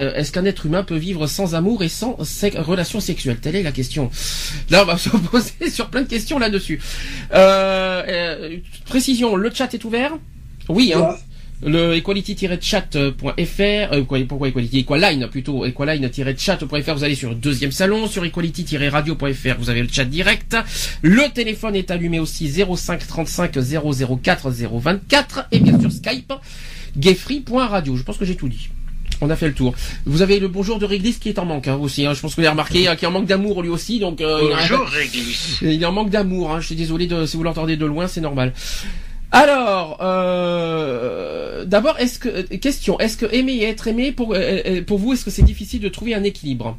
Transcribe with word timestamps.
Euh, 0.00 0.14
Est-ce 0.14 0.30
qu'un 0.32 0.44
être 0.44 0.66
humain 0.66 0.82
peut 0.82 0.96
vivre 0.96 1.26
sans 1.26 1.54
amour 1.54 1.82
et 1.82 1.88
sans 1.88 2.22
sec- 2.24 2.54
relation 2.56 3.00
sexuelle 3.00 3.38
Telle 3.40 3.56
est 3.56 3.62
la 3.62 3.72
question. 3.72 4.10
Là, 4.70 4.82
on 4.82 4.86
va 4.86 4.98
se 4.98 5.08
poser 5.10 5.70
sur 5.70 5.88
plein 5.88 6.02
de 6.02 6.08
questions 6.08 6.38
là-dessus. 6.38 6.80
Euh, 7.32 8.02
euh, 8.06 8.56
précision, 8.86 9.36
le 9.36 9.50
chat 9.52 9.72
est 9.74 9.84
ouvert? 9.84 10.12
Oui, 10.68 10.92
hein. 10.94 11.16
Le 11.64 11.94
equality-chat.fr, 11.96 12.92
euh, 13.92 14.04
quoi- 14.04 14.18
pourquoi 14.28 14.48
equality, 14.48 14.80
equaline 14.80 15.26
plutôt, 15.28 15.64
equaline-chat.fr, 15.64 16.94
vous 16.94 17.04
allez 17.04 17.14
sur 17.14 17.30
le 17.30 17.34
deuxième 17.34 17.72
salon, 17.72 18.06
sur 18.08 18.22
equality-radio.fr, 18.26 19.54
vous 19.58 19.70
avez 19.70 19.80
le 19.82 19.88
chat 19.90 20.04
direct. 20.04 20.54
Le 21.00 21.32
téléphone 21.32 21.74
est 21.74 21.90
allumé 21.90 22.18
aussi 22.20 22.50
05 22.50 23.06
35 23.06 23.52
004 24.22 24.50
024 24.50 25.46
et 25.52 25.60
bien 25.60 25.80
sûr 25.80 25.90
Skype, 25.90 26.32
gayfree.radio. 26.98 27.96
Je 27.96 28.02
pense 28.02 28.18
que 28.18 28.26
j'ai 28.26 28.36
tout 28.36 28.50
dit. 28.50 28.68
On 29.22 29.30
a 29.30 29.36
fait 29.36 29.46
le 29.48 29.54
tour. 29.54 29.74
Vous 30.04 30.20
avez 30.22 30.38
le 30.38 30.48
bonjour 30.48 30.78
de 30.78 30.84
Réglisse 30.84 31.18
qui 31.18 31.28
est 31.30 31.38
en 31.38 31.44
manque 31.46 31.68
hein, 31.68 31.76
aussi. 31.80 32.04
Hein. 32.06 32.12
Je 32.14 32.20
pense 32.20 32.32
que 32.34 32.36
vous 32.40 32.46
avez 32.46 32.50
remarqué 32.50 32.86
hein, 32.88 32.96
est 33.00 33.06
en 33.06 33.10
manque 33.10 33.26
d'amour 33.26 33.62
lui 33.62 33.70
aussi. 33.70 33.98
Donc 33.98 34.20
euh, 34.20 34.40
il 34.44 34.52
a- 34.52 34.56
Bonjour, 34.56 34.86
Réglisse. 34.86 35.58
il 35.62 35.82
est 35.82 35.86
en 35.86 35.92
manque 35.92 36.10
d'amour. 36.10 36.52
Hein. 36.52 36.60
Je 36.60 36.66
suis 36.66 36.74
désolé 36.76 37.06
de, 37.06 37.24
si 37.26 37.36
vous 37.36 37.42
l'entendez 37.42 37.76
de 37.76 37.86
loin, 37.86 38.06
c'est 38.08 38.20
normal. 38.20 38.52
Alors, 39.32 39.98
euh, 40.02 41.64
d'abord, 41.64 41.98
est-ce 41.98 42.18
que 42.18 42.28
euh, 42.28 42.42
question, 42.58 42.98
est-ce 43.00 43.16
que 43.16 43.26
aimer 43.34 43.54
et 43.54 43.64
être 43.64 43.88
aimé 43.88 44.12
pour 44.12 44.34
euh, 44.34 44.82
pour 44.86 44.98
vous, 44.98 45.12
est-ce 45.12 45.24
que 45.24 45.30
c'est 45.30 45.42
difficile 45.42 45.80
de 45.80 45.88
trouver 45.88 46.14
un 46.14 46.22
équilibre? 46.22 46.78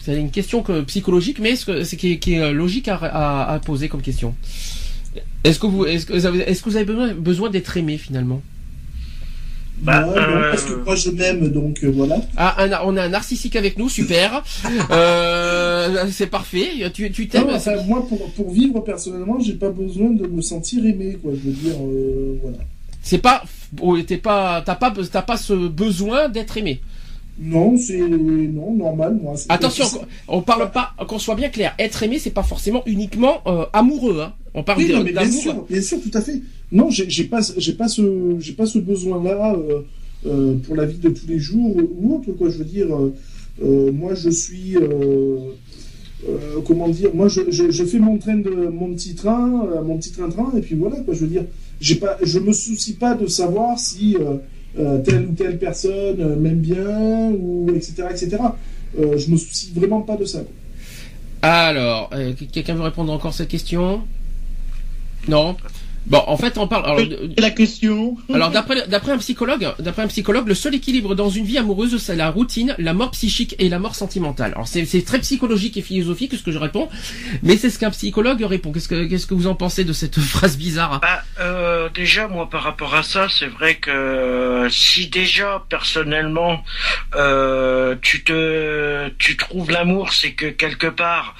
C'est 0.00 0.16
une 0.16 0.30
question 0.30 0.62
que, 0.62 0.82
psychologique, 0.82 1.38
mais 1.40 1.50
est-ce 1.50 1.66
que 1.66 1.82
c'est 1.84 1.96
qui, 1.96 2.12
est- 2.12 2.18
qui 2.18 2.34
est 2.34 2.52
logique 2.52 2.88
à, 2.88 2.94
à- 2.96 3.52
à 3.54 3.58
poser 3.58 3.88
comme 3.88 4.02
question? 4.02 4.34
Est-ce 5.44 5.58
que 5.58 5.66
vous 5.66 5.84
est-ce 5.84 6.06
que 6.06 6.12
vous 6.12 6.26
avez, 6.26 6.40
est-ce 6.40 6.62
que 6.62 6.70
vous 6.70 6.76
avez 6.76 6.84
besoin, 6.84 7.12
besoin 7.12 7.50
d'être 7.50 7.76
aimé 7.76 7.98
finalement? 7.98 8.40
Bah, 9.78 10.00
non, 10.00 10.06
non, 10.08 10.16
euh, 10.16 10.50
parce 10.50 10.64
que 10.64 10.72
moi 10.84 10.94
je 10.96 11.10
m'aime, 11.10 11.48
donc 11.48 11.84
euh, 11.84 11.88
voilà. 11.94 12.16
Ah, 12.36 12.56
un- 12.64 12.80
on 12.86 12.96
a 12.96 13.02
un 13.02 13.08
narcissique 13.10 13.56
avec 13.56 13.78
nous, 13.78 13.88
super. 13.90 14.42
euh, 14.90 16.06
c'est 16.10 16.26
parfait. 16.28 16.68
Tu 16.94 17.10
tu 17.12 17.28
t'aimes 17.28 17.46
Non, 17.48 17.54
enfin, 17.56 17.72
moi, 17.86 18.06
pour, 18.08 18.30
pour 18.32 18.50
vivre 18.50 18.80
personnellement, 18.80 19.38
j'ai 19.40 19.54
pas 19.54 19.70
besoin 19.70 20.10
de 20.10 20.26
me 20.26 20.40
sentir 20.40 20.84
aimé, 20.84 21.18
quoi. 21.22 21.32
Je 21.34 21.48
veux 21.50 21.54
dire, 21.54 21.74
euh, 21.80 22.38
voilà. 22.42 22.58
C'est 23.02 23.18
pas, 23.18 23.44
oh, 23.80 23.96
t'es 24.00 24.16
pas, 24.16 24.62
t'as 24.64 24.74
pas, 24.74 24.92
t'as 25.12 25.22
pas 25.22 25.36
ce 25.36 25.52
besoin 25.52 26.28
d'être 26.28 26.56
aimé. 26.56 26.80
Non, 27.38 27.76
c'est 27.76 27.98
non 27.98 28.72
normal, 28.74 29.18
moi. 29.22 29.34
c'est- 29.36 29.52
Attention, 29.52 29.84
on 30.26 30.40
parle 30.40 30.70
pas, 30.72 30.92
qu'on 31.06 31.18
soit 31.18 31.34
bien 31.34 31.50
clair. 31.50 31.74
Être 31.78 32.02
aimé, 32.02 32.18
c'est 32.18 32.30
pas 32.30 32.42
forcément 32.42 32.82
uniquement 32.86 33.42
euh, 33.46 33.66
amoureux. 33.74 34.22
Hein. 34.22 34.32
On 34.58 34.62
parle 34.62 34.78
Oui, 34.78 34.86
mais 35.04 35.12
bien 35.12 35.22
d'amour. 35.22 35.42
sûr, 35.42 35.66
bien 35.68 35.82
sûr, 35.82 35.98
tout 36.00 36.10
à 36.14 36.20
fait. 36.22 36.40
Non, 36.72 36.88
j'ai 36.90 37.24
pas, 37.24 37.40
j'ai 37.58 37.74
pas 37.74 37.88
ce, 37.88 38.02
j'ai 38.40 38.54
pas 38.54 38.64
ce 38.66 38.78
besoin-là 38.78 39.54
euh, 39.54 39.82
euh, 40.26 40.54
pour 40.64 40.74
la 40.76 40.86
vie 40.86 40.96
de 40.96 41.10
tous 41.10 41.26
les 41.28 41.38
jours 41.38 41.76
ou 41.76 42.14
autre, 42.16 42.32
quoi. 42.32 42.48
Je 42.48 42.56
veux 42.58 42.64
dire, 42.64 42.88
euh, 43.62 43.92
moi, 43.92 44.14
je 44.14 44.30
suis, 44.30 44.74
comment 46.64 46.88
dire, 46.88 47.10
moi, 47.14 47.28
je, 47.28 47.42
je, 47.50 47.70
je 47.70 47.84
fais 47.84 47.98
mon 47.98 48.16
train 48.16 48.36
de, 48.38 48.50
mon 48.50 48.94
petit 48.94 49.14
train, 49.14 49.46
mon 49.84 49.98
petit 49.98 50.12
train-train, 50.12 50.50
et 50.56 50.60
puis 50.60 50.74
voilà, 50.74 50.96
quoi. 51.00 51.12
Je 51.14 51.20
veux 51.20 51.26
dire, 51.28 51.44
j'ai 51.80 51.96
pas, 51.96 52.16
je 52.22 52.38
me 52.38 52.52
soucie 52.52 52.94
pas 52.94 53.14
de 53.14 53.26
savoir 53.26 53.78
si 53.78 54.16
telle 55.04 55.26
ou 55.30 55.34
telle 55.34 55.58
personne 55.58 56.36
m'aime 56.40 56.60
bien 56.60 57.30
ou 57.30 57.70
etc., 57.76 58.04
etc. 58.10 58.38
Je 58.98 59.30
me 59.30 59.36
soucie 59.36 59.70
vraiment 59.74 60.00
pas 60.00 60.16
de 60.16 60.24
ça. 60.24 60.38
quoi. 60.40 60.52
Alors, 61.42 62.10
quelqu'un 62.52 62.74
veut 62.74 62.82
répondre 62.82 63.12
encore 63.12 63.30
à 63.30 63.34
cette 63.34 63.48
question? 63.48 64.00
Non. 65.28 65.56
Bon, 66.06 66.22
en 66.26 66.36
fait, 66.36 66.58
on 66.58 66.68
parle. 66.68 66.86
Alors, 66.86 67.00
la 67.36 67.50
question. 67.50 68.16
Alors 68.32 68.50
d'après 68.50 68.86
d'après 68.86 69.12
un 69.12 69.18
psychologue, 69.18 69.68
d'après 69.78 70.02
un 70.02 70.08
psychologue, 70.08 70.46
le 70.48 70.54
seul 70.54 70.74
équilibre 70.74 71.14
dans 71.14 71.30
une 71.30 71.44
vie 71.44 71.58
amoureuse, 71.58 71.96
c'est 71.98 72.16
la 72.16 72.30
routine, 72.30 72.74
la 72.78 72.94
mort 72.94 73.10
psychique 73.10 73.54
et 73.58 73.68
la 73.68 73.78
mort 73.78 73.94
sentimentale. 73.94 74.52
Alors 74.54 74.68
c'est 74.68 74.84
c'est 74.84 75.02
très 75.04 75.18
psychologique 75.18 75.76
et 75.76 75.82
philosophique 75.82 76.34
ce 76.34 76.42
que 76.42 76.52
je 76.52 76.58
réponds, 76.58 76.88
mais 77.42 77.56
c'est 77.56 77.70
ce 77.70 77.78
qu'un 77.78 77.90
psychologue 77.90 78.42
répond. 78.42 78.72
Qu'est-ce 78.72 78.88
que 78.88 79.04
qu'est-ce 79.04 79.26
que 79.26 79.34
vous 79.34 79.46
en 79.46 79.54
pensez 79.54 79.84
de 79.84 79.92
cette 79.92 80.20
phrase 80.20 80.56
bizarre 80.56 81.00
Bah, 81.00 81.22
euh, 81.40 81.88
déjà, 81.94 82.28
moi, 82.28 82.48
par 82.48 82.62
rapport 82.62 82.94
à 82.94 83.02
ça, 83.02 83.26
c'est 83.28 83.46
vrai 83.46 83.76
que 83.76 83.90
euh, 83.90 84.68
si 84.70 85.08
déjà, 85.08 85.64
personnellement, 85.68 86.62
euh, 87.14 87.96
tu 88.02 88.24
te, 88.24 89.08
tu 89.18 89.36
trouves 89.36 89.70
l'amour, 89.70 90.12
c'est 90.12 90.32
que 90.32 90.46
quelque 90.46 90.86
part, 90.86 91.34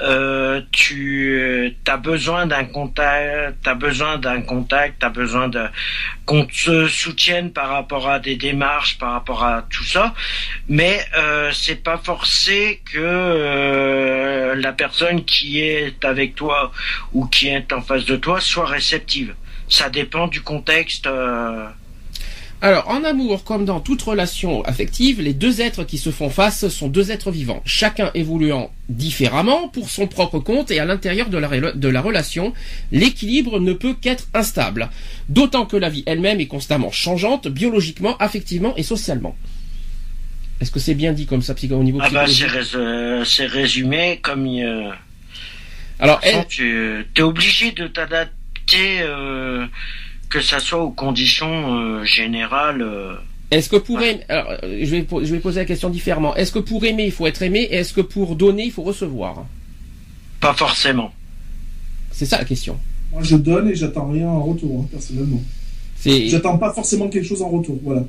euh, 0.00 0.60
tu 0.72 1.76
as 1.86 1.96
besoin 1.96 2.46
d'un 2.46 2.64
contact, 2.64 3.56
t'as 3.62 3.74
besoin 3.74 4.11
d'un 4.18 4.42
contact, 4.42 4.96
t'as 5.00 5.08
besoin 5.08 5.48
de 5.48 5.66
qu'on 6.24 6.44
te 6.46 6.88
soutienne 6.88 7.52
par 7.52 7.68
rapport 7.68 8.08
à 8.08 8.18
des 8.18 8.36
démarches, 8.36 8.98
par 8.98 9.12
rapport 9.12 9.44
à 9.44 9.62
tout 9.68 9.84
ça, 9.84 10.14
mais 10.68 11.00
euh, 11.16 11.50
c'est 11.52 11.82
pas 11.82 11.98
forcé 11.98 12.80
que 12.92 12.98
euh, 12.98 14.54
la 14.54 14.72
personne 14.72 15.24
qui 15.24 15.60
est 15.60 16.04
avec 16.04 16.34
toi 16.34 16.72
ou 17.12 17.26
qui 17.26 17.48
est 17.48 17.72
en 17.72 17.82
face 17.82 18.04
de 18.04 18.16
toi 18.16 18.40
soit 18.40 18.66
réceptive. 18.66 19.34
Ça 19.68 19.88
dépend 19.90 20.26
du 20.26 20.42
contexte. 20.42 21.06
euh, 21.06 21.66
Alors, 22.64 22.88
en 22.88 23.02
amour, 23.02 23.42
comme 23.42 23.64
dans 23.64 23.80
toute 23.80 24.00
relation 24.02 24.62
affective, 24.64 25.20
les 25.20 25.34
deux 25.34 25.60
êtres 25.60 25.82
qui 25.82 25.98
se 25.98 26.10
font 26.10 26.30
face 26.30 26.68
sont 26.68 26.86
deux 26.88 27.10
êtres 27.10 27.32
vivants, 27.32 27.60
chacun 27.66 28.12
évoluant 28.14 28.70
différemment 28.88 29.66
pour 29.68 29.90
son 29.90 30.06
propre 30.06 30.38
compte 30.38 30.70
et 30.70 30.78
à 30.78 30.84
l'intérieur 30.84 31.28
de 31.28 31.38
la, 31.38 31.48
rela- 31.48 31.76
de 31.76 31.88
la 31.88 32.00
relation, 32.00 32.52
l'équilibre 32.92 33.58
ne 33.58 33.72
peut 33.72 33.94
qu'être 34.00 34.28
instable. 34.32 34.90
D'autant 35.28 35.66
que 35.66 35.76
la 35.76 35.88
vie 35.88 36.04
elle-même 36.06 36.38
est 36.38 36.46
constamment 36.46 36.92
changeante, 36.92 37.48
biologiquement, 37.48 38.16
affectivement 38.18 38.76
et 38.76 38.84
socialement. 38.84 39.36
Est-ce 40.60 40.70
que 40.70 40.78
c'est 40.78 40.94
bien 40.94 41.12
dit 41.12 41.26
comme 41.26 41.42
ça, 41.42 41.54
psycho- 41.54 41.74
au 41.74 41.82
niveau 41.82 41.98
Ah 42.00 42.10
bah 42.10 42.26
c'est 42.28 42.32
psychologique 42.46 42.72
rés- 42.74 42.78
euh, 42.78 43.24
c'est 43.24 43.46
résumé 43.46 44.20
comme 44.22 44.46
euh, 44.46 44.88
Alors, 45.98 46.20
elle- 46.22 46.46
tu 46.46 47.04
es 47.16 47.22
obligé 47.22 47.72
de 47.72 47.88
t'adapter, 47.88 49.00
euh, 49.00 49.66
que 50.32 50.40
ça 50.40 50.58
soit 50.58 50.82
aux 50.82 50.90
conditions 50.90 51.74
euh, 51.76 52.04
générales. 52.04 52.82
euh. 52.82 53.14
Est-ce 53.50 53.68
que 53.68 53.76
pour 53.76 54.00
aimer, 54.00 54.20
alors, 54.30 54.50
euh, 54.62 54.78
je 54.82 54.90
vais, 54.90 55.02
po- 55.02 55.22
je 55.22 55.30
vais 55.34 55.40
poser 55.40 55.60
la 55.60 55.66
question 55.66 55.90
différemment. 55.90 56.34
Est-ce 56.36 56.52
que 56.52 56.58
pour 56.58 56.84
aimer, 56.84 57.04
il 57.04 57.12
faut 57.12 57.26
être 57.26 57.42
aimé, 57.42 57.60
et 57.70 57.74
est-ce 57.76 57.92
que 57.92 58.00
pour 58.00 58.34
donner, 58.34 58.64
il 58.64 58.72
faut 58.72 58.82
recevoir? 58.82 59.44
Pas 60.40 60.54
forcément. 60.54 61.12
C'est 62.10 62.24
ça 62.26 62.38
la 62.38 62.44
question. 62.44 62.78
Moi, 63.12 63.22
je 63.22 63.36
donne 63.36 63.68
et 63.68 63.74
j'attends 63.74 64.08
rien 64.10 64.28
en 64.28 64.42
retour, 64.42 64.80
hein, 64.82 64.88
personnellement. 64.90 65.42
C'est 65.96 66.28
J'attends 66.28 66.56
pas 66.58 66.72
forcément 66.72 67.08
quelque 67.08 67.26
chose 67.26 67.42
en 67.42 67.48
retour, 67.50 67.78
voilà. 67.82 68.04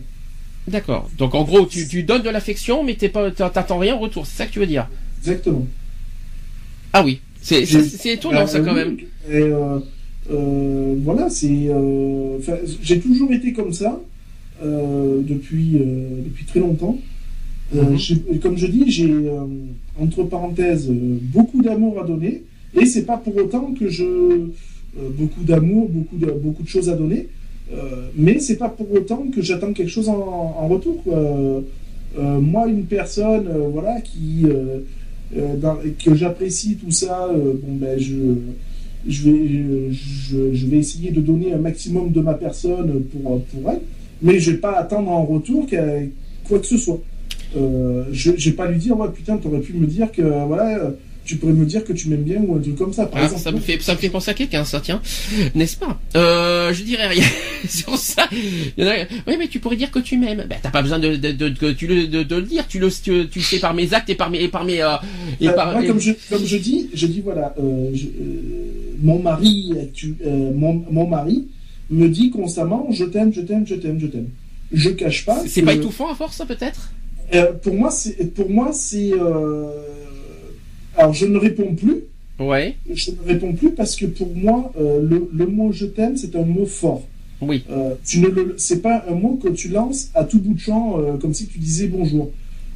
d'accord. 0.68 1.10
Donc 1.18 1.36
en 1.36 1.44
gros, 1.44 1.66
tu, 1.66 1.88
tu 1.88 2.04
donnes 2.04 2.24
de 2.24 2.30
l'affection, 2.30 2.84
mais 2.84 2.96
t'es 2.96 3.10
pas, 3.10 3.30
t'attends 3.32 3.78
rien 3.78 3.96
en 3.96 4.00
retour. 4.00 4.26
C'est 4.26 4.38
ça 4.38 4.46
que 4.48 4.52
tu 4.54 4.60
veux 4.60 4.66
dire? 4.66 4.88
Exactement. 5.20 5.68
Ah 6.94 7.04
oui. 7.04 7.20
C'est 7.42 7.66
J'ai- 7.66 7.84
c'est- 7.84 7.98
c'est 7.98 8.14
étonnant 8.14 8.48
ça 8.48 8.60
Euh, 8.60 8.64
quand 8.66 8.72
oui, 8.74 8.78
même. 8.78 8.98
Et 9.30 9.42
euh, 9.42 9.80
euh, 10.32 10.96
voilà, 11.04 11.30
c'est. 11.30 11.68
euh, 11.70 12.38
j'ai 12.82 13.00
toujours 13.00 13.32
été 13.32 13.52
comme 13.54 13.74
ça 13.74 14.02
euh, 14.64 15.22
depuis 15.22 15.78
depuis 16.26 16.46
très 16.46 16.60
longtemps. 16.60 16.98
Mhm. 17.74 18.40
comme 18.42 18.56
je 18.58 18.68
dis, 18.68 18.84
j'ai 18.92 19.12
entre 20.00 20.24
parenthèses 20.24 20.90
beaucoup 20.92 21.62
d'amour 21.64 22.00
à 22.02 22.06
donner, 22.06 22.44
et 22.80 22.86
c'est 22.86 23.04
pas 23.06 23.18
pour 23.18 23.36
autant 23.36 23.74
que 23.74 23.90
je 23.90 24.06
beaucoup 25.18 25.44
d'amour, 25.44 25.90
beaucoup 25.90 26.18
de 26.18 26.30
beaucoup 26.32 26.62
de 26.62 26.68
choses 26.68 26.90
à 26.90 26.96
donner, 26.96 27.30
mais 28.16 28.38
c'est 28.40 28.58
pas 28.58 28.70
pour 28.70 28.92
autant 28.94 29.26
que 29.34 29.42
j'attends 29.42 29.74
quelque 29.74 29.90
chose 29.90 30.08
en, 30.08 30.56
en 30.60 30.68
retour. 30.68 31.04
moi, 32.42 32.68
une 32.68 32.84
personne, 32.84 33.48
voilà, 33.72 34.02
qui 34.02 34.46
dans- 35.64 35.80
que 36.04 36.14
j'apprécie 36.14 36.76
tout 36.76 36.92
ça, 36.92 37.28
bon 37.34 37.74
ben 37.82 37.98
je 37.98 38.14
je 39.08 39.24
vais 39.24 39.92
je, 39.92 40.54
je 40.54 40.66
vais 40.68 40.78
essayer 40.78 41.12
de 41.12 41.22
donner 41.22 41.54
un 41.54 41.58
maximum 41.58 42.12
de 42.12 42.22
ma 42.22 42.34
personne 42.34 43.04
pour 43.12 43.44
pour 43.46 43.72
elle, 43.72 43.80
mais 44.22 44.40
je 44.40 44.52
vais 44.52 44.58
pas 44.58 44.74
attendre 44.78 45.10
en 45.12 45.24
retour 45.26 45.66
qu'elle- 45.68 46.12
quoi 46.48 46.60
que 46.60 46.66
ce 46.68 46.78
soit. 46.78 47.02
Euh, 47.56 48.04
je, 48.12 48.32
je 48.38 48.50
vais 48.50 48.56
pas 48.56 48.70
lui 48.70 48.80
dire 48.80 48.98
ouais 49.00 49.10
putain 49.14 49.38
t'aurais 49.38 49.60
pu 49.60 49.74
me 49.74 49.86
dire 49.86 50.12
que 50.12 50.22
voilà 50.48 50.92
tu 51.26 51.38
pourrais 51.38 51.54
me 51.54 51.66
dire 51.66 51.86
que 51.86 51.94
tu 51.94 52.10
m'aimes 52.10 52.24
bien 52.24 52.42
ou 52.46 52.56
un 52.56 52.60
truc 52.60 52.76
comme 52.76 52.92
ça, 52.92 53.06
par 53.06 53.22
Ah, 53.22 53.26
exemple. 53.26 53.42
ça 53.42 53.52
me 53.54 53.60
fait 53.60 53.82
ça 53.82 53.94
me 53.94 53.98
fait 53.98 54.10
penser 54.10 54.32
à 54.32 54.34
quelqu'un, 54.34 54.66
ça 54.66 54.82
tiens, 54.82 55.02
n'est-ce 55.56 55.78
pas? 55.78 55.98
Euh, 56.18 56.74
Je 56.74 56.84
dirais 56.84 57.08
rien 57.08 57.24
sur 57.70 57.96
ça. 57.98 58.28
Il 58.78 58.84
y 58.84 58.86
en 58.86 58.90
a- 58.92 59.06
Oui, 59.28 59.36
mais 59.40 59.48
tu 59.48 59.60
pourrais 59.60 59.78
dire 59.78 59.90
que 59.90 60.00
tu 60.00 60.18
m'aimes. 60.18 60.46
Ben, 60.50 60.58
t'as 60.62 60.70
pas 60.70 60.82
besoin 60.82 61.00
de 61.00 61.16
de, 61.16 61.32
de, 61.32 61.72
tu 61.72 61.88
le 61.88 62.08
de, 62.08 62.24
de 62.24 62.36
le 62.36 62.42
dire. 62.42 62.68
Tu 62.68 62.78
le 62.78 62.90
tu, 62.92 63.30
tu 63.30 63.40
sais 63.40 63.60
par 63.60 63.74
mes 63.74 63.94
actes 63.94 64.10
et 64.10 64.16
par 64.16 64.30
mes 64.30 64.42
et 64.44 64.50
par 64.50 64.66
mes 64.66 64.82
euh, 64.82 64.96
et 65.40 65.48
Euh, 65.48 65.54
par. 65.54 65.72
moi, 65.72 65.82
et- 65.82 65.88
comme 65.88 66.02
je, 66.02 66.12
comme 66.30 66.46
je 66.46 66.58
dis, 66.58 66.90
je 66.94 67.08
dis 67.08 67.22
voilà, 67.22 67.56
je- 67.94 68.08
mon 69.04 69.20
mari, 69.20 69.74
actu- 69.80 70.16
euh, 70.26 70.52
mon, 70.54 70.84
mon 70.90 71.06
mari 71.08 71.48
me 71.92 72.08
dit 72.08 72.32
constamment, 72.32 72.88
je 72.90 73.06
t'aime, 73.06 73.32
je 73.34 73.42
t'aime, 73.42 73.68
je 73.68 73.76
t'aime, 73.76 74.00
je 74.00 74.08
t'aime. 74.08 74.30
Je 74.72 74.90
cache 74.90 75.26
pas. 75.26 75.44
C'est 75.46 75.62
pas 75.62 75.74
étouffant 75.76 76.10
à 76.10 76.16
force, 76.16 76.38
ça 76.38 76.46
peut-être? 76.48 76.92
Euh, 77.36 77.52
pour 77.64 77.74
moi, 77.76 77.92
c'est, 77.92 78.34
pour 78.34 78.50
moi, 78.50 78.72
c'est. 78.74 79.12
euh, 79.14 79.68
Alors, 80.98 81.14
je 81.14 81.26
ne 81.26 81.38
réponds 81.38 81.76
plus. 81.76 81.98
Ouais. 82.40 82.76
Je 82.92 83.12
ne 83.12 83.28
réponds 83.28 83.54
plus 83.54 83.72
parce 83.72 83.96
que 83.96 84.06
pour 84.08 84.30
moi, 84.36 84.72
le, 84.80 85.30
le 85.32 85.46
mot 85.46 85.72
je 85.72 85.86
t'aime, 85.86 86.18
c'est 86.18 86.36
un 86.36 86.44
mot 86.46 86.66
fort. 86.66 87.04
Oui. 87.42 87.64
Tu 88.06 88.20
ne 88.22 88.28
le, 88.28 88.56
c'est 88.58 88.82
pas 88.82 89.04
un 89.10 89.16
mot 89.16 89.36
que 89.42 89.50
tu 89.50 89.68
lances 89.70 90.10
à 90.16 90.24
tout 90.24 90.40
bout 90.40 90.54
de 90.56 90.60
champ, 90.60 90.98
comme 91.22 91.34
si 91.34 91.46
tu 91.48 91.60
disais 91.60 91.88
bonjour. 91.88 92.32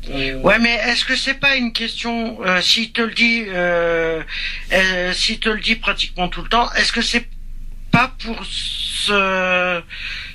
Euh, 0.09 0.39
Ouais, 0.41 0.59
mais 0.59 0.73
est-ce 0.87 1.05
que 1.05 1.15
c'est 1.15 1.33
pas 1.35 1.55
une 1.55 1.73
question 1.73 2.37
euh, 2.45 2.61
s'il 2.61 2.91
te 2.91 3.01
le 3.01 3.11
dit, 3.13 3.43
euh, 3.47 4.21
euh, 4.73 5.13
s'il 5.13 5.39
te 5.39 5.49
le 5.49 5.59
dit 5.59 5.75
pratiquement 5.75 6.27
tout 6.29 6.41
le 6.41 6.49
temps, 6.49 6.71
est-ce 6.73 6.91
que 6.91 7.01
c'est 7.01 7.27
pas 7.91 8.13
pour 8.23 8.45
se 8.45 9.81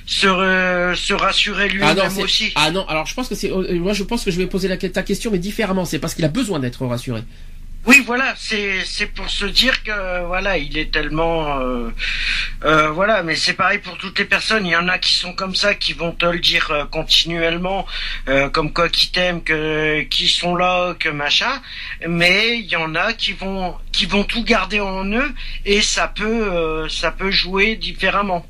se, 0.05 0.93
se 0.95 1.13
rassurer 1.13 1.65
Ah 1.81 1.93
lui-même 1.93 2.09
c'est- 2.09 2.23
aussi? 2.23 2.51
Ah 2.55 2.71
non. 2.71 2.85
Alors 2.87 3.05
je 3.05 3.13
pense 3.13 3.29
que 3.29 3.35
c'est 3.35 3.49
moi 3.49 3.93
je 3.93 4.03
pense 4.03 4.23
que 4.25 4.31
je 4.31 4.37
vais 4.37 4.47
poser 4.47 4.67
la 4.67 4.77
ta 4.77 5.03
question 5.03 5.31
mais 5.31 5.37
différemment. 5.39 5.85
C'est 5.85 5.99
parce 5.99 6.13
qu'il 6.13 6.25
a 6.25 6.29
besoin 6.29 6.59
d'être 6.59 6.85
rassuré. 6.85 7.21
Oui, 7.85 8.01
voilà, 8.05 8.33
c'est 8.37 8.85
c'est 8.85 9.07
pour 9.07 9.29
se 9.29 9.43
dire 9.45 9.83
que 9.83 10.25
voilà, 10.25 10.57
il 10.57 10.77
est 10.77 10.89
tellement 10.89 11.59
euh, 11.59 11.89
euh, 12.63 12.89
voilà, 12.91 13.23
mais 13.23 13.35
c'est 13.35 13.53
pareil 13.53 13.79
pour 13.79 13.97
toutes 13.97 14.17
les 14.19 14.23
personnes. 14.25 14.65
Il 14.65 14.71
y 14.71 14.75
en 14.77 14.87
a 14.87 14.97
qui 14.97 15.13
sont 15.15 15.33
comme 15.33 15.53
ça, 15.53 15.75
qui 15.75 15.91
vont 15.91 16.13
te 16.13 16.25
le 16.25 16.39
dire 16.39 16.71
euh, 16.71 16.85
continuellement, 16.85 17.85
euh, 18.29 18.47
comme 18.49 18.71
quoi 18.71 18.87
qui 18.87 19.11
t'aiment, 19.11 19.43
que 19.43 20.01
qui 20.03 20.29
sont 20.29 20.55
là, 20.55 20.93
que 20.97 21.09
machin. 21.09 21.61
Mais 22.07 22.57
il 22.59 22.67
y 22.67 22.77
en 22.77 22.95
a 22.95 23.11
qui 23.11 23.33
vont 23.33 23.75
qui 23.91 24.05
vont 24.05 24.23
tout 24.23 24.45
garder 24.45 24.79
en 24.79 25.05
eux 25.11 25.31
et 25.65 25.81
ça 25.81 26.07
peut 26.07 26.25
euh, 26.53 26.87
ça 26.87 27.11
peut 27.11 27.31
jouer 27.31 27.75
différemment. 27.75 28.45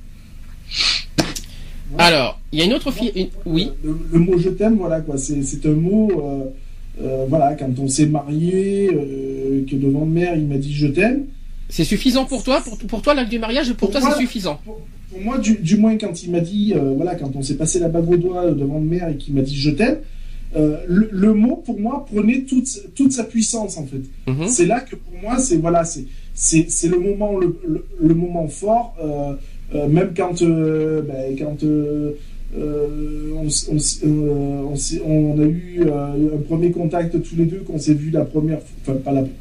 Alors 1.98 2.40
il 2.52 2.60
y 2.60 2.62
a 2.62 2.66
une 2.66 2.74
autre 2.74 2.92
fille. 2.92 3.12
une- 3.16 3.30
Oui. 3.46 3.72
Le, 3.84 3.98
le 4.14 4.20
mot 4.20 4.38
je 4.38 4.50
t'aime, 4.50 4.78
voilà 4.78 5.02
quoi. 5.02 5.18
C'est, 5.18 5.42
c'est 5.42 5.66
un 5.66 5.74
mot. 5.74 6.54
Euh, 7.02 7.26
voilà, 7.28 7.56
quand 7.56 7.72
on 7.80 7.88
s'est 7.88 8.06
marié, 8.06 8.90
euh, 8.94 9.66
que 9.70 9.76
devant 9.76 10.06
mère, 10.06 10.36
il 10.36 10.46
m'a 10.48 10.58
dit 10.58 10.74
je 10.74 10.88
t'aime. 10.88 11.26
C'est 11.70 11.84
suffisant 11.84 12.26
pour 12.26 12.44
toi 12.44 12.62
pour 12.62 12.78
pour 12.78 13.02
toi 13.02 13.14
l'acte 13.16 13.32
du 13.32 13.40
mariage 13.40 13.70
pour, 13.74 13.90
Pour 13.90 13.92
toi 13.92 14.12
c'est 14.12 14.20
suffisant. 14.22 14.60
Pour, 14.64 14.82
pour 15.10 15.22
moi, 15.22 15.38
du, 15.38 15.56
du 15.56 15.78
moins, 15.78 15.96
quand 15.98 16.24
il 16.24 16.32
m'a 16.32 16.40
dit, 16.40 16.74
euh, 16.76 16.94
voilà, 16.96 17.16
quand 17.16 17.36
on 17.36 17.44
s'est 17.44 17.56
passé 17.56 17.80
la 17.80 17.88
bague 17.88 18.10
au 18.10 18.18
doigt 18.18 18.52
devant 18.52 18.80
mère 18.80 19.10
et 19.10 19.18
qu'il 19.18 19.34
m'a 19.36 19.42
dit 19.42 19.56
je 19.56 19.72
t'aime, 19.72 20.00
le, 20.56 21.10
le 21.12 21.34
mot 21.34 21.56
pour 21.66 21.80
moi 21.80 22.06
prenait 22.12 22.42
toute, 22.42 22.68
toute 22.94 23.12
sa 23.12 23.24
puissance 23.24 23.78
en 23.78 23.88
fait. 23.88 24.04
Mhm. 24.32 24.48
C'est 24.48 24.68
là 24.68 24.82
que 24.82 24.96
pour 24.96 25.14
moi, 25.20 25.40
c'est 25.40 25.58
voilà, 25.58 25.84
c'est 25.84 26.06
c'est 26.36 26.88
le 26.88 27.00
moment 27.00 27.38
le, 27.40 27.58
le, 27.68 27.86
le 28.00 28.14
moment 28.14 28.48
fort. 28.48 28.96
même 29.74 30.14
quand 30.16 30.44
ben, 30.44 31.36
quand 31.40 31.58
s- 33.76 34.02
euh, 34.06 34.64
on, 35.06 35.40
a 35.40 35.44
eu 35.46 35.82
euh, 35.86 36.36
un 36.38 36.42
premier 36.48 36.72
contact 36.72 37.22
tous 37.22 37.36
les 37.36 37.46
deux, 37.46 37.60
qu'on 37.66 37.80
s'est 37.80 37.94
vu 37.94 38.10
la 38.12 38.26
première, 38.26 38.60
enfin 38.82 38.94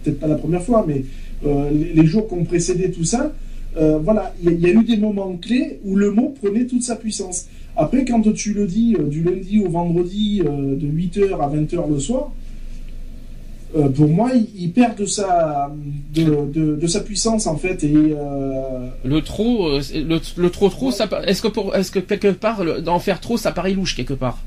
peut-être 0.02 0.18
pas 0.20 0.26
la 0.26 0.36
première 0.36 0.62
fois, 0.62 0.84
mais 0.86 1.04
euh, 1.46 1.70
les, 1.94 2.06
jours 2.06 2.26
qu'on 2.28 2.44
précédé 2.44 2.90
tout 2.90 3.04
ça, 3.04 3.32
euh, 3.76 3.98
voilà, 3.98 4.34
il 4.42 4.60
y, 4.60 4.66
a- 4.66 4.70
eu 4.72 4.84
des 4.84 4.96
moments 4.96 5.36
clés 5.36 5.80
où 5.84 5.96
le 5.96 6.10
mot 6.10 6.34
prenait 6.42 6.66
toute 6.66 6.82
sa 6.82 6.96
puissance. 6.96 7.46
Après, 7.76 8.04
quand 8.04 8.20
tu 8.34 8.52
le 8.52 8.66
dis 8.66 8.96
euh, 8.98 9.04
du 9.04 9.22
lundi 9.22 9.58
au 9.64 9.68
vendredi 9.70 10.42
euh, 10.44 10.76
de 10.76 10.86
8h 10.86 11.32
à 11.40 11.48
20h 11.48 11.90
le 11.90 11.98
soir, 11.98 12.32
euh, 13.76 13.88
pour 13.88 14.08
moi, 14.08 14.30
il, 14.34 14.46
il 14.56 14.70
perd 14.72 14.96
de 14.98 15.06
sa, 15.06 15.72
de, 16.14 16.24
de, 16.52 16.76
de 16.76 16.86
sa 16.86 17.00
puissance 17.00 17.46
en 17.46 17.56
fait. 17.56 17.82
Et 17.84 17.92
euh, 17.94 18.86
Le 19.04 19.20
trop 19.22 19.66
euh, 19.69 19.80
c'est- 19.80 20.02
le, 20.02 20.20
le 20.36 20.50
trop 20.50 20.69
trop 20.69 20.90
ça 20.90 21.08
est-ce 21.26 21.40
que 21.42 21.48
pour 21.48 21.74
est-ce 21.74 21.90
que 21.90 21.98
quelque 22.00 22.28
part 22.32 22.62
d'en 22.82 22.98
faire 22.98 23.20
trop 23.20 23.36
ça 23.36 23.50
paraît 23.52 23.72
louche 23.72 23.96
quelque 23.96 24.14
part? 24.14 24.38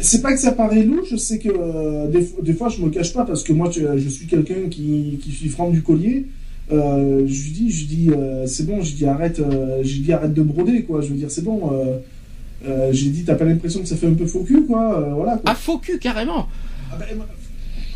c'est 0.00 0.22
pas 0.22 0.32
que 0.32 0.38
ça 0.40 0.52
paraît 0.52 0.82
louche, 0.82 1.14
sais 1.16 1.38
que 1.38 2.10
des, 2.10 2.22
fois- 2.22 2.42
des 2.42 2.54
fois 2.54 2.68
je 2.70 2.80
me 2.80 2.88
cache 2.88 3.12
pas 3.12 3.24
parce 3.24 3.42
que 3.42 3.52
moi 3.52 3.70
je 3.70 4.08
suis 4.08 4.26
quelqu'un 4.26 4.68
qui, 4.70 5.18
qui 5.22 5.30
suis 5.30 5.48
franc 5.50 5.68
du 5.70 5.82
collier. 5.82 6.24
Je 6.70 7.24
lui 7.26 7.50
dis, 7.50 7.70
je 7.70 7.84
dis, 7.86 8.10
c'est 8.46 8.66
bon, 8.66 8.80
je 8.82 8.94
dis 8.94 9.04
arrête, 9.04 9.42
je 9.82 9.92
lui 9.92 10.00
dis 10.00 10.12
arrête 10.12 10.32
de 10.32 10.42
broder 10.42 10.84
quoi. 10.84 11.02
Je 11.02 11.08
veux 11.08 11.16
dire 11.16 11.30
c'est 11.30 11.44
bon. 11.44 11.70
J'ai 12.92 13.10
dit 13.10 13.24
t'as 13.24 13.34
pas 13.34 13.44
l'impression 13.44 13.80
que 13.80 13.86
ça 13.86 13.96
fait 13.96 14.06
un 14.06 14.14
peu 14.14 14.24
faux 14.26 14.42
cul 14.44 14.64
quoi. 14.64 15.00
voilà. 15.14 15.32
Quoi. 15.32 15.42
Ah 15.46 15.54
faux 15.54 15.76
cul 15.78 15.98
carrément. 15.98 16.46
Ah 16.90 16.96
ben, 16.98 17.06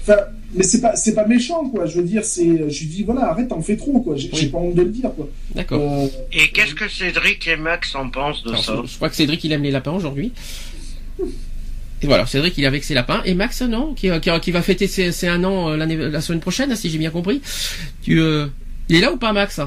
Enfin, 0.03 0.17
mais 0.55 0.63
c'est 0.65 0.81
pas 0.81 0.97
c'est 0.97 1.15
pas 1.15 1.27
méchant 1.27 1.69
quoi. 1.69 1.87
Je 1.87 1.97
veux 2.01 2.05
dire 2.07 2.25
c'est, 2.25 2.71
je 2.71 2.81
lui 2.81 2.87
dis 2.87 3.03
voilà 3.03 3.31
arrête 3.31 3.49
t'en 3.49 3.61
fais 3.61 3.77
trop 3.77 4.01
quoi. 4.01 4.17
J'ai 4.17 4.31
Oui. 4.33 4.47
pas 4.47 4.59
honte 4.59 4.75
de 4.75 4.83
le 4.83 4.91
dire 4.91 5.11
quoi. 5.15 5.29
D'accord. 5.55 5.81
Euh, 5.81 6.07
Et 6.33 6.49
qu'est-ce 6.53 6.75
que 6.75 6.89
Cédric 6.89 7.47
et 7.49 7.57
Max 7.57 7.95
en 7.95 8.09
pensent 8.09 8.43
de 8.45 8.51
Alors, 8.51 8.65
ça 8.65 8.81
je, 8.83 8.89
je 8.91 8.97
crois 8.97 9.09
que 9.11 9.17
Cédric 9.17 9.43
il 9.45 9.53
aime 9.53 9.63
les 9.63 9.71
lapins 9.71 9.93
aujourd'hui. 9.93 10.33
Et 12.01 12.07
voilà, 12.07 12.27
Cédric 12.27 12.57
il 12.59 12.65
est 12.65 12.67
avec 12.69 12.85
ses 12.85 12.95
lapins. 12.95 13.23
Et 13.25 13.35
Max 13.35 13.61
non, 13.63 13.93
qui, 13.95 14.09
qui, 14.21 14.31
qui 14.41 14.51
va 14.53 14.63
fêter 14.63 14.87
ses, 14.87 15.11
ses 15.13 15.27
un 15.29 15.43
an 15.45 15.71
euh, 15.71 15.77
l'année 15.77 15.97
la 15.97 16.21
semaine 16.21 16.41
prochaine, 16.41 16.75
si 16.77 16.91
j'ai 16.91 16.99
bien 16.99 17.11
compris. 17.11 17.41
Tu, 18.03 18.21
euh, 18.21 18.47
il 18.89 18.97
est 18.97 19.01
là 19.01 19.13
ou 19.13 19.17
pas 19.17 19.33
Max 19.33 19.61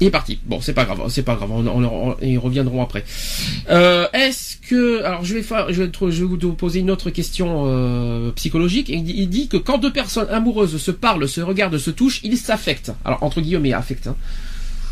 Il 0.00 0.06
est 0.06 0.10
parti. 0.10 0.38
Bon, 0.46 0.60
c'est 0.60 0.74
pas 0.74 0.84
grave, 0.84 1.02
c'est 1.08 1.24
pas 1.24 1.34
grave. 1.34 1.50
On, 1.50 1.66
on, 1.66 1.84
on- 2.10 2.16
ils 2.22 2.38
reviendront 2.38 2.82
après. 2.82 3.04
Euh, 3.68 4.06
Est-ce 4.12 4.56
que, 4.58 5.02
alors 5.02 5.24
je 5.24 5.34
vais 5.34 5.42
faire, 5.42 5.72
je 5.72 5.82
vais, 5.82 5.88
te- 5.90 6.10
je 6.10 6.24
vais 6.24 6.36
vous 6.36 6.52
poser 6.54 6.78
une 6.80 6.90
autre 6.90 7.10
question 7.10 7.64
euh, 7.66 8.30
psychologique. 8.32 8.88
Il 8.88 9.02
dit, 9.02 9.14
il 9.16 9.28
dit 9.28 9.48
que 9.48 9.56
quand 9.56 9.78
deux 9.78 9.92
personnes 9.92 10.28
amoureuses 10.30 10.76
se 10.76 10.90
parlent, 10.92 11.28
se 11.28 11.40
regardent, 11.40 11.78
se 11.78 11.90
touchent, 11.90 12.20
ils 12.22 12.36
s'affectent. 12.38 12.92
Alors 13.04 13.22
entre 13.24 13.40
guillemets 13.40 13.72
affectent. 13.72 14.06
Hein. 14.06 14.16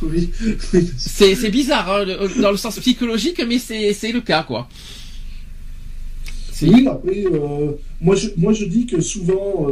oui. 0.02 0.30
C'est 0.98 1.36
c'est 1.36 1.50
bizarre 1.50 1.88
hein, 1.90 2.04
dans 2.42 2.50
le 2.50 2.56
sens 2.56 2.76
psychologique, 2.80 3.40
mais 3.48 3.58
c'est 3.60 3.92
c'est 3.94 4.10
le 4.12 4.20
cas 4.22 4.42
quoi. 4.42 4.68
C'est- 6.52 6.66
Oui, 6.68 6.86
après, 6.88 7.24
euh, 7.32 7.72
moi, 8.00 8.16
je, 8.16 8.28
moi 8.36 8.52
je 8.52 8.64
dis 8.64 8.86
que 8.86 9.00
souvent, 9.00 9.68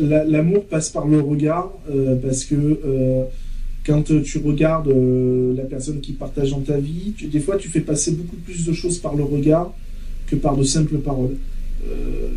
la- 0.00 0.24
l'amour 0.24 0.66
passe 0.66 0.90
par 0.90 1.06
le 1.06 1.20
regard, 1.20 1.70
parce 2.22 2.44
que 2.44 2.78
quand 3.84 4.02
tu 4.22 4.38
regardes 4.38 4.88
euh, 4.88 5.54
la 5.56 5.64
personne 5.64 6.00
qui 6.00 6.12
partage 6.12 6.50
dans 6.50 6.60
ta 6.60 6.78
vie, 6.78 7.14
des 7.30 7.40
fois 7.40 7.56
tu 7.56 7.68
fais 7.68 7.80
passer 7.80 8.12
beaucoup 8.12 8.36
plus 8.36 8.64
de 8.64 8.72
choses 8.72 8.98
par 8.98 9.14
le 9.14 9.24
regard 9.24 9.72
que 10.26 10.36
par 10.36 10.56
de 10.56 10.62
simples 10.62 10.98
paroles. 10.98 11.36
Euh, 11.86 12.28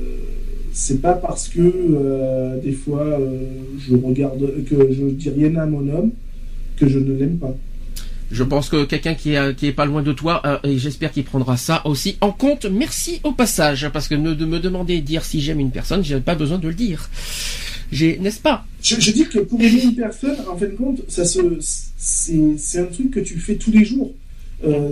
c'est 0.77 1.01
pas 1.01 1.13
parce 1.13 1.47
que 1.47 1.59
euh, 1.59 2.59
des 2.61 2.71
fois 2.71 3.01
euh, 3.01 3.39
je 3.79 3.95
regarde 3.95 4.63
que 4.65 4.75
je 4.93 5.05
dis 5.05 5.29
rien 5.29 5.55
à 5.55 5.65
mon 5.65 5.89
homme 5.89 6.11
que 6.75 6.87
je 6.87 6.99
ne 6.99 7.17
l'aime 7.17 7.37
pas. 7.37 7.55
Je 8.29 8.43
pense 8.43 8.69
que 8.69 8.83
quelqu'un 8.83 9.15
qui 9.15 9.33
est 9.33 9.71
pas 9.75 9.85
loin 9.85 10.03
de 10.03 10.13
toi 10.13 10.41
euh, 10.45 10.57
et 10.63 10.77
j'espère 10.77 11.11
qu'il 11.11 11.23
prendra 11.23 11.57
ça 11.57 11.81
aussi 11.85 12.17
en 12.21 12.31
compte. 12.31 12.65
Merci 12.65 13.21
au 13.23 13.31
passage 13.31 13.89
parce 13.89 14.07
que 14.07 14.13
de 14.13 14.45
me 14.45 14.59
demander 14.59 15.01
dire 15.01 15.23
si 15.23 15.41
j'aime 15.41 15.59
une 15.59 15.71
personne, 15.71 16.03
j'ai 16.03 16.19
pas 16.19 16.35
besoin 16.35 16.59
de 16.59 16.67
le 16.67 16.75
dire. 16.75 17.09
N'est-ce 17.91 18.39
pas? 18.39 18.65
Je, 18.81 19.11
dis 19.11 19.25
que 19.25 19.39
pour 19.39 19.61
aimer 19.61 19.83
une 19.83 19.95
personne, 19.95 20.37
en 20.49 20.57
fin 20.57 20.65
de 20.65 20.71
compte, 20.71 21.01
ça 21.07 21.25
se, 21.25 21.39
c'est, 21.97 22.79
un 22.79 22.85
truc 22.85 23.11
que 23.11 23.19
tu 23.19 23.39
fais 23.39 23.55
tous 23.55 23.71
les 23.71 23.85
jours. 23.85 24.13
Euh, 24.65 24.89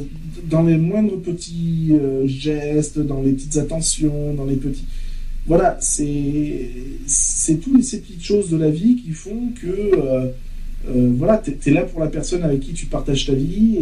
dans 0.47 0.61
les 0.61 0.77
moindres 0.77 1.19
petits 1.19 1.89
euh, 1.91 2.27
gestes, 2.27 2.99
dans 2.99 3.23
les 3.23 3.31
petites 3.31 3.57
attentions, 3.57 4.33
dans 4.33 4.45
les 4.45 4.57
petits. 4.57 4.85
Voilà, 5.47 5.77
c'est, 5.79 6.69
c'est 7.07 7.55
toutes 7.55 7.83
ces 7.83 8.01
petites 8.01 8.23
choses 8.23 8.49
de 8.49 8.57
la 8.57 8.69
vie 8.69 8.95
qui 8.95 9.11
font 9.11 9.49
que. 9.59 9.67
euh, 9.67 10.29
voilà, 11.17 11.37
t'es, 11.39 11.53
t'es 11.53 11.71
là 11.71 11.81
pour 11.81 11.99
la 11.99 12.07
personne 12.07 12.43
avec 12.43 12.59
qui 12.59 12.73
tu 12.73 12.85
partages 12.85 13.25
ta 13.25 13.33
vie. 13.33 13.79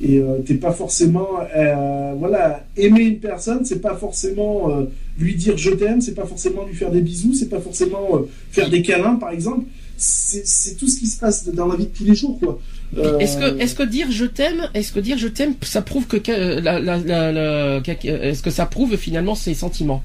Et 0.00 0.18
euh, 0.18 0.38
t'es 0.46 0.54
pas 0.54 0.72
forcément 0.72 1.28
euh, 1.56 2.12
voilà 2.18 2.64
aimer 2.76 3.02
une 3.02 3.18
personne 3.18 3.64
c'est 3.64 3.80
pas 3.80 3.96
forcément 3.96 4.70
euh, 4.70 4.84
lui 5.18 5.34
dire 5.34 5.56
je 5.56 5.70
t'aime 5.70 6.00
c'est 6.00 6.14
pas 6.14 6.26
forcément 6.26 6.64
lui 6.66 6.74
faire 6.74 6.90
des 6.90 7.00
bisous 7.00 7.34
c'est 7.34 7.48
pas 7.48 7.60
forcément 7.60 8.08
euh, 8.16 8.28
faire 8.50 8.70
des 8.70 8.82
câlins 8.82 9.16
par 9.16 9.30
exemple 9.30 9.64
c'est 9.96 10.76
tout 10.78 10.88
ce 10.88 10.98
qui 10.98 11.06
se 11.06 11.18
passe 11.20 11.46
dans 11.48 11.66
la 11.66 11.76
vie 11.76 11.86
de 11.86 11.90
tous 11.96 12.04
les 12.04 12.14
jours 12.14 12.38
quoi 12.40 12.58
Euh, 12.98 13.18
Est-ce 13.20 13.38
que 13.38 13.58
est-ce 13.58 13.74
que 13.74 13.84
dire 13.84 14.08
je 14.10 14.26
t'aime, 14.26 14.68
est-ce 14.74 14.92
que 14.92 15.00
dire 15.00 15.16
je 15.16 15.28
t'aime, 15.28 15.54
ça 15.62 15.80
prouve 15.80 16.06
que 16.06 16.18
que- 16.18 16.60
la, 16.60 16.78
la, 16.78 16.98
la, 16.98 17.32
la- 17.32 17.80
que- 17.80 18.06
est-ce 18.06 18.42
que 18.42 18.50
ça 18.50 18.66
prouve 18.66 18.96
finalement 18.98 19.34
ses 19.34 19.54
sentiments? 19.54 20.02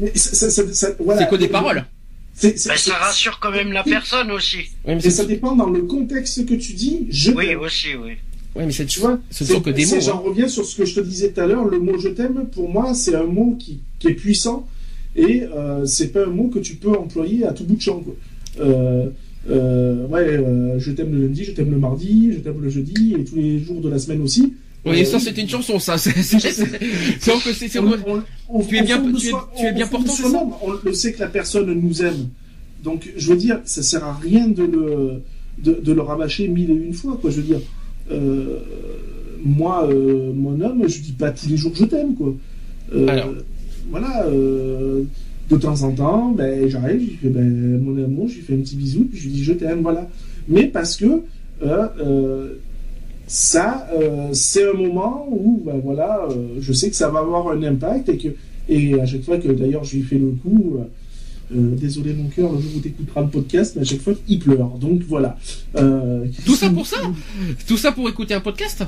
Mais 0.00 0.12
voilà. 0.98 1.20
C'est 1.20 1.28
que 1.30 1.36
des 1.36 1.48
paroles. 1.48 1.84
Ben, 2.42 2.52
c'est- 2.56 2.56
Ça 2.56 2.94
rassure 2.94 3.38
quand 3.40 3.52
même 3.52 3.72
la 3.72 3.84
personne 3.84 4.30
aussi. 4.32 4.56
Oui, 4.86 4.94
mais 4.96 5.04
et 5.06 5.10
ça 5.10 5.24
dépend 5.24 5.54
dans 5.54 5.68
le 5.70 5.82
contexte 5.82 6.44
que 6.46 6.54
tu 6.54 6.72
dis 6.72 7.06
je 7.10 7.30
Oui, 7.30 7.54
aussi, 7.54 7.94
oui. 7.94 8.14
Ouais, 8.56 8.66
mais 8.66 8.72
c'est 8.72 8.86
tu 8.86 9.00
vois 9.00 9.18
ce 9.30 9.44
c'est- 9.44 9.52
sont 9.54 9.60
que 9.60 9.70
des 9.70 9.84
c'est- 9.84 9.96
mots. 9.96 10.00
j'en 10.02 10.16
hein. 10.18 10.22
reviens 10.26 10.48
sur 10.48 10.64
ce 10.64 10.76
que 10.76 10.84
je 10.84 10.94
te 10.94 11.00
disais 11.00 11.30
tout 11.32 11.40
à 11.40 11.46
l'heure 11.46 11.64
le 11.64 11.78
mot 11.78 11.98
je 11.98 12.08
t'aime 12.08 12.46
pour 12.52 12.68
moi 12.68 12.94
c'est 12.94 13.14
un 13.14 13.24
mot 13.24 13.56
qui, 13.58 13.80
qui 13.98 14.08
est 14.08 14.14
puissant 14.14 14.66
et 15.16 15.42
euh, 15.54 15.84
c'est 15.86 16.08
pas 16.08 16.24
un 16.24 16.30
mot 16.30 16.48
que 16.48 16.58
tu 16.58 16.76
peux 16.76 16.90
employer 16.96 17.44
à 17.44 17.52
tout 17.52 17.64
bout 17.64 17.76
de 17.76 17.80
champ. 17.82 18.00
Quoi. 18.00 18.14
Euh, 18.60 19.06
euh, 19.50 20.06
ouais, 20.06 20.20
euh, 20.26 20.78
je 20.78 20.90
t'aime 20.92 21.12
le 21.12 21.26
lundi, 21.26 21.44
je 21.44 21.52
t'aime 21.52 21.70
le 21.70 21.76
mardi, 21.78 22.30
je 22.32 22.38
t'aime 22.38 22.60
le 22.62 22.70
jeudi 22.70 23.14
et 23.18 23.24
tous 23.24 23.36
les 23.36 23.58
jours 23.58 23.80
de 23.82 23.88
la 23.90 23.98
semaine 23.98 24.22
aussi. 24.22 24.54
Oui, 24.86 25.04
ça 25.06 25.20
c'était 25.20 25.42
une 25.42 25.48
chanson, 25.48 25.78
ça. 25.78 25.98
C'est 25.98 26.10
c'est- 26.22 26.40
c'est- 26.40 26.50
c'est- 26.50 26.64
c'est- 26.64 27.68
c'est- 27.68 27.68
Tu 28.68 28.76
es 28.78 28.82
bien- 28.82 29.02
tu 29.12 29.28
es- 29.28 29.32
tu 29.58 29.66
es 29.66 29.72
bien 29.72 29.86
portant, 29.86 30.12
c'est 30.12 30.22
On 30.24 30.72
le 30.84 30.92
sait 30.94 31.12
que 31.12 31.20
la 31.20 31.28
personne 31.28 31.72
nous 31.72 32.02
aime. 32.02 32.28
Donc, 32.82 33.08
je 33.16 33.28
veux 33.28 33.36
dire, 33.36 33.60
ça 33.64 33.82
sert 33.82 34.02
à 34.04 34.14
rien 34.14 34.48
de 34.48 34.64
le, 34.64 35.22
de, 35.62 35.78
de 35.80 35.92
le 35.92 36.00
rabâcher 36.00 36.48
mille 36.48 36.70
et 36.70 36.74
une 36.74 36.94
fois, 36.94 37.16
quoi. 37.20 37.30
Je 37.30 37.36
veux 37.36 37.42
dire, 37.42 37.60
euh, 38.10 38.58
moi, 39.44 39.86
euh, 39.88 40.32
mon 40.34 40.60
homme, 40.60 40.88
je 40.88 41.00
dis 41.00 41.12
pas 41.12 41.30
tous 41.30 41.48
les 41.48 41.56
jours 41.56 41.72
je 41.74 41.84
t'aime, 41.84 42.14
quoi. 42.14 42.34
Euh, 42.94 43.06
Alors. 43.08 43.34
Voilà, 43.90 44.24
de 44.30 45.56
temps 45.56 45.82
en 45.82 45.90
temps, 45.90 46.30
ben, 46.30 46.68
j'arrive, 46.68 47.00
je 47.00 47.04
lui 47.04 47.18
fais, 47.20 47.28
ben, 47.28 47.78
mon 47.82 48.02
amour, 48.02 48.28
je 48.28 48.36
lui 48.36 48.42
fais 48.42 48.54
un 48.54 48.58
petit 48.58 48.76
bisou, 48.76 49.04
puis 49.10 49.18
je 49.18 49.24
lui 49.24 49.32
dis 49.32 49.44
je 49.44 49.52
t'aime, 49.52 49.82
voilà. 49.82 50.08
Mais 50.48 50.66
parce 50.66 50.96
que, 50.96 51.22
ça, 53.26 53.88
c'est 54.32 54.68
un 54.68 54.74
moment 54.74 55.26
où, 55.30 55.62
ben 55.64 55.80
voilà, 55.82 56.28
je 56.60 56.72
sais 56.72 56.90
que 56.90 56.96
ça 56.96 57.08
va 57.08 57.20
avoir 57.20 57.48
un 57.48 57.62
impact 57.62 58.08
et 58.08 58.18
que, 58.18 58.28
et 58.68 59.00
à 59.00 59.04
chaque 59.04 59.22
fois 59.22 59.38
que 59.38 59.48
d'ailleurs 59.48 59.84
je 59.84 59.96
lui 59.96 60.02
fais 60.02 60.18
le 60.18 60.30
coup, 60.42 60.78
euh, 61.54 61.74
désolé 61.76 62.12
mon 62.14 62.28
cœur, 62.28 62.52
le 62.52 62.60
jour 62.60 62.70
où 62.76 62.80
tu 62.80 62.88
écouteras 62.88 63.22
le 63.22 63.28
podcast, 63.28 63.74
mais 63.76 63.82
à 63.82 63.84
chaque 63.84 64.00
fois 64.00 64.14
il 64.28 64.38
pleure. 64.38 64.68
Donc 64.80 65.02
voilà. 65.08 65.36
Euh, 65.76 66.24
Tout 66.46 66.56
ça 66.56 66.70
pour 66.70 66.86
ça 66.86 66.96
Tout 67.66 67.76
ça 67.76 67.92
pour 67.92 68.08
écouter 68.08 68.34
un 68.34 68.40
podcast 68.40 68.82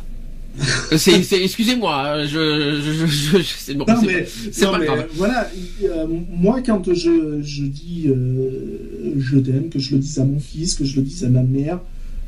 Euh, 0.92 0.98
excusez-moi, 1.42 2.04
euh, 2.06 2.26
je, 2.28 2.80
je, 2.80 3.06
je, 3.06 3.38
je- 3.38 3.54
c'est 3.58 3.74
bon, 3.74 3.84
Non 3.88 3.94
c'est 4.00 4.06
mais, 4.06 4.20
pas- 4.22 4.28
c'est 4.52 4.64
non, 4.66 4.70
pas 4.70 4.78
mais, 4.78 4.86
grave. 4.86 5.06
voilà, 5.14 5.50
euh, 5.82 6.06
moi 6.30 6.60
quand 6.64 6.94
je, 6.94 7.40
je 7.42 7.62
dis 7.64 8.04
euh, 8.06 8.78
je 9.18 9.38
t'aime, 9.38 9.68
que 9.68 9.80
je 9.80 9.96
le 9.96 9.98
dise 10.00 10.18
à 10.20 10.24
mon 10.24 10.38
fils, 10.38 10.74
que 10.74 10.84
je 10.84 10.94
le 10.96 11.02
dise 11.02 11.24
à 11.24 11.28
ma 11.28 11.42
mère, 11.42 11.80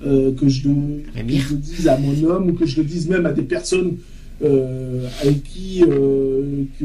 euh, 0.04 0.32
que, 0.34 0.48
je 0.48 0.66
le, 0.68 0.74
Ma 1.14 1.22
que 1.22 1.26
mère. 1.26 1.40
je 1.48 1.54
le 1.54 1.60
dise 1.60 1.86
à 1.86 1.96
mon 1.98 2.24
homme, 2.28 2.50
ou 2.50 2.52
que 2.54 2.66
je 2.66 2.78
le 2.78 2.84
dise 2.84 3.08
même 3.08 3.26
à 3.26 3.32
des 3.32 3.42
personnes 3.42 3.92
euh, 3.92 3.94
avec 4.42 5.44
qui 5.44 5.82
euh, 5.82 6.64
que, 6.78 6.84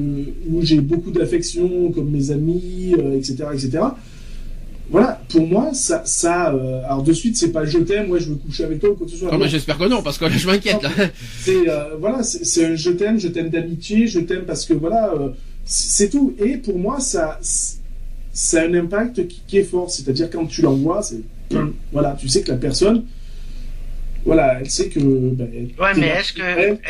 où 0.49 0.61
j'ai 0.61 0.79
beaucoup 0.79 1.11
d'affection, 1.11 1.91
comme 1.91 2.09
mes 2.09 2.31
amis, 2.31 2.95
euh, 2.97 3.17
etc., 3.17 3.45
etc. 3.53 3.79
Voilà, 4.91 5.21
pour 5.29 5.47
moi, 5.47 5.73
ça, 5.73 6.01
ça 6.03 6.53
euh, 6.53 6.81
alors 6.85 7.01
de 7.01 7.13
suite, 7.13 7.37
c'est 7.37 7.53
pas 7.53 7.63
je 7.63 7.77
t'aime, 7.77 8.11
ouais, 8.11 8.19
je 8.19 8.27
veux 8.27 8.35
coucher 8.35 8.65
avec 8.65 8.81
toi 8.81 8.89
ou 8.89 8.95
quoi 8.95 9.05
que 9.05 9.13
ce 9.13 9.19
soit. 9.19 9.31
Non. 9.31 9.37
mais 9.37 9.47
j'espère 9.47 9.77
que 9.77 9.85
non, 9.85 10.03
parce 10.03 10.17
que 10.17 10.25
là 10.25 10.31
je 10.31 10.45
m'inquiète. 10.45 10.85
C'est 11.39 11.69
euh, 11.69 11.95
voilà, 11.97 12.23
c'est 12.23 12.65
un 12.65 12.75
je 12.75 12.91
t'aime, 12.91 13.17
je 13.17 13.29
t'aime 13.29 13.49
d'amitié, 13.49 14.07
je 14.07 14.19
t'aime 14.19 14.43
parce 14.43 14.65
que 14.65 14.73
voilà, 14.73 15.13
euh, 15.13 15.29
c'est 15.63 15.91
c'est 15.91 16.09
tout. 16.09 16.35
Et 16.39 16.57
pour 16.57 16.77
moi, 16.77 16.99
ça, 16.99 17.39
ça 18.33 18.61
a 18.61 18.65
un 18.65 18.73
impact 18.73 19.27
qui, 19.29 19.41
qui 19.47 19.59
est 19.59 19.63
fort. 19.63 19.89
C'est-à-dire 19.89 20.29
quand 20.29 20.45
tu 20.45 20.61
l'envoies, 20.61 21.01
c'est 21.01 21.21
voilà, 21.93 22.17
tu 22.19 22.27
sais 22.27 22.41
que 22.41 22.51
la 22.51 22.57
personne, 22.57 23.05
voilà, 24.25 24.59
elle 24.59 24.69
sait 24.69 24.89
que. 24.89 24.99
Ben, 24.99 25.47
Ouais, 25.79 25.93
t'es 25.93 25.99
mais 26.01 26.07
est-ce 26.07 26.33
que- 26.33 26.41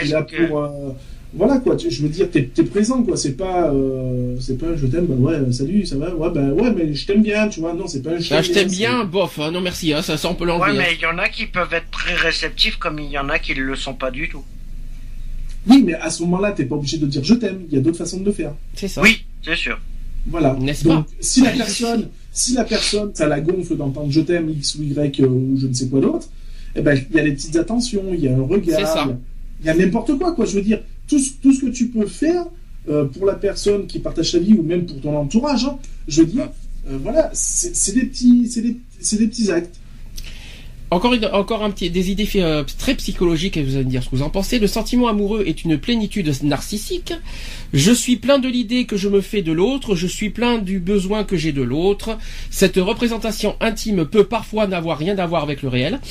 est-ce 0.01 0.11
là 0.11 0.23
que- 0.23 0.47
pour, 0.47 0.63
euh, 0.63 0.91
voilà 1.33 1.59
quoi, 1.59 1.75
tu- 1.77 1.89
je 1.89 2.01
veux 2.03 2.09
dire, 2.09 2.29
t'es 2.29 2.49
es 2.57 2.63
présent 2.63 3.01
quoi, 3.03 3.15
c'est 3.15 3.37
pas, 3.37 3.71
euh, 3.71 4.35
c'est 4.39 4.57
pas 4.57 4.67
un 4.67 4.75
je 4.75 4.85
t'aime, 4.87 5.05
bah 5.05 5.15
ouais, 5.15 5.51
salut, 5.53 5.85
ça 5.85 5.95
va, 5.97 6.13
ouais, 6.13 6.29
bah 6.29 6.41
ouais, 6.49 6.73
mais 6.75 6.93
je 6.93 7.05
t'aime 7.05 7.21
bien, 7.23 7.47
tu 7.47 7.61
vois, 7.61 7.73
non, 7.73 7.87
c'est 7.87 8.01
pas 8.01 8.11
un 8.11 8.19
je 8.19 8.33
Ah, 8.33 8.41
je 8.41 8.51
t'aime 8.51 8.69
bien, 8.69 9.05
bof, 9.05 9.39
hein, 9.39 9.49
non 9.51 9.61
merci, 9.61 9.93
hein, 9.93 10.01
ça, 10.01 10.17
ça 10.17 10.29
on 10.29 10.35
peut 10.35 10.43
Ouais, 10.43 10.51
l'enlever. 10.51 10.71
hein. 10.77 10.83
mais 10.89 10.95
il 10.95 11.01
y 11.01 11.05
en 11.05 11.17
a 11.17 11.29
qui 11.29 11.45
peuvent 11.45 11.73
être 11.73 11.89
très 11.89 12.15
réceptifs, 12.15 12.75
comme 12.77 12.99
il 12.99 13.09
y 13.09 13.17
en 13.17 13.29
a 13.29 13.39
qui 13.39 13.53
ne 13.55 13.61
le 13.61 13.75
sont 13.77 13.93
pas 13.93 14.11
du 14.11 14.27
tout. 14.27 14.43
Oui, 15.67 15.83
mais 15.85 15.93
à 15.93 16.09
ce 16.09 16.23
moment-là, 16.23 16.51
t'es 16.53 16.65
pas 16.65 16.75
obligé 16.75 16.97
de 16.97 17.05
dire 17.05 17.23
je 17.23 17.35
t'aime, 17.35 17.61
il 17.69 17.75
y 17.75 17.77
a 17.77 17.81
d'autres 17.81 17.97
façons 17.99 18.19
de 18.19 18.25
le 18.25 18.31
faire. 18.31 18.53
C'est 18.73 18.87
ça. 18.87 19.01
Oui, 19.01 19.23
c'est 19.45 19.55
sûr. 19.55 19.79
Voilà. 20.27 20.55
N'est-ce 20.59 20.83
Donc, 20.83 21.05
si 21.19 21.41
la 21.41 21.51
personne, 21.51 22.09
si 22.31 22.53
la 22.55 22.63
personne, 22.63 23.11
ça 23.13 23.27
la 23.27 23.39
gonfle 23.39 23.75
d'entendre 23.77 24.11
je 24.11 24.21
t'aime 24.21 24.49
X 24.49 24.75
ou 24.75 24.83
Y 24.83 25.19
euh, 25.21 25.27
ou 25.27 25.57
je 25.59 25.67
ne 25.67 25.73
sais 25.73 25.87
quoi 25.87 25.99
d'autre, 26.01 26.27
eh 26.75 26.81
ben, 26.81 26.99
il 27.09 27.15
y 27.15 27.19
a 27.19 27.23
des 27.23 27.33
petites 27.33 27.55
attentions, 27.55 28.03
il 28.13 28.19
y 28.21 28.27
a 28.27 28.35
un 28.35 28.41
regard, 28.41 28.79
il 29.61 29.65
y 29.65 29.69
a- 29.69 29.73
n'importe 29.75 30.17
quoi, 30.17 30.31
quoi. 30.33 30.45
Je 30.45 30.55
veux 30.55 30.61
dire, 30.61 30.79
tout, 31.07 31.19
ce- 31.19 31.31
tout 31.41 31.53
ce 31.53 31.61
que 31.61 31.69
tu 31.71 31.87
peux 31.87 32.05
faire 32.07 32.45
euh, 32.89 33.05
pour 33.05 33.25
la 33.25 33.35
personne 33.35 33.85
qui 33.87 33.99
partage 33.99 34.31
sa 34.31 34.39
vie 34.39 34.53
ou 34.53 34.63
même 34.63 34.85
pour 34.85 34.99
ton 35.01 35.15
entourage, 35.17 35.65
hein, 35.65 35.77
je 36.07 36.21
veux 36.21 36.27
dire, 36.27 36.49
euh, 36.89 36.97
voilà, 37.03 37.29
c'est 37.33 37.93
des 37.93 38.05
petits, 38.05 38.47
c'est 38.49 38.61
des, 38.61 38.77
des 39.17 39.27
petits 39.27 39.51
actes. 39.51 39.75
Encore, 40.89 41.13
une- 41.13 41.25
encore 41.27 41.63
un 41.63 41.69
petit, 41.71 41.89
des 41.89 42.11
idées 42.11 42.27
euh, 42.35 42.65
très 42.77 42.95
psychologiques, 42.95 43.55
et 43.55 43.63
vous 43.63 43.75
allez 43.75 43.85
me 43.85 43.89
dire 43.89 44.03
ce 44.03 44.09
que 44.09 44.15
vous 44.17 44.23
en 44.23 44.29
pensez. 44.29 44.59
Le 44.59 44.67
sentiment 44.67 45.07
amoureux 45.07 45.43
est 45.47 45.63
une 45.63 45.77
plénitude 45.77 46.29
narcissique. 46.43 47.13
Je 47.71 47.93
suis 47.93 48.17
plein 48.17 48.39
de 48.39 48.49
l'idée 48.49 48.83
que 48.85 48.97
je 48.97 49.07
me 49.07 49.21
fais 49.21 49.41
de 49.41 49.53
l'autre, 49.53 49.95
je 49.95 50.05
suis 50.07 50.31
plein 50.31 50.57
du 50.57 50.79
besoin 50.79 51.23
que 51.23 51.37
j'ai 51.37 51.53
de 51.53 51.61
l'autre. 51.61 52.17
Cette 52.49 52.75
représentation 52.75 53.55
intime 53.61 54.03
peut 54.05 54.25
parfois 54.25 54.67
n'avoir 54.67 54.97
rien 54.97 55.17
à 55.17 55.25
voir 55.27 55.43
avec 55.43 55.61
le 55.61 55.69
réel. 55.69 56.01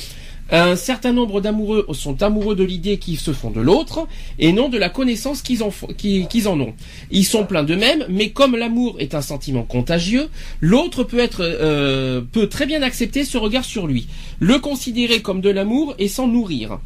Un 0.53 0.75
certain 0.75 1.13
nombre 1.13 1.39
d'amoureux 1.39 1.87
sont 1.93 2.21
amoureux 2.23 2.55
de 2.55 2.65
l'idée 2.65 2.97
qu'ils 2.97 3.19
se 3.19 3.31
font 3.31 3.51
de 3.51 3.61
l'autre 3.61 4.05
et 4.37 4.51
non 4.51 4.67
de 4.67 4.77
la 4.77 4.89
connaissance 4.89 5.41
qu'ils 5.41 5.63
en, 5.63 6.59
ont. 6.59 6.73
Ils 7.09 7.25
sont 7.25 7.45
pleins 7.45 7.63
d'eux-mêmes, 7.63 8.05
mais 8.09 8.31
comme 8.31 8.57
l'amour 8.57 8.97
est 8.99 9.15
un 9.15 9.21
sentiment 9.21 9.63
contagieux, 9.63 10.27
l'autre 10.59 11.05
peut 11.05 11.19
être 11.19 11.39
euh, 11.41 12.19
peut 12.33 12.47
très 12.47 12.65
bien 12.65 12.81
accepter 12.81 13.23
ce 13.23 13.37
regard 13.37 13.63
sur 13.63 13.87
lui, 13.87 14.07
le 14.39 14.59
considérer 14.59 15.21
comme 15.21 15.39
de 15.39 15.49
l'amour 15.49 15.95
et 15.99 16.09
s'en 16.09 16.27
nourrir. 16.27 16.79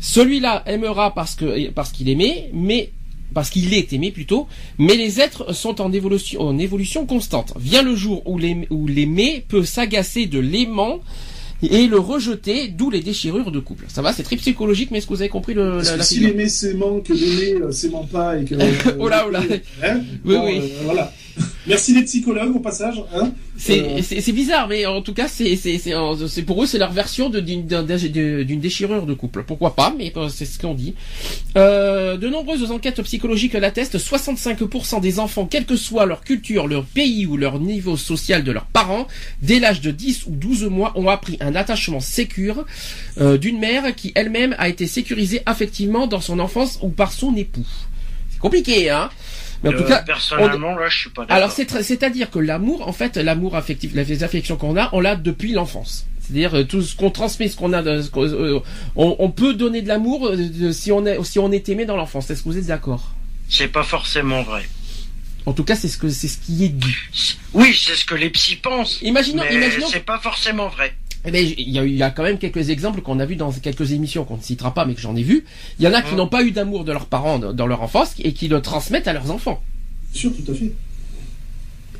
Celui-là 0.00 0.62
aimera 0.64 1.12
parce 1.14 1.34
que 1.34 1.68
parce 1.70 1.92
qu'il 1.92 2.08
aimait, 2.08 2.48
mais 2.54 2.90
parce 3.34 3.50
qu'il 3.50 3.74
est 3.74 3.92
aimé 3.92 4.10
plutôt, 4.12 4.48
mais 4.78 4.96
les 4.96 5.20
êtres 5.20 5.54
sont 5.54 5.82
en 5.82 5.92
évolution, 5.92 6.40
en 6.40 6.58
évolution 6.58 7.04
constante. 7.04 7.52
Vient 7.58 7.82
le 7.82 7.94
jour 7.94 8.22
où 8.26 8.38
l'aimer 8.38 9.44
peut 9.46 9.64
s'agacer 9.64 10.24
de 10.26 10.38
l'aimant 10.38 11.00
et 11.62 11.86
le 11.86 11.98
rejeter, 11.98 12.68
d'où 12.68 12.90
les 12.90 13.00
déchirures 13.00 13.50
de 13.50 13.58
couple. 13.60 13.84
Ça 13.88 14.02
va, 14.02 14.12
c'est 14.12 14.22
très 14.22 14.36
psychologique, 14.36 14.90
mais 14.90 14.98
est-ce 14.98 15.06
que 15.06 15.12
vous 15.14 15.20
avez 15.20 15.28
compris 15.28 15.54
le, 15.54 15.82
la, 15.82 15.96
la 15.96 16.02
si 16.04 16.20
l'aimer 16.20 16.48
s'aimant, 16.48 17.00
que 17.00 17.12
l'aimer 17.12 17.60
euh, 17.62 17.70
s'aimant 17.72 18.04
pas 18.10 18.38
et 18.38 18.44
que. 18.44 18.54
Oh 18.98 19.08
là, 19.08 19.24
oh 19.26 19.30
là. 19.30 19.42
Hein 19.84 20.00
Oui, 20.24 20.34
Bon, 20.36 20.46
oui. 20.46 20.58
euh, 20.62 20.66
voilà. 20.84 21.12
Merci 21.66 21.94
les 21.94 22.02
psychologues 22.02 22.54
au 22.56 22.60
passage. 22.60 23.02
Hein 23.14 23.32
C'est 23.56 23.80
Euh. 23.82 24.00
c'est- 24.02 24.32
bizarre, 24.32 24.68
mais 24.68 24.86
en 24.86 25.02
tout 25.02 25.12
cas, 25.12 25.28
c'est 25.28 26.42
pour 26.46 26.62
eux, 26.62 26.66
c'est 26.66 26.78
leur 26.78 26.92
version 26.92 27.28
d'une 27.28 27.66
d'un- 27.66 27.82
d'un- 27.82 27.96
d'une 27.96 28.60
déchirure 28.60 29.04
de 29.04 29.12
couple. 29.14 29.44
Pourquoi 29.46 29.74
pas, 29.74 29.94
mais 29.96 30.12
euh, 30.16 30.28
c'est 30.30 30.46
ce 30.46 30.58
qu'on 30.58 30.72
dit. 30.74 30.94
Euh, 31.56 32.16
de 32.16 32.28
nombreuses 32.28 32.70
enquêtes 32.70 33.02
psychologiques 33.02 33.52
l'attestent. 33.52 33.98
65% 33.98 35.00
des 35.00 35.18
enfants, 35.18 35.46
quelle 35.46 35.66
que 35.66 35.76
soit 35.76 36.06
leur 36.06 36.22
culture, 36.22 36.66
leur 36.66 36.84
pays 36.84 37.26
ou 37.26 37.36
leur 37.36 37.58
niveau 37.60 37.96
social 37.96 38.42
de 38.44 38.52
leurs 38.52 38.66
parents, 38.66 39.06
dès 39.42 39.58
l'âge 39.60 39.80
de 39.82 39.90
10 39.90 40.24
ou 40.26 40.30
12 40.30 40.64
mois, 40.64 40.92
ont 40.96 41.08
appris 41.08 41.36
un 41.40 41.54
attachement 41.54 42.00
sécure 42.00 42.64
euh, 43.20 43.36
d'une 43.36 43.58
mère 43.58 43.94
qui 43.94 44.12
elle-même 44.14 44.54
a 44.58 44.68
été 44.68 44.86
sécurisée 44.86 45.42
affectivement 45.46 46.06
dans 46.06 46.20
son 46.20 46.38
enfance 46.38 46.78
ou 46.82 46.88
par 46.88 47.12
son 47.12 47.34
époux. 47.36 47.66
C'est 48.30 48.38
compliqué, 48.40 48.88
hein 48.90 49.10
mais 49.62 49.70
en 49.70 49.72
tout 49.72 49.78
Euh, 49.84 49.88
cas, 49.88 50.02
personnellement, 50.02 50.74
là, 50.76 50.88
je 50.88 50.98
suis 50.98 51.10
pas 51.10 51.24
alors 51.28 51.50
c'est-à-dire 51.52 52.30
que 52.30 52.38
l'amour, 52.38 52.86
en 52.88 52.92
fait, 52.92 53.16
l'amour 53.16 53.56
affectif, 53.56 53.92
les 53.94 54.22
affections 54.24 54.56
qu'on 54.56 54.76
a, 54.76 54.88
on 54.92 55.00
l'a 55.00 55.16
depuis 55.16 55.52
l'enfance. 55.52 56.06
C'est-à-dire 56.20 56.54
euh, 56.54 56.64
tout 56.64 56.82
ce 56.82 56.94
qu'on 56.94 57.10
transmet, 57.10 57.48
ce 57.48 57.56
qu'on 57.56 57.72
a, 57.72 57.82
ce 57.82 58.08
euh, 58.18 58.60
on, 58.94 59.16
on 59.18 59.30
peut 59.30 59.54
donner 59.54 59.82
de 59.82 59.88
l'amour 59.88 60.28
euh, 60.28 60.72
si 60.72 60.92
on 60.92 61.04
est 61.04 61.22
si 61.24 61.38
on 61.40 61.50
est 61.50 61.68
aimé 61.68 61.84
dans 61.86 61.96
l'enfance. 61.96 62.30
Est-ce 62.30 62.42
que 62.44 62.48
vous 62.48 62.58
êtes 62.58 62.66
d'accord? 62.66 63.12
C'est 63.48 63.68
pas 63.68 63.82
forcément 63.82 64.42
vrai. 64.42 64.62
En 65.46 65.52
tout 65.54 65.64
cas, 65.64 65.74
c'est 65.74 65.88
ce 65.88 65.98
que 65.98 66.08
c'est 66.08 66.28
ce 66.28 66.38
qui 66.38 66.64
est 66.64 66.68
dit. 66.68 66.94
Oui, 67.52 67.74
c'est 67.76 67.96
ce 67.96 68.04
que 68.04 68.14
les 68.14 68.30
psys 68.30 68.56
pensent. 68.56 69.00
Imaginons, 69.02 69.42
mais 69.48 69.56
imaginons. 69.56 69.88
c'est 69.90 70.04
pas 70.04 70.18
forcément 70.20 70.68
vrai. 70.68 70.94
Eh 71.26 71.30
ben, 71.30 71.44
il 71.58 71.68
y 71.70 71.78
a, 71.78 71.84
il 71.84 71.94
y 71.94 72.02
a 72.02 72.10
quand 72.10 72.22
même 72.22 72.38
quelques 72.38 72.70
exemples 72.70 73.02
qu'on 73.02 73.20
a 73.20 73.26
vus 73.26 73.36
dans 73.36 73.52
quelques 73.52 73.92
émissions 73.92 74.24
qu'on 74.24 74.38
ne 74.38 74.42
citera 74.42 74.72
pas, 74.72 74.86
mais 74.86 74.94
que 74.94 75.00
j'en 75.02 75.14
ai 75.16 75.22
vu. 75.22 75.44
Il 75.78 75.84
y 75.84 75.88
en 75.88 75.92
a 75.92 76.00
qui 76.00 76.14
n'ont 76.14 76.28
pas 76.28 76.42
eu 76.42 76.50
d'amour 76.50 76.84
de 76.84 76.92
leurs 76.92 77.06
parents 77.06 77.38
dans 77.38 77.66
leur 77.66 77.82
enfance 77.82 78.14
et 78.24 78.32
qui 78.32 78.48
le 78.48 78.62
transmettent 78.62 79.06
à 79.08 79.12
leurs 79.12 79.30
enfants 79.30 79.62
Sûr, 80.14 80.30
tout 80.34 80.50
à 80.50 80.54
fait. 80.54 80.72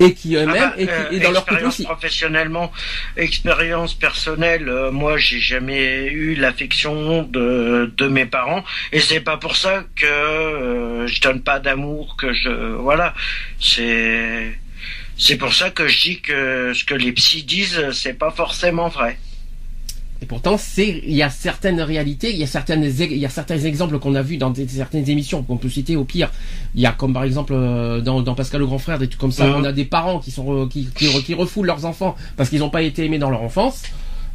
et 0.02 0.14
qui 0.14 0.34
eux-mêmes 0.36 0.56
Ah 0.58 0.68
bah, 0.70 0.74
et, 0.78 0.86
qui- 0.86 0.92
euh, 0.92 1.10
et 1.12 1.20
dans 1.20 1.32
leur 1.32 1.44
couple 1.44 1.64
aussi. 1.66 1.82
professionnellement, 1.84 2.72
expérience 3.18 3.92
personnelle, 3.92 4.66
euh, 4.70 4.90
moi 4.90 5.18
j'ai 5.18 5.38
jamais 5.38 6.06
eu 6.06 6.34
l'affection 6.34 7.22
de, 7.24 7.92
de 7.94 8.08
mes 8.08 8.24
parents 8.24 8.64
et 8.92 9.00
c'est 9.00 9.20
pas 9.20 9.36
pour 9.36 9.54
ça 9.56 9.84
que 9.96 10.06
euh, 10.06 11.06
je 11.06 11.20
donne 11.20 11.42
pas 11.42 11.60
d'amour 11.60 12.16
que 12.16 12.32
je 12.32 12.48
voilà 12.76 13.14
c'est 13.60 14.58
c'est 15.24 15.36
pour 15.36 15.52
ça 15.52 15.68
que 15.70 15.86
je 15.86 16.00
dis 16.06 16.20
que 16.20 16.72
ce 16.74 16.84
que 16.84 16.94
les 16.94 17.12
psys 17.12 17.42
disent 17.44 17.80
c'est 17.92 18.14
pas 18.24 18.30
forcément 18.30 18.88
vrai. 18.88 19.18
Et 20.22 20.26
pourtant, 20.26 20.58
c'est, 20.58 21.00
il 21.06 21.14
y 21.14 21.22
a 21.22 21.30
certaines 21.30 21.80
réalités, 21.80 22.30
il 22.30 22.36
y 22.36 22.42
a 22.42 22.46
certaines, 22.46 22.84
il 22.84 23.16
y 23.16 23.24
a 23.24 23.30
certains 23.30 23.58
exemples 23.58 23.98
qu'on 23.98 24.14
a 24.14 24.20
vus 24.20 24.36
dans 24.36 24.50
des- 24.50 24.68
certaines 24.68 25.08
émissions 25.08 25.42
qu'on 25.42 25.56
peut 25.56 25.70
citer 25.70 25.96
au 25.96 26.04
pire. 26.04 26.30
Il 26.74 26.82
y 26.82 26.86
a 26.86 26.92
comme 26.92 27.14
par 27.14 27.24
exemple 27.24 27.54
euh, 27.54 28.02
dans, 28.02 28.20
dans 28.20 28.34
Pascal 28.34 28.60
le 28.60 28.66
grand 28.66 28.78
frère 28.78 28.98
des 28.98 29.08
trucs 29.08 29.20
comme 29.20 29.32
ça. 29.32 29.46
On 29.56 29.64
a 29.64 29.72
des 29.72 29.86
parents 29.86 30.18
qui 30.20 30.30
sont 30.30 30.46
euh, 30.64 30.68
qui, 30.68 30.88
qui, 30.94 31.06
qui 31.22 31.32
refoulent 31.34 31.66
leurs 31.72 31.86
enfants 31.86 32.16
parce 32.36 32.50
qu'ils 32.50 32.58
n'ont 32.60 32.68
pas 32.68 32.82
été 32.82 33.04
aimés 33.06 33.18
dans 33.18 33.30
leur 33.30 33.42
enfance. 33.42 33.82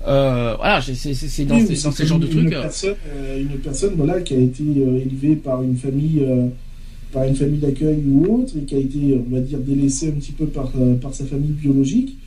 Euh, 0.08 0.56
voilà, 0.58 0.82
c'est, 0.82 0.96
c'est, 0.96 1.13
c'est 1.13 1.46
dans, 1.46 1.56
Oui, 1.56 1.68
ces- 1.68 1.75
c'est 1.75 1.84
dans 1.84 1.92
ces 1.92 1.98
comme 2.04 2.08
genres 2.10 2.20
de 2.20 2.27
trucs. 2.27 2.50
Personne, 2.50 2.96
euh, 3.15 3.42
une 3.42 3.58
personne 3.60 3.94
voilà, 3.96 4.22
qui 4.22 4.34
a 4.34 4.39
été 4.39 4.63
euh, 4.63 5.00
élevée 5.06 5.36
par 5.36 5.62
une 5.62 5.77
famille 5.77 6.24
euh, 6.27 6.48
par 7.15 7.24
une 7.24 7.36
famille 7.36 7.60
d'accueil 7.60 8.03
ou 8.07 8.41
autre 8.41 8.53
et 8.57 8.65
qui 8.65 8.75
a 8.75 8.77
été, 8.77 9.17
on 9.25 9.34
va 9.34 9.39
dire, 9.39 9.57
délaissée 9.60 10.10
un 10.10 10.19
petit 10.19 10.34
peu 10.34 10.48
par, 10.48 10.69
par 11.01 11.13
sa 11.13 11.24
famille 11.25 11.53
biologique, 11.53 12.17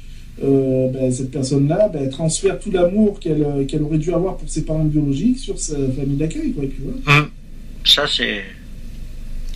ben, 0.40 1.12
cette 1.12 1.30
personne-là 1.30 1.90
ben, 1.90 2.08
transfère 2.08 2.58
tout 2.58 2.70
l'amour 2.70 3.20
qu'elle 3.20 3.82
aurait 3.82 3.98
dû 3.98 4.14
avoir 4.14 4.38
pour 4.38 4.48
ses 4.48 4.64
parents 4.64 4.84
biologiques 4.84 5.38
sur 5.38 5.58
sa 5.58 5.76
famille 5.76 6.16
d'accueil. 6.16 6.54
Hum. 7.06 7.28
Ça, 7.84 8.06
c'est. 8.06 8.42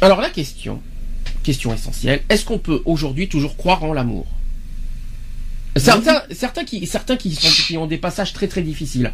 Alors, 0.02 0.20
la 0.20 0.28
question, 0.28 0.80
question 1.42 1.72
essentielle, 1.72 2.20
est-ce 2.28 2.44
qu'on 2.44 2.58
peut 2.58 2.82
aujourd'hui 2.84 3.28
toujours 3.28 3.56
croire 3.56 3.82
en 3.84 3.94
l'amour? 3.94 4.26
Certains, 5.76 6.22
certains 6.30 6.64
qui, 6.64 6.86
certains 6.86 7.16
qui, 7.16 7.30
qui 7.30 7.78
ont 7.78 7.86
des 7.86 7.96
passages 7.96 8.34
très 8.34 8.48
très 8.48 8.60
difficiles, 8.60 9.12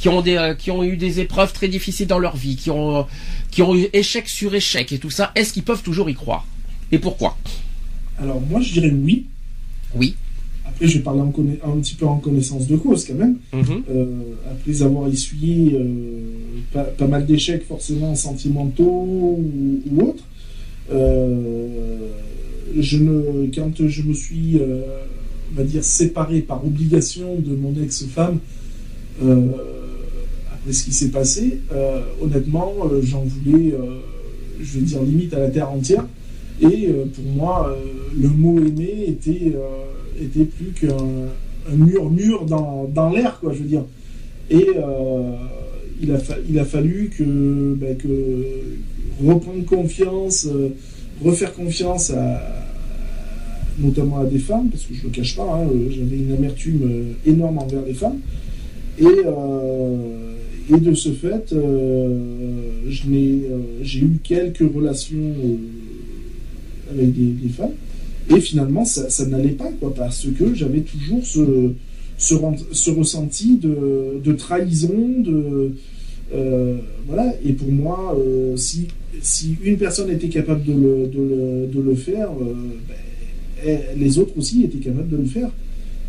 qui 0.00 0.08
ont 0.08 0.22
des, 0.22 0.36
euh, 0.36 0.54
qui 0.54 0.70
ont 0.70 0.82
eu 0.82 0.96
des 0.96 1.20
épreuves 1.20 1.52
très 1.52 1.68
difficiles 1.68 2.06
dans 2.06 2.18
leur 2.18 2.34
vie, 2.36 2.56
qui 2.56 2.70
ont, 2.70 3.06
qui 3.50 3.60
ont 3.60 3.76
eu 3.76 3.88
échec 3.92 4.28
sur 4.28 4.54
échec 4.54 4.92
et 4.92 4.98
tout 4.98 5.10
ça, 5.10 5.30
est-ce 5.34 5.52
qu'ils 5.52 5.62
peuvent 5.62 5.82
toujours 5.82 6.08
y 6.08 6.14
croire? 6.14 6.46
Et 6.90 6.98
pourquoi? 6.98 7.36
Alors 8.18 8.40
moi 8.40 8.60
je 8.62 8.72
dirais 8.72 8.90
oui. 8.90 9.26
Oui. 9.94 10.14
Après 10.64 10.86
je 10.86 10.96
vais 10.96 11.04
parler 11.04 11.20
un 11.20 11.76
petit 11.80 11.94
peu 11.94 12.06
en 12.06 12.16
connaissance 12.16 12.66
de 12.66 12.76
cause 12.76 13.04
quand 13.04 13.14
même. 13.14 13.36
Mhm. 13.52 13.82
Euh, 13.90 14.06
après 14.50 14.82
avoir 14.82 15.06
essuyé 15.08 15.74
euh, 15.74 16.86
pas, 16.96 17.06
mal 17.06 17.26
d'échecs 17.26 17.66
forcément 17.66 18.14
sentimentaux 18.14 18.84
ou, 18.84 19.82
ou 19.90 20.00
autres, 20.02 20.24
je 22.78 22.96
ne, 22.96 23.50
quand 23.54 23.86
je 23.86 24.02
me 24.02 24.14
suis 24.14 24.58
on 25.52 25.56
va 25.56 25.64
dire, 25.64 25.84
séparé 25.84 26.40
par 26.40 26.64
obligation 26.64 27.36
de 27.38 27.54
mon 27.54 27.74
ex-femme 27.82 28.38
ce 30.70 30.84
qui 30.84 30.92
s'est 30.92 31.08
passé. 31.08 31.60
Euh, 31.72 32.02
honnêtement, 32.22 32.74
euh, 32.84 33.00
j'en 33.02 33.22
voulais, 33.22 33.74
je 34.60 34.78
vais 34.78 34.84
dire, 34.84 35.02
limite 35.02 35.34
à 35.34 35.40
la 35.40 35.48
terre 35.48 35.70
entière. 35.70 36.06
Et 36.60 36.88
pour 37.14 37.24
moi, 37.24 37.74
le 38.14 38.28
mot 38.28 38.58
aimé 38.58 39.06
était, 39.08 39.54
était 40.20 40.44
plus 40.44 40.72
qu'un 40.78 41.74
murmure 41.74 42.44
dans, 42.44 42.84
dans 42.92 43.08
l'air, 43.08 43.38
quoi, 43.40 43.54
je 43.54 43.60
veux 43.60 43.68
dire. 43.68 43.84
Et 44.50 44.66
il, 46.02 46.12
a 46.12 46.18
il 46.50 46.58
a 46.58 46.64
fallu 46.66 47.10
que, 47.16 47.74
ben, 47.74 47.96
que 47.96 48.08
reprendre 49.24 49.64
confiance, 49.64 50.46
refaire 51.24 51.54
confiance 51.54 52.10
à, 52.10 52.42
notamment 53.80 54.20
à 54.20 54.24
des 54.24 54.38
femmes, 54.38 54.68
parce 54.68 54.84
que 54.84 54.94
je 54.94 55.00
ne 55.00 55.04
le 55.04 55.10
cache 55.10 55.36
pas, 55.36 55.42
hein, 55.42 55.68
euh, 55.72 55.90
j'avais 55.90 56.16
une 56.16 56.32
amertume 56.32 56.80
euh, 56.84 57.30
énorme 57.30 57.58
envers 57.58 57.82
les 57.82 57.94
femmes. 57.94 58.18
Et, 58.98 59.04
euh, 59.04 60.34
et 60.72 60.78
de 60.78 60.94
ce 60.94 61.10
fait, 61.10 61.54
j'ai 62.88 64.00
eu 64.00 64.18
quelques 64.22 64.72
relations 64.74 65.34
avec 66.90 67.12
des, 67.12 67.48
femmes. 67.48 67.72
Et 68.34 68.40
finalement, 68.40 68.84
ça, 68.84 69.26
n'allait 69.26 69.50
pas, 69.50 69.70
quoi, 69.80 69.92
parce 69.94 70.26
que 70.38 70.54
j'avais 70.54 70.80
toujours 70.80 71.24
ce, 71.24 71.72
ce, 72.18 72.90
ressenti 72.90 73.58
de, 73.58 74.32
trahison, 74.32 74.94
de. 75.18 75.72
voilà, 77.06 77.34
et 77.44 77.52
pour 77.52 77.72
moi, 77.72 78.16
si, 78.56 78.88
si 79.22 79.56
une 79.64 79.76
personne 79.76 80.10
était 80.10 80.28
capable 80.28 80.64
de 80.64 80.72
le, 80.72 81.06
de 81.08 81.80
le, 81.80 81.90
de 81.90 81.94
faire, 81.94 82.30
ben, 82.32 83.78
les 83.96 84.18
autres 84.18 84.38
aussi 84.38 84.64
étaient 84.64 84.78
capables 84.78 85.08
de 85.08 85.16
le 85.16 85.24
faire. 85.24 85.50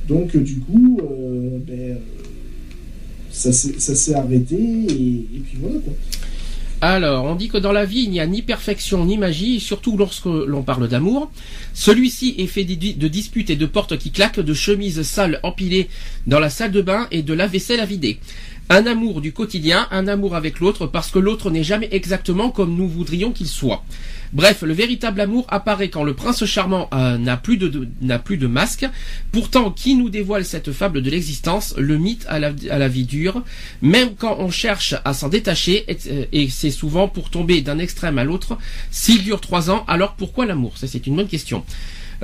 Donc, 0.08 0.36
du 0.36 0.58
coup, 0.58 1.00
euh, 1.02 1.58
ben, 1.66 1.98
ça 3.42 3.96
s'est 3.96 4.14
arrêté 4.14 4.56
et, 4.56 5.40
puis 5.40 5.58
voilà 5.60 5.80
Alors, 6.82 7.26
on 7.26 7.36
dit 7.36 7.48
que 7.48 7.58
dans 7.58 7.72
la 7.72 7.86
vie, 7.86 8.02
il 8.04 8.12
n'y 8.12 8.20
a 8.20 8.28
ni 8.28 8.42
perfection 8.42 9.06
ni 9.06 9.18
magie, 9.18 9.60
surtout 9.60 9.98
lorsque 9.98 10.26
l'on 10.26 10.64
parle 10.64 10.88
d'amour. 10.88 11.32
Celui-ci 11.74 12.36
est 12.38 12.48
fait 12.48 12.64
de 12.66 13.08
disputes 13.08 13.50
et 13.50 13.56
de 13.56 13.66
portes 13.66 13.98
qui 13.98 14.12
claquent, 14.12 14.40
de 14.40 14.54
chemises 14.54 15.02
sales 15.04 15.40
empilées 15.44 15.90
dans 16.28 16.40
la 16.40 16.50
salle 16.50 16.72
de 16.72 16.82
bain 16.82 17.08
et 17.12 17.24
de 17.24 17.34
la 17.34 17.48
vaisselle 17.48 17.80
à 17.80 17.86
vider. 17.86 18.20
Un 18.74 18.86
amour 18.86 19.20
du 19.20 19.34
quotidien, 19.34 19.86
un 19.92 20.08
amour 20.08 20.34
avec 20.34 20.62
l'autre, 20.62 20.88
parce 20.88 21.12
que 21.12 21.20
l'autre 21.20 21.52
n'est 21.52 21.62
jamais 21.62 21.90
exactement 21.92 22.52
comme 22.52 22.74
nous 22.74 22.88
voudrions 22.88 23.34
qu'il 23.34 23.50
soit. 23.50 23.84
Bref, 24.32 24.62
le 24.62 24.72
véritable 24.72 25.20
amour 25.20 25.46
apparaît 25.50 25.90
quand 25.90 26.06
le 26.06 26.14
prince 26.14 26.46
charmant 26.46 26.88
euh, 26.94 27.18
n'a 27.18 27.36
plus 27.36 27.58
de, 27.58 27.86
plus 28.24 28.38
de 28.38 28.48
masque. 28.48 28.88
Pourtant, 29.34 29.72
qui 29.72 29.96
nous 29.96 30.10
dévoile 30.10 30.46
cette 30.46 30.72
fable 30.72 31.02
de 31.02 31.10
l'existence, 31.10 31.76
le 31.78 31.98
mythe 31.98 32.26
à 32.30 32.40
la, 32.40 32.54
à 32.70 32.78
la 32.78 32.88
vie 32.88 33.04
dure, 33.04 33.44
même 33.82 34.16
quand 34.16 34.38
on 34.40 34.50
cherche 34.50 34.96
à 35.04 35.14
s'en 35.14 35.28
détacher, 35.28 35.86
et, 36.32 36.48
c'est 36.48 36.72
souvent 36.72 37.10
pour 37.10 37.30
tomber 37.30 37.60
d'un 37.60 37.78
extrême 37.78 38.18
à 38.20 38.24
l'autre. 38.24 38.58
S'il 38.90 39.22
dure 39.22 39.42
trois 39.42 39.70
ans, 39.70 39.84
alors 39.90 40.14
pourquoi 40.14 40.46
l'amour? 40.46 40.78
Ça, 40.78 40.88
c'est 40.88 41.08
une 41.08 41.18
bonne 41.18 41.28
question. 41.28 41.66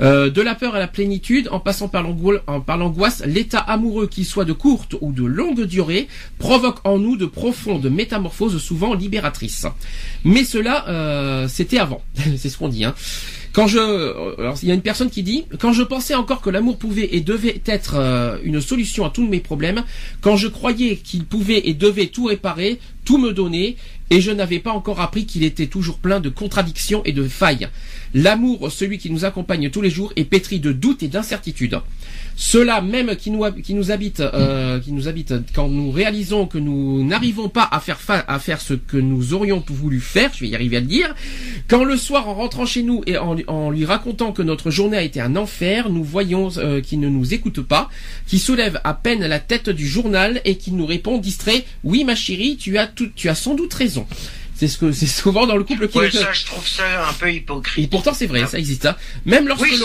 Euh, 0.00 0.30
de 0.30 0.42
la 0.42 0.54
peur 0.54 0.74
à 0.74 0.78
la 0.78 0.86
plénitude, 0.86 1.48
en 1.50 1.60
passant 1.60 1.88
par 1.88 2.02
l'angoisse, 2.02 3.22
l'état 3.26 3.58
amoureux, 3.58 4.06
qu'il 4.06 4.24
soit 4.24 4.44
de 4.44 4.52
courte 4.52 4.94
ou 5.00 5.12
de 5.12 5.24
longue 5.24 5.64
durée, 5.64 6.08
provoque 6.38 6.78
en 6.84 6.98
nous 6.98 7.16
de 7.16 7.26
profondes 7.26 7.90
métamorphoses 7.90 8.58
souvent 8.58 8.94
libératrices. 8.94 9.66
Mais 10.24 10.44
cela, 10.44 10.88
euh, 10.88 11.48
c'était 11.48 11.78
avant. 11.78 12.02
C'est 12.36 12.48
ce 12.48 12.58
qu'on 12.58 12.68
dit. 12.68 12.84
Hein. 12.84 12.94
Quand 13.52 13.66
je, 13.66 13.78
alors 14.38 14.56
il 14.62 14.68
y 14.68 14.70
a 14.70 14.74
une 14.74 14.82
personne 14.82 15.10
qui 15.10 15.22
dit, 15.22 15.46
quand 15.58 15.72
je 15.72 15.82
pensais 15.82 16.14
encore 16.14 16.42
que 16.42 16.50
l'amour 16.50 16.78
pouvait 16.78 17.08
et 17.12 17.20
devait 17.20 17.60
être 17.66 17.96
euh, 17.96 18.38
une 18.44 18.60
solution 18.60 19.04
à 19.04 19.10
tous 19.10 19.26
mes 19.26 19.40
problèmes, 19.40 19.82
quand 20.20 20.36
je 20.36 20.48
croyais 20.48 20.96
qu'il 20.96 21.24
pouvait 21.24 21.62
et 21.68 21.74
devait 21.74 22.06
tout 22.06 22.26
réparer, 22.26 22.78
tout 23.04 23.18
me 23.18 23.32
donner, 23.32 23.76
et 24.10 24.20
je 24.20 24.30
n'avais 24.30 24.58
pas 24.58 24.72
encore 24.72 25.00
appris 25.00 25.26
qu'il 25.26 25.44
était 25.44 25.66
toujours 25.66 25.98
plein 25.98 26.20
de 26.20 26.28
contradictions 26.28 27.02
et 27.04 27.12
de 27.12 27.26
failles. 27.26 27.68
L'amour, 28.14 28.70
celui 28.72 28.98
qui 28.98 29.10
nous 29.10 29.24
accompagne 29.24 29.70
tous 29.70 29.80
les 29.80 29.90
jours, 29.90 30.12
est 30.16 30.24
pétri 30.24 30.60
de 30.60 30.72
doutes 30.72 31.02
et 31.02 31.08
d'incertitudes. 31.08 31.80
Cela 32.36 32.80
même 32.80 33.16
qui 33.16 33.32
nous, 33.32 33.44
qui 33.62 33.74
habite, 33.90 34.20
euh, 34.20 34.78
qui 34.78 34.92
nous 34.92 35.08
habite 35.08 35.34
quand 35.52 35.68
nous 35.68 35.90
réalisons 35.90 36.46
que 36.46 36.56
nous 36.58 37.04
n'arrivons 37.04 37.48
pas 37.48 37.68
à 37.70 37.80
faire 37.80 37.98
à 38.06 38.38
faire 38.38 38.60
ce 38.60 38.74
que 38.74 38.96
nous 38.96 39.34
aurions 39.34 39.62
voulu 39.68 39.98
faire, 40.00 40.30
je 40.32 40.40
vais 40.40 40.48
y 40.48 40.54
arriver 40.54 40.76
à 40.76 40.80
le 40.80 40.86
dire. 40.86 41.14
Quand 41.66 41.82
le 41.82 41.96
soir, 41.96 42.28
en 42.28 42.34
rentrant 42.34 42.64
chez 42.64 42.84
nous 42.84 43.02
et 43.06 43.18
en, 43.18 43.70
lui 43.70 43.84
racontant 43.84 44.32
que 44.32 44.42
notre 44.42 44.70
journée 44.70 44.96
a 44.96 45.02
été 45.02 45.20
un 45.20 45.34
enfer, 45.34 45.90
nous 45.90 46.04
voyons 46.04 46.48
euh, 46.58 46.80
qu'il 46.80 47.00
ne 47.00 47.08
nous 47.08 47.34
écoute 47.34 47.60
pas, 47.60 47.90
qui 48.28 48.38
soulève 48.38 48.80
à 48.84 48.94
peine 48.94 49.26
la 49.26 49.40
tête 49.40 49.68
du 49.68 49.86
journal 49.86 50.40
et 50.44 50.56
qui 50.56 50.70
nous 50.70 50.86
répond 50.86 51.18
distrait 51.18 51.64
"Oui, 51.82 52.04
ma 52.04 52.14
chérie, 52.14 52.56
tu 52.56 52.78
as 52.78 52.86
tout, 52.86 53.08
tu 53.16 53.28
as 53.28 53.34
sans 53.34 53.56
doute 53.56 53.74
raison." 53.74 54.06
C'est 54.58 54.66
ce 54.66 54.76
que 54.76 54.90
c'est 54.90 55.06
souvent 55.06 55.46
dans 55.46 55.56
le 55.56 55.62
couple 55.62 55.86
qui. 55.86 55.98
Ouais, 55.98 56.10
ça, 56.10 56.32
je 56.32 56.44
trouve 56.44 56.66
ça 56.66 57.08
un 57.08 57.12
peu 57.12 57.32
hypocrite. 57.32 57.84
Et 57.84 57.86
pourtant, 57.86 58.12
c'est 58.12 58.26
vrai, 58.26 58.44
ça 58.44 58.58
existe. 58.58 58.86
Hein. 58.86 58.96
Même 59.24 59.46
lorsque 59.46 59.62
oui, 59.62 59.80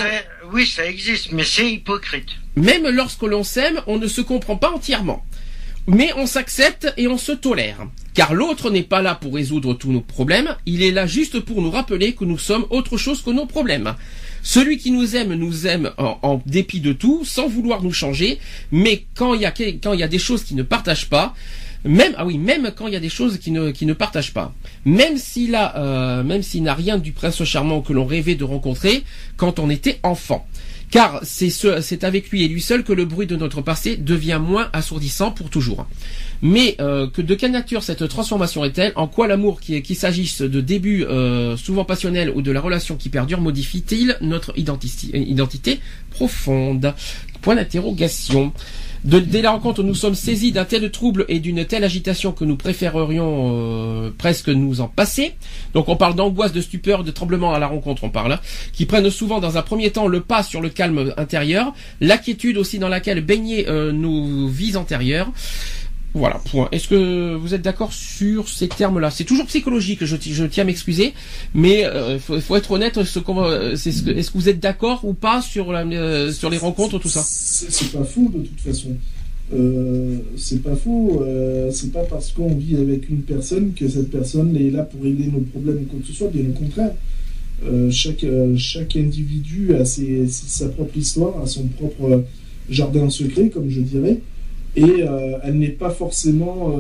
oui, 0.52 0.66
ça 0.66 0.84
existe, 0.84 1.32
mais 1.32 1.44
c'est 1.44 1.72
hypocrite. 1.72 2.30
Même 2.56 2.90
lorsque 2.90 3.22
l'on 3.22 3.44
s'aime, 3.44 3.82
on 3.86 4.00
ne 4.00 4.08
se 4.08 4.22
comprend 4.22 4.56
pas 4.56 4.72
entièrement. 4.72 5.24
Mais 5.86 6.12
on 6.16 6.26
s'accepte 6.26 6.92
et 6.98 7.08
on 7.08 7.20
se 7.20 7.34
tolère. 7.34 7.86
Car 8.16 8.34
l'autre 8.34 8.72
n'est 8.72 8.82
pas 8.82 9.04
là 9.04 9.14
pour 9.14 9.36
résoudre 9.36 9.76
tous 9.76 9.92
nos 9.92 10.02
problèmes, 10.02 10.56
il 10.66 10.82
est 10.82 10.92
là 10.92 11.06
juste 11.06 11.40
pour 11.42 11.62
nous 11.62 11.70
rappeler 11.70 12.14
que 12.14 12.26
nous 12.26 12.40
sommes 12.40 12.66
autre 12.72 12.98
chose 12.98 13.22
que 13.22 13.30
nos 13.30 13.46
problèmes. 13.46 13.94
Celui 14.42 14.80
qui 14.80 14.90
nous 14.90 15.16
aime 15.16 15.36
nous 15.36 15.68
aime 15.68 15.92
en, 15.98 16.42
dépit 16.48 16.80
de 16.80 16.94
tout, 16.94 17.26
sans 17.26 17.48
vouloir 17.48 17.84
nous 17.84 17.94
changer, 17.94 18.40
mais 18.72 19.06
quand 19.14 19.36
il 19.36 19.42
y 19.42 19.46
a, 19.46 19.52
quand 19.52 19.94
il 19.94 20.00
y 20.00 20.04
a 20.04 20.08
des 20.08 20.20
choses 20.20 20.44
qui 20.44 20.56
ne 20.56 20.64
partagent 20.64 21.10
pas, 21.10 21.36
même 21.86 22.14
ah 22.18 22.26
oui, 22.26 22.38
même 22.38 22.72
quand 22.76 22.88
il 22.88 22.94
y 22.94 22.98
a 22.98 23.02
des 23.02 23.10
choses 23.10 23.38
qui 23.38 23.52
ne 23.52 23.72
qui 23.72 23.86
ne 23.86 23.94
partagent 23.94 24.34
pas. 24.34 24.54
Même 24.86 25.18
s'il 25.18 25.56
a 25.56 25.78
euh, 25.78 26.24
même 26.24 26.42
s'il 26.42 26.64
n'a 26.64 26.74
rien 26.74 26.98
du 26.98 27.12
prince 27.12 27.44
charmant 27.44 27.82
que 27.82 27.94
l'on 27.94 28.06
rêvait 28.06 28.36
de 28.36 28.44
rencontrer 28.44 29.04
quand 29.38 29.60
on 29.60 29.70
était 29.70 30.00
enfant. 30.04 30.48
Car 30.94 31.22
c'est 31.24 31.50
ce, 31.50 31.82
c'est 31.82 32.04
avec 32.04 32.30
lui 32.30 32.44
et 32.44 32.48
lui 32.48 32.62
seul 32.62 32.84
que 32.84 32.94
le 32.94 33.06
bruit 33.06 33.26
de 33.26 33.36
notre 33.36 33.62
passé 33.62 33.98
devient 33.98 34.40
moins 34.40 34.70
assourdissant 34.74 35.32
pour 35.32 35.50
toujours. 35.50 35.88
Mais 36.44 36.76
euh, 36.80 37.08
que 37.08 37.24
de 37.24 37.34
quelle 37.34 37.50
nature 37.50 37.82
cette 37.82 38.08
transformation 38.08 38.64
est-elle? 38.64 38.94
En 38.96 39.08
quoi 39.08 39.28
l'amour, 39.28 39.60
qu'il 39.60 39.96
s'agisse 39.96 40.42
de 40.42 40.62
début 40.62 41.04
euh, 41.04 41.58
souvent 41.58 41.84
passionnel 41.84 42.30
ou 42.36 42.44
de 42.44 42.52
la 42.52 42.62
relation 42.62 42.96
qui 42.96 43.10
perdure, 43.10 43.42
modifie-t-il 43.42 44.18
notre 44.22 44.54
identité 44.56 45.80
profonde? 46.12 46.94
Point 47.42 47.56
d'interrogation. 47.56 48.54
Dès 49.04 49.42
la 49.42 49.52
rencontre, 49.52 49.84
nous 49.84 49.96
sommes 49.96 50.16
saisis 50.16 50.54
d'un 50.54 50.64
tel 50.64 50.90
trouble 50.90 51.26
et 51.28 51.40
d'une 51.40 51.66
telle 51.66 51.84
agitation 51.84 52.32
que 52.32 52.46
nous 52.46 52.56
préférerions 52.56 54.06
euh, 54.06 54.14
presque 54.18 54.48
nous 54.48 54.80
en 54.80 54.88
passer. 54.88 55.34
Donc 55.74 55.90
on 55.90 55.98
parle 55.98 56.16
d'angoisse, 56.16 56.54
de 56.54 56.62
stupeur, 56.62 57.04
de 57.04 57.12
tremblement 57.12 57.54
à 57.54 57.60
la 57.60 57.68
rencontre, 57.68 58.06
on 58.06 58.10
parle, 58.10 58.40
qui 58.72 58.86
prennent 58.86 59.10
souvent 59.10 59.42
dans 59.42 59.58
un 59.58 59.62
premier 59.62 59.92
temps 59.92 60.08
le 60.08 60.22
pas 60.22 60.42
sur 60.42 60.62
le 60.62 60.70
calme 60.70 61.14
intérieur, 61.18 61.74
l'inquiétude 62.00 62.58
aussi 62.58 62.80
dans 62.80 62.88
laquelle 62.88 63.20
baignaient 63.20 63.68
euh, 63.68 63.92
nos 63.92 64.48
vies 64.48 64.78
antérieures. 64.78 65.30
Voilà, 66.16 66.40
point. 66.52 66.68
Est-ce 66.72 66.88
que 66.88 67.34
vous 67.36 67.56
êtes 67.56 67.64
d'accord 67.64 67.92
sur 67.92 68.48
ces 68.48 68.68
termes-là? 68.68 69.10
C'est 69.10 69.24
toujours 69.24 69.48
psychologique, 69.48 70.06
je, 70.06 70.46
tiens 70.46 70.64
à 70.64 70.66
m'excuser, 70.66 71.14
mais 71.56 71.80
il 71.82 71.86
euh, 71.86 72.20
faut, 72.20 72.56
être 72.56 72.72
honnête. 72.72 73.04
Ce, 73.04 73.20
est-ce 73.20 74.32
que, 74.32 74.38
vous 74.38 74.50
êtes 74.50 74.60
d'accord 74.60 75.06
ou 75.06 75.14
pas 75.14 75.42
sur, 75.42 75.72
euh, 75.72 76.32
les 76.52 76.58
rencontres, 76.58 77.00
tout 77.00 77.10
ça? 77.10 77.24
C'est 77.26 77.92
pas 77.92 78.04
faux 78.04 78.30
de 78.32 78.44
toute 78.44 78.60
façon. 78.60 78.90
Euh, 79.56 80.18
c'est 80.38 80.62
pas 80.62 80.76
faux. 80.76 81.26
c'est 81.72 81.92
pas 81.92 82.04
parce 82.04 82.32
qu'on 82.32 82.54
vit 82.56 82.76
avec 82.76 83.10
une 83.10 83.22
personne 83.22 83.74
que 83.74 83.90
cette 83.90 84.12
personne 84.12 84.56
est 84.56 84.70
là 84.70 84.84
pour 84.84 85.02
régler 85.02 85.28
nos 85.28 85.42
problèmes 85.42 85.78
ou 85.78 85.86
quoi 85.86 86.00
que 86.00 86.08
ce 86.08 86.14
soit. 86.14 86.28
Bien 86.28 86.44
au 86.48 86.54
contraire. 86.54 86.94
chaque, 87.90 88.96
individu 88.96 89.74
a 89.74 89.84
sa 89.84 90.70
propre 90.70 90.96
histoire, 90.96 91.42
a 91.42 91.48
son 91.48 91.64
propre 91.64 92.24
jardin 92.70 93.10
secret, 93.10 93.50
comme 93.50 93.70
je 93.72 93.82
dirais, 93.82 94.20
et 94.76 95.04
elle 95.44 95.60
n'est 95.60 95.68
pas 95.70 95.90
forcément 95.92 96.76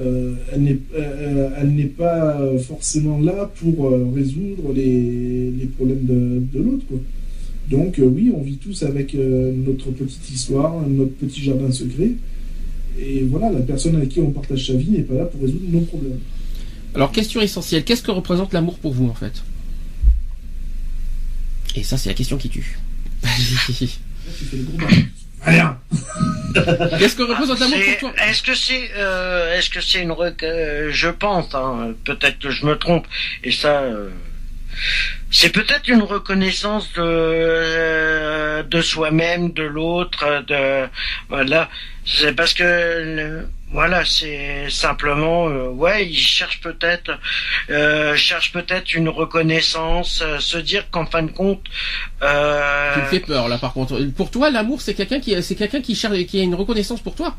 euh, 0.00 0.34
elle 0.52 0.62
n'est 0.62 0.78
euh, 0.96 1.50
elle 1.56 1.72
n'est 1.72 1.84
pas 1.84 2.36
forcément 2.66 3.20
là 3.20 3.48
pour 3.60 3.86
euh, 3.86 4.10
résoudre 4.12 4.72
les, 4.74 5.52
les 5.52 5.66
problèmes 5.66 6.04
de, 6.04 6.42
de 6.52 6.64
l'autre. 6.64 6.86
Donc 7.70 8.00
oui, 8.00 8.32
on 8.34 8.42
vit 8.42 8.56
tous 8.56 8.82
avec 8.82 9.14
notre 9.14 9.90
petite 9.90 10.30
histoire, 10.30 10.86
notre 10.86 11.12
petit 11.12 11.42
jardin 11.42 11.70
secret. 11.72 12.10
Et 13.00 13.22
voilà, 13.22 13.50
la 13.50 13.60
personne 13.60 13.96
avec 13.96 14.10
qui 14.10 14.20
on 14.20 14.30
partage 14.30 14.66
sa 14.66 14.74
vie 14.74 14.90
n'est 14.90 15.02
pas 15.02 15.14
là 15.14 15.24
pour 15.24 15.40
résoudre 15.40 15.64
nos 15.70 15.80
problèmes. 15.80 16.18
Alors, 16.94 17.10
question 17.10 17.40
essentielle, 17.40 17.82
qu'est-ce 17.84 18.02
que 18.02 18.10
représente 18.10 18.52
l'amour 18.52 18.78
pour 18.78 18.92
vous 18.92 19.08
en 19.08 19.14
fait? 19.14 19.42
Et 21.74 21.82
ça, 21.82 21.96
c'est 21.96 22.10
la 22.10 22.14
question 22.14 22.36
qui 22.36 22.50
tue. 22.50 22.78
tu 23.24 24.44
fais 24.44 24.56
le 24.58 24.64
gros 24.64 24.86
Rien. 25.46 25.78
Qu'est-ce 26.98 27.16
que 27.16 27.22
représente 27.24 27.60
l'amour 27.60 27.78
pour 28.00 28.12
toi 28.12 28.24
Est-ce 28.26 28.42
que 28.42 28.54
c'est, 28.54 28.90
euh, 28.96 29.56
est-ce 29.56 29.70
que 29.70 29.80
c'est 29.80 30.02
une, 30.02 30.14
euh, 30.42 30.90
je 30.90 31.08
pense, 31.08 31.54
hein, 31.54 31.94
peut-être 32.04 32.38
que 32.38 32.50
je 32.50 32.64
me 32.64 32.76
trompe, 32.76 33.06
et 33.42 33.50
ça, 33.50 33.80
euh, 33.80 34.10
c'est 35.30 35.50
peut-être 35.50 35.88
une 35.88 36.02
reconnaissance 36.02 36.92
de 36.92 37.02
euh, 37.02 38.62
de 38.62 38.80
soi-même, 38.80 39.52
de 39.52 39.64
l'autre, 39.64 40.44
de 40.46 40.88
voilà. 41.28 41.68
C'est 42.06 42.34
parce 42.34 42.54
que 42.54 43.46
voilà, 43.74 44.04
c'est 44.04 44.70
simplement, 44.70 45.48
euh, 45.48 45.68
ouais, 45.68 46.06
il 46.06 46.16
cherche 46.16 46.60
peut-être, 46.60 47.18
euh, 47.70 48.14
cherche 48.14 48.52
peut-être 48.52 48.94
une 48.94 49.08
reconnaissance, 49.08 50.22
euh, 50.22 50.38
se 50.38 50.58
dire 50.58 50.88
qu'en 50.92 51.06
fin 51.06 51.24
de 51.24 51.32
compte. 51.32 51.64
Euh... 52.22 52.94
Tu 52.94 53.00
me 53.00 53.06
fais 53.06 53.20
peur 53.20 53.48
là, 53.48 53.58
par 53.58 53.72
contre. 53.72 54.00
Pour 54.16 54.30
toi, 54.30 54.48
l'amour, 54.48 54.80
c'est 54.80 54.94
quelqu'un 54.94 55.18
qui, 55.18 55.42
c'est 55.42 55.56
quelqu'un 55.56 55.80
qui 55.80 55.96
cherche, 55.96 56.16
qui 56.26 56.38
a 56.38 56.44
une 56.44 56.54
reconnaissance 56.54 57.00
pour 57.00 57.16
toi? 57.16 57.36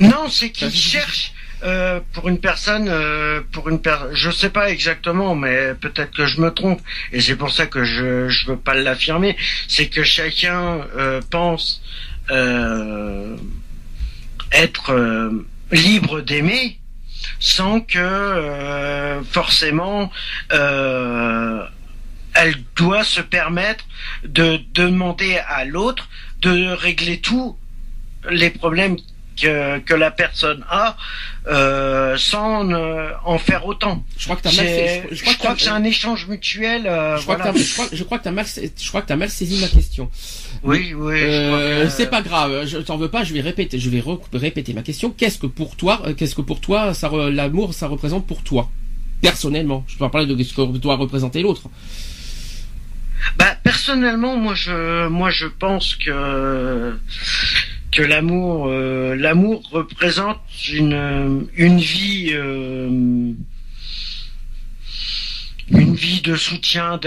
Non, 0.00 0.28
c'est 0.28 0.50
qu'il 0.50 0.74
cherche. 0.74 1.32
Euh, 1.62 2.00
pour 2.14 2.28
une 2.28 2.38
personne, 2.38 2.88
euh, 2.88 3.42
pour 3.52 3.68
une 3.68 3.80
per 3.80 3.98
je 4.12 4.30
sais 4.30 4.48
pas 4.48 4.70
exactement, 4.70 5.34
mais 5.36 5.74
peut-être 5.74 6.10
que 6.16 6.24
je 6.24 6.40
me 6.40 6.50
trompe, 6.50 6.80
et 7.12 7.20
c'est 7.20 7.36
pour 7.36 7.52
ça 7.52 7.66
que 7.66 7.84
je 7.84 8.28
je 8.28 8.46
veux 8.46 8.56
pas 8.56 8.74
l'affirmer. 8.74 9.36
C'est 9.68 9.88
que 9.88 10.02
chacun 10.02 10.80
euh, 10.96 11.20
pense 11.30 11.82
être 14.52 14.92
libre 15.72 16.20
d'aimer 16.20 16.78
sans 17.38 17.80
que 17.80 17.98
euh, 17.98 19.22
forcément 19.24 20.10
euh, 20.52 21.64
elle 22.34 22.54
doit 22.76 23.04
se 23.04 23.20
permettre 23.20 23.84
de 24.24 24.60
demander 24.74 25.36
à 25.36 25.64
l'autre 25.64 26.08
de 26.40 26.68
régler 26.72 27.20
tous 27.20 27.58
les 28.30 28.50
problèmes 28.50 28.96
que, 29.36 29.78
que 29.78 29.94
la 29.94 30.10
personne 30.10 30.64
a 30.68 30.96
euh, 31.46 32.16
sans 32.16 32.70
en 33.24 33.38
faire 33.38 33.66
autant. 33.66 34.04
Je 34.16 34.24
crois 34.24 34.36
que 34.36 34.42
t'as 34.42 34.54
mal. 34.54 34.66
Je, 35.10 35.14
je, 35.16 35.36
crois, 35.36 35.54
que, 35.54 35.62
c'est 35.62 35.68
un 35.68 35.84
échange 35.84 36.26
mutuel. 36.26 36.86
Euh, 36.86 37.16
je, 37.16 37.22
crois 37.22 37.36
voilà. 37.36 37.52
que 37.52 37.58
je, 37.58 38.04
crois, 38.04 38.18
que 38.18 38.24
t'as 38.24 38.30
mal. 38.30 38.46
Je 38.46 38.88
crois 38.88 39.02
que 39.02 39.06
t'as 39.06 39.16
mal 39.16 39.30
saisi 39.30 39.60
ma 39.60 39.68
question. 39.68 40.10
Oui, 40.62 40.92
oui. 40.94 41.20
Euh, 41.20 41.88
c'est 41.88 42.10
pas 42.10 42.22
grave. 42.22 42.66
Je 42.66 42.78
t'en 42.78 42.96
veux 42.96 43.08
pas. 43.08 43.24
Je 43.24 43.32
vais 43.32 43.40
répéter. 43.40 43.78
Je 43.78 43.90
vais 43.90 44.02
répéter 44.32 44.72
ma 44.74 44.82
question. 44.82 45.10
Qu'est-ce 45.10 45.38
que 45.38 45.46
pour 45.46 45.76
toi, 45.76 46.02
qu'est-ce 46.16 46.34
que 46.34 46.42
pour 46.42 46.60
toi, 46.60 46.94
ça, 46.94 47.10
l'amour, 47.30 47.74
ça 47.74 47.88
représente 47.88 48.26
pour 48.26 48.42
toi, 48.42 48.70
personnellement. 49.22 49.84
Je 49.88 49.94
peux 49.94 50.04
pas 50.04 50.10
parler 50.10 50.26
de 50.26 50.42
ce 50.42 50.54
que 50.54 50.78
doit 50.78 50.96
représenter 50.96 51.42
l'autre. 51.42 51.68
Bah 53.36 53.54
personnellement, 53.62 54.36
moi 54.36 54.54
je, 54.54 55.08
moi 55.08 55.30
je 55.30 55.46
pense 55.46 55.94
que 55.94 56.96
que 57.92 58.02
l'amour, 58.02 58.68
euh, 58.68 59.14
l'amour 59.16 59.62
représente 59.70 60.40
une 60.70 61.48
une 61.56 61.78
vie. 61.78 62.30
Euh, 62.32 63.34
une 65.72 65.94
vie 65.94 66.20
de 66.20 66.34
soutien 66.34 66.98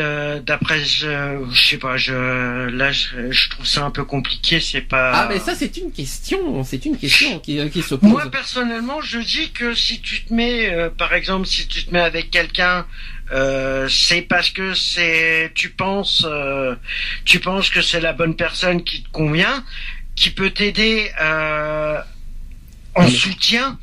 d'après 0.46 0.80
je, 0.80 1.46
je 1.52 1.62
sais 1.62 1.78
pas 1.78 1.98
je 1.98 2.69
là 2.69 2.91
je, 2.91 3.50
trouve 3.50 3.65
ça 3.65 3.84
un 3.84 3.91
peu 3.91 4.06
compliqué 4.06 4.60
c'est 4.60 4.82
pas 4.82 5.12
ah 5.13 5.28
mais 5.30 5.39
ça 5.39 5.54
c'est 5.54 5.76
une 5.78 5.91
question 5.91 6.63
c'est 6.63 6.86
une 6.86 6.98
question 6.98 7.39
qui, 7.39 7.69
qui 7.69 7.82
se 7.82 7.96
pose 7.96 8.10
moi 8.10 8.30
personnellement 8.32 9.02
je 9.02 9.19
dis 9.19 9.52
que 9.52 9.74
si 9.74 10.00
tu 10.00 10.24
te 10.24 10.34
mets 10.34 10.74
euh, 10.74 10.89
par 10.89 11.13
exemple 11.13 11.46
si 11.46 11.67
tu 11.67 11.86
te 11.86 11.91
mets 11.91 12.00
avec 12.00 12.32
quelqu'un 12.32 12.86
euh, 13.32 13.88
c'est 13.89 14.22
parce 14.22 14.50
que 14.50 14.74
c'est 14.74 15.52
tu 15.56 15.69
penses 15.69 16.26
euh, 16.26 16.76
tu 17.26 17.39
penses 17.39 17.69
que 17.69 17.82
c'est 17.82 18.02
la 18.02 18.13
bonne 18.13 18.36
personne 18.36 18.84
qui 18.84 19.04
te 19.04 19.10
convient 19.10 19.63
qui 20.15 20.30
peut 20.30 20.52
t'aider 20.52 21.12
euh, 21.21 21.99
en 22.95 23.08
soutien 23.08 23.78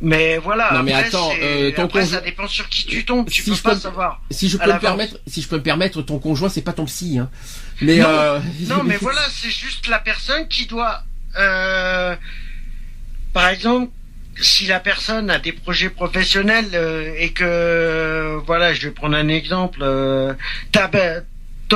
mais 0.00 0.38
voilà. 0.38 0.72
Non 0.74 0.82
mais 0.84 0.92
attends, 0.92 1.30
euh, 1.40 1.72
ton 1.72 1.84
après, 1.84 2.06
ça 2.06 2.20
dépend 2.20 2.46
sur 2.46 2.68
qui 2.68 2.86
tu 2.86 3.04
tombes. 3.04 3.28
Tu 3.28 3.42
si 3.42 3.50
peux 3.50 3.56
pas 3.56 3.76
savoir. 3.76 4.22
Si 4.30 4.48
je 4.48 4.56
peux 4.56 4.72
me 4.72 4.78
permettre, 4.78 5.18
si 5.26 5.42
je 5.42 5.48
peux 5.48 5.56
me 5.56 5.62
permettre, 5.62 6.02
ton 6.02 6.18
conjoint 6.18 6.48
c'est 6.48 6.62
pas 6.62 6.72
ton 6.72 6.84
psy, 6.84 7.18
hein. 7.18 7.28
Mais 7.80 7.96
non, 7.96 8.08
euh... 8.08 8.40
non 8.68 8.84
mais 8.84 8.96
voilà, 9.00 9.22
c'est 9.30 9.50
juste 9.50 9.88
la 9.88 9.98
personne 9.98 10.46
qui 10.46 10.66
doit. 10.66 11.02
Euh... 11.36 12.14
Par 13.32 13.48
exemple, 13.48 13.90
si 14.40 14.66
la 14.66 14.78
personne 14.78 15.30
a 15.30 15.38
des 15.38 15.52
projets 15.52 15.90
professionnels 15.90 16.70
euh, 16.74 17.12
et 17.18 17.30
que 17.32 18.40
voilà, 18.46 18.72
je 18.72 18.86
vais 18.86 18.92
prendre 18.92 19.16
un 19.16 19.28
exemple. 19.28 19.80
Euh, 19.82 20.34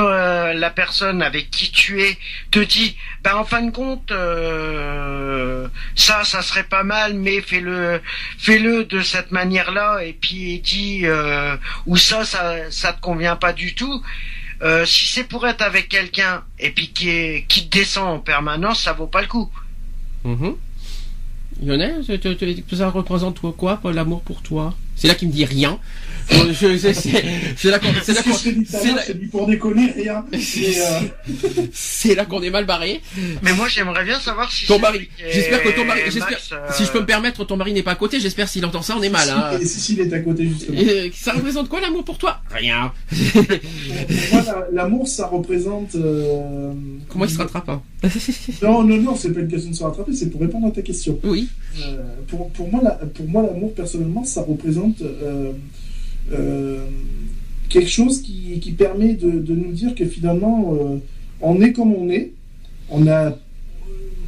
la 0.01 0.69
personne 0.69 1.21
avec 1.21 1.49
qui 1.49 1.71
tu 1.71 2.01
es 2.01 2.17
te 2.51 2.59
dit 2.59 2.95
ben 3.23 3.35
en 3.35 3.43
fin 3.43 3.61
de 3.61 3.71
compte 3.71 4.11
euh, 4.11 5.67
ça 5.95 6.23
ça 6.23 6.41
serait 6.41 6.63
pas 6.63 6.83
mal 6.83 7.13
mais 7.13 7.41
fais-le 7.41 8.01
fais-le 8.37 8.85
de 8.85 9.01
cette 9.01 9.31
manière-là 9.31 10.03
et 10.03 10.13
puis 10.13 10.59
dit 10.59 11.01
euh, 11.03 11.55
ou 11.85 11.97
ça 11.97 12.25
ça 12.25 12.71
ça 12.71 12.93
te 12.93 13.01
convient 13.01 13.35
pas 13.35 13.53
du 13.53 13.75
tout. 13.75 14.01
Euh, 14.61 14.85
si 14.85 15.07
c'est 15.07 15.25
pour 15.25 15.45
être 15.45 15.61
avec 15.61 15.89
quelqu'un 15.89 16.43
et 16.59 16.71
puis 16.71 16.89
qui 16.89 17.61
descend 17.69 18.07
en 18.07 18.19
permanence 18.19 18.83
ça 18.83 18.93
vaut 18.93 19.07
pas 19.07 19.21
le 19.21 19.27
coup. 19.27 19.51
Mm 20.23 20.51
Lionel 21.61 22.03
ça 22.73 22.89
représente 22.89 23.39
quoi 23.39 23.79
l'amour 23.93 24.21
pour 24.23 24.41
toi? 24.41 24.75
C'est 24.95 25.07
là 25.07 25.15
qu'il 25.15 25.27
me 25.27 25.33
dit 25.33 25.45
rien 25.45 25.79
c'est 26.27 27.69
là 27.69 27.79
qu'on 27.79 27.87
c'est 28.03 28.13
là 28.13 28.23
qu'on 28.23 28.33
c'est 28.33 29.29
pour 29.29 29.47
déconner 29.47 29.91
rien. 29.91 30.25
Euh, 30.63 30.99
c'est 31.73 32.15
là 32.15 32.25
qu'on 32.25 32.41
est 32.41 32.49
mal 32.49 32.65
barré. 32.65 33.01
Mais 33.41 33.53
moi 33.53 33.67
j'aimerais 33.67 34.03
bien 34.05 34.19
savoir 34.19 34.51
si 34.51 34.65
ton 34.65 34.79
mari. 34.79 35.09
J'espère 35.31 35.61
que 35.63 35.69
ton 35.69 35.85
mari. 35.85 36.01
J'espère. 36.05 36.39
Si 36.71 36.85
je 36.85 36.91
peux 36.91 37.01
me 37.01 37.05
permettre, 37.05 37.43
ton 37.45 37.57
mari 37.57 37.73
n'est 37.73 37.83
pas 37.83 37.91
à 37.91 37.95
côté. 37.95 38.19
J'espère 38.19 38.47
s'il 38.47 38.65
entend 38.65 38.81
ça, 38.81 38.95
on 38.97 39.01
est 39.01 39.09
mal. 39.09 39.29
Hein. 39.29 39.57
Si 39.61 39.79
s'il 39.79 39.99
est 39.99 40.13
à 40.13 40.19
côté 40.19 40.47
justement. 40.47 40.79
ça 41.13 41.33
représente 41.33 41.69
quoi 41.69 41.81
l'amour 41.81 42.03
pour 42.03 42.17
toi? 42.17 42.41
Rien. 42.51 42.91
moi 44.31 44.67
l'amour 44.71 45.07
ça 45.07 45.27
représente. 45.27 45.95
Euh, 45.95 46.71
Comment 47.09 47.25
il 47.25 47.31
se 47.31 47.37
rattrape 47.37 47.69
hein? 47.69 47.81
Non 48.61 48.83
non 48.83 48.97
non, 48.97 49.15
c'est 49.15 49.33
pas 49.33 49.41
une 49.41 49.47
question 49.47 49.71
de 49.71 49.75
se 49.75 49.83
rattraper, 49.83 50.13
c'est 50.13 50.29
pour 50.29 50.41
répondre 50.41 50.67
à 50.67 50.71
ta 50.71 50.81
question. 50.81 51.19
Oui. 51.23 51.49
Euh, 51.81 52.03
pour 52.27 52.49
pour 52.51 52.69
moi 52.69 52.81
pour 53.13 53.27
moi 53.27 53.43
l'amour 53.43 53.73
personnellement 53.73 54.23
ça 54.23 54.41
représente 54.41 55.01
euh, 55.01 55.51
quelque 57.73 57.89
chose 57.89 58.21
qui, 58.21 58.59
qui 58.59 58.71
permet 58.71 59.13
de, 59.13 59.31
de, 59.31 59.55
nous 59.55 59.71
dire 59.71 59.95
que 59.95 60.05
finalement, 60.05 60.75
euh, 60.75 60.97
on 61.41 61.59
est 61.59 61.73
comme 61.73 61.93
on 61.93 62.09
est. 62.09 62.31
On 62.89 63.07
a, 63.07 63.35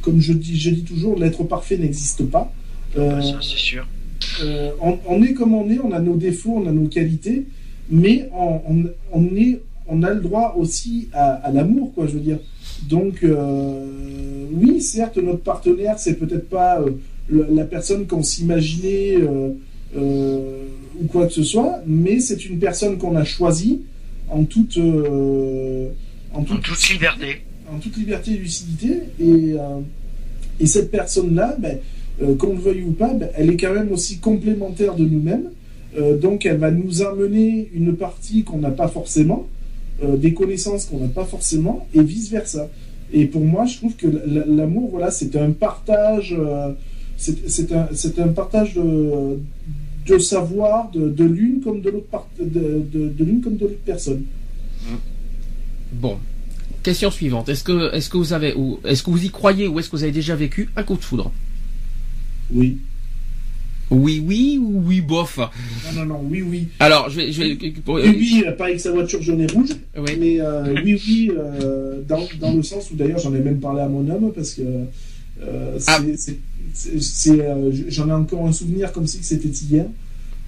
comme 0.02 0.20
je 0.20 0.32
dis, 0.32 0.58
je 0.58 0.70
dis 0.70 0.82
toujours, 0.82 1.16
l'être 1.16 1.44
parfait 1.44 1.78
n'existe 1.78 2.24
pas. 2.24 2.52
Euh, 2.98 3.22
ça, 3.22 3.38
c'est 3.40 3.56
sûr. 3.56 3.86
On, 4.82 4.98
on, 5.06 5.22
est 5.22 5.32
comme 5.32 5.54
on 5.54 5.70
est, 5.70 5.78
on 5.78 5.92
a 5.92 6.00
nos 6.00 6.16
défauts, 6.16 6.60
on 6.62 6.66
a 6.66 6.72
nos 6.72 6.88
qualités, 6.88 7.46
mais 7.88 8.28
on, 8.34 8.60
on 9.12 9.36
est, 9.36 9.60
on 9.86 10.02
a 10.02 10.12
le 10.12 10.20
droit 10.20 10.54
aussi 10.58 11.08
à, 11.12 11.34
à 11.34 11.52
l'amour, 11.52 11.92
quoi, 11.94 12.06
je 12.06 12.14
veux 12.14 12.20
dire. 12.20 12.38
Donc, 12.88 13.24
oui, 14.52 14.80
certes, 14.82 15.18
notre 15.18 15.42
partenaire, 15.42 15.98
c'est 15.98 16.14
peut-être 16.14 16.48
pas 16.48 16.84
la 17.30 17.64
personne 17.64 18.06
qu'on 18.06 18.22
s'imaginait 18.22 19.16
ou 21.00 21.06
quoi 21.06 21.26
que 21.26 21.32
ce 21.32 21.42
soit, 21.42 21.82
mais 21.86 22.20
c'est 22.20 22.46
une 22.46 22.58
personne 22.58 22.98
qu'on 22.98 23.16
a 23.16 23.24
choisie 23.24 23.80
en 24.30 24.44
toute, 24.44 24.78
euh, 24.78 25.88
en, 26.32 26.42
toute, 26.42 26.88
liberté. 26.90 27.42
En 27.72 27.78
toute 27.78 27.96
liberté 27.96 28.32
et 28.32 28.38
lucidité. 28.38 28.92
Et, 29.20 29.54
euh, 29.54 29.80
et 30.60 30.66
cette 30.66 30.90
personne-là, 30.90 31.56
ben, 31.58 31.78
euh, 32.22 32.34
qu'on 32.36 32.54
le 32.54 32.60
veuille 32.60 32.82
ou 32.82 32.92
pas, 32.92 33.12
ben, 33.12 33.28
elle 33.36 33.50
est 33.50 33.56
quand 33.56 33.74
même 33.74 33.92
aussi 33.92 34.18
complémentaire 34.18 34.94
de 34.94 35.04
nous-mêmes. 35.04 35.50
donc 36.20 36.44
elle 36.44 36.58
va 36.58 36.70
nous 36.70 37.00
amener 37.00 37.70
une 37.72 37.96
partie 37.96 38.44
qu'on 38.44 38.58
n'a 38.58 38.70
pas 38.70 38.88
forcément, 38.88 39.46
des 40.02 40.34
connaissances 40.34 40.84
qu'on 40.84 40.98
n'a 40.98 41.08
pas 41.08 41.24
forcément, 41.24 41.86
et 41.94 42.02
vice-versa. 42.02 42.68
Et 43.14 43.24
pour 43.24 43.42
moi, 43.42 43.64
je 43.64 43.78
trouve 43.78 43.96
que 43.96 44.06
l'amour, 44.06 44.90
voilà, 44.90 45.10
c'est 45.10 45.34
un 45.36 45.52
partage, 45.52 46.36
c'est 47.16 47.72
un, 47.72 47.88
un, 48.18 48.28
partage 48.28 48.74
de, 48.74 48.82
de 48.82 49.38
savoir 50.18 50.90
de, 50.90 51.24
l'une 51.24 51.60
comme 51.60 51.80
de 51.80 51.90
l'autre 51.90 52.26
de, 52.40 52.82
de 52.92 53.24
l'une 53.24 53.40
comme 53.40 53.56
de 53.56 53.64
l'autre 53.64 53.84
personne. 53.84 54.24
Bon. 55.92 56.18
Question 56.82 57.10
suivante. 57.10 57.48
Est-ce 57.48 57.64
que, 57.64 57.92
est-ce 57.94 58.08
que 58.08 58.16
vous 58.16 58.32
avez, 58.32 58.54
ou 58.54 58.78
est-ce 58.84 59.02
que 59.02 59.10
vous 59.10 59.24
y 59.24 59.30
croyez, 59.30 59.66
ou 59.66 59.80
est-ce 59.80 59.90
que 59.90 59.96
vous 59.96 60.04
avez 60.04 60.12
déjà 60.12 60.36
vécu 60.36 60.68
un 60.76 60.84
coup 60.84 60.94
de 60.94 61.02
foudre? 61.02 61.32
Oui. 62.52 62.78
Oui, 63.90 64.22
oui 64.24 64.58
ou 64.60 64.82
oui, 64.86 65.00
bof? 65.00 65.38
Non, 65.38 65.46
non, 65.96 66.06
non, 66.06 66.20
oui, 66.28 66.42
oui. 66.42 66.68
Alors, 66.78 67.08
je 67.10 67.16
vais. 67.16 67.32
Je 67.32 67.42
vais 67.42 67.58
oui, 67.88 68.16
oui, 68.16 68.44
pas 68.56 68.66
avec 68.66 68.80
sa 68.80 68.92
voiture 68.92 69.22
jaune 69.22 69.40
et 69.40 69.46
rouge. 69.46 69.70
Oui. 69.96 70.12
Mais 70.18 70.40
euh, 70.40 70.74
oui, 70.84 71.00
oui, 71.06 71.32
euh, 71.36 72.02
dans, 72.06 72.22
dans, 72.40 72.54
le 72.54 72.62
sens 72.62 72.90
où 72.90 72.96
d'ailleurs 72.96 73.18
j'en 73.18 73.34
ai 73.34 73.40
même 73.40 73.58
parlé 73.58 73.82
à 73.82 73.88
mon 73.88 74.08
homme 74.08 74.32
parce 74.32 74.54
que 74.54 74.62
euh, 75.42 75.78
ah. 75.86 76.00
C'est, 77.00 77.40
j'en 77.88 78.08
ai 78.08 78.12
encore 78.12 78.46
un 78.46 78.52
souvenir 78.52 78.92
comme 78.92 79.06
si 79.06 79.18
c'était 79.22 79.48
hier. 79.48 79.86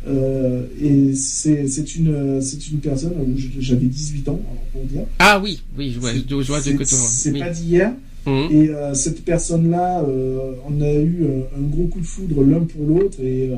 et 0.06 1.14
c'est, 1.14 1.96
une, 1.96 2.40
c'est 2.40 2.68
une 2.70 2.78
personne 2.78 3.14
où 3.18 3.38
j'avais 3.58 3.86
18 3.86 4.28
ans, 4.28 4.40
pour 4.72 4.84
dire. 4.84 5.02
Ah 5.18 5.40
oui, 5.42 5.62
oui, 5.76 5.92
je 5.92 6.00
vois, 6.00 6.12
je 6.14 6.48
vois 6.48 6.60
de 6.60 6.84
C'est 6.84 7.32
pas 7.38 7.50
d'hier. 7.50 7.92
Mhm. 8.28 8.48
Et 8.50 8.68
euh, 8.68 8.94
cette 8.94 9.24
personne-là, 9.24 10.00
euh, 10.00 10.52
on 10.68 10.80
a 10.82 10.92
eu 10.92 11.22
euh, 11.22 11.58
un 11.58 11.62
gros 11.62 11.84
coup 11.84 12.00
de 12.00 12.06
foudre 12.06 12.42
l'un 12.42 12.60
pour 12.60 12.86
l'autre 12.86 13.18
et, 13.22 13.50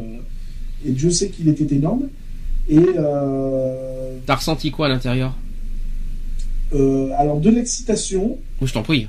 et, 0.87 0.91
Dieu 0.93 1.11
sait 1.11 1.29
qu'il 1.29 1.49
était 1.49 1.75
énorme. 1.75 2.09
Et 2.69 2.79
t'as 4.27 4.35
ressenti 4.37 4.71
quoi 4.71 4.87
à 4.87 4.89
l'intérieur? 4.91 5.35
Alors 6.73 7.41
de 7.41 7.51
l'excitation. 7.51 8.39
je 8.63 8.73
t'en 8.73 8.83
prie. 8.83 9.09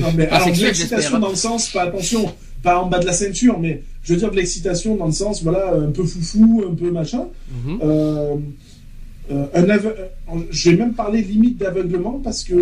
Non 0.00 0.08
mais 0.16 0.28
alors 0.28 0.50
de 0.50 0.62
l'excitation 0.62 1.18
dans 1.18 1.28
le 1.28 1.36
sens, 1.36 1.68
pas 1.68 1.82
attention, 1.82 2.32
pas 2.62 2.80
en 2.80 2.86
bas 2.86 2.98
de 2.98 3.06
la 3.06 3.12
ceinture, 3.12 3.58
mais 3.58 3.82
je 4.02 4.12
veux 4.12 4.18
dire 4.18 4.30
de 4.30 4.36
l'excitation 4.36 4.96
dans 4.96 5.06
le 5.06 5.12
sens, 5.12 5.42
voilà, 5.42 5.74
un 5.74 5.90
peu 5.90 6.04
foufou, 6.04 6.64
un 6.70 6.74
peu 6.74 6.90
machin. 6.90 7.26
Mhm. 7.66 7.78
je 10.50 10.70
vais 10.70 10.76
même 10.76 10.94
parler 10.94 11.22
limite 11.22 11.58
d'aveuglement 11.58 12.20
parce 12.22 12.44
que 12.44 12.54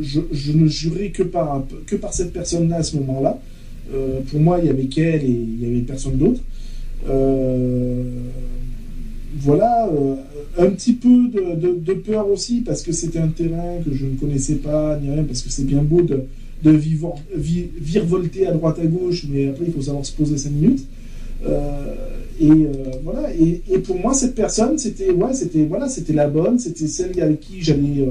je, 0.00 0.52
ne 0.52 0.66
jurais 0.66 1.10
que 1.10 1.22
par, 1.22 1.64
que 1.86 1.96
par 1.96 2.12
cette 2.12 2.32
personne-là 2.32 2.76
à 2.76 2.82
ce 2.82 2.96
moment-là. 2.96 3.38
Euh, 3.94 4.20
pour 4.30 4.40
moi, 4.40 4.58
il 4.60 4.66
y 4.66 4.68
avait 4.68 4.86
qu'elle 4.86 5.24
et 5.24 5.28
il 5.28 5.58
n'y 5.58 5.66
avait 5.66 5.84
personne 5.84 6.16
d'autre. 6.16 6.40
Euh, 7.08 8.02
voilà, 9.38 9.88
euh, 9.88 10.16
un 10.58 10.70
petit 10.70 10.94
peu 10.94 11.28
de, 11.28 11.92
peur 11.94 12.28
aussi 12.28 12.62
parce 12.62 12.82
que 12.82 12.92
c'était 12.92 13.18
un 13.18 13.28
terrain 13.28 13.78
que 13.84 13.94
je 13.94 14.06
ne 14.06 14.16
connaissais 14.16 14.56
pas 14.56 14.98
ni 14.98 15.10
rien, 15.10 15.22
parce 15.24 15.42
que 15.42 15.50
c'est 15.50 15.64
bien 15.64 15.82
beau 15.82 16.02
de, 16.02 16.24
de 16.66 16.76
vivre, 16.76 17.14
virevolter 17.34 18.46
à 18.46 18.52
droite 18.52 18.78
à 18.82 18.86
gauche, 18.86 19.24
mais 19.30 19.48
après 19.48 19.64
il 19.66 19.72
faut 19.72 19.82
savoir 19.82 20.04
se 20.04 20.12
poser 20.12 20.36
5 20.36 20.50
minutes. 20.50 20.84
et 22.40 22.66
voilà, 23.04 23.32
et, 23.34 23.62
et, 23.70 23.78
pour 23.78 23.98
moi 23.98 24.12
cette 24.14 24.34
personne, 24.34 24.76
c'était 24.78 25.10
ouais, 25.10 25.32
c'était 25.32 25.64
voilà, 25.64 25.88
c'était 25.88 26.12
la 26.12 26.28
bonne, 26.28 26.58
c'était 26.58 26.88
celle 26.88 27.20
avec 27.20 27.40
qui 27.40 27.62
j'allais 27.62 28.06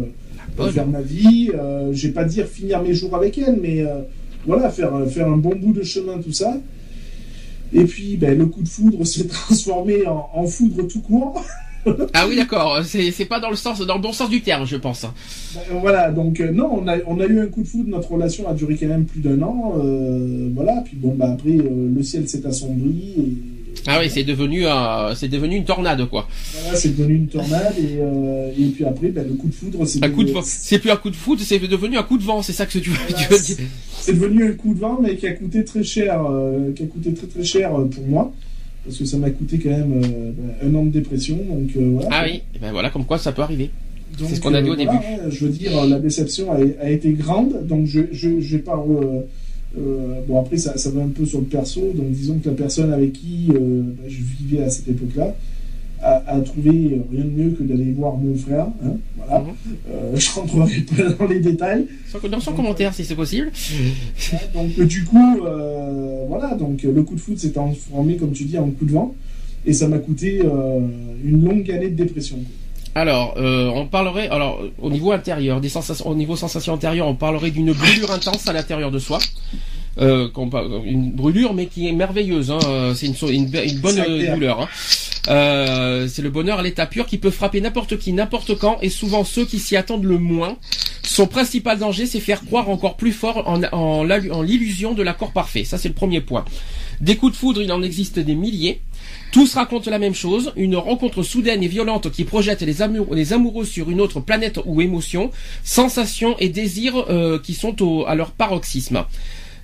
faire 0.72 0.88
ma 0.88 1.02
vie. 1.02 1.52
Euh, 1.54 1.91
je 1.94 2.08
vais 2.08 2.13
pas 2.13 2.26
dire 2.26 2.48
finir 2.48 2.82
mes 2.82 2.94
jours 2.94 3.15
avec 3.15 3.38
elle, 3.38 3.60
mais 3.62 3.82
euh, 3.82 4.02
voilà, 4.46 4.70
faire, 4.70 4.91
faire 5.10 5.28
un 5.28 5.38
bon 5.38 5.56
bout 5.56 5.74
de 5.74 5.84
chemin, 5.84 6.20
tout 6.20 6.32
ça. 6.32 6.58
Et 7.74 7.84
puis, 7.84 8.18
ben, 8.18 8.38
le 8.38 8.46
coup 8.46 8.62
de 8.62 8.68
foudre 8.68 9.04
s'est 9.06 9.28
transformé 9.28 10.06
en, 10.08 10.46
foudre 10.46 10.88
tout 10.88 11.02
court. 11.02 11.44
Ah 12.13 12.26
oui, 12.28 12.36
d'accord. 12.36 12.80
C'est 12.84 13.26
pas 13.26 13.39
dans 13.39 13.50
le 13.50 13.56
sens, 13.56 13.80
dans 13.80 13.95
le 13.95 14.02
bon 14.02 14.13
sens 14.13 14.30
du 14.30 14.41
terme, 14.41 14.65
je 14.65 14.78
pense. 14.78 15.06
Ben, 15.54 15.62
voilà. 15.80 16.12
Donc 16.12 16.39
euh, 16.39 16.52
non, 16.52 16.69
on 16.71 16.88
a, 16.88 16.98
on 17.08 17.19
a 17.19 17.26
eu 17.26 17.39
un 17.39 17.48
coup 17.48 17.63
de 17.63 17.67
foudre. 17.67 17.89
Notre 17.89 18.12
relation 18.12 18.48
a 18.48 18.54
duré 18.54 18.76
quand 18.76 18.88
même 18.88 19.06
plus 19.06 19.21
d'un 19.21 19.41
an. 19.41 19.74
voilà. 20.54 20.84
Puis 20.86 20.98
bon, 20.98 21.15
bah 21.15 21.32
après, 21.34 21.58
le 21.58 22.04
ciel 22.04 22.28
s'est 22.28 22.45
assombri 22.45 23.13
et 23.17 23.56
ah 23.88 24.00
oui, 24.00 24.10
c'est 24.10 24.24
devenu, 24.24 24.63
c'est 25.15 25.28
devenu 25.28 25.58
une 25.58 25.65
tornade, 25.65 26.06
quoi. 26.10 26.28
Voilà, 26.54 26.78
c'est 26.78 26.98
devenu 26.98 27.15
une 27.15 27.28
tornade 27.28 27.76
et, 27.78 27.98
euh, 28.00 28.52
et 28.58 28.65
puis 28.69 28.84
après, 28.84 29.10
ben, 29.10 29.28
le 29.28 29.36
coup 29.36 29.48
de 29.48 29.54
foudre, 29.54 29.86
c'est. 29.86 30.04
Un 30.04 30.10
coup 30.10 30.24
de 30.24 30.34
C'est 30.43 30.80
plus 30.80 30.89
un 30.89 30.95
coup 30.95 31.12
de 31.12 31.15
foudre, 31.15 31.41
c'est 31.43 31.60
devenu 31.60 31.98
un 31.98 32.04
coup 32.04 32.17
de 32.17 32.24
vent. 32.24 32.41
C'est 32.41 32.54
ça 32.54 32.65
que 32.65 32.80
tu, 32.80 32.89
veux 32.89 33.13
dire. 33.13 33.67
C'est 34.00 34.13
devenu 34.13 34.50
un 34.50 34.54
coup 34.54 34.74
de 34.74 34.80
vent, 34.80 35.00
mais 35.02 35.15
qui 35.17 35.28
a 35.28 35.34
coûté 35.34 35.63
très 35.63 35.84
cher, 35.84 36.24
euh, 36.28 36.71
qui 36.74 36.84
a 36.84 36.86
coûté 36.88 37.13
très 37.13 37.28
très 37.28 37.43
cher 37.43 37.76
euh, 37.76 37.86
pour 37.86 38.06
moi. 38.08 38.34
Parce 38.86 38.98
que 38.98 39.06
ça 39.06 39.17
m'a 39.17 39.32
coûté 39.32 39.58
quand 39.58 39.71
même 39.71 40.00
ben, 40.00 40.69
un 40.69 40.76
an 40.76 40.86
de 40.86 40.91
dépression, 40.91 41.38
donc 41.38 41.76
voilà. 41.76 42.10
Ah 42.12 42.24
oui, 42.26 42.43
ben 42.62 42.71
voilà, 42.71 42.91
comme 42.91 43.06
quoi 43.06 43.17
ça 43.17 43.32
peut 43.32 43.41
arriver. 43.41 43.71
C'est 44.17 44.36
ce 44.36 44.41
qu'on 44.41 44.54
a 44.54 44.62
dit 44.62 44.69
au 44.69 44.76
début. 44.76 44.95
je 45.30 45.45
veux 45.45 45.52
dire, 45.52 45.86
la 45.86 46.00
déception 46.00 46.52
a, 46.52 46.58
a 46.82 46.89
été 46.89 47.12
grande, 47.13 47.65
donc 47.65 47.88
je, 47.88 48.02
je, 48.12 48.39
je 48.39 48.58
vais 48.58 48.63
pas 48.63 48.78
euh, 49.78 50.21
bon, 50.28 50.39
après, 50.39 50.58
ça, 50.58 50.78
ça, 50.78 50.89
va 50.89 51.02
un 51.02 51.10
peu 51.10 51.26
sur 51.26 51.39
le 51.39 51.45
perso. 51.45 51.82
Donc, 51.93 52.12
disons 52.12 52.39
que 52.39 52.50
la 52.50 52.56
personne 52.56 52.93
avec 52.93 53.13
qui 53.13 53.48
euh, 53.50 53.82
bah, 53.84 54.04
je 54.08 54.17
vivais 54.17 54.63
à 54.63 54.69
cette 54.69 54.88
époque-là 54.88 55.36
a, 56.02 56.40
trouvé 56.42 57.02
rien 57.12 57.24
de 57.24 57.30
mieux 57.30 57.50
que 57.52 57.64
d'aller 57.64 57.92
voir 57.92 58.16
mon 58.16 58.36
frère. 58.36 58.68
Hein, 58.84 58.98
voilà. 59.18 59.42
Mhm. 59.42 59.54
Euh, 59.92 60.12
je 60.16 60.32
rentrerai 60.32 60.82
pas 60.82 61.04
dans 61.04 61.28
les 61.28 61.40
détails. 61.40 61.86
Dans 62.30 62.40
son 62.40 62.54
commentaire, 62.54 62.94
si 62.94 63.04
c'est 63.06 63.16
possible. 63.16 63.52
donc, 64.54 64.80
du 64.80 65.04
coup, 65.06 65.38
voilà. 66.28 66.56
Donc, 66.56 66.84
le 66.84 67.04
coup 67.04 67.16
de 67.16 67.20
foot 67.20 67.38
s'est 67.38 67.52
transformé, 67.52 68.18
comme 68.18 68.32
tu 68.32 68.46
dis, 68.46 68.58
en 68.58 68.70
coup 68.70 68.86
de 68.86 68.92
vent. 68.92 69.16
Et 69.66 69.74
ça 69.74 69.88
m'a 69.88 69.98
coûté 69.98 70.42
une 71.24 71.44
longue 71.44 71.70
année 71.72 71.90
de 71.90 71.96
dépression. 71.96 72.38
Alors, 72.94 73.34
on 73.38 73.88
parlerait, 73.88 74.30
alors 74.30 74.62
au 74.82 74.90
niveau 74.90 75.12
intérieur, 75.12 75.60
des 75.60 75.70
sensations, 75.70 76.08
au 76.08 76.16
niveau 76.16 76.36
sensation 76.36 76.74
antérieure, 76.74 77.08
on 77.08 77.16
parlerait 77.16 77.52
d'une 77.52 77.74
brûlure 77.74 78.12
intense 78.12 78.48
à 78.48 78.54
l'intérieur 78.54 78.92
de 78.92 79.00
soi. 79.00 79.20
Euh, 79.98 80.28
une 80.86 81.12
brûlure, 81.12 81.54
mais 81.54 81.68
qui 81.68 81.88
est 81.88 81.94
merveilleuse. 81.94 82.52
Hein. 82.52 82.60
Euh, 82.68 82.94
c'est 82.94 83.08
une, 83.08 83.16
une, 83.34 83.80
bonne 83.80 83.96
douleur. 84.34 84.62
Hein. 84.62 84.68
Euh, 85.28 86.08
c'est 86.08 86.22
le 86.22 86.30
bonheur 86.30 86.60
à 86.60 86.64
l'état 86.64 86.86
pur 86.86 87.06
qui 87.06 87.18
peut 87.18 87.32
frapper 87.32 87.62
n'importe 87.62 87.98
qui, 87.98 88.14
n'importe 88.14 88.58
quand, 88.58 88.78
et 88.82 88.90
souvent 88.90 89.24
ceux 89.24 89.46
qui 89.46 89.60
s'y 89.60 89.76
attendent 89.76 90.04
le 90.04 90.18
moins. 90.18 90.58
Son 91.04 91.28
principal 91.28 91.80
danger, 91.80 92.06
c'est 92.06 92.20
faire 92.20 92.44
croire 92.44 92.70
encore 92.70 92.98
plus 92.98 93.12
fort 93.12 93.44
en, 93.48 94.04
l'illusion 94.44 94.94
de 94.94 95.04
l'accord 95.04 95.32
parfait. 95.32 95.64
Ça, 95.64 95.78
c'est 95.78 95.88
le 95.88 95.94
premier 95.94 96.22
point. 96.22 96.46
Des 97.02 97.16
coups 97.16 97.34
de 97.34 97.38
foudre, 97.38 97.62
il 97.62 97.72
en 97.72 97.84
existe 97.84 98.20
des 98.20 98.36
milliers. 98.36 98.82
Tous 99.32 99.54
racontent 99.54 99.92
la 99.92 100.00
même 100.00 100.16
chose, 100.16 100.52
une 100.56 100.76
rencontre 100.76 101.22
soudaine 101.22 101.62
et 101.62 101.68
violente 101.68 102.10
qui 102.12 102.24
projette 102.24 102.62
les, 102.62 102.82
amoureux, 102.82 103.66
sur 103.66 103.90
une 103.90 104.02
autre 104.02 104.20
planète 104.20 104.60
ou 104.66 104.82
émotion, 104.82 105.30
sensations 105.64 106.36
et 106.40 106.50
désirs 106.50 107.06
euh, 107.10 107.40
qui 107.40 107.54
sont 107.54 107.76
à 108.08 108.16
leur 108.16 108.32
paroxysme. 108.32 109.06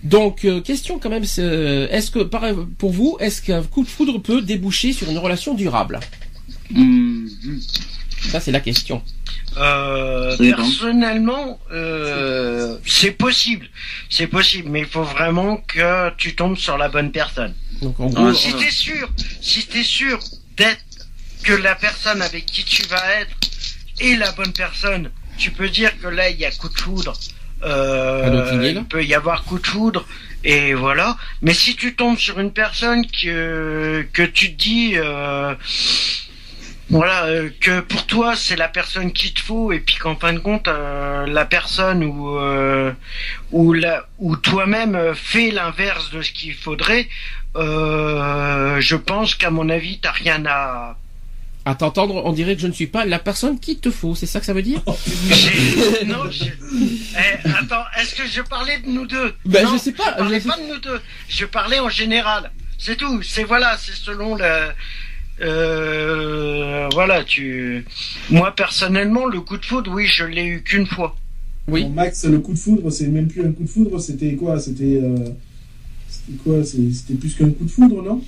Donc, 0.03 0.45
euh, 0.45 0.61
question 0.61 0.99
quand 0.99 1.09
même, 1.09 1.25
euh, 1.39 1.87
est-ce 1.89 2.11
que, 2.11 2.19
pour 2.19 2.91
vous, 2.91 3.17
est-ce 3.19 3.41
qu'un 3.41 3.61
coup 3.61 3.83
de 3.83 3.89
foudre 3.89 4.19
peut 4.19 4.41
déboucher 4.41 4.93
sur 4.93 5.09
une 5.09 5.17
relation 5.17 5.53
durable? 5.53 5.99
Mm-hmm. 6.73 8.29
Ça, 8.29 8.39
c'est 8.39 8.51
la 8.51 8.59
question. 8.59 9.03
Euh, 9.57 10.37
personnellement, 10.37 11.59
c'est 12.85 13.11
possible, 13.11 13.67
c'est 14.09 14.27
possible, 14.27 14.69
mais 14.69 14.81
il 14.81 14.85
faut 14.85 15.03
vraiment 15.03 15.57
que 15.57 16.09
tu 16.17 16.35
tombes 16.35 16.57
sur 16.57 16.77
la 16.77 16.89
bonne 16.89 17.11
personne. 17.11 17.53
Donc, 17.81 17.99
en 17.99 18.07
gros, 18.07 18.33
si 18.33 18.53
t'es 18.53 18.71
sûr, 18.71 19.09
si 19.41 19.65
t'es 19.65 19.83
sûr 19.83 20.19
d'être 20.55 20.83
que 21.43 21.53
la 21.53 21.75
personne 21.75 22.21
avec 22.21 22.45
qui 22.45 22.63
tu 22.63 22.83
vas 22.83 23.21
être 23.21 23.35
est 23.99 24.15
la 24.15 24.31
bonne 24.31 24.53
personne, 24.53 25.11
tu 25.37 25.51
peux 25.51 25.69
dire 25.69 25.91
que 25.99 26.07
là 26.07 26.29
il 26.29 26.39
y 26.39 26.45
a 26.45 26.51
coup 26.51 26.69
de 26.69 26.77
foudre. 26.77 27.13
Euh, 27.63 28.74
il 28.76 28.86
peut 28.86 29.04
y 29.04 29.13
avoir 29.13 29.43
coup 29.43 29.60
de 29.60 29.67
foudre 29.67 30.06
et 30.43 30.74
voilà. 30.74 31.17
Mais 31.41 31.54
si 31.54 31.76
tu 31.76 31.95
tombes 31.95 32.17
sur 32.17 32.39
une 32.39 32.52
personne 32.52 33.06
que 33.06 34.06
que 34.13 34.24
tu 34.24 34.54
te 34.54 34.58
dis 34.58 34.93
euh, 34.95 35.54
voilà 36.89 37.26
euh, 37.26 37.50
que 37.60 37.82
pour 37.82 38.08
toi 38.08 38.36
c'est 38.36 38.56
la 38.56 38.67
personne 38.67 39.12
qu'il 39.12 39.34
te 39.34 39.41
faut 39.41 39.71
et 39.71 39.80
puis 39.80 39.95
qu'en 39.97 40.15
fin 40.15 40.34
de 40.34 40.39
compte 40.39 40.67
la 40.67 41.45
personne 41.45 42.04
ou 42.04 42.39
ou 43.52 43.74
la 43.74 44.08
ou 44.17 44.36
toi-même 44.36 45.13
fait 45.13 45.52
l'inverse 45.52 46.10
de 46.12 46.21
ce 46.24 46.32
qu'il 46.32 46.56
faudrait, 46.56 47.08
je 47.56 48.95
pense 48.95 49.36
qu'à 49.36 49.52
mon 49.52 49.69
avis 49.69 50.00
t'as 50.00 50.12
rien 50.12 50.43
à 50.47 50.97
à 51.65 51.76
t'entendre, 51.76 52.24
on 52.26 52.32
dirait 52.34 52.56
que 52.56 52.62
je 52.62 52.67
ne 52.67 52.71
suis 52.71 52.88
pas 52.88 53.06
la 53.06 53.19
personne 53.19 53.60
qui 53.60 53.78
te 53.78 53.91
faut. 53.91 54.15
C'est 54.15 54.26
ça 54.26 54.39
que 54.39 54.45
ça 54.45 54.54
veut 54.54 54.63
dire? 54.63 54.82
Non, 56.08 56.30
je... 56.30 56.45
Eh, 56.45 57.50
attends, 57.50 57.84
est-ce 58.00 58.15
que 58.15 58.26
je 58.26 58.41
parlais 58.41 58.80
de 58.80 58.88
nous 58.89 59.06
deux? 59.06 59.34
Ben 59.45 59.67
je 59.71 59.78
sais 59.78 59.91
pas. 59.91 60.13
Je 60.13 60.17
parlais 60.17 60.39
pas 60.39 60.58
de 60.58 60.74
nous 60.74 60.80
deux. 60.80 61.00
Je 61.28 61.45
parlais 61.45 61.80
en 61.80 61.89
général. 61.89 62.52
C'est 62.78 62.95
tout. 62.95 63.21
C'est 63.21 63.43
voilà, 63.43 63.78
c'est 63.78 63.93
selon 63.93 64.36
le. 64.36 64.69
Euh, 65.41 66.88
voilà, 66.93 67.24
tu. 67.24 67.86
Moi 68.30 68.56
personnellement, 68.56 69.28
le 69.28 69.41
coup 69.41 69.58
de 69.58 69.65
foudre, 69.65 69.91
oui, 69.91 70.08
je 70.08 70.24
l'ai 70.24 70.45
eu 70.45 70.63
qu'une 70.63 70.88
fois. 70.88 71.15
Oui. 71.67 71.88
Max, 71.88 72.26
le 72.26 72.39
coup 72.39 72.54
de 72.54 72.60
foudre, 72.60 72.89
c'est 72.89 73.08
même 73.08 73.28
plus 73.28 73.45
un 73.45 73.52
coup 73.52 73.63
de 73.63 73.69
foudre. 73.69 74.00
C'était 74.00 74.34
quoi? 74.36 74.60
C'était. 74.60 75.00
Euh... 75.02 75.30
C'était 76.10 76.38
quoi? 76.43 76.63
C'était 76.65 77.13
plus 77.13 77.36
qu'un 77.36 77.52
coup 77.52 77.65
de 77.65 77.71
foudre, 77.71 78.02
non? 78.02 78.24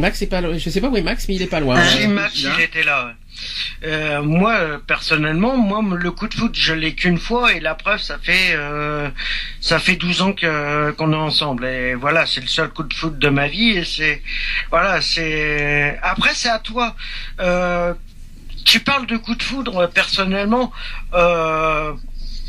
Max, 0.00 0.24
pas, 0.26 0.42
je 0.58 0.70
sais 0.70 0.80
pas 0.80 0.88
où 0.88 0.96
est 0.96 1.02
Max, 1.02 1.28
mais 1.28 1.36
il 1.36 1.42
est 1.42 1.46
pas 1.46 1.60
loin. 1.60 1.80
Oui, 1.96 2.06
Max, 2.08 2.34
il 2.40 2.60
était 2.60 2.82
là. 2.82 3.14
Euh, 3.84 4.22
moi, 4.22 4.80
personnellement, 4.86 5.56
moi, 5.56 5.82
le 5.96 6.10
coup 6.10 6.28
de 6.28 6.34
foot, 6.34 6.54
je 6.54 6.74
l'ai 6.74 6.94
qu'une 6.94 7.18
fois 7.18 7.54
et 7.54 7.60
la 7.60 7.74
preuve, 7.74 8.00
ça 8.00 8.18
fait 8.20 8.52
euh, 8.52 9.08
ça 9.60 9.78
fait 9.78 9.96
12 9.96 10.22
ans 10.22 10.32
que 10.34 10.90
qu'on 10.92 11.12
est 11.12 11.16
ensemble 11.16 11.64
et 11.64 11.94
voilà, 11.94 12.26
c'est 12.26 12.42
le 12.42 12.48
seul 12.48 12.68
coup 12.68 12.82
de 12.82 12.92
foot 12.92 13.18
de 13.18 13.28
ma 13.30 13.48
vie 13.48 13.70
et 13.70 13.84
c'est 13.84 14.20
voilà, 14.70 15.00
c'est 15.00 15.98
après 16.02 16.32
c'est 16.34 16.50
à 16.50 16.58
toi. 16.58 16.94
Euh, 17.40 17.94
tu 18.64 18.80
parles 18.80 19.06
de 19.06 19.16
coup 19.16 19.34
de 19.34 19.42
foudre, 19.42 19.86
personnellement. 19.88 20.72
Euh, 21.14 21.92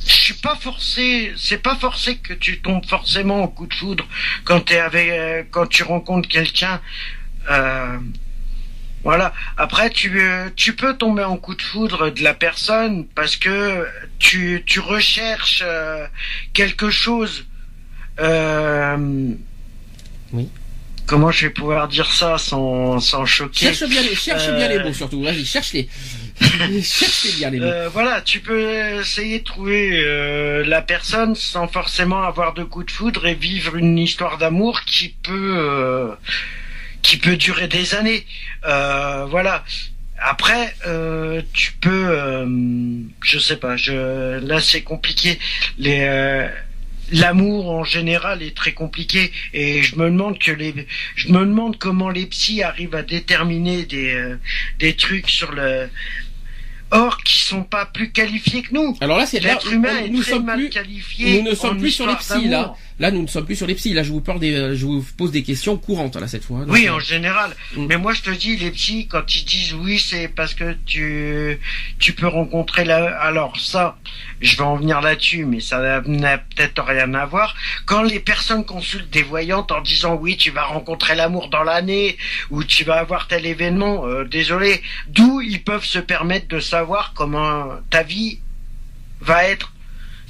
je 0.06 0.14
suis 0.14 0.34
pas 0.34 0.56
forcé, 0.56 1.34
c'est 1.38 1.62
pas 1.62 1.76
forcé 1.76 2.18
que 2.18 2.34
tu 2.34 2.62
tombes 2.62 2.86
forcément 2.86 3.44
au 3.44 3.48
coup 3.48 3.68
de 3.68 3.74
foudre 3.74 4.06
quand 4.44 4.62
t'es 4.62 4.80
avec, 4.80 5.10
euh, 5.10 5.44
quand 5.52 5.68
tu 5.68 5.84
rencontres 5.84 6.28
quelqu'un. 6.28 6.82
Euh, 7.50 7.98
voilà. 9.04 9.34
Après, 9.58 9.90
tu, 9.90 10.22
euh, 10.22 10.50
tu 10.56 10.76
peux 10.76 10.96
tomber 10.96 11.24
en 11.24 11.38
coup 11.38 11.56
de 11.56 11.62
foudre 11.62 12.12
de 12.12 12.24
la 12.24 12.34
personne 12.34 13.06
parce 13.16 13.36
que 13.36 13.88
tu, 14.20 14.64
tu 14.66 14.80
recherches 14.80 15.64
euh, 15.66 16.06
quelque 16.54 16.90
chose. 16.90 17.46
oui. 18.20 19.38
Comment 21.08 21.32
je 21.32 21.48
vais 21.48 21.52
pouvoir 21.52 21.90
dire 21.90 22.10
ça 22.10 22.38
sans, 22.38 23.02
sans 23.02 23.26
choquer 23.26 23.74
Cherche 23.74 23.90
bien 23.90 24.02
les, 24.02 24.16
cherche 24.16 24.50
bien 24.52 24.70
les 24.70 24.82
mots 24.82 24.94
surtout. 24.94 25.22
Vas-y, 25.22 25.44
cherche-les. 25.44 25.90
cherche 26.84 27.36
bien 27.36 27.50
les 27.50 27.60
mots. 27.60 27.90
voilà, 27.92 28.22
tu 28.22 28.40
peux 28.40 29.02
essayer 29.02 29.40
de 29.40 29.44
trouver 29.44 30.64
la 30.64 30.82
personne 30.82 31.36
sans 31.36 31.68
forcément 31.68 32.24
avoir 32.24 32.54
de 32.54 32.64
coup 32.64 32.84
de 32.84 32.92
foudre 32.92 33.26
et 33.26 33.34
vivre 33.34 33.76
une 33.76 33.98
histoire 33.98 34.38
d'amour 34.38 34.84
qui 34.86 35.10
peut 35.22 36.16
qui 37.02 37.18
peut 37.18 37.38
durer 37.38 37.68
des 37.68 37.96
années. 37.96 38.26
Euh, 38.66 39.26
voilà. 39.30 39.64
Après, 40.20 40.76
euh, 40.86 41.42
tu 41.54 41.74
peux, 41.74 42.08
euh, 42.10 42.46
je 43.24 43.40
sais 43.40 43.58
pas. 43.58 43.76
Je, 43.76 44.40
là, 44.40 44.62
c'est 44.62 44.82
compliqué. 44.82 45.40
Les 45.78 46.02
euh, 46.02 46.48
L'amour 47.14 47.70
en 47.70 47.84
général 47.84 48.42
est 48.42 48.56
très 48.56 48.72
compliqué 48.72 49.34
et 49.54 49.84
je 49.84 49.98
me 49.98 50.06
demande 50.06 50.40
que 50.40 50.52
les, 50.52 50.88
je 51.16 51.28
me 51.28 51.40
demande 51.40 51.78
comment 51.78 52.10
les 52.10 52.26
psys 52.26 52.64
arrivent 52.64 52.96
à 52.96 53.04
déterminer 53.04 53.84
des 53.84 54.14
euh, 54.14 54.40
des 54.80 54.96
trucs 54.96 55.30
sur 55.30 55.52
le 55.52 55.90
Or, 56.94 57.24
qui 57.24 57.40
sont 57.40 57.64
pas 57.64 57.86
plus 57.86 58.12
qualifiés 58.12 58.64
que 58.64 58.74
nous. 58.74 58.98
Alors 59.00 59.18
là, 59.18 59.26
c'est 59.26 59.40
l'être 59.40 59.72
humain 59.72 59.98
est 60.00 60.10
nous 60.10 60.22
très 60.22 60.32
sommes 60.32 60.46
mal 60.46 60.58
plus, 60.58 60.70
qualifié. 60.70 61.42
Nous 61.42 61.50
ne 61.50 61.56
sommes 61.56 61.78
plus 61.80 61.92
sur 61.92 62.06
les 62.06 62.16
psys 62.16 62.50
là. 62.50 62.76
Là, 63.02 63.10
nous 63.10 63.24
ne 63.24 63.28
sommes 63.28 63.46
plus 63.48 63.56
sur 63.56 63.66
les 63.66 63.74
psys. 63.74 63.94
Là, 63.94 64.04
je 64.04 64.12
vous 64.12 64.22
parle 64.22 64.40
des, 64.40 64.54
euh, 64.54 64.76
je 64.76 64.86
vous 64.86 65.04
pose 65.18 65.32
des 65.32 65.42
questions 65.42 65.76
courantes 65.76 66.16
là 66.18 66.28
cette 66.28 66.44
fois. 66.44 66.60
Donc, 66.60 66.72
Oui, 66.72 66.88
euh, 66.88 66.94
en 66.94 67.00
général. 67.00 67.50
Mm. 67.76 67.88
Mais 67.88 67.98
moi, 67.98 68.14
je 68.14 68.22
te 68.22 68.30
dis, 68.30 68.58
les 68.58 68.70
psys, 68.70 69.08
quand 69.08 69.36
ils 69.36 69.44
disent 69.44 69.74
oui, 69.74 69.98
c'est 69.98 70.28
parce 70.28 70.54
que 70.54 70.78
tu, 70.86 71.60
tu 71.98 72.14
peux 72.14 72.28
rencontrer 72.28 72.86
la, 72.86 73.20
alors 73.20 73.60
ça, 73.60 73.98
je 74.40 74.56
vais 74.56 74.62
en 74.62 74.76
venir 74.76 75.02
là-dessus, 75.02 75.46
mais 75.46 75.62
ça 75.62 76.02
n'a 76.06 76.38
peut-être 76.38 76.84
rien 76.84 77.12
à 77.16 77.26
voir. 77.26 77.56
Quand 77.88 78.04
les 78.04 78.20
personnes 78.20 78.66
consultent 78.66 79.10
des 79.10 79.24
voyantes 79.24 79.72
en 79.72 79.82
disant 79.82 80.14
oui, 80.14 80.38
tu 80.38 80.52
vas 80.52 80.66
rencontrer 80.66 81.16
l'amour 81.16 81.50
dans 81.50 81.64
l'année, 81.64 82.18
ou 82.52 82.64
tu 82.64 82.84
vas 82.84 83.00
avoir 83.00 83.28
tel 83.28 83.48
événement, 83.48 84.06
euh, 84.06 84.26
désolé, 84.26 84.80
d'où 85.08 85.42
ils 85.42 85.64
peuvent 85.64 85.86
se 85.86 85.98
permettre 85.98 86.48
de 86.50 86.60
savoir 86.60 87.14
comment 87.16 87.66
ta 87.90 88.04
vie 88.04 88.42
va 89.22 89.46
être. 89.46 89.74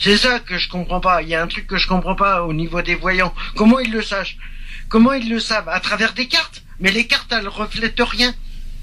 C'est 0.01 0.17
ça 0.17 0.39
que 0.39 0.57
je 0.57 0.67
comprends 0.67 0.99
pas. 0.99 1.21
Il 1.21 1.29
y 1.29 1.35
a 1.35 1.43
un 1.43 1.47
truc 1.47 1.67
que 1.67 1.77
je 1.77 1.87
comprends 1.87 2.15
pas 2.15 2.41
au 2.41 2.53
niveau 2.53 2.81
des 2.81 2.95
voyants. 2.95 3.35
Comment 3.55 3.77
ils 3.77 3.91
le 3.91 4.01
sachent? 4.01 4.37
Comment 4.89 5.13
ils 5.13 5.29
le 5.29 5.39
savent? 5.39 5.69
À 5.69 5.79
travers 5.79 6.13
des 6.13 6.27
cartes. 6.27 6.63
Mais 6.79 6.91
les 6.91 7.05
cartes, 7.05 7.31
elles 7.31 7.47
reflètent 7.47 8.01
rien. 8.01 8.33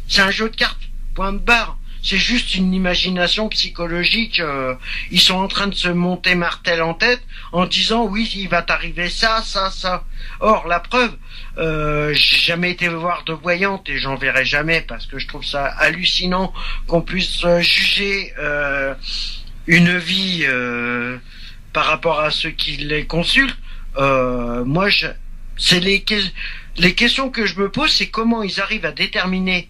C'est 0.07 0.23
un 0.23 0.31
jeu 0.31 0.49
de 0.49 0.55
cartes. 0.55 0.81
Point 1.17 1.33
de 1.33 1.39
barre. 1.39 1.77
C'est 2.05 2.19
juste 2.19 2.55
une 2.55 2.73
imagination 2.73 3.49
psychologique. 3.49 4.39
euh, 4.39 4.77
ils 5.11 5.21
sont 5.21 5.35
en 5.35 5.49
train 5.49 5.67
de 5.67 5.75
se 5.75 5.89
monter 5.89 6.37
martel 6.37 6.81
en 6.81 6.95
tête 6.95 7.21
en 7.51 7.67
disant 7.67 8.05
oui, 8.05 8.31
il 8.37 8.49
va 8.49 8.63
t'arriver 8.63 9.11
ça, 9.11 9.43
ça, 9.43 9.73
ça. 9.73 10.05
Or, 10.39 10.69
la 10.69 10.79
preuve, 10.79 11.17
euh, 11.59 12.15
j'ai 12.15 12.37
jamais 12.39 12.71
été 12.71 12.87
voir 12.87 13.25
de 13.25 13.33
voyante 13.33 13.89
et 13.89 13.99
j'en 13.99 14.15
verrai 14.15 14.45
jamais 14.45 14.83
parce 14.83 15.07
que 15.07 15.19
je 15.19 15.27
trouve 15.27 15.45
ça 15.45 15.65
hallucinant 15.65 16.53
qu'on 16.87 17.03
puisse 17.03 17.45
euh, 17.45 17.61
juger 17.61 18.33
euh, 18.39 18.95
une 19.69 19.97
vie 19.99 20.41
euh, 20.45 21.17
par 21.73 21.85
rapport 21.87 22.19
à 22.21 22.31
ceux 22.33 22.51
qui 22.51 22.73
les 22.79 23.05
consultent. 23.07 23.57
Euh, 23.99 24.65
moi, 24.65 24.89
je, 24.89 25.07
c'est 25.57 25.79
les, 25.81 26.01
que- 26.03 26.15
les 26.79 26.95
questions 26.95 27.31
que 27.31 27.47
je 27.47 27.59
me 27.61 27.71
pose, 27.71 27.91
c'est 27.93 28.09
comment 28.09 28.43
ils 28.43 28.61
arrivent 28.61 28.87
à 28.87 28.93
déterminer 28.93 29.69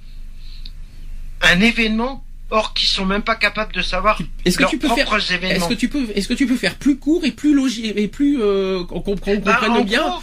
un 1.43 1.61
événement, 1.61 2.25
or 2.51 2.75
qu'ils 2.75 2.89
sont 2.89 3.05
même 3.07 3.23
pas 3.23 3.37
capables 3.37 3.73
de 3.73 3.83
savoir 3.83 4.21
Est-ce 4.45 4.57
que 4.57 4.63
leurs 4.63 4.71
tu 4.71 4.79
peux 4.79 4.89
faire, 4.89 5.05
propres 5.07 5.19
est-ce 5.23 5.35
événements. 5.35 5.69
que 5.69 5.75
tu 5.75 5.89
peux, 5.89 6.07
est-ce 6.15 6.29
que 6.29 6.35
tu 6.35 6.47
peux 6.47 6.57
faire 6.57 6.77
plus 6.77 6.97
court 6.99 7.25
et 7.25 7.33
plus 7.33 7.55
logique 7.55 7.93
et 7.97 8.09
plus 8.09 8.39
euh, 8.41 8.85
qu'on 8.85 8.97
Bah, 9.01 9.03
comprenne 9.05 9.71
en 9.73 9.83
bien 9.85 10.03
gros, 10.09 10.23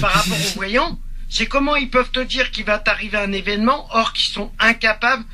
par 0.00 0.12
rapport 0.12 0.36
aux 0.38 0.54
voyants, 0.56 0.98
c'est 1.28 1.46
comment 1.46 1.76
ils 1.76 1.90
peuvent 1.90 2.10
te 2.10 2.20
dire 2.20 2.50
qu'il 2.50 2.64
va 2.64 2.78
t'arriver 2.78 3.18
un 3.18 3.32
événement, 3.32 3.86
or 3.92 4.12
qu'ils 4.12 4.32
sont 4.32 4.50
incapables 4.58 5.24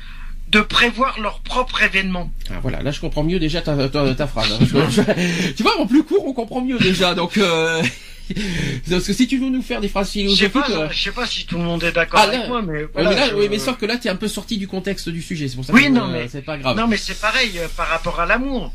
de 0.51 0.59
prévoir 0.61 1.19
leur 1.19 1.39
propre 1.39 1.81
événement. 1.83 2.29
Ah, 2.49 2.59
voilà, 2.61 2.81
là 2.81 2.91
je 2.91 2.99
comprends 2.99 3.23
mieux 3.23 3.39
déjà 3.39 3.61
ta, 3.61 3.87
ta, 3.89 4.13
ta 4.13 4.27
phrase. 4.27 4.51
hein. 4.51 4.57
Je- 4.89 5.51
tu 5.55 5.63
vois, 5.63 5.79
en 5.79 5.87
plus 5.87 6.03
court, 6.03 6.25
on 6.27 6.33
comprend 6.33 6.61
mieux 6.61 6.77
déjà. 6.77 7.13
Donc, 7.15 7.37
euh, 7.37 7.81
parce 8.89 9.05
que 9.05 9.13
si 9.13 9.27
tu 9.27 9.37
veux 9.37 9.49
nous 9.49 9.61
faire 9.61 9.79
des 9.81 9.87
phrases 9.87 10.07
Je 10.07 10.11
sais 10.11 10.19
philosophiques, 10.49 10.51
pas, 10.53 10.69
euh, 10.71 10.87
je 10.91 11.03
sais 11.03 11.11
pas 11.11 11.25
si 11.25 11.45
tout 11.45 11.57
le 11.57 11.63
monde 11.63 11.83
est 11.83 11.91
d'accord 11.93 12.19
Ah, 12.21 12.27
avec 12.27 12.41
là- 12.41 12.47
moi, 12.49 12.61
mais 12.61 12.83
voilà, 12.93 13.09
mais 13.09 13.15
là, 13.15 13.29
je- 13.29 13.35
oui, 13.35 13.47
mais 13.49 13.59
sauf 13.59 13.77
que 13.77 13.85
là, 13.85 13.97
t'es 13.97 14.09
un 14.09 14.15
peu 14.15 14.27
sorti 14.27 14.57
du 14.57 14.67
contexte 14.67 15.07
du 15.09 15.21
sujet. 15.21 15.47
C'est 15.47 15.55
pour 15.55 15.65
ça 15.65 15.73
Oui, 15.73 15.85
que 15.85 15.89
non, 15.89 16.05
euh, 16.09 16.11
mais- 16.13 16.27
c'est 16.27 16.41
pas 16.41 16.57
grave. 16.57 16.75
Non, 16.77 16.87
mais 16.87 16.97
c'est 16.97 17.19
pareil 17.19 17.51
euh, 17.57 17.67
par 17.75 17.87
rapport 17.87 18.19
à 18.19 18.25
l'amour. 18.25 18.71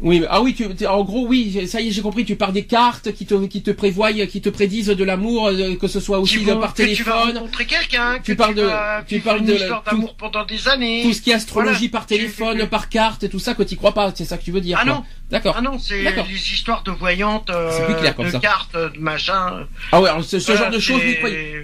Oui, 0.00 0.22
ah 0.30 0.40
oui, 0.40 0.54
tu, 0.54 0.86
en 0.86 1.02
gros, 1.02 1.26
oui, 1.26 1.66
ça 1.66 1.80
y 1.80 1.88
est, 1.88 1.90
j'ai 1.90 2.02
compris. 2.02 2.24
Tu 2.24 2.36
parles 2.36 2.52
des 2.52 2.64
cartes 2.66 3.10
qui 3.12 3.26
te, 3.26 3.34
qui 3.46 3.62
te 3.62 3.72
prévoient, 3.72 4.12
qui 4.12 4.40
te 4.40 4.48
prédisent 4.48 4.86
de 4.86 5.02
l'amour, 5.04 5.48
euh, 5.48 5.74
que 5.74 5.88
ce 5.88 5.98
soit 5.98 6.20
aussi 6.20 6.36
vont- 6.38 6.60
par 6.60 6.72
que 6.72 6.82
tu 6.84 7.02
vas 7.02 7.12
téléphone, 7.14 7.36
rencontrer 7.38 7.66
quelqu'un, 7.66 8.18
que 8.20 8.22
Tu 8.24 8.36
parles 8.36 8.54
de- 8.54 8.70
tu 9.08 9.18
parles 9.18 9.44
de 9.44 9.56
d'amour 9.84 10.14
pendant 10.14 10.44
des 10.44 10.68
années. 10.68 11.02
tout 11.02 11.12
ce 11.12 11.20
qui 11.20 11.30
est 11.30 11.34
astrologie 11.34 11.88
Voilà. 11.88 11.90
par 11.90 12.06
Tu- 12.06 12.14
téléphone, 12.14 12.58
tu- 12.60 12.66
par 12.68 12.88
carte 12.88 13.24
et 13.24 13.28
tout 13.28 13.40
ça, 13.40 13.54
que 13.54 13.64
tu 13.64 13.74
crois 13.74 13.92
pas. 13.92 14.12
C'est 14.14 14.24
ça 14.24 14.38
que 14.38 14.44
tu 14.44 14.52
veux 14.52 14.60
dire. 14.60 14.78
Ah 14.80 14.84
quoi. 14.84 14.94
non. 14.94 15.04
D'accord. 15.30 15.54
Ah 15.58 15.60
non, 15.60 15.78
c'est 15.78 16.00
les 16.02 16.52
histoires 16.52 16.82
de 16.84 16.90
voyantes, 16.90 17.50
euh, 17.50 17.84
plus 17.84 17.96
clair 17.96 18.14
comme 18.16 18.24
de 18.26 18.30
ça. 18.30 18.38
cartes, 18.38 18.74
de 18.74 18.98
machin. 18.98 19.66
Ah 19.92 20.00
ouais, 20.00 20.08
alors 20.08 20.24
ce, 20.24 20.38
genre 20.38 20.70
de 20.70 20.78
choses, 20.78 21.02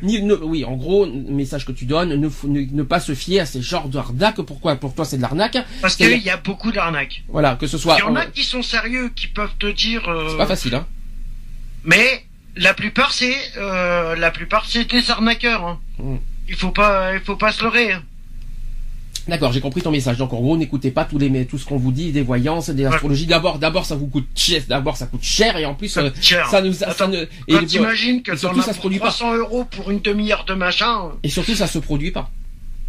ni- 0.02 0.20
ne- 0.22 0.34
oui, 0.34 0.66
en 0.66 0.74
gros, 0.76 1.06
message 1.06 1.64
que 1.64 1.72
tu 1.72 1.86
donnes, 1.86 2.10
ne, 2.10 2.28
ne, 2.46 2.60
ne 2.70 2.82
pas 2.82 3.00
se 3.00 3.14
fier 3.14 3.40
à 3.40 3.46
ces 3.46 3.62
genres 3.62 3.88
d'arnaques. 3.88 4.42
Pourquoi? 4.42 4.76
Pour 4.76 4.94
toi, 4.94 5.06
c'est 5.06 5.16
de 5.16 5.22
l'arnaque. 5.22 5.56
Parce 5.80 5.96
qu'il 5.96 6.18
y 6.18 6.28
a 6.28 6.36
beaucoup 6.36 6.72
d'arnaques. 6.72 7.22
Voilà, 7.28 7.56
que 7.56 7.66
ce 7.66 7.78
soit. 7.78 7.94
Il 7.96 8.00
y 8.00 8.02
en 8.02 8.14
a 8.16 8.24
euh, 8.24 8.30
qui 8.34 8.42
sont 8.44 8.62
sérieux, 8.62 9.10
qui 9.16 9.28
peuvent 9.28 9.54
te 9.58 9.66
dire. 9.70 10.06
euh, 10.10 10.28
C'est 10.30 10.36
pas 10.36 10.46
facile, 10.46 10.74
hein. 10.74 10.86
Mais 11.84 12.24
la 12.56 12.74
plupart, 12.74 13.12
c'est 13.12 13.34
euh, 13.56 14.14
la 14.16 14.30
plupart, 14.30 14.66
c'est 14.66 14.84
des 14.84 15.10
arnaqueurs. 15.10 15.64
hein. 15.66 15.80
Mm. 15.98 16.16
Il 16.48 16.54
faut 16.56 16.70
pas, 16.70 17.14
il 17.14 17.20
faut 17.20 17.36
pas 17.36 17.50
se 17.52 17.62
leurrer. 17.62 17.92
hein. 17.92 18.02
D'accord, 19.26 19.52
j'ai 19.52 19.60
compris 19.60 19.80
ton 19.80 19.90
message. 19.90 20.18
Donc 20.18 20.32
en 20.32 20.40
gros, 20.40 20.56
n'écoutez 20.56 20.90
pas 20.90 21.04
tous 21.04 21.18
les 21.18 21.46
tout 21.46 21.58
ce 21.58 21.64
qu'on 21.64 21.78
vous 21.78 21.92
dit, 21.92 22.12
des 22.12 22.22
voyances, 22.22 22.70
des 22.70 22.84
astrologies. 22.84 23.26
D'abord, 23.26 23.58
d'abord, 23.58 23.86
ça 23.86 23.94
vous 23.94 24.06
coûte 24.06 24.26
cher. 24.34 24.62
D'abord, 24.68 24.96
ça 24.96 25.06
coûte 25.06 25.22
cher 25.22 25.56
et 25.56 25.64
en 25.64 25.74
plus, 25.74 25.88
Ça 25.88 26.00
euh, 26.02 26.10
ça 26.50 26.60
nous, 26.60 26.72
ça 26.72 26.88
Attends, 26.90 27.08
ne- 27.08 27.22
et, 27.22 27.28
Quand 27.48 27.64
t'imagines 27.66 28.22
que 28.22 28.36
surtout, 28.36 28.60
ça 28.62 28.72
se 28.72 28.78
produit 28.78 28.98
pas. 28.98 29.08
300 29.08 29.36
euros 29.36 29.64
pour 29.64 29.90
une 29.90 30.00
demi-heure 30.00 30.44
de 30.46 30.54
machin. 30.54 31.10
et 31.22 31.28
surtout, 31.28 31.54
ça 31.54 31.66
se 31.66 31.78
produit 31.78 32.10
pas. 32.10 32.30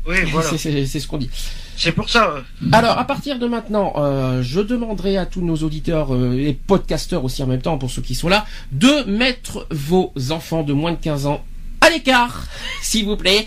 Oui, 0.07 0.17
voilà. 0.31 0.49
C'est- 0.57 0.85
ce 0.99 1.07
qu'on 1.07 1.17
dit. 1.17 1.29
C'est 1.77 1.91
pour 1.91 2.09
ça. 2.09 2.35
Alors, 2.71 2.97
à 2.97 3.03
partir 3.05 3.39
de 3.39 3.47
maintenant, 3.47 3.93
euh, 3.97 4.41
je 4.43 4.61
demanderai 4.61 5.17
à 5.17 5.25
tous 5.25 5.41
nos 5.41 5.57
auditeurs 5.57 6.13
euh, 6.13 6.37
et 6.37 6.53
podcasteurs 6.53 7.23
aussi 7.25 7.43
en 7.43 7.47
même 7.47 7.61
temps, 7.61 7.77
pour 7.77 7.89
ceux 7.91 8.01
qui 8.01 8.15
sont 8.15 8.29
là, 8.29 8.45
de 8.71 9.03
mettre 9.09 9.67
vos 9.71 10.13
enfants 10.29 10.63
de 10.63 10.73
moins 10.73 10.91
de 10.91 10.97
15 10.97 11.25
ans 11.25 11.43
à 11.81 11.89
l'écart, 11.89 12.47
s'il 12.81 13.05
vous 13.05 13.15
plaît. 13.17 13.45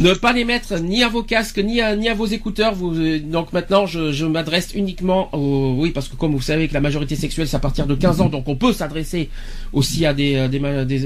Ne 0.00 0.14
pas 0.14 0.32
les 0.32 0.44
mettre 0.44 0.78
ni 0.80 1.02
à 1.02 1.08
vos 1.08 1.22
casques, 1.22 1.58
ni 1.58 1.80
à, 1.80 1.96
ni 1.96 2.08
à 2.08 2.14
vos 2.14 2.26
écouteurs. 2.26 2.74
Vous, 2.74 2.94
euh, 2.94 3.18
donc 3.20 3.52
maintenant, 3.52 3.86
je, 3.86 4.12
je 4.12 4.26
m'adresse 4.26 4.70
uniquement 4.74 5.28
aux... 5.34 5.74
Oui, 5.78 5.90
parce 5.90 6.08
que 6.08 6.16
comme 6.16 6.32
vous 6.32 6.40
savez 6.42 6.68
que 6.68 6.74
la 6.74 6.80
majorité 6.80 7.16
sexuelle, 7.16 7.48
c'est 7.48 7.56
à 7.56 7.60
partir 7.60 7.86
de 7.86 7.94
15 7.94 8.20
ans, 8.20 8.28
donc 8.28 8.48
on 8.48 8.56
peut 8.56 8.72
s'adresser 8.72 9.28
aussi 9.72 10.06
à 10.06 10.14
des, 10.14 10.48
des, 10.48 10.58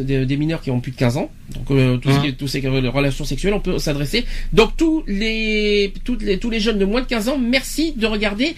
des, 0.05 0.27
des- 0.27 0.37
mineurs 0.37 0.62
qui 0.62 0.70
ont 0.70 0.81
plus 0.81 0.92
de 0.92 0.96
15 0.96 1.16
ans. 1.18 1.31
Donc 1.55 1.70
euh, 1.70 1.96
tout 1.98 2.11
ce 2.11 2.20
qui 2.20 2.27
est- 2.29 2.33
tous 2.33 2.48
ces 2.48 2.64
euh, 2.64 2.90
relations 2.90 3.25
sexuelles, 3.25 3.55
on 3.55 3.61
peut 3.61 3.79
s'adresser. 3.79 4.25
Donc 4.53 4.77
tous 4.77 5.05
les, 5.07 5.92
toutes 6.05 6.22
les, 6.22 6.38
tous 6.38 6.51
les 6.51 6.61
jeunes 6.61 6.79
de 6.79 6.85
moins 6.85 7.01
de 7.03 7.07
15 7.07 7.29
ans, 7.29 7.38
merci 7.38 7.92
de 7.92 8.07
regarder 8.07 8.55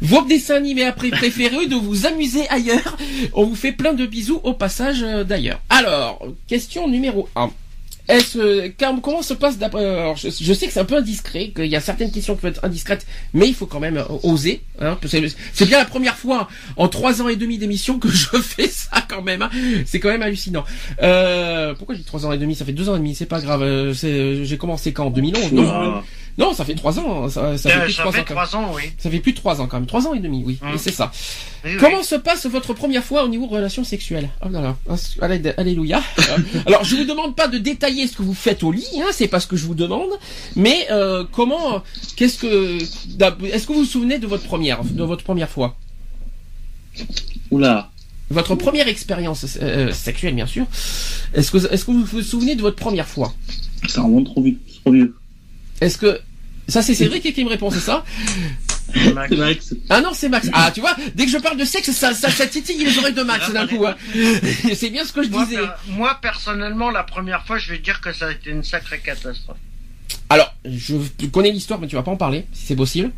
vos 0.00 0.22
dessins 0.22 0.56
animés 0.56 0.84
après 0.84 1.08
préférés, 1.10 1.66
de 1.66 1.76
vous 1.76 2.06
amuser 2.06 2.46
ailleurs. 2.48 2.96
On 3.32 3.44
vous 3.44 3.54
fait 3.56 3.72
plein 3.72 3.92
de 3.94 4.06
bisous 4.06 4.40
au 4.44 4.52
passage 4.54 5.02
euh, 5.02 5.24
d'ailleurs. 5.24 5.60
Alors, 5.70 6.24
question 6.46 6.88
numéro 6.88 7.28
1. 7.36 7.50
Est-ce 8.08 8.68
comment 9.00 9.22
se 9.22 9.34
passe 9.34 9.58
d'après 9.58 10.14
je, 10.16 10.52
sais 10.52 10.66
que 10.66 10.72
c'est 10.72 10.80
un 10.80 10.84
peu 10.84 10.96
indiscret, 10.96 11.52
qu'il 11.54 11.66
y 11.66 11.76
a 11.76 11.80
certaines 11.80 12.10
questions 12.10 12.34
qui 12.34 12.42
peuvent 12.42 12.52
être 12.52 12.64
indiscrètes, 12.64 13.06
mais 13.32 13.48
il 13.48 13.54
faut 13.54 13.66
quand 13.66 13.80
même 13.80 14.04
oser. 14.22 14.62
Hein, 14.80 14.98
c'est 15.52 15.66
bien 15.66 15.78
la 15.78 15.84
première 15.84 16.16
fois 16.16 16.48
en 16.76 16.88
trois 16.88 17.22
ans 17.22 17.28
et 17.28 17.36
demi 17.36 17.58
d'émission 17.58 17.98
que 17.98 18.08
je 18.10 18.36
fais 18.38 18.68
ça 18.68 19.02
quand 19.08 19.22
même. 19.22 19.42
Hein. 19.42 19.50
C'est 19.86 20.00
quand 20.00 20.10
même 20.10 20.22
hallucinant. 20.22 20.64
Euh, 21.02 21.74
pourquoi 21.74 21.94
j'ai 21.94 22.02
trois 22.02 22.26
ans 22.26 22.32
et 22.32 22.38
demi? 22.38 22.54
Ça 22.54 22.64
fait 22.64 22.72
deux 22.72 22.88
ans 22.88 22.96
et 22.96 22.98
demi. 22.98 23.14
C'est 23.14 23.26
pas 23.26 23.40
grave. 23.40 23.92
J'ai 23.92 24.56
commencé 24.58 24.92
quand? 24.92 25.04
En 25.04 25.10
2011. 25.10 25.52
Non, 25.52 26.02
ça 26.54 26.64
fait 26.64 26.74
trois 26.74 26.98
ans. 26.98 27.28
Ça, 27.28 27.56
ça 27.56 27.70
fait 27.70 27.80
plus 27.80 27.92
de 27.92 27.98
trois 27.98 28.16
ans. 28.18 28.24
Trois 28.24 28.56
ans 28.56 28.72
oui. 28.74 28.82
Ça 28.98 29.10
fait 29.10 29.20
plus 29.20 29.32
de 29.32 29.36
trois 29.36 29.60
ans 29.60 29.66
quand 29.66 29.76
même. 29.76 29.86
Trois 29.86 30.06
ans 30.06 30.14
et 30.14 30.20
demi, 30.20 30.42
oui. 30.44 30.58
Hum. 30.62 30.76
c'est 30.78 30.92
ça. 30.92 31.12
Comment 31.78 32.02
se 32.02 32.14
passe 32.14 32.46
votre 32.46 32.74
première 32.74 33.04
fois 33.04 33.24
au 33.24 33.28
niveau 33.28 33.46
relations 33.46 33.84
sexuelles? 33.84 34.28
Oh 34.44 34.48
là 34.48 34.60
là. 34.60 34.76
Alléluia. 35.56 36.02
Alors, 36.66 36.84
je 36.84 36.96
vous 36.96 37.04
demande 37.04 37.34
pas 37.36 37.48
de 37.48 37.58
détailler 37.58 38.06
ce 38.06 38.16
que 38.16 38.22
vous 38.22 38.34
faites 38.34 38.62
au 38.62 38.72
lit. 38.72 38.86
Hein, 38.96 39.10
c'est 39.12 39.28
pas 39.28 39.40
ce 39.40 39.46
que 39.46 39.56
je 39.56 39.66
vous 39.66 39.74
demande. 39.74 40.10
Mais 40.56 40.86
euh, 40.90 41.24
comment 41.30 41.82
Qu'est-ce 42.16 42.38
que 42.38 42.78
Est-ce 42.78 43.66
que 43.66 43.72
vous 43.72 43.80
vous 43.80 43.84
souvenez 43.84 44.18
de 44.18 44.26
votre 44.26 44.44
première, 44.44 44.84
de 44.84 45.02
votre 45.04 45.24
première 45.24 45.48
fois? 45.48 45.76
Oula. 47.50 47.90
Votre 48.30 48.54
première 48.54 48.88
expérience 48.88 49.58
euh, 49.60 49.92
sexuelle, 49.92 50.34
bien 50.34 50.46
sûr. 50.46 50.66
Est-ce 51.34 51.50
que, 51.50 51.58
est-ce 51.72 51.84
que 51.84 51.90
vous 51.90 52.04
vous 52.04 52.22
souvenez 52.22 52.56
de 52.56 52.62
votre 52.62 52.76
première 52.76 53.06
fois? 53.06 53.34
Ça 53.88 54.02
remonte 54.02 54.26
trop 54.26 54.42
vite, 54.42 54.60
trop 54.82 54.92
vieux. 54.92 55.14
Est-ce 55.84 55.98
que 55.98 56.18
ça 56.66 56.80
c'est 56.80 56.94
Cédric 56.94 57.34
qui 57.34 57.44
me 57.44 57.50
répond, 57.50 57.70
c'est 57.70 57.80
ça? 57.80 58.04
C'est 58.94 59.12
Max. 59.12 59.74
Ah 59.90 60.00
non, 60.00 60.10
c'est 60.14 60.28
Max. 60.28 60.48
Ah, 60.52 60.70
tu 60.72 60.80
vois, 60.80 60.96
dès 61.14 61.26
que 61.26 61.30
je 61.30 61.38
parle 61.38 61.58
de 61.58 61.64
sexe, 61.64 61.90
ça, 61.90 62.14
ça, 62.14 62.30
ça 62.30 62.46
titille 62.46 62.84
les 62.84 62.98
oreilles 62.98 63.14
de 63.14 63.22
Max 63.22 63.52
d'un 63.52 63.66
coup. 63.66 63.84
Hein. 63.86 63.96
c'est 64.74 64.90
bien 64.90 65.04
ce 65.04 65.12
que 65.12 65.22
je 65.22 65.28
disais. 65.28 65.60
moi, 65.88 66.18
personnellement, 66.22 66.90
la 66.90 67.02
première 67.02 67.44
fois, 67.46 67.58
je 67.58 67.70
vais 67.70 67.78
dire 67.78 68.00
que 68.00 68.12
ça 68.12 68.28
a 68.28 68.32
été 68.32 68.50
une 68.50 68.62
sacrée 68.62 69.00
catastrophe. 69.00 69.58
Alors, 70.30 70.54
je 70.64 70.96
connais 71.32 71.50
l'histoire, 71.50 71.80
mais 71.80 71.86
tu 71.86 71.96
vas 71.96 72.02
pas 72.02 72.10
en 72.10 72.16
parler, 72.16 72.46
si 72.52 72.66
c'est 72.66 72.76
possible. 72.76 73.10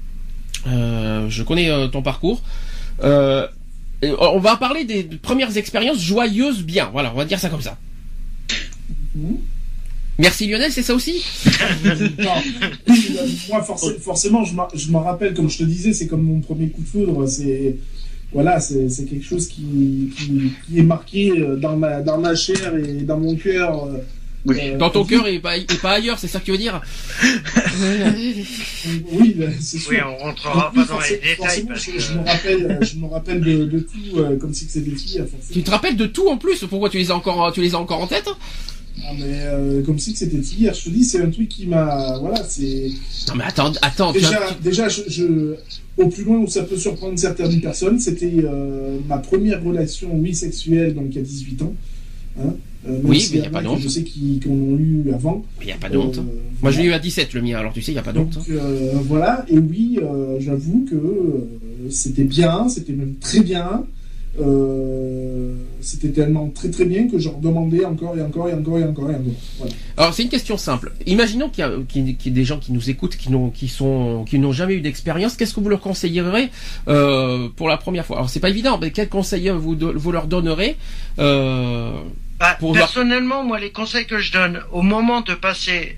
Euh, 0.67 1.29
je 1.29 1.43
connais 1.43 1.71
euh, 1.71 1.87
ton 1.87 2.03
parcours. 2.03 2.43
Euh, 3.03 3.47
on 4.03 4.39
va 4.41 4.57
parler 4.57 4.85
des 4.85 5.05
premières 5.05 5.57
expériences 5.57 6.01
joyeuses 6.01 6.63
bien. 6.63 6.89
Voilà, 6.93 7.13
on 7.13 7.17
va 7.17 7.25
dire 7.25 7.39
ça 7.39 7.49
comme 7.49 7.63
ça. 7.63 7.77
Mmh. 9.15 9.35
Merci 10.19 10.47
Lionel, 10.47 10.73
c'est 10.73 10.83
ça 10.83 10.95
aussi? 10.95 11.25
Moi, 13.49 13.63
forcément, 14.01 14.45
je 14.45 14.91
me 14.91 14.97
rappelle, 14.97 15.35
comme 15.35 15.51
je 15.51 15.59
te 15.59 15.65
disais, 15.65 15.93
c'est 15.93 16.07
comme 16.07 16.23
mon 16.23 16.41
premier 16.41 16.71
coup 16.71 16.81
de 16.81 16.87
foudre. 16.87 17.27
C'est 17.27 17.77
voilà, 18.33 18.61
c'est 18.61 19.09
quelque 19.09 19.25
chose 19.25 19.49
qui, 19.49 20.13
qui, 20.17 20.79
est 20.79 20.83
marqué 20.83 21.31
euh, 21.31 21.57
dans 21.57 21.77
ma, 21.77 22.03
dans 22.03 22.19
ma 22.19 22.35
chair 22.35 22.77
et 22.77 23.03
dans 23.03 23.19
mon 23.19 23.37
cœur. 23.37 23.85
Euh, 23.85 23.99
oui. 24.45 24.59
Euh, 24.63 24.77
dans 24.77 24.91
ton 24.91 25.05
cœur 25.05 25.27
et 25.27 25.39
pas, 25.39 25.55
pas 25.81 25.93
ailleurs, 25.93 26.19
c'est 26.19 26.29
ça 26.29 26.41
que 26.41 26.45
tu 26.45 26.51
veux 26.53 26.59
dire? 26.59 26.81
Oui, 29.13 29.35
ben, 29.37 29.53
c'est 29.61 29.79
sûr. 29.79 29.91
Oui, 29.91 29.97
on 30.07 30.17
rentrera 30.23 30.73
pas 30.73 30.85
dans 30.85 31.01
les 31.01 31.17
détails. 31.17 31.67
je, 31.77 32.13
me 32.13 32.25
rappelle, 32.25 32.79
je 32.83 32.97
me 32.97 33.07
rappelle 33.07 33.41
de, 33.41 33.79
tout, 33.81 34.39
comme 34.41 34.53
si 34.53 34.67
c'était 34.67 34.91
des 34.91 34.97
filles. 34.97 35.25
Tu 35.53 35.63
te 35.63 35.71
rappelles 35.71 35.97
de 35.97 36.07
tout 36.07 36.29
en 36.29 36.37
plus? 36.37 36.65
Pourquoi 36.69 36.91
tu 36.91 36.99
les 36.99 37.11
as 37.11 37.17
encore, 37.17 37.53
tu 37.53 37.61
les 37.61 37.75
as 37.75 37.79
encore 37.79 38.01
en 38.01 38.07
tête? 38.07 38.29
Ah, 39.05 39.13
mais 39.19 39.25
euh, 39.29 39.83
comme 39.83 39.99
si 39.99 40.17
c'était 40.17 40.37
hier, 40.37 40.73
je 40.75 40.85
te 40.85 40.91
dis, 40.91 41.05
c'est 41.05 41.21
un 41.21 41.31
truc 41.31 41.49
qui 41.49 41.67
m'a. 41.67 42.19
Voilà, 42.19 42.43
c'est. 42.45 42.91
Non, 43.29 43.35
mais 43.37 43.45
attends, 43.45 43.73
attends. 43.83 44.13
Déjà, 44.13 44.57
déjà 44.63 44.89
je, 44.89 45.55
au 45.97 46.09
plus 46.09 46.25
loin 46.25 46.39
où 46.39 46.47
ça 46.47 46.63
peut 46.63 46.77
surprendre 46.77 47.19
certaines 47.19 47.61
personnes, 47.61 48.01
c'était 48.01 48.33
euh, 48.45 48.99
ma 49.07 49.19
première 49.19 49.63
relation, 49.63 50.11
oui, 50.15 50.35
sexuelle, 50.35 50.95
donc 50.95 51.07
il 51.11 51.17
y 51.17 51.19
a 51.19 51.23
18 51.23 51.63
ans. 51.63 51.75
Hein, 52.41 52.55
euh, 52.89 52.99
oui, 53.05 53.29
mais 53.31 53.39
il 53.39 53.41
n'y 53.43 53.47
a 53.47 53.51
pas 53.51 53.63
d'honte. 53.63 53.81
Je 53.81 53.89
sais 53.89 54.05
qu'on 54.43 54.51
ont 54.51 54.79
eu 54.79 55.13
avant. 55.13 55.45
Mais 55.59 55.65
il 55.65 55.69
n'y 55.69 55.73
a 55.73 55.77
pas 55.79 55.89
d'honte. 55.89 56.21
Moi, 56.63 56.71
je 56.71 56.81
l'ai 56.81 56.87
eu 56.87 56.93
à 56.93 56.99
17, 56.99 57.35
le 57.35 57.43
mien, 57.43 57.59
alors 57.59 57.73
tu 57.73 57.83
sais, 57.83 57.93
il 57.93 57.97
n'y 57.97 58.01
a 58.01 58.03
pas 58.03 58.13
d'honte. 58.13 58.39
voilà, 59.05 59.45
et 59.49 59.59
oui, 59.59 59.99
j'avoue 60.41 60.87
que 60.89 61.91
c'était 61.91 62.25
bien, 62.25 62.69
c'était 62.69 62.95
même 62.95 63.15
très 63.21 63.41
bien. 63.41 63.85
Euh, 64.39 65.55
c'était 65.81 66.11
tellement 66.11 66.49
très 66.51 66.71
très 66.71 66.85
bien 66.85 67.09
que 67.09 67.19
je 67.19 67.29
redemandais 67.29 67.85
encore 67.85 68.17
et 68.17 68.23
encore 68.23 68.49
et 68.49 68.55
encore 68.55 68.79
et 68.79 68.85
encore 68.85 69.11
et 69.11 69.15
encore. 69.15 69.69
Alors 69.97 70.13
c'est 70.13 70.25
une 70.25 70.29
question 70.29 70.57
simple. 70.57 70.93
Imaginons 71.07 71.49
qu'il 71.49 71.65
y, 71.65 72.29
a 72.29 72.31
des 72.31 72.45
gens 72.45 72.59
qui 72.59 72.73
nous 72.73 72.91
écoutent, 72.91 73.17
qui 73.17 73.31
n'ont 73.31 73.51
qui 73.51 73.69
sont 73.69 74.25
qui 74.29 74.39
n'ont 74.39 74.53
jamais 74.53 74.75
eu 74.75 74.81
d'expérience. 74.81 75.37
Qu'est-ce 75.37 75.55
que 75.55 75.61
vous 75.61 75.69
leur 75.69 75.81
conseillerez 75.81 76.51
euh, 76.89 77.49
pour 77.57 77.69
la 77.69 77.77
première 77.77 78.05
fois? 78.05 78.17
Alors 78.17 78.31
c'est 78.31 78.41
pas 78.41 78.51
évident, 78.51 78.79
mais 78.79 78.91
quels 78.91 79.09
conseils 79.09 79.49
vous 79.51 79.77
vous 79.95 80.13
leur 80.13 80.27
donnerez 80.27 80.77
euh, 81.19 81.93
bah, 82.39 82.59
personnellement, 82.75 83.43
moi, 83.45 83.59
les 83.59 83.71
conseils 83.71 84.05
que 84.05 84.19
je 84.19 84.31
donne 84.31 84.61
au 84.71 84.83
moment 84.83 85.23
de 85.23 85.33
passer, 85.33 85.97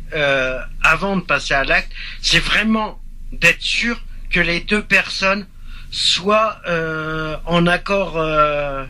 avant 0.84 1.16
de 1.16 1.22
passer 1.22 1.54
à 1.54 1.64
l'acte, 1.64 1.90
c'est 2.22 2.38
vraiment 2.38 3.00
d'être 3.32 3.60
sûr 3.60 4.00
que 4.30 4.38
les 4.38 4.60
deux 4.60 4.82
personnes 4.82 5.46
soit 5.90 6.60
euh, 6.66 7.36
en 7.46 7.66
accord, 7.66 8.16
euh, 8.16 8.84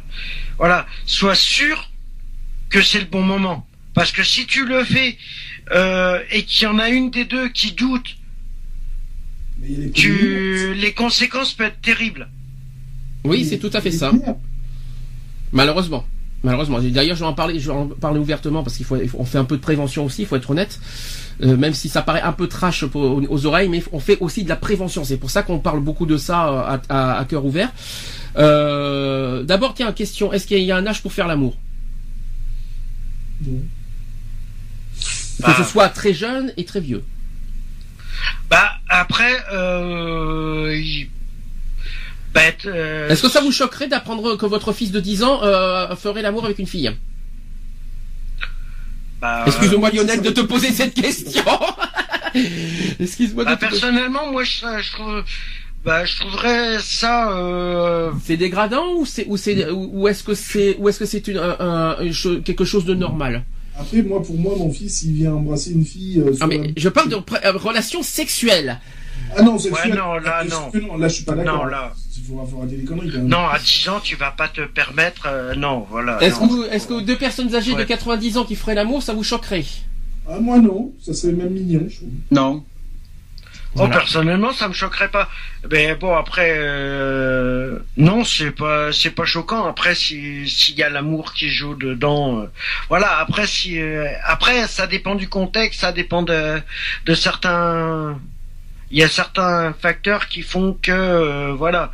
voilà, 0.57 0.87
soit 1.07 1.35
sûr 1.35 1.91
que 2.71 2.83
c'est 2.83 3.01
le 3.01 3.07
bon 3.07 3.23
moment. 3.23 3.67
Parce 3.95 4.13
que 4.13 4.23
si 4.23 4.47
tu 4.47 4.65
le 4.67 4.85
fais 4.85 5.17
euh, 5.73 6.21
et 6.31 6.45
qu'il 6.45 6.65
y 6.65 6.67
en 6.67 6.79
a 6.79 6.89
une 6.89 7.11
des 7.11 7.25
deux 7.25 7.49
qui 7.49 7.73
doute, 7.73 8.17
tu, 9.95 10.75
les 10.75 10.93
conséquences 10.93 11.53
peuvent 11.53 11.69
être 11.69 11.81
terribles. 11.81 12.29
Oui, 13.25 13.45
c'est 13.45 13.59
tout 13.59 13.71
à 13.73 13.81
fait 13.81 13.91
ça. 13.91 14.13
Malheureusement. 15.53 16.07
Malheureusement. 16.45 16.79
D'ailleurs, 16.81 17.17
je 17.17 17.21
vais 17.21 17.27
en 17.27 17.35
parler, 17.35 17.59
je 17.59 17.67
vais 17.67 17.77
en 17.77 17.87
parler 17.87 18.21
ouvertement 18.21 18.63
parce 18.63 18.77
qu'il 18.77 18.87
faut, 18.87 18.97
on 19.15 19.25
fait 19.25 19.39
un 19.39 19.45
peu 19.45 19.57
de 19.57 19.63
prévention 19.63 20.05
aussi, 20.05 20.23
il 20.23 20.29
faut 20.29 20.37
être 20.37 20.51
honnête. 20.51 20.79
Euh, 21.43 21.57
même 21.57 21.75
si 21.75 21.89
ça 21.89 22.03
paraît 22.03 22.23
un 22.23 22.33
peu 22.33 22.49
trash 22.49 22.83
aux, 22.83 23.47
oreilles, 23.47 23.69
mais 23.69 23.83
on 23.93 24.01
fait 24.01 24.19
aussi 24.21 24.43
de 24.43 24.49
la 24.49 24.57
prévention. 24.57 25.05
C'est 25.05 25.17
pour 25.19 25.31
ça 25.31 25.43
qu'on 25.43 25.61
parle 25.61 25.81
beaucoup 25.81 26.07
de 26.07 26.17
ça 26.17 26.81
à, 26.89 27.25
cœur 27.29 27.45
ouvert. 27.45 27.71
Euh, 28.37 29.45
D'abord, 29.45 29.75
tiens, 29.75 29.93
question, 29.93 30.33
est-ce 30.33 30.47
qu'il 30.47 30.63
y 30.63 30.73
a 30.73 30.77
un 30.77 30.87
âge 30.87 31.03
pour 31.03 31.13
faire 31.13 31.29
l'amour? 31.29 31.57
Non. 33.47 33.61
Que 35.45 35.53
ce 35.53 35.59
bah. 35.59 35.65
soit 35.65 35.89
très 35.89 36.13
jeune 36.13 36.53
et 36.57 36.65
très 36.65 36.81
vieux. 36.81 37.05
Bah 38.51 38.73
après, 38.89 39.37
euh, 39.53 40.83
euh, 42.67 43.09
Est-ce 43.09 43.23
que 43.23 43.29
ça 43.29 43.41
vous 43.41 43.53
choquerait 43.53 43.89
d'apprendre 43.89 44.37
que 44.37 44.47
votre 44.47 44.73
fils 44.73 44.91
de 44.91 45.01
10 45.01 45.23
ans 45.23 45.43
euh, 45.43 45.95
ferait 45.97 46.23
l'amour 46.23 46.45
avec 46.45 46.59
une 46.59 46.67
fille? 46.67 46.91
Bah, 49.21 49.45
Excuse-moi 49.47 49.91
Lionel 49.91 50.23
de 50.23 50.31
te 50.31 50.41
poser 50.41 50.71
cette 50.71 50.95
question. 50.95 51.43
Excuse-moi. 53.01 53.45
Bah, 53.45 53.57
personnellement, 53.57 54.31
moi 54.31 54.45
je, 54.45 54.93
trouve, 54.93 55.25
bah, 55.85 56.05
je 56.05 56.21
trouverais 56.21 56.79
ça. 56.81 57.33
Euh... 57.37 58.11
C'est 58.25 58.37
dégradant 58.37 58.95
ou 58.95 59.07
c'est 59.07 59.27
ou 59.27 59.37
c'est 59.37 59.71
ou 59.71 60.09
est-ce 60.09 60.23
que 60.23 60.35
c'est 60.35 60.77
ou 60.79 60.89
est-ce 60.89 60.99
que 60.99 61.07
c'est 61.07 61.27
une, 61.29 61.39
un, 61.39 61.97
quelque 62.45 62.65
chose 62.65 62.85
de 62.85 62.95
normal? 62.95 63.45
Après, 63.79 64.03
moi, 64.03 64.23
pour 64.23 64.37
moi, 64.37 64.55
mon 64.57 64.73
fils, 64.73 65.03
il 65.05 65.13
vient 65.13 65.35
embrasser 65.35 65.71
une 65.71 65.85
fille. 65.85 66.21
Euh, 66.21 66.35
ah, 66.41 66.47
mais 66.49 66.73
je 66.77 66.89
parle 66.89 67.11
de 67.11 67.17
euh, 67.17 67.53
relation 67.53 68.03
sexuelle. 68.03 68.81
Ah 69.37 69.43
non, 69.43 69.59
c'est 69.59 69.71
ouais, 69.71 69.89
non, 69.89 70.15
là, 70.15 70.45
non. 70.45 70.71
non. 70.81 70.97
Là, 70.97 71.09
je 71.09 71.15
suis 71.15 71.25
pas 71.25 71.35
d'accord. 71.35 71.59
Non, 71.59 71.65
là. 71.65 71.93
Non, 73.23 73.47
à 73.47 73.59
10 73.59 73.89
ans, 73.89 74.01
tu 74.01 74.17
vas 74.17 74.31
pas 74.31 74.49
te 74.49 74.61
permettre. 74.63 75.27
Euh, 75.27 75.55
non, 75.55 75.87
voilà. 75.91 76.21
Est-ce 76.23 76.39
que, 76.39 76.73
est 76.73 76.87
que 76.87 77.01
deux 77.01 77.17
personnes 77.17 77.55
âgées 77.55 77.75
de 77.75 77.85
90 77.85 78.39
ans 78.39 78.45
qui 78.45 78.57
feraient 78.57 78.75
l'amour, 78.75 79.03
ça 79.03 79.15
vous 79.15 79.25
choquerait? 79.25 79.65
Ah, 80.29 80.39
Moi, 80.41 80.59
non. 80.59 80.93
Ça 81.01 81.15
serait 81.15 81.33
même 81.33 81.51
mignon, 81.51 81.87
je 81.89 81.97
trouve. 81.97 82.09
Non. 82.31 82.65
Oh, 83.77 83.87
personnellement, 83.87 84.53
ça 84.53 84.67
me 84.67 84.73
choquerait 84.73 85.11
pas. 85.11 85.29
Mais 85.71 85.95
bon, 85.95 86.17
après, 86.17 86.55
euh, 86.57 87.79
non, 87.97 88.25
c'est 88.25 88.51
pas, 88.51 88.93
c'est 88.93 89.11
pas 89.11 89.25
choquant. 89.25 89.67
Après, 89.67 89.95
s'il 89.95 90.75
y 90.77 90.83
a 90.83 90.91
l'amour 90.91 91.33
qui 91.33 91.49
joue 91.51 91.75
dedans, 91.75 92.41
euh, 92.41 92.47
voilà. 92.89 93.19
Après, 93.19 93.47
si, 93.47 93.79
après, 94.25 94.67
ça 94.67 94.87
dépend 94.87 95.15
du 95.15 95.29
contexte, 95.29 95.81
ça 95.81 95.93
dépend 95.93 96.23
de, 96.23 96.61
de 97.07 97.15
certains, 97.15 98.19
il 98.91 98.99
y 98.99 99.03
a 99.03 99.09
certains 99.09 99.73
facteurs 99.73 100.29
qui 100.29 100.43
font 100.43 100.77
que 100.81 100.93
euh, 100.93 101.53
voilà. 101.55 101.93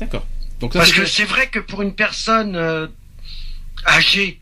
D'accord. 0.00 0.26
Donc 0.60 0.72
parce 0.72 0.92
que 0.92 1.04
c'est 1.04 1.24
vrai 1.24 1.48
que 1.48 1.58
pour 1.58 1.82
une 1.82 1.94
personne 1.94 2.56
euh, 2.56 2.86
âgée, 3.86 4.40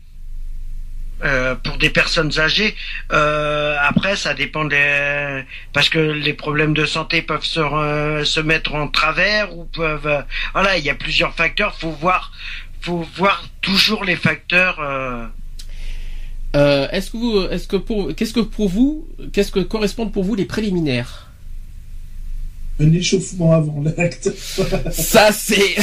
euh, 1.23 1.55
pour 1.55 1.77
des 1.77 1.89
personnes 1.89 2.39
âgées, 2.39 2.75
après 3.09 4.15
ça 4.15 4.33
dépend 4.33 4.65
des 4.65 5.43
parce 5.73 5.89
que 5.89 5.99
les 5.99 6.33
problèmes 6.33 6.73
de 6.73 6.85
santé 6.85 7.21
peuvent 7.21 7.45
se 7.45 8.23
se 8.25 8.39
mettre 8.39 8.75
en 8.75 8.87
travers 8.87 9.55
ou 9.55 9.65
peuvent 9.65 10.25
voilà 10.53 10.77
il 10.77 10.85
y 10.85 10.89
a 10.89 10.95
plusieurs 10.95 11.35
facteurs. 11.35 11.75
Faut 11.77 11.91
voir 11.91 12.31
faut 12.81 13.07
voir 13.15 13.43
toujours 13.61 14.03
les 14.03 14.15
facteurs. 14.15 14.79
Euh, 16.55 16.87
est-ce 16.91 17.11
que 17.11 17.17
vous, 17.17 17.41
est-ce 17.51 17.67
que 17.67 17.75
pour, 17.75 18.15
qu'est-ce 18.15 18.33
que 18.33 18.39
pour 18.39 18.69
vous, 18.69 19.07
quest 19.33 19.49
ce 19.49 19.53
que 19.53 19.59
correspondent 19.59 20.13
pour 20.13 20.23
vous 20.23 20.35
les 20.35 20.45
préliminaires? 20.45 21.29
Un 22.79 22.91
échauffement 22.91 23.53
avant 23.53 23.81
l'acte. 23.83 24.29
ça, 24.91 25.31
c'est, 25.31 25.75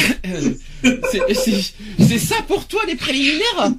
c'est 1.99 2.19
ça 2.19 2.37
pour 2.47 2.67
toi 2.67 2.83
les 2.87 2.97
préliminaires? 2.97 3.73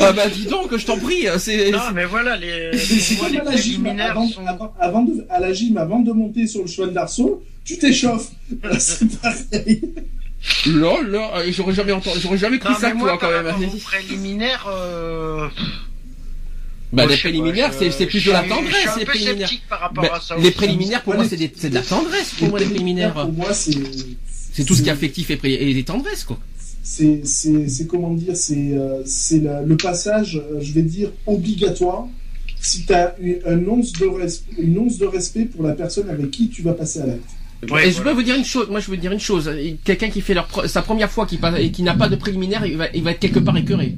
Ah 0.00 0.12
bah 0.12 0.28
dis 0.28 0.46
donc, 0.46 0.74
je 0.74 0.86
t'en 0.86 0.98
prie. 0.98 1.26
C'est. 1.38 1.70
Non, 1.70 1.90
mais 1.94 2.06
voilà 2.06 2.36
les. 2.36 2.72
les 2.72 3.38
préliminaires 3.44 4.12
avant, 4.12 4.28
sont... 4.28 4.40
avant, 4.78 5.02
de, 5.02 5.26
à 5.28 5.40
la 5.40 5.52
gym, 5.52 5.76
avant 5.76 6.00
de 6.00 6.12
monter 6.12 6.46
sur 6.46 6.62
le 6.62 6.66
cheval 6.66 6.94
d'arceau, 6.94 7.42
tu 7.64 7.76
t'échauffes. 7.78 8.30
c'est 8.78 9.20
pareil. 9.20 9.82
Là, 10.66 11.02
là, 11.02 11.42
j'aurais 11.50 11.74
jamais 11.74 11.92
entendu, 11.92 12.18
j'aurais 12.20 12.38
jamais 12.38 12.58
cru 12.58 12.74
ça 12.74 12.90
toi 12.90 13.18
quand 13.18 13.30
même. 13.30 13.54
Les 13.60 13.78
préliminaires. 13.78 14.66
Euh... 14.68 15.48
Bah, 16.92 17.06
les 17.06 17.16
préliminaires, 17.16 17.72
c'est 17.72 18.06
plus 18.06 18.24
de 18.24 18.32
la 18.32 18.42
tendresse, 18.42 18.96
les 18.98 19.04
préliminaires. 19.04 19.50
les 20.38 20.50
préliminaires, 20.50 21.02
pour 21.02 21.14
moi, 21.14 21.24
c'est 21.28 21.36
de 21.36 21.74
la 21.74 21.82
tendresse, 21.82 22.34
pour 22.38 22.48
moi, 22.48 22.58
les 22.58 22.66
préliminaires. 22.66 23.14
Pour 23.14 23.32
moi, 23.32 23.54
c'est. 23.54 23.72
C'est 24.54 24.64
tout 24.64 24.74
ce 24.74 24.82
qui 24.82 24.90
est 24.90 24.92
affectif 24.92 25.30
et, 25.30 25.70
et 25.70 25.72
des 25.72 25.84
tendresses, 25.84 26.24
quoi. 26.24 26.38
C'est, 26.82 27.22
c'est, 27.24 27.86
comment 27.86 28.12
dire, 28.12 28.36
c'est, 28.36 28.74
euh, 28.74 29.02
c'est 29.06 29.40
le 29.64 29.76
passage, 29.76 30.36
euh, 30.36 30.60
je 30.60 30.72
vais 30.72 30.82
dire, 30.82 31.10
obligatoire 31.26 32.06
si 32.62 32.86
tu 32.86 32.92
as 32.92 33.16
une, 33.20 33.68
once 33.68 33.92
de 33.92 34.06
respect, 34.06 34.62
une 34.62 34.78
once 34.78 34.96
de 34.98 35.06
respect 35.06 35.46
pour 35.46 35.64
la 35.64 35.72
personne 35.72 36.08
avec 36.08 36.30
qui 36.30 36.48
tu 36.48 36.62
vas 36.62 36.74
passer 36.74 37.00
à 37.00 37.06
l'acte. 37.06 37.30
Et 37.62 37.92
je 37.92 38.02
peux 38.02 38.12
vous 38.12 38.22
dire 38.22 38.36
une 38.36 38.44
chose, 38.44 38.68
moi 38.68 38.80
je 38.80 38.90
veux 38.90 38.96
dire 38.96 39.12
une 39.12 39.20
chose, 39.20 39.50
quelqu'un 39.84 40.10
qui 40.10 40.20
fait 40.20 40.34
leur, 40.34 40.48
sa 40.68 40.82
première 40.82 41.10
fois 41.10 41.26
qui 41.26 41.38
et 41.58 41.70
qui 41.70 41.82
n'a 41.82 41.94
pas 41.94 42.08
de 42.08 42.16
préliminaire, 42.16 42.66
il 42.66 42.76
va, 42.76 42.86
il 42.92 43.02
va 43.02 43.12
être 43.12 43.20
quelque 43.20 43.38
part 43.38 43.56
écœuré. 43.56 43.96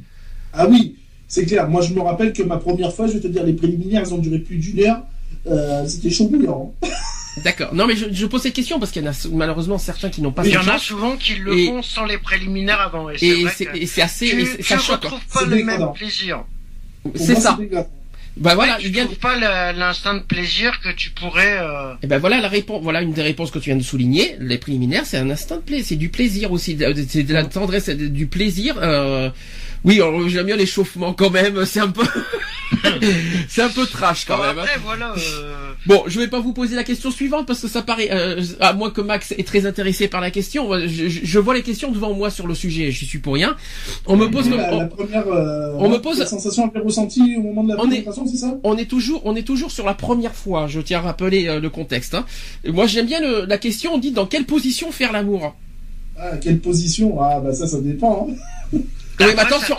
Ah 0.52 0.68
oui, 0.68 0.96
c'est 1.28 1.46
clair. 1.46 1.68
Moi, 1.68 1.82
je 1.82 1.92
me 1.92 2.00
rappelle 2.00 2.32
que 2.32 2.42
ma 2.42 2.58
première 2.58 2.92
fois, 2.94 3.06
je 3.06 3.14
vais 3.14 3.20
te 3.20 3.26
dire, 3.28 3.44
les 3.44 3.54
préliminaires, 3.54 4.02
ils 4.06 4.14
ont 4.14 4.18
duré 4.18 4.38
plus 4.38 4.56
d'une 4.56 4.80
heure. 4.80 5.02
Euh, 5.46 5.86
c'était 5.86 6.10
chaud 6.10 6.28
bouillant. 6.28 6.72
D'accord. 7.44 7.74
Non, 7.74 7.86
mais 7.86 7.96
je, 7.96 8.26
pose 8.26 8.42
cette 8.42 8.54
question 8.54 8.78
parce 8.78 8.92
qu'il 8.92 9.02
y 9.02 9.08
en 9.08 9.10
a 9.10 9.28
malheureusement 9.32 9.76
certains 9.76 10.08
qui 10.08 10.22
n'ont 10.22 10.30
pas. 10.30 10.46
Il 10.46 10.52
y 10.52 10.56
en 10.56 10.68
a 10.68 10.78
souvent 10.78 11.16
qui 11.16 11.34
le 11.34 11.66
font 11.66 11.82
sans 11.82 12.04
les 12.04 12.18
préliminaires 12.18 12.80
avant. 12.80 13.10
Et 13.10 13.46
c'est 13.86 14.02
assez. 14.02 14.28
Tu, 14.28 14.42
et 14.42 14.62
ça 14.62 14.78
choque. 14.78 15.02
retrouves 15.02 15.26
pas 15.32 15.44
le 15.44 15.64
même 15.64 15.92
plaisir. 15.92 16.44
C'est 17.16 17.34
ça. 17.34 17.58
Bah 18.36 18.54
voilà, 18.54 18.78
il 18.80 18.92
pas 19.20 19.72
l'instinct 19.72 20.14
de 20.14 20.22
plaisir 20.22 20.80
que 20.80 20.90
tu 20.90 21.10
pourrais. 21.10 21.56
Euh... 21.58 21.92
Et 21.94 21.96
eh 22.02 22.06
ben 22.08 22.18
voilà 22.18 22.40
la 22.40 22.48
réponse. 22.48 22.82
Voilà 22.82 23.00
une 23.00 23.12
des 23.12 23.22
réponses 23.22 23.50
que 23.50 23.58
tu 23.58 23.70
viens 23.70 23.78
de 23.78 23.82
souligner. 23.82 24.36
Les 24.40 24.58
préliminaires, 24.58 25.06
c'est 25.06 25.18
un 25.18 25.30
instinct 25.30 25.56
de 25.56 25.62
plaisir, 25.62 25.86
c'est 25.86 25.96
du 25.96 26.08
plaisir 26.08 26.50
aussi, 26.50 26.76
c'est 27.08 27.22
de 27.22 27.32
la 27.32 27.44
tendresse, 27.44 27.88
du 27.88 28.26
plaisir. 28.26 28.76
Euh, 28.82 29.30
oui, 29.84 30.00
j'aime 30.28 30.46
bien 30.46 30.56
l'échauffement 30.56 31.12
quand 31.12 31.30
même. 31.30 31.64
C'est 31.66 31.80
un 31.80 31.90
peu, 31.90 32.04
c'est 33.48 33.62
un 33.62 33.68
peu 33.68 33.86
trash 33.86 34.24
quand 34.24 34.38
même. 34.38 34.58
Hein. 34.58 34.62
Après, 34.62 34.80
voilà. 34.82 35.12
Euh... 35.12 35.72
Bon, 35.86 36.02
je 36.06 36.18
vais 36.18 36.28
pas 36.28 36.40
vous 36.40 36.54
poser 36.54 36.74
la 36.74 36.84
question 36.84 37.10
suivante 37.10 37.46
parce 37.46 37.60
que 37.60 37.68
ça 37.68 37.82
paraît, 37.82 38.08
euh, 38.10 38.42
à 38.60 38.72
moins 38.72 38.90
que 38.90 39.02
Max 39.02 39.32
est 39.36 39.46
très 39.46 39.66
intéressé 39.66 40.08
par 40.08 40.22
la 40.22 40.30
question. 40.30 40.70
Je, 40.86 41.08
je, 41.08 41.38
vois 41.38 41.54
les 41.54 41.62
questions 41.62 41.90
devant 41.90 42.14
moi 42.14 42.30
sur 42.30 42.46
le 42.46 42.54
sujet. 42.54 42.90
Je 42.90 43.04
suis 43.04 43.18
pour 43.18 43.34
rien. 43.34 43.56
On 44.06 44.16
me 44.16 44.30
pose. 44.30 44.48
La, 44.48 44.72
on, 44.72 44.78
la 44.78 44.86
première. 44.86 45.28
Euh, 45.28 45.74
on 45.78 45.90
me 45.90 45.98
pose. 45.98 46.18
La 46.18 46.26
sensation 46.26 46.72
ressentie 46.82 47.36
au 47.36 47.42
moment 47.42 47.64
de 47.64 47.68
la 47.68 47.76
présentation, 47.76 48.26
c'est 48.26 48.38
ça? 48.38 48.58
On 48.64 48.78
est 48.78 48.86
toujours, 48.86 49.20
on 49.26 49.36
est 49.36 49.46
toujours 49.46 49.70
sur 49.70 49.84
la 49.84 49.94
première 49.94 50.34
fois. 50.34 50.66
Je 50.66 50.80
tiens 50.80 51.00
à 51.00 51.02
rappeler 51.02 51.46
euh, 51.46 51.60
le 51.60 51.68
contexte. 51.68 52.14
Hein. 52.14 52.24
Moi, 52.66 52.86
j'aime 52.86 53.06
bien 53.06 53.20
le, 53.20 53.44
la 53.44 53.58
question. 53.58 53.92
On 53.94 53.98
dit 53.98 54.12
dans 54.12 54.26
quelle 54.26 54.46
position 54.46 54.90
faire 54.90 55.12
l'amour? 55.12 55.54
Ah, 56.18 56.36
quelle 56.38 56.60
position? 56.60 57.20
Ah, 57.20 57.40
bah 57.40 57.52
ça, 57.52 57.66
ça 57.66 57.80
dépend. 57.80 58.28
Hein. 58.72 58.78
Oui, 59.20 59.26
mais 59.34 59.42
attention, 59.42 59.76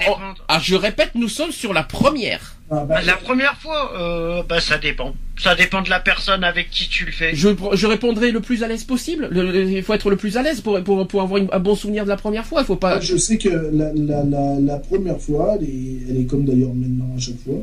ah, 0.47 0.59
je 0.61 0.75
répète, 0.75 1.11
nous 1.15 1.27
sommes 1.27 1.51
sur 1.51 1.73
la 1.73 1.83
première. 1.83 2.55
Ah, 2.71 2.83
bah, 2.83 3.01
la 3.03 3.13
première 3.13 3.55
fois, 3.57 3.91
euh, 3.95 4.41
bah 4.43 4.59
ça 4.59 4.77
dépend. 4.77 5.13
Ça 5.37 5.53
dépend 5.53 5.81
de 5.81 5.89
la 5.89 5.99
personne 5.99 6.43
avec 6.43 6.71
qui 6.71 6.87
tu 6.87 7.05
le 7.05 7.11
fais. 7.11 7.35
Je, 7.35 7.49
je 7.73 7.87
répondrai 7.87 8.31
le 8.31 8.39
plus 8.39 8.63
à 8.63 8.67
l'aise 8.67 8.83
possible. 8.85 9.29
il 9.33 9.83
faut 9.83 9.93
être 9.93 10.09
le 10.09 10.15
plus 10.15 10.37
à 10.37 10.41
l'aise 10.41 10.61
pour, 10.61 10.81
pour, 10.83 11.07
pour 11.07 11.21
avoir 11.21 11.41
un 11.51 11.59
bon 11.59 11.75
souvenir 11.75 12.05
de 12.05 12.09
la 12.09 12.17
première 12.17 12.45
fois. 12.45 12.61
Il 12.61 12.65
faut 12.65 12.75
pas. 12.75 12.99
Je 13.01 13.17
sais 13.17 13.37
que 13.37 13.49
la, 13.49 13.91
la, 13.93 14.23
la, 14.23 14.59
la 14.59 14.77
première 14.79 15.19
fois, 15.19 15.57
elle 15.59 15.67
est, 15.67 16.09
elle 16.09 16.21
est 16.21 16.25
comme 16.25 16.45
d'ailleurs 16.45 16.73
maintenant 16.73 17.13
à 17.15 17.19
chaque 17.19 17.39
fois. 17.43 17.61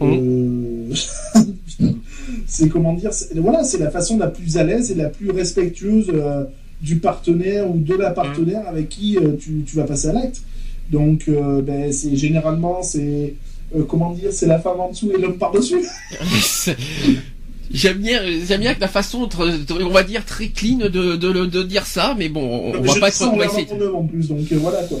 Mmh. 0.00 0.92
Euh... 0.92 0.94
c'est 2.46 2.68
comment 2.68 2.92
dire 2.92 3.10
Voilà, 3.36 3.64
c'est 3.64 3.78
la 3.78 3.90
façon 3.90 4.18
la 4.18 4.28
plus 4.28 4.58
à 4.58 4.64
l'aise 4.64 4.90
et 4.90 4.94
la 4.94 5.08
plus 5.08 5.30
respectueuse 5.30 6.10
euh, 6.12 6.44
du 6.82 6.96
partenaire 6.96 7.68
ou 7.68 7.78
de 7.78 7.94
la 7.94 8.10
partenaire 8.10 8.64
mmh. 8.64 8.68
avec 8.68 8.88
qui 8.90 9.16
euh, 9.16 9.32
tu, 9.40 9.64
tu 9.66 9.76
vas 9.76 9.84
passer 9.84 10.08
à 10.08 10.12
l'acte. 10.12 10.42
Donc, 10.90 11.24
euh, 11.28 11.62
ben, 11.62 11.92
c'est 11.92 12.16
généralement, 12.16 12.82
c'est 12.82 13.34
euh, 13.74 13.82
comment 13.84 14.12
dire, 14.12 14.32
c'est 14.32 14.46
la 14.46 14.58
femme 14.58 14.80
en 14.80 14.90
dessous 14.90 15.10
et 15.12 15.20
l'homme 15.20 15.38
par 15.38 15.52
dessus. 15.52 15.84
J'aime 17.72 17.98
bien, 17.98 18.20
j'aime 18.46 18.60
bien 18.60 18.74
que 18.74 18.80
la 18.80 18.88
façon, 18.88 19.28
on 19.70 19.88
va 19.88 20.02
dire 20.04 20.24
très 20.24 20.48
clean 20.48 20.78
de, 20.78 20.88
de, 20.88 21.16
de, 21.16 21.62
dire 21.64 21.84
ça, 21.84 22.14
mais 22.16 22.28
bon, 22.28 22.72
on, 22.74 22.80
va 22.80 23.00
pas 23.00 23.08
être. 23.08 23.22
En 23.92 24.04
plus, 24.04 24.28
donc 24.28 24.50
euh, 24.52 24.58
voilà 24.58 24.84
quoi. 24.84 24.98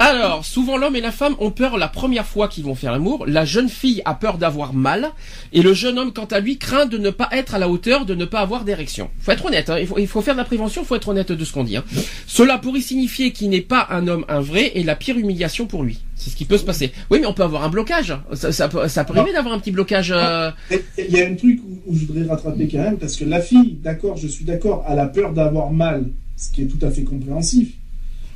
Alors, 0.00 0.44
souvent 0.44 0.76
l'homme 0.76 0.94
et 0.94 1.00
la 1.00 1.10
femme 1.10 1.34
ont 1.40 1.50
peur 1.50 1.76
la 1.76 1.88
première 1.88 2.24
fois 2.24 2.46
qu'ils 2.46 2.64
vont 2.64 2.76
faire 2.76 2.92
l'amour. 2.92 3.26
La 3.26 3.44
jeune 3.44 3.68
fille 3.68 4.00
a 4.04 4.14
peur 4.14 4.38
d'avoir 4.38 4.72
mal. 4.72 5.10
Et 5.52 5.60
le 5.60 5.74
jeune 5.74 5.98
homme, 5.98 6.12
quant 6.12 6.26
à 6.26 6.38
lui, 6.38 6.56
craint 6.56 6.86
de 6.86 6.98
ne 6.98 7.10
pas 7.10 7.28
être 7.32 7.56
à 7.56 7.58
la 7.58 7.68
hauteur, 7.68 8.06
de 8.06 8.14
ne 8.14 8.24
pas 8.24 8.38
avoir 8.38 8.64
d'érection. 8.64 9.10
Faut 9.18 9.32
être 9.32 9.44
honnête, 9.44 9.70
hein. 9.70 9.78
il, 9.78 10.06
faut, 10.06 10.22
faire 10.22 10.34
de 10.34 10.38
la 10.38 10.44
prévention, 10.44 10.82
il 10.82 10.86
faut 10.86 10.94
être 10.94 11.08
honnête 11.08 11.32
de 11.32 11.44
ce 11.44 11.52
qu'on 11.52 11.64
dit. 11.64 11.76
Hein. 11.76 11.84
Cela 12.28 12.58
pourrait 12.58 12.80
signifier 12.80 13.32
qu'il 13.32 13.50
n'est 13.50 13.60
pas 13.60 13.88
un 13.90 14.06
homme 14.06 14.24
un 14.28 14.40
vrai 14.40 14.70
et 14.74 14.84
la 14.84 14.94
pire 14.94 15.18
humiliation 15.18 15.66
pour 15.66 15.82
lui. 15.82 15.98
C'est 16.14 16.30
ce 16.30 16.36
qui 16.36 16.44
peut 16.44 16.58
se 16.58 16.64
passer. 16.64 16.92
Oui, 17.10 17.18
mais 17.20 17.26
on 17.26 17.32
peut 17.32 17.42
avoir 17.42 17.64
un 17.64 17.68
blocage. 17.68 18.16
Ça, 18.34 18.52
ça, 18.52 18.88
ça 18.88 19.04
peut 19.04 19.16
arriver 19.16 19.32
d'avoir 19.32 19.54
un 19.54 19.58
petit 19.58 19.72
blocage. 19.72 20.12
Euh, 20.14 20.50
il 20.70 21.10
y 21.10 21.20
a 21.20 21.26
un 21.26 21.34
truc 21.34 21.60
où, 21.86 21.96
je 21.96 22.06
voudrais 22.06 22.26
rattraper 22.26 22.68
quand 22.68 22.78
même, 22.78 22.98
parce 22.98 23.16
que 23.16 23.24
la 23.24 23.40
fille, 23.40 23.78
d'accord, 23.82 24.16
je 24.16 24.28
suis 24.28 24.44
d'accord, 24.44 24.84
a 24.86 24.94
la 24.94 25.06
peur 25.06 25.32
d'avoir 25.32 25.72
mal, 25.72 26.06
ce 26.36 26.52
qui 26.52 26.62
est 26.62 26.66
tout 26.66 26.84
à 26.86 26.90
fait 26.90 27.02
compréhensif. 27.02 27.68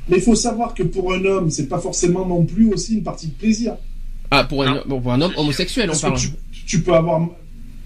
Mais 0.09 0.17
il 0.17 0.23
faut 0.23 0.35
savoir 0.35 0.73
que 0.73 0.83
pour 0.83 1.13
un 1.13 1.23
homme, 1.23 1.49
c'est 1.49 1.67
pas 1.67 1.79
forcément 1.79 2.25
non 2.25 2.43
plus 2.45 2.73
aussi 2.73 2.95
une 2.95 3.03
partie 3.03 3.27
de 3.27 3.33
plaisir. 3.33 3.75
Ah, 4.31 4.43
pour 4.43 4.63
un, 4.63 4.77
pour 4.77 5.13
un 5.13 5.21
homme 5.21 5.33
homosexuel, 5.37 5.89
on 5.93 5.97
parle. 5.97 6.19
Tu, 6.65 6.81
peux 6.81 6.93
avoir. 6.93 7.21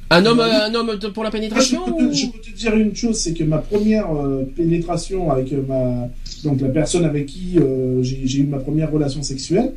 Un 0.09 0.25
homme, 0.25 0.39
un 0.39 0.73
homme 0.73 0.97
pour 1.13 1.25
la 1.25 1.31
pénétration 1.31 1.85
je, 1.85 2.27
peux 2.27 2.39
te, 2.39 2.55
dire 2.55 2.73
une 2.75 2.95
chose, 2.95 3.17
c'est 3.17 3.33
que 3.33 3.43
ma 3.43 3.57
première 3.57 4.09
euh, 4.09 4.49
pénétration 4.55 5.29
avec 5.29 5.51
euh, 5.51 5.61
ma. 5.67 6.07
Donc 6.45 6.61
la 6.61 6.69
personne 6.69 7.03
avec 7.03 7.25
qui 7.25 7.59
euh, 7.59 8.01
j'ai 8.01 8.37
eu 8.37 8.45
ma 8.45 8.59
première 8.59 8.89
relation 8.89 9.21
sexuelle, 9.21 9.73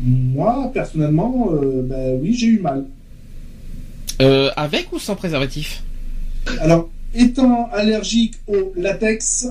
moi, 0.00 0.70
personnellement, 0.72 1.50
ben 1.84 2.18
oui, 2.20 2.34
j'ai 2.34 2.46
eu 2.46 2.60
mal. 2.60 2.84
avec 4.56 4.92
ou 4.92 4.98
sans 4.98 5.16
préservatif? 5.16 5.82
Alors, 6.60 6.88
étant 7.14 7.68
allergique 7.72 8.34
au 8.48 8.72
latex, 8.76 9.48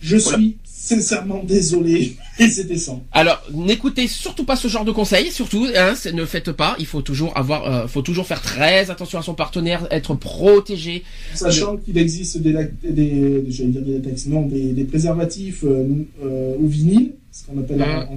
je 0.00 0.16
suis 0.16 0.56
sincèrement 0.88 1.42
désolé, 1.42 2.16
et 2.38 2.48
c'était 2.48 2.78
ça. 2.78 2.98
Alors, 3.12 3.42
n'écoutez 3.52 4.06
surtout 4.06 4.44
pas 4.44 4.56
ce 4.56 4.68
genre 4.68 4.84
de 4.84 4.92
conseils, 4.92 5.30
surtout, 5.30 5.66
hein, 5.76 5.94
ne 6.12 6.24
faites 6.24 6.52
pas. 6.52 6.76
Il 6.78 6.86
faut 6.86 7.02
toujours 7.02 7.36
avoir, 7.36 7.66
euh, 7.66 7.86
faut 7.88 8.02
toujours 8.02 8.26
faire 8.26 8.40
très 8.40 8.90
attention 8.90 9.18
à 9.18 9.22
son 9.22 9.34
partenaire, 9.34 9.86
être 9.90 10.14
protégé. 10.14 11.02
Sachant 11.34 11.76
qu'il 11.76 11.98
existe 11.98 12.38
des, 12.38 12.52
des, 12.82 13.44
j'allais 13.48 13.70
dire 13.70 13.82
des 14.00 14.14
non, 14.28 14.46
des, 14.46 14.84
préservatifs 14.84 15.64
euh, 15.64 15.84
euh, 16.24 16.56
au 16.58 16.66
vinyle, 16.66 17.12
ce 17.32 17.44
qu'on 17.44 17.58
appelle 17.58 17.82
un 17.82 18.08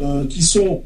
euh, 0.00 0.26
qui 0.26 0.42
sont 0.42 0.82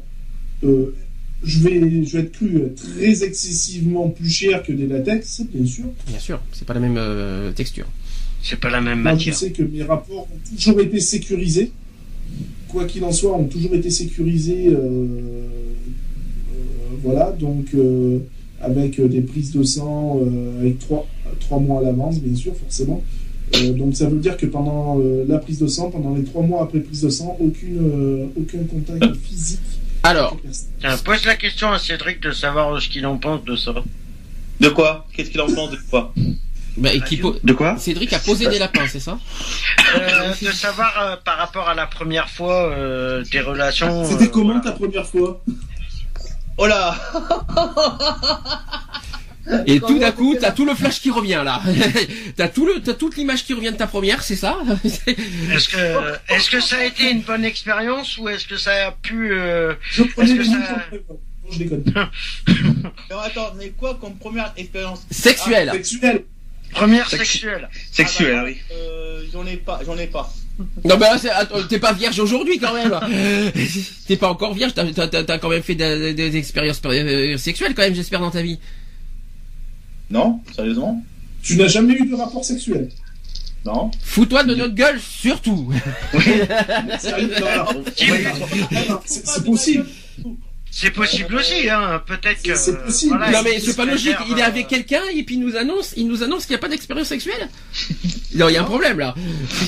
je 1.41 1.59
vais, 1.59 2.05
je 2.05 2.17
vais 2.17 2.23
être 2.23 2.33
cru 2.33 2.61
très 2.75 3.23
excessivement 3.23 4.09
plus 4.09 4.29
cher 4.29 4.61
que 4.61 4.73
des 4.73 4.87
latex, 4.87 5.41
bien 5.53 5.65
sûr. 5.65 5.85
Bien 6.05 6.19
sûr, 6.19 6.41
c'est 6.51 6.65
pas 6.65 6.73
la 6.73 6.81
même 6.81 7.53
texture. 7.53 7.85
C'est 8.41 8.59
pas 8.59 8.69
la 8.69 8.81
même 8.81 9.01
matière. 9.01 9.33
je 9.33 9.39
sais 9.39 9.51
que 9.51 9.63
mes 9.63 9.83
rapports 9.83 10.27
ont 10.31 10.49
toujours 10.49 10.79
été 10.79 10.99
sécurisés. 10.99 11.71
Quoi 12.67 12.85
qu'il 12.85 13.03
en 13.03 13.11
soit, 13.11 13.35
ont 13.35 13.45
toujours 13.45 13.73
été 13.75 13.89
sécurisés. 13.89 14.67
Euh, 14.67 14.75
euh, 14.77 15.05
voilà, 17.03 17.31
donc 17.31 17.67
euh, 17.73 18.19
avec 18.61 19.01
des 19.01 19.21
prises 19.21 19.51
de 19.51 19.63
sang, 19.63 20.19
avec 20.59 20.79
trois, 20.79 21.07
trois 21.39 21.59
mois 21.59 21.79
à 21.79 21.83
l'avance, 21.83 22.19
bien 22.19 22.35
sûr, 22.35 22.53
forcément. 22.55 23.01
donc 23.77 23.95
ça 23.95 24.07
veut 24.07 24.19
dire 24.19 24.37
que 24.37 24.45
pendant 24.45 24.99
la 25.27 25.37
prise 25.37 25.59
de 25.59 25.67
sang, 25.67 25.89
pendant 25.89 26.13
les 26.13 26.23
trois 26.23 26.43
mois 26.43 26.63
après 26.63 26.79
prise 26.81 27.01
de 27.01 27.09
sang, 27.09 27.37
aucune, 27.39 28.29
aucun 28.37 28.63
contact 28.65 29.15
physique. 29.15 29.59
Alors, 30.03 30.37
pose 31.05 31.25
la 31.25 31.35
question 31.35 31.71
à 31.71 31.79
Cédric 31.79 32.21
de 32.21 32.31
savoir 32.31 32.81
ce 32.81 32.89
qu'il 32.89 33.05
en 33.05 33.17
pense 33.17 33.43
de 33.45 33.55
ça. 33.55 33.73
De 34.59 34.69
quoi? 34.69 35.07
Qu'est-ce 35.13 35.29
qu'il 35.29 35.41
en 35.41 35.47
pense 35.47 35.71
de 35.71 35.77
quoi? 35.89 36.13
Bah, 36.77 36.89
de 36.91 37.53
quoi 37.53 37.77
Cédric 37.77 38.13
a 38.13 38.19
posé 38.19 38.47
des 38.47 38.59
lapins, 38.59 38.87
c'est 38.87 38.99
ça 38.99 39.17
euh, 39.95 40.33
De 40.41 40.51
savoir 40.51 40.93
euh, 41.01 41.15
par 41.23 41.37
rapport 41.37 41.69
à 41.69 41.73
la 41.73 41.87
première 41.87 42.29
fois 42.29 42.69
euh, 42.69 43.23
des 43.31 43.41
relations. 43.41 44.05
C'était 44.05 44.29
comment 44.29 44.59
ta 44.59 44.71
première 44.71 45.05
fois 45.05 45.41
Oh 46.57 46.67
là 46.67 46.95
Et 49.65 49.79
tout 49.79 49.97
d'un 49.97 50.11
coup, 50.11 50.35
t'as 50.39 50.51
tout 50.51 50.65
le 50.65 50.75
flash 50.75 51.01
qui 51.01 51.09
revient 51.09 51.41
là. 51.43 51.61
t'as 52.35 52.49
tout 52.49 52.65
le, 52.65 52.81
t'as 52.81 52.93
toute 52.93 53.15
l'image 53.17 53.45
qui 53.45 53.53
revient 53.53 53.71
de 53.71 53.77
ta 53.77 53.87
première, 53.87 54.21
c'est 54.21 54.35
ça 54.35 54.57
Est-ce 54.83 55.69
que, 55.69 56.33
est-ce 56.33 56.49
que 56.49 56.59
ça 56.59 56.77
a 56.77 56.83
été 56.83 57.09
une 57.11 57.21
bonne 57.21 57.45
expérience 57.45 58.17
ou 58.17 58.29
est-ce 58.29 58.47
que 58.47 58.57
ça 58.57 58.87
a 58.87 58.91
pu 58.91 59.31
Je 59.31 60.03
prenais 60.03 60.33
les 60.33 60.45
ça... 60.45 60.85
je 61.51 61.57
déconne. 61.57 61.83
attends, 63.09 63.53
mais 63.57 63.69
quoi 63.69 63.97
comme 63.99 64.15
première 64.15 64.53
expérience 64.55 65.05
Sexuelle. 65.09 65.71
sexuelle. 65.71 66.23
Première 66.71 67.09
Sexu- 67.09 67.17
sexuelle. 67.25 67.69
Sexuel, 67.91 68.35
Ah 68.35 68.41
bah, 68.43 68.47
oui. 68.47 68.57
Euh, 68.71 69.23
j'en 69.31 69.45
ai 69.45 69.57
pas, 69.57 69.79
j'en 69.85 69.97
ai 69.97 70.07
pas. 70.07 70.33
Non 70.83 70.97
bah 70.97 71.15
t'es 71.69 71.79
pas 71.79 71.93
vierge 71.93 72.19
aujourd'hui 72.19 72.59
quand 72.59 72.73
même. 72.73 72.99
t'es 74.07 74.17
pas 74.17 74.29
encore 74.29 74.53
vierge, 74.53 74.73
t'as, 74.73 75.37
quand 75.37 75.47
même 75.49 75.63
fait 75.63 75.75
des, 75.75 76.13
des 76.13 76.35
expériences 76.35 76.81
euh, 76.85 77.37
sexuelles 77.37 77.73
quand 77.73 77.83
même, 77.83 77.95
j'espère 77.95 78.19
dans 78.19 78.31
ta 78.31 78.41
vie. 78.41 78.59
Non, 80.09 80.41
sérieusement 80.53 81.01
Tu 81.43 81.55
n'as 81.55 81.67
jamais 81.67 81.93
eu 81.93 82.05
de 82.09 82.15
rapport 82.15 82.43
sexuel. 82.43 82.89
Non. 83.65 83.91
Fous-toi 84.01 84.43
de 84.43 84.55
notre 84.55 84.73
gueule 84.73 84.99
surtout. 84.99 85.71
C'est 89.05 89.45
possible. 89.45 89.85
C'est 90.71 90.91
possible 90.91 91.35
aussi, 91.35 91.69
hein. 91.69 92.01
Peut-être 92.05 92.41
que. 92.43 92.55
C'est 92.55 92.83
possible. 92.85 93.17
voilà, 93.17 93.31
non 93.37 93.43
mais 93.43 93.59
c'est 93.59 93.75
pas 93.75 93.85
logique. 93.85 94.15
Il 94.29 94.37
est 94.37 94.43
euh, 94.43 94.45
avec 94.45 94.67
quelqu'un 94.67 95.01
et 95.13 95.23
puis 95.23 95.35
il 95.35 95.41
nous 95.41 95.55
annonce, 95.57 95.93
il 95.97 96.07
nous 96.07 96.23
annonce 96.23 96.45
qu'il 96.45 96.53
n'y 96.53 96.59
a 96.59 96.61
pas 96.61 96.69
d'expérience 96.69 97.07
sexuelle. 97.07 97.49
Non, 98.35 98.47
il 98.47 98.53
y 98.53 98.57
a 98.57 98.61
un 98.61 98.65
problème 98.65 98.99
là. 98.99 99.15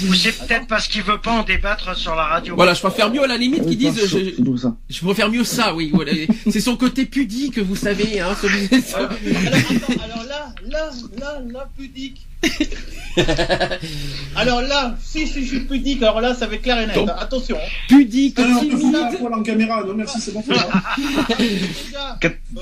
Ou 0.07 0.13
c'est 0.13 0.31
peut-être 0.33 0.67
parce 0.67 0.87
qu'il 0.87 1.01
veut 1.01 1.17
pas 1.19 1.31
en 1.31 1.41
débattre 1.43 1.97
sur 1.97 2.13
la 2.15 2.25
radio. 2.25 2.55
Voilà, 2.55 2.75
je 2.75 2.79
préfère 2.79 3.11
mieux 3.11 3.23
à 3.23 3.27
la 3.27 3.35
limite 3.35 3.65
qu'ils 3.67 3.77
disent. 3.77 3.99
Je, 4.07 4.43
je 4.89 5.01
préfère 5.03 5.29
mieux 5.31 5.43
ça, 5.43 5.73
oui. 5.73 5.89
Voilà. 5.91 6.11
C'est 6.49 6.61
son 6.61 6.77
côté 6.77 7.05
pudique, 7.05 7.57
vous 7.57 7.75
savez. 7.75 8.19
Hein, 8.19 8.35
celui- 8.39 8.69
Alors, 8.95 9.09
attends, 9.09 10.03
alors 10.03 10.23
là, 10.29 10.53
là, 10.69 10.89
là, 11.19 11.41
là, 11.51 11.69
pudique. 11.75 12.27
alors 14.35 14.61
là, 14.61 14.95
si, 15.03 15.27
si 15.27 15.41
je 15.43 15.47
suis 15.47 15.59
pudique, 15.61 16.01
alors 16.01 16.21
là, 16.21 16.33
ça 16.33 16.47
va 16.47 16.55
être 16.55 16.61
clair 16.61 16.79
et 16.79 16.87
net. 16.87 16.95
Donc- 16.95 17.09
hein. 17.09 17.15
Attention. 17.19 17.57
hein. 17.57 17.67
pudique, 17.87 18.37
Ah, 18.39 18.59
timide. 18.59 18.93
la 18.93 19.05
poil 19.17 19.33
en 19.33 19.43
caméra. 19.43 19.83
Non, 19.83 19.93
merci, 19.93 20.19
c'est 20.21 20.31
bon. 20.33 20.43
Déjà, 20.47 22.17
euh, 22.23 22.61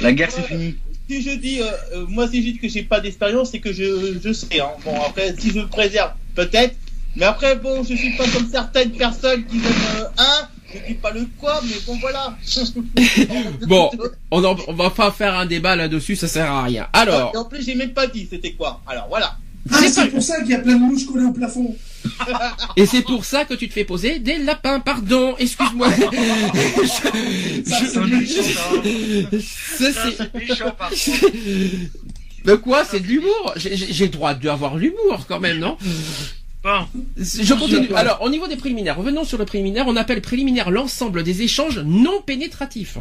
La 0.00 0.12
guerre, 0.12 0.30
c'est 0.30 0.42
fini. 0.42 0.74
Si 1.08 1.22
je 1.22 1.30
dis, 1.36 1.60
euh, 1.60 1.66
euh, 1.94 2.04
moi, 2.08 2.28
si 2.28 2.38
je 2.44 2.50
dis 2.52 2.58
que 2.58 2.68
j'ai 2.68 2.82
pas 2.82 3.00
d'expérience, 3.00 3.50
c'est 3.52 3.60
que 3.60 3.72
je, 3.72 4.18
je 4.22 4.32
sais. 4.32 4.60
Hein. 4.60 4.70
Bon, 4.84 5.00
après, 5.06 5.34
si 5.38 5.50
je 5.50 5.60
me 5.60 5.66
préserve, 5.68 6.10
peut-être. 6.34 6.74
Mais 7.14 7.24
après, 7.26 7.54
bon, 7.56 7.84
je 7.84 7.94
suis 7.94 8.16
pas 8.16 8.24
comme 8.28 8.48
certaines 8.50 8.90
personnes 8.90 9.44
qui 9.46 9.56
donnent 9.58 9.72
euh, 10.00 10.04
un. 10.18 10.48
Je 10.74 10.78
dis 10.88 10.94
pas 10.94 11.10
le 11.12 11.26
quoi, 11.38 11.60
mais 11.64 11.76
bon, 11.86 11.96
voilà. 12.00 12.36
Bon, 13.66 13.90
on, 14.30 14.44
en- 14.44 14.56
on 14.68 14.72
va 14.74 14.90
pas 14.90 15.10
faire 15.12 15.34
un 15.38 15.46
débat 15.46 15.76
là-dessus, 15.76 16.16
ça 16.16 16.28
sert 16.28 16.50
à 16.50 16.64
rien. 16.64 16.88
Alors, 16.92 17.32
Et 17.34 17.36
en 17.38 17.44
plus, 17.44 17.64
j'ai 17.64 17.74
même 17.74 17.92
pas 17.92 18.06
dit 18.06 18.26
c'était 18.30 18.52
quoi. 18.52 18.80
Alors 18.86 19.06
voilà. 19.08 19.36
Ah, 19.72 19.78
c'est 19.88 20.08
pour 20.10 20.22
ça 20.22 20.40
qu'il 20.42 20.50
y 20.50 20.54
a 20.54 20.58
plein 20.60 20.74
de 20.74 20.80
mouches 20.80 21.06
collées 21.06 21.24
au 21.24 21.32
plafond. 21.32 21.74
et 22.76 22.86
c'est 22.86 23.02
pour 23.02 23.24
ça 23.24 23.44
que 23.44 23.54
tu 23.54 23.68
te 23.68 23.72
fais 23.74 23.84
poser 23.84 24.20
des 24.20 24.38
lapins. 24.38 24.78
Pardon, 24.78 25.34
excuse-moi. 25.38 25.88
C'est 29.30 30.34
méchant. 30.34 30.76
De 32.44 32.54
quoi? 32.54 32.84
C'est 32.84 33.00
de 33.00 33.06
l'humour 33.08 33.54
j'ai 33.56 34.04
le 34.04 34.10
droit 34.12 34.32
d'avoir 34.34 34.76
l'humour 34.76 35.24
quand 35.26 35.40
même, 35.40 35.58
non? 35.58 35.76
Bon. 36.66 36.84
Je 37.16 37.54
continue. 37.54 37.94
Alors, 37.94 38.22
au 38.22 38.28
niveau 38.28 38.48
des 38.48 38.56
préliminaires, 38.56 38.96
revenons 38.96 39.22
sur 39.22 39.38
le 39.38 39.44
préliminaire. 39.44 39.84
On 39.86 39.94
appelle 39.94 40.20
préliminaire 40.20 40.72
l'ensemble 40.72 41.22
des 41.22 41.42
échanges 41.42 41.78
non 41.78 42.20
pénétratifs. 42.26 42.98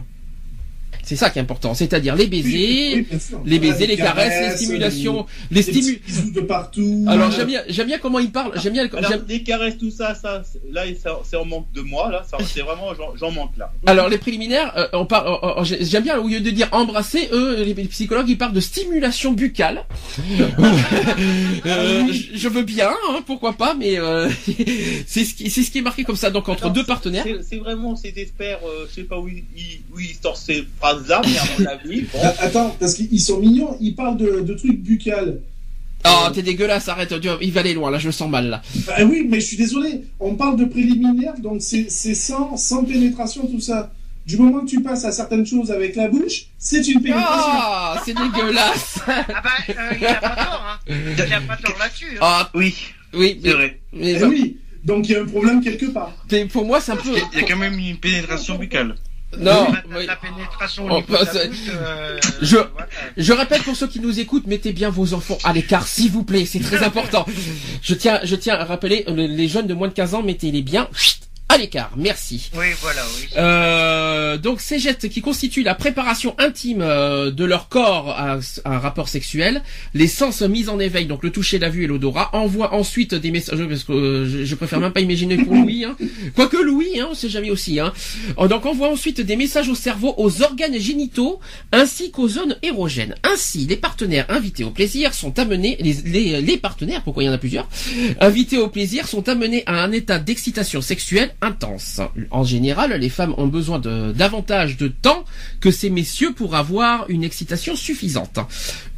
C'est 1.06 1.16
ça 1.16 1.30
qui 1.30 1.38
est 1.38 1.42
important, 1.42 1.74
c'est-à-dire 1.76 2.16
les 2.16 2.24
Oui, 2.24 2.30
baisers, 2.42 3.06
les 3.46 3.60
baisers, 3.60 3.86
les 3.88 3.96
caresses, 3.96 4.52
les 4.52 4.58
stimulations, 4.58 5.26
les 5.52 5.58
les 5.58 5.64
petits 5.64 5.82
stimu. 5.84 6.02
bisous 6.06 6.32
de 6.32 6.42
partout. 6.42 7.06
Alors 7.08 7.28
Euh, 7.28 7.32
j'aime 7.36 7.48
bien, 7.48 7.62
j'aime 7.70 7.88
bien 7.88 8.00
comment 8.00 8.18
il 8.20 8.32
parle. 8.32 8.52
J'aime 8.60 8.74
bien. 8.74 8.88
Alors, 8.98 9.12
les 9.28 9.44
caresses, 9.44 9.78
tout 9.78 9.92
ça, 9.92 10.16
ça, 10.16 10.44
c'est- 10.44 10.62
là, 10.72 10.84
c'est 10.88 11.10
c'est 11.30 11.36
en 11.38 11.46
manque 11.46 11.72
de 11.74 11.82
moi, 11.82 12.12
là. 12.12 12.26
C'est 12.46 12.62
vraiment, 12.62 12.88
j'en- 13.18 13.32
manque, 13.32 13.56
là. 13.58 13.72
Alors 13.86 14.10
les 14.10 14.18
préliminaires, 14.18 14.74
euh, 14.78 14.88
on 14.94 15.06
parle. 15.06 15.28
euh, 15.28 15.60
euh, 15.60 15.64
j'ai- 15.64 15.84
J'aime 15.86 16.04
bien 16.04 16.18
au 16.18 16.28
lieu 16.28 16.40
de 16.42 16.50
dire 16.50 16.70
embrasser, 16.72 17.30
eux, 17.32 17.64
les 17.64 17.74
psychologues, 17.86 18.28
ils 18.30 18.38
parlent 18.38 18.54
de 18.54 18.60
stimulation 18.60 19.32
buccale. 19.34 19.84
Euh, 21.66 22.06
je- 22.12 22.38
je 22.38 22.48
veux 22.50 22.64
bien, 22.64 22.90
hein, 23.10 23.22
pourquoi 23.26 23.54
pas, 23.54 23.74
mais 23.74 23.98
euh, 24.00 24.30
c'est 25.08 25.24
ce 25.26 25.34
qui, 25.36 25.50
c'est 25.50 25.64
ce 25.64 25.72
qui 25.72 25.80
est 25.80 25.82
marqué 25.82 26.04
comme 26.04 26.16
ça. 26.16 26.30
Donc 26.30 26.48
entre 26.50 26.64
Alors, 26.64 26.74
deux 26.74 26.84
partenaires. 26.84 27.24
C'est 27.26 27.44
c'est 27.44 27.58
vraiment 27.58 27.96
ces 27.96 28.14
experts, 28.18 28.60
euh, 28.66 28.86
je 28.90 28.96
sais 28.96 29.04
pas 29.04 29.20
où 29.20 29.28
ils, 29.28 29.44
ils- 29.56 29.82
où 29.94 30.00
ils 30.00 30.16
sortent 30.22 30.38
ces 30.38 30.64
phrases-là, 30.96 31.22
mais 31.26 31.38
à 31.38 31.44
mon 31.60 31.66
avis, 31.66 32.02
bon. 32.14 32.20
Ah, 32.24 32.34
Attends, 32.40 32.76
parce 32.80 32.94
qu'ils 32.96 33.22
sont 33.22 33.40
mignons, 33.40 33.78
ils 33.80 33.96
parlent 33.96 34.18
de, 34.18 34.42
de 34.42 34.54
trucs 34.54 34.80
buccales. 34.80 35.40
Oh, 36.08 36.28
t'es 36.34 36.44
dégueulasse, 36.44 36.88
arrête, 36.88 37.20
tu- 37.20 37.28
il 37.42 37.52
va 37.52 37.62
aller 37.62 37.74
loin, 37.74 37.90
là, 37.90 37.98
je 37.98 38.06
le 38.08 38.12
sens 38.12 38.30
mal, 38.30 38.48
là. 38.48 38.62
Ah 38.96 39.04
oui, 39.06 39.26
mais 39.28 39.40
je 39.40 39.46
suis 39.48 39.58
désolé, 39.58 40.02
on 40.20 40.36
parle 40.36 40.56
de 40.58 40.66
préliminaire, 40.66 41.34
donc 41.40 41.62
c'est 41.62 41.90
sans, 41.90 42.58
sans 42.58 42.84
pénétration, 42.84 43.48
tout 43.48 43.60
ça. 43.60 43.92
Du 44.28 44.38
moment 44.38 44.62
que 44.62 44.70
tu 44.70 44.82
passes 44.82 45.06
à 45.06 45.12
certaines 45.12 45.46
choses 45.46 45.72
avec 45.72 45.96
la 45.96 46.08
bouche, 46.08 46.46
c'est 46.58 46.88
une 46.88 47.00
pénétration. 47.02 47.52
Ah, 47.54 48.02
c'est 48.06 48.16
dégueulasse. 48.16 49.00
Ah 49.08 49.24
bah, 49.44 49.50
euh, 49.70 49.94
il 50.00 50.06
a 50.08 50.16
pas 50.16 50.30
tort, 50.36 50.66
hein. 50.68 50.94
Il 51.18 51.34
a 51.34 51.42
pas 51.42 51.58
tort 51.58 51.76
là-dessus. 51.80 52.06
Hein. 52.16 52.20
Ah, 52.22 52.50
Oui, 52.56 52.76
oui, 53.14 53.40
mais, 53.44 53.52
vrai. 53.52 53.80
mais 53.94 54.14
Eh 54.20 54.24
oui, 54.26 54.58
donc 54.84 55.08
il 55.08 55.12
y 55.12 55.16
a 55.16 55.22
un 55.22 55.26
problème 55.26 55.62
quelque 55.64 55.86
part. 55.88 56.12
t'es- 56.28 56.46
pour 56.48 56.66
moi, 56.66 56.82
c'est 56.82 56.92
un 56.92 56.96
peu. 56.98 57.16
Il 57.34 57.40
y 57.40 57.44
a 57.44 57.48
quand 57.48 57.58
même 57.58 57.78
une 57.78 57.98
pénétration 57.98 58.56
buccale. 58.58 58.96
Non, 59.40 59.72
la, 59.72 59.98
oui. 59.98 60.06
la 60.06 60.16
pénétration 60.16 60.88
Oh, 60.90 61.02
bah, 61.08 61.20
euh, 61.36 62.20
Je- 62.42 62.56
voilà. 62.58 62.88
Je 63.18 63.34
répète 63.34 63.64
pour 63.64 63.76
ceux 63.76 63.88
qui 63.88 64.00
nous 64.00 64.20
écoutent, 64.20 64.48
mettez 64.48 64.74
bien 64.74 64.90
vos 64.90 65.14
enfants 65.14 65.38
à 65.44 65.54
l'écart, 65.54 65.88
s'il 65.88 66.12
vous 66.12 66.24
plaît, 66.24 66.46
c'est 66.46 66.60
très 66.60 66.84
important. 66.84 67.26
Je 67.82 67.94
tiens, 67.96 68.20
je 68.24 68.36
tiens 68.36 68.56
à 68.56 68.64
rappeler, 68.66 69.06
les 69.08 69.48
jeunes 69.48 69.68
de 69.68 69.74
moins 69.74 69.88
de 69.88 69.94
15 69.94 70.14
ans, 70.16 70.24
mettez-les 70.24 70.62
bien 70.62 70.88
à 71.48 71.58
l'écart. 71.58 71.92
Merci. 71.96 72.50
Oui, 72.56 72.66
voilà, 72.82 73.02
oui. 73.18 73.28
Euh, 73.38 74.38
donc 74.38 74.62
ces 74.62 74.80
gestes 74.80 75.10
qui 75.10 75.22
constituent 75.22 75.64
la 75.64 75.76
préparation 75.76 76.36
intime 76.40 76.82
euh, 76.82 77.32
de 77.32 77.46
leur 77.46 77.70
corps 77.70 78.10
à, 78.10 78.40
à 78.66 78.76
un 78.76 78.80
rapport 78.80 79.10
sexuel, 79.10 79.62
les 79.94 80.08
sens 80.08 80.42
mis 80.42 80.70
en 80.70 80.80
éveil, 80.80 81.06
donc 81.06 81.24
le 81.24 81.32
toucher, 81.32 81.60
la 81.60 81.70
vue 81.70 81.84
et 81.84 81.88
l'odorat, 81.88 82.30
envoient 82.34 82.74
ensuite 82.74 83.14
des 83.14 83.32
messages, 83.32 83.64
parce 83.68 83.84
que 83.84 83.94
euh, 83.94 84.26
je, 84.28 84.44
je 84.44 84.56
préfère 84.56 84.80
même 84.80 84.92
pas 84.92 85.02
imaginer 85.02 85.38
pour 85.38 85.54
Louis, 85.54 85.86
hein. 85.86 85.96
quoique 86.36 86.58
Louis, 86.58 87.00
hein, 87.00 87.08
on 87.12 87.16
sait 87.16 87.30
jamais 87.30 87.52
aussi, 87.52 87.80
hein. 87.80 87.94
Euh, 88.40 88.48
donc 88.48 88.66
envoie 88.66 88.90
ensuite 88.90 89.22
des 89.22 89.36
messages 89.36 89.70
au 89.70 89.76
cerveau, 89.76 90.16
aux 90.18 90.42
organes 90.42 90.80
génitaux, 90.80 91.40
ainsi 91.72 92.12
qu'aux 92.12 92.28
zones 92.28 92.58
érogènes. 92.64 93.16
Ainsi, 93.24 93.66
les 93.68 93.78
partenaires 93.78 94.26
invités 94.30 94.64
au 94.64 94.72
plaisir 94.72 95.14
sont 95.14 95.38
amenés, 95.38 95.78
les, 95.80 95.94
les, 96.06 96.42
les 96.42 96.58
partenaires, 96.58 97.04
pourquoi 97.04 97.24
il 97.24 97.28
y 97.28 97.30
en 97.30 97.34
a 97.34 97.38
plusieurs, 97.38 97.70
invités 98.20 98.58
au 98.58 98.68
plaisir 98.68 99.08
sont 99.08 99.30
amenés 99.30 99.64
à 99.68 99.84
un 99.84 99.92
état 99.92 100.18
d'excitation 100.18 100.82
sexuelle 100.82 101.34
intense. 101.46 102.02
En 102.32 102.44
général, 102.44 102.92
les 102.94 103.10
femmes 103.10 103.34
ont 103.38 103.48
besoin 103.48 103.80
de 103.80 104.12
davantage 104.12 104.76
de 104.78 104.88
temps 104.90 105.24
que 105.62 105.72
ces 105.72 105.90
messieurs 105.90 106.34
pour 106.34 106.56
avoir 106.56 107.10
une 107.10 107.24
excitation 107.24 107.76
suffisante. 107.76 108.40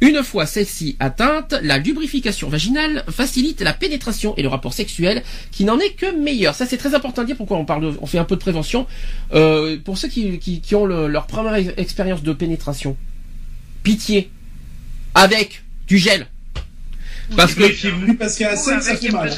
Une 0.00 0.22
fois 0.22 0.46
celle-ci 0.46 0.96
atteinte, 0.98 1.54
la 1.62 1.78
lubrification 1.78 2.48
vaginale 2.48 3.04
facilite 3.10 3.60
la 3.60 3.72
pénétration 3.74 4.34
et 4.36 4.42
le 4.42 4.48
rapport 4.48 4.72
sexuel 4.72 5.22
qui 5.52 5.64
n'en 5.64 5.78
est 5.78 5.92
que 5.92 6.10
meilleur. 6.18 6.54
Ça 6.54 6.66
c'est 6.66 6.78
très 6.78 6.94
important 6.94 7.22
de 7.22 7.26
dire 7.28 7.36
pourquoi 7.36 7.58
on 7.58 7.64
parle 7.64 7.94
on 8.00 8.06
fait 8.06 8.18
un 8.18 8.24
peu 8.24 8.34
de 8.36 8.40
prévention 8.40 8.86
Euh, 9.34 9.76
pour 9.84 9.98
ceux 9.98 10.08
qui, 10.08 10.74
ont 10.74 10.86
le- 10.86 11.06
leur 11.06 11.26
première 11.26 11.54
ex- 11.54 11.72
expérience 11.76 12.22
de 12.22 12.32
pénétration. 12.32 12.96
Pitié 13.82 14.30
avec 15.14 15.62
du 15.86 15.98
gel. 15.98 16.26
Parce 17.36 17.54
que 17.54 17.62
Oui, 17.62 18.14
parce 18.14 18.36
qu'il 18.36 18.44
y 18.44 18.48
a 18.48 18.52
assez, 18.52 18.80
ça 18.80 18.90
avec 18.90 19.00
fait 19.00 19.10
mal. 19.10 19.30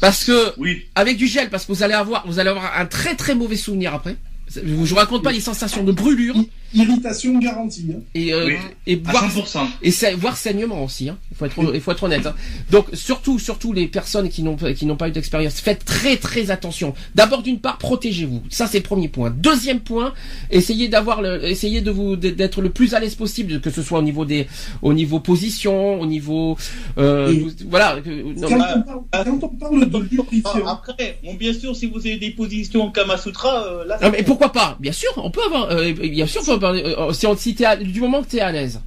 parce 0.00 0.24
que 0.24 0.54
Oui. 0.58 0.86
avec 0.94 1.16
du 1.16 1.26
gel 1.26 1.50
parce 1.50 1.64
que 1.66 1.72
vous 1.72 1.82
allez 1.82 1.94
avoir 1.94 2.26
vous 2.26 2.38
allez 2.38 2.50
avoir 2.50 2.78
un 2.78 2.86
très 2.86 3.14
très 3.14 3.34
mauvais 3.34 3.56
souvenir 3.56 3.94
après. 3.94 4.16
Je 4.64 4.74
vous 4.74 4.94
raconte 4.94 5.22
pas 5.22 5.32
les 5.32 5.40
sensations 5.40 5.84
de 5.84 5.92
brûlure 5.92 6.36
Irritation 6.74 7.38
garantie. 7.38 7.86
hein. 7.94 8.00
et 8.14 8.32
euh, 8.32 8.46
Oui. 8.46 8.54
et 8.86 9.00
À 9.06 9.10
voire 9.10 9.28
100%. 9.28 9.58
et 9.82 10.14
voire 10.14 10.36
saignement 10.38 10.82
aussi. 10.82 11.10
Hein. 11.10 11.18
Il 11.30 11.36
faut 11.36 11.44
être 11.44 11.74
il 11.74 11.80
faut 11.82 11.92
être 11.92 12.02
honnête. 12.02 12.24
hein. 12.26 12.34
Donc 12.70 12.86
surtout 12.94 13.38
surtout 13.38 13.74
les 13.74 13.88
personnes 13.88 14.30
qui 14.30 14.42
n'ont 14.42 14.56
qui 14.56 14.86
n'ont 14.86 14.96
pas 14.96 15.08
eu 15.08 15.12
d'expérience, 15.12 15.60
faites 15.60 15.84
très 15.84 16.16
très 16.16 16.50
attention. 16.50 16.94
D'abord 17.14 17.42
d'une 17.42 17.58
part 17.60 17.76
protégez-vous. 17.76 18.42
Ça 18.48 18.66
c'est 18.66 18.78
le 18.78 18.84
premier 18.84 19.08
point. 19.08 19.28
Deuxième 19.30 19.80
point, 19.80 20.14
essayez 20.50 20.88
d'avoir 20.88 21.20
le 21.20 21.44
essayez 21.44 21.82
de 21.82 21.90
vous 21.90 22.16
d'être 22.16 22.62
le 22.62 22.70
plus 22.70 22.94
à 22.94 23.00
l'aise 23.00 23.16
possible 23.16 23.60
que 23.60 23.68
ce 23.70 23.82
soit 23.82 23.98
au 23.98 24.02
niveau 24.02 24.24
des 24.24 24.46
au 24.80 24.94
niveau 24.94 25.20
position, 25.20 26.00
au 26.00 26.06
niveau 26.06 26.56
euh, 26.96 27.34
vous- 27.38 27.50
voilà 27.68 27.96
non, 28.06 28.48
Quand, 28.48 28.56
on 28.56 28.82
parle, 28.82 29.24
quand 29.26 29.38
on 29.42 29.48
parle 29.48 29.90
de 29.90 30.02
Ah, 30.44 30.80
Après, 30.88 31.18
bon, 31.22 31.34
bien 31.34 31.52
sûr, 31.52 31.76
si 31.76 31.86
vous 31.86 31.98
avez 31.98 32.16
des 32.16 32.30
positions 32.30 32.90
Kamasutra, 32.90 33.64
euh, 33.66 33.84
là, 33.84 33.98
Non 34.02 34.10
mais 34.10 34.22
pourquoi 34.22 34.41
pas 34.48 34.76
Bien 34.80 34.92
sûr, 34.92 35.10
on 35.16 35.30
peut 35.30 35.40
avoir. 35.46 35.70
euh, 35.70 35.92
bien 35.92 36.26
sûr, 36.26 36.40
on 36.42 36.46
peut 36.46 36.52
avoir, 36.66 36.74
euh, 36.74 37.12
si 37.12 37.26
on 37.26 37.36
si 37.36 37.56
à- 37.64 37.76
du 37.76 38.00
moment 38.00 38.22
que 38.22 38.28
t'es 38.28 38.40
à 38.40 38.50
l'aise. 38.52 38.80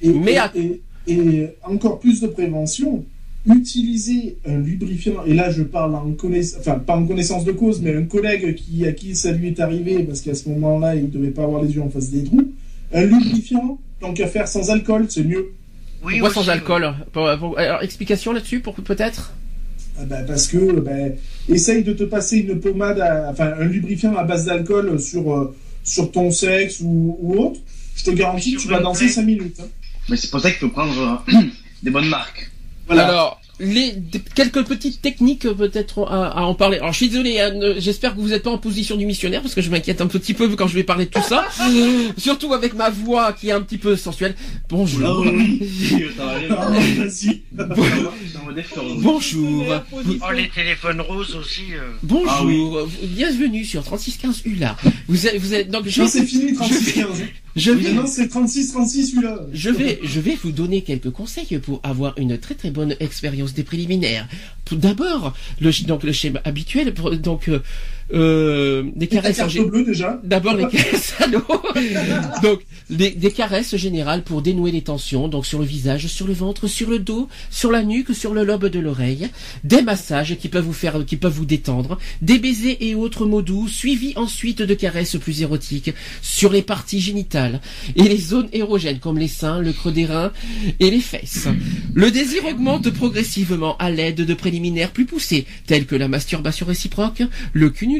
et, 0.00 0.08
mais 0.10 0.32
et- 0.32 0.38
à- 0.38 0.52
et- 0.54 0.80
et 1.06 1.48
encore 1.62 1.98
plus 2.00 2.20
de 2.20 2.26
prévention, 2.28 3.04
utiliser 3.46 4.36
un 4.46 4.58
lubrifiant, 4.58 5.24
et 5.26 5.34
là 5.34 5.50
je 5.50 5.62
parle 5.62 5.94
en 5.94 6.12
connaissance, 6.12 6.60
enfin 6.60 6.78
pas 6.78 6.96
en 6.96 7.06
connaissance 7.06 7.44
de 7.44 7.52
cause, 7.52 7.80
mais 7.82 7.94
un 7.94 8.04
collègue 8.04 8.54
qui, 8.54 8.86
à 8.86 8.92
qui 8.92 9.14
ça 9.14 9.32
lui 9.32 9.48
est 9.48 9.60
arrivé, 9.60 10.02
parce 10.04 10.20
qu'à 10.22 10.34
ce 10.34 10.48
moment-là 10.48 10.94
il 10.94 11.04
ne 11.04 11.08
devait 11.08 11.30
pas 11.30 11.44
avoir 11.44 11.62
les 11.62 11.74
yeux 11.74 11.82
en 11.82 11.90
face 11.90 12.10
des 12.10 12.24
trous, 12.24 12.50
un 12.92 13.04
lubrifiant, 13.04 13.78
tant 14.00 14.12
qu'à 14.14 14.26
faire 14.28 14.48
sans 14.48 14.70
alcool, 14.70 15.06
c'est 15.10 15.24
mieux. 15.24 15.52
Oui, 16.02 16.18
Pourquoi 16.20 16.28
aussi, 16.40 16.46
sans 16.46 16.52
alcool? 16.52 16.94
Pour- 17.12 17.28
pour- 17.38 17.58
alors, 17.58 17.82
explication 17.82 18.32
là-dessus 18.32 18.60
pour 18.60 18.74
peut-être? 18.74 19.32
Ah 19.98 20.04
ben, 20.06 20.24
parce 20.26 20.48
que 20.48 20.80
ben, 20.80 21.14
essaye 21.48 21.84
de 21.84 21.92
te 21.92 22.04
passer 22.04 22.38
une 22.38 22.58
pommade, 22.60 22.98
à- 23.00 23.28
enfin 23.30 23.52
un 23.58 23.64
lubrifiant 23.64 24.16
à 24.16 24.24
base 24.24 24.44
d'alcool 24.46 24.98
sur, 25.00 25.32
euh, 25.32 25.54
sur 25.84 26.10
ton 26.10 26.30
sexe 26.30 26.80
ou, 26.80 27.16
ou 27.20 27.38
autre, 27.38 27.60
je 27.96 28.04
te 28.04 28.10
garantis 28.10 28.54
que 28.56 28.60
tu 28.60 28.68
vas 28.68 28.80
danser 28.80 29.04
plaie. 29.06 29.14
5 29.14 29.22
minutes. 29.22 29.56
hein. 29.60 29.66
Mais 30.08 30.16
c'est 30.16 30.30
pour 30.30 30.40
ça 30.40 30.50
qu'il 30.50 30.58
faut 30.60 30.68
prendre. 30.70 31.22
euh, 31.28 31.40
des 31.82 31.90
bonnes 31.90 32.08
marques. 32.08 32.50
Voilà. 32.86 33.06
Alors, 33.08 33.40
les 33.60 33.94
quelques 34.34 34.64
petites 34.64 35.00
techniques 35.00 35.44
euh, 35.46 35.54
peut-être 35.54 36.06
à, 36.10 36.26
à 36.38 36.42
en 36.42 36.54
parler. 36.54 36.78
Alors, 36.78 36.92
je 36.92 36.96
suis 36.98 37.08
désolé, 37.08 37.40
hein, 37.40 37.52
j'espère 37.78 38.14
que 38.14 38.20
vous 38.20 38.28
n'êtes 38.28 38.42
pas 38.42 38.50
en 38.50 38.58
position 38.58 38.96
du 38.96 39.06
missionnaire 39.06 39.42
parce 39.42 39.54
que 39.54 39.62
je 39.62 39.70
m'inquiète 39.70 40.00
un 40.00 40.06
petit 40.06 40.34
peu 40.34 40.48
quand 40.56 40.66
je 40.66 40.74
vais 40.74 40.82
parler 40.84 41.04
de 41.06 41.10
tout 41.10 41.22
ça. 41.22 41.44
Surtout 42.16 42.52
avec 42.52 42.74
ma 42.74 42.90
voix 42.90 43.32
qui 43.32 43.48
est 43.48 43.52
un 43.52 43.60
petit 43.62 43.78
peu 43.78 43.96
sensuelle. 43.96 44.34
Bonjour. 44.68 45.24
Bonjour. 48.98 49.64
Oh, 49.92 50.32
les 50.34 50.48
téléphones 50.48 51.00
roses 51.00 51.36
aussi. 51.36 51.74
euh. 51.74 51.92
Bonjour. 52.02 52.28
Ah 52.30 52.44
oui. 52.44 52.64
Bienvenue 53.08 53.64
sur 53.64 53.82
3615 53.82 54.42
ULA. 54.44 54.76
Vous 55.08 55.26
êtes, 55.26 55.36
vous 55.38 55.54
êtes, 55.54 55.70
donc, 55.70 55.86
je 55.88 56.02
Non, 56.02 56.08
fini, 56.08 56.52
36-15. 56.52 57.06
je 57.16 57.24
vais, 57.56 57.92
Maintenant, 57.92 58.06
c'est 58.06 58.26
36-36 58.26 59.10
celui-là. 59.10 59.40
Je 59.52 59.70
vais, 59.70 60.00
je 60.02 60.18
vais 60.20 60.36
vous 60.42 60.50
donner 60.50 60.82
quelques 60.82 61.10
conseils 61.10 61.58
pour 61.62 61.80
avoir 61.84 62.18
une 62.18 62.36
très 62.38 62.54
très 62.54 62.70
bonne 62.70 62.96
expérience 63.00 63.54
des 63.54 63.62
préliminaires. 63.62 64.28
Tout 64.64 64.76
d'abord, 64.76 65.34
le, 65.60 65.70
donc 65.86 66.02
le 66.02 66.12
schéma 66.12 66.40
habituel, 66.44 66.92
pour- 66.94 67.16
donc 67.16 67.48
euh, 68.12 68.84
des 68.96 69.06
caresses 69.06 69.38
en 69.40 69.42
carte 69.44 69.54
gé- 69.54 69.68
bleue 69.68 69.84
déjà. 69.84 70.20
D'abord 70.24 70.54
les 70.54 70.66
caresses 70.68 71.14
à 71.20 71.26
l'eau. 71.26 71.42
Donc 72.42 72.60
des, 72.90 73.10
des 73.10 73.30
caresses 73.30 73.76
générales 73.76 74.22
pour 74.24 74.42
dénouer 74.42 74.70
les 74.70 74.82
tensions, 74.82 75.26
donc 75.28 75.46
sur 75.46 75.58
le 75.58 75.64
visage, 75.64 76.06
sur 76.06 76.26
le 76.26 76.32
ventre, 76.34 76.66
sur 76.66 76.90
le 76.90 76.98
dos, 76.98 77.28
sur 77.50 77.70
la 77.70 77.82
nuque, 77.82 78.14
sur 78.14 78.34
le 78.34 78.44
lobe 78.44 78.66
de 78.68 78.78
l'oreille. 78.78 79.28
Des 79.64 79.80
massages 79.82 80.36
qui 80.36 80.48
peuvent 80.48 80.64
vous 80.64 80.72
faire, 80.74 81.04
qui 81.06 81.16
peuvent 81.16 81.32
vous 81.32 81.46
détendre. 81.46 81.98
Des 82.20 82.38
baisers 82.38 82.76
et 82.80 82.94
autres 82.94 83.24
mots 83.26 83.42
doux, 83.42 83.68
suivis 83.68 84.12
ensuite 84.16 84.60
de 84.62 84.74
caresses 84.74 85.16
plus 85.16 85.40
érotiques 85.42 85.92
sur 86.20 86.52
les 86.52 86.62
parties 86.62 87.00
génitales 87.00 87.60
et 87.96 88.02
les 88.02 88.18
zones 88.18 88.48
érogènes 88.52 88.98
comme 88.98 89.18
les 89.18 89.28
seins, 89.28 89.60
le 89.60 89.72
creux 89.72 89.92
des 89.92 90.06
reins 90.06 90.32
et 90.80 90.90
les 90.90 91.00
fesses. 91.00 91.48
Le 91.94 92.10
désir 92.10 92.44
augmente 92.44 92.90
progressivement 92.90 93.76
à 93.78 93.90
l'aide 93.90 94.16
de 94.26 94.34
préliminaires 94.34 94.90
plus 94.90 95.06
poussés, 95.06 95.46
tels 95.66 95.86
que 95.86 95.96
la 95.96 96.08
masturbation 96.08 96.66
réciproque, 96.66 97.22
le 97.52 97.70
cunnilingus, 97.70 97.93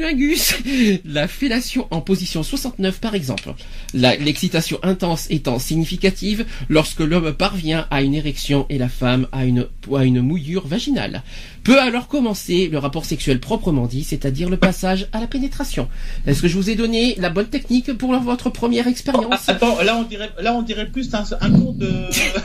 la 1.04 1.28
fellation 1.28 1.86
en 1.90 2.00
position 2.00 2.42
69 2.42 3.00
par 3.00 3.14
exemple. 3.14 3.54
L'excitation 3.92 4.78
intense 4.82 5.26
étant 5.30 5.58
significative 5.58 6.46
lorsque 6.68 7.00
l'homme 7.00 7.32
parvient 7.32 7.86
à 7.90 8.02
une 8.02 8.14
érection 8.14 8.66
et 8.68 8.78
la 8.78 8.88
femme 8.88 9.28
à 9.32 9.44
une, 9.44 9.66
à 9.94 10.04
une 10.04 10.20
mouillure 10.20 10.66
vaginale. 10.66 11.22
Peut 11.62 11.80
alors 11.80 12.08
commencer 12.08 12.68
le 12.68 12.78
rapport 12.78 13.04
sexuel 13.04 13.40
proprement 13.40 13.86
dit, 13.86 14.04
c'est-à-dire 14.04 14.50
le 14.50 14.56
passage 14.56 15.08
à 15.12 15.20
la 15.20 15.26
pénétration. 15.26 15.88
Est-ce 16.26 16.42
que 16.42 16.48
je 16.48 16.56
vous 16.56 16.70
ai 16.70 16.74
donné 16.74 17.14
la 17.18 17.30
bonne 17.30 17.46
technique 17.46 17.92
pour 17.94 18.14
votre 18.18 18.50
première 18.50 18.86
expérience? 18.86 19.48
Attends, 19.48 19.80
là 19.82 19.96
on 19.96 20.02
dirait, 20.02 20.30
là 20.40 20.54
on 20.54 20.62
dirait 20.62 20.86
plus 20.86 21.14
un, 21.14 21.24
un 21.40 21.50
cours 21.50 21.74
de. 21.74 21.90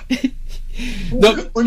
Donc- 1.11 1.37
on 1.55 1.61
on 1.61 1.65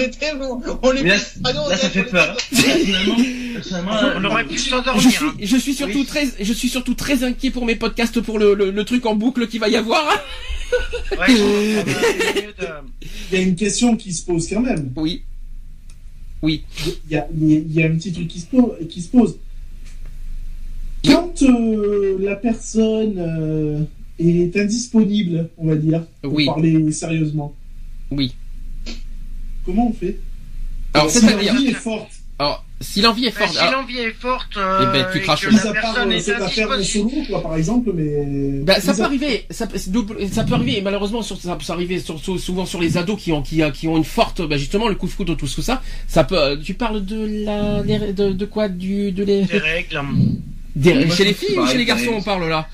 est. 0.93 1.03
Mais 1.03 1.09
là, 1.11 1.17
Ah 1.45 1.53
non, 1.53 1.69
là, 1.69 1.77
ça 1.77 1.87
on 1.87 1.91
fait 1.91 2.01
est- 2.01 2.05
peur. 2.05 2.37
On 2.55 4.25
euh, 4.25 4.29
aurait 4.29 4.45
pu 4.47 4.59
je 4.59 4.71
s'endormir. 4.71 5.03
suis, 5.11 5.25
hein. 5.25 5.35
je 5.41 5.57
suis 5.57 5.75
surtout 5.75 5.99
Oui. 6.01 6.05
très, 6.07 6.27
je 6.41 6.53
suis 6.53 6.69
surtout 6.69 6.95
très 6.95 7.23
inquiet 7.25 7.51
pour 7.51 7.65
mes 7.67 7.77
podcasts 7.77 8.21
pour 8.21 8.39
le, 8.39 8.55
le, 8.55 8.71
le 8.71 8.85
truc 8.85 9.05
en 9.07 9.15
boucle 9.15 9.47
qu'il 9.49 9.61
va 9.61 9.69
y 9.69 9.77
avoir. 9.77 10.05
Ouais, 11.13 11.29
de- 11.29 11.83
Il 13.31 13.39
y 13.39 13.41
a 13.41 13.43
une 13.43 13.57
question 13.57 13.97
qui 13.97 14.13
se 14.13 14.25
pose 14.25 14.49
quand 14.49 14.61
même. 14.63 14.91
Oui. 14.97 15.23
Oui. 16.43 16.65
Il 17.09 17.13
y 17.13 17.17
a, 17.17 17.27
il 17.39 17.73
y 17.73 17.83
a 17.83 17.87
un 17.87 17.95
petit 17.97 18.13
truc 18.13 18.29
qui 18.29 18.41
se 18.41 18.47
pose. 18.47 18.73
Qui 18.89 19.03
se 19.03 19.09
pose. 19.09 19.37
Quand 21.05 21.43
euh, 21.43 22.17
la 22.21 22.37
personne 22.37 23.15
euh, 23.19 23.81
est 24.19 24.57
indisponible, 24.57 25.49
on 25.59 25.67
va 25.67 25.75
dire, 25.77 26.03
pour 26.23 26.33
Oui. 26.35 26.47
parler 26.47 26.91
sérieusement, 26.93 27.55
Oui. 28.11 28.35
Comment 29.65 29.89
on 29.89 29.93
fait 29.93 30.19
Alors, 30.95 31.11
si 31.11 31.21
l'envie 31.27 31.67
est 31.69 31.73
forte, 31.75 32.11
alors, 32.39 32.65
si 32.81 33.01
l'envie 33.03 33.27
est 33.27 33.39
Mais 33.39 33.45
forte, 33.47 33.53
si 33.53 33.59
alors, 33.59 33.81
l'envie 33.83 33.99
est 33.99 34.11
forte 34.13 34.57
euh, 34.57 34.81
Eh 34.83 34.93
ben, 34.99 35.07
tu 35.13 35.19
et 35.19 35.21
craches 35.23 35.45
la 35.47 35.61
part 35.61 35.73
personne 35.73 36.11
euh, 36.11 36.17
est 36.17 36.21
cette 36.21 36.41
affaire 36.41 36.77
de 36.77 36.83
solo, 36.83 37.11
quoi, 37.29 37.43
par 37.43 37.57
exemple, 37.57 37.93
mais. 37.95 38.61
bah, 38.65 38.81
ça 38.81 38.95
peut 38.95 39.03
arriver, 39.03 39.47
ça, 39.51 39.69
ça 40.33 40.45
peut 40.45 40.55
arriver, 40.55 40.79
et 40.79 40.83
malheureusement, 40.83 41.23
sur, 41.23 41.41
ça 41.41 41.55
peut 41.57 41.73
arriver 41.73 42.01
sur- 42.01 42.19
souvent 42.41 42.67
sur 42.67 42.81
les 42.81 42.97
ados 42.97 43.21
qui 43.23 43.31
ont, 43.33 43.43
qui, 43.43 43.63
qui 43.75 43.87
ont 43.87 43.97
une 43.97 44.03
forte, 44.05 44.43
bah, 44.49 44.57
justement, 44.57 44.89
le 44.89 44.97
coup 44.97 45.07
de 45.07 45.13
foudre, 45.13 45.37
tout 45.37 45.47
ce 45.47 45.57
que 45.57 45.63
ça, 45.63 45.83
ça 46.09 46.25
peut, 46.25 46.37
euh, 46.39 46.57
tu 46.57 46.75
parles 46.75 47.05
de 47.05 47.45
la, 47.45 47.83
les- 47.83 48.13
de, 48.13 48.33
de 48.33 48.45
quoi, 48.47 48.69
du, 48.69 49.13
de 49.13 49.23
les, 49.23 49.43
des 49.45 49.59
règles, 49.59 50.01
des- 50.75 51.05
Moi, 51.07 51.15
chez 51.15 51.25
les 51.25 51.35
filles 51.35 51.59
ou 51.59 51.67
chez 51.67 51.79
les 51.79 51.85
garçons, 51.85 52.13
on 52.17 52.23
parle 52.23 52.49
là? 52.49 52.67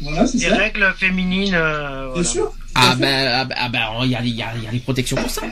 Voilà, 0.00 0.24
des 0.24 0.38
ça. 0.40 0.56
règles 0.56 0.92
féminines. 0.98 1.54
euh, 1.54 2.04
Bien 2.06 2.12
voilà. 2.14 2.28
sûr. 2.28 2.52
Ah 2.74 2.94
ben, 2.98 3.28
ah 3.32 3.44
ben, 3.44 3.54
ah 3.58 3.68
ben, 3.68 3.80
il 4.04 4.10
y 4.10 4.14
a, 4.16 4.20
il 4.22 4.28
y 4.28 4.32
il 4.32 4.36
y 4.36 4.42
a 4.42 4.72
les 4.72 4.80
protections 4.80 5.16
pour 5.16 5.30
ça. 5.30 5.42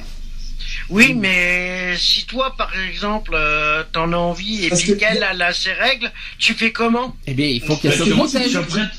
Oui, 0.90 1.14
mais 1.14 1.96
si 1.96 2.26
toi, 2.26 2.54
par 2.56 2.72
exemple, 2.88 3.32
euh, 3.34 3.82
t'en 3.92 4.12
as 4.12 4.16
envie 4.16 4.64
et 4.64 4.68
Parce 4.68 4.82
puis 4.82 4.92
que- 4.92 4.98
qu'elle 4.98 5.22
a, 5.22 5.30
a 5.46 5.52
ses 5.52 5.72
règles, 5.72 6.10
tu 6.38 6.54
fais 6.54 6.72
comment? 6.72 7.16
Eh 7.26 7.34
bien, 7.34 7.46
il 7.46 7.60
faut 7.62 7.76
qu'elle 7.76 7.92
se 7.94 8.02
moi, 8.10 8.26
protège. 8.28 8.50
tu 8.50 8.56
empruntes, 8.58 8.90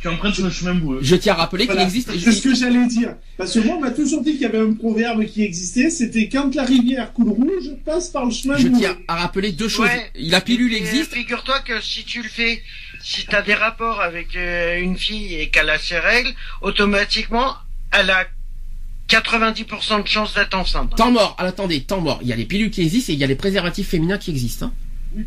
tu 0.00 0.08
empruntes 0.08 0.34
sur 0.34 0.44
le 0.44 0.50
chemin 0.50 0.74
boueux. 0.74 0.98
Je 1.02 1.16
tiens 1.16 1.32
à 1.34 1.36
rappeler 1.36 1.66
qu'il 1.66 1.78
existe, 1.80 2.10
C'est 2.18 2.32
ce 2.32 2.42
que 2.42 2.54
j'allais 2.54 2.86
dire. 2.86 3.14
Parce 3.36 3.52
que 3.54 3.60
moi, 3.60 3.76
on 3.76 3.80
m'a 3.80 3.90
toujours 3.90 4.22
dit 4.22 4.32
qu'il 4.32 4.42
y 4.42 4.46
avait 4.46 4.58
un 4.60 4.72
proverbe 4.74 5.24
qui 5.26 5.42
existait, 5.42 5.90
c'était 5.90 6.28
quand 6.28 6.54
la 6.54 6.64
rivière 6.64 7.12
coule 7.12 7.30
rouge, 7.30 7.70
passe 7.84 8.08
par 8.08 8.24
le 8.26 8.30
chemin 8.30 8.56
je 8.56 8.68
tiens 8.68 8.96
à 9.08 9.16
rappeler 9.16 9.52
deux 9.52 9.68
choses. 9.68 9.86
Ouais. 9.88 10.10
La 10.14 10.40
pilule 10.40 10.72
Et 10.72 10.78
existe. 10.78 11.12
Figure-toi 11.14 11.60
que 11.60 11.80
si 11.80 12.04
tu 12.04 12.22
le 12.22 12.28
fais, 12.28 12.62
si 13.02 13.26
t'as 13.26 13.42
des 13.42 13.54
rapports 13.54 14.00
avec 14.00 14.34
euh, 14.36 14.78
une 14.80 14.96
fille 14.96 15.34
et 15.34 15.48
qu'elle 15.50 15.68
a 15.70 15.78
ses 15.78 15.98
règles, 15.98 16.32
automatiquement, 16.62 17.54
elle 17.92 18.10
a 18.10 18.24
90% 19.08 20.02
de 20.02 20.08
chance 20.08 20.34
d'être 20.34 20.54
enceinte. 20.54 20.96
Temps 20.96 21.10
mort, 21.10 21.36
alors, 21.38 21.50
attendez, 21.50 21.82
temps 21.82 22.00
mort. 22.00 22.18
Il 22.22 22.28
y 22.28 22.32
a 22.32 22.36
les 22.36 22.46
pilules 22.46 22.70
qui 22.70 22.82
existent 22.82 23.12
et 23.12 23.14
il 23.14 23.20
y 23.20 23.24
a 23.24 23.26
les 23.26 23.34
préservatifs 23.36 23.88
féminins 23.88 24.18
qui 24.18 24.30
existent. 24.30 24.66
hein. 24.66 24.72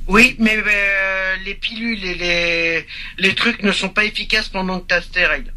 Oui, 0.08 0.36
mais 0.40 0.58
euh, 0.58 1.36
les 1.46 1.54
pilules 1.56 2.04
et 2.04 2.16
les, 2.16 2.86
les 3.20 3.36
trucs 3.36 3.64
ne 3.64 3.72
sont 3.72 3.90
pas 3.90 4.04
efficaces 4.04 4.50
pendant 4.50 4.80
que 4.82 4.88
t'as 4.88 5.28
règles. 5.28 5.54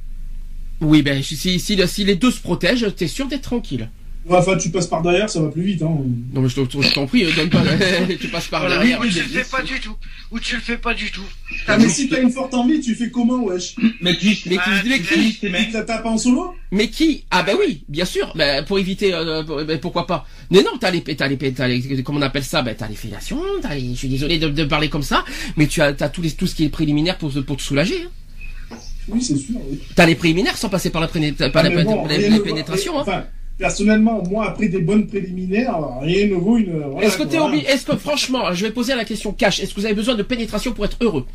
Oui, 0.80 1.02
ben 1.02 1.22
si, 1.22 1.36
si, 1.36 1.58
si, 1.58 1.76
si 1.88 2.04
les 2.04 2.14
deux 2.14 2.30
se 2.30 2.40
protègent, 2.40 2.94
t'es 2.94 3.08
sûr 3.08 3.26
d'être 3.26 3.42
tranquille. 3.42 3.90
Ouais, 4.26 4.36
Enfin, 4.36 4.56
tu 4.58 4.68
passes 4.70 4.86
par 4.86 5.00
derrière, 5.02 5.28
ça 5.30 5.40
va 5.40 5.48
plus 5.48 5.62
vite. 5.62 5.82
Hein. 5.82 5.96
Non 6.34 6.42
mais 6.42 6.48
je 6.48 6.60
te- 6.60 6.82
je 6.82 6.92
t'en 6.94 7.06
prie, 7.06 7.24
euh, 7.24 7.30
donne 7.34 7.48
pas, 7.48 7.62
tu 8.20 8.28
passes 8.28 8.48
par 8.48 8.60
Voilà, 8.60 8.76
derrière. 8.76 9.00
ou 9.00 9.06
tu 9.06 9.18
le 9.18 9.24
fais 9.24 9.44
pas 9.50 9.62
du 9.62 9.80
tout. 9.80 9.96
Ou 10.30 10.38
tu 10.38 10.54
le 10.56 10.60
fais 10.60 10.76
pas 10.76 10.92
du 10.94 11.10
tout. 11.10 11.24
Ah, 11.66 11.78
mais 11.78 11.88
si 11.88 12.08
t'as 12.08 12.20
une 12.20 12.30
forte 12.30 12.52
envie, 12.54 12.80
tu 12.80 12.94
fais 12.94 13.10
comment, 13.10 13.42
wesh? 13.44 13.74
Mais 14.02 14.14
tu 14.16 14.26
Mais 14.46 14.56
qui, 14.58 14.88
mais 14.88 15.00
qui, 15.00 15.38
Tu 15.40 15.48
la 15.72 15.82
tapes 15.82 16.04
en 16.06 16.18
solo? 16.18 16.52
Mais 16.70 16.88
qui? 16.88 17.24
Ah 17.30 17.42
ben 17.42 17.56
oui, 17.58 17.82
bien 17.88 18.04
sûr. 18.04 18.30
Ben, 18.36 18.62
pour 18.64 18.78
éviter, 18.78 19.12
euh, 19.14 19.42
pour- 19.42 19.64
ben, 19.64 19.78
pourquoi 19.80 20.06
pas 20.06 20.26
Mais 20.50 20.62
non, 20.62 20.72
t'as 20.78 20.90
les, 20.90 21.00
t'as 21.02 21.26
les, 21.26 21.38
t'as 21.52 21.66
les, 21.66 22.02
comment 22.02 22.18
on 22.18 22.22
appelle 22.22 22.44
ça? 22.44 22.60
Ben 22.62 22.76
t'as 22.78 22.88
les 22.88 22.94
fellations, 22.96 23.42
t'as 23.62 23.74
les, 23.74 23.88
je 23.90 23.98
suis 23.98 24.08
désolé 24.08 24.38
de, 24.38 24.48
de 24.50 24.64
parler 24.64 24.90
comme 24.90 25.02
ça, 25.02 25.24
mais 25.56 25.66
tu 25.66 25.80
as, 25.80 25.94
t'as 25.94 26.10
tout 26.10 26.20
les, 26.22 26.30
tout 26.30 26.46
ce 26.46 26.54
qui 26.54 26.64
est 26.64 26.68
préliminaire 26.68 27.16
pour, 27.16 27.32
te- 27.32 27.38
pour 27.40 27.56
te 27.56 27.62
soulager. 27.62 28.02
hein. 28.04 28.76
Oui, 29.08 29.22
c'est 29.22 29.36
sûr. 29.36 29.56
Oui. 29.68 29.80
T'as 29.96 30.06
les 30.06 30.14
préliminaires 30.14 30.56
sans 30.58 30.68
passer 30.68 30.90
par 30.90 31.00
la, 31.00 31.08
préné- 31.08 31.32
par 31.32 31.62
la, 31.64 31.70
Ah, 31.76 31.82
bon, 31.84 32.06
la- 32.06 32.28
vaut- 32.28 32.42
pénétration. 32.44 33.00
hein. 33.00 33.24
Personnellement, 33.60 34.22
moi, 34.28 34.48
après 34.48 34.68
des 34.68 34.80
bonnes 34.80 35.06
préliminaires, 35.06 35.78
rien 36.00 36.26
ne 36.28 36.34
vaut 36.34 36.56
une. 36.56 36.80
voilà, 36.80 37.06
Est-ce 37.06 37.18
que 37.18 37.24
voilà. 37.24 37.44
obligé, 37.44 37.66
est-ce 37.66 37.84
que 37.84 37.94
franchement, 37.94 38.54
je 38.54 38.64
vais 38.64 38.72
poser 38.72 38.94
la 38.94 39.04
question 39.04 39.32
cash, 39.34 39.60
est-ce 39.60 39.74
que 39.74 39.80
vous 39.80 39.84
avez 39.86 39.94
besoin 39.94 40.14
de 40.14 40.22
pénétration 40.22 40.72
pour 40.72 40.86
être 40.86 40.96
heureux 41.02 41.26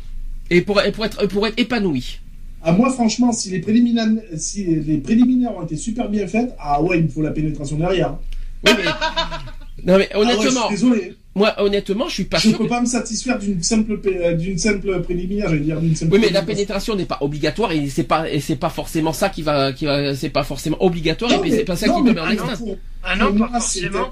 et 0.50 0.60
pour, 0.60 0.80
et 0.82 0.90
pour 0.90 1.04
être, 1.04 1.24
pour 1.28 1.46
être 1.46 1.54
épanoui? 1.56 2.18
Ah, 2.64 2.72
moi, 2.72 2.92
franchement, 2.92 3.30
si 3.32 3.50
les 3.50 3.60
préliminaires, 3.60 4.08
si 4.36 4.64
les 4.64 4.98
préliminaires 4.98 5.56
ont 5.56 5.62
été 5.62 5.76
super 5.76 6.08
bien 6.08 6.26
faites, 6.26 6.52
ah 6.58 6.82
ouais, 6.82 6.98
il 6.98 7.04
me 7.04 7.08
faut 7.08 7.22
la 7.22 7.30
pénétration 7.30 7.76
derrière. 7.76 8.16
Oui, 8.66 8.72
mais... 8.76 8.84
Non 9.84 9.98
mais 9.98 10.08
Ah 10.12 10.18
ouais, 10.18 10.24
je 10.32 10.38
honnêtement, 10.38 10.66
suis 10.66 10.70
désolé. 10.70 11.14
Moi 11.36 11.54
honnêtement, 11.62 12.08
je 12.08 12.14
suis 12.14 12.24
pas 12.24 12.38
Je 12.38 12.48
sûr. 12.48 12.58
peux 12.58 12.66
pas 12.66 12.80
me 12.80 12.86
satisfaire 12.86 13.38
d'une 13.38 13.62
simple, 13.62 14.00
euh, 14.06 14.32
d'une 14.34 14.58
simple 14.58 15.00
préliminaire, 15.02 15.48
je 15.50 15.54
veux 15.54 15.60
dire, 15.60 15.80
d'une 15.80 15.94
simple. 15.94 16.14
Oui, 16.14 16.18
mais 16.20 16.30
la 16.30 16.42
pénétration. 16.42 16.96
n'est 16.96 17.04
pas 17.04 17.18
obligatoire 17.20 17.70
et 17.72 17.88
c'est 17.88 18.02
pas 18.04 18.28
et 18.28 18.40
c'est 18.40 18.56
pas 18.56 18.70
forcément 18.70 19.12
ça 19.12 19.28
qui 19.28 19.42
va 19.42 19.72
qui 19.72 19.84
va 19.84 20.14
c'est 20.16 20.30
pas 20.30 20.42
forcément 20.44 20.82
obligatoire 20.82 21.30
Non, 21.30 21.44
et 21.44 21.50
mais- 21.50 21.56
c'est 21.58 21.64
pas 21.64 21.76
ça 21.76 21.86
non, 21.86 22.02
qui 22.02 22.08
te 22.08 22.14
met 22.14 22.20
en 22.20 22.24
pour- 22.24 22.32
extase. 22.32 22.64
Ah 23.04 23.14
non, 23.16 23.32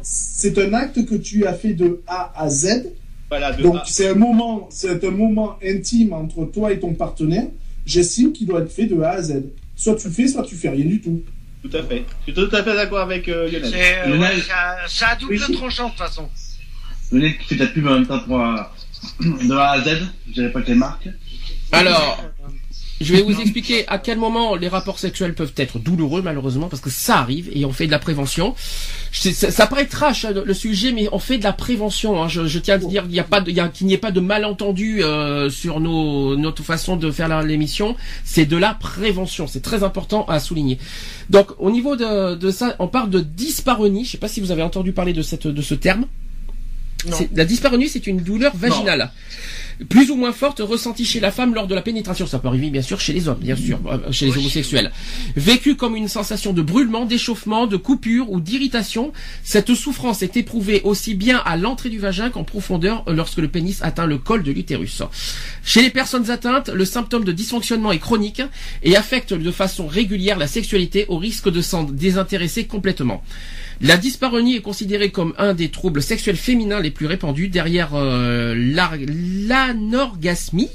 c'est 0.03 0.59
un- 0.59 0.73
acte 0.75 1.05
que 1.07 1.15
tu 1.17 1.47
as 1.47 1.55
fait 1.55 1.73
de 1.75 2.01
A 2.07 2.33
à 2.37 2.49
Z. 2.49 2.87
Voilà, 3.31 3.53
de 3.53 3.63
Donc 3.63 3.77
A. 3.77 3.83
c'est 3.87 4.09
un 4.09 4.15
moment, 4.15 4.69
c'est 4.71 5.03
un 5.05 5.11
moment 5.11 5.57
intime 5.65 6.13
entre 6.13 6.45
toi 6.45 6.73
et 6.73 6.79
ton 6.79 6.93
partenaire. 6.95 7.47
J'estime 7.87 8.33
qu'il 8.33 8.47
doit 8.47 8.61
être 8.61 8.71
fait 8.71 8.87
de 8.87 9.01
A 9.01 9.11
à 9.13 9.23
Z. 9.23 9.43
Soit 9.77 9.97
tu 9.97 10.07
le 10.09 10.13
fais, 10.13 10.29
soit 10.29 10.43
tu 10.45 10.55
fais 10.55 10.69
rien 10.69 10.85
du 10.85 11.01
tout. 11.01 11.21
Tout 11.63 11.77
à 11.77 11.83
fait. 11.83 12.05
Je 12.27 12.33
suis 12.33 12.35
tout 12.35 12.55
à 12.55 12.63
fait 12.63 12.75
d'accord 12.75 13.01
avec 13.01 13.27
euh, 13.29 13.49
Lionel. 13.51 13.71
C'est, 13.73 13.99
euh, 13.99 14.07
Lionel. 14.17 14.37
ouais, 14.37 14.43
ça, 14.43 14.77
ça 14.87 15.07
a 15.13 15.17
double 15.17 15.41
Oui. 15.49 15.55
tranchant 15.57 15.87
de 15.87 15.91
toute 15.91 15.99
façon. 15.99 16.29
Mec 17.21 17.39
qui 17.39 17.55
fait 17.55 17.57
de 17.57 17.67
pub 17.67 17.87
en 17.87 17.95
même 17.95 18.07
temps 18.07 18.21
pour, 18.21 18.41
euh, 18.41 18.57
de 19.21 19.53
A 19.55 19.71
à 19.73 19.81
Z, 19.83 20.03
je 20.29 20.33
dirais 20.33 20.53
pas 20.53 20.63
quelle 20.63 20.77
marque. 20.79 21.09
Alors, 21.73 22.21
Je 23.01 23.13
vais 23.13 23.23
vous 23.23 23.41
expliquer 23.41 23.87
à 23.89 23.99
quel 23.99 24.19
moment 24.19 24.55
les 24.55 24.69
rapports 24.69 25.01
sexuels 25.01 25.35
peuvent 25.35 25.53
être 25.57 25.81
douloureux, 25.81 26.23
malheureusement, 26.23 26.69
parce 26.69 26.81
que 26.81 26.91
ça 26.91 27.19
arrive 27.19 27.51
et 27.53 27.65
on 27.65 27.73
fait 27.73 27.87
de 27.87 27.91
la 27.91 27.99
prévention. 27.99 28.55
Ça, 29.13 29.51
ça 29.51 29.67
paraît 29.67 29.87
trash 29.87 30.25
hein, 30.25 30.33
le 30.45 30.55
sujet, 30.55 30.93
mais 30.93 31.09
on 31.11 31.19
fait 31.19 31.39
de 31.39 31.43
la 31.45 31.53
prévention. 31.53 32.23
hein. 32.23 32.29
Je, 32.29 32.59
tiens 32.61 32.77
à 32.77 32.79
dire 32.79 33.03
qu'il 33.03 33.11
n'y 33.11 33.19
a 33.19 33.25
pas, 33.25 33.43
ait 33.45 33.99
pas 33.99 34.13
de 34.13 34.21
malentendu 34.21 35.03
euh, 35.03 35.51
sur 35.51 35.81
notre 35.81 36.63
façon 36.63 36.97
de 36.97 37.11
faire 37.11 37.43
l'émission. 37.43 37.97
C'est 38.25 38.47
de 38.47 38.57
la 38.57 38.75
prévention. 38.75 39.49
C'est 39.49 39.61
très 39.63 39.83
important 39.83 40.25
à 40.27 40.39
souligner. 40.39 40.79
Donc, 41.31 41.49
au 41.59 41.73
niveau 41.73 41.97
de, 41.97 42.51
ça, 42.53 42.77
on 42.79 42.87
parle 42.87 43.11
de 43.11 43.21
dyspareunie. 43.21 44.05
Je 44.05 44.13
sais 44.13 44.19
pas 44.19 44.29
si 44.29 44.41
vous 44.41 44.53
avez 44.53 44.63
entendu 44.63 44.93
parler 44.93 45.13
de 45.13 45.23
ce 45.23 45.75
terme. 45.75 46.07
La 47.35 47.45
dyspareunie, 47.45 47.89
c'est 47.89 48.07
une 48.07 48.21
douleur 48.21 48.57
vaginale 48.57 49.13
plus 49.89 50.11
ou 50.11 50.17
moins 50.17 50.33
forte 50.33 50.61
ressentie 50.61 51.05
chez 51.05 51.21
la 51.21 51.31
femme 51.31 51.55
lors 51.55 51.67
de 51.67 51.75
la 51.75 51.83
pénétration. 51.83 52.27
Ça 52.27 52.39
peut 52.39 52.49
arriver 52.49 52.71
bien 52.71 52.83
sûr 52.83 53.01
chez 53.01 53.13
les 53.13 53.29
hommes, 53.29 53.39
bien 53.41 53.57
sûr, 53.57 53.81
euh, 53.87 54.13
chez 54.13 54.27
les 54.27 54.37
homosexuels. 54.37 54.93
Vécue 55.37 55.77
comme 55.77 55.97
une 55.97 56.09
sensation 56.09 56.53
de 56.53 56.63
brûlement, 56.63 57.07
d'échauffement, 57.07 57.67
de 57.67 57.77
coupure 57.77 58.31
ou 58.31 58.41
d'irritation, 58.41 59.13
cette 59.43 59.75
souffrance 59.75 60.23
est 60.23 60.37
éprouvée 60.37 60.81
aussi 60.85 61.15
bien 61.15 61.39
à 61.45 61.57
l'entrée 61.57 61.91
du 61.91 61.99
vagin 61.99 62.31
qu'en 62.31 62.45
profondeur 62.45 63.05
lorsque 63.09 63.39
le 63.39 63.49
pénis 63.49 63.83
atteint 63.83 64.07
le 64.07 64.19
col 64.19 64.43
de 64.43 64.53
l'utérus. 64.53 65.03
Chez 65.65 65.83
les 65.83 65.91
personnes 65.91 66.31
atteintes, 66.31 66.69
le 66.69 66.85
symptôme 66.85 67.25
de 67.25 67.33
dysfonctionnement 67.33 67.93
est 67.93 67.99
chronique 67.99 68.43
et 68.83 68.97
affecte 68.97 69.35
de 69.35 69.51
façon 69.51 69.87
régulière 69.87 70.39
la 70.39 70.47
sexualité 70.47 71.07
au 71.09 71.19
risque 71.19 71.51
de 71.51 71.63
s'en 71.63 71.85
désintéresser 71.85 72.67
complètement. 72.67 73.23
La 73.81 73.97
dyspareunie 73.97 74.57
est 74.57 74.63
considérée 74.63 75.11
comme 75.11 75.35
un 75.39 75.55
des 75.55 75.69
troubles 75.71 76.03
sexuels 76.03 76.37
féminins 76.37 76.81
les 76.81 76.91
plus 76.91 77.07
répandus 77.07 77.49
derrière 77.49 77.91
euh, 77.95 78.55
l'anorgasmie. 79.49 80.71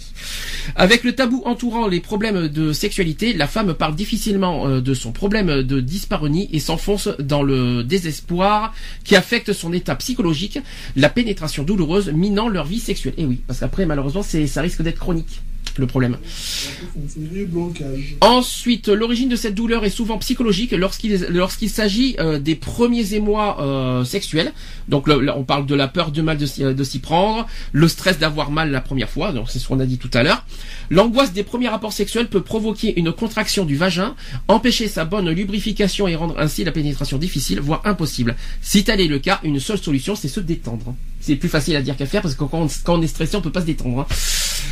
Avec 0.76 1.04
le 1.04 1.16
tabou 1.16 1.42
entourant 1.46 1.88
les 1.88 2.00
problèmes 2.00 2.48
de 2.48 2.74
sexualité, 2.74 3.34
la 3.34 3.48
femme 3.48 3.74
parle 3.74 3.96
difficilement 3.96 4.68
euh, 4.68 4.82
de 4.82 4.94
son 4.94 5.12
problème 5.12 5.64
de 5.64 5.80
dyspareunie 5.80 6.50
et 6.52 6.60
s'enfonce 6.60 7.10
dans 7.20 7.42
le 7.42 7.84
désespoir 7.84 8.74
qui 9.04 9.16
affecte 9.16 9.54
son 9.54 9.74
état 9.74 9.96
psychologique, 9.96 10.60
la 10.96 11.10
pénétration 11.10 11.64
douloureuse 11.64 12.12
minant 12.12 12.50
leur 12.50 12.66
vie 12.66 12.80
sexuelle. 12.80 13.14
Et 13.18 13.26
oui, 13.26 13.40
parce 13.48 13.60
qu'après 13.60 13.86
malheureusement 13.86 14.24
ça 14.24 14.62
risque 14.62 14.82
d'être 14.82 15.00
chronique 15.00 15.42
le 15.80 15.88
problème. 15.88 16.18
Du. 17.16 17.48
Ensuite, 18.22 18.90
l'origine 18.90 19.30
de 19.30 19.36
cette 19.36 19.56
douleur 19.56 19.86
est 19.86 19.90
souvent 19.90 20.18
psychologique 20.18 20.72
lorsqu'il 20.72 21.70
s'agit 21.70 22.16
euh, 22.20 22.40
des 22.40 22.56
premiers 22.56 23.14
émois 23.14 23.62
euh, 23.62 24.04
sexuels. 24.04 24.52
Donc 24.88 25.08
là, 25.08 25.36
on 25.38 25.44
parle 25.44 25.66
de 25.66 25.76
la 25.76 25.88
peur 25.88 26.12
de 26.12 26.22
mal 26.22 26.38
de 26.38 26.74
de 26.74 26.84
s'y 26.84 27.00
prendre, 27.00 27.48
le 27.72 27.88
stress 27.88 28.20
d'avoir 28.20 28.52
mal 28.52 28.72
la 28.72 28.82
première 28.82 29.10
fois, 29.10 29.32
donc 29.32 29.50
c'est 29.50 29.60
ce 29.60 29.68
qu'on 29.68 29.80
a 29.80 29.86
dit 29.86 29.98
tout 29.98 30.10
à 30.14 30.24
l'heure. 30.24 30.46
L'angoisse 30.90 31.34
des 31.34 31.44
premiers 31.44 31.70
rapports 31.70 31.94
sexuels 31.94 32.28
peut 32.28 32.42
provoquer 32.42 33.00
une 33.00 33.12
contraction 33.12 33.66
du 33.66 33.76
vagin, 33.76 34.16
empêcher 34.48 34.88
sa 34.88 35.06
bonne 35.06 35.30
lubrification 35.30 36.08
et 36.08 36.16
rendre 36.16 36.36
ainsi 36.40 36.64
la 36.64 36.72
pénétration 36.72 37.18
difficile, 37.18 37.60
voire 37.60 37.82
impossible. 37.86 38.36
Si 38.62 38.84
tel 38.84 39.00
est 39.00 39.08
le 39.08 39.20
cas, 39.20 39.40
une 39.44 39.60
seule 39.60 39.78
solution, 39.78 40.16
c'est 40.16 40.28
se 40.28 40.40
détendre. 40.40 40.96
C'est 41.20 41.36
plus 41.36 41.50
facile 41.50 41.76
à 41.76 41.82
dire 41.82 41.98
qu'à 41.98 42.06
faire 42.06 42.22
parce 42.22 42.36
que 42.36 42.44
quand 42.44 42.68
on, 42.88 43.02
est 43.02 43.08
stressé, 43.08 43.36
on 43.36 43.42
peut 43.42 43.52
pas 43.52 43.62
se 43.62 43.66
détendre. 43.66 44.02
hein. 44.02 44.08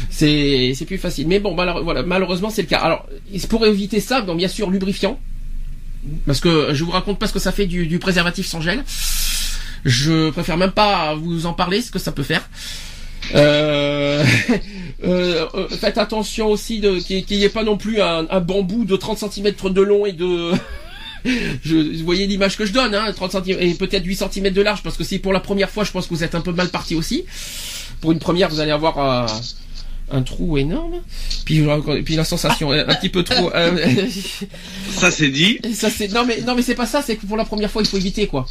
C'est 0.09 0.73
c'est 0.75 0.85
plus 0.85 0.97
facile. 0.97 1.27
Mais 1.27 1.39
bon, 1.39 1.53
voilà, 1.55 2.03
malheureusement 2.03 2.49
c'est 2.49 2.63
le 2.63 2.67
cas. 2.67 2.79
Alors, 2.79 3.07
pour 3.49 3.65
éviter 3.65 3.99
ça, 3.99 4.21
bien 4.21 4.47
sûr 4.47 4.69
lubrifiant, 4.69 5.19
parce 6.25 6.39
que 6.39 6.73
je 6.73 6.83
vous 6.83 6.91
raconte 6.91 7.19
pas 7.19 7.27
ce 7.27 7.33
que 7.33 7.39
ça 7.39 7.51
fait 7.51 7.65
du, 7.65 7.87
du 7.87 7.99
préservatif 7.99 8.47
sans 8.47 8.61
gel. 8.61 8.83
Je 9.85 10.29
préfère 10.31 10.57
même 10.57 10.71
pas 10.71 11.15
vous 11.15 11.45
en 11.45 11.53
parler, 11.53 11.81
ce 11.81 11.91
que 11.91 11.99
ça 11.99 12.11
peut 12.11 12.23
faire. 12.23 12.49
Euh, 13.35 14.23
euh, 15.03 15.45
euh, 15.53 15.67
faites 15.69 15.97
attention 15.97 16.47
aussi 16.47 16.81
qu'il 17.05 17.37
n'y 17.37 17.43
ait 17.43 17.49
pas 17.49 17.63
non 17.63 17.77
plus 17.77 18.01
un, 18.01 18.25
un 18.29 18.39
bambou 18.39 18.85
de 18.85 18.95
30 18.95 19.31
cm 19.31 19.53
de 19.71 19.81
long 19.81 20.05
et 20.05 20.13
de 20.13 20.51
je, 21.63 21.75
vous 21.99 22.05
voyez 22.05 22.27
l'image 22.27 22.57
que 22.57 22.65
je 22.65 22.73
donne, 22.73 22.93
hein, 22.95 23.11
30 23.13 23.31
cm 23.45 23.59
et 23.59 23.73
peut-être 23.73 24.05
8 24.05 24.15
cm 24.31 24.49
de 24.53 24.61
large, 24.61 24.81
parce 24.83 24.97
que 24.97 25.03
si 25.03 25.19
pour 25.19 25.33
la 25.33 25.39
première 25.39 25.69
fois, 25.69 25.83
je 25.83 25.91
pense 25.91 26.07
que 26.07 26.13
vous 26.13 26.23
êtes 26.23 26.35
un 26.35 26.41
peu 26.41 26.51
mal 26.51 26.69
parti 26.69 26.95
aussi. 26.95 27.25
Pour 28.01 28.11
une 28.11 28.19
première, 28.19 28.49
vous 28.49 28.59
allez 28.59 28.71
avoir 28.71 28.99
un, 28.99 29.25
un 30.11 30.21
trou 30.21 30.57
énorme, 30.57 31.01
puis, 31.45 31.61
euh, 31.61 32.01
puis 32.03 32.15
la 32.15 32.23
sensation 32.23 32.71
un 32.71 32.85
petit 32.95 33.09
peu 33.09 33.23
trop. 33.23 33.51
euh, 33.53 33.77
Ça 34.97 35.11
c'est 35.11 35.29
dit. 35.29 35.59
ça 35.73 35.89
c'est 35.89 36.07
non 36.13 36.25
mais 36.25 36.41
non 36.41 36.55
mais 36.55 36.61
c'est 36.61 36.75
pas 36.75 36.85
ça, 36.85 37.01
c'est 37.01 37.15
que 37.15 37.25
pour 37.25 37.37
la 37.37 37.45
première 37.45 37.69
fois, 37.71 37.81
il 37.81 37.87
faut 37.87 37.97
éviter 37.97 38.27
quoi. 38.27 38.45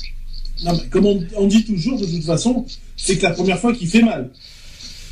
Non, 0.64 0.72
mais 0.72 0.88
comme 0.88 1.04
on, 1.06 1.22
on 1.36 1.46
dit 1.46 1.64
toujours, 1.64 2.00
de 2.00 2.06
toute 2.06 2.24
façon, 2.24 2.64
c'est 2.96 3.18
que 3.18 3.22
la 3.24 3.30
première 3.32 3.58
fois 3.58 3.74
qui 3.74 3.86
fait 3.86 4.00
mal. 4.02 4.30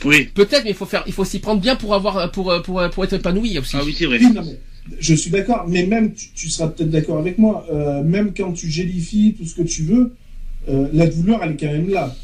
Oui. 0.05 0.25
Peut-être, 0.35 0.65
mais 0.65 0.71
il 0.71 0.77
faut 0.77 0.87
faire, 0.87 1.03
il 1.07 1.13
faut 1.13 1.25
s'y 1.25 1.39
prendre 1.39 1.61
bien 1.61 1.77
pour 1.77 1.95
avoir 1.95 2.31
pour 2.31 2.63
pour 2.63 2.83
pour 2.91 3.05
être 3.05 3.13
épanoui 3.15 3.59
aussi. 3.59 3.77
Ah 3.79 3.83
oui, 3.85 3.95
c'est 3.99 4.07
vrai. 4.07 4.19
Oui, 4.21 4.33
non, 4.33 4.43
mais 4.45 4.59
je 4.99 5.15
suis 5.15 5.31
d'accord, 5.31 5.65
mais 5.69 5.87
même, 5.87 6.13
tu, 6.13 6.29
tu 6.35 6.49
seras 6.51 6.69
peut-être 6.69 6.91
d'accord 6.91 7.19
avec 7.19 7.39
moi, 7.39 7.67
euh, 7.73 8.03
même 8.03 8.33
quand 8.37 8.53
tu 8.53 8.71
gélifies 8.71 9.35
tout 9.39 9.47
ce 9.47 9.55
que 9.55 9.63
tu 9.63 9.83
veux, 9.83 10.15
euh, 10.69 10.89
la 10.93 11.07
douleur, 11.07 11.41
elle 11.43 11.53
est 11.53 11.57
quand 11.57 11.73
même 11.73 11.89
là. 11.89 12.15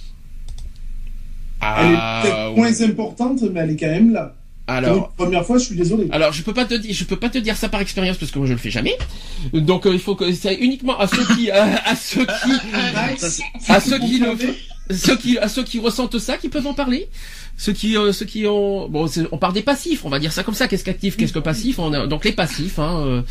Elle 1.63 1.93
est 1.93 2.23
peut-être 2.23 2.57
moins 2.57 2.83
importante, 2.83 3.43
mais 3.53 3.61
elle 3.61 3.71
est 3.71 3.77
quand 3.77 3.87
même 3.87 4.13
là. 4.13 4.35
Ah, 4.67 4.77
alors. 4.77 4.97
Une 4.97 5.25
première 5.25 5.45
fois, 5.45 5.59
je 5.59 5.65
suis 5.65 5.75
désolé. 5.75 6.07
Alors 6.13 6.33
je 6.33 6.43
peux 6.43 6.55
pas 6.55 6.65
te 6.65 6.75
dire, 6.75 6.95
je 6.95 7.05
peux 7.05 7.17
pas 7.17 7.29
te 7.29 7.39
dire 7.39 7.57
ça 7.57 7.69
par 7.69 7.81
expérience 7.81 8.19
parce 8.19 8.31
que 8.31 8.39
moi 8.39 8.47
je 8.47 8.53
le 8.53 8.59
fais 8.59 8.71
jamais. 8.71 8.97
Donc 9.53 9.85
euh, 9.85 9.93
il 9.93 9.99
faut 9.99 10.15
que 10.15 10.33
c'est 10.33 10.55
uniquement 10.55 10.99
à 10.99 11.09
ceux 11.09 11.25
qui 11.35 11.51
à, 11.51 11.83
à 11.85 11.97
ceux 11.97 12.25
qui 12.25 12.53
Max, 12.95 13.43
à 13.69 13.81
ceux 13.81 13.99
qui 13.99 14.19
le 14.21 14.31
confirmes 14.31 14.55
ceux 14.93 15.17
qui 15.17 15.39
à 15.39 15.49
ceux 15.49 15.63
qui 15.65 15.79
ressentent 15.79 16.19
ça 16.19 16.37
qui 16.37 16.49
peuvent 16.49 16.67
en 16.67 16.75
parler? 16.75 17.09
Ceux 17.57 17.73
qui 17.73 17.97
euh, 17.97 18.13
ceux 18.13 18.27
qui 18.27 18.47
ont 18.47 18.89
bon 18.89 19.09
on 19.33 19.39
parle 19.39 19.53
des 19.53 19.63
passifs, 19.63 20.05
on 20.05 20.09
va 20.11 20.19
dire 20.19 20.33
ça 20.33 20.43
comme 20.43 20.55
ça. 20.55 20.69
Qu'est-ce 20.69 20.85
qu'actif, 20.85 21.17
qu'est-ce 21.17 21.33
que 21.33 21.39
passif? 21.39 21.79
On 21.79 21.93
a- 21.93 22.07
Donc 22.07 22.25
les 22.25 22.33
passifs. 22.33 22.79
Hein, 22.79 23.03
euh, 23.07 23.23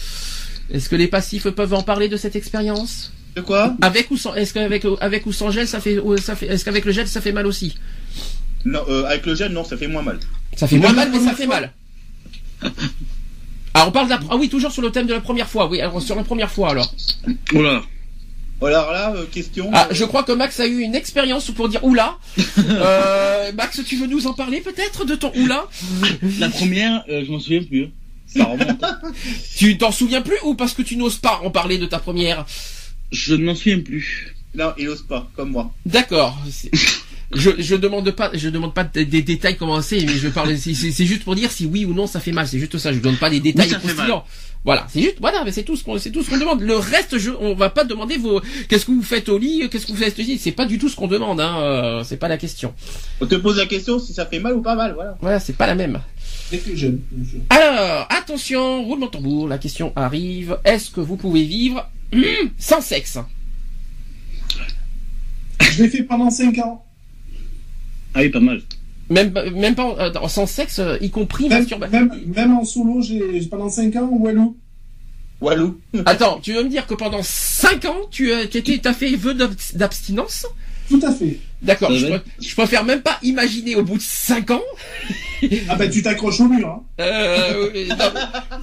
est-ce 0.72 0.88
que 0.90 0.96
les 0.96 1.08
passifs 1.08 1.48
peuvent 1.50 1.74
en 1.74 1.82
parler 1.84 2.10
de 2.10 2.18
cette 2.18 2.36
expérience? 2.36 3.12
De 3.36 3.42
quoi? 3.42 3.76
Avec 3.82 4.12
ou 4.12 4.18
sans 4.18 4.34
Est-ce 4.36 4.54
qu'avec 4.54 4.86
avec 5.02 5.26
ou 5.26 5.32
sans 5.32 5.52
gel 5.52 5.68
ça 5.68 5.80
fait 5.80 6.00
ou 6.00 6.18
ça 6.18 6.36
fait 6.36 6.48
Est-ce 6.48 6.64
qu'avec 6.66 6.86
le 6.86 6.92
gel 6.92 7.08
ça 7.08 7.22
fait 7.22 7.32
mal 7.32 7.46
aussi? 7.48 7.76
Non, 8.66 8.82
euh, 8.90 9.06
avec 9.06 9.26
le 9.26 9.36
gel, 9.36 9.54
non, 9.54 9.64
ça 9.64 9.78
fait 9.78 9.88
moins 9.88 10.02
mal. 10.02 10.20
Ça 10.58 10.68
fait 10.68 10.78
moins 10.78 10.92
mal, 10.92 11.10
mais 11.12 11.20
ça 11.20 11.34
fait 11.34 11.48
mal. 11.48 11.72
Ah, 13.74 13.86
on 13.88 13.92
parle 13.92 14.08
de 14.08 14.12
la... 14.12 14.20
Ah 14.30 14.36
oui, 14.36 14.50
toujours 14.50 14.72
sur 14.72 14.82
le 14.82 14.92
thème 14.92 15.08
de 15.08 15.14
la 15.14 15.22
première 15.22 15.48
fois. 15.48 15.70
Oui, 15.70 15.80
alors 15.80 16.02
sur 16.02 16.16
la 16.16 16.24
première 16.24 16.52
fois 16.52 16.72
alors. 16.72 16.94
Là. 17.54 17.82
Alors 18.62 18.92
là, 18.92 19.14
euh, 19.16 19.26
question. 19.26 19.70
Ah, 19.74 19.88
euh, 19.90 19.94
je 19.94 20.04
crois 20.04 20.24
que 20.24 20.32
Max 20.34 20.60
a 20.60 20.68
eu 20.68 20.80
une 20.80 20.96
expérience 20.96 21.50
pour 21.52 21.70
dire 21.70 21.84
oula. 21.84 22.18
Euh, 22.58 23.52
Max, 23.54 23.82
tu 23.86 23.96
veux 23.96 24.06
nous 24.08 24.28
en 24.28 24.34
parler 24.34 24.62
peut-être 24.62 25.06
de 25.06 25.16
ton 25.16 25.32
oula? 25.36 25.66
La 26.40 26.50
première, 26.50 27.04
euh, 27.10 27.24
je 27.26 27.32
m'en 27.32 27.40
souviens 27.40 27.64
plus. 27.64 27.90
Ça 28.28 28.46
remonte. 28.46 28.84
Tu 29.58 29.78
t'en 29.78 29.92
souviens 29.92 30.22
plus 30.22 30.38
ou 30.44 30.54
parce 30.56 30.74
que 30.74 30.82
tu 30.84 30.98
n'oses 30.98 31.18
pas 31.18 31.40
en 31.44 31.50
parler 31.50 31.78
de 31.78 31.86
ta 31.86 32.00
première? 32.00 32.46
Je 33.12 33.34
ne 33.34 33.46
m'en 33.46 33.56
souviens 33.56 33.80
plus. 33.80 34.36
Non, 34.56 34.74
il 34.78 34.88
ose 34.90 35.04
pas, 35.04 35.28
comme 35.36 35.52
moi. 35.52 35.72
D'accord. 35.86 36.38
Je, 37.32 37.52
je 37.60 37.76
demande 37.76 38.10
pas, 38.10 38.32
je 38.34 38.50
demande 38.50 38.74
pas 38.74 38.84
des, 38.84 39.06
des 39.06 39.22
détails 39.22 39.56
comment 39.56 39.84
c'est, 39.84 40.00
mais 40.02 40.18
je 40.18 40.30
parle, 40.30 40.58
c'est- 40.58 40.74
juste 41.06 41.24
pour 41.24 41.36
dire 41.36 41.52
si 41.52 41.68
oui 41.68 41.86
ou 41.86 41.94
non 41.94 42.08
ça 42.08 42.20
fait 42.20 42.32
mal. 42.32 42.48
C'est 42.48 42.58
juste 42.58 42.80
ça. 42.80 42.92
Je 42.92 42.98
donne 42.98 43.18
pas 43.18 43.30
des 43.30 43.40
détails 43.40 43.70
ça 43.70 43.80
fait 43.80 43.88
croustillants. 43.90 44.26
Voilà, 44.66 44.86
c'est 44.90 45.02
juste, 45.02 45.18
voilà, 45.22 45.44
mais 45.46 45.54
c'est 45.54 45.64
tout 45.64 45.78
ce 45.78 45.84
qu'on, 45.86 45.98
c'est 45.98 46.12
tout 46.12 46.22
ce 46.22 46.30
qu'on 46.30 46.38
demande. 46.38 46.62
Le 46.62 46.76
reste, 46.76 47.18
je, 47.18 47.32
on 47.32 47.56
va 47.56 47.70
pas 47.70 47.86
demander 47.86 48.18
vos, 48.18 48.42
qu'est-ce 48.68 48.86
que 48.86 48.92
vous 48.92 49.02
faites 49.02 49.30
au 49.30 49.38
lit, 49.38 49.70
qu'est-ce 49.70 49.86
que 49.86 49.94
vous 49.94 49.98
faites 49.98 50.20
au 50.20 50.22
lit. 50.22 50.38
C'est 50.38 50.52
pas 50.52 50.66
du 50.66 50.78
tout 50.78 50.90
ce 50.90 50.96
qu'on 50.98 51.08
demande, 51.08 51.40
hein. 51.40 51.60
euh, 51.60 52.04
c'est 52.04 52.18
pas 52.18 52.28
la 52.28 52.38
question. 52.38 52.74
On 53.22 53.26
te 53.26 53.36
pose 53.36 53.58
la 53.58 53.66
question 53.68 54.00
si 54.00 54.14
ça 54.14 54.26
fait 54.26 54.40
mal 54.40 54.54
ou 54.54 54.62
pas 54.62 54.76
mal, 54.76 54.94
voilà. 54.94 55.18
Voilà, 55.22 55.40
c'est 55.40 55.54
pas 55.56 55.66
la 55.66 55.76
même. 55.76 56.02
Alors, 57.50 58.08
attention, 58.10 58.84
roulement 58.84 59.06
de 59.06 59.12
tambour, 59.12 59.48
la 59.48 59.58
question 59.58 59.94
arrive. 59.96 60.58
Est-ce 60.66 60.92
que 60.92 61.00
vous 61.00 61.16
pouvez 61.16 61.44
vivre 61.44 61.90
hum, 62.14 62.24
sans 62.58 62.82
sexe? 62.82 63.18
Je 65.62 65.84
l'ai 65.84 65.90
fait 65.90 66.04
pendant 66.04 66.30
5 66.30 66.58
ans. 66.60 66.84
Ah 68.14 68.22
oui, 68.22 68.30
pas 68.30 68.40
mal. 68.40 68.62
Même, 69.10 69.34
même 69.56 69.76
pas 69.76 69.96
euh, 70.00 70.28
sans 70.28 70.46
sexe, 70.46 70.80
euh, 70.80 70.98
y 71.02 71.10
compris 71.10 71.50
Même, 71.50 71.60
masturbation. 71.60 72.00
même, 72.00 72.12
même 72.36 72.58
en 72.58 72.66
solo, 72.66 73.02
j'ai 73.02 73.42
pendant 73.50 73.70
5 73.70 73.96
ans, 73.96 74.10
Walou. 74.12 74.56
Walou. 75.42 75.80
Attends, 76.06 76.40
tu 76.42 76.54
veux 76.54 76.64
me 76.64 76.70
dire 76.70 76.86
que 76.86 76.94
pendant 76.96 77.22
5 77.24 77.86
ans, 77.86 77.96
tu 78.12 78.32
as, 78.34 78.46
tu 78.48 78.58
étais- 78.58 78.78
t'as 78.78 78.94
fait 78.94 79.16
vœu 79.16 79.34
d'abs- 79.34 79.76
d'abstinence? 79.76 80.46
Tout 80.90 81.00
à 81.04 81.12
fait. 81.14 81.40
D'accord, 81.62 81.92
je, 81.94 82.08
va 82.08 82.18
pr- 82.18 82.22
je 82.42 82.56
préfère 82.56 82.84
même 82.84 83.02
pas 83.02 83.20
imaginer 83.22 83.76
au 83.76 83.84
bout 83.84 83.98
de 83.98 84.02
5 84.02 84.52
ans. 84.52 84.62
Ah 85.70 85.76
ben 85.76 85.90
tu 85.90 86.02
t'accroches 86.02 86.40
au 86.40 86.48
mur, 86.48 86.68
hein. 86.68 86.84
Euh, 87.00 87.70
euh, 87.76 87.86
non, 87.90 87.96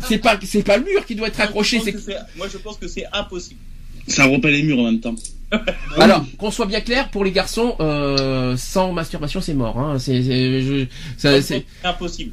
c'est 0.08 0.18
pas 0.18 0.38
c'est 0.42 0.62
pas 0.64 0.76
le 0.78 0.84
mur 0.84 1.04
qui 1.06 1.14
doit 1.14 1.28
être 1.28 1.40
accroché, 1.40 1.76
Moi, 1.78 1.84
je 1.86 1.90
c'est 1.90 1.96
pense 1.96 2.04
que 2.06 2.12
c'est- 2.12 2.36
Moi, 2.38 2.46
je 2.52 2.58
pense 2.58 2.76
que 2.78 2.88
c'est 2.88 3.04
impossible. 3.12 3.60
Ça 4.08 4.24
rompt 4.24 4.42
pas 4.42 4.50
les 4.50 4.62
murs 4.62 4.78
en 4.78 4.84
même 4.84 5.00
temps. 5.00 5.14
Alors, 5.98 6.24
qu'on 6.38 6.50
soit 6.50 6.66
bien 6.66 6.80
clair, 6.80 7.08
pour 7.10 7.24
les 7.24 7.30
garçons, 7.32 7.76
euh, 7.80 8.56
sans 8.56 8.92
masturbation, 8.92 9.40
c'est 9.40 9.54
mort. 9.54 9.78
Hein. 9.78 9.98
C'est, 9.98 10.20
impossible. 11.84 12.32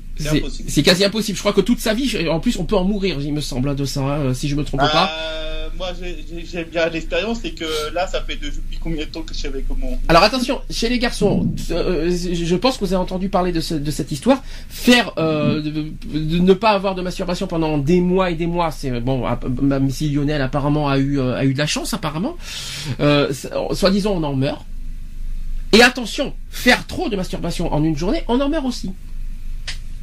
C'est 0.67 0.83
quasi 0.83 1.03
impossible. 1.05 1.35
Je 1.37 1.41
crois 1.41 1.53
que 1.53 1.61
toute 1.61 1.79
sa 1.79 1.93
vie, 1.93 2.27
en 2.29 2.39
plus, 2.39 2.57
on 2.57 2.65
peut 2.65 2.75
en 2.75 2.83
mourir, 2.83 3.17
il 3.21 3.33
me 3.33 3.41
semble, 3.41 3.69
hein, 3.69 3.75
de 3.75 3.85
ça, 3.85 4.01
hein, 4.01 4.33
si 4.33 4.47
je 4.49 4.55
me 4.55 4.63
trompe 4.63 4.81
pas. 4.81 5.09
Euh, 5.19 5.67
moi, 5.77 5.89
j'ai- 5.99 6.23
j'ai 6.29 6.45
j'ai 6.45 6.63
bien 6.65 6.87
l'expérience, 6.89 7.39
c'est 7.41 7.51
que 7.51 7.65
là, 7.93 8.05
ça 8.07 8.21
fait 8.21 8.35
de- 8.35 8.45
depuis 8.47 8.77
combien 8.79 9.05
de 9.05 9.09
temps 9.09 9.21
que 9.21 9.33
je 9.33 9.47
avec 9.47 9.65
mon. 9.69 9.97
Alors 10.07 10.21
attention, 10.23 10.61
chez 10.69 10.87
les 10.89 10.99
garçons, 10.99 11.49
euh, 11.71 12.11
je 12.11 12.55
pense 12.55 12.77
que 12.77 12.85
vous 12.85 12.93
avez 12.93 13.01
entendu 13.01 13.29
parler 13.29 13.51
de, 13.51 13.59
ce- 13.59 13.73
de 13.73 13.91
cette 13.91 14.11
histoire. 14.11 14.43
Faire, 14.69 15.13
euh, 15.17 15.61
de, 15.61 15.71
de 15.71 16.37
ne 16.39 16.53
pas 16.53 16.71
avoir 16.71 16.93
de 16.95 17.01
masturbation 17.01 17.47
pendant 17.47 17.77
des 17.79 18.01
mois 18.01 18.29
et 18.29 18.35
des 18.35 18.45
mois, 18.47 18.69
c'est 18.71 18.99
bon. 19.01 19.23
Même 19.61 19.89
si 19.89 20.09
Lionel 20.09 20.41
apparemment 20.41 20.89
a 20.89 20.97
eu 20.99 21.19
a 21.19 21.43
eu 21.43 21.53
de 21.53 21.57
la 21.57 21.67
chance 21.67 21.93
apparemment. 21.93 22.35
Euh, 23.03 23.31
c'est- 23.33 23.51
soi-disant, 23.73 24.13
on 24.13 24.23
en 24.23 24.33
meurt. 24.35 24.65
Et 25.73 25.81
attention, 25.81 26.33
faire 26.49 26.85
trop 26.87 27.09
de 27.09 27.15
masturbation 27.15 27.73
en 27.73 27.83
une 27.83 27.97
journée, 27.97 28.23
on 28.27 28.39
en 28.39 28.47
meurt 28.49 28.65
aussi. 28.65 28.91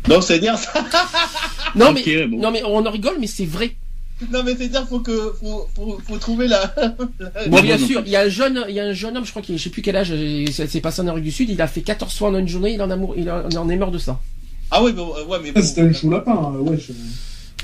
Non, 0.08 0.20
c'est 0.20 0.38
dire 0.38 0.56
ça. 0.58 0.72
Non 1.76 1.92
mais 1.92 2.26
bon. 2.26 2.38
non 2.40 2.50
mais 2.50 2.62
on 2.64 2.84
en 2.84 2.90
rigole, 2.90 3.16
mais 3.20 3.26
c'est 3.28 3.44
vrai. 3.44 3.76
Non, 4.32 4.42
mais 4.42 4.56
c'est 4.56 4.68
dire 4.68 4.86
faut 4.88 4.98
que 5.00 5.32
faut, 5.40 5.68
faut, 5.74 6.00
faut 6.06 6.16
trouver 6.18 6.48
la. 6.48 6.74
la- 7.20 7.46
Bon, 7.48 7.60
bien 7.62 7.78
non. 7.78 7.86
sûr, 7.86 8.02
il 8.04 8.10
y 8.10 8.16
a 8.16 8.22
un 8.22 8.28
jeune, 8.28 8.64
il 8.68 8.74
y 8.74 8.80
a 8.80 8.84
un 8.84 8.92
jeune 8.92 9.16
homme, 9.16 9.24
je 9.24 9.30
crois 9.30 9.40
qu'il, 9.42 9.56
je 9.56 9.62
sais 9.62 9.70
plus 9.70 9.80
quel 9.82 9.94
âge, 9.96 10.08
euh, 10.12 10.44
c'est 10.50 10.80
passé 10.80 11.00
en 11.00 11.04
Amérique 11.04 11.24
du 11.24 11.30
Sud, 11.30 11.48
il 11.48 11.62
a 11.62 11.68
fait 11.68 11.80
14 11.82 12.12
fois 12.18 12.28
en 12.30 12.34
une 12.36 12.48
journée, 12.48 12.72
il 12.74 12.82
en 12.82 12.90
a, 12.90 12.98
il 13.16 13.30
en 13.30 13.68
est 13.68 13.76
mort 13.76 13.90
de 13.92 13.98
ça. 13.98 14.20
Ah 14.72 14.82
ouais, 14.82 14.92
bon, 14.92 15.14
euh, 15.16 15.24
ouais, 15.26 15.38
mais 15.42 15.52
bon. 15.52 15.60
Ah, 15.60 15.62
C'était 15.66 15.82
un 15.82 15.92
chou 15.92 16.10
lapin, 16.10 16.52
ouais. 16.60 16.76
je- 16.78 16.92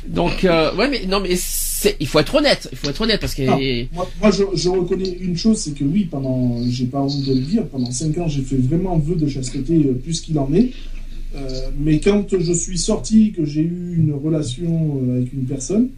Donc, 0.07 0.45
euh, 0.45 0.75
ouais, 0.77 0.89
mais 0.89 1.07
non, 1.07 1.21
mais 1.21 1.35
c'est, 1.37 1.97
il 2.01 2.07
faut 2.07 2.19
être 2.21 2.35
honnête, 2.37 2.69
il 2.73 2.79
faut 2.79 2.89
être 2.91 3.01
honnête 3.01 3.21
parce 3.21 3.35
que. 3.35 3.43
Ah, 3.49 3.59
moi, 3.95 4.09
moi, 4.21 4.31
je, 4.31 4.43
je 4.55 4.69
reconnais 4.69 5.17
une 5.21 5.37
chose, 5.37 5.59
c'est 5.59 5.73
que 5.75 5.85
oui, 5.85 6.05
pendant, 6.11 6.59
j'ai 6.69 6.87
pas 6.87 7.01
honte 7.01 7.23
de 7.25 7.33
le 7.35 7.41
dire, 7.41 7.65
pendant 7.67 7.91
5 7.91 8.17
ans, 8.19 8.29
j'ai 8.29 8.43
fait 8.43 8.57
vraiment 8.57 8.97
vœu 8.99 9.15
de 9.17 9.27
chasteté 9.29 9.75
euh, 9.75 9.93
plus 9.95 10.21
qu'il 10.21 10.39
en 10.39 10.53
est. 10.55 10.71
Euh, 11.35 11.69
mais 11.79 12.01
quand 12.01 12.25
je 12.39 12.53
suis 12.53 12.79
sorti, 12.79 13.33
que 13.33 13.45
j'ai 13.45 13.61
eu 13.63 13.97
une 13.99 14.15
relation 14.15 15.01
euh, 15.03 15.19
avec 15.19 15.33
une 15.33 15.45
personne, 15.45 15.89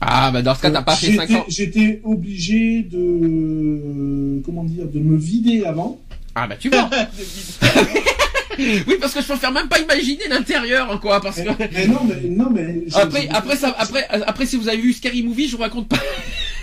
Ah, 0.00 0.30
bah 0.30 0.42
dans 0.42 0.54
ce 0.54 0.62
cas, 0.62 0.70
t'as 0.70 0.82
pas 0.82 0.94
fait 0.96 1.14
5 1.16 1.28
j'étais 1.28 1.34
ans. 1.40 1.44
j'étais 1.48 2.00
obligé 2.04 2.82
de, 2.82 2.98
euh, 2.98 4.40
comment 4.44 4.64
dire, 4.64 4.86
de 4.86 4.98
me 4.98 5.16
vider 5.16 5.64
avant. 5.64 6.00
Ah, 6.34 6.46
bah 6.46 6.56
tu 6.58 6.68
vois. 6.68 6.90
oui, 8.58 8.94
parce 9.00 9.14
que 9.14 9.20
je 9.20 9.26
préfère 9.26 9.52
même 9.52 9.68
pas 9.68 9.78
imaginer 9.80 10.28
l'intérieur, 10.28 10.98
quoi, 11.00 11.20
parce 11.20 11.40
que. 11.40 11.48
mais 11.72 11.86
non, 11.86 12.00
mais 12.06 12.28
non, 12.28 12.50
mais 12.50 12.82
j'ai- 12.86 12.96
Après, 12.96 13.28
après 13.30 13.56
ça, 13.56 13.74
après, 13.78 14.06
après, 14.26 14.46
si 14.46 14.56
vous 14.56 14.68
avez 14.68 14.78
vu 14.80 14.92
Scary 14.92 15.22
Movie, 15.22 15.48
je 15.48 15.56
vous 15.56 15.62
raconte 15.62 15.88
pas. 15.88 15.98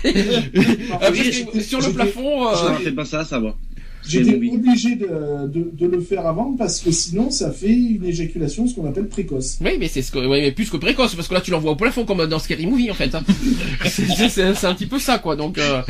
Après, 1.00 1.32
sur 1.60 1.80
le 1.80 1.92
plafond, 1.92 2.48
euh, 2.48 2.52
Je 2.84 2.90
pas 2.90 3.04
ça, 3.04 3.24
ça 3.24 3.40
va. 3.40 3.56
J'étais 4.08 4.36
Oui. 4.36 4.52
obligé 4.54 4.94
de, 4.94 5.48
de, 5.48 5.68
de 5.72 5.86
le 5.88 6.00
faire 6.00 6.24
avant 6.28 6.52
parce 6.56 6.78
que 6.78 6.92
sinon 6.92 7.28
ça 7.32 7.50
fait 7.50 7.72
une 7.74 8.04
éjaculation, 8.04 8.68
ce 8.68 8.74
qu'on 8.76 8.86
appelle 8.86 9.08
précoce. 9.08 9.58
Oui, 9.60 9.72
mais 9.80 9.88
c'est 9.88 10.00
ce 10.02 10.12
que, 10.12 10.18
ouais, 10.18 10.40
mais 10.42 10.52
plus 10.52 10.70
que 10.70 10.76
précoce, 10.76 11.16
parce 11.16 11.26
que 11.26 11.34
là, 11.34 11.40
tu 11.40 11.50
l'envoies 11.50 11.72
au 11.72 11.76
plafond 11.76 12.04
comme 12.04 12.24
dans 12.26 12.38
Scary 12.38 12.66
Movie, 12.66 12.88
en 12.90 12.94
fait. 12.94 13.12
hein. 13.16 13.24
C'est 13.88 14.64
un 14.64 14.74
petit 14.74 14.86
peu 14.86 15.00
ça, 15.00 15.18
quoi. 15.18 15.34
Donc, 15.34 15.58
euh... 15.58 15.82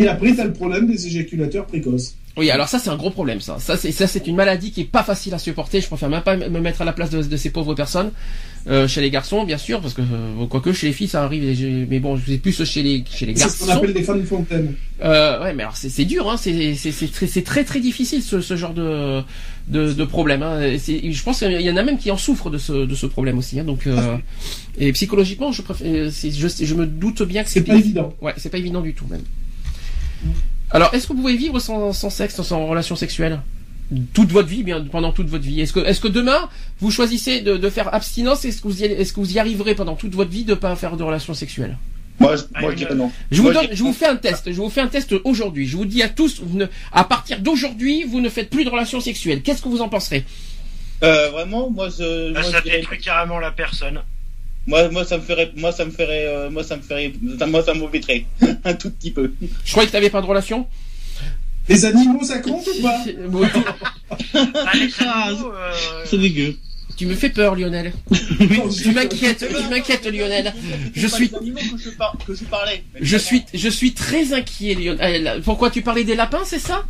Et 0.00 0.06
après, 0.08 0.34
t'as 0.34 0.44
le 0.44 0.52
problème 0.54 0.86
des 0.86 1.06
éjaculateurs 1.06 1.66
précoces. 1.66 2.14
Oui, 2.38 2.50
alors 2.50 2.68
ça, 2.68 2.78
c'est 2.78 2.90
un 2.90 2.96
gros 2.96 3.10
problème, 3.10 3.40
ça. 3.40 3.58
Ça, 3.58 3.76
c'est 3.76 3.92
ça, 3.92 4.06
c'est 4.06 4.26
une 4.26 4.36
maladie 4.36 4.70
qui 4.70 4.82
est 4.82 4.84
pas 4.84 5.02
facile 5.02 5.34
à 5.34 5.38
supporter. 5.38 5.80
Je 5.80 5.86
préfère 5.88 6.08
même 6.08 6.22
pas 6.22 6.36
me 6.36 6.60
mettre 6.60 6.82
à 6.82 6.84
la 6.84 6.92
place 6.92 7.10
de, 7.10 7.22
de 7.22 7.36
ces 7.36 7.50
pauvres 7.50 7.74
personnes. 7.74 8.10
Euh, 8.66 8.86
chez 8.86 9.00
les 9.00 9.10
garçons, 9.10 9.44
bien 9.44 9.56
sûr, 9.56 9.80
parce 9.80 9.94
que 9.94 10.02
euh, 10.02 10.46
quoique 10.46 10.72
chez 10.72 10.88
les 10.88 10.92
filles, 10.92 11.08
ça 11.08 11.22
arrive. 11.24 11.86
Mais 11.88 12.00
bon, 12.00 12.18
c'est 12.26 12.38
plus 12.38 12.64
chez 12.64 12.82
les 12.82 13.04
chez 13.10 13.24
les 13.24 13.34
C'est 13.36 13.48
ce 13.48 13.60
qu'on 13.60 13.66
garçons. 13.66 13.78
appelle 13.82 13.94
des 13.94 14.02
fans 14.02 14.16
de 14.16 14.22
fontaine. 14.24 14.74
Euh, 15.02 15.42
ouais, 15.42 15.54
mais 15.54 15.62
alors 15.62 15.76
c'est 15.76 16.04
dur, 16.04 16.28
hein. 16.30 16.36
C'est 16.36 16.74
très 17.12 17.26
c'est 17.26 17.42
très 17.42 17.64
très 17.64 17.80
difficile 17.80 18.22
ce, 18.22 18.40
ce 18.40 18.56
genre 18.56 18.74
de 18.74 19.22
de, 19.68 19.92
de 19.92 20.04
problème. 20.04 20.42
Hein. 20.42 20.76
Je 20.76 21.22
pense 21.22 21.38
qu'il 21.38 21.60
y 21.60 21.70
en 21.70 21.76
a 21.76 21.82
même 21.82 21.98
qui 21.98 22.10
en 22.10 22.18
souffrent 22.18 22.50
de 22.50 22.58
ce 22.58 22.84
de 22.84 22.94
ce 22.94 23.06
problème 23.06 23.38
aussi. 23.38 23.58
Hein. 23.58 23.64
Donc 23.64 23.86
euh, 23.86 24.16
et 24.78 24.92
psychologiquement, 24.92 25.50
je 25.52 25.62
préfère. 25.62 25.86
Je, 26.10 26.64
je 26.64 26.74
me 26.74 26.84
doute 26.86 27.22
bien 27.22 27.44
que 27.44 27.48
C'est 27.48 27.60
c'est 27.60 27.64
pas 27.64 27.76
évident. 27.76 28.12
Ouais, 28.20 28.34
c'est 28.36 28.50
pas 28.50 28.58
évident 28.58 28.80
du 28.82 28.92
tout 28.92 29.06
même. 29.08 29.22
Alors, 30.70 30.92
est-ce 30.94 31.06
que 31.06 31.12
vous 31.14 31.20
pouvez 31.20 31.36
vivre 31.36 31.58
sans, 31.60 31.92
sans 31.92 32.10
sexe, 32.10 32.40
sans 32.42 32.66
relation 32.66 32.96
sexuelle? 32.96 33.40
Toute 34.12 34.30
votre 34.30 34.48
vie, 34.48 34.62
bien 34.64 34.84
pendant 34.84 35.12
toute 35.12 35.28
votre 35.28 35.44
vie. 35.44 35.62
Est-ce 35.62 35.72
que, 35.72 35.80
est-ce 35.80 36.00
que 36.00 36.08
demain 36.08 36.50
vous 36.80 36.90
choisissez 36.90 37.40
de, 37.40 37.56
de 37.56 37.70
faire 37.70 37.94
abstinence 37.94 38.44
Est-ce 38.44 38.60
que 38.60 38.68
vous 38.68 38.82
y, 38.82 38.84
est-ce 38.84 39.14
que 39.14 39.20
vous 39.20 39.32
y 39.34 39.38
arriverez 39.38 39.74
pendant 39.74 39.94
toute 39.96 40.14
votre 40.14 40.30
vie 40.30 40.44
de 40.44 40.52
pas 40.52 40.76
faire 40.76 40.96
de 40.98 41.02
relation 41.02 41.32
sexuelle? 41.32 41.78
Moi, 42.20 42.36
je, 42.36 42.42
moi, 42.60 42.72
je 42.72 42.76
dirais 42.76 42.94
non. 42.94 43.10
Je 43.30 43.38
vous 43.38 43.44
Moi, 43.44 43.52
donne, 43.54 43.62
dirais 43.62 43.76
je 43.76 43.80
vous 43.82 43.88
non. 43.88 43.94
fais 43.94 44.06
un 44.06 44.16
test. 44.16 44.52
Je 44.52 44.60
vous 44.60 44.68
fais 44.68 44.82
un 44.82 44.88
test 44.88 45.14
aujourd'hui. 45.24 45.66
Je 45.66 45.76
vous 45.76 45.86
dis 45.86 46.02
à 46.02 46.08
tous, 46.10 46.40
vous 46.42 46.58
ne- 46.58 46.66
à 46.92 47.04
partir 47.04 47.38
d'aujourd'hui, 47.40 48.04
vous 48.04 48.20
ne 48.20 48.28
faites 48.28 48.50
plus 48.50 48.64
de 48.66 48.70
relations 48.70 49.00
sexuelles. 49.00 49.40
Qu'est-ce 49.40 49.62
que 49.62 49.68
vous 49.70 49.80
en 49.80 49.88
penserez? 49.88 50.24
Euh, 51.02 51.30
vraiment, 51.30 51.70
moi, 51.70 51.88
je, 51.96 52.32
Là, 52.32 52.40
moi, 52.42 52.50
ça 52.50 52.58
je 52.58 52.64
dirais- 52.64 52.78
détruit 52.80 52.98
carrément 52.98 53.38
la 53.38 53.52
personne. 53.52 54.02
Moi, 54.68 54.88
moi, 54.90 55.04
ça 55.04 55.16
me 55.16 55.22
ferait, 55.22 55.50
moi, 55.56 55.72
ça 55.72 55.84
me 55.86 55.90
ferait, 55.90 56.26
euh, 56.26 56.50
moi, 56.50 56.62
ça 56.62 56.76
me 56.76 56.82
ferait, 56.82 57.12
ça- 57.38 57.46
moi, 57.46 57.64
ça 57.64 57.72
m'embêterait 57.74 58.26
un 58.64 58.74
tout 58.74 58.90
petit 58.90 59.10
peu. 59.10 59.32
Je 59.64 59.70
croyais 59.72 59.86
que 59.88 59.92
t'avais 59.92 60.10
pas 60.10 60.20
de 60.20 60.26
relation. 60.26 60.66
Les 61.68 61.84
animaux, 61.84 62.22
ça 62.22 62.38
compte 62.38 62.66
ou 62.66 62.82
pas 62.82 62.98
Bon, 63.28 63.40
tu- 63.46 64.34
Ah, 64.34 64.72
les 64.74 64.88
Ah, 65.00 65.24
animaux, 65.28 65.52
euh, 65.54 65.72
C'est 66.04 66.18
dégueu. 66.18 66.54
Tu 66.96 67.06
me 67.06 67.14
fais 67.14 67.28
peur, 67.30 67.54
Lionel. 67.54 67.92
Tu 68.10 68.90
m'inquiètes, 68.92 69.46
tu 69.48 69.68
m'inquiètes, 69.70 70.06
Lionel. 70.06 70.52
Je 70.94 71.06
suis- 71.06 71.30
que 71.30 71.36
je, 72.34 72.44
parlais. 72.44 72.82
Suis, 73.18 73.44
je 73.54 73.68
suis 73.68 73.92
très 73.94 74.32
inquiet, 74.32 74.74
Lionel. 74.74 75.40
Pourquoi 75.44 75.70
tu 75.70 75.80
parlais 75.82 76.04
des 76.04 76.16
lapins, 76.16 76.42
c'est 76.44 76.58
ça 76.58 76.84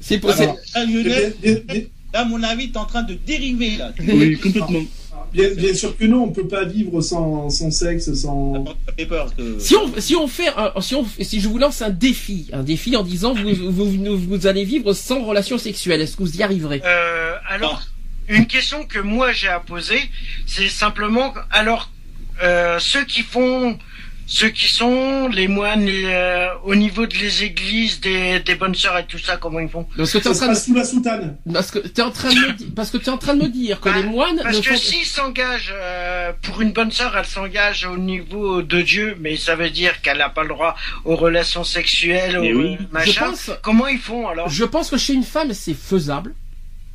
C'est 0.00 0.18
possible. 0.18 0.44
Alors, 0.44 0.58
Ah, 0.74 0.84
Lionel, 0.84 1.34
là, 2.12 2.20
à 2.20 2.24
mon 2.24 2.42
avis, 2.42 2.70
t'es 2.70 2.78
en 2.78 2.84
train 2.86 3.02
de 3.02 3.14
dériver, 3.14 3.76
là. 3.76 3.92
Oui, 3.98 4.36
complètement. 4.38 4.82
bien- 5.32 5.54
bien 5.54 5.74
sûr 5.74 5.96
que 5.96 6.04
non, 6.06 6.24
on 6.24 6.32
peut 6.32 6.48
pas 6.48 6.64
vivre 6.64 7.00
sans, 7.00 7.48
sans 7.50 7.70
sexe, 7.70 8.12
sans. 8.14 8.64
Ça 8.64 8.92
fait 8.96 9.06
peur, 9.06 9.24
parce 9.26 9.34
que... 9.36 9.58
Si 9.58 9.76
on, 9.76 9.92
si 10.00 10.16
on 10.16 10.26
fait, 10.26 10.48
un- 10.56 10.80
si 10.80 10.94
on, 10.94 11.06
si 11.20 11.40
je 11.40 11.48
vous 11.48 11.58
lance 11.58 11.82
un 11.82 11.90
défi, 11.90 12.48
un 12.52 12.62
défi 12.62 12.96
en 12.96 13.02
disant 13.02 13.34
vous, 13.34 13.54
vous, 13.72 13.90
vous, 13.90 14.16
vous 14.18 14.46
allez 14.46 14.64
vivre 14.64 14.92
sans 14.92 15.22
relation 15.24 15.58
sexuelle, 15.58 16.00
est-ce 16.00 16.16
que 16.16 16.22
vous 16.22 16.36
y 16.36 16.42
arriverez? 16.42 16.82
Euh, 16.84 17.34
alors, 17.48 17.82
une 18.28 18.46
question 18.46 18.84
que 18.84 18.98
moi 18.98 19.32
j'ai 19.32 19.48
à 19.48 19.60
poser, 19.60 20.00
c'est 20.46 20.68
simplement, 20.68 21.32
alors, 21.50 21.90
euh, 22.42 22.78
ceux 22.78 23.04
qui 23.04 23.22
font, 23.22 23.76
ceux 24.32 24.50
qui 24.50 24.68
sont 24.68 25.26
les 25.26 25.48
moines 25.48 25.84
les, 25.86 26.04
euh, 26.06 26.46
au 26.62 26.76
niveau 26.76 27.04
de 27.04 27.14
les 27.16 27.42
églises, 27.42 28.00
des, 28.00 28.38
des 28.38 28.54
bonnes 28.54 28.76
sœurs 28.76 28.96
et 28.98 29.04
tout 29.04 29.18
ça, 29.18 29.36
comment 29.36 29.58
ils 29.58 29.68
font 29.68 29.88
Parce 29.96 30.12
que 30.12 30.18
t'es 30.18 30.24
Ça 30.24 30.30
en 30.30 30.34
train 30.34 30.48
de, 30.50 30.54
sous 30.54 30.72
la 30.74 30.84
soutane. 30.84 31.36
parce 31.52 31.72
que 31.72 31.80
t'es 31.80 32.00
en 32.00 32.12
train 32.12 32.28
de 32.30 32.34
me 32.36 32.52
dire, 32.52 32.66
parce 32.76 32.90
que 32.92 32.96
t'es 32.98 33.10
en 33.10 33.18
train 33.18 33.34
de 33.34 33.42
me 33.42 33.48
dire 33.48 33.80
que 33.80 33.88
Bah, 33.88 33.96
les 33.96 34.04
moines 34.04 34.38
Parce 34.40 34.58
ne 34.58 34.62
que 34.62 34.70
font. 34.70 34.76
s'ils 34.76 35.04
s'engagent 35.04 35.74
euh, 35.74 36.32
pour 36.42 36.60
une 36.60 36.70
bonne 36.72 36.92
sœur, 36.92 37.16
elle 37.18 37.26
s'engage 37.26 37.84
au 37.86 37.96
niveau 37.96 38.62
de 38.62 38.80
Dieu, 38.82 39.16
mais 39.18 39.36
ça 39.36 39.56
veut 39.56 39.70
dire 39.70 40.00
qu'elle 40.00 40.18
n'a 40.18 40.28
pas 40.30 40.42
le 40.44 40.50
droit 40.50 40.76
aux 41.04 41.16
relations 41.16 41.64
sexuelles, 41.64 42.38
aux 42.38 42.42
Mais 42.42 42.52
oui. 42.52 42.76
Je 42.80 42.86
machin. 42.94 43.24
pense, 43.30 43.50
Comment 43.62 43.88
ils 43.88 43.98
font 43.98 44.28
alors 44.28 44.48
je 44.48 44.64
pense 44.64 44.90
que 44.90 44.96
chez 44.96 45.12
une 45.14 45.24
femme 45.24 45.52
c'est 45.54 45.74
faisable, 45.74 46.34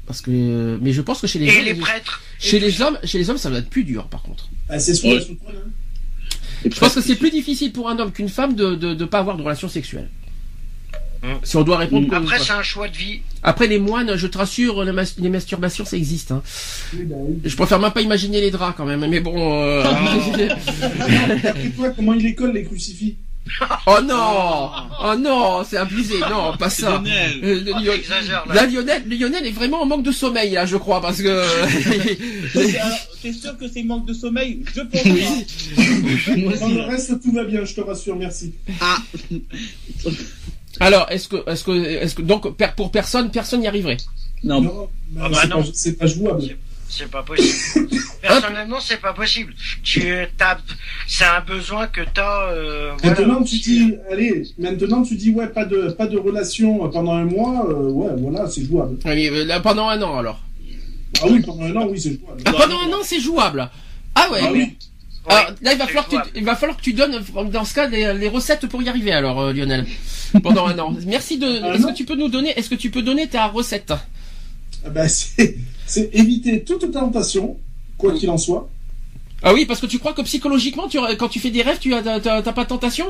parce 0.08 0.22
que, 0.22 0.80
mais 0.82 0.94
je 0.94 1.02
pense 1.02 1.20
que 1.20 1.28
chez 1.28 1.40
les 1.40 1.48
Et 1.54 1.58
hommes, 1.60 1.66
les 1.66 1.74
prêtres 1.76 2.22
chez 2.40 2.60
les 2.60 2.72
ça. 2.72 2.88
hommes, 2.88 3.00
chez 3.04 3.18
les 3.18 3.30
hommes 3.30 3.38
ça 3.38 3.50
va 3.50 3.58
être 3.58 3.70
plus 3.70 3.84
dur 3.84 4.08
par 4.08 4.22
contre. 4.22 4.48
Ah, 4.70 4.80
c'est 4.80 4.94
sous 4.96 5.14
la 5.14 5.20
soutane. 5.20 5.38
hein. 5.54 5.70
Je 6.72 6.80
pense 6.80 6.96
que 6.96 7.02
c'est 7.02 7.16
plus 7.16 7.32
difficile 7.32 7.72
pour 7.72 7.90
un 7.90 7.98
homme 8.00 8.12
qu'une 8.12 8.30
femme 8.30 8.56
de 8.56 8.76
de, 8.76 8.94
de 8.94 9.06
pas 9.06 9.20
avoir 9.20 9.38
de 9.38 9.44
relation 9.44 9.70
sexuelle. 9.70 10.10
Hum. 11.24 11.40
Si 11.44 11.56
on 11.58 11.64
doit 11.64 11.78
répondre. 11.78 12.08
comme- 12.08 12.24
Après, 12.24 12.38
c'est 12.40 12.52
un 12.52 12.62
choix 12.62 12.88
de 12.88 12.96
vie. 12.96 13.22
Après 13.42 13.68
les 13.68 13.80
moines, 13.80 14.16
je 14.16 14.28
te 14.28 14.38
rassure, 14.38 14.84
les, 14.84 14.92
mas- 14.92 15.16
les 15.18 15.30
masturbations 15.30 15.84
ça 15.86 15.98
existe. 15.98 16.32
Hein. 16.32 16.44
Je 17.44 17.56
préfère 17.56 17.80
même 17.80 17.92
pas 17.92 18.02
imaginer 18.02 18.42
les 18.42 18.52
draps 18.52 18.76
quand 18.78 18.86
même, 18.86 19.06
mais 19.08 19.20
bon. 19.22 19.36
euh, 19.64 19.84
Après 21.48 21.70
toi, 21.76 21.90
comment 21.96 22.14
il 22.14 22.26
école 22.26 22.54
les 22.54 22.64
crucifix? 22.64 23.16
Oh 23.88 23.98
non, 24.04 24.70
oh 25.04 25.16
non, 25.18 25.64
c'est 25.64 25.78
abusé, 25.78 26.20
non, 26.30 26.58
pas 26.58 26.70
ça. 26.70 26.92
Lionel. 26.98 27.32
Euh, 27.44 27.64
Oh, 27.76 27.80
Lion- 27.80 27.94
t'exagères, 27.94 28.46
là. 28.48 28.54
Là, 28.56 28.66
Lionel, 28.66 29.04
Lionel 29.08 29.46
est 29.48 29.52
vraiment 29.52 29.82
en 29.82 29.86
manque 29.86 30.04
de 30.04 30.12
sommeil 30.12 30.52
là, 30.52 30.66
je 30.66 30.78
crois, 30.78 31.02
parce 31.02 31.22
que. 31.22 31.28
Alors, 32.58 32.98
T'es 33.22 33.34
sûr 33.34 33.58
que 33.58 33.68
c'est 33.68 33.84
manque 33.84 34.06
de 34.06 34.14
sommeil 34.14 34.64
Je 34.76 34.82
pense 34.82 35.04
pas. 35.04 36.36
Moi 36.38 36.54
Dans 36.58 36.68
le 36.70 36.82
reste, 36.82 37.22
tout 37.24 37.32
va 37.32 37.44
bien, 37.44 37.66
je 37.66 37.74
te 37.76 37.82
rassure, 37.82 38.16
merci. 38.16 38.54
Ah, 38.82 38.98
Alors, 40.80 41.08
est-ce 41.10 41.28
que, 41.28 41.50
est-ce 41.50 41.64
que, 41.64 41.72
est-ce 41.86 42.16
que, 42.16 42.22
donc, 42.22 42.56
per- 42.58 42.70
pour 42.76 42.92
personne, 42.92 43.32
personne 43.32 43.62
n'y 43.62 43.68
arriverait? 43.68 43.98
non. 44.44 44.62
Non, 44.62 44.90
Ah 45.22 45.30
bah 45.30 45.48
pas- 45.48 45.64
c'est 45.74 45.98
pas 45.98 46.06
jouable. 46.08 46.44
C'est 46.98 47.12
pas 47.12 47.24
possible. 47.24 47.90
Personnellement, 48.22 48.80
c'est 48.80 49.02
pas 49.02 49.12
possible. 49.12 49.54
Tu 49.84 50.14
tapes, 50.38 50.62
c'est 51.08 51.26
un 51.26 51.42
besoin 51.42 51.88
que 51.88 52.02
t'as. 52.14 52.52
Euh, 52.52 52.94
voilà. 53.04 53.20
Maintenant, 53.20 53.44
tu 53.44 53.58
dis, 53.58 53.96
allez, 54.10 54.44
maintenant 54.58 55.04
tu 55.04 55.16
dis, 55.16 55.32
ouais, 55.32 55.48
pas 55.48 55.66
de, 55.66 55.90
pas 55.90 56.08
de 56.08 56.18
relation 56.18 56.90
pendant 56.90 57.14
un 57.14 57.26
mois, 57.26 57.68
euh, 57.70 57.90
ouais, 57.90 58.12
voilà, 58.18 58.48
c'est 58.50 58.64
jouable. 58.64 58.98
Mais, 59.04 59.30
euh, 59.30 59.44
là, 59.44 59.60
pendant 59.60 59.90
un 59.90 60.02
an 60.02 60.18
alors. 60.18 60.42
Ah 61.22 61.26
oui, 61.30 61.42
pendant 61.42 61.64
un 61.64 61.76
an, 61.76 61.88
oui, 61.90 62.00
c'est 62.00 62.18
jouable. 62.18 62.42
Ah, 62.46 62.54
pendant 62.54 62.80
un 62.80 62.94
an, 62.94 63.02
c'est 63.04 63.20
jouable. 63.20 63.70
Ah 64.16 64.30
ouais. 64.32 64.40
Ah 64.42 64.52
oui. 64.54 64.78
Alors, 65.28 65.52
là, 65.62 65.74
il 65.74 65.78
va 65.78 65.88
falloir 65.88 66.08
que 66.08 66.16
tu, 66.16 66.22
il 66.36 66.46
va 66.46 66.56
falloir 66.56 66.78
que 66.78 66.84
tu 66.84 66.94
donnes, 66.94 67.22
dans 67.52 67.66
ce 67.66 67.74
cas, 67.74 67.88
les, 67.88 68.14
les 68.14 68.30
recettes 68.30 68.68
pour 68.68 68.82
y 68.82 68.88
arriver, 68.88 69.12
alors, 69.12 69.42
euh, 69.42 69.54
Lionel. 69.54 69.86
Pendant 70.44 70.68
un 70.68 70.80
an. 70.80 70.96
Merci 71.06 71.38
de, 71.38 71.74
est-ce 71.76 71.88
que 71.88 71.94
tu 71.94 72.06
peux 72.06 72.16
nous 72.16 72.30
donner, 72.30 72.58
est-ce 72.58 72.70
que 72.70 72.76
tu 72.76 72.90
peux 72.90 73.02
donner 73.02 73.28
ta 73.28 73.48
recette? 73.48 73.92
Ah 74.86 74.90
ben, 74.90 75.08
c'est 75.08 75.58
c'est 75.86 76.10
éviter 76.14 76.64
toute 76.64 76.92
tentation, 76.92 77.58
quoi 77.98 78.14
qu'il 78.14 78.30
en 78.30 78.38
soit. 78.38 78.70
Ah 79.44 79.54
oui, 79.54 79.66
parce 79.66 79.80
que 79.80 79.86
tu 79.86 80.00
crois 80.00 80.14
que 80.14 80.22
psychologiquement, 80.24 80.88
tu, 80.88 80.98
quand 81.20 81.28
tu 81.30 81.40
fais 81.40 81.52
des 81.52 81.62
rêves, 81.62 81.78
tu 81.80 81.94
as, 81.94 82.02
t'as, 82.02 82.20
t'as 82.42 82.54
pas 82.54 82.64
de 82.64 82.70
tentation? 82.70 83.06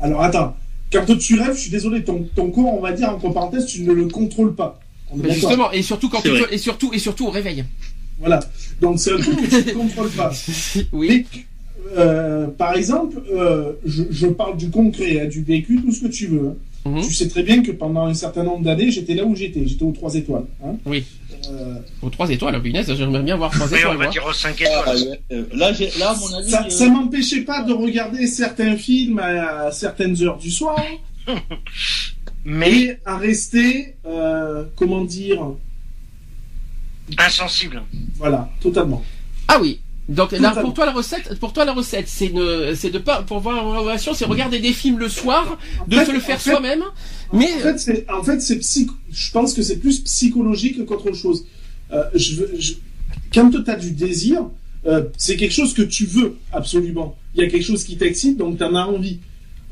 Alors 0.00 0.22
attends, 0.22 0.56
quand 0.92 1.16
tu 1.18 1.38
rêves, 1.40 1.54
je 1.54 1.60
suis 1.60 1.70
désolé, 1.70 2.02
ton, 2.04 2.26
ton 2.34 2.50
corps, 2.50 2.74
on 2.74 2.80
va 2.80 2.92
dire 2.92 3.10
entre 3.10 3.30
parenthèses, 3.30 3.66
tu 3.66 3.82
ne 3.82 3.92
le 3.92 4.06
contrôles 4.06 4.54
pas. 4.54 4.80
Justement, 5.30 5.70
et 5.70 5.82
surtout 5.82 6.08
quand 6.08 6.20
tu, 6.22 6.30
te- 6.30 6.52
et 6.52 6.58
surtout, 6.58 6.92
et 6.92 6.98
surtout 6.98 7.26
au 7.26 7.30
réveil. 7.30 7.64
Voilà. 8.18 8.40
Donc 8.80 8.98
c'est 8.98 9.12
un 9.12 9.18
truc 9.18 9.36
que 9.36 9.62
tu 9.62 9.68
ne 9.68 9.72
contrôles 9.74 10.10
pas. 10.10 10.32
Oui. 10.92 11.26
Mais, 11.32 11.44
euh, 11.96 12.46
par 12.48 12.76
exemple, 12.76 13.22
euh, 13.32 13.72
je, 13.84 14.02
je 14.10 14.26
parle 14.26 14.56
du 14.56 14.70
concret, 14.70 15.20
hein, 15.20 15.26
du 15.28 15.42
vécu, 15.42 15.80
tout 15.80 15.92
ce 15.92 16.00
que 16.02 16.08
tu 16.08 16.26
veux. 16.26 16.48
hein. 16.48 16.90
Mhm. 16.90 17.02
Tu 17.02 17.12
sais 17.14 17.28
très 17.28 17.42
bien 17.42 17.62
que 17.62 17.70
pendant 17.72 18.06
un 18.06 18.14
certain 18.14 18.42
nombre 18.42 18.64
d'années, 18.64 18.90
j'étais 18.90 19.14
là 19.14 19.24
où 19.24 19.34
j'étais. 19.36 19.66
J'étais 19.66 19.84
aux 19.84 19.92
trois 19.92 20.14
étoiles. 20.14 20.44
hein. 20.64 20.74
Oui. 20.84 21.04
Euh, 21.50 21.74
Aux 22.02 22.10
trois 22.10 22.28
étoiles, 22.30 22.60
punaise, 22.62 22.92
j'aimerais 22.94 23.22
bien 23.22 23.36
voir 23.36 23.50
trois 23.50 23.66
Oui, 23.68 23.78
étoiles, 23.78 23.94
on 23.96 23.98
va 23.98 24.04
moi. 24.04 24.12
dire 24.12 24.24
aux 24.26 24.32
5 24.32 24.62
Ah, 24.66 24.80
étoiles. 24.94 25.18
euh, 25.32 25.44
là, 25.54 25.72
j'ai, 25.72 25.90
là, 25.98 26.10
à 26.10 26.14
mon 26.16 26.34
avis, 26.34 26.50
ça 26.50 26.64
euh, 26.66 26.70
ça 26.70 26.88
m'empêchait 26.88 27.42
pas 27.42 27.62
de 27.62 27.72
regarder 27.72 28.26
certains 28.26 28.76
films 28.76 29.18
à 29.18 29.70
certaines 29.72 30.20
heures 30.22 30.38
du 30.38 30.50
soir 30.50 30.76
Mais 32.44 32.72
et 32.82 32.98
à 33.06 33.16
rester, 33.16 33.94
euh, 34.06 34.64
comment 34.76 35.04
dire, 35.04 35.40
insensible. 37.18 37.82
voilà, 38.16 38.50
totalement. 38.60 39.02
Ah 39.48 39.58
oui. 39.60 39.80
Donc 40.08 40.32
là, 40.32 40.50
pour 40.62 40.74
toi 40.74 40.84
la 40.86 40.92
recette, 40.92 41.38
pour 41.40 41.52
toi 41.54 41.64
la 41.64 41.72
recette, 41.72 42.08
c'est 42.08 42.30
ne, 42.32 42.74
c'est 42.74 42.90
de 42.90 42.98
pas, 42.98 43.22
pour 43.22 43.40
voir 43.40 43.56
une 43.66 43.78
relation, 43.78 44.12
c'est 44.12 44.26
regarder 44.26 44.58
des 44.60 44.72
films 44.72 44.98
le 44.98 45.08
soir, 45.08 45.58
de 45.88 45.96
fait- 45.96 46.04
te 46.06 46.10
le 46.10 46.20
faire 46.20 46.36
soi-même. 46.50 46.82
Mais 47.32 47.54
En 47.54 47.58
fait, 47.60 47.78
c'est, 47.78 48.06
en 48.10 48.22
fait, 48.22 48.40
c'est 48.40 48.56
psy- 48.58 48.90
je 49.10 49.30
pense 49.32 49.54
que 49.54 49.62
c'est 49.62 49.76
plus 49.78 50.00
psychologique 50.00 50.84
qu'autre 50.84 51.12
chose. 51.14 51.46
Euh, 51.92 52.02
je 52.14 52.36
veux, 52.36 52.50
je- 52.58 52.74
quand 53.32 53.50
tu 53.50 53.70
as 53.70 53.76
du 53.76 53.92
désir, 53.92 54.42
euh, 54.86 55.04
c'est 55.16 55.36
quelque 55.36 55.52
chose 55.54 55.72
que 55.72 55.82
tu 55.82 56.04
veux 56.04 56.36
absolument. 56.52 57.16
Il 57.34 57.42
y 57.42 57.46
a 57.46 57.48
quelque 57.50 57.64
chose 57.64 57.82
qui 57.84 57.96
t'excite, 57.96 58.36
donc 58.36 58.58
tu 58.58 58.64
en 58.64 58.74
as 58.74 58.84
envie. 58.86 59.20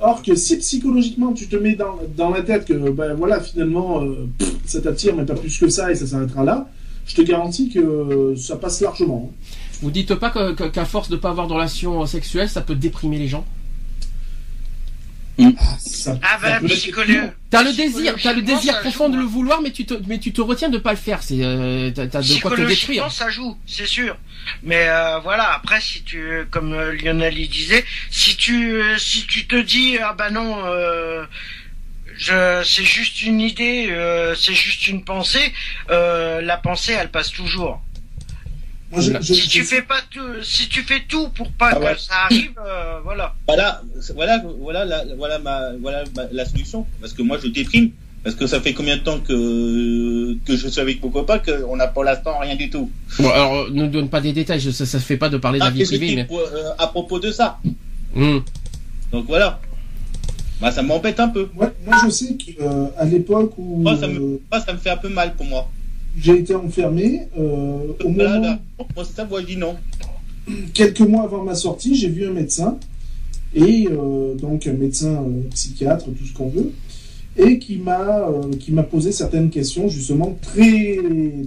Or 0.01 0.23
que 0.23 0.35
si 0.35 0.57
psychologiquement 0.57 1.33
tu 1.33 1.47
te 1.47 1.55
mets 1.57 1.75
dans, 1.77 1.99
dans 2.17 2.31
la 2.31 2.43
tête 2.43 2.65
que 2.65 2.73
ben 2.91 3.15
voilà 3.15 3.41
finalement 3.41 4.03
euh, 4.03 4.27
pff, 4.39 4.53
ça 4.65 4.81
t'attire 4.81 5.15
mais 5.15 5.25
pas 5.25 5.35
plus 5.35 5.57
que 5.59 5.69
ça 5.69 5.93
et 5.93 5.95
ça 5.95 6.07
s'arrêtera 6.09 6.43
là, 6.43 6.69
je 7.07 7.15
te 7.15 7.23
garantis 7.23 7.69
que 7.69 8.35
ça 8.37 8.57
passe 8.57 8.81
largement. 8.81 9.31
hein. 9.31 9.37
Vous 9.83 9.91
dites 9.91 10.15
pas 10.15 10.31
qu'à 10.73 10.85
force 10.85 11.09
de 11.11 11.17
pas 11.17 11.31
avoir 11.31 11.47
de 11.49 11.53
relations 11.53 12.07
sexuelles, 12.07 12.49
ça 12.49 12.63
peut 12.63 12.75
déprimer 12.77 13.19
les 13.19 13.29
gens. 13.29 13.45
Ça- 15.79 16.19
Ah 16.23 16.39
ça 16.39 16.39
bah, 16.41 16.57
être 16.57 16.67
psychologue. 16.67 17.33
T'as 17.51 17.63
le 17.63 17.73
désir, 17.73 18.15
t'as 18.23 18.33
le 18.33 18.43
désir 18.43 18.79
profond 18.81 19.07
joue, 19.07 19.13
de 19.13 19.17
le 19.19 19.25
hein. 19.25 19.29
vouloir, 19.29 19.61
mais 19.63 19.71
tu 19.73 19.85
te, 19.87 19.95
mais 20.07 20.19
tu 20.19 20.33
te 20.33 20.41
retiens 20.41 20.69
de 20.69 20.79
pas 20.79 20.91
le 20.93 20.99
faire. 20.99 21.23
C'est, 21.23 21.39
euh, 21.41 21.91
t'as, 21.91 22.05
de 22.07 22.11
quoi 22.11 22.21
te 22.21 22.27
Psychologiquement, 22.27 22.69
détruire. 22.69 23.13
ça 23.13 23.31
joue, 23.31 23.57
c'est 23.67 23.87
sûr. 23.87 24.17
Mais 24.63 24.89
euh, 24.89 25.19
voilà, 25.21 25.53
après, 25.55 25.81
si 25.81 26.03
tu, 26.03 26.23
comme 26.51 26.75
euh, 26.75 26.93
Lionel 26.93 27.39
y 27.39 27.49
disait, 27.49 27.85
si 28.11 28.37
tu, 28.37 28.83
si 28.99 29.27
tu 29.27 29.47
te 29.47 29.57
dis 29.61 29.99
ah 29.99 30.13
bah 30.17 30.31
non, 30.31 30.65
euh, 30.67 31.25
je, 32.15 32.63
c'est 32.65 32.85
juste 32.85 33.23
une 33.23 33.41
idée, 33.41 33.89
euh, 33.91 34.35
c'est 34.37 34.55
juste 34.55 34.87
une 34.87 35.03
pensée, 35.03 35.53
euh, 35.91 36.41
la 36.43 36.59
pensée, 36.59 36.93
elle 36.93 37.11
passe 37.11 37.31
toujours. 37.33 37.81
Moi, 38.93 39.01
je- 39.01 39.13
je- 39.23 39.33
Si 39.35 39.49
tu 39.49 39.61
je- 39.61 39.65
fais 39.65 39.83
pas 39.83 40.01
tout, 40.11 40.21
si 40.43 40.69
tu 40.69 40.83
fais 40.83 41.01
tout 41.09 41.29
pour 41.31 41.51
pas 41.53 41.71
Ah 41.73 41.81
ouais. 41.81 41.95
que 41.95 42.01
ça 42.01 42.13
arrive, 42.25 42.53
euh, 42.65 42.99
voilà. 43.03 43.35
Voilà, 43.49 43.83
voilà, 44.15 44.43
voilà, 44.61 44.85
la, 44.85 45.05
voilà, 45.17 45.39
ma, 45.39 45.73
voilà 45.81 46.05
ma- 46.15 46.27
la 46.31 46.45
solution. 46.45 46.87
Parce 47.01 47.13
que 47.15 47.23
moi, 47.23 47.39
je 47.43 47.49
déprime. 47.49 47.91
Parce 48.23 48.37
que 48.37 48.47
ça 48.47 48.61
fait 48.61 48.73
combien 48.73 48.99
de 48.99 49.03
temps 49.03 49.19
que, 49.19 50.35
que 50.47 50.57
je 50.57 50.69
suis 50.69 50.81
avec 50.81 51.03
mon 51.03 51.09
copain 51.11 51.39
qu'on 51.41 51.75
n'a 51.75 51.89
pour 51.89 52.05
l'instant 52.05 52.39
rien 52.39 52.55
du 52.55 52.71
tout? 52.71 52.89
Bon, 53.19 53.31
alors, 53.31 53.69
ne 53.71 53.87
donne 53.89 54.09
pas 54.11 54.21
des 54.21 54.33
détails, 54.33 54.61
ça, 54.61 54.87
ça 54.87 55.01
fait 55.01 55.17
pas 55.17 55.29
de 55.29 55.39
parler 55.39 55.59
de 55.59 55.65
la 55.65 55.69
Ah, 55.69 55.73
vie 55.73 55.79
qu'est-ce 55.81 55.91
que 55.93 55.97
privée, 55.97 56.15
mais. 56.15 56.25
pour- 56.27 56.39
euh, 56.39 56.71
à 56.79 56.87
propos 56.87 57.19
de 57.19 57.33
ça? 57.33 57.59
Hum. 58.15 58.45
Donc 59.11 59.27
voilà. 59.27 59.59
Bah, 60.61 60.71
ça 60.71 60.83
m'embête 60.83 61.19
un 61.19 61.29
peu. 61.31 61.49
moi, 61.55 61.73
moi, 61.85 61.97
je 62.05 62.11
sais 62.11 62.37
qu'à 62.37 63.05
l'époque 63.07 63.55
où 63.59 63.83
Moi, 63.83 63.97
ça 63.99 64.07
me- 64.07 64.21
euh, 64.21 64.41
Moi, 64.53 64.61
ça 64.61 64.73
me 64.73 64.79
fait 64.79 64.91
un 64.91 64.97
peu 64.99 65.09
mal 65.09 65.35
pour 65.35 65.47
moi. 65.47 65.69
J'ai 66.19 66.39
été 66.39 66.55
enfermé, 66.55 67.23
euh, 67.39 67.79
au 68.05 68.09
Là, 68.13 68.29
moment 68.35 68.41
là, 68.47 68.61
moi, 68.97 69.05
c'est 69.05 69.15
ça, 69.17 69.25
moi, 69.25 69.41
je 69.41 69.47
dis 69.47 69.57
non. 69.57 69.77
quelques 70.75 71.01
mois 71.01 71.23
avant 71.25 71.43
ma 71.45 71.55
sortie, 71.55 71.95
j'ai 71.95 72.09
vu 72.09 72.27
un 72.27 72.33
médecin, 72.33 72.79
et 73.55 73.87
euh, 73.91 74.35
donc 74.35 74.67
un 74.67 74.73
médecin 74.73 75.23
euh, 75.23 75.43
psychiatre, 75.53 76.07
tout 76.07 76.25
ce 76.27 76.33
qu'on 76.33 76.49
veut, 76.49 76.73
et 77.37 77.59
qui 77.59 77.77
m'a 77.77 78.29
euh, 78.29 78.51
qui 78.61 78.73
m'a 78.73 78.83
posé 78.83 79.11
certaines 79.13 79.51
questions 79.51 79.89
justement 79.89 80.37
très 80.43 80.99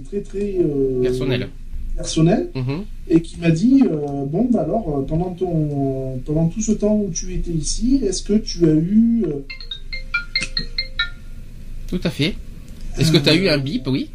très 0.08 0.20
très 0.20 0.56
euh, 0.58 1.02
Personnelles. 1.02 1.48
personnelles, 1.96 2.50
Mhm. 2.54 2.84
et 3.08 3.20
qui 3.20 3.38
m'a 3.38 3.50
dit 3.50 3.82
euh, 3.90 4.24
bon 4.26 4.48
bah 4.50 4.62
alors 4.62 5.04
pendant 5.06 5.30
ton 5.30 6.18
pendant 6.24 6.48
tout 6.48 6.60
ce 6.60 6.72
temps 6.72 6.96
où 6.96 7.10
tu 7.12 7.32
étais 7.34 7.52
ici, 7.52 8.00
est-ce 8.04 8.22
que 8.22 8.32
tu 8.34 8.64
as 8.68 8.72
eu 8.74 9.24
euh, 9.28 9.44
Tout 11.88 12.00
à 12.02 12.10
fait. 12.10 12.34
Est-ce 12.98 13.12
que 13.12 13.18
t'as 13.18 13.34
eu 13.36 13.48
un 13.48 13.58
bip, 13.58 13.86
oui 13.88 14.10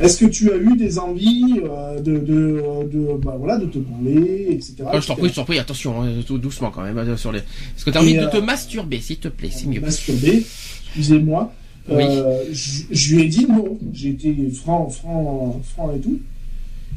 est-ce 0.00 0.18
que 0.24 0.26
tu 0.30 0.50
as 0.52 0.56
eu 0.56 0.76
des 0.76 0.98
envies 0.98 1.60
euh, 1.64 2.00
de, 2.00 2.18
de, 2.18 2.62
de, 2.90 3.16
bah, 3.22 3.36
voilà, 3.38 3.58
de 3.58 3.66
te 3.66 3.78
parler, 3.78 4.46
etc. 4.50 4.74
Ah, 4.86 5.00
Je 5.00 5.06
t'en 5.06 5.16
prie, 5.16 5.28
je 5.28 5.34
t'en 5.34 5.44
prie, 5.44 5.58
attention, 5.58 6.02
hein, 6.02 6.08
tout 6.26 6.38
doucement 6.38 6.70
quand 6.70 6.82
même. 6.82 6.96
euh, 6.98 7.16
Sur 7.16 7.32
les... 7.32 7.40
Est-ce 7.40 7.84
que 7.84 7.90
t'as 7.90 8.00
envie 8.00 8.12
Et, 8.14 8.18
de 8.18 8.24
euh, 8.24 8.30
te 8.30 8.38
masturber, 8.38 9.00
s'il 9.00 9.18
te 9.18 9.28
plaît, 9.28 9.50
c'est 9.52 9.66
mieux. 9.66 9.80
masturbé, 9.80 10.44
excusez-moi. 10.86 11.52
Oui. 11.90 12.04
Euh, 12.08 12.44
je, 12.52 12.82
je 12.90 13.14
lui 13.14 13.22
ai 13.22 13.28
dit 13.28 13.46
non, 13.48 13.78
j'ai 13.92 14.10
été 14.10 14.34
franc, 14.50 14.88
franc, 14.88 15.60
franc 15.74 15.92
et 15.94 15.98
tout. 16.00 16.18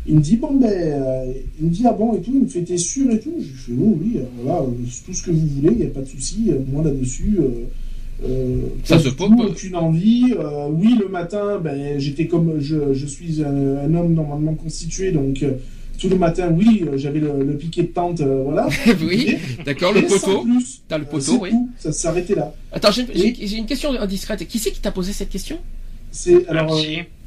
Il 0.07 0.15
me 0.17 0.21
dit 0.21 0.35
bon 0.37 0.53
ben, 0.53 0.67
euh, 0.71 1.33
il 1.59 1.65
me 1.65 1.71
dit 1.71 1.81
ah 1.87 1.91
bon 1.93 2.15
et 2.15 2.21
tout, 2.21 2.31
il 2.35 2.41
me 2.41 2.47
fait 2.47 2.61
t'es 2.61 2.77
sûr 2.77 3.09
et 3.09 3.19
tout? 3.19 3.33
Je 3.39 3.43
lui 3.47 3.57
fais 3.57 3.71
oui 3.71 3.97
oui, 3.99 4.11
euh, 4.17 4.25
voilà, 4.43 4.59
euh, 4.61 4.65
tout 5.03 5.13
ce 5.13 5.23
que 5.23 5.31
vous 5.31 5.47
voulez, 5.47 5.71
il 5.71 5.77
n'y 5.79 5.85
a 5.85 5.89
pas 5.89 6.01
de 6.01 6.05
souci. 6.07 6.45
euh, 6.49 6.59
moi 6.71 6.83
là-dessus, 6.83 7.37
euh, 7.39 7.65
euh, 8.23 8.57
Ça 8.83 8.97
pas 8.97 9.03
se 9.03 9.09
peut 9.09 9.25
aucune 9.25 9.75
envie. 9.75 10.33
euh, 10.37 10.67
oui 10.71 10.95
le 10.99 11.07
matin, 11.09 11.59
ben 11.63 11.99
j'étais 11.99 12.27
comme 12.27 12.59
je, 12.59 12.93
je 12.93 13.05
suis 13.05 13.43
un, 13.43 13.77
un 13.77 13.93
homme 13.95 14.13
normalement 14.13 14.53
constitué 14.53 15.11
donc. 15.11 15.43
euh, 15.43 15.51
tout 15.97 16.09
le 16.09 16.17
matin, 16.17 16.51
oui, 16.51 16.83
j'avais 16.97 17.21
le, 17.21 17.41
le 17.41 17.55
piquet 17.55 17.83
de 17.83 17.87
tente, 17.87 18.19
euh, 18.19 18.43
voilà. 18.43 18.67
oui, 19.01 19.37
d'accord, 19.65 19.93
le 19.93 20.01
poteau. 20.01 20.45
T'as 20.89 20.97
le 20.97 21.05
poteau, 21.05 21.39
oui. 21.41 21.51
tout, 21.51 21.69
Ça 21.79 21.93
s'arrêtait 21.93 22.35
là. 22.35 22.53
Attends, 22.73 22.91
j'ai 22.91 23.57
une 23.57 23.65
question 23.65 23.91
indiscrète. 23.97 24.45
Qui 24.45 24.59
c'est 24.59 24.71
qui 24.71 24.81
t'a 24.81 24.91
posé 24.91 25.13
cette 25.13 25.29
question? 25.29 25.57
C'est 26.11 26.45
alors. 26.49 26.77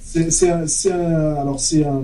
C'est 0.00 0.90
alors 0.90 1.58
c'est 1.58 1.82
un, 1.86 2.02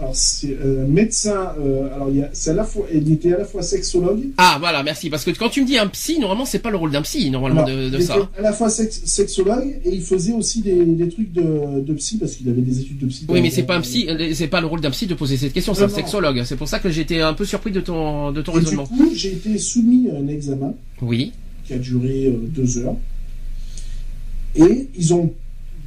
alors 0.00 0.16
c'est 0.16 0.56
un 0.64 0.86
médecin. 0.86 1.52
euh, 1.60 1.94
alors 1.94 2.08
il 2.10 2.28
c'est 2.32 2.50
à 2.50 2.54
la 2.54 2.64
fois, 2.64 2.86
il 2.92 3.12
était 3.12 3.34
à 3.34 3.38
la 3.38 3.44
fois 3.44 3.62
sexologue. 3.62 4.28
Ah, 4.38 4.56
voilà, 4.58 4.82
merci. 4.82 5.10
Parce 5.10 5.24
que 5.24 5.30
quand 5.30 5.50
tu 5.50 5.60
me 5.62 5.66
dis 5.66 5.76
un 5.78 5.86
psy, 5.88 6.18
normalement, 6.18 6.46
c'est 6.46 6.58
pas 6.58 6.70
le 6.70 6.76
rôle 6.78 6.90
d'un 6.90 7.02
psy, 7.02 7.30
normalement, 7.30 7.64
alors, 7.64 7.76
de, 7.76 7.84
il 7.84 7.90
de 7.90 7.96
était 7.96 8.06
ça. 8.06 8.16
hein. 8.16 8.28
à 8.38 8.42
la 8.42 8.52
fois 8.52 8.70
sex- 8.70 9.02
sexologue 9.04 9.80
et 9.84 9.90
il 9.90 10.02
faisait 10.02 10.32
aussi 10.32 10.62
des, 10.62 10.84
des 10.84 11.08
trucs 11.08 11.32
de, 11.32 11.80
de 11.80 11.92
psy 11.94 12.16
parce 12.18 12.34
qu'il 12.34 12.48
avait 12.48 12.62
des 12.62 12.80
études 12.80 12.98
de 12.98 13.06
psy. 13.06 13.26
Oui, 13.28 13.42
mais 13.42 13.50
c'est 13.50 13.62
pas 13.64 13.76
un 13.76 13.82
psy, 13.82 14.06
euh, 14.08 14.32
c'est 14.34 14.48
pas 14.48 14.60
le 14.60 14.66
rôle 14.66 14.80
d'un 14.80 14.90
psy 14.90 15.06
de 15.06 15.14
poser 15.14 15.36
cette 15.36 15.52
question, 15.52 15.74
c'est 15.74 15.82
un 15.82 15.86
Non, 15.86 15.92
non. 15.92 15.96
sexologue. 15.98 16.42
C'est 16.44 16.56
pour 16.56 16.68
ça 16.68 16.78
que 16.78 16.88
j'étais 16.90 17.20
un 17.20 17.34
peu 17.34 17.44
surpris 17.44 17.70
de 17.70 17.80
ton, 17.80 18.32
de 18.32 18.40
ton 18.42 18.52
Et 18.52 18.60
du 18.60 18.64
raisonnement. 18.64 18.86
coup, 18.86 19.10
j'ai 19.14 19.32
été 19.32 19.58
soumis 19.58 20.08
à 20.10 20.16
un 20.18 20.28
examen 20.28 20.72
Oui. 21.02 21.32
qui 21.66 21.74
a 21.74 21.78
duré 21.78 22.26
euh, 22.26 22.38
deux 22.48 22.78
heures. 22.78 22.96
Et 24.56 24.88
ils 24.98 25.14
ont, 25.14 25.32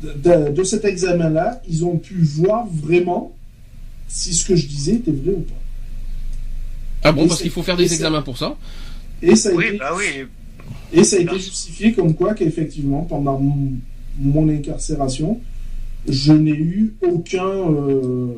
de, 0.03 0.51
de 0.51 0.63
cet 0.63 0.85
examen-là, 0.85 1.61
ils 1.69 1.83
ont 1.85 1.97
pu 1.97 2.15
voir 2.21 2.65
vraiment 2.71 3.33
si 4.13 4.33
ce 4.33 4.45
que 4.45 4.55
je 4.55 4.67
disais 4.67 4.93
était 4.93 5.11
vrai 5.11 5.31
ou 5.33 5.41
pas. 5.41 5.53
Ah 7.03 7.11
bon, 7.11 7.25
Et 7.25 7.27
parce 7.27 7.41
qu'il 7.41 7.49
faut 7.51 7.63
faire 7.63 7.75
des 7.77 7.91
examens 7.91 8.21
pour 8.21 8.37
ça. 8.37 8.55
Et 9.23 9.35
ça 9.35 9.49
a 9.49 9.53
Oui, 9.53 9.65
été 9.65 9.77
bah 9.77 9.91
oui. 9.97 10.03
Et 10.93 11.03
ça 11.03 11.15
a 11.15 11.19
été 11.19 11.39
justifié 11.39 11.93
comme 11.93 12.13
quoi 12.13 12.35
qu'effectivement, 12.35 13.01
pendant 13.03 13.39
mon, 13.39 13.71
mon 14.19 14.47
incarcération, 14.49 15.41
je 16.07 16.31
n'ai 16.33 16.51
eu 16.51 16.93
aucun, 17.01 17.43
euh, 17.47 18.33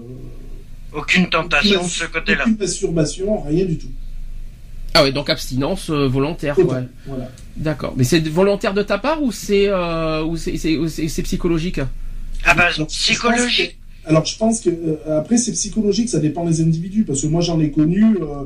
Aucune 0.94 1.30
tentation 1.30 1.84
de 1.84 1.90
ce 1.90 2.06
côté-là. 2.06 2.44
aucune 2.44 2.58
masturbation, 2.58 3.42
rien 3.42 3.66
du 3.66 3.78
tout. 3.78 3.92
Ah 4.94 5.04
ouais, 5.04 5.12
donc 5.12 5.30
abstinence 5.30 5.90
euh, 5.90 6.08
volontaire, 6.08 6.58
ouais. 6.58 6.84
Voilà. 7.06 7.30
D'accord. 7.58 7.94
Mais 7.98 8.06
c'est 8.06 8.26
volontaire 8.30 8.74
de 8.74 8.82
ta 8.82 8.98
part 8.98 9.22
ou 9.22 9.34
c'est 9.34 9.68
euh, 9.68 10.24
ou 10.24 10.38
c'est 10.38 11.24
psychologique? 11.24 11.82
Ah 12.46 12.54
bah, 12.56 12.70
psychologique. 12.88 13.78
Alors 14.08 14.26
je 14.26 14.38
pense 14.38 14.62
que 14.62 14.70
euh, 14.70 15.20
après 15.20 15.38
c'est 15.38 15.52
psychologique, 15.54 16.10
ça 16.10 16.20
dépend 16.20 16.46
des 16.46 16.62
individus 16.62 17.04
parce 17.04 17.22
que 17.22 17.28
moi 17.28 17.42
j'en 17.42 17.60
ai 17.60 17.72
connu, 17.72 18.04
euh, 18.22 18.44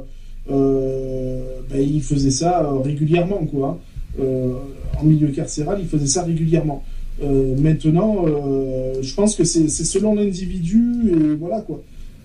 euh, 0.51 1.41
ben, 1.69 1.81
ils 1.81 2.01
faisaient 2.01 2.31
ça 2.31 2.63
euh, 2.63 2.79
régulièrement 2.79 3.45
quoi. 3.45 3.67
hein. 3.69 4.21
Euh, 4.21 4.53
en 4.99 5.03
milieu 5.05 5.27
carcéral, 5.27 5.79
ils 5.81 5.87
faisaient 5.87 6.07
ça 6.07 6.23
régulièrement. 6.23 6.83
Euh, 7.23 7.55
maintenant, 7.57 8.25
euh, 8.27 8.93
je 9.01 9.13
pense 9.13 9.35
que 9.35 9.43
c'est 9.43 9.67
c'est 9.69 9.83
selon 9.85 10.15
l'individu 10.15 10.81
et 11.11 11.35
voilà 11.35 11.61
quoi. 11.61 11.81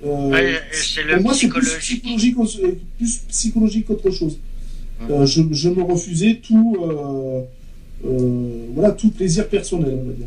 Euh, 0.07 0.31
Ouais, 0.31 0.55
c'est 0.73 1.03
le 1.03 1.15
pour 1.15 1.23
moi, 1.25 1.35
c'est 1.35 1.49
plus 1.49 1.77
psychologique. 1.79 2.37
plus 2.99 3.19
psychologique 3.29 3.87
qu'autre 3.87 4.11
chose. 4.11 4.39
Hum. 5.01 5.07
Euh, 5.11 5.27
je, 5.27 5.43
je 5.51 5.69
me 5.71 5.83
refusais 5.83 6.41
tout, 6.47 6.77
euh, 6.83 7.41
euh, 8.07 8.67
voilà, 8.75 8.93
tout 8.93 9.11
plaisir 9.11 9.49
personnel, 9.49 9.99
on 10.03 10.07
va 10.09 10.13
dire. 10.13 10.27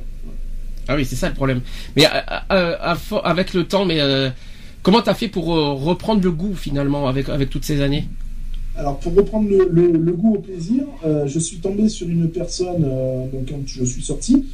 Ah 0.87 0.95
oui, 0.95 1.05
c'est 1.05 1.15
ça 1.15 1.27
le 1.29 1.35
problème. 1.35 1.61
Mais 1.95 2.05
euh, 2.05 2.09
euh, 2.51 2.75
avec 3.23 3.53
le 3.53 3.65
temps, 3.65 3.85
mais 3.85 3.99
euh, 3.99 4.29
comment 4.83 5.01
t'as 5.01 5.13
fait 5.13 5.27
pour 5.27 5.47
reprendre 5.47 6.21
le 6.23 6.31
goût 6.31 6.55
finalement 6.55 7.07
avec 7.07 7.29
avec 7.29 7.49
toutes 7.49 7.65
ces 7.65 7.81
années? 7.81 8.05
Alors, 8.77 8.99
pour 8.99 9.15
reprendre 9.15 9.49
le, 9.49 9.91
le- 9.91 10.13
goût 10.13 10.35
au 10.35 10.39
plaisir, 10.39 10.83
je 11.25 11.39
suis 11.39 11.57
tombé 11.57 11.89
sur 11.89 12.07
une 12.07 12.29
personne, 12.29 12.83
donc 13.33 13.49
quand 13.49 13.59
je 13.65 13.83
suis 13.83 14.03
sorti, 14.03 14.45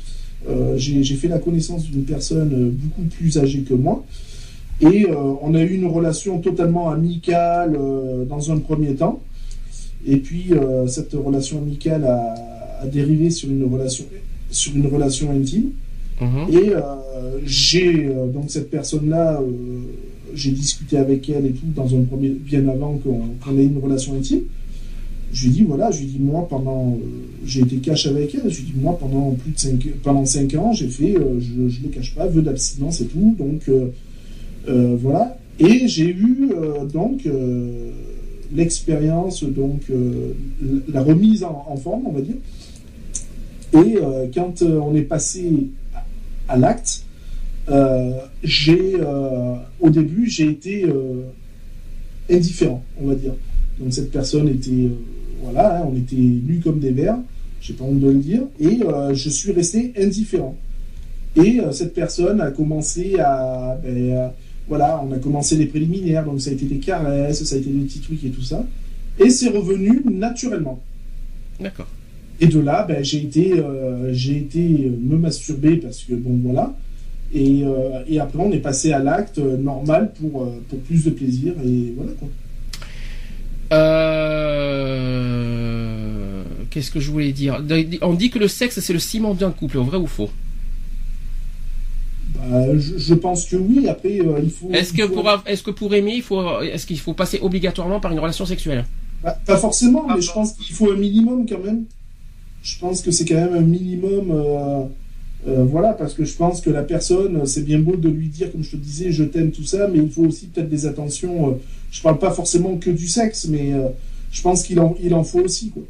j'ai 0.78 1.16
fait 1.16 1.28
la 1.28 1.40
connaissance 1.40 1.84
d'une 1.84 2.06
personne 2.06 2.70
beaucoup 2.72 3.02
plus 3.04 3.38
âgée 3.38 3.62
que 3.62 3.74
moi, 3.74 4.04
et 4.82 5.08
on 5.42 5.54
a 5.56 5.62
eu 5.62 5.74
une 5.76 5.88
relation 5.88 6.40
totalement 6.40 6.90
amicale 6.90 7.78
dans 8.30 8.50
un 8.50 8.60
premier 8.60 8.96
temps, 8.96 9.22
et 10.08 10.18
puis 10.18 10.52
cette 10.88 11.14
relation 11.14 11.58
amicale 11.58 12.06
a, 12.06 12.34
a 12.82 12.88
dérivé 12.88 13.30
sur 13.30 13.50
une 13.50 13.66
relation, 13.66 14.06
sur 14.52 14.74
une 14.74 14.88
relation 14.88 15.32
intime. 15.32 15.72
Mhm. 16.24 16.56
Et 16.56 16.70
euh, 16.70 16.82
j'ai 17.46 18.06
euh, 18.06 18.28
donc 18.28 18.46
cette 18.48 18.70
personne-là, 18.70 19.42
euh, 19.42 19.46
j'ai 20.34 20.52
discuté 20.52 20.98
avec 20.98 21.30
elle 21.30 21.46
et 21.46 21.52
tout 21.52 21.66
dans 21.76 21.94
un 21.96 22.04
premier, 22.04 22.30
bien 22.30 22.68
avant 22.68 22.98
qu'on 22.98 23.58
ait 23.58 23.66
une 23.66 23.80
relation 23.80 24.16
intime. 24.16 24.42
Je 25.32 25.48
lui 25.48 25.54
dit 25.54 25.64
voilà, 25.64 25.90
je 25.92 26.00
lui 26.00 26.08
dit 26.08 26.20
moi 26.20 26.48
pendant, 26.48 26.98
j'ai 27.44 27.62
été 27.62 27.78
cash 27.78 28.06
avec 28.06 28.36
elle. 28.36 28.50
Je 28.50 28.58
lui 28.58 28.66
dit 28.66 28.80
moi 28.80 28.98
pendant 28.98 29.32
plus 29.32 29.52
de 29.52 29.60
5 29.60 29.88
pendant 30.04 30.26
cinq 30.26 30.54
ans, 30.56 30.74
j'ai 30.74 30.88
fait, 30.88 31.16
je, 31.40 31.70
je 31.70 31.82
le 31.82 31.90
cache 31.90 32.14
pas, 32.14 32.28
vœu 32.28 32.44
d'abstinence 32.44 33.02
et 33.02 33.06
tout. 33.06 33.36
Donc 33.38 33.68
voilà. 35.00 35.38
Et 35.60 35.88
j'ai 35.88 36.10
eu 36.10 36.50
donc 36.94 37.28
l'expérience 38.56 39.44
donc 39.44 39.82
la 40.88 41.02
remise 41.02 41.44
en, 41.44 41.78
forme, 41.78 42.04
on 42.06 42.12
va 42.12 42.22
dire. 42.22 42.36
Et 43.74 43.98
quand 44.36 44.62
on 44.62 44.94
est 44.94 45.02
passé 45.02 45.52
à, 46.54 46.58
l'acte, 46.58 47.04
euh, 47.70 48.12
j'ai 48.44 48.96
euh, 48.96 49.56
au 49.80 49.90
début 49.90 50.30
j'ai 50.30 50.50
été 50.50 50.84
euh, 50.84 51.22
indifférent, 52.30 52.84
on 53.02 53.08
va 53.08 53.16
dire. 53.16 53.34
Donc 53.80 53.94
cette 53.94 54.12
personne 54.12 54.48
était 54.50 54.90
voilà, 55.42 55.80
hein, 55.80 55.88
on 55.92 55.96
était 55.96 56.16
nus 56.16 56.60
comme 56.64 56.80
des 56.80 56.92
vers, 56.92 57.18
j'ai 57.62 57.74
pas 57.74 57.84
honte 57.86 58.00
de 58.00 58.10
le 58.10 58.20
dire, 58.20 58.44
et 58.60 58.80
je 59.14 59.30
suis 59.30 59.52
resté 59.52 59.94
indifférent. 59.98 60.56
Et 61.36 61.60
cette 61.72 61.94
personne 61.94 62.40
a 62.40 62.52
commencé 62.52 63.20
à, 63.20 63.78
ben, 63.84 64.32
voilà, 64.70 65.04
on 65.04 65.12
a 65.12 65.18
commencé 65.18 65.58
les 65.58 65.66
préliminaires, 65.66 66.24
donc 66.24 66.40
ça 66.40 66.52
a 66.52 66.54
été 66.54 66.66
des 66.66 66.78
caresses, 66.78 67.44
ça 67.44 67.56
a 67.56 67.58
été 67.58 67.70
des 67.70 67.86
petits 67.86 68.00
trucs 68.00 68.24
et 68.24 68.30
tout 68.30 68.44
ça, 68.44 68.66
et 69.20 69.30
c'est 69.30 69.50
revenu 69.50 70.02
naturellement. 70.06 70.82
D'accord. 71.60 71.88
Et 72.40 72.48
de 72.48 72.60
là, 72.60 72.84
ben, 72.88 73.04
j'ai 73.04 73.22
été, 73.24 73.60
euh, 73.60 74.14
j'ai 74.14 74.38
été 74.38 74.60
me 75.02 75.18
masturber 75.18 75.78
parce 75.78 76.04
que 76.04 76.14
bon 76.14 76.40
voilà. 76.44 76.74
Et, 77.34 77.64
euh, 77.64 78.04
et 78.08 78.20
après, 78.20 78.40
on 78.40 78.52
est 78.52 78.60
passé 78.60 78.92
à 78.94 79.00
l'acte 79.00 79.40
euh, 79.40 79.58
normal 79.58 80.12
pour, 80.20 80.52
pour 80.70 80.80
plus 80.80 81.04
de 81.06 81.10
plaisir 81.12 81.54
et 81.66 81.94
voilà 81.96 82.12
quoi. 82.14 82.28
Euh... 84.74 86.44
Qu'est-ce 86.70 86.92
que 86.92 87.00
je 87.00 87.10
voulais 87.12 87.32
dire? 87.32 87.64
On 88.02 88.14
dit 88.14 88.30
que 88.30 88.40
le 88.40 88.48
sexe 88.48 88.80
c'est 88.80 88.94
le 88.94 89.00
ciment 89.00 89.34
d'un 89.34 89.52
couple, 89.52 89.78
vrai 89.80 89.98
ou 89.98 90.08
faux? 90.08 90.30
Bah, 92.36 92.78
je, 92.78 92.98
je 92.98 93.14
pense 93.14 93.46
que 93.46 93.56
oui. 93.56 93.88
Après, 93.88 94.20
euh, 94.20 94.40
il 94.44 94.50
faut. 94.50 94.70
Est-ce 94.72 94.92
que 94.94 95.08
faut- 95.08 95.14
pour 95.14 95.30
est-ce 95.46 95.64
que 95.64 95.72
pour 95.72 95.94
aimer, 95.94 96.14
il 96.16 96.22
faut 96.24 96.62
est-ce 96.62 96.86
qu'il 96.86 97.00
faut 97.00 97.14
passer 97.14 97.40
obligatoirement 97.42 98.00
par 98.00 98.12
une 98.12 98.20
relation 98.20 98.46
sexuelle? 98.46 98.86
Bah, 99.24 99.38
pas 99.46 99.58
forcément, 99.58 100.06
Ah 100.10 100.16
mais 100.16 100.22
je 100.22 100.28
bon. 100.28 100.34
pense 100.34 100.54
qu'il 100.54 100.76
faut 100.76 100.92
un 100.92 100.96
minimum 100.98 101.46
quand 101.48 101.64
même. 101.64 101.86
Je 102.64 102.80
pense 102.80 103.02
que 103.02 103.12
c'est 103.12 103.26
quand 103.26 103.36
même 103.36 103.54
un 103.54 103.62
minimum. 103.62 104.32
euh, 104.32 104.84
euh, 105.46 105.66
voilà, 105.66 105.92
parce 105.92 106.14
que 106.14 106.24
je 106.24 106.34
pense 106.36 106.62
que 106.62 106.70
la 106.70 106.84
personne, 106.84 107.46
c'est 107.46 107.64
bien 107.66 107.80
beau 107.80 107.98
de 107.98 108.08
lui 108.08 108.28
dire, 108.30 108.50
comme 108.52 108.64
je 108.64 108.72
te 108.72 108.76
disais, 108.78 109.12
je 109.12 109.26
t'aime, 109.26 109.52
tout 109.52 109.66
ça, 109.66 109.90
mais 109.90 110.00
il 110.00 110.10
faut 110.10 110.24
aussi 110.24 110.48
peut-être 110.48 110.70
des 110.70 110.86
attentions. 110.86 111.50
euh, 111.50 111.54
je 111.92 112.02
parle 112.02 112.18
pas 112.18 112.32
forcément 112.32 112.78
que 112.78 112.90
du 112.90 113.08
sexe, 113.10 113.48
mais 113.50 113.74
euh, 113.74 113.90
je 114.32 114.42
pense 114.42 114.64
qu'il 114.64 114.80
en, 114.80 114.96
il 115.04 115.14
en 115.14 115.24
faut 115.24 115.42
aussi, 115.42 115.70
quoi. 115.70 115.84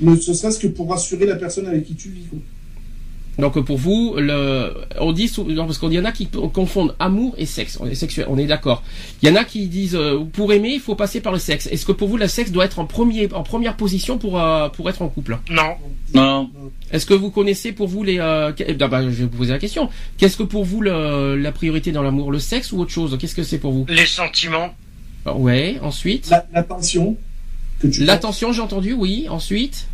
Ne 0.00 0.16
ce 0.16 0.32
serait-ce 0.32 0.58
que 0.58 0.66
pour 0.66 0.88
rassurer 0.88 1.26
la 1.26 1.36
personne 1.36 1.66
avec 1.66 1.84
qui 1.84 1.94
tu 1.94 2.08
vis, 2.08 2.24
quoi. 2.30 2.38
Donc 3.40 3.58
pour 3.60 3.76
vous, 3.78 4.14
le, 4.18 4.74
on 4.98 5.12
dit 5.12 5.28
sou- 5.28 5.44
non, 5.44 5.66
parce 5.66 5.78
qu'il 5.78 5.92
y 5.92 5.98
en 5.98 6.04
a 6.04 6.12
qui 6.12 6.26
confondent 6.26 6.94
amour 6.98 7.34
et 7.38 7.46
sexe. 7.46 7.78
On 7.80 7.86
est 7.86 7.94
sexuel, 7.94 8.26
on 8.28 8.38
est 8.38 8.46
d'accord. 8.46 8.82
Il 9.22 9.28
y 9.28 9.32
en 9.32 9.36
a 9.36 9.44
qui 9.44 9.66
disent 9.66 9.96
euh, 9.96 10.18
pour 10.32 10.52
aimer, 10.52 10.70
il 10.74 10.80
faut 10.80 10.94
passer 10.94 11.20
par 11.20 11.32
le 11.32 11.38
sexe. 11.38 11.66
Est-ce 11.66 11.84
que 11.86 11.92
pour 11.92 12.08
vous, 12.08 12.16
le 12.16 12.28
sexe 12.28 12.50
doit 12.52 12.64
être 12.66 12.78
en 12.78 12.86
premier, 12.86 13.28
en 13.32 13.42
première 13.42 13.76
position 13.76 14.18
pour 14.18 14.40
euh, 14.40 14.68
pour 14.68 14.88
être 14.90 15.02
en 15.02 15.08
couple? 15.08 15.38
Non. 15.50 15.74
Non. 16.14 16.50
Est-ce 16.92 17.06
que 17.06 17.14
vous 17.14 17.30
connaissez 17.30 17.72
pour 17.72 17.88
vous 17.88 18.02
les 18.04 18.18
euh, 18.18 18.52
que- 18.52 18.64
ah 18.80 18.88
bah, 18.88 19.02
je 19.02 19.08
vais 19.08 19.24
vous 19.24 19.28
poser 19.36 19.52
la 19.52 19.58
question. 19.58 19.88
Qu'est-ce 20.18 20.36
que 20.36 20.42
pour 20.42 20.64
vous 20.64 20.80
le- 20.80 21.36
la 21.36 21.52
priorité 21.52 21.92
dans 21.92 22.02
l'amour, 22.02 22.30
le 22.32 22.38
sexe 22.38 22.72
ou 22.72 22.78
autre 22.80 22.90
chose? 22.92 23.16
Qu'est-ce 23.20 23.34
que 23.34 23.42
c'est 23.42 23.58
pour 23.58 23.72
vous? 23.72 23.86
Les 23.88 24.06
sentiments. 24.06 24.74
Ah, 25.24 25.34
Ouais. 25.34 25.78
Ensuite, 25.82 26.28
La- 26.30 26.46
L'attention 26.52 27.16
tu 27.80 28.04
l'attention, 28.04 28.52
j'ai 28.52 28.60
entendu. 28.60 28.92
Oui. 28.92 29.26
Ensuite, 29.30 29.86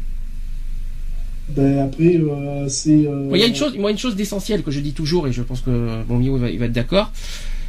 Ben, 1.48 1.78
après, 1.86 2.16
euh, 2.16 2.68
c'est. 2.68 2.90
euh, 3.06 3.28
il 3.32 3.40
y 3.40 3.44
a 3.44 3.46
une 3.46 3.54
chose, 3.54 3.76
moi 3.78 3.90
une 3.90 3.98
chose 3.98 4.16
d'essentielle 4.16 4.62
que 4.62 4.70
je 4.72 4.80
dis 4.80 4.92
toujours 4.92 5.28
et 5.28 5.32
je 5.32 5.42
pense 5.42 5.60
que 5.60 5.70
mon 6.08 6.16
Mio 6.18 6.36
va, 6.38 6.50
il 6.50 6.58
va 6.58 6.64
être 6.66 6.72
d'accord, 6.72 7.12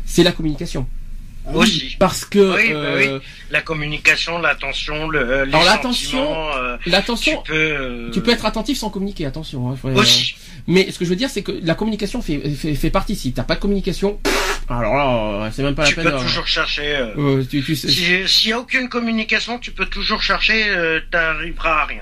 c'est 0.06 0.24
la 0.24 0.32
communication. 0.32 0.88
ah 1.46 1.52
oui. 1.54 1.60
Aussi. 1.64 1.96
Parce 2.00 2.26
que 2.26 2.40
Oui, 2.56 2.70
bah 2.74 2.80
euh, 2.80 3.20
La 3.52 3.62
communication, 3.62 4.40
l'attention, 4.40 5.08
le, 5.10 5.20
euh, 5.20 5.46
les 5.46 5.54
Alors, 5.54 5.64
l'attention, 5.66 6.18
sentiments, 6.24 6.56
euh, 6.58 6.78
tu 6.84 6.90
l'attention, 6.90 7.44
peux... 7.46 7.54
euh, 7.54 8.10
tu 8.12 8.22
peux 8.22 8.32
être 8.32 8.46
attentif 8.46 8.78
sans 8.80 8.90
communiquer. 8.90 9.26
Attention. 9.28 9.70
hein, 9.70 9.76
faut- 9.80 9.90
Aussi. 9.90 10.36
Mais 10.66 10.92
ce 10.92 10.98
que 11.00 11.06
je 11.06 11.10
veux 11.12 11.16
dire, 11.16 11.30
c'est 11.30 11.44
que 11.44 11.54
la 11.64 11.76
communication 11.76 12.22
fait, 12.22 12.40
fait, 12.50 12.74
fait 12.76 12.90
partie. 12.90 13.16
Si 13.16 13.32
t'as 13.32 13.44
pas 13.44 13.56
de 13.56 13.62
communication, 13.62 14.20
alors 14.70 14.96
là, 14.96 15.46
euh, 15.46 15.50
c'est 15.54 15.64
même 15.64 15.76
pas 15.76 15.86
Tu 15.86 15.96
la 15.96 16.04
peine. 16.04 16.12
peux 16.14 16.18
euh, 16.18 16.24
toujours 16.24 16.48
chercher... 16.48 16.96
euh, 16.96 17.08
euh, 17.18 17.44
tu, 17.50 17.62
tu 17.64 17.76
sais- 17.76 17.88
si- 17.90 18.28
S'il 18.28 18.48
n'y 18.50 18.54
a 18.54 18.60
aucune 18.60 18.90
communication, 18.90 19.60
tu 19.60 19.72
peux 19.72 19.86
toujours 19.86 20.22
chercher, 20.24 20.66
euh, 20.68 21.00
t'arriveras 21.12 21.84
à 21.84 21.86
rien. 21.86 22.02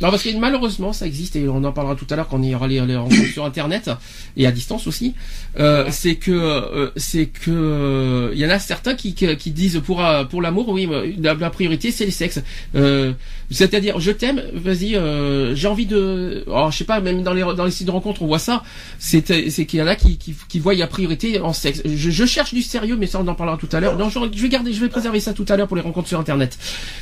Non, 0.00 0.10
parce 0.10 0.22
que 0.22 0.36
malheureusement, 0.36 0.92
ça 0.92 1.06
existe 1.06 1.36
et 1.36 1.48
on 1.48 1.64
en 1.64 1.72
parlera 1.72 1.94
tout 1.96 2.06
à 2.10 2.16
l'heure 2.16 2.28
quand 2.28 2.38
on 2.38 2.42
ira 2.42 2.68
les, 2.68 2.80
les 2.84 2.96
rencontres 2.96 3.32
sur 3.32 3.44
Internet 3.44 3.90
et 4.36 4.46
à 4.46 4.52
distance 4.52 4.86
aussi. 4.86 5.14
Euh, 5.58 5.86
C'est 5.90 6.16
que, 6.16 6.30
euh, 6.32 6.90
c'est 6.96 7.26
que, 7.26 8.30
il 8.34 8.38
y 8.38 8.44
en 8.44 8.50
a 8.50 8.58
certains 8.58 8.94
qui, 8.94 9.14
qui, 9.14 9.50
disent 9.50 9.80
pour 9.84 10.04
euh, 10.04 10.24
pour 10.24 10.42
l'amour, 10.42 10.68
oui, 10.68 10.88
la, 11.18 11.34
la 11.34 11.50
priorité 11.50 11.90
c'est 11.90 12.04
le 12.04 12.10
sexe. 12.10 12.42
Euh, 12.74 13.12
C'est-à-dire, 13.50 14.00
je 14.00 14.10
t'aime, 14.10 14.42
vas-y, 14.54 14.96
euh, 14.96 15.54
j'ai 15.54 15.68
envie 15.68 15.86
de, 15.86 16.44
oh, 16.48 16.68
je 16.70 16.78
sais 16.78 16.84
pas, 16.84 17.00
même 17.00 17.22
dans 17.22 17.32
les 17.32 17.42
dans 17.42 17.64
les 17.64 17.70
sites 17.70 17.86
de 17.86 17.92
rencontres, 17.92 18.22
on 18.22 18.26
voit 18.26 18.38
ça. 18.38 18.62
C'est 18.98 19.50
c'est 19.50 19.66
qu'il 19.66 19.78
y 19.78 19.82
en 19.82 19.86
a 19.86 19.94
qui 19.94 20.16
qui, 20.18 20.34
qui 20.48 20.58
voient 20.58 20.74
la 20.74 20.86
priorité 20.86 21.40
en 21.40 21.52
sexe. 21.52 21.82
Je, 21.84 22.10
je 22.10 22.24
cherche 22.24 22.54
du 22.54 22.62
sérieux, 22.62 22.96
mais 22.98 23.06
ça 23.06 23.20
on 23.20 23.28
en 23.28 23.34
parlera 23.34 23.56
tout 23.56 23.68
à 23.72 23.80
l'heure. 23.80 23.96
Non, 23.96 24.08
je, 24.08 24.18
je 24.34 24.42
vais 24.42 24.48
garder, 24.48 24.72
je 24.72 24.80
vais 24.80 24.88
préserver 24.88 25.20
ça 25.20 25.32
tout 25.32 25.46
à 25.48 25.56
l'heure 25.56 25.68
pour 25.68 25.76
les 25.76 25.82
rencontres 25.82 26.08
sur 26.08 26.18
Internet. 26.18 26.58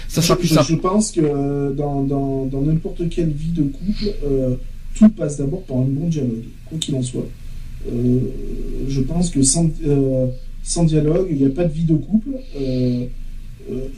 Ça 0.08 0.20
sera 0.22 0.34
je, 0.34 0.40
plus 0.40 0.48
simple. 0.48 0.70
je 0.70 0.76
pense 0.76 1.12
que 1.12 1.20
euh, 1.22 1.72
dans, 1.72 2.02
dans, 2.02 2.44
dans 2.46 2.60
n'importe 2.60 3.08
quelle 3.08 3.30
vie 3.30 3.52
de 3.52 3.62
couple, 3.62 4.12
euh, 4.26 4.54
tout 4.94 5.08
passe 5.08 5.38
d'abord 5.38 5.62
par 5.62 5.78
un 5.78 5.86
bon 5.86 6.08
dialogue, 6.08 6.44
quoi 6.66 6.78
qu'il 6.78 6.94
en 6.94 7.02
soit. 7.02 7.26
Euh, 7.90 8.18
je 8.88 9.00
pense 9.00 9.30
que 9.30 9.42
sans, 9.42 9.68
euh, 9.86 10.26
sans 10.62 10.84
dialogue, 10.84 11.26
il 11.30 11.36
n'y 11.38 11.46
a 11.46 11.50
pas 11.50 11.64
de 11.64 11.72
vie 11.72 11.84
de 11.84 11.96
couple. 11.96 12.30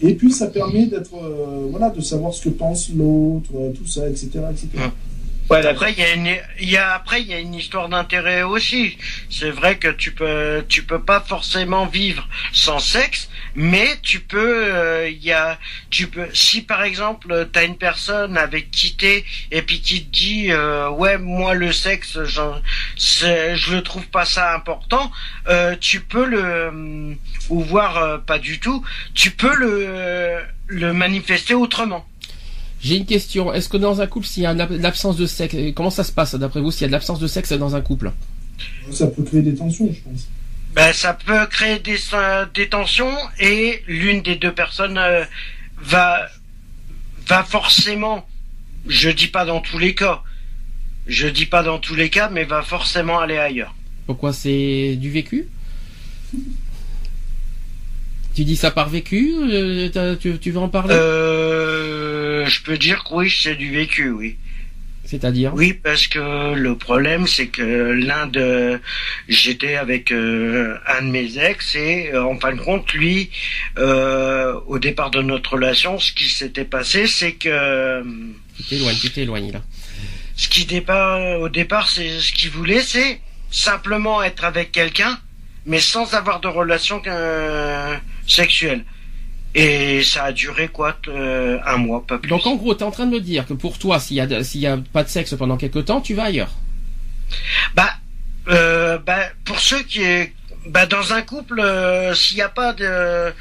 Et 0.02 0.14
puis 0.14 0.32
ça 0.32 0.46
permet 0.46 0.86
d'être, 0.86 1.14
euh, 1.14 1.66
voilà, 1.70 1.90
de 1.90 2.00
savoir 2.00 2.32
ce 2.32 2.44
que 2.44 2.48
pense 2.50 2.90
l'autre, 2.90 3.50
euh, 3.54 3.72
tout 3.72 3.86
ça, 3.86 4.08
etc., 4.08 4.28
etc. 4.50 4.68
Ouais. 5.48 5.64
Après, 5.64 5.92
il 5.92 5.98
y 5.98 6.02
a 6.02 6.12
une, 6.12 6.36
il 6.60 6.70
y 6.70 6.76
a, 6.76 6.92
après, 6.94 7.20
il 7.22 7.28
y 7.28 7.34
a 7.34 7.38
une 7.38 7.54
histoire 7.54 7.88
d'intérêt 7.88 8.42
aussi. 8.42 8.98
C'est 9.30 9.50
vrai 9.50 9.76
que 9.78 9.88
tu 9.88 10.12
peux, 10.12 10.64
tu 10.68 10.82
peux 10.82 11.00
pas 11.00 11.20
forcément 11.20 11.86
vivre 11.86 12.28
sans 12.52 12.80
sexe, 12.80 13.28
mais 13.54 13.96
tu 14.02 14.20
peux, 14.20 14.74
euh, 14.74 15.08
il 15.08 15.24
y 15.24 15.32
a, 15.32 15.58
tu 15.90 16.08
peux, 16.08 16.26
si 16.32 16.62
par 16.62 16.82
exemple, 16.82 17.48
t'as 17.52 17.64
une 17.64 17.78
personne 17.78 18.36
avec 18.36 18.72
qui 18.72 18.96
t'es, 18.96 19.24
et 19.52 19.62
puis 19.62 19.80
qui 19.80 20.04
te 20.04 20.10
dit, 20.10 20.50
euh, 20.50 20.90
ouais, 20.90 21.16
moi, 21.16 21.54
le 21.54 21.72
sexe, 21.72 22.18
je 22.24 23.74
le 23.74 23.80
trouve 23.82 24.06
pas 24.08 24.24
ça 24.24 24.52
important, 24.52 25.12
euh, 25.48 25.76
tu 25.80 26.00
peux 26.00 26.26
le, 26.26 27.16
ou 27.50 27.62
voir 27.62 27.98
euh, 27.98 28.18
pas 28.18 28.38
du 28.38 28.58
tout, 28.58 28.84
tu 29.14 29.30
peux 29.30 29.54
le, 29.54 30.40
le 30.66 30.92
manifester 30.92 31.54
autrement. 31.54 32.04
J'ai 32.80 32.96
une 32.96 33.06
question. 33.06 33.52
Est-ce 33.52 33.68
que 33.68 33.76
dans 33.76 34.00
un 34.00 34.06
couple, 34.06 34.26
s'il 34.26 34.42
y 34.42 34.46
a 34.46 34.52
une 34.52 34.60
ab- 34.60 34.70
l'absence 34.80 35.16
de 35.16 35.26
sexe, 35.26 35.54
euh, 35.54 35.72
comment 35.72 35.90
ça 35.90 36.04
se 36.04 36.12
passe 36.12 36.34
d'après 36.34 36.60
vous 36.60 36.70
s'il 36.70 36.82
y 36.82 36.84
a 36.84 36.88
de 36.88 36.92
l'absence 36.92 37.18
de 37.20 37.26
sexe 37.26 37.52
dans 37.52 37.74
un 37.74 37.80
couple? 37.80 38.12
Ça 38.92 39.06
peut 39.06 39.22
créer 39.22 39.42
des 39.42 39.54
tensions, 39.54 39.88
je 39.92 40.00
pense. 40.00 40.28
Ben, 40.74 40.92
ça 40.92 41.14
peut 41.14 41.46
créer 41.46 41.78
des, 41.78 41.96
euh, 42.12 42.44
des 42.54 42.68
tensions 42.68 43.14
et 43.40 43.82
l'une 43.88 44.20
des 44.22 44.36
deux 44.36 44.52
personnes 44.52 44.98
euh, 44.98 45.24
va 45.80 46.26
va 47.28 47.42
forcément, 47.42 48.26
je 48.86 49.08
dis 49.10 49.26
pas 49.28 49.44
dans 49.46 49.60
tous 49.60 49.78
les 49.78 49.94
cas, 49.94 50.22
je 51.06 51.26
dis 51.28 51.46
pas 51.46 51.62
dans 51.62 51.78
tous 51.78 51.94
les 51.96 52.08
cas, 52.10 52.28
mais 52.30 52.44
va 52.44 52.62
forcément 52.62 53.18
aller 53.18 53.38
ailleurs. 53.38 53.74
Pourquoi? 54.06 54.32
C'est 54.32 54.96
du 54.96 55.10
vécu? 55.10 55.48
Tu 58.36 58.44
dis 58.44 58.56
ça 58.56 58.70
par 58.70 58.90
vécu 58.90 59.34
euh, 59.50 60.14
tu, 60.20 60.38
tu 60.38 60.50
veux 60.50 60.58
en 60.58 60.68
parler? 60.68 60.94
Euh, 60.94 62.44
je 62.46 62.62
peux 62.62 62.76
dire 62.76 63.02
que 63.04 63.14
oui, 63.14 63.34
c'est 63.34 63.54
du 63.54 63.72
vécu, 63.72 64.10
oui. 64.10 64.36
C'est-à-dire? 65.06 65.54
Oui, 65.54 65.72
parce 65.72 66.06
que 66.06 66.52
le 66.52 66.76
problème, 66.76 67.26
c'est 67.26 67.46
que 67.46 67.62
l'un 67.62 68.26
de, 68.26 68.78
j'étais 69.28 69.76
avec 69.76 70.12
euh, 70.12 70.76
un 70.86 71.02
de 71.02 71.10
mes 71.10 71.38
ex 71.38 71.76
et 71.76 72.10
euh, 72.12 72.24
en 72.24 72.38
fin 72.38 72.52
de 72.52 72.60
compte, 72.60 72.92
lui, 72.92 73.30
euh, 73.78 74.52
au 74.66 74.78
départ 74.78 75.10
de 75.10 75.22
notre 75.22 75.54
relation, 75.54 75.98
ce 75.98 76.12
qui 76.12 76.28
s'était 76.28 76.64
passé, 76.64 77.06
c'est 77.06 77.32
que 77.32 78.02
Tu 78.58 78.64
t'éloignes, 78.64 78.96
tu 79.00 79.10
t'éloignes 79.10 79.52
là. 79.52 79.62
ce 80.36 80.48
qui 80.48 80.66
départ, 80.66 81.40
au 81.40 81.48
départ, 81.48 81.88
c'est 81.88 82.20
ce 82.20 82.32
qu'il 82.32 82.50
voulait, 82.50 82.82
c'est 82.82 83.20
simplement 83.50 84.22
être 84.22 84.44
avec 84.44 84.72
quelqu'un, 84.72 85.18
mais 85.64 85.78
sans 85.78 86.14
avoir 86.14 86.40
de 86.40 86.48
relation 86.48 87.00
euh, 87.06 87.96
sexuelle. 88.26 88.84
Et 89.54 90.02
ça 90.02 90.24
a 90.24 90.32
duré 90.32 90.68
quoi, 90.68 90.98
euh, 91.08 91.58
un 91.64 91.78
mois, 91.78 92.04
pas 92.06 92.18
plus. 92.18 92.28
Donc 92.28 92.46
en 92.46 92.56
gros, 92.56 92.74
t'es 92.74 92.84
en 92.84 92.90
train 92.90 93.06
de 93.06 93.12
me 93.12 93.20
dire 93.20 93.46
que 93.46 93.54
pour 93.54 93.78
toi, 93.78 93.98
s'il 93.98 94.18
y 94.18 94.20
a 94.20 94.44
s'il 94.44 94.60
y 94.60 94.66
a 94.66 94.76
pas 94.92 95.02
de 95.02 95.08
sexe 95.08 95.34
pendant 95.34 95.56
quelque 95.56 95.78
temps, 95.78 96.02
tu 96.02 96.12
vas 96.12 96.24
ailleurs. 96.24 96.50
Bah, 97.74 97.94
euh, 98.48 98.98
bah, 98.98 99.30
pour 99.46 99.58
ceux 99.58 99.82
qui 99.82 100.02
est, 100.02 100.34
bah, 100.66 100.84
dans 100.84 101.14
un 101.14 101.22
couple, 101.22 101.58
euh, 101.60 102.12
s'il 102.14 102.36
n'y 102.36 102.42
a 102.42 102.50
pas 102.50 102.74
de, 102.74 103.32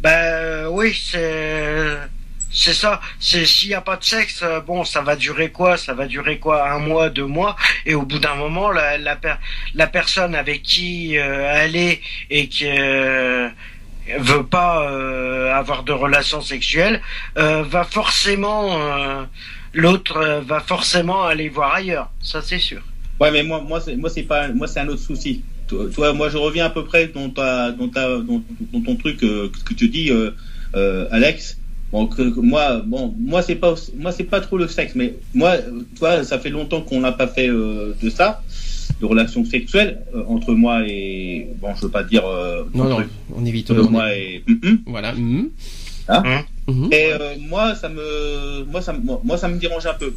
bah, 0.00 0.10
euh, 0.10 0.66
oui, 0.70 0.92
c'est, 0.92 1.98
c'est 2.50 2.74
ça. 2.74 3.00
C'est 3.20 3.46
s'il 3.46 3.68
n'y 3.68 3.74
a 3.74 3.80
pas 3.80 3.96
de 3.96 4.04
sexe, 4.04 4.40
euh, 4.42 4.60
bon, 4.60 4.82
ça 4.84 5.02
va 5.02 5.14
durer 5.14 5.50
quoi? 5.52 5.76
Ça 5.76 5.94
va 5.94 6.06
durer 6.06 6.40
quoi? 6.40 6.68
Un 6.68 6.80
mois, 6.80 7.10
deux 7.10 7.26
mois, 7.26 7.54
et 7.86 7.94
au 7.94 8.02
bout 8.02 8.18
d'un 8.18 8.34
moment, 8.34 8.72
la, 8.72 8.98
la, 8.98 9.14
per- 9.14 9.36
la 9.74 9.86
personne 9.86 10.34
avec 10.34 10.62
qui 10.62 11.16
euh, 11.16 11.48
elle 11.54 11.76
est 11.76 12.00
et 12.28 12.48
qui 12.48 12.66
euh, 12.66 13.48
veut 14.18 14.44
pas 14.44 14.90
euh, 14.90 15.52
avoir 15.54 15.82
de 15.84 15.92
relations 15.92 16.40
sexuelles 16.40 17.00
euh, 17.38 17.62
va 17.62 17.84
forcément, 17.84 18.78
euh, 18.78 19.24
l'autre 19.72 20.16
euh, 20.18 20.40
va 20.40 20.60
forcément 20.60 21.24
aller 21.24 21.48
voir 21.48 21.74
ailleurs. 21.74 22.10
Ça, 22.20 22.42
c'est 22.42 22.58
sûr. 22.58 22.82
Ouais, 23.20 23.30
mais 23.30 23.42
moi, 23.42 23.60
moi, 23.60 23.80
c'est, 23.80 23.96
moi, 23.96 24.10
c'est 24.10 24.24
pas, 24.24 24.48
moi, 24.48 24.66
c'est 24.66 24.80
un 24.80 24.88
autre 24.88 25.02
souci. 25.02 25.42
Toi, 25.68 25.86
toi, 25.94 26.12
moi, 26.12 26.28
je 26.28 26.36
reviens 26.36 26.66
à 26.66 26.70
peu 26.70 26.84
près 26.84 27.08
dans 27.08 27.30
ta, 27.30 27.70
dans 27.72 27.88
ta, 27.88 28.18
dans, 28.18 28.42
dans 28.72 28.80
ton 28.80 28.96
truc 28.96 29.22
euh, 29.22 29.50
que 29.64 29.74
tu 29.74 29.88
dis, 29.88 30.10
euh, 30.10 30.30
euh, 30.74 31.06
Alex. 31.10 31.58
Bon, 31.92 32.08
que, 32.08 32.22
que 32.34 32.40
moi, 32.40 32.82
bon, 32.84 33.14
moi, 33.16 33.40
c'est 33.40 33.54
pas, 33.54 33.74
moi, 33.96 34.10
c'est 34.10 34.24
pas 34.24 34.40
trop 34.40 34.58
le 34.58 34.66
sexe, 34.66 34.94
mais 34.96 35.14
moi, 35.32 35.50
euh, 35.50 35.82
toi, 35.96 36.24
ça 36.24 36.40
fait 36.40 36.50
longtemps 36.50 36.80
qu'on 36.80 36.98
n'a 37.00 37.12
pas 37.12 37.28
fait 37.28 37.48
euh, 37.48 37.94
de 38.02 38.10
ça, 38.10 38.42
de 39.04 39.08
relations 39.08 39.44
sexuelles 39.44 40.00
euh, 40.14 40.22
entre 40.28 40.52
moi 40.54 40.82
et, 40.86 41.46
bon, 41.60 41.74
je 41.76 41.82
veux 41.82 41.90
pas 41.90 42.02
dire 42.04 42.24
euh, 42.26 42.64
Non, 42.74 42.84
non, 42.84 42.96
entre 42.96 43.08
on 43.36 43.44
évite. 43.44 43.70
on 43.70 43.90
moi 43.90 44.12
est- 44.14 44.36
et. 44.36 44.44
Mhm. 44.48 44.78
Voilà. 44.86 45.12
mhm. 45.12 45.50
Hein 46.08 46.44
Mhm. 46.66 46.88
Et 46.92 47.12
euh, 47.12 47.34
moi, 47.52 47.74
ça 47.74 47.90
me, 47.90 48.64
moi, 48.72 48.80
ça, 48.80 48.94
me- 48.94 49.00
moi, 49.00 49.20
moi, 49.22 49.36
ça 49.36 49.48
me 49.48 49.58
dérange 49.58 49.84
un 49.86 49.92
peu. 50.02 50.14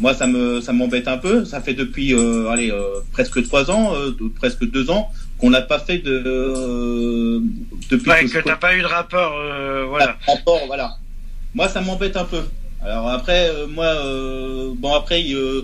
Moi, 0.00 0.14
ça 0.14 0.26
me, 0.26 0.62
ça 0.62 0.72
m'embête 0.72 1.06
un 1.08 1.18
peu. 1.18 1.44
Ça 1.44 1.60
fait 1.60 1.74
depuis, 1.74 2.14
euh, 2.14 2.48
allez, 2.48 2.70
euh, 2.70 3.00
presque 3.12 3.42
trois 3.46 3.70
ans, 3.70 3.92
euh, 3.94 4.10
presque 4.40 4.64
deux 4.70 4.88
ans, 4.90 5.10
qu'on 5.38 5.50
n'a 5.50 5.60
pas 5.60 5.78
fait 5.78 5.98
de, 5.98 6.22
euh, 6.26 7.40
depuis 7.90 8.10
Ouais, 8.10 8.24
que 8.24 8.32
que 8.32 8.38
t'as 8.48 8.56
pas 8.56 8.74
eu 8.76 8.80
de 8.80 8.86
rapport, 8.86 9.34
euh, 9.38 9.84
voilà. 9.88 10.16
rapport, 10.26 10.60
voilà. 10.66 10.96
Moi, 11.54 11.68
ça 11.68 11.82
m'embête 11.82 12.16
un 12.16 12.24
peu. 12.24 12.40
Alors 12.82 13.08
après, 13.10 13.48
euh, 13.50 13.66
moi, 13.66 13.84
euh, 13.86 14.72
bon 14.76 14.94
après, 14.94 15.22
euh, 15.34 15.62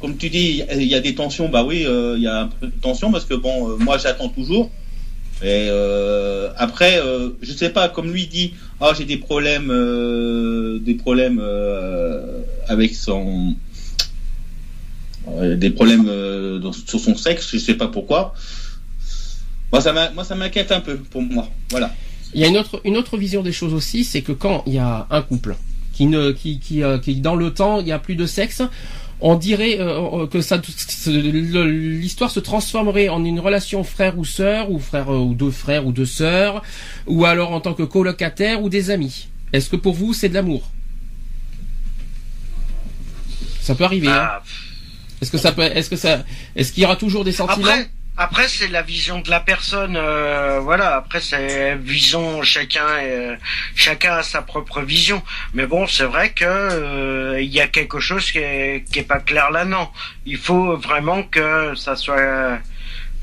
comme 0.00 0.16
tu 0.16 0.28
dis, 0.28 0.62
il 0.72 0.84
y 0.84 0.94
a 0.94 1.00
des 1.00 1.14
tensions. 1.14 1.48
Bah 1.48 1.64
oui, 1.64 1.84
euh, 1.86 2.14
il 2.16 2.22
y 2.22 2.28
a 2.28 2.42
un 2.42 2.48
peu 2.48 2.66
de 2.66 2.80
tension 2.80 3.10
parce 3.10 3.24
que 3.24 3.34
bon, 3.34 3.70
euh, 3.70 3.76
moi, 3.76 3.98
j'attends 3.98 4.28
toujours. 4.28 4.70
Et 5.42 5.68
euh, 5.70 6.50
après, 6.56 6.98
je 7.42 7.52
sais 7.52 7.68
pas, 7.68 7.88
comme 7.90 8.10
lui 8.10 8.26
dit, 8.26 8.54
ah 8.80 8.92
j'ai 8.96 9.04
des 9.04 9.18
problèmes, 9.18 9.68
des 10.80 10.94
problèmes 10.94 11.42
avec 12.68 12.94
son, 12.94 13.54
des 15.42 15.70
problèmes 15.70 16.10
sur 16.86 17.00
son 17.00 17.16
sexe. 17.16 17.50
Je 17.52 17.58
sais 17.58 17.74
pas 17.74 17.88
pourquoi. 17.88 18.32
Moi, 19.72 19.82
ça 19.82 19.92
moi, 20.14 20.24
ça 20.24 20.34
m'inquiète 20.34 20.72
un 20.72 20.80
peu 20.80 20.96
pour 20.96 21.20
moi. 21.20 21.50
Voilà. 21.70 21.92
Il 22.32 22.40
y 22.40 22.44
a 22.44 22.48
une 22.48 22.56
autre, 22.56 22.80
une 22.84 22.96
autre 22.96 23.18
vision 23.18 23.42
des 23.42 23.52
choses 23.52 23.74
aussi, 23.74 24.04
c'est 24.04 24.22
que 24.22 24.32
quand 24.32 24.62
il 24.66 24.74
y 24.74 24.78
a 24.78 25.06
un 25.10 25.22
couple 25.22 25.54
qui 25.92 26.06
ne, 26.06 26.32
qui, 26.32 26.60
qui, 26.60 26.82
qui 27.02 27.16
dans 27.16 27.36
le 27.36 27.52
temps, 27.52 27.80
il 27.80 27.88
y 27.88 27.92
a 27.92 27.98
plus 27.98 28.16
de 28.16 28.24
sexe, 28.24 28.62
on 29.20 29.34
dirait 29.36 29.78
euh, 29.80 30.26
que 30.26 30.40
ça, 30.42 30.60
le- 31.06 31.70
l'histoire 31.70 32.30
se 32.30 32.40
transformerait 32.40 33.08
en 33.08 33.24
une 33.24 33.40
relation 33.40 33.82
frère 33.84 34.18
ou 34.18 34.24
sœur, 34.24 34.70
ou 34.70 34.78
frère 34.78 35.10
euh, 35.12 35.18
ou 35.18 35.34
deux 35.34 35.50
frères 35.50 35.86
ou 35.86 35.92
deux 35.92 36.04
sœurs, 36.06 36.62
ou 37.06 37.24
alors 37.24 37.52
en 37.52 37.60
tant 37.60 37.72
que 37.74 37.82
colocataire 37.82 38.62
ou 38.62 38.68
des 38.68 38.90
amis. 38.90 39.28
Est-ce 39.52 39.70
que 39.70 39.76
pour 39.76 39.94
vous 39.94 40.12
c'est 40.12 40.28
de 40.28 40.34
l'amour? 40.34 40.70
Ça 43.60 43.74
peut 43.74 43.84
arriver. 43.84 44.08
hein? 44.08 44.28
Ah, 44.30 44.42
Est-ce 45.20 45.30
que 45.30 45.38
ça 45.38 45.52
peut, 45.52 45.62
est-ce 45.62 45.90
que 45.90 45.96
ça, 45.96 46.24
est-ce 46.54 46.72
qu'il 46.72 46.82
y 46.82 46.86
aura 46.86 46.96
toujours 46.96 47.24
des 47.24 47.32
sentiments? 47.32 47.66
Après, 47.66 47.90
après 48.16 48.48
c'est 48.48 48.68
la 48.68 48.82
vision 48.82 49.20
de 49.20 49.30
la 49.30 49.40
personne, 49.40 49.96
euh, 49.96 50.58
voilà. 50.60 50.96
Après 50.96 51.20
c'est 51.20 51.76
vision 51.76 52.42
chacun, 52.42 52.86
euh, 53.02 53.36
chacun 53.74 54.14
a 54.16 54.22
sa 54.22 54.42
propre 54.42 54.80
vision. 54.82 55.22
Mais 55.54 55.66
bon, 55.66 55.86
c'est 55.86 56.04
vrai 56.04 56.30
que 56.30 56.44
euh, 56.44 57.40
il 57.40 57.52
y 57.52 57.60
a 57.60 57.68
quelque 57.68 58.00
chose 58.00 58.30
qui 58.30 58.38
est, 58.38 58.84
qui 58.90 59.00
est 59.00 59.08
pas 59.08 59.20
clair 59.20 59.50
là, 59.50 59.64
non. 59.64 59.88
Il 60.24 60.38
faut 60.38 60.76
vraiment 60.76 61.22
que 61.22 61.74
ça 61.74 61.96
soit, 61.96 62.58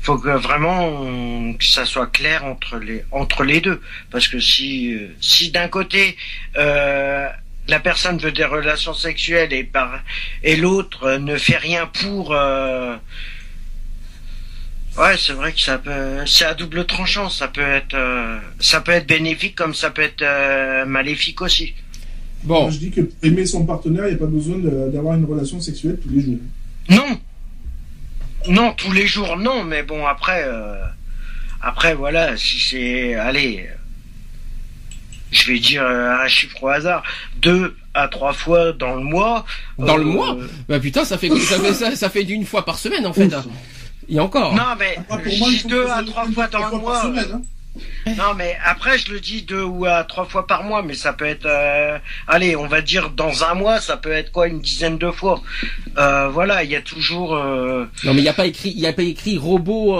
faut 0.02 0.18
que 0.18 0.30
vraiment 0.30 1.52
que 1.54 1.64
ça 1.64 1.84
soit 1.86 2.06
clair 2.06 2.44
entre 2.44 2.78
les 2.78 3.04
entre 3.10 3.44
les 3.44 3.60
deux, 3.60 3.80
parce 4.10 4.28
que 4.28 4.38
si 4.40 4.96
si 5.20 5.50
d'un 5.50 5.68
côté 5.68 6.16
euh, 6.56 7.28
la 7.68 7.80
personne 7.80 8.18
veut 8.18 8.32
des 8.32 8.44
relations 8.44 8.94
sexuelles 8.94 9.52
et 9.52 9.64
par 9.64 10.00
et 10.42 10.56
l'autre 10.56 11.12
ne 11.12 11.36
fait 11.36 11.56
rien 11.56 11.86
pour 11.86 12.34
euh, 12.34 12.96
Ouais, 14.96 15.16
c'est 15.18 15.32
vrai 15.32 15.52
que 15.52 15.60
ça 15.60 15.78
peut, 15.78 16.24
c'est 16.26 16.44
à 16.44 16.54
double 16.54 16.86
tranchant. 16.86 17.28
Ça 17.28 17.48
peut 17.48 17.60
être, 17.60 17.94
euh, 17.94 18.38
ça 18.60 18.80
peut 18.80 18.92
être 18.92 19.08
bénéfique 19.08 19.56
comme 19.56 19.74
ça 19.74 19.90
peut 19.90 20.02
être 20.02 20.22
euh, 20.22 20.84
maléfique 20.84 21.40
aussi. 21.42 21.74
Bon, 22.44 22.62
Moi, 22.62 22.70
je 22.70 22.78
dis 22.78 22.90
que 22.90 23.00
pour 23.00 23.24
aimer 23.24 23.46
son 23.46 23.64
partenaire, 23.66 24.04
il 24.06 24.10
n'y 24.10 24.14
a 24.14 24.18
pas 24.18 24.26
besoin 24.26 24.58
d'avoir 24.58 25.14
une 25.16 25.24
relation 25.24 25.60
sexuelle 25.60 25.98
tous 26.02 26.10
les 26.10 26.20
jours. 26.20 26.38
Non, 26.90 27.18
non, 28.48 28.72
tous 28.74 28.92
les 28.92 29.06
jours, 29.06 29.36
non. 29.36 29.64
Mais 29.64 29.82
bon, 29.82 30.06
après, 30.06 30.44
euh, 30.46 30.76
après, 31.62 31.94
voilà, 31.94 32.36
si 32.36 32.60
c'est, 32.60 33.14
allez, 33.14 33.66
je 35.32 35.50
vais 35.50 35.58
dire 35.58 35.82
euh, 35.82 36.10
un 36.22 36.28
chiffre 36.28 36.62
au 36.62 36.68
hasard, 36.68 37.02
deux 37.38 37.74
à 37.94 38.06
trois 38.08 38.32
fois 38.32 38.72
dans 38.72 38.94
le 38.94 39.02
mois. 39.02 39.44
Dans 39.78 39.96
le 39.96 40.02
euh, 40.04 40.06
mois? 40.12 40.36
Bah 40.68 40.78
putain, 40.78 41.04
ça 41.04 41.18
fait, 41.18 41.30
ça 41.40 41.58
fait, 41.58 41.72
ça, 41.72 41.96
ça 41.96 42.10
fait 42.10 42.24
d'une 42.24 42.44
fois 42.44 42.64
par 42.64 42.78
semaine 42.78 43.06
en 43.06 43.12
fait. 43.12 43.32
hein. 43.32 43.44
Il 44.08 44.16
y 44.16 44.18
a 44.18 44.24
encore. 44.24 44.54
Non, 44.54 44.62
mais 44.78 44.96
Ah, 45.08 45.16
pour 45.18 45.32
je 45.32 45.38
moi, 45.38 45.48
il 45.50 45.54
dis 45.54 45.58
faut 45.60 45.68
deux 45.68 45.82
que 45.82 45.88
ça 45.88 45.96
à 45.96 46.02
soit 46.02 46.10
trois 46.12 46.26
une 46.26 46.32
fois 46.34 46.46
dans 46.48 46.68
le 46.70 46.76
mois. 46.78 47.02
Non, 48.18 48.34
mais 48.36 48.56
après, 48.64 48.98
je 48.98 49.10
le 49.12 49.18
dis 49.18 49.42
deux 49.42 49.62
ou 49.62 49.86
à 49.86 50.04
trois 50.04 50.26
fois 50.26 50.46
par 50.46 50.62
mois, 50.62 50.82
mais 50.82 50.94
ça 50.94 51.12
peut 51.12 51.24
être, 51.24 51.46
euh, 51.46 51.98
allez, 52.28 52.54
on 52.54 52.66
va 52.66 52.80
dire 52.82 53.10
dans 53.10 53.44
un 53.44 53.54
mois, 53.54 53.80
ça 53.80 53.96
peut 53.96 54.12
être 54.12 54.30
quoi, 54.30 54.46
une 54.46 54.60
dizaine 54.60 54.98
de 54.98 55.10
fois. 55.10 55.40
Euh, 55.98 56.28
voilà, 56.28 56.62
il 56.64 56.70
y 56.70 56.76
a 56.76 56.82
toujours. 56.82 57.34
euh, 57.34 57.86
Non 58.04 58.12
mais 58.14 58.20
il 58.20 58.24
y 58.24 58.28
a 58.28 58.32
pas 58.34 58.46
écrit, 58.46 58.70
il 58.76 58.80
y 58.80 58.86
a 58.86 58.92
pas 58.92 59.02
écrit 59.02 59.38
robot. 59.38 59.96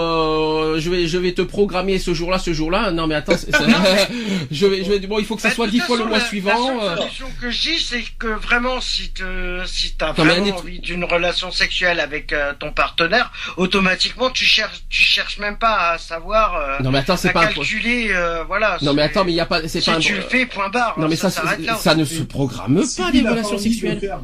je 0.79 0.89
vais, 0.89 1.07
je 1.07 1.17
vais 1.17 1.33
te 1.33 1.41
programmer 1.41 1.97
ce 1.99 2.13
jour-là, 2.13 2.37
ce 2.39 2.53
jour-là. 2.53 2.91
Non 2.91 3.07
mais 3.07 3.15
attends, 3.15 3.33
je 4.51 4.65
vais, 4.65 4.83
je 4.83 4.89
vais. 4.91 4.99
Bon, 4.99 5.19
il 5.19 5.25
faut 5.25 5.35
que 5.35 5.41
ça 5.41 5.49
bah, 5.49 5.55
soit 5.55 5.67
dix 5.67 5.79
fois 5.79 5.97
le 5.97 6.05
mois 6.05 6.19
la- 6.19 6.25
suivant. 6.25 6.79
La 6.81 6.97
solution 6.97 7.27
que 7.41 7.49
je 7.51 7.61
dis, 7.61 7.79
c'est 7.79 8.03
que 8.19 8.27
vraiment, 8.27 8.79
si 8.81 9.09
te, 9.11 9.61
si 9.65 9.95
t'as 9.95 10.11
vraiment 10.13 10.55
envie 10.57 10.79
d'une 10.79 11.03
relation 11.03 11.51
sexuelle 11.51 11.99
avec 11.99 12.33
ton 12.59 12.71
partenaire, 12.71 13.31
automatiquement, 13.57 14.29
tu 14.29 14.45
cherches, 14.45 14.81
tu 14.89 15.01
cherches 15.01 15.39
même 15.39 15.57
pas 15.57 15.91
à 15.91 15.97
savoir, 15.97 16.81
Non 16.81 16.91
mais 16.91 16.99
attends, 16.99 17.17
c'est 17.17 17.31
pas 17.33 17.45
un. 17.45 17.64
Calculer, 17.65 18.07
euh, 18.11 18.43
voilà. 18.45 18.77
Non 18.81 18.93
mais 18.93 19.01
attends, 19.01 19.25
mais 19.25 19.31
il 19.31 19.35
y 19.35 19.39
a 19.39 19.45
pas, 19.45 19.67
c'est 19.67 19.81
si 19.81 19.89
pas 19.89 19.97
un. 19.97 19.99
tu 19.99 20.15
le 20.15 20.21
fais, 20.21 20.45
point 20.45 20.69
barre. 20.69 20.97
Non 20.99 21.07
mais 21.07 21.15
ça, 21.15 21.29
là. 21.29 21.75
ça 21.75 21.95
ne 21.95 22.05
se 22.05 22.21
programme 22.23 22.83
Si 22.83 23.01
pas 23.01 23.07
a 23.07 23.11
relations 23.29 23.57
sexuelles. 23.57 24.17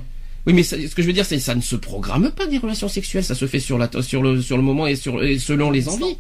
Oui 0.47 0.53
mais 0.53 0.63
ça- 0.63 0.75
ce 0.75 0.95
que 0.95 1.01
je 1.03 1.07
veux 1.07 1.13
dire, 1.13 1.25
c'est 1.25 1.37
ça 1.39 1.53
ne 1.53 1.61
se 1.61 1.75
programme 1.75 2.31
pas 2.31 2.47
des 2.47 2.57
relations 2.57 2.87
sexuelles. 2.87 3.23
Ça 3.23 3.35
se 3.35 3.45
fait 3.45 3.59
sur 3.59 3.77
la, 3.77 3.89
sur 4.01 4.23
le, 4.23 4.41
sur 4.41 4.57
le 4.57 4.63
moment 4.63 4.87
et 4.87 4.95
sur 4.95 5.23
et 5.23 5.37
selon 5.37 5.69
les 5.69 5.87
envies. 5.87 6.17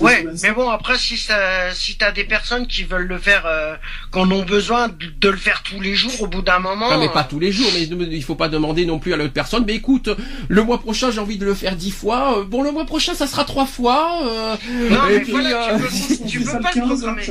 Ouais, 0.00 0.24
mais 0.42 0.52
bon 0.52 0.68
après 0.70 0.98
si 0.98 1.16
ça, 1.16 1.72
si 1.74 1.96
t'as 1.96 2.12
des 2.12 2.24
personnes 2.24 2.66
qui 2.66 2.84
veulent 2.84 3.06
le 3.06 3.18
faire, 3.18 3.44
euh, 3.46 3.76
qu'on 4.10 4.30
ont 4.30 4.42
besoin 4.44 4.88
de, 4.88 5.06
de 5.06 5.28
le 5.28 5.36
faire 5.36 5.62
tous 5.62 5.80
les 5.80 5.94
jours, 5.94 6.22
au 6.22 6.26
bout 6.26 6.42
d'un 6.42 6.58
moment. 6.58 6.88
Ah 6.90 6.98
mais 6.98 7.08
pas 7.08 7.20
euh, 7.20 7.28
tous 7.28 7.38
les 7.40 7.52
jours, 7.52 7.70
mais 7.74 7.82
il 7.84 8.22
faut 8.24 8.34
pas 8.34 8.48
demander 8.48 8.86
non 8.86 8.98
plus 8.98 9.12
à 9.14 9.16
l'autre 9.16 9.32
personne. 9.32 9.64
Mais 9.66 9.74
écoute, 9.74 10.08
le 10.48 10.62
mois 10.62 10.80
prochain 10.80 11.10
j'ai 11.10 11.20
envie 11.20 11.38
de 11.38 11.44
le 11.44 11.54
faire 11.54 11.76
dix 11.76 11.90
fois. 11.90 12.38
euh, 12.38 12.44
Bon 12.44 12.62
le 12.62 12.70
mois 12.72 12.84
prochain 12.86 13.14
ça 13.14 13.26
sera 13.26 13.44
trois 13.44 13.66
fois. 13.66 14.20
euh, 14.24 14.56
Non, 14.90 15.00
mais 15.08 15.20
puis, 15.20 15.32
voilà, 15.32 15.74
euh, 15.74 15.78
tu 15.78 16.16
peux, 16.18 16.26
tu 16.28 16.40
peux 16.40 16.58
pas 16.60 16.70
le 16.74 16.80
le 16.80 16.86
15, 16.88 16.88
programmer. 16.88 17.26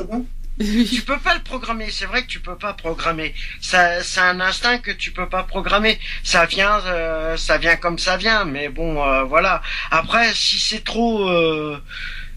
Tu 0.90 1.02
peux 1.04 1.20
pas 1.20 1.36
le 1.36 1.42
programmer. 1.44 1.88
C'est 1.92 2.06
vrai 2.08 2.24
que 2.24 2.28
tu 2.28 2.40
peux 2.40 2.56
pas 2.56 2.74
programmer. 2.74 3.36
Ça, 3.62 4.02
c'est 4.02 4.22
un 4.22 4.40
instinct 4.40 4.80
que 4.80 4.90
tu 4.90 5.12
peux 5.12 5.30
pas 5.30 5.44
programmer. 5.44 6.00
Ça 6.24 6.46
vient, 6.48 6.80
euh, 6.88 7.38
ça 7.38 7.60
vient 7.60 7.76
comme 7.76 8.00
ça 8.00 8.18
vient. 8.18 8.44
Mais 8.44 8.68
bon, 8.70 9.04
euh, 9.04 9.24
voilà. 9.24 9.62
Après, 9.92 10.34
si 10.34 10.58
c'est 10.58 10.84
trop, 10.84 11.30
euh, 11.30 11.78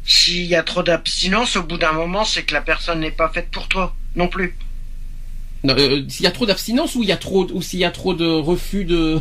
s'il 0.05 0.47
y 0.47 0.55
a 0.57 0.63
trop 0.63 0.83
d'abstinence, 0.83 1.57
au 1.57 1.63
bout 1.63 1.79
d'un 1.79 1.93
moment, 1.93 2.25
c'est 2.25 2.43
que 2.43 2.55
la 2.55 2.61
personne 2.63 3.01
n'est 3.01 3.11
pas 3.11 3.29
faite 3.29 3.49
pour 3.51 3.69
toi 3.69 3.95
non 4.17 4.29
plus. 4.29 4.57
Euh, 5.69 6.03
s'il 6.09 6.25
y 6.25 6.27
a 6.27 6.31
trop 6.31 6.47
d'abstinence 6.47 6.95
ou 6.95 7.03
il 7.03 7.11
y 7.11 7.13
a 7.13 7.19
trop 7.19 7.47
ou 7.53 7.61
s'il 7.61 7.81
y 7.81 7.85
a 7.85 7.91
trop 7.91 8.15
de 8.15 8.25
refus 8.27 8.85
de 8.87 9.21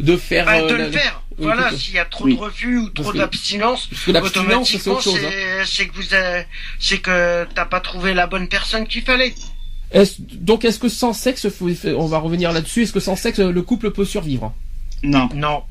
de 0.00 0.16
faire 0.16 0.46
Bah, 0.46 0.60
de 0.60 0.66
euh, 0.74 0.76
le 0.76 0.84
la- 0.90 0.90
faire. 0.98 1.22
Voilà, 1.38 1.70
s'il 1.70 1.94
y 1.94 1.98
a 2.00 2.04
trop 2.04 2.24
oui. 2.24 2.34
de 2.36 2.40
refus 2.40 2.78
ou 2.78 2.88
trop 2.90 3.12
d'abstinence, 3.12 3.88
c'est 3.92 4.10
automatiquement, 4.10 4.60
hein. 4.60 5.00
c'est 5.00 5.64
c'est 5.64 5.86
que 5.86 5.94
vous 5.94 6.02
c'est 6.80 6.98
que 6.98 7.46
t'as 7.54 7.64
pas 7.64 7.78
trouvé 7.78 8.12
la 8.12 8.26
bonne 8.26 8.48
personne 8.48 8.88
qu'il 8.88 9.02
fallait. 9.02 9.32
Est-ce- 9.92 10.16
donc 10.20 10.64
est-ce 10.64 10.80
que 10.80 10.88
sans 10.88 11.12
sexe, 11.12 11.46
on 11.96 12.06
va 12.06 12.18
revenir 12.18 12.50
là-dessus, 12.52 12.82
est-ce 12.82 12.92
que 12.92 12.98
sans 12.98 13.14
sexe 13.14 13.38
le 13.38 13.62
couple 13.62 13.92
peut 13.92 14.04
survivre? 14.04 14.52
Non. 15.04 15.28
Non. 15.32 15.62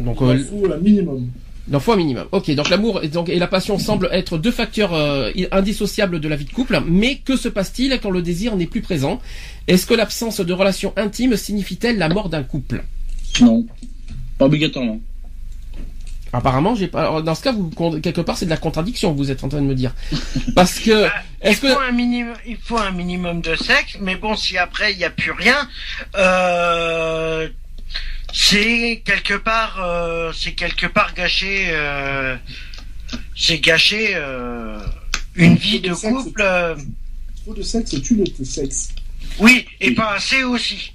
Donc 0.00 0.16
Il 0.22 0.24
en 0.26 0.30
euh, 0.30 0.44
faut 0.48 0.72
un 0.72 0.78
minimum. 0.78 1.30
D'un 1.68 1.80
fois 1.80 1.96
minimum. 1.96 2.26
Ok, 2.32 2.50
donc 2.52 2.68
l'amour 2.70 3.02
et, 3.02 3.08
donc, 3.08 3.28
et 3.28 3.38
la 3.38 3.46
passion 3.46 3.78
semblent 3.78 4.08
être 4.12 4.38
deux 4.38 4.50
facteurs 4.50 4.94
euh, 4.94 5.30
indissociables 5.52 6.20
de 6.20 6.28
la 6.28 6.36
vie 6.36 6.44
de 6.44 6.50
couple, 6.50 6.80
mais 6.86 7.16
que 7.16 7.36
se 7.36 7.48
passe-t-il 7.48 7.98
quand 8.00 8.10
le 8.10 8.22
désir 8.22 8.56
n'est 8.56 8.66
plus 8.66 8.82
présent? 8.82 9.20
Est-ce 9.68 9.86
que 9.86 9.94
l'absence 9.94 10.40
de 10.40 10.52
relations 10.52 10.92
intimes 10.96 11.36
signifie-t-elle 11.36 11.98
la 11.98 12.08
mort 12.08 12.28
d'un 12.28 12.42
couple? 12.42 12.82
Non. 13.40 13.64
Pas 14.38 14.46
obligatoirement. 14.46 15.00
Apparemment, 16.34 16.74
j'ai 16.74 16.88
pas. 16.88 17.00
alors, 17.02 17.22
Dans 17.22 17.34
ce 17.34 17.42
cas, 17.42 17.52
vous 17.52 17.70
quelque 18.00 18.22
part, 18.22 18.38
c'est 18.38 18.46
de 18.46 18.50
la 18.50 18.56
contradiction 18.56 19.12
vous 19.12 19.30
êtes 19.30 19.44
en 19.44 19.48
train 19.48 19.60
de 19.60 19.66
me 19.66 19.74
dire, 19.74 19.94
parce 20.54 20.78
que 20.78 21.04
Bah, 21.04 21.12
il 21.44 21.50
est-ce 21.50 21.60
faut 21.60 21.66
que 21.66 21.88
un 21.88 21.92
minimum, 21.92 22.34
il 22.46 22.56
faut 22.56 22.78
un 22.78 22.90
minimum 22.90 23.42
de 23.42 23.54
sexe, 23.54 23.98
mais 24.00 24.16
bon, 24.16 24.34
si 24.34 24.56
après 24.56 24.92
il 24.92 24.98
n'y 24.98 25.04
a 25.04 25.10
plus 25.10 25.32
rien, 25.32 25.68
euh, 26.16 27.48
c'est 28.32 29.02
quelque 29.04 29.34
part, 29.34 29.80
euh, 29.82 30.32
c'est 30.32 30.52
quelque 30.52 30.86
part 30.86 31.14
gâché, 31.14 31.66
euh, 31.70 32.36
c'est 33.36 33.58
gâché 33.58 34.12
euh, 34.14 34.78
une 35.34 35.56
vie 35.56 35.80
de 35.80 35.92
sexe. 35.94 36.12
couple. 36.24 36.40
euh, 36.42 36.74
Trop 37.42 37.54
de 37.54 37.62
sexe 37.62 38.00
tue 38.02 38.14
le 38.16 38.44
sexe. 38.44 38.90
oui, 39.38 39.66
et 39.80 39.92
pas 39.94 40.12
assez 40.14 40.42
aussi. 40.44 40.92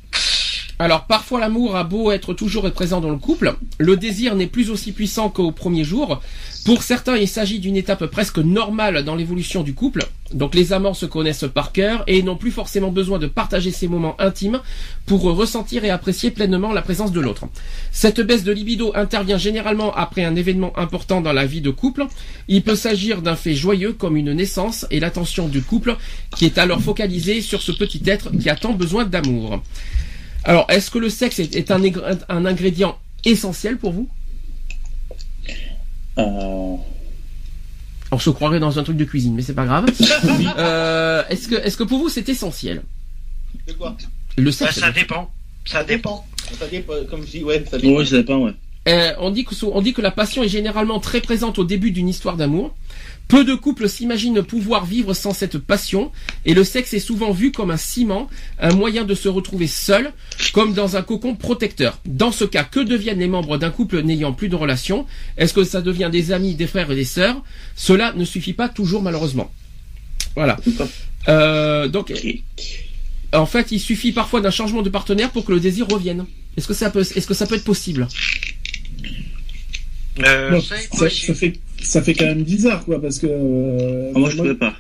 Alors 0.80 1.06
parfois 1.06 1.40
l'amour 1.40 1.76
a 1.76 1.84
beau 1.84 2.12
être 2.12 2.36
toujours 2.36 2.72
présent 2.72 3.02
dans 3.02 3.10
le 3.10 3.18
couple, 3.18 3.56
le 3.80 3.98
désir 3.98 4.36
n'est 4.36 4.46
plus 4.46 4.70
aussi 4.70 4.92
puissant 4.92 5.30
qu'au 5.30 5.52
premier 5.52 5.84
jour. 5.84 6.22
Pour 6.66 6.84
certains, 6.84 7.18
il 7.18 7.28
s'agit 7.28 7.60
d'une 7.60 7.76
étape 7.76 8.06
presque 8.06 8.38
normale 8.38 9.04
dans 9.04 9.16
l'évolution 9.16 9.64
du 9.64 9.74
couple. 9.74 10.06
Donc 10.34 10.54
les 10.54 10.74
amants 10.74 10.94
se 10.94 11.08
connaissent 11.08 11.46
par 11.52 11.72
cœur 11.72 12.04
et 12.06 12.22
n'ont 12.22 12.36
plus 12.36 12.52
forcément 12.52 12.92
besoin 12.92 13.18
de 13.18 13.26
partager 13.26 13.72
ces 13.72 13.88
moments 13.88 14.20
intimes 14.20 14.60
pour 15.08 15.24
ressentir 15.24 15.84
et 15.84 15.90
apprécier 15.90 16.30
pleinement 16.30 16.74
la 16.74 16.84
présence 16.84 17.12
de 17.12 17.22
l'autre. 17.22 17.46
Cette 17.92 18.22
baisse 18.22 18.44
de 18.44 18.52
libido 18.52 18.92
intervient 18.94 19.38
généralement 19.40 19.96
après 19.96 20.26
un 20.26 20.36
événement 20.36 20.78
important 20.78 21.22
dans 21.22 21.34
la 21.34 21.48
vie 21.48 21.62
de 21.62 21.72
couple. 21.72 22.06
Il 22.50 22.62
peut 22.62 22.76
s'agir 22.76 23.24
d'un 23.24 23.36
fait 23.36 23.56
joyeux 23.56 23.94
comme 23.94 24.16
une 24.16 24.34
naissance 24.34 24.86
et 24.92 25.00
l'attention 25.00 25.48
du 25.48 25.64
couple 25.64 25.96
qui 26.36 26.46
est 26.46 26.60
alors 26.60 26.82
focalisée 26.82 27.42
sur 27.42 27.64
ce 27.64 27.72
petit 27.72 28.04
être 28.06 28.30
qui 28.38 28.50
a 28.50 28.56
tant 28.56 28.74
besoin 28.74 29.06
d'amour. 29.06 29.62
Alors, 30.48 30.66
est-ce 30.70 30.90
que 30.90 30.98
le 30.98 31.10
sexe 31.10 31.40
est, 31.40 31.56
est 31.56 31.72
un, 31.72 32.46
ingrédient 32.46 32.98
essentiel 33.26 33.78
pour 33.78 33.92
vous? 33.92 34.10
Euh... 36.18 36.76
On 38.12 38.18
se 38.20 38.30
croirait 38.30 38.60
dans 38.60 38.80
un 38.80 38.84
truc 38.84 38.96
de 38.96 39.04
cuisine, 39.04 39.36
mais 39.36 39.42
c'est 39.42 39.54
pas 39.54 39.66
grave. 39.66 39.86
Euh, 40.58 41.24
est-ce 41.30 41.48
que, 41.50 41.56
est-ce 41.56 41.78
que 41.78 41.84
pour 41.84 42.00
vous 42.00 42.10
c'est 42.10 42.28
essentiel? 42.30 42.84
De 43.68 43.74
quoi? 43.74 43.96
Le 44.38 44.46
Bah, 44.46 44.52
sexe. 44.52 44.80
ça 44.80 44.92
dépend. 44.92 45.30
Ça 45.66 45.84
dépend. 45.84 46.26
Ça 46.58 46.68
dépend, 46.68 46.94
comme 47.10 47.26
je 47.26 47.32
dis, 47.32 47.44
ouais, 47.44 47.64
ça 47.70 47.78
dépend. 47.78 47.94
Ouais, 47.96 48.06
ça 48.06 48.18
dépend, 48.18 48.38
ouais. 48.38 48.54
Euh, 48.88 49.14
on 49.20 49.30
dit 49.32 49.44
que 49.44 49.54
on 49.66 49.82
dit 49.82 49.94
que 49.94 50.02
la 50.02 50.12
passion 50.12 50.44
est 50.44 50.48
généralement 50.48 51.00
très 51.02 51.20
présente 51.20 51.60
au 51.60 51.66
début 51.66 51.92
d'une 51.92 52.08
histoire 52.08 52.38
d'amour. 52.38 52.74
Peu 53.28 53.44
de 53.44 53.56
couples 53.56 53.90
s'imaginent 53.90 54.42
pouvoir 54.42 54.86
vivre 54.86 55.14
sans 55.14 55.34
cette 55.34 55.58
passion, 55.58 56.12
et 56.46 56.54
le 56.54 56.64
sexe 56.64 56.94
est 56.94 57.00
souvent 57.00 57.32
vu 57.32 57.52
comme 57.52 57.72
un 57.72 57.78
ciment, 57.78 58.30
un 58.60 58.74
moyen 58.74 59.04
de 59.04 59.16
se 59.16 59.28
retrouver 59.28 59.68
seul, 59.68 60.14
comme 60.54 60.74
dans 60.74 60.96
un 60.96 61.02
cocon 61.02 61.36
protecteur. 61.36 62.00
Dans 62.06 62.32
ce 62.32 62.46
cas, 62.46 62.64
que 62.64 62.80
deviennent 62.80 63.20
les 63.20 63.28
membres 63.28 63.58
d'un 63.58 63.70
couple 63.70 64.02
n'ayant 64.02 64.32
plus 64.32 64.48
de 64.50 64.56
relation 64.56 65.06
Est-ce 65.38 65.54
que 65.54 65.64
ça 65.66 65.82
devient 65.82 66.10
des 66.12 66.32
amis, 66.32 66.56
des 66.56 66.68
frères 66.68 66.90
et 66.92 66.96
des 66.96 67.04
sœurs? 67.06 67.36
Cela 67.76 68.14
ne 68.14 68.24
suffit 68.24 68.54
pas 68.54 68.70
toujours 68.70 69.02
malheureusement. 69.02 69.52
Voilà. 70.36 70.58
Euh, 71.28 71.88
donc, 71.90 72.14
en 73.34 73.46
fait, 73.46 73.72
il 73.72 73.80
suffit 73.80 74.14
parfois 74.14 74.40
d'un 74.40 74.52
changement 74.52 74.82
de 74.84 74.90
partenaire 74.90 75.32
pour 75.32 75.44
que 75.44 75.52
le 75.52 75.60
désir 75.60 75.88
revienne. 75.88 76.26
Est-ce 76.56 76.68
que 76.68 76.74
ça 76.74 76.90
peut, 76.90 77.02
est-ce 77.02 77.28
que 77.28 77.34
ça 77.34 77.46
peut 77.46 77.56
être 77.56 77.64
possible? 77.64 78.08
Euh, 80.20 80.52
Non, 80.52 80.62
c'est 80.62 80.78
ça, 80.78 80.98
possible. 80.98 81.28
ça 81.28 81.40
fait, 81.40 81.54
ça 81.82 82.02
fait 82.02 82.14
quand 82.14 82.26
même 82.26 82.44
bizarre, 82.44 82.84
quoi, 82.86 83.02
parce 83.02 83.20
que. 83.20 83.28
euh, 83.30 84.12
Ah, 84.16 84.20
moi, 84.20 84.30
je 84.30 84.36
pourrais 84.38 84.56
pas. 84.56 84.74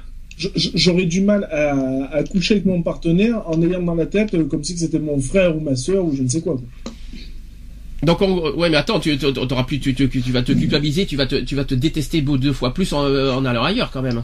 J'aurais 0.55 1.05
du 1.05 1.21
mal 1.21 1.45
à, 1.51 2.15
à 2.15 2.23
coucher 2.23 2.55
avec 2.55 2.65
mon 2.65 2.83
partenaire 2.83 3.41
en 3.49 3.59
ayant 3.63 3.81
dans 3.81 3.95
la 3.95 4.05
tête 4.05 4.35
euh, 4.35 4.43
comme 4.45 4.63
si 4.63 4.77
c'était 4.77 4.99
mon 4.99 5.19
frère 5.19 5.57
ou 5.57 5.59
ma 5.61 5.75
soeur 5.75 6.05
ou 6.05 6.15
je 6.15 6.21
ne 6.21 6.27
sais 6.29 6.41
quoi. 6.41 6.53
quoi. 6.53 6.93
Donc 8.03 8.21
ouais 8.55 8.69
mais 8.69 8.77
attends 8.77 8.99
tu 8.99 9.17
tu- 9.17 9.33
t'auras 9.33 9.63
plus 9.63 9.79
tu, 9.79 9.95
tu, 9.95 10.07
tu 10.07 10.31
vas 10.31 10.43
te 10.43 10.51
culpabiliser 10.51 11.07
tu 11.07 11.15
vas 11.15 11.25
te 11.25 11.37
tu 11.37 11.55
vas 11.55 11.65
te 11.65 11.73
détester 11.73 12.21
beau 12.21 12.37
deux 12.37 12.53
fois 12.53 12.71
plus 12.71 12.93
en, 12.93 13.05
euh, 13.05 13.31
en 13.33 13.43
allant 13.45 13.63
ailleurs 13.63 13.89
quand 13.89 14.03
même. 14.03 14.23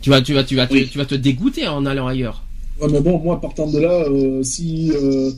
Tu 0.00 0.08
vas 0.08 0.22
tu 0.22 0.32
vas 0.32 0.44
tu 0.44 0.56
vas 0.56 0.66
Oui. 0.70 0.88
tu 0.90 0.96
vas 0.96 1.04
te 1.04 1.14
dégoûter 1.14 1.68
en 1.68 1.84
allant 1.84 2.06
ailleurs. 2.06 2.42
Ouais, 2.80 2.88
mais 2.90 3.00
bon, 3.02 3.18
moi, 3.18 3.38
partant 3.38 3.70
de 3.70 3.78
là, 3.78 4.04
euh, 4.08 4.42
si, 4.42 4.90
euh, 4.94 5.30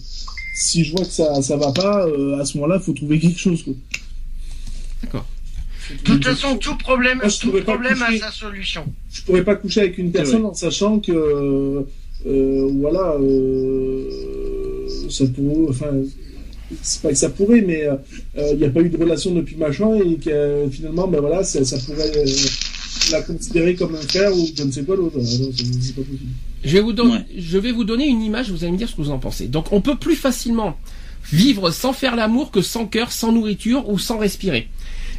si 0.54 0.84
je 0.84 0.92
vois 0.92 1.04
que 1.04 1.10
ça, 1.10 1.42
ça 1.42 1.56
va 1.56 1.72
pas, 1.72 2.06
euh, 2.06 2.38
à 2.40 2.44
ce 2.44 2.56
moment-là, 2.58 2.78
faut 2.78 2.92
trouver 2.92 3.18
quelque 3.18 3.38
chose, 3.40 3.64
quoi. 3.64 3.74
D'accord. 5.02 5.26
De 5.90 5.96
toute 6.04 6.24
façon, 6.24 6.56
tout 6.56 6.76
problème, 6.76 7.18
Moi, 7.18 7.28
tout 7.40 7.50
problème 7.62 8.02
a 8.02 8.16
sa 8.18 8.30
solution. 8.30 8.84
je 9.12 9.22
pourrais 9.22 9.44
pas 9.44 9.54
coucher 9.56 9.80
avec 9.80 9.98
une 9.98 10.10
personne 10.12 10.44
en 10.46 10.54
sachant 10.54 10.98
que 10.98 11.12
euh, 12.26 12.68
voilà 12.80 13.16
euh, 13.20 14.88
ça 15.10 15.24
pourrait 15.26 15.66
enfin 15.68 15.90
c'est 16.82 17.02
pas 17.02 17.10
que 17.10 17.14
ça 17.16 17.28
pourrait 17.30 17.60
mais 17.60 17.84
euh, 17.84 17.96
il 18.52 18.58
n'y 18.58 18.64
a 18.64 18.70
pas 18.70 18.80
eu 18.80 18.88
de 18.88 18.96
relation 18.96 19.32
depuis 19.34 19.56
machin 19.56 19.94
et 19.96 20.16
que 20.16 20.30
euh, 20.30 20.70
finalement 20.70 21.06
ben 21.06 21.20
voilà 21.20 21.44
ça, 21.44 21.64
ça 21.64 21.76
pourrait 21.78 22.10
euh, 22.16 22.24
la 23.12 23.20
considérer 23.22 23.74
comme 23.74 23.94
un 23.94 24.00
frère 24.00 24.34
ou 24.34 24.46
je 24.56 24.62
ne 24.62 24.72
sais 24.72 24.82
quoi 24.84 24.96
l'autre 24.96 25.18
c'est 25.22 25.94
pas 25.94 26.00
possible 26.02 26.30
Je 26.64 26.72
vais 26.72 26.80
vous 26.80 26.92
donner 26.94 27.12
Ouais. 27.16 27.26
je 27.36 27.58
vais 27.58 27.72
vous 27.72 27.84
donner 27.84 28.06
une 28.08 28.22
image 28.22 28.50
vous 28.50 28.64
allez 28.64 28.72
me 28.72 28.78
dire 28.78 28.88
ce 28.88 28.96
que 28.96 29.02
vous 29.02 29.10
en 29.10 29.18
pensez. 29.18 29.46
Donc 29.48 29.66
on 29.72 29.80
peut 29.82 29.96
plus 29.96 30.16
facilement 30.16 30.76
vivre 31.30 31.70
sans 31.70 31.92
faire 31.92 32.16
l'amour 32.16 32.50
que 32.50 32.60
sans 32.62 32.86
cœur, 32.86 33.10
sans 33.12 33.32
nourriture 33.32 33.88
ou 33.88 33.98
sans 33.98 34.18
respirer. 34.18 34.68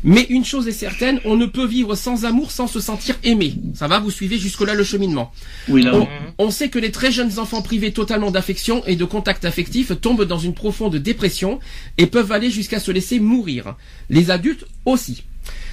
Mais 0.06 0.22
une 0.30 0.46
chose 0.46 0.68
est 0.68 0.72
certaine, 0.72 1.20
on 1.26 1.36
ne 1.36 1.48
peut 1.48 1.66
vivre 1.66 1.96
sans 1.96 2.26
amour 2.26 2.52
sans 2.52 2.68
se 2.68 2.80
sentir 2.80 3.16
aimé. 3.24 3.56
Ça 3.74 3.88
va, 3.88 4.00
vous 4.00 4.12
suivez 4.12 4.38
jusque-là 4.38 4.76
le 4.76 4.84
cheminement. 4.84 5.32
Oui, 5.68 5.82
là, 5.82 5.96
On, 5.96 6.08
on 6.38 6.52
sait 6.52 6.70
que 6.70 6.78
les 6.78 6.92
très 6.92 7.12
jeunes 7.12 7.40
enfants 7.40 7.64
privés 7.64 7.92
totalement 7.92 8.30
d'affection 8.30 8.86
et 8.86 8.96
de 8.96 9.04
contact 9.04 9.46
affectif 9.46 10.00
tombent 10.00 10.24
dans 10.26 10.38
une 10.38 10.54
profonde 10.54 10.96
dépression 10.96 11.60
et 11.98 12.06
peuvent 12.06 12.32
aller 12.32 12.52
jusqu'à 12.52 12.80
se 12.80 12.92
laisser 12.92 13.20
mourir. 13.20 13.76
Les 14.12 14.30
adultes 14.30 14.66
aussi. 14.86 15.24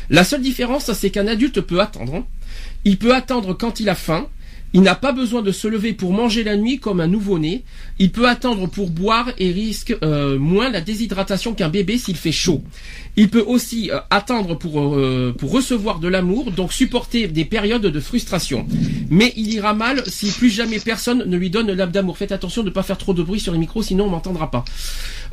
La 0.08 0.24
seule 0.24 0.40
différence, 0.42 0.90
c'est 0.94 1.10
qu'un 1.10 1.26
adulte 1.26 1.60
peut 1.60 1.80
attendre. 1.80 2.24
Il 2.86 2.96
peut 2.96 3.14
attendre 3.14 3.52
quand 3.52 3.80
il 3.80 3.88
a 3.90 3.94
faim. 3.94 4.28
Il 4.74 4.80
n'a 4.80 4.94
pas 4.94 5.12
besoin 5.12 5.42
de 5.42 5.52
se 5.52 5.68
lever 5.68 5.92
pour 5.92 6.12
manger 6.12 6.44
la 6.44 6.56
nuit 6.56 6.78
comme 6.78 7.00
un 7.00 7.06
nouveau-né. 7.06 7.64
Il 7.98 8.10
peut 8.10 8.28
attendre 8.28 8.68
pour 8.68 8.90
boire 8.90 9.30
et 9.38 9.50
risque 9.50 9.94
euh, 10.02 10.38
moins 10.38 10.70
la 10.70 10.80
déshydratation 10.80 11.54
qu'un 11.54 11.68
bébé 11.68 11.98
s'il 11.98 12.16
fait 12.16 12.32
chaud. 12.32 12.62
Il 13.16 13.28
peut 13.28 13.44
aussi 13.46 13.90
euh, 13.90 13.98
attendre 14.08 14.56
pour, 14.56 14.96
euh, 14.96 15.34
pour 15.36 15.52
recevoir 15.52 15.98
de 15.98 16.08
l'amour, 16.08 16.50
donc 16.52 16.72
supporter 16.72 17.28
des 17.28 17.44
périodes 17.44 17.82
de 17.82 18.00
frustration. 18.00 18.66
Mais 19.10 19.34
il 19.36 19.52
ira 19.52 19.74
mal 19.74 20.02
si 20.06 20.30
plus 20.30 20.48
jamais 20.48 20.78
personne 20.80 21.24
ne 21.26 21.36
lui 21.36 21.50
donne 21.50 21.70
l'âme 21.70 21.90
d'amour. 21.90 22.16
Faites 22.16 22.32
attention 22.32 22.62
de 22.62 22.68
ne 22.68 22.74
pas 22.74 22.82
faire 22.82 22.98
trop 22.98 23.12
de 23.12 23.22
bruit 23.22 23.40
sur 23.40 23.52
les 23.52 23.58
micros, 23.58 23.82
sinon 23.82 24.06
on 24.06 24.10
m'entendra 24.10 24.50
pas. 24.50 24.64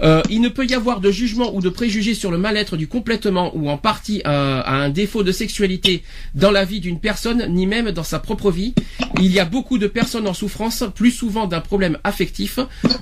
Euh, 0.02 0.22
il 0.30 0.42
ne 0.42 0.50
peut 0.50 0.66
y 0.66 0.74
avoir 0.74 1.00
de 1.00 1.12
jugement 1.12 1.54
ou 1.54 1.62
de 1.62 1.70
préjugés 1.70 2.14
sur 2.14 2.32
le 2.32 2.38
mal-être 2.38 2.78
du 2.78 2.88
complètement 2.88 3.56
ou 3.56 3.70
en 3.70 3.78
partie 3.78 4.22
euh, 4.26 4.62
à 4.64 4.76
un 4.76 4.90
défaut 4.90 5.24
de 5.24 5.32
sexualité 5.32 6.04
dans 6.36 6.52
la 6.52 6.66
vie 6.66 6.80
d'une 6.80 7.00
personne, 7.00 7.46
ni 7.50 7.68
même 7.68 7.92
dans 7.92 8.04
sa 8.04 8.20
propre 8.20 8.52
vie. 8.52 8.74
Il 9.20 9.32
y 9.32 9.40
a 9.40 9.46
beaucoup 9.46 9.78
de 9.78 9.88
personnes 9.88 10.28
en 10.28 10.34
souffrance, 10.34 10.84
plus 10.96 11.12
souvent 11.12 11.48
d'un 11.48 11.62
problème 11.62 11.98
affectif, 12.04 12.60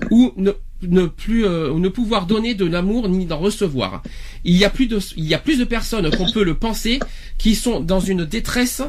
ou 0.10 0.34
ne, 0.38 0.52
ne 0.82 1.08
plus 1.08 1.46
euh, 1.46 1.74
ne 1.74 1.90
pouvoir 1.90 2.26
donner 2.26 2.54
de 2.54 2.66
l'amour 2.66 3.10
ni 3.10 3.26
d'en 3.26 3.38
recevoir. 3.38 4.04
Il 4.44 4.56
y 4.56 4.66
a 4.66 4.70
plus 4.70 4.88
de 4.88 5.00
il 5.16 5.26
y 5.26 5.34
a 5.34 5.40
plus 5.40 5.58
de 5.58 5.64
personnes 5.64 6.10
qu'on 6.16 6.30
peut 6.32 6.44
le 6.44 6.54
penser 6.54 7.00
qui 7.38 7.56
sont 7.56 7.80
dans 7.80 8.00
une 8.00 8.26
détresse 8.26 8.82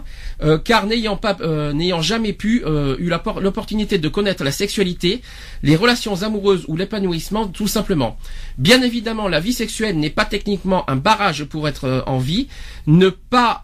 euh, 0.42 0.58
car 0.58 0.86
n'ayant 0.86 1.16
pas 1.16 1.36
euh, 1.40 1.72
n'ayant 1.72 2.02
jamais 2.02 2.32
pu 2.32 2.62
eu 2.98 3.10
l'opportunité 3.40 3.98
de 3.98 4.08
connaître 4.08 4.44
la 4.44 4.50
sexualité, 4.50 5.22
les 5.62 5.76
relations 5.76 6.22
amoureuses 6.22 6.64
ou 6.68 6.76
l'épanouissement 6.76 7.48
tout 7.48 7.68
simplement. 7.68 8.16
Bien 8.58 8.82
évidemment, 8.82 9.28
la 9.28 9.40
vie 9.40 9.52
sexuelle 9.52 9.98
n'est 9.98 10.10
pas 10.10 10.24
techniquement 10.24 10.88
un 10.90 10.96
barrage 10.96 11.44
pour 11.44 11.68
être 11.68 12.04
en 12.06 12.18
vie. 12.18 12.48
Ne 12.86 13.08
pas 13.08 13.62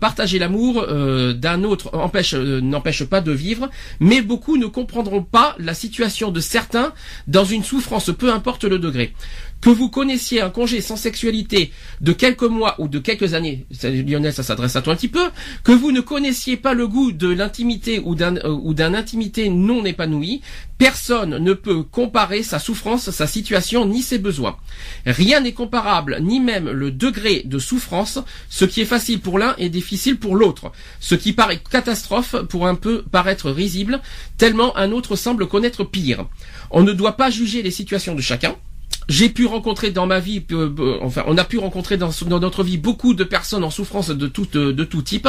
partager 0.00 0.38
l'amour 0.38 0.86
d'un 0.86 1.62
autre 1.64 1.90
empêche 1.94 2.34
n'empêche 2.34 3.04
pas 3.04 3.20
de 3.20 3.32
vivre, 3.32 3.68
mais 4.00 4.22
beaucoup 4.22 4.56
ne 4.56 4.66
comprendront 4.66 5.22
pas 5.22 5.54
la 5.58 5.74
situation 5.74 6.30
de 6.30 6.40
certains 6.40 6.92
dans 7.26 7.43
une 7.44 7.64
souffrance, 7.64 8.10
peu 8.16 8.32
importe 8.32 8.64
le 8.64 8.78
degré. 8.78 9.14
Que 9.64 9.70
vous 9.70 9.88
connaissiez 9.88 10.42
un 10.42 10.50
congé 10.50 10.82
sans 10.82 10.96
sexualité 10.96 11.72
de 12.02 12.12
quelques 12.12 12.42
mois 12.42 12.78
ou 12.78 12.86
de 12.86 12.98
quelques 12.98 13.32
années, 13.32 13.64
Lionel, 13.82 14.34
ça 14.34 14.42
s'adresse 14.42 14.76
à 14.76 14.82
toi 14.82 14.92
un 14.92 14.96
petit 14.96 15.08
peu, 15.08 15.30
que 15.62 15.72
vous 15.72 15.90
ne 15.90 16.02
connaissiez 16.02 16.58
pas 16.58 16.74
le 16.74 16.86
goût 16.86 17.12
de 17.12 17.28
l'intimité 17.28 17.98
ou 17.98 18.14
d'un 18.14 18.36
euh, 18.36 18.50
ou 18.50 18.74
d'un 18.74 18.92
intimité 18.92 19.48
non 19.48 19.86
épanouie, 19.86 20.42
personne 20.76 21.38
ne 21.38 21.54
peut 21.54 21.82
comparer 21.82 22.42
sa 22.42 22.58
souffrance, 22.58 23.10
sa 23.10 23.26
situation 23.26 23.86
ni 23.86 24.02
ses 24.02 24.18
besoins. 24.18 24.58
Rien 25.06 25.40
n'est 25.40 25.52
comparable, 25.52 26.18
ni 26.20 26.40
même 26.40 26.68
le 26.68 26.90
degré 26.90 27.40
de 27.46 27.58
souffrance. 27.58 28.18
Ce 28.50 28.66
qui 28.66 28.82
est 28.82 28.84
facile 28.84 29.20
pour 29.20 29.38
l'un 29.38 29.54
est 29.56 29.70
difficile 29.70 30.18
pour 30.18 30.36
l'autre. 30.36 30.72
Ce 31.00 31.14
qui 31.14 31.32
paraît 31.32 31.62
catastrophe 31.70 32.36
pour 32.50 32.66
un 32.66 32.74
peu 32.74 33.02
paraître 33.02 33.50
risible, 33.50 34.02
tellement 34.36 34.76
un 34.76 34.92
autre 34.92 35.16
semble 35.16 35.48
connaître 35.48 35.84
pire. 35.84 36.26
On 36.70 36.82
ne 36.82 36.92
doit 36.92 37.16
pas 37.16 37.30
juger 37.30 37.62
les 37.62 37.70
situations 37.70 38.14
de 38.14 38.20
chacun. 38.20 38.56
J'ai 39.08 39.28
pu 39.28 39.46
rencontrer 39.46 39.90
dans 39.90 40.06
ma 40.06 40.18
vie, 40.20 40.42
euh, 40.52 40.70
euh, 40.78 40.98
enfin, 41.02 41.24
on 41.26 41.36
a 41.36 41.44
pu 41.44 41.58
rencontrer 41.58 41.96
dans, 41.96 42.10
notre 42.40 42.62
vie 42.62 42.78
beaucoup 42.78 43.14
de 43.14 43.24
personnes 43.24 43.64
en 43.64 43.70
souffrance 43.70 44.08
de 44.08 44.26
tout, 44.26 44.48
euh, 44.56 44.72
de 44.72 44.84
tout 44.84 45.02
type, 45.02 45.28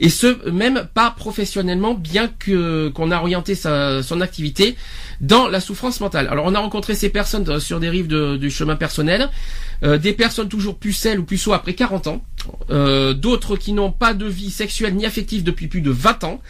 et 0.00 0.08
ce 0.08 0.48
même 0.50 0.88
pas 0.94 1.10
professionnellement, 1.10 1.94
bien 1.94 2.28
que 2.28 2.88
qu'on 2.88 3.10
a 3.10 3.18
orienté 3.18 3.54
son 3.54 4.20
activité 4.20 4.76
dans 5.20 5.48
la 5.48 5.60
souffrance 5.60 6.00
mentale. 6.00 6.28
Alors, 6.30 6.46
on 6.46 6.54
a 6.54 6.58
rencontré 6.58 6.94
ces 6.94 7.08
personnes 7.08 7.48
euh, 7.48 7.60
sur 7.60 7.80
des 7.80 7.88
rives 7.88 8.08
du 8.08 8.50
chemin 8.50 8.76
personnel, 8.76 9.30
euh, 9.82 9.98
des 9.98 10.12
personnes 10.12 10.48
toujours 10.48 10.78
pucelles 10.78 11.18
ou 11.18 11.24
puceaux 11.24 11.52
après 11.52 11.74
40 11.74 12.06
ans, 12.06 12.22
euh, 12.70 13.12
d'autres 13.12 13.56
qui 13.56 13.72
n'ont 13.72 13.92
pas 13.92 14.14
de 14.14 14.26
vie 14.26 14.50
sexuelle 14.50 14.94
ni 14.94 15.04
affective 15.04 15.42
depuis 15.42 15.66
plus 15.66 15.80
de 15.80 15.90
20 15.90 16.24
ans, 16.24 16.40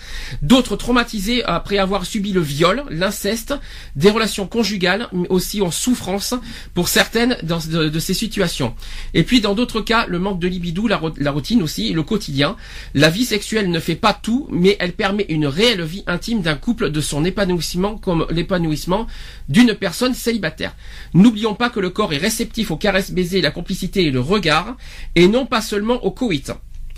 d'autres 0.43 0.77
traumatisés 0.77 1.43
après 1.45 1.79
avoir 1.79 2.07
subi 2.07 2.33
le 2.33 2.41
viol, 2.41 2.85
l'inceste, 2.91 3.55
des 3.97 4.11
relations 4.11 4.47
conjugales, 4.47 5.09
mais 5.13 5.29
aussi 5.29 5.63
en 5.63 5.71
souffrance 5.71 6.35
pour 6.75 6.89
certaines 6.89 7.37
dans, 7.43 7.59
de, 7.59 7.99
ces 7.99 8.15
situations. 8.15 8.75
Et 9.15 9.23
puis 9.23 9.41
dans 9.41 9.55
d'autres 9.55 9.81
cas, 9.81 10.07
le 10.07 10.19
manque 10.19 10.39
de 10.39 10.49
libido, 10.49 10.87
la, 10.87 11.01
la 11.17 11.31
routine 11.31 11.63
aussi, 11.63 11.93
le 11.93 12.03
quotidien. 12.03 12.57
La 12.95 13.11
vie 13.11 13.25
sexuelle 13.25 13.71
ne 13.71 13.81
fait 13.81 13.97
pas 13.97 14.13
tout, 14.13 14.47
mais 14.51 14.77
elle 14.81 14.93
permet 14.93 15.27
une 15.29 15.47
réelle 15.47 15.83
vie 15.83 16.05
intime 16.07 16.43
d'un 16.43 16.55
couple 16.57 16.91
de 16.91 17.01
son 17.01 17.25
épanouissement 17.25 17.97
comme 17.97 18.27
l'épanouissement 18.31 18.56
d'une 18.59 19.75
personne 19.75 20.15
célibataire. 20.15 20.75
N'oublions 21.15 21.55
pas 21.55 21.71
que 21.71 21.81
le 21.81 21.91
corps 21.91 22.13
est 22.13 22.19
réceptif 22.19 22.71
aux 22.71 22.77
caresses 22.77 23.11
baisers, 23.11 23.43
la 23.43 23.51
complicité 23.51 24.05
et 24.05 24.11
le 24.11 24.21
regard, 24.21 24.77
et 25.15 25.29
non 25.29 25.47
pas 25.47 25.61
seulement 25.61 26.05
au 26.05 26.11
coït. 26.11 26.53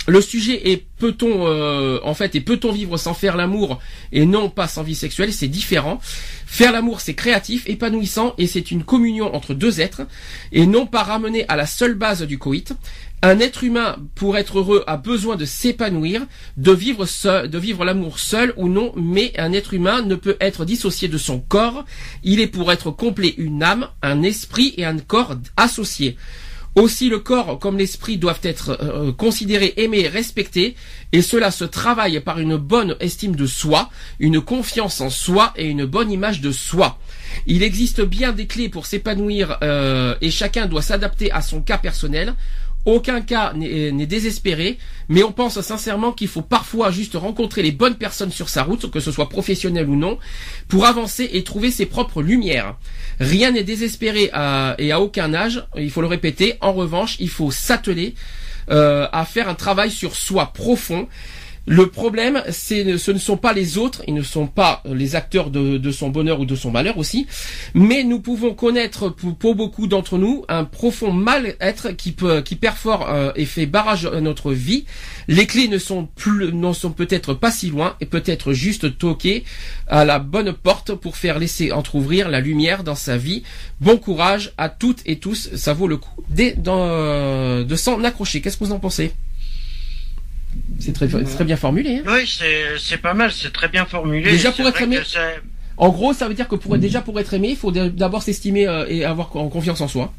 Le 0.08 0.22
sujet 0.22 0.70
est 0.70 0.86
peut-on 0.98 1.46
euh, 1.46 2.00
en 2.02 2.14
fait 2.14 2.34
et 2.34 2.40
peut-on 2.40 2.72
vivre 2.72 2.96
sans 2.96 3.12
faire 3.12 3.36
l'amour 3.36 3.78
et 4.10 4.24
non 4.24 4.48
pas 4.48 4.66
sans 4.66 4.82
vie 4.82 4.94
sexuelle, 4.94 5.34
c'est 5.34 5.48
différent. 5.48 6.00
Faire 6.46 6.72
l'amour 6.72 7.02
c'est 7.02 7.12
créatif, 7.12 7.68
épanouissant 7.68 8.34
et 8.38 8.46
c'est 8.46 8.70
une 8.70 8.84
communion 8.84 9.34
entre 9.34 9.52
deux 9.52 9.82
êtres 9.82 10.02
et 10.50 10.66
non 10.66 10.86
pas 10.86 11.02
ramené 11.02 11.44
à 11.48 11.56
la 11.56 11.66
seule 11.66 11.92
base 11.94 12.22
du 12.22 12.38
coït. 12.38 12.72
Un 13.20 13.40
être 13.40 13.64
humain 13.64 13.96
pour 14.14 14.36
être 14.36 14.60
heureux 14.60 14.84
a 14.86 14.96
besoin 14.96 15.34
de 15.34 15.44
s'épanouir, 15.44 16.22
de 16.56 16.70
vivre 16.70 17.04
de 17.46 17.58
vivre 17.58 17.84
l'amour 17.84 18.20
seul 18.20 18.54
ou 18.56 18.68
non, 18.68 18.92
mais 18.96 19.32
un 19.38 19.52
être 19.52 19.74
humain 19.74 20.02
ne 20.02 20.14
peut 20.14 20.36
être 20.40 20.64
dissocié 20.64 21.08
de 21.08 21.18
son 21.18 21.40
corps. 21.40 21.84
Il 22.22 22.38
est 22.38 22.46
pour 22.46 22.70
être 22.70 22.92
complet 22.92 23.34
une 23.36 23.64
âme, 23.64 23.88
un 24.02 24.22
esprit 24.22 24.72
et 24.76 24.84
un 24.84 24.98
corps 24.98 25.34
associés. 25.56 26.16
Aussi 26.76 27.08
le 27.08 27.18
corps 27.18 27.58
comme 27.58 27.76
l'esprit 27.76 28.18
doivent 28.18 28.38
être 28.44 28.78
euh, 28.80 29.10
considérés, 29.10 29.74
aimés, 29.78 30.06
respectés, 30.06 30.76
et 31.10 31.22
cela 31.22 31.50
se 31.50 31.64
travaille 31.64 32.20
par 32.20 32.38
une 32.38 32.56
bonne 32.56 32.94
estime 33.00 33.34
de 33.34 33.46
soi, 33.46 33.90
une 34.20 34.40
confiance 34.40 35.00
en 35.00 35.10
soi 35.10 35.52
et 35.56 35.66
une 35.66 35.86
bonne 35.86 36.12
image 36.12 36.40
de 36.40 36.52
soi. 36.52 37.00
Il 37.48 37.64
existe 37.64 38.00
bien 38.00 38.30
des 38.30 38.46
clés 38.46 38.68
pour 38.68 38.86
s'épanouir 38.86 39.58
euh, 39.62 40.14
et 40.20 40.30
chacun 40.30 40.66
doit 40.66 40.82
s'adapter 40.82 41.32
à 41.32 41.42
son 41.42 41.62
cas 41.62 41.78
personnel. 41.78 42.34
Aucun 42.88 43.20
cas 43.20 43.52
n'est 43.52 43.92
n'est 43.92 44.06
désespéré, 44.06 44.78
mais 45.10 45.22
on 45.22 45.30
pense 45.30 45.60
sincèrement 45.60 46.12
qu'il 46.12 46.26
faut 46.26 46.40
parfois 46.40 46.90
juste 46.90 47.16
rencontrer 47.16 47.60
les 47.62 47.70
bonnes 47.70 47.96
personnes 47.96 48.30
sur 48.30 48.48
sa 48.48 48.62
route, 48.62 48.90
que 48.90 48.98
ce 48.98 49.12
soit 49.12 49.28
professionnel 49.28 49.90
ou 49.90 49.94
non, 49.94 50.18
pour 50.68 50.86
avancer 50.86 51.28
et 51.34 51.44
trouver 51.44 51.70
ses 51.70 51.84
propres 51.84 52.22
lumières. 52.22 52.78
Rien 53.20 53.50
n'est 53.50 53.62
désespéré 53.62 54.30
et 54.78 54.92
à 54.92 55.00
aucun 55.02 55.34
âge, 55.34 55.66
il 55.76 55.90
faut 55.90 56.00
le 56.00 56.06
répéter. 56.06 56.54
En 56.62 56.72
revanche, 56.72 57.16
il 57.20 57.28
faut 57.28 57.50
s'atteler 57.50 58.14
euh, 58.70 59.06
à 59.12 59.26
faire 59.26 59.50
un 59.50 59.54
travail 59.54 59.90
sur 59.90 60.16
soi 60.16 60.46
profond. 60.54 61.08
Le 61.68 61.86
problème, 61.88 62.42
c'est 62.50 62.96
ce 62.96 63.10
ne 63.10 63.18
sont 63.18 63.36
pas 63.36 63.52
les 63.52 63.76
autres, 63.76 64.02
ils 64.06 64.14
ne 64.14 64.22
sont 64.22 64.46
pas 64.46 64.82
les 64.86 65.16
acteurs 65.16 65.50
de, 65.50 65.90
son 65.90 66.08
bonheur 66.08 66.40
ou 66.40 66.46
de 66.46 66.54
son 66.54 66.70
malheur 66.70 66.96
aussi, 66.96 67.26
mais 67.74 68.04
nous 68.04 68.20
pouvons 68.20 68.54
connaître 68.54 69.10
pour, 69.10 69.54
beaucoup 69.54 69.86
d'entre 69.86 70.16
nous 70.16 70.44
un 70.48 70.64
profond 70.64 71.12
mal-être 71.12 71.90
qui 71.90 72.12
peut, 72.12 72.42
perfore 72.60 73.08
euh, 73.10 73.32
et 73.36 73.44
fait 73.44 73.66
barrage 73.66 74.06
à 74.06 74.20
notre 74.20 74.52
vie. 74.52 74.86
Les 75.28 75.46
clés 75.46 75.68
ne 75.68 75.76
sont 75.78 76.08
plus, 76.16 76.52
n'en 76.52 76.72
sont 76.72 76.90
peut-être 76.92 77.34
pas 77.34 77.50
si 77.50 77.68
loin 77.68 77.96
et 78.00 78.06
peut-être 78.06 78.54
juste 78.54 78.96
toquer 78.96 79.44
à 79.88 80.06
la 80.06 80.18
bonne 80.18 80.54
porte 80.54 80.94
pour 80.94 81.16
faire 81.16 81.38
laisser 81.38 81.70
entrouvrir 81.72 82.30
la 82.30 82.40
lumière 82.40 82.82
dans 82.82 82.94
sa 82.94 83.18
vie. 83.18 83.42
Bon 83.80 83.98
courage 83.98 84.52
à 84.56 84.70
toutes 84.70 85.02
et 85.04 85.18
tous, 85.18 85.50
ça 85.54 85.74
vaut 85.74 85.86
le 85.86 85.98
coup 85.98 86.24
euh, 86.38 87.64
de 87.64 87.76
s'en 87.76 88.02
accrocher. 88.04 88.40
Qu'est-ce 88.40 88.56
que 88.56 88.64
vous 88.64 88.72
en 88.72 88.80
pensez? 88.80 89.12
C'est 90.80 90.92
très, 90.92 91.08
très 91.08 91.44
bien 91.44 91.56
formulé. 91.56 91.98
hein 91.98 92.02
Oui, 92.06 92.38
c'est 92.78 92.98
pas 92.98 93.14
mal, 93.14 93.32
c'est 93.32 93.52
très 93.52 93.68
bien 93.68 93.84
formulé. 93.84 94.22
Déjà, 94.30 94.50
pour 94.52 94.68
être 94.68 94.76
aimé- 94.82 94.96
En 95.76 95.90
gros, 95.90 96.12
ça 96.12 96.26
veut 96.28 96.34
dire 96.34 96.48
que 96.48 96.56
pour 96.56 96.76
déjà 96.78 97.00
pour 97.00 97.18
être 97.20 97.34
aimé, 97.34 97.48
il 97.50 97.56
faut 97.56 97.70
d'abord 97.72 98.22
s'estimer 98.22 98.66
euh, 98.66 98.84
et 98.88 99.04
avoir 99.04 99.34
en 99.36 99.48
confiance 99.48 99.80
en 99.80 99.88
soi. 99.88 100.12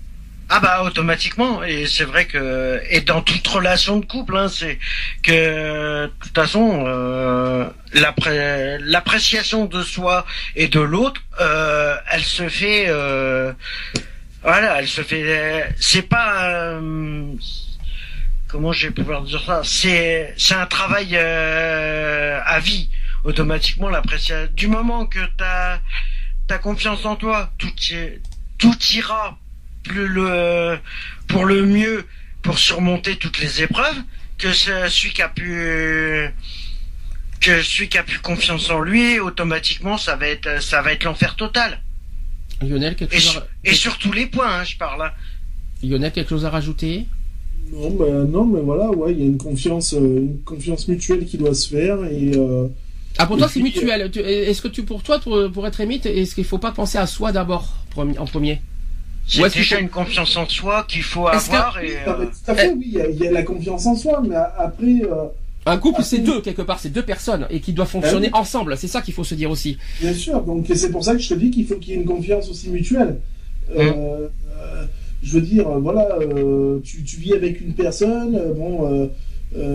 Ah 0.51 0.59
bah 0.59 0.81
automatiquement 0.83 1.63
et 1.63 1.85
c'est 1.85 2.05
vrai 2.05 2.25
que 2.25 2.81
et 2.89 3.01
dans 3.01 3.21
toute 3.21 3.45
relation 3.45 3.97
de 3.99 4.05
couple 4.05 4.35
hein, 4.35 4.47
c'est 4.47 4.79
que 5.21 6.05
de 6.07 6.11
toute 6.19 6.33
façon 6.33 6.83
euh, 6.87 7.69
l'appré- 7.93 8.79
l'appréciation 8.81 9.65
de 9.65 9.83
soi 9.83 10.25
et 10.55 10.67
de 10.67 10.79
l'autre 10.79 11.21
euh, 11.39 11.93
elle 12.11 12.23
se 12.23 12.49
fait 12.49 12.85
euh, 12.87 13.53
voilà 14.41 14.79
elle 14.79 14.87
se 14.87 15.01
fait 15.03 15.69
c'est 15.79 16.01
pas 16.01 16.49
euh, 16.49 17.21
comment 18.49 18.73
je 18.73 18.87
vais 18.87 18.93
pouvoir 18.93 19.21
dire 19.23 19.41
ça? 19.45 19.61
C'est 19.63 20.33
c'est 20.37 20.55
un 20.55 20.65
travail 20.65 21.09
euh, 21.13 22.39
à 22.45 22.59
vie 22.59 22.89
automatiquement 23.23 23.89
l'appréciation 23.89 24.51
du 24.53 24.67
moment 24.67 25.05
que 25.05 25.19
t'as 25.37 25.79
t'as 26.47 26.57
confiance 26.57 27.05
en 27.05 27.15
toi 27.15 27.51
tout 27.57 27.71
tout 28.57 28.75
ira 28.93 29.37
plus 29.83 30.07
le 30.07 30.77
pour 31.27 31.45
le 31.45 31.65
mieux 31.65 32.05
pour 32.41 32.57
surmonter 32.57 33.15
toutes 33.17 33.39
les 33.39 33.61
épreuves 33.61 34.01
que 34.37 34.51
ce- 34.53 34.87
celui 34.89 35.13
qui 35.13 35.21
a 35.21 35.29
pu 35.29 36.29
que 37.41 37.61
celui 37.61 37.87
qui 37.89 37.97
a 37.97 38.03
plus 38.03 38.19
confiance 38.19 38.69
en 38.69 38.79
lui 38.81 39.19
automatiquement 39.19 39.97
ça 39.97 40.15
va 40.15 40.27
être 40.27 40.61
ça 40.61 40.81
va 40.81 40.91
être 40.93 41.03
l'enfer 41.03 41.35
total. 41.35 41.81
Lionel, 42.61 42.95
quelque 42.97 43.13
et, 43.15 43.19
chose, 43.19 43.31
sur, 43.31 43.41
à... 43.41 43.45
et 43.63 43.73
sur 43.73 43.97
tous 43.97 44.11
les 44.11 44.25
points 44.27 44.59
hein, 44.59 44.63
je 44.65 44.75
parle 44.75 45.03
hein. 45.05 45.11
Lionel, 45.83 46.11
quelque 46.11 46.29
chose 46.29 46.45
à 46.45 46.49
rajouter? 46.49 47.05
Non, 47.71 47.89
ben, 47.91 48.23
non, 48.25 48.45
mais 48.45 48.61
voilà, 48.61 48.89
ouais, 48.91 49.11
il 49.13 49.19
y 49.19 49.21
a 49.23 49.25
une 49.25 49.37
confiance, 49.37 49.93
euh, 49.93 49.99
une 49.99 50.39
confiance 50.43 50.87
mutuelle 50.87 51.25
qui 51.25 51.37
doit 51.37 51.53
se 51.53 51.69
faire 51.69 52.03
et 52.05 52.31
euh, 52.35 52.67
Ah, 53.17 53.25
pour 53.27 53.35
Et 53.35 53.39
toi, 53.39 53.49
c'est 53.49 53.61
mutuel. 53.61 54.09
Tu- 54.11 54.19
Est-ce 54.19 54.61
que 54.61 54.67
tu, 54.67 54.83
pour 54.83 55.03
toi, 55.03 55.19
pour, 55.19 55.51
pour 55.51 55.67
être 55.67 55.79
aimé, 55.81 55.99
est-ce 56.03 56.33
qu'il 56.35 56.45
faut 56.45 56.57
pas 56.57 56.71
penser 56.71 56.97
à 56.97 57.05
soi 57.05 57.31
d'abord, 57.31 57.73
en 57.95 58.25
premier? 58.25 58.61
C'est 59.27 59.43
qu'il 59.51 59.61
déjà 59.61 59.79
une 59.79 59.89
confiance 59.89 60.35
en 60.37 60.47
soi 60.49 60.85
qu'il 60.87 61.03
faut 61.03 61.25
que- 61.25 61.35
avoir 61.35 61.77
et 61.83 61.91
euh, 62.07 62.15
mais 62.19 62.25
tout 62.25 62.31
à 62.51 62.55
fait, 62.55 62.73
oui, 62.73 62.83
il 62.87 62.93
y, 62.93 63.01
a- 63.01 63.09
il 63.09 63.17
y 63.17 63.27
a 63.27 63.31
la 63.31 63.43
confiance 63.43 63.85
en 63.85 63.95
soi, 63.95 64.23
mais 64.27 64.35
après, 64.35 65.01
euh, 65.03 65.25
Un 65.67 65.77
couple, 65.77 66.01
c'est 66.01 66.17
oui. 66.17 66.23
deux, 66.23 66.41
quelque 66.41 66.63
part, 66.63 66.79
c'est 66.79 66.89
deux 66.89 67.03
personnes, 67.05 67.45
et 67.51 67.59
qui 67.59 67.73
doivent 67.73 67.89
fonctionner 67.89 68.29
Ah 68.33 68.37
oui. 68.37 68.41
ensemble. 68.41 68.75
C'est 68.77 68.87
ça 68.87 69.01
qu'il 69.01 69.13
faut 69.13 69.23
se 69.23 69.35
dire 69.35 69.51
aussi. 69.51 69.77
bien 70.01 70.13
sûr, 70.13 70.41
donc 70.41 70.65
c'est 70.73 70.89
pour 70.91 71.03
ça 71.03 71.13
que 71.13 71.19
je 71.19 71.29
te 71.29 71.33
dis 71.35 71.51
qu'il 71.51 71.67
faut 71.67 71.75
qu'il 71.75 71.93
y 71.93 71.97
ait 71.97 71.99
une 72.01 72.07
confiance 72.07 72.49
aussi 72.49 72.69
mutuelle. 72.69 73.17
Euh, 73.75 73.91
euh, 74.57 74.85
je 75.21 75.33
veux 75.33 75.41
dire, 75.41 75.67
euh, 75.67 75.79
voilà, 75.79 76.17
euh, 76.21 76.79
tu, 76.83 77.03
tu 77.03 77.17
vis 77.19 77.33
avec 77.33 77.61
une 77.61 77.73
personne, 77.73 78.35
euh, 78.35 78.53
bon, 78.53 79.09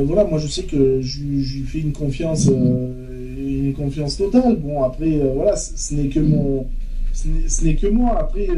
voilà, 0.06 0.24
moi 0.24 0.38
je 0.38 0.46
sais 0.46 0.62
que 0.62 1.00
je, 1.02 1.20
lui 1.20 1.62
fais 1.66 1.80
une 1.80 1.92
confiance, 1.92 2.46
une 2.46 3.74
confiance 3.76 4.16
totale. 4.16 4.56
Bon, 4.56 4.82
après, 4.82 5.20
voilà, 5.34 5.56
ce 5.56 5.94
n'est 5.94 6.08
que 6.08 6.20
mon, 6.20 6.66
ce 7.12 7.64
n'est- 7.64 7.74
que 7.74 7.88
moi. 7.88 8.16
Après, 8.18 8.48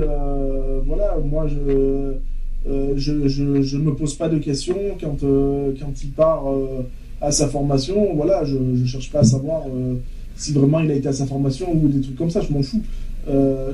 voilà, 0.86 1.16
moi 1.24 1.46
je, 1.48 1.56
euh, 2.68 2.92
je, 2.96 3.28
je, 3.28 3.76
me 3.78 3.94
pose 3.94 4.14
pas 4.14 4.28
de 4.28 4.38
questions 4.38 4.76
quand, 5.00 5.20
quand 5.20 6.04
il 6.04 6.10
part 6.10 6.44
à 7.20 7.32
sa 7.32 7.48
formation. 7.48 8.14
Voilà, 8.14 8.44
je, 8.44 8.56
je 8.74 8.84
cherche 8.84 9.10
pas 9.10 9.20
à 9.20 9.24
savoir 9.24 9.62
si 10.36 10.52
vraiment 10.52 10.80
il 10.80 10.90
a 10.90 10.94
été 10.94 11.08
à 11.08 11.14
sa 11.14 11.24
formation 11.24 11.72
ou 11.72 11.88
des 11.88 12.02
trucs 12.02 12.16
comme 12.16 12.30
ça. 12.30 12.42
Je 12.42 12.52
m'en 12.52 12.62
fous. 12.62 12.82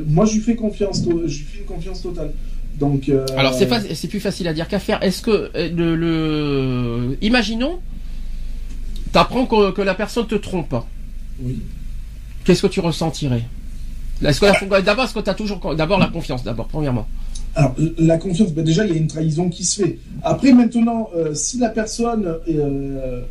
Moi, 0.07 0.27
je 0.27 0.35
lui 0.35 0.41
fais 0.41 0.55
confiance, 0.55 1.03
je 1.05 1.11
lui 1.11 1.29
fais 1.29 1.59
une 1.59 1.67
confiance 1.67 2.03
totale. 2.03 2.31
Donc, 2.83 3.09
euh, 3.09 3.25
Alors, 3.37 3.55
c'est 3.55 4.09
plus 4.09 4.19
facile 4.19 4.49
à 4.49 4.53
dire 4.53 4.67
qu'à 4.67 4.81
faire. 4.81 5.01
Est-ce 5.05 5.23
que 5.23 5.51
euh, 5.55 5.71
le, 5.73 5.95
le... 5.95 7.17
imaginons, 7.23 7.79
t'apprends 9.13 9.47
que, 9.47 9.71
que 9.71 9.83
la 9.83 9.95
personne 9.95 10.27
te 10.27 10.35
trompe. 10.35 10.75
Oui. 11.41 11.61
Qu'est-ce 12.45 12.63
que 12.63 12.67
tu 12.67 12.81
ressentirais? 12.81 13.45
Est-ce 14.25 14.41
que 14.41 14.47
la- 14.47 14.83
d'abord, 14.83 15.05
est-ce 15.05 15.15
que 15.15 15.21
t'as 15.21 15.35
toujours 15.35 15.77
d'abord 15.77 16.01
la 16.01 16.09
confiance, 16.09 16.43
d'abord, 16.43 16.67
premièrement. 16.67 17.07
Alors, 17.55 17.77
la 17.99 18.19
confiance, 18.19 18.53
ben 18.53 18.65
déjà, 18.65 18.85
il 18.85 18.93
y 18.93 18.95
a 18.95 18.99
une 18.99 19.07
trahison 19.07 19.49
qui 19.49 19.65
se 19.65 19.81
fait. 19.81 19.99
Après, 20.25 20.53
maintenant, 20.53 21.09
euh, 21.15 21.35
si 21.35 21.59
la 21.59 21.69
personne 21.69 22.35
euh, 22.49 23.23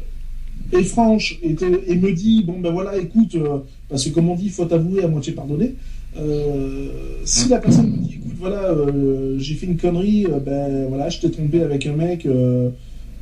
est 0.72 0.84
franche 0.84 1.40
et, 1.44 1.56
me 1.96 2.14
dit, 2.14 2.44
bon, 2.46 2.58
ben 2.62 2.72
voilà, 2.72 2.96
écoute, 2.96 3.36
euh, 3.36 3.58
parce 3.90 4.06
que 4.06 4.12
comme 4.12 4.30
on 4.30 4.36
dit, 4.36 4.46
il 4.46 4.52
faut 4.52 4.64
t'avouer 4.64 5.04
à 5.04 5.10
moitié 5.10 5.34
pardonner. 5.34 5.76
Euh, 6.18 6.88
si 7.24 7.50
la 7.50 7.60
personne 7.60 7.92
me 7.92 7.98
dit, 7.98 8.16
écoute, 8.16 8.34
voilà, 8.38 8.66
euh, 8.66 9.38
j'ai 9.40 9.56
fait 9.56 9.66
une 9.66 9.78
connerie, 9.78 10.26
euh, 10.26 10.40
ben 10.40 10.88
voilà, 10.90 11.10
je 11.10 11.20
t'ai 11.20 11.32
trompé 11.32 11.62
avec 11.62 11.86
un 11.86 11.94
mec 11.94 12.28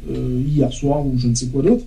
hier 0.10 0.74
soir 0.74 1.06
ou 1.06 1.14
je 1.18 1.28
ne 1.28 1.36
sais 1.36 1.48
quoi 1.48 1.62
d'autre. 1.62 1.86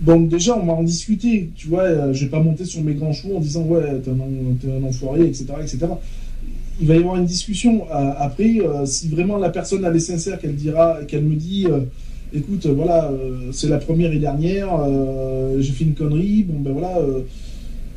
Bon, 0.00 0.20
déjà, 0.22 0.56
on 0.56 0.66
va 0.66 0.72
en 0.72 0.82
discuter, 0.82 1.50
tu 1.54 1.68
vois, 1.68 2.12
je 2.12 2.24
vais 2.24 2.30
pas 2.30 2.40
monter 2.40 2.64
sur 2.64 2.82
mes 2.82 2.94
grands 2.94 3.12
chevaux 3.12 3.36
en 3.36 3.40
disant, 3.40 3.62
ouais, 3.62 4.00
t'es 4.02 4.10
un, 4.10 4.70
un 4.70 4.84
enfoiré, 4.84 5.26
etc., 5.26 5.46
etc. 5.60 5.78
Il 6.80 6.88
va 6.88 6.94
y 6.94 6.98
avoir 6.98 7.16
une 7.16 7.26
discussion. 7.26 7.84
Après, 7.90 8.58
si 8.84 9.08
vraiment 9.08 9.36
la 9.36 9.50
personne 9.50 9.84
elle 9.84 9.94
est 9.94 10.00
sincère, 10.00 10.40
qu'elle 10.40 10.56
dira, 10.56 11.00
qu'elle 11.06 11.22
me 11.22 11.36
dit, 11.36 11.68
écoute, 12.34 12.66
voilà, 12.66 13.12
c'est 13.52 13.68
la 13.68 13.78
première 13.78 14.12
et 14.12 14.18
dernière, 14.18 14.70
j'ai 15.60 15.72
fait 15.72 15.84
une 15.84 15.94
connerie, 15.94 16.44
bon, 16.44 16.58
ben 16.60 16.72
voilà, 16.72 16.98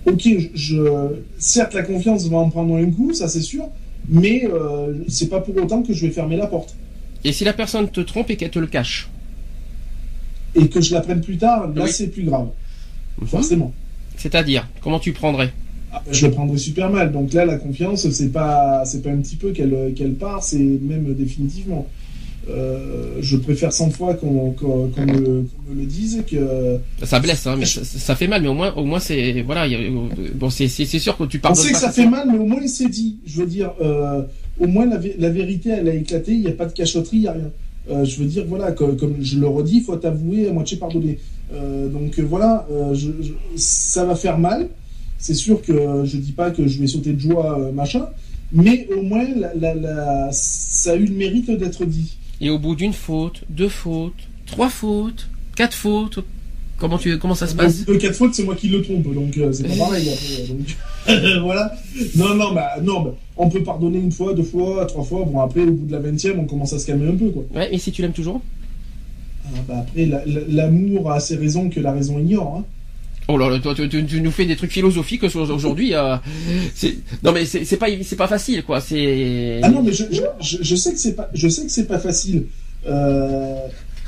ok, 0.06 0.22
je, 0.23 0.48
je- 0.53 1.15
certes, 1.38 1.73
la 1.73 1.84
confiance 1.84 2.27
va 2.27 2.38
en 2.38 2.49
prendre 2.49 2.76
un 2.76 2.90
coup, 2.91 3.14
ça 3.14 3.27
c'est 3.27 3.41
sûr, 3.41 3.65
mais 4.10 4.45
euh, 4.52 4.94
c'est 5.07 5.30
pas 5.30 5.40
pour 5.41 5.56
autant 5.57 5.82
que 5.84 5.94
je 5.94 6.06
vais 6.06 6.11
fermer 6.11 6.38
la 6.38 6.48
porte. 6.48 6.76
Et 7.23 7.32
si 7.32 7.44
la 7.44 7.53
personne 7.53 7.90
te 7.90 8.02
trompe 8.02 8.30
et 8.30 8.36
qu'elle 8.38 8.52
te 8.52 8.60
le 8.60 8.68
cache 8.68 9.10
Et 10.56 10.68
que 10.69 10.80
je 10.82 10.94
la 10.94 11.02
prenne 11.02 11.22
plus 11.22 11.38
tard, 11.38 11.68
là 11.76 11.84
Oui. 11.86 11.91
c'est 11.91 12.07
plus 12.07 12.23
grave, 12.23 12.48
Mhm. 13.19 13.27
forcément. 13.27 13.73
C'est-à-dire, 14.18 14.68
comment 14.82 14.99
tu 14.99 15.11
prendrais? 15.11 15.52
Ah, 15.91 16.02
ben, 16.06 16.14
je 16.14 16.26
le 16.27 16.32
prendrais 16.34 16.57
super 16.57 16.90
mal. 16.90 17.11
Donc 17.11 17.34
là, 17.34 17.45
la 17.45 17.57
confiance, 17.57 18.10
c'est 18.10 18.30
pas, 18.32 18.84
c'est 18.86 19.02
pas 19.02 19.10
un 19.11 19.18
petit 19.18 19.36
peu 19.38 19.52
qu'elle, 19.52 19.94
qu'elle 19.95 20.14
part, 20.15 20.44
c'est 20.44 20.57
même 20.60 21.14
définitivement. 21.14 21.88
Euh, 22.50 23.18
je 23.22 23.38
préfère 23.38 23.74
100 23.74 23.90
fois 23.90 24.14
qu'on, 24.14 24.52
qu'on, 24.52 24.88
qu'on 24.90 25.02
me, 25.06 25.46
le 25.76 25.86
dise 25.86 26.24
que. 26.30 26.78
Ça 27.04 27.20
blesse, 27.20 27.48
hein, 27.48 27.56
mais 27.58 27.66
ça, 27.66 27.84
ça 27.84 28.16
fait 28.16 28.28
mal, 28.28 28.42
mais 28.44 28.48
au 28.50 28.54
moins, 28.54 28.72
au 28.76 28.86
moins 28.86 29.00
c'est, 29.00 29.42
voilà, 29.42 29.66
il 29.66 29.72
y 29.74 29.76
a- 29.76 29.90
bon, 30.36 30.50
c'est, 30.52 30.68
sûr 30.68 31.18
que 31.18 31.24
tu 31.24 31.38
On 31.38 31.40
pardonnes 31.42 31.64
sait 31.64 31.72
que 31.72 31.78
ça 31.80 31.92
fait 31.92 32.08
mal, 32.08 32.28
mais 32.32 32.38
au 32.38 32.46
moins 32.46 32.60
il 32.62 32.70
s'est 32.70 32.90
dit. 32.90 33.18
Je 33.26 33.42
veux 33.42 33.48
dire, 33.48 33.72
euh, 33.82 34.22
au 34.60 34.68
moins 34.68 34.86
la, 34.86 34.98
vé- 35.00 35.16
la 35.18 35.30
vérité, 35.30 35.70
elle 35.70 35.90
a 35.90 35.94
éclaté. 35.96 36.34
Il 36.34 36.42
n'y 36.42 36.48
a 36.48 36.52
pas 36.52 36.66
de 36.68 36.74
cachotterie, 36.74 37.18
il 37.18 37.22
n'y 37.22 37.28
a 37.28 37.32
rien. 37.34 37.52
Euh, 37.90 38.04
je 38.06 38.18
veux 38.20 38.26
dire, 38.26 38.46
voilà, 38.48 38.72
que- 38.74 38.84
comme 38.96 39.16
je 39.22 39.40
le 39.40 39.48
redis, 39.48 39.78
il 39.78 39.84
faut 39.84 39.96
t'avouer 39.96 40.48
à 40.48 40.52
moitié 40.54 40.78
pardonner. 40.78 41.18
Euh, 41.54 41.88
donc 41.90 42.18
euh, 42.20 42.24
voilà, 42.24 42.68
euh, 42.72 42.94
je- 42.94 43.12
je- 43.22 43.34
ça 43.56 44.06
va 44.06 44.16
faire 44.16 44.38
mal. 44.38 44.68
C'est 45.18 45.34
sûr 45.36 45.62
que 45.64 45.72
euh, 45.72 46.06
je 46.06 46.18
dis 46.18 46.32
pas 46.32 46.52
que 46.52 46.68
je 46.68 46.80
vais 46.80 46.88
sauter 46.88 47.14
de 47.14 47.20
joie, 47.20 47.60
euh, 47.60 47.72
machin, 47.72 48.06
mais 48.52 48.88
au 48.96 49.02
moins 49.02 49.26
la, 49.36 49.54
la- 49.56 49.74
la- 49.74 50.30
ça 50.32 50.92
a 50.92 50.96
eu 50.96 51.06
le 51.06 51.16
mérite 51.16 51.50
d'être 51.50 51.86
dit. 51.86 52.18
Et 52.41 52.49
au 52.49 52.60
bout 52.60 52.76
d'une 52.76 52.94
faute, 52.94 53.44
deux 53.49 53.70
fautes, 53.70 54.14
trois 54.45 54.70
fautes, 54.70 55.28
quatre 55.56 55.74
fautes, 55.74 56.20
comment 56.78 56.98
tu, 56.98 57.18
comment 57.18 57.36
ça 57.36 57.48
se 57.48 57.56
passe? 57.56 57.86
De 57.86 57.95
quatre 57.95 58.16
fautes, 58.16 58.34
c'est 58.36 58.44
moi 58.44 58.56
qui 58.56 58.68
le 58.68 58.82
trompe, 58.82 59.14
donc 59.14 59.38
euh, 59.38 59.52
c'est 59.53 59.64
pas 59.68 59.76
pareil. 59.76 60.10
Après, 60.10 60.48
donc, 60.53 60.76
voilà. 61.44 61.74
Non, 62.16 62.36
non, 62.36 62.53
bah, 62.53 62.72
non, 62.84 63.02
bah, 63.02 63.16
on 63.38 63.49
peut 63.49 63.64
pardonner 63.64 63.99
une 63.99 64.12
fois, 64.12 64.34
deux 64.34 64.44
fois, 64.44 64.86
trois 64.86 65.03
fois. 65.03 65.24
Bon, 65.26 65.40
après, 65.40 65.62
au 65.62 65.72
bout 65.72 65.86
de 65.88 65.91
la 65.94 65.99
vingtième, 65.99 66.40
on 66.40 66.45
commence 66.45 66.74
à 66.74 66.80
se 66.80 66.86
calmer 66.86 67.07
un 67.10 67.16
peu, 67.16 67.30
quoi. 67.30 67.44
Ouais, 67.56 67.70
mais 67.72 67.78
si 67.78 67.91
tu 67.91 68.02
l'aimes 68.02 68.12
toujours? 68.14 68.41
Ah, 69.45 69.49
bah, 69.68 69.76
après, 69.88 70.06
la- 70.06 70.26
la- 70.26 70.41
l'amour 70.49 71.12
a 71.12 71.20
ses 71.20 71.36
raisons 71.38 71.70
que 71.70 71.80
la 71.80 71.91
raison 71.94 72.20
ignore. 72.20 72.57
Hein. 72.60 72.66
Oh 73.27 73.38
là 73.38 73.49
là, 73.49 73.57
toi, 73.60 73.73
tu, 73.73 73.89
tu- 73.89 74.06
tu 74.06 74.22
nous 74.22 74.31
fais 74.31 74.45
des 74.45 74.56
trucs 74.56 74.72
philosophiques 74.72 75.23
aujourd'hui. 75.23 75.95
euh, 75.95 76.15
non 77.23 77.31
mais 77.31 77.45
c'est, 77.45 77.77
pas, 77.77 77.88
c'est 78.03 78.15
pas 78.15 78.27
facile, 78.27 78.64
quoi. 78.64 78.81
C'est. 78.81 79.60
Ah 79.64 79.69
non, 79.69 79.81
mais 79.81 79.93
je, 79.93 80.03
je, 80.11 80.57
je, 80.61 80.76
sais 80.76 80.91
que 80.93 80.99
c'est 80.99 81.15
pas, 81.15 81.30
je 81.34 81.47
sais 81.47 81.64
que 81.64 81.72
c'est 81.72 81.88
pas 81.88 81.97
facile. 81.99 82.45
Euh, 82.88 83.56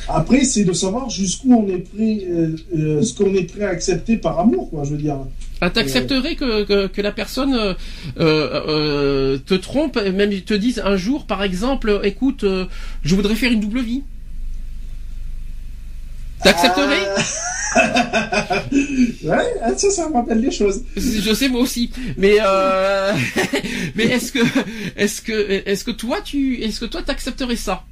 après, 0.08 0.44
c'est 0.46 0.64
de 0.64 0.74
savoir 0.74 1.10
jusqu'où 1.10 1.52
on 1.54 1.68
est 1.68 1.80
prêt, 1.80 2.26
euh, 2.30 2.56
euh, 2.78 3.02
ce 3.02 3.14
qu'on 3.16 3.34
est 3.34 3.52
prêt 3.52 3.66
à 3.66 3.70
accepter 3.70 4.18
par 4.18 4.40
amour, 4.40 4.70
quoi. 4.70 4.84
Je 4.84 4.92
veux 4.92 4.98
dire. 5.02 5.18
Ah, 5.62 5.72
t'accepterais 5.72 6.36
que, 6.36 6.64
que, 6.66 6.86
que 6.86 7.02
la 7.02 7.12
personne 7.12 7.56
euh, 7.56 7.74
euh, 8.20 8.62
euh, 8.68 9.38
te 9.44 9.56
trompe, 9.56 9.98
même 10.14 10.30
te 10.42 10.54
dise 10.54 10.80
un 10.86 10.96
jour, 10.96 11.26
par 11.26 11.42
exemple, 11.42 12.00
écoute, 12.04 12.44
euh, 12.44 12.66
je 13.04 13.16
voudrais 13.16 13.34
faire 13.34 13.52
une 13.52 13.62
double 13.62 13.82
vie. 13.82 14.04
T'accepterais? 16.44 17.08
Ah. 17.76 18.64
ouais, 18.72 19.54
ah, 19.62 19.76
ça, 19.76 19.90
ça 19.90 20.10
me 20.10 20.14
rappelle 20.14 20.42
des 20.42 20.52
choses. 20.52 20.84
Je 20.96 21.34
sais 21.34 21.50
moi 21.50 21.62
aussi, 21.62 21.92
mais 22.18 22.38
euh, 22.42 23.14
mais 23.96 24.06
est-ce 24.06 24.32
que 24.32 24.40
est-ce 24.96 25.22
que 25.22 25.64
est-ce 25.70 25.84
que 25.84 25.92
toi 25.92 26.22
tu 26.24 26.62
est-ce 26.64 26.80
que 26.80 26.86
toi 26.86 27.02
t'accepterais 27.04 27.56
ça? 27.56 27.84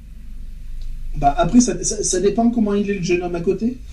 Bah 1.16 1.34
après, 1.38 1.60
ça, 1.60 1.82
ça, 1.82 2.02
ça 2.02 2.20
dépend 2.20 2.50
comment 2.50 2.74
il 2.74 2.90
est 2.90 2.94
le 2.94 3.02
jeune 3.02 3.22
homme 3.22 3.34
à 3.36 3.40
côté. 3.40 3.76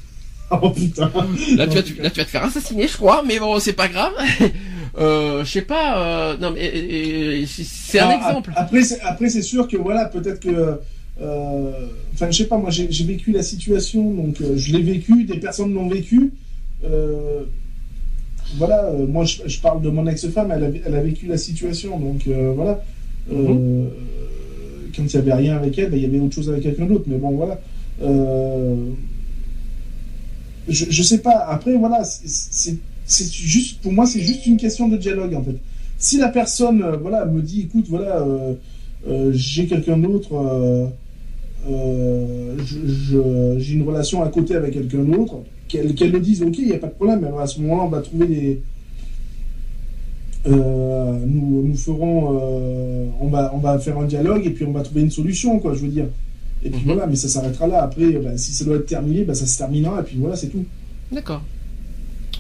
Oh 0.62 0.70
putain. 0.70 1.10
Là 1.56 1.66
tu 1.66 1.76
vas 1.78 1.82
te, 1.84 2.02
là 2.02 2.10
tu 2.12 2.20
vas 2.20 2.26
te 2.26 2.30
faire 2.30 2.44
assassiner, 2.44 2.88
je 2.88 2.96
crois, 2.98 3.24
mais 3.26 3.40
bon 3.40 3.60
c'est 3.60 3.74
pas 3.74 3.88
grave. 3.88 4.14
Euh, 5.00 5.44
je 5.44 5.50
sais 5.50 5.62
pas. 5.64 5.98
euh, 5.98 6.38
non 6.38 6.52
mais 6.52 6.70
euh, 6.76 7.42
euh, 7.42 7.46
c'est 7.48 7.98
un 8.00 8.10
Ah, 8.10 8.16
exemple. 8.28 8.52
ap- 8.56 8.66
Après, 8.68 8.82
après, 9.04 9.30
c'est 9.30 9.42
sûr 9.42 9.68
que 9.68 9.78
voilà, 9.78 10.06
peut-être 10.06 10.40
que. 10.42 10.80
Euh, 11.22 11.72
Enfin, 12.14 12.30
je 12.32 12.38
sais 12.38 12.48
pas, 12.48 12.58
moi 12.58 12.70
j'ai 12.70 13.04
vécu 13.06 13.32
la 13.32 13.42
situation, 13.44 14.12
donc 14.12 14.40
euh, 14.42 14.56
je 14.56 14.72
l'ai 14.74 14.84
vécu, 14.84 15.24
des 15.24 15.38
personnes 15.38 15.74
l'ont 15.74 15.88
vécu. 15.90 16.32
Euh, 16.86 17.44
voilà, 18.58 18.92
moi 19.08 19.26
je, 19.26 19.42
je 19.48 19.60
parle 19.62 19.82
de 19.82 19.90
mon 19.90 20.06
ex-femme, 20.06 20.52
elle 20.56 20.64
a, 20.64 20.70
elle 20.86 20.96
a 20.96 21.02
vécu 21.02 21.26
la 21.28 21.38
situation, 21.38 22.00
donc 22.00 22.28
voilà. 22.56 22.84
Mhm. 23.32 23.90
Quand 24.96 25.02
il 25.04 25.10
n'y 25.10 25.16
avait 25.16 25.34
rien 25.34 25.56
avec 25.58 25.78
elle, 25.80 25.90
ben, 25.90 25.98
il 25.98 26.04
y 26.04 26.06
avait 26.06 26.20
autre 26.20 26.36
chose 26.36 26.50
avec 26.50 26.62
quelqu'un 26.64 26.86
d'autre, 26.86 27.06
mais 27.08 27.18
bon, 27.18 27.32
voilà. 27.32 27.60
Euh, 28.04 28.76
je, 30.68 30.86
je 30.90 31.04
sais 31.04 31.18
pas, 31.20 31.46
après, 31.50 31.76
voilà, 31.76 32.04
c'est- 32.04 32.78
juste, 33.34 33.82
pour 33.82 33.92
moi, 33.92 34.06
c'est 34.06 34.22
juste 34.22 34.46
une 34.46 34.58
question 34.58 34.88
de 34.88 34.98
dialogue 34.98 35.34
en 35.36 35.44
fait. 35.44 35.56
Si 35.98 36.18
la 36.18 36.30
personne, 36.30 36.84
voilà, 37.02 37.26
me 37.26 37.42
dit, 37.42 37.62
écoute, 37.62 37.86
voilà, 37.90 38.18
euh, 38.22 38.54
euh, 39.08 39.32
j'ai 39.34 39.66
quelqu'un 39.68 39.98
d'autre, 39.98 40.34
euh, 41.70 42.58
j'ai 43.60 43.74
une 43.74 43.84
relation 43.88 44.22
à 44.24 44.30
côté 44.30 44.56
avec 44.56 44.74
quelqu'un 44.74 45.04
d'autre, 45.04 45.38
qu'elle 45.68 45.94
qu'elle 45.96 46.12
le 46.12 46.20
dise, 46.20 46.42
ok, 46.44 46.58
il 46.60 46.68
n'y 46.68 46.74
a 46.74 46.78
pas 46.78 46.88
de 46.88 46.94
problème, 46.94 47.28
à 47.40 47.48
ce 47.48 47.60
moment-là, 47.62 47.84
on 47.84 47.90
va 47.90 48.02
trouver 48.02 48.28
des. 48.28 48.60
euh, 50.48 51.14
nous, 51.26 51.64
nous 51.68 51.76
ferons. 51.76 52.38
euh, 52.38 53.06
on, 53.22 53.28
va, 53.28 53.52
on 53.56 53.60
va 53.60 53.80
faire 53.80 53.98
un 53.98 54.06
dialogue 54.06 54.46
et 54.46 54.50
puis 54.50 54.66
on 54.66 54.72
va 54.72 54.82
trouver 54.82 55.02
une 55.02 55.12
solution, 55.12 55.60
quoi, 55.60 55.74
je 55.74 55.80
veux 55.80 55.88
dire. 55.88 56.08
Et 56.66 56.70
puis 56.70 56.80
Mhm. 56.80 56.86
voilà, 56.94 57.08
mais 57.08 57.16
ça 57.16 57.28
s'arrêtera 57.28 57.68
là. 57.68 57.84
Après, 57.84 58.12
bah, 58.14 58.38
si 58.38 58.52
ça 58.54 58.66
doit 58.66 58.76
être 58.78 58.86
terminé, 58.86 59.24
bah, 59.24 59.34
ça 59.34 59.46
se 59.46 59.58
terminera, 59.58 60.02
et 60.02 60.04
puis 60.04 60.18
voilà, 60.18 60.36
c'est 60.36 60.48
tout. 60.48 60.64
D'accord. 61.12 61.42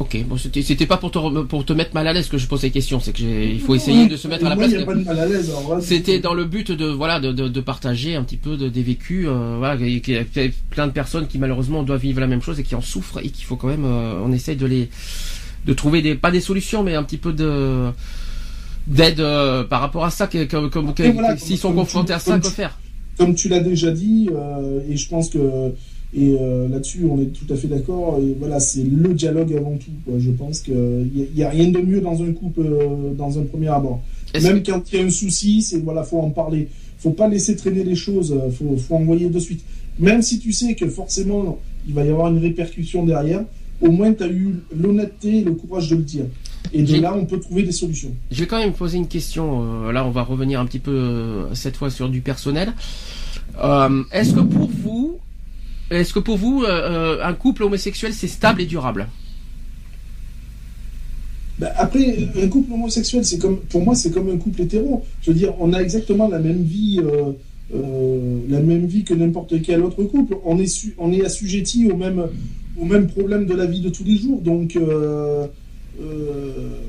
Ok, 0.03 0.17
bon 0.27 0.35
c'était 0.37 0.85
pas 0.85 0.97
pour 0.97 1.11
te 1.11 1.41
pour 1.43 1.63
te 1.63 1.71
mettre 1.71 1.93
mal 1.93 2.05
à 2.07 2.11
l'aise 2.13 2.27
que 2.27 2.37
je 2.37 2.45
pose 2.47 2.59
ces 2.59 2.71
questions, 2.71 2.99
c'est 2.99 3.13
que 3.13 3.23
il 3.23 3.61
faut 3.61 3.73
essayer 3.73 4.07
de 4.07 4.17
se 4.17 4.27
mettre 4.27 4.45
à 4.45 4.49
la 4.49 4.55
Moi, 4.55 4.67
place. 4.67 5.81
C'était 5.81 6.19
dans 6.19 6.33
le 6.33 6.43
but 6.43 6.71
de 6.73 6.85
voilà 6.87 7.21
de, 7.21 7.31
de, 7.31 7.47
de 7.47 7.61
partager 7.61 8.15
un 8.17 8.23
petit 8.23 8.35
peu 8.35 8.57
de, 8.57 8.67
des 8.67 8.83
vécus. 8.83 9.27
euh, 9.29 9.55
voilà, 9.59 9.75
il 9.79 10.05
y 10.09 10.17
a 10.17 10.23
plein 10.69 10.87
de 10.87 10.91
personnes 10.91 11.27
qui 11.27 11.37
malheureusement 11.39 11.83
doivent 11.83 12.01
vivre 12.01 12.19
la 12.19 12.27
même 12.27 12.41
chose 12.41 12.59
et 12.59 12.63
qui 12.63 12.75
en 12.75 12.81
souffrent 12.81 13.19
et 13.23 13.29
qu'il 13.29 13.45
faut 13.45 13.55
quand 13.55 13.67
même 13.67 13.85
euh, 13.85 14.19
on 14.25 14.33
essaye 14.33 14.57
de 14.57 14.65
les 14.65 14.89
de 15.65 15.73
trouver 15.73 16.01
des 16.01 16.15
pas 16.15 16.31
des 16.31 16.41
solutions 16.41 16.83
mais 16.83 16.95
un 16.95 17.03
petit 17.03 17.17
peu 17.17 17.31
de 17.31 17.89
d'aide 18.87 19.21
euh, 19.21 19.63
par 19.63 19.79
rapport 19.79 20.03
à 20.03 20.09
ça 20.09 20.27
que, 20.27 20.43
que, 20.43 20.67
que- 20.67 20.91
que- 20.91 21.03
Et 21.03 21.11
voilà, 21.11 21.37
s'ils 21.37 21.57
sont 21.57 21.71
confrontés 21.73 22.07
tu- 22.07 22.13
à 22.13 22.19
ça 22.19 22.39
que 22.39 22.49
faire 22.49 22.77
comme 23.17 23.35
tu 23.35 23.47
l'as 23.47 23.59
déjà 23.59 23.91
dit, 23.91 24.27
et 24.89 24.97
je 24.97 25.07
pense 25.07 25.29
que 25.29 25.37
et 26.15 26.35
euh, 26.39 26.67
là-dessus 26.67 27.05
on 27.09 27.19
est 27.19 27.33
tout 27.33 27.51
à 27.51 27.55
fait 27.55 27.67
d'accord. 27.67 28.19
Et 28.21 28.35
voilà, 28.37 28.59
c'est 28.59 28.83
le 28.83 29.13
dialogue 29.13 29.53
avant 29.53 29.77
tout. 29.77 29.91
quoi. 30.05 30.15
Je 30.19 30.31
pense 30.31 30.59
qu'il 30.59 31.27
n'y 31.35 31.43
a, 31.43 31.49
rien 31.49 31.69
de 31.69 31.79
mieux 31.79 32.01
dans 32.01 32.21
un 32.21 32.31
couple, 32.33 32.61
euh, 32.61 33.13
dans 33.17 33.39
un 33.39 33.43
premier 33.43 33.69
abord. 33.69 34.01
Même 34.41 34.63
quand 34.63 34.81
il 34.91 34.99
y 34.99 35.01
a 35.01 35.05
un 35.05 35.09
souci, 35.09 35.61
c'est 35.61 35.79
voilà, 35.79 36.03
faut 36.03 36.19
en 36.19 36.29
parler. 36.29 36.67
Faut 36.97 37.11
pas 37.11 37.27
laisser 37.27 37.55
traîner 37.55 37.83
les 37.83 37.95
choses. 37.95 38.31
euh, 38.31 38.49
Faut, 38.51 38.77
faut 38.77 38.95
envoyer 38.95 39.29
de 39.29 39.39
suite. 39.39 39.63
Même 39.99 40.21
si 40.21 40.39
tu 40.39 40.51
sais 40.51 40.75
que 40.75 40.87
forcément 40.87 41.59
il 41.87 41.93
va 41.93 42.05
y 42.05 42.09
avoir 42.09 42.29
une 42.31 42.39
répercussion 42.39 43.05
derrière, 43.05 43.43
au 43.81 43.91
moins 43.91 44.13
tu 44.13 44.23
as 44.23 44.27
eu 44.27 44.55
l'honnêteté 44.75 45.39
et 45.39 45.43
le 45.43 45.51
courage 45.53 45.89
de 45.89 45.95
le 45.95 46.03
dire. 46.03 46.25
Et 46.71 46.81
de 46.81 47.01
là, 47.01 47.13
on 47.15 47.25
peut 47.25 47.39
trouver 47.39 47.63
des 47.63 47.73
solutions. 47.73 48.11
Je 48.31 48.39
vais 48.39 48.47
quand 48.47 48.57
même 48.57 48.71
poser 48.71 48.97
une 48.97 49.07
question. 49.07 49.91
là, 49.91 50.07
on 50.07 50.11
va 50.11 50.23
revenir 50.23 50.59
un 50.59 50.65
petit 50.65 50.79
peu 50.79 51.45
cette 51.53 51.75
fois 51.75 51.89
sur 51.89 52.09
du 52.09 52.21
personnel. 52.21 52.73
Euh, 53.61 54.03
est-ce 54.11 54.33
que 54.33 54.39
pour 54.39 54.69
vous, 54.69 55.19
est-ce 56.01 56.13
que 56.13 56.19
pour 56.19 56.37
vous, 56.37 56.63
euh, 56.63 56.67
euh, 56.69 57.23
un 57.23 57.33
couple 57.33 57.63
homosexuel 57.63 58.13
c'est 58.13 58.27
stable 58.27 58.61
et 58.61 58.65
durable? 58.65 59.07
Bah, 61.59 61.71
après, 61.77 62.29
un 62.41 62.47
couple 62.47 62.73
homosexuel, 62.73 63.23
c'est 63.23 63.37
comme, 63.37 63.59
pour 63.59 63.83
moi, 63.83 63.93
c'est 63.93 64.11
comme 64.11 64.29
un 64.29 64.37
couple 64.37 64.63
hétéro. 64.63 65.05
Je 65.21 65.31
veux 65.31 65.37
dire, 65.37 65.53
on 65.59 65.71
a 65.73 65.79
exactement 65.79 66.27
la 66.27 66.39
même 66.39 66.63
vie, 66.63 66.99
euh, 66.99 68.39
la 68.49 68.59
même 68.59 68.87
vie 68.87 69.03
que 69.03 69.13
n'importe 69.13 69.61
quel 69.61 69.81
autre 69.81 70.03
couple. 70.03 70.35
On 70.45 70.59
est, 70.59 71.25
assujetti 71.25 71.89
au 71.91 71.95
même, 71.95 72.23
au 72.79 72.85
même 72.85 73.07
problème 73.07 73.45
de 73.45 73.53
la 73.53 73.67
vie 73.67 73.81
de 73.81 73.89
tous 73.89 74.03
les 74.03 74.17
jours. 74.17 74.41
Donc, 74.41 74.75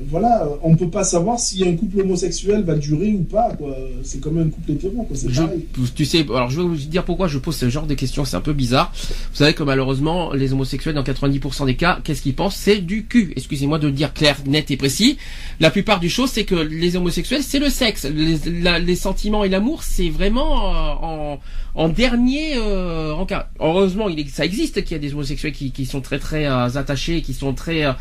voilà, 0.09 0.47
on 0.63 0.75
peut 0.75 0.89
pas 0.89 1.03
savoir 1.03 1.39
si 1.39 1.67
un 1.67 1.75
couple 1.75 2.01
homosexuel 2.01 2.63
va 2.63 2.75
durer 2.75 3.11
ou 3.13 3.23
pas. 3.23 3.51
quoi. 3.57 3.75
C'est 4.03 4.19
comme 4.21 4.37
un 4.39 4.49
couple 4.49 4.71
hétéro, 4.71 5.03
quoi. 5.03 5.15
Je- 5.27 5.91
tu 5.95 6.05
sais, 6.05 6.25
alors 6.29 6.49
je 6.49 6.61
vais 6.61 6.67
vous 6.67 6.75
dire 6.75 7.03
pourquoi 7.03 7.27
je 7.27 7.37
pose 7.37 7.55
ce 7.55 7.69
genre 7.69 7.85
de 7.87 7.93
questions, 7.93 8.25
c'est 8.25 8.35
un 8.35 8.41
peu 8.41 8.53
bizarre. 8.53 8.91
Vous 8.95 9.35
savez 9.37 9.53
que 9.53 9.63
malheureusement, 9.63 10.33
les 10.33 10.53
homosexuels, 10.53 10.95
dans 10.95 11.03
90% 11.03 11.65
des 11.65 11.75
cas, 11.75 11.99
qu'est-ce 12.03 12.21
qu'ils 12.21 12.35
pensent? 12.35 12.55
C'est 12.55 12.77
du 12.79 13.05
cul. 13.05 13.33
Excusez-moi 13.35 13.79
de 13.79 13.87
le 13.87 13.93
dire 13.93 14.13
clair, 14.13 14.37
net 14.45 14.71
et 14.71 14.77
précis. 14.77 15.17
La 15.59 15.71
plupart 15.71 15.99
du 15.99 16.09
chose, 16.09 16.29
c'est 16.31 16.45
que 16.45 16.55
les 16.55 16.95
homosexuels, 16.95 17.43
c'est 17.43 17.59
le 17.59 17.69
sexe. 17.69 18.05
Les, 18.05 18.37
la- 18.61 18.79
les 18.79 18.95
sentiments 18.95 19.43
et 19.43 19.49
l'amour, 19.49 19.83
c'est 19.83 20.09
vraiment 20.09 20.73
euh, 20.73 20.89
en, 21.01 21.39
en 21.75 21.89
dernier 21.89 22.55
euh, 22.57 23.11
en 23.13 23.25
cas. 23.25 23.49
Heureusement, 23.59 24.09
il, 24.09 24.29
ça 24.29 24.45
existe 24.45 24.83
qu'il 24.83 24.91
y 24.93 24.95
a 24.95 24.99
des 24.99 25.13
homosexuels 25.13 25.53
qui, 25.53 25.71
qui 25.71 25.85
sont 25.85 26.01
très 26.01 26.19
très 26.19 26.45
euh, 26.45 26.67
attachés, 26.75 27.21
qui 27.21 27.33
sont 27.33 27.53
très 27.53 27.85
euh, 27.85 27.91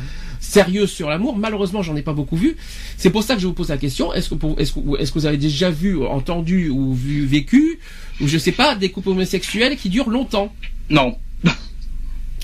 sérieux 0.45 0.87
sur 0.87 1.09
l'amour. 1.09 1.37
Malheureusement, 1.37 1.83
j'en 1.83 1.97
ai 1.97 2.03
pas 2.03 2.13
beaucoup 2.13 2.37
vu. 2.37 2.57
C'est 2.97 3.11
pour 3.11 3.23
ça 3.23 3.35
que 3.35 3.41
je 3.41 3.47
vous 3.47 3.53
pose 3.55 3.71
la 3.71 3.79
question. 3.79 4.13
Est-ce 4.13 4.29
que, 4.31 4.35
pour- 4.35 4.61
est-ce 4.61 4.73
que, 4.73 4.81
est-ce 5.01 5.11
que 5.13 5.19
vous 5.19 5.27
avez 5.27 5.39
déjà 5.39 5.71
vu, 5.71 6.05
entendu 6.05 6.69
ou 6.69 6.95
vu, 6.95 7.25
vécu, 7.27 7.79
ou 8.21 8.29
je 8.29 8.39
sais 8.39 8.53
pas, 8.53 8.75
des 8.77 8.91
couples 8.91 9.09
homosexuels 9.11 9.77
qui 9.77 9.89
durent 9.89 10.11
longtemps? 10.11 10.53
Non. 10.91 11.17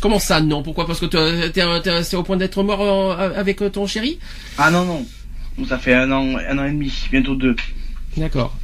Comment 0.00 0.18
ça, 0.18 0.40
non? 0.40 0.62
Pourquoi? 0.62 0.86
Parce 0.86 0.98
que 1.00 1.06
t'es- 1.06 2.02
c'est 2.04 2.16
au 2.16 2.22
point 2.22 2.36
d'être 2.38 2.62
mort 2.62 2.80
euh, 2.80 3.30
avec 3.36 3.60
euh, 3.62 3.68
ton 3.68 3.86
chéri? 3.86 4.18
Ah 4.56 4.70
non, 4.70 4.84
non. 4.86 5.06
Ça 5.68 5.78
fait 5.78 5.92
un 5.94 6.10
an, 6.10 6.36
un 6.36 6.58
an 6.58 6.64
et 6.64 6.70
demi, 6.72 6.90
bientôt 7.10 7.34
deux. 7.34 7.54
D'accord. 8.16 8.56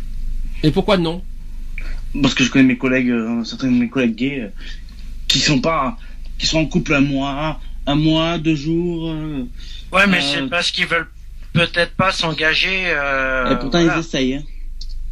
Et 0.63 0.71
pourquoi 0.71 0.97
non? 0.97 1.23
Parce 2.23 2.33
que 2.35 2.43
je 2.43 2.51
connais 2.51 2.65
mes 2.65 2.79
collègues, 2.79 3.11
euh, 3.11 3.45
certains 3.45 3.67
de 3.71 3.77
mes 3.77 3.89
collègues 3.91 4.15
gays, 4.15 4.41
euh, 4.41 4.49
qui 5.29 5.39
sont 5.41 5.61
pas, 5.61 5.99
qui 6.39 6.47
sont 6.47 6.59
en 6.61 6.65
couple 6.67 6.95
un 6.95 7.01
mois, 7.03 7.61
un 7.87 7.95
mois, 7.95 8.39
deux 8.39 8.55
jours. 8.57 9.09
euh, 9.11 9.45
Ouais, 9.93 10.07
mais 10.07 10.19
Euh, 10.19 10.21
c'est 10.35 10.49
parce 10.51 10.71
qu'ils 10.71 10.87
veulent 10.87 11.09
peut-être 11.53 11.93
pas 11.93 12.13
s'engager. 12.13 12.85
euh, 12.87 13.53
et 13.53 13.57
pourtant 13.59 13.81
voilà. 13.83 13.97
ils 13.97 14.01
essayent. 14.01 14.35
Hein. 14.35 14.43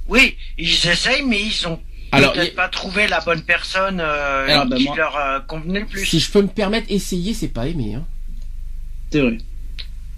Oui, 0.08 0.34
ils 0.58 0.68
essayent, 0.88 1.22
mais 1.26 1.40
ils 1.42 1.66
ont 1.66 1.78
Alors, 2.12 2.32
peut-être 2.32 2.54
pas 2.54 2.68
trouvé 2.68 3.06
la 3.08 3.20
bonne 3.20 3.42
personne 3.42 4.00
euh, 4.00 4.46
Alors, 4.48 4.66
ben, 4.66 4.76
qui 4.76 4.84
moi- 4.84 4.96
leur 4.96 5.16
euh, 5.16 5.40
convenait 5.40 5.80
le 5.80 5.86
plus. 5.86 6.04
Si 6.04 6.20
je 6.20 6.30
peux 6.30 6.42
me 6.42 6.48
permettre, 6.48 6.86
essayer, 6.90 7.32
c'est 7.34 7.48
pas 7.48 7.66
aimer. 7.66 7.94
Hein. 7.94 8.04
C'est 9.10 9.20
vrai. 9.20 9.38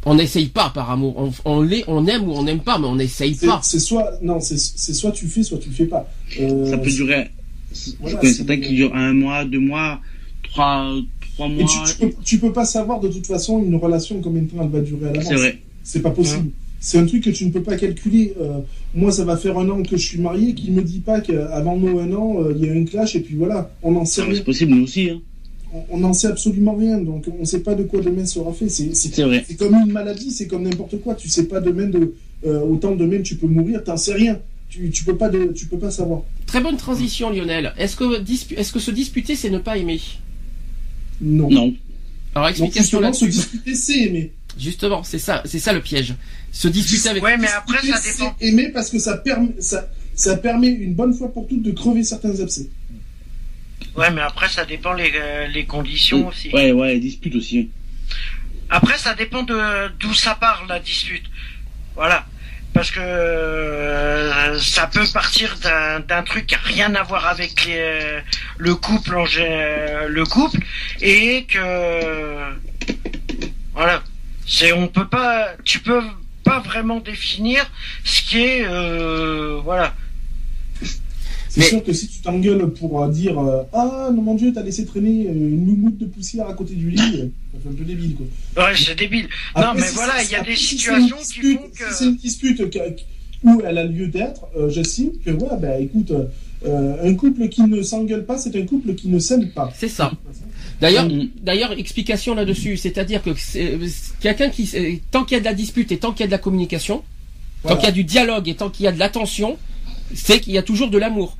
On 0.08 0.14
n'essaye 0.14 0.46
pas 0.46 0.70
par 0.70 0.90
amour. 0.90 1.16
On, 1.18 1.32
on, 1.44 1.68
on 1.88 2.06
aime 2.06 2.28
ou 2.28 2.32
on 2.32 2.42
n'aime 2.44 2.60
pas, 2.60 2.78
mais 2.78 2.86
on 2.86 2.94
n'essaye 2.96 3.34
pas. 3.34 3.60
c'est 3.62 3.80
soit, 3.80 4.12
non, 4.22 4.40
c'est 4.40 4.56
c'est 4.58 4.94
soit 4.94 5.10
tu 5.12 5.26
fais, 5.28 5.42
soit 5.42 5.58
tu 5.58 5.68
le 5.68 5.74
fais 5.74 5.86
pas. 5.86 6.08
Euh, 6.40 6.70
Ça 6.70 6.78
peut 6.78 6.90
durer. 6.90 7.28
voilà, 8.00 8.16
je 8.16 8.20
connais 8.20 8.32
certains 8.32 8.60
qui 8.60 8.74
durent 8.74 8.94
un 8.94 9.12
mois, 9.12 9.44
deux 9.44 9.58
mois, 9.58 10.00
trois, 10.44 10.94
trois 11.36 11.46
Et 11.48 11.50
mois. 11.62 11.64
tu, 11.86 11.92
tu 11.92 11.98
peux, 12.06 12.12
tu 12.24 12.38
peux 12.38 12.52
pas 12.52 12.64
savoir 12.64 13.00
de 13.00 13.08
toute 13.08 13.26
façon 13.26 13.62
une 13.62 13.76
relation 13.76 14.20
combien 14.20 14.42
de 14.42 14.48
temps 14.48 14.62
elle 14.62 14.68
va 14.70 14.80
durer 14.80 15.08
à 15.08 15.12
l'avance. 15.12 15.28
C'est 15.28 15.34
vrai. 15.36 15.58
C'est 15.82 16.02
pas 16.02 16.10
possible. 16.10 16.50
C'est 16.80 16.98
un 16.98 17.06
truc 17.06 17.24
que 17.24 17.30
tu 17.30 17.46
ne 17.46 17.50
peux 17.50 17.62
pas 17.62 17.76
calculer. 17.76 18.34
Euh, 18.40 18.58
moi, 18.94 19.10
ça 19.10 19.24
va 19.24 19.36
faire 19.36 19.58
un 19.58 19.68
an 19.70 19.82
que 19.82 19.96
je 19.96 20.06
suis 20.06 20.18
marié, 20.18 20.54
qui 20.54 20.70
me 20.70 20.82
dit 20.82 21.00
pas 21.00 21.20
qu'avant 21.20 21.76
nous 21.76 21.98
un 21.98 22.12
an, 22.12 22.36
euh, 22.42 22.52
il 22.56 22.64
y 22.64 22.68
a 22.68 22.72
eu 22.72 22.80
un 22.82 22.84
clash 22.84 23.16
et 23.16 23.20
puis 23.20 23.34
voilà, 23.34 23.70
on 23.82 23.92
n'en 23.92 24.04
sait 24.04 24.20
C'est 24.20 24.26
rien. 24.26 24.34
c'est 24.36 24.44
possible, 24.44 24.74
nous 24.74 24.84
aussi. 24.84 25.10
Hein. 25.10 25.20
On- 25.90 25.98
n'en 25.98 26.12
sait 26.12 26.28
absolument 26.28 26.74
rien, 26.74 26.98
donc 26.98 27.24
on 27.34 27.40
ne 27.40 27.44
sait 27.44 27.60
pas 27.60 27.74
de 27.74 27.82
quoi 27.82 28.00
demain 28.00 28.24
sera 28.24 28.52
fait. 28.52 28.68
C'est 28.68 29.56
comme 29.58 29.74
une 29.74 29.90
maladie, 29.92 30.30
c'est 30.30 30.46
comme 30.46 30.62
n'importe 30.62 31.00
quoi. 31.02 31.14
Tu 31.14 31.28
sais 31.28 31.44
pas 31.46 31.60
demain 31.60 31.86
de 31.86 32.14
euh, 32.46 32.60
autant 32.60 32.94
demain 32.94 33.20
tu 33.22 33.36
peux 33.36 33.46
mourir, 33.48 33.82
t'en 33.82 33.96
sais 33.96 34.14
rien. 34.14 34.38
Tu, 34.68 34.90
tu 34.90 35.04
peux 35.04 35.16
pas 35.16 35.28
de, 35.28 35.52
tu 35.54 35.66
peux 35.66 35.78
pas 35.78 35.90
savoir. 35.90 36.22
Très 36.46 36.60
bonne 36.60 36.76
transition, 36.76 37.30
Lionel. 37.30 37.72
Est-ce 37.78 37.96
que, 37.96 38.20
dispu- 38.20 38.54
est-ce 38.56 38.72
que 38.72 38.78
se 38.78 38.90
disputer, 38.90 39.34
c'est 39.36 39.50
ne 39.50 39.58
pas 39.58 39.76
aimer? 39.78 40.00
Non. 41.20 41.50
Non. 41.50 41.74
Alors, 42.34 42.48
explication 42.48 42.98
justement, 42.98 43.12
se 43.12 43.24
disputer, 43.24 43.74
c'est 43.74 43.98
aimer. 43.98 44.32
Justement, 44.58 45.02
c'est 45.02 45.18
ça, 45.18 45.42
c'est 45.44 45.58
ça 45.58 45.72
le 45.72 45.80
piège. 45.80 46.14
Se 46.52 46.68
disputer 46.68 47.08
avec. 47.08 47.22
Ouais, 47.22 47.36
mais 47.36 47.48
après 47.48 47.78
ça 47.86 48.00
dépend. 48.00 48.36
c'est 48.38 48.46
aimer 48.46 48.68
parce 48.68 48.90
que 48.90 48.98
ça 48.98 49.16
permet, 49.18 49.52
ça, 49.60 49.88
ça 50.14 50.36
permet 50.36 50.68
une 50.68 50.94
bonne 50.94 51.14
fois 51.14 51.32
pour 51.32 51.46
toutes 51.46 51.62
de 51.62 51.72
crever 51.72 52.04
certains 52.04 52.40
abcès. 52.40 52.68
Ouais, 53.96 54.10
mais 54.10 54.20
après 54.20 54.48
ça 54.48 54.64
dépend 54.64 54.92
les, 54.92 55.12
euh, 55.14 55.46
les 55.48 55.64
conditions 55.64 56.28
aussi. 56.28 56.50
Ouais, 56.50 56.72
ouais, 56.72 56.98
dispute 56.98 57.34
aussi. 57.34 57.70
Après, 58.68 58.98
ça 58.98 59.14
dépend 59.14 59.42
de 59.42 59.88
d'où 60.00 60.12
ça 60.12 60.34
part 60.34 60.66
la 60.68 60.80
dispute. 60.80 61.24
Voilà. 61.94 62.26
Parce 62.76 62.90
que 62.90 63.00
euh, 63.00 64.58
ça 64.58 64.86
peut 64.86 65.06
partir 65.10 65.56
d'un 66.08 66.22
truc 66.22 66.46
qui 66.46 66.54
a 66.54 66.58
rien 66.62 66.94
à 66.94 67.02
voir 67.04 67.26
avec 67.26 67.64
les- 67.64 68.20
le 68.58 68.74
couple 68.74 69.14
gé- 69.24 70.06
le 70.08 70.24
couple 70.26 70.58
et 71.00 71.46
que 71.46 72.52
voilà. 73.72 74.02
C'est 74.46 74.72
on 74.72 74.88
peut 74.88 75.08
pas 75.08 75.48
tu 75.64 75.78
peux 75.78 76.02
pas 76.44 76.58
vraiment 76.60 77.00
définir 77.00 77.64
ce 78.04 78.20
qui 78.20 78.42
est 78.44 78.66
euh, 78.66 79.58
voilà. 79.64 79.94
C'est 81.56 81.62
Mais- 81.62 81.68
sûr 81.68 81.82
que 81.84 81.92
si 81.94 82.06
tu 82.06 82.18
t'engueules 82.20 82.70
pour 82.74 83.02
euh, 83.02 83.10
dire 83.10 83.38
euh, 83.38 83.62
Ah 83.72 84.10
non, 84.14 84.20
mon 84.20 84.34
Dieu, 84.34 84.52
t'as 84.52 84.62
laissé 84.62 84.84
traîner 84.84 85.26
euh, 85.26 85.32
une 85.32 85.64
moumoute 85.64 85.96
de 85.96 86.04
poussière 86.04 86.46
à 86.46 86.52
côté 86.52 86.74
du 86.74 86.90
lit, 86.90 86.98
ça 86.98 87.58
fait 87.62 87.68
un 87.70 87.72
peu 87.72 87.84
débile 87.84 88.14
quoi. 88.14 88.64
Ouais, 88.66 88.72
c'est 88.76 88.94
débile. 88.94 89.26
non, 89.56 89.72
mais 89.74 89.80
si 89.80 89.94
voilà, 89.94 90.22
il 90.22 90.30
y 90.30 90.34
a 90.34 90.42
des 90.42 90.54
situations 90.54 91.16
qui 91.16 91.22
dispute- 91.22 91.56
font 91.58 91.68
que 91.74 91.92
Si 91.94 91.98
c'est 91.98 92.04
une 92.04 92.16
dispute 92.16 92.62
où 93.44 93.62
elle 93.66 93.78
a 93.78 93.84
lieu 93.84 94.08
d'être, 94.08 94.42
euh, 94.54 94.68
j'estime 94.68 95.12
que, 95.24 95.30
ouais, 95.30 95.56
ben 95.58 95.82
écoute, 95.82 96.12
euh, 96.66 96.96
un 97.02 97.14
couple 97.14 97.48
qui 97.48 97.62
ne 97.62 97.82
s'engueule 97.82 98.26
pas, 98.26 98.36
c'est 98.36 98.54
un 98.54 98.66
couple 98.66 98.94
qui 98.94 99.08
ne 99.08 99.18
s'aime 99.18 99.48
pas. 99.50 99.72
C'est 99.74 99.88
ça. 99.88 100.12
D'ailleurs, 100.82 101.06
Mm. 101.08 101.28
d'ailleurs, 101.42 101.72
explication 101.72 102.34
là-dessus, 102.34 102.76
c'est-à-dire 102.76 103.22
que 103.22 103.30
c'est- 103.34 103.78
quelqu'un 104.20 104.50
qui, 104.50 104.68
tant 105.10 105.24
qu'il 105.24 105.36
y 105.36 105.38
a 105.38 105.40
de 105.40 105.44
la 105.46 105.54
dispute 105.54 105.90
et 105.90 105.96
tant 105.96 106.12
qu'il 106.12 106.20
y 106.20 106.24
a 106.24 106.26
de 106.26 106.32
la 106.32 106.38
communication, 106.38 107.02
tant 107.62 107.76
qu'il 107.76 107.86
y 107.86 107.88
a 107.88 107.92
du 107.92 108.04
dialogue 108.04 108.46
et 108.48 108.54
tant 108.56 108.68
qu'il 108.68 108.84
y 108.84 108.88
a 108.88 108.92
de 108.92 108.98
l'attention, 108.98 109.56
c'est 110.14 110.38
qu'il 110.40 110.52
y 110.52 110.58
a 110.58 110.62
toujours 110.62 110.90
de 110.90 110.98
l'amour. 110.98 111.36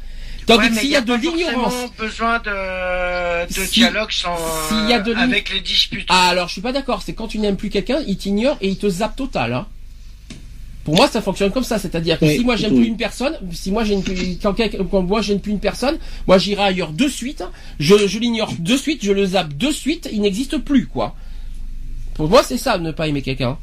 Tandis 0.47 0.69
Ouais, 0.69 0.75
s'il 0.81 0.89
y 0.89 0.93
y 0.93 0.97
a 0.97 1.01
de 1.01 1.07
pas 1.09 1.17
l'ignorance, 1.17 1.75
besoin 1.99 2.39
de, 2.39 3.47
de 3.49 3.67
Si- 3.67 3.81
dialogue 3.81 4.13
sans, 4.13 4.37
s'il 4.69 4.89
y 4.89 4.93
a 4.93 5.01
de 5.01 5.13
avec 5.15 5.53
les 5.53 5.61
disputes. 5.61 6.07
ah, 6.09 6.29
alors 6.29 6.47
je 6.47 6.53
suis 6.53 6.61
pas 6.61 6.73
d'accord. 6.73 7.03
C'est 7.05 7.15
quand 7.15 7.27
tu 7.27 7.39
n'aimes 7.41 7.57
plus 7.57 7.69
quelqu'un, 7.71 7.99
il 8.07 8.17
t'ignore 8.17 8.57
et 8.61 8.69
il 8.69 8.79
te 8.79 8.89
zappe 8.89 9.17
total. 9.17 9.53
Hein. 9.53 9.67
Pour 10.85 10.95
moi, 10.95 11.09
ça 11.09 11.21
fonctionne 11.21 11.51
comme 11.51 11.65
ça, 11.65 11.81
c'est-à-dire 11.81 12.17
que 12.21 12.25
Oui, 12.27 12.37
si 12.37 12.45
moi 12.45 12.55
j'aime 12.55 12.73
oui. 12.75 12.79
plus 12.83 12.87
une 12.87 12.97
personne, 12.97 13.37
si 13.51 13.73
moi 13.73 13.83
j'aime 13.83 14.05
plus, 14.05 14.39
quand, 14.41 14.55
quelqu'un- 14.55 14.85
quand 14.89 15.03
moi 15.03 15.21
j'aime 15.21 15.41
plus 15.41 15.51
une 15.51 15.59
personne, 15.59 15.99
moi 16.29 16.39
j'irai 16.39 16.63
ailleurs 16.63 16.93
de 16.93 17.09
suite, 17.09 17.43
je, 17.81 18.07
je 18.07 18.19
l'ignore 18.21 18.53
de 18.57 18.77
suite, 18.77 19.05
je 19.05 19.11
le 19.11 19.27
zappe 19.27 19.57
de 19.57 19.73
suite, 19.73 20.09
il 20.13 20.21
n'existe 20.21 20.59
plus 20.59 20.87
quoi. 20.87 21.17
Pour 22.15 22.29
moi, 22.29 22.45
c'est 22.45 22.57
ça, 22.57 22.79
ne 22.79 22.93
pas 22.93 23.09
aimer 23.09 23.21
quelqu'un. 23.23 23.59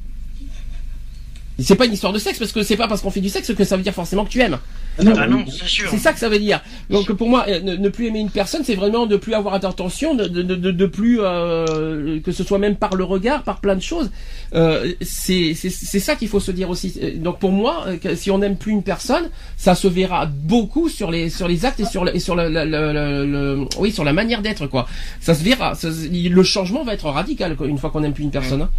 C'est 1.60 1.76
pas 1.76 1.86
une 1.86 1.94
histoire 1.94 2.12
de 2.14 2.20
sexe 2.20 2.40
parce 2.40 2.52
que 2.52 2.64
c'est 2.64 2.76
pas 2.78 2.88
parce 2.88 3.02
qu'on 3.02 3.12
fait 3.12 3.22
du 3.22 3.30
sexe 3.30 3.54
que 3.54 3.64
ça 3.64 3.78
veut 3.78 3.84
dire 3.84 3.94
forcément 3.94 4.26
que 4.26 4.30
tu 4.32 4.40
aimes. 4.42 4.58
Ah 4.98 5.04
non, 5.04 5.14
Ah 5.18 5.24
euh, 5.24 5.28
non, 5.28 5.46
c'est 5.48 5.68
sûr. 5.68 5.88
C'est 5.90 5.98
ça 5.98 6.12
que 6.14 6.20
ça 6.20 6.30
veut 6.30 6.40
dire. 6.40 6.62
Donc 6.90 7.12
pour 7.14 7.30
moi, 7.30 7.46
euh, 7.48 7.60
ne, 7.62 7.76
ne 7.76 7.90
plus 7.90 8.08
aimer 8.08 8.20
une 8.20 8.30
personne, 8.32 8.64
c'est 8.64 8.76
vraiment 8.76 9.06
ne 9.08 9.16
plus 9.18 9.34
avoir 9.36 9.60
d'intention, 9.60 10.16
de, 10.16 10.26
de, 10.28 10.42
de, 10.42 10.72
de 10.72 10.86
plus 10.86 11.20
euh, 11.22 12.20
que 12.22 12.32
ce 12.32 12.44
soit 12.44 12.58
même 12.60 12.76
par 12.76 12.96
le 12.96 13.04
regard, 13.04 13.44
par 13.44 13.60
plein 13.60 13.76
de 13.76 13.82
choses. 13.82 14.10
Euh, 14.56 14.94
c'est 15.02 15.54
c'est 15.56 15.70
c'est 15.70 16.00
ça 16.00 16.16
qu'il 16.16 16.28
faut 16.28 16.40
se 16.40 16.52
dire 16.52 16.70
aussi. 16.70 16.94
Euh, 17.02 17.18
Donc 17.18 17.40
pour 17.40 17.52
moi, 17.52 17.86
euh, 17.88 18.16
si 18.16 18.32
on 18.32 18.40
n'aime 18.40 18.58
plus 18.58 18.72
une 18.72 18.84
personne, 18.84 19.30
ça 19.58 19.76
se 19.76 19.88
verra 19.88 20.26
beaucoup 20.26 20.90
sur 20.90 21.12
les 21.12 21.30
sur 21.30 21.48
les 21.48 21.66
actes 21.66 21.80
et 21.80 21.86
sur 21.86 22.04
le, 22.06 22.16
et 22.16 22.20
sur 22.20 22.36
le, 22.36 22.50
le- 22.50 22.66
le- 22.66 22.94
le- 22.94 23.26
le- 23.26 23.66
oui 23.80 23.92
sur 23.92 24.04
la 24.04 24.14
manière 24.14 24.42
d'être 24.42 24.68
quoi. 24.68 24.88
Ça 25.22 25.34
se 25.36 25.44
verra. 25.44 25.76
Ça 25.76 25.90
le 25.90 26.44
changement 26.44 26.84
va 26.84 26.94
être 26.94 27.06
radical 27.10 27.56
une 27.66 27.78
fois 27.78 27.90
qu'on 27.92 28.02
n'aime 28.02 28.14
plus 28.14 28.24
une 28.24 28.32
personne. 28.32 28.64
hein. 28.64 28.70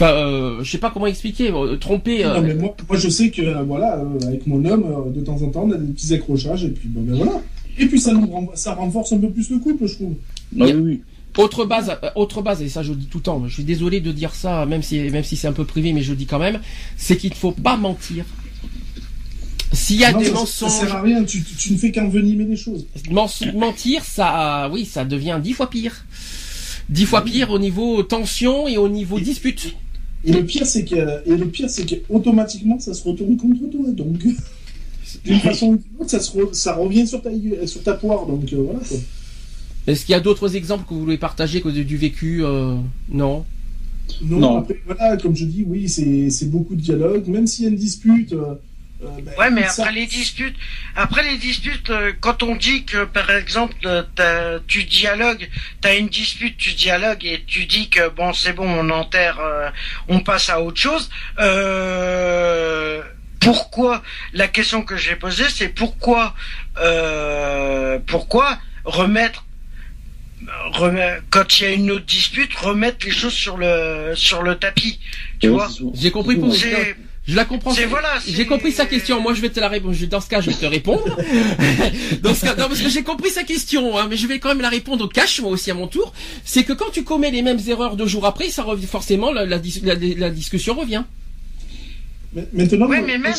Enfin, 0.00 0.12
euh, 0.12 0.62
je 0.62 0.70
sais 0.70 0.78
pas 0.78 0.90
comment 0.90 1.08
expliquer. 1.08 1.50
euh, 1.50 1.76
Tromper. 1.76 2.24
euh, 2.24 2.34
Non, 2.34 2.42
mais 2.46 2.54
moi, 2.54 2.76
moi, 2.88 2.96
je 2.96 3.08
sais 3.08 3.30
que 3.30 3.42
euh, 3.42 3.62
voilà, 3.64 3.96
euh, 3.96 4.28
avec 4.28 4.46
mon 4.46 4.64
homme, 4.64 4.84
euh, 4.84 5.10
de 5.10 5.20
temps 5.24 5.42
en 5.42 5.48
temps, 5.50 5.64
on 5.66 5.72
a 5.72 5.76
des 5.76 5.92
petits 5.92 6.14
accrochages 6.14 6.62
et 6.62 6.68
puis 6.68 6.88
bon, 6.88 7.00
ben 7.02 7.16
voilà. 7.16 7.42
Et 7.78 7.86
puis 7.86 8.00
ça 8.00 8.12
nous 8.12 8.48
ça 8.54 8.74
renforce 8.74 9.12
un 9.12 9.18
peu 9.18 9.28
plus 9.30 9.50
le 9.50 9.58
couple, 9.58 9.86
je 9.88 9.94
trouve. 9.94 10.14
Ah 10.60 10.64
oui, 10.66 10.72
oui. 10.74 11.00
Autre 11.36 11.64
base, 11.64 11.90
euh, 12.02 12.10
autre 12.14 12.42
base, 12.42 12.62
et 12.62 12.68
ça 12.68 12.84
je 12.84 12.90
le 12.92 12.96
dis 12.98 13.06
tout 13.06 13.18
le 13.18 13.22
temps, 13.24 13.42
je 13.48 13.52
suis 13.54 13.64
désolé 13.64 14.00
de 14.00 14.12
dire 14.12 14.34
ça, 14.34 14.66
même 14.66 14.82
si, 14.82 14.98
même 15.10 15.24
si 15.24 15.34
c'est 15.36 15.48
un 15.48 15.52
peu 15.52 15.64
privé, 15.64 15.92
mais 15.92 16.02
je 16.02 16.10
le 16.10 16.16
dis 16.16 16.26
quand 16.26 16.38
même, 16.38 16.60
c'est 16.96 17.16
qu'il 17.16 17.30
ne 17.30 17.34
faut 17.36 17.50
pas 17.52 17.76
mentir. 17.76 18.24
S'il 19.72 19.96
y 20.00 20.04
a 20.04 20.12
Non, 20.12 20.18
des 20.20 20.24
ça, 20.26 20.30
ça 20.32 20.38
mensonges, 20.38 20.70
sert 20.72 20.94
à 20.96 21.02
rien, 21.02 21.24
tu, 21.24 21.42
tu- 21.42 21.54
tu 21.56 21.72
ne 21.72 21.76
fais 21.78 21.90
qu'envenimer 21.92 22.44
les 22.44 22.56
choses. 22.56 22.86
mentir, 23.54 24.04
ça, 24.04 24.70
oui, 24.72 24.84
ça 24.84 25.04
devient 25.04 25.38
dix 25.42 25.52
fois 25.54 25.68
pire. 25.68 26.04
Dix 26.88 27.04
fois 27.04 27.22
pire 27.22 27.50
au 27.50 27.58
niveau 27.58 28.02
tension 28.02 28.66
et 28.66 28.78
au 28.78 28.88
niveau 28.88 29.20
dispute. 29.20 29.74
Et 30.24 30.32
le 30.32 30.44
pire, 30.44 30.66
c'est 30.66 30.84
que, 30.84 30.96
et 31.26 31.36
le 31.36 31.46
pire, 31.46 31.70
c'est 31.70 31.86
que 31.86 31.94
automatiquement, 32.08 32.78
ça 32.80 32.92
se 32.94 33.02
retourne 33.08 33.36
contre 33.36 33.70
toi. 33.70 33.86
Donc, 33.90 34.18
d'une 35.24 35.38
façon 35.40 35.66
ou 35.68 35.76
d'une 35.76 36.00
autre, 36.00 36.10
ça, 36.10 36.20
se 36.20 36.36
re- 36.36 36.52
ça 36.52 36.74
revient 36.74 37.06
sur 37.06 37.22
ta, 37.22 37.30
sur 37.66 37.82
ta 37.82 37.94
poire. 37.94 38.26
Donc, 38.26 38.52
euh, 38.52 38.56
voilà. 38.62 38.80
Quoi. 38.80 38.98
Est-ce 39.86 40.04
qu'il 40.04 40.12
y 40.12 40.16
a 40.16 40.20
d'autres 40.20 40.54
exemples 40.56 40.84
que 40.88 40.94
vous 40.94 41.00
voulez 41.00 41.18
partager 41.18 41.60
que 41.60 41.68
du 41.68 41.96
vécu 41.96 42.44
euh, 42.44 42.74
Non? 43.10 43.44
Non, 44.22 44.38
Non. 44.40 44.56
après, 44.58 44.80
voilà, 44.86 45.16
comme 45.16 45.36
je 45.36 45.44
dis, 45.44 45.64
oui, 45.66 45.88
c'est 45.88 46.30
c'est 46.30 46.50
beaucoup 46.50 46.74
de 46.74 46.80
dialogue. 46.80 47.26
Même 47.28 47.46
s'il 47.46 47.64
y 47.64 47.68
a 47.68 47.70
une 47.70 47.76
dispute, 47.76 48.32
euh, 48.32 48.54
euh, 49.04 49.06
ben, 49.22 49.32
Ouais, 49.38 49.50
mais 49.50 49.62
ça- 49.68 49.82
après 49.82 49.92
les 49.94 50.06
disputes, 50.06 50.56
après 50.96 51.22
les 51.22 51.36
disputes, 51.38 51.90
euh, 51.90 52.12
quand 52.20 52.42
on 52.42 52.56
dit 52.56 52.84
que 52.84 53.04
par 53.04 53.30
exemple 53.30 53.74
euh, 53.86 54.02
t'as- 54.14 54.58
tu 54.66 54.84
dialogues, 54.84 55.48
t'as 55.80 55.96
une 55.96 56.08
dispute, 56.08 56.56
tu 56.56 56.72
dialogues 56.72 57.24
et 57.24 57.44
tu 57.46 57.66
dis 57.66 57.88
que 57.90 58.08
bon 58.08 58.32
c'est 58.32 58.52
bon, 58.52 58.68
on 58.68 58.90
enterre, 58.90 59.38
euh, 59.40 59.70
on 60.08 60.20
passe 60.20 60.48
à 60.50 60.60
autre 60.60 60.80
chose. 60.80 61.10
Euh, 61.38 63.02
pourquoi 63.40 64.02
La 64.32 64.48
question 64.48 64.82
que 64.82 64.96
j'ai 64.96 65.14
posée, 65.16 65.48
c'est 65.48 65.68
pourquoi, 65.68 66.34
euh, 66.78 67.98
pourquoi 68.06 68.58
remettre 68.84 69.44
remet- 70.72 71.20
quand 71.30 71.60
il 71.60 71.62
y 71.62 71.66
a 71.66 71.70
une 71.72 71.90
autre 71.90 72.04
dispute, 72.06 72.54
remettre 72.56 73.04
les 73.06 73.12
choses 73.12 73.32
sur 73.34 73.56
le 73.56 74.12
sur 74.16 74.42
le 74.42 74.56
tapis, 74.56 74.98
tu 75.40 75.48
vois? 75.48 75.68
J'ai 75.94 76.10
compris 76.10 76.36
pour 76.36 76.54
Je 77.28 77.36
la 77.36 77.44
comprends. 77.44 77.72
C'est- 77.72 77.84
voilà, 77.84 78.08
J'ai 78.26 78.46
compris 78.46 78.72
sa 78.72 78.86
question. 78.86 79.20
Moi, 79.20 79.34
je 79.34 79.42
vais 79.42 79.50
te 79.50 79.60
la 79.60 79.68
répondre. 79.68 79.94
Dans 80.08 80.20
ce 80.20 80.28
cas, 80.28 80.40
je 80.40 80.48
vais 80.50 80.56
te 80.56 80.64
répondre. 80.64 81.04
Dans 82.22 82.34
ce 82.34 82.40
cas, 82.46 82.54
non, 82.56 82.68
parce 82.68 82.80
que 82.80 82.88
j'ai 82.88 83.02
compris 83.02 83.28
sa 83.30 83.44
question, 83.44 83.98
hein, 83.98 84.06
mais 84.08 84.16
je 84.16 84.26
vais 84.26 84.38
quand 84.38 84.48
même 84.48 84.62
la 84.62 84.70
répondre 84.70 85.04
au 85.04 85.08
cash, 85.08 85.40
moi 85.42 85.50
aussi 85.50 85.70
à 85.70 85.74
mon 85.74 85.86
tour. 85.88 86.14
C'est 86.44 86.64
que 86.64 86.72
quand 86.72 86.90
tu 86.90 87.04
commets 87.04 87.30
les 87.30 87.42
mêmes 87.42 87.60
erreurs 87.68 87.96
deux 87.96 88.06
jours 88.06 88.24
après, 88.24 88.48
ça 88.48 88.62
revient 88.62 88.86
forcément 88.86 89.30
la, 89.30 89.44
la, 89.44 89.58
la- 89.82 89.94
la 89.94 90.30
discussion 90.30 90.74
revient. 90.74 91.04
Mais- 92.32 92.48
Maintenant, 92.54 92.86
Ouais, 92.88 93.02
mais 93.02 93.18
même- 93.18 93.34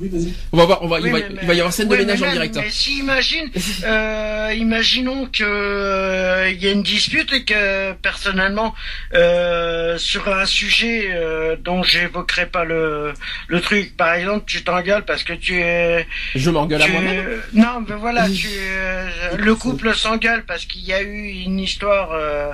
Oui, 0.00 0.08
vas-y. 0.08 0.32
On 0.52 0.56
va 0.56 0.64
voir. 0.64 0.82
On 0.82 0.88
va, 0.88 0.98
il, 1.00 1.04
Oui, 1.04 1.10
va, 1.12 1.18
mais- 1.18 1.38
il 1.42 1.46
va 1.48 1.54
y 1.54 1.58
avoir 1.58 1.72
scène 1.72 1.88
de 1.88 1.92
ouais, 1.92 1.98
ménage 1.98 2.20
mais 2.22 2.28
en 2.28 2.32
direct. 2.32 2.56
hein. 2.56 2.62
Mais 2.64 2.70
si 2.70 2.98
imagine, 2.98 3.50
euh, 3.84 4.54
imaginons 4.56 5.26
que 5.26 5.42
euh, 5.44 6.50
il 6.50 6.62
y 6.62 6.66
a 6.68 6.70
une 6.72 6.82
dispute 6.82 7.30
et 7.32 7.44
que 7.44 7.92
personnellement 7.92 8.74
euh, 9.14 9.98
sur 9.98 10.28
un 10.28 10.46
sujet 10.46 11.10
euh, 11.12 11.56
dont 11.62 11.82
j'évoquerai 11.82 12.46
pas 12.46 12.64
le 12.64 13.12
le 13.48 13.60
truc, 13.60 13.96
par 13.96 14.14
exemple, 14.14 14.44
tu 14.46 14.64
t'engueules 14.64 15.04
parce 15.04 15.24
que 15.24 15.34
tu 15.34 15.60
es 15.60 16.06
Je 16.34 16.48
m'engueule 16.50 16.82
à 16.82 16.88
moi-même. 16.88 17.42
Non, 17.52 17.84
mais 17.86 17.96
voilà, 17.96 18.28
tu, 18.30 18.48
euh, 18.50 19.06
le 19.36 19.54
couple 19.54 19.94
s'engueule 19.94 20.44
parce 20.46 20.64
qu'il 20.64 20.82
y 20.82 20.92
a 20.94 21.02
eu 21.02 21.28
une 21.44 21.58
histoire 21.60 22.12
euh, 22.12 22.52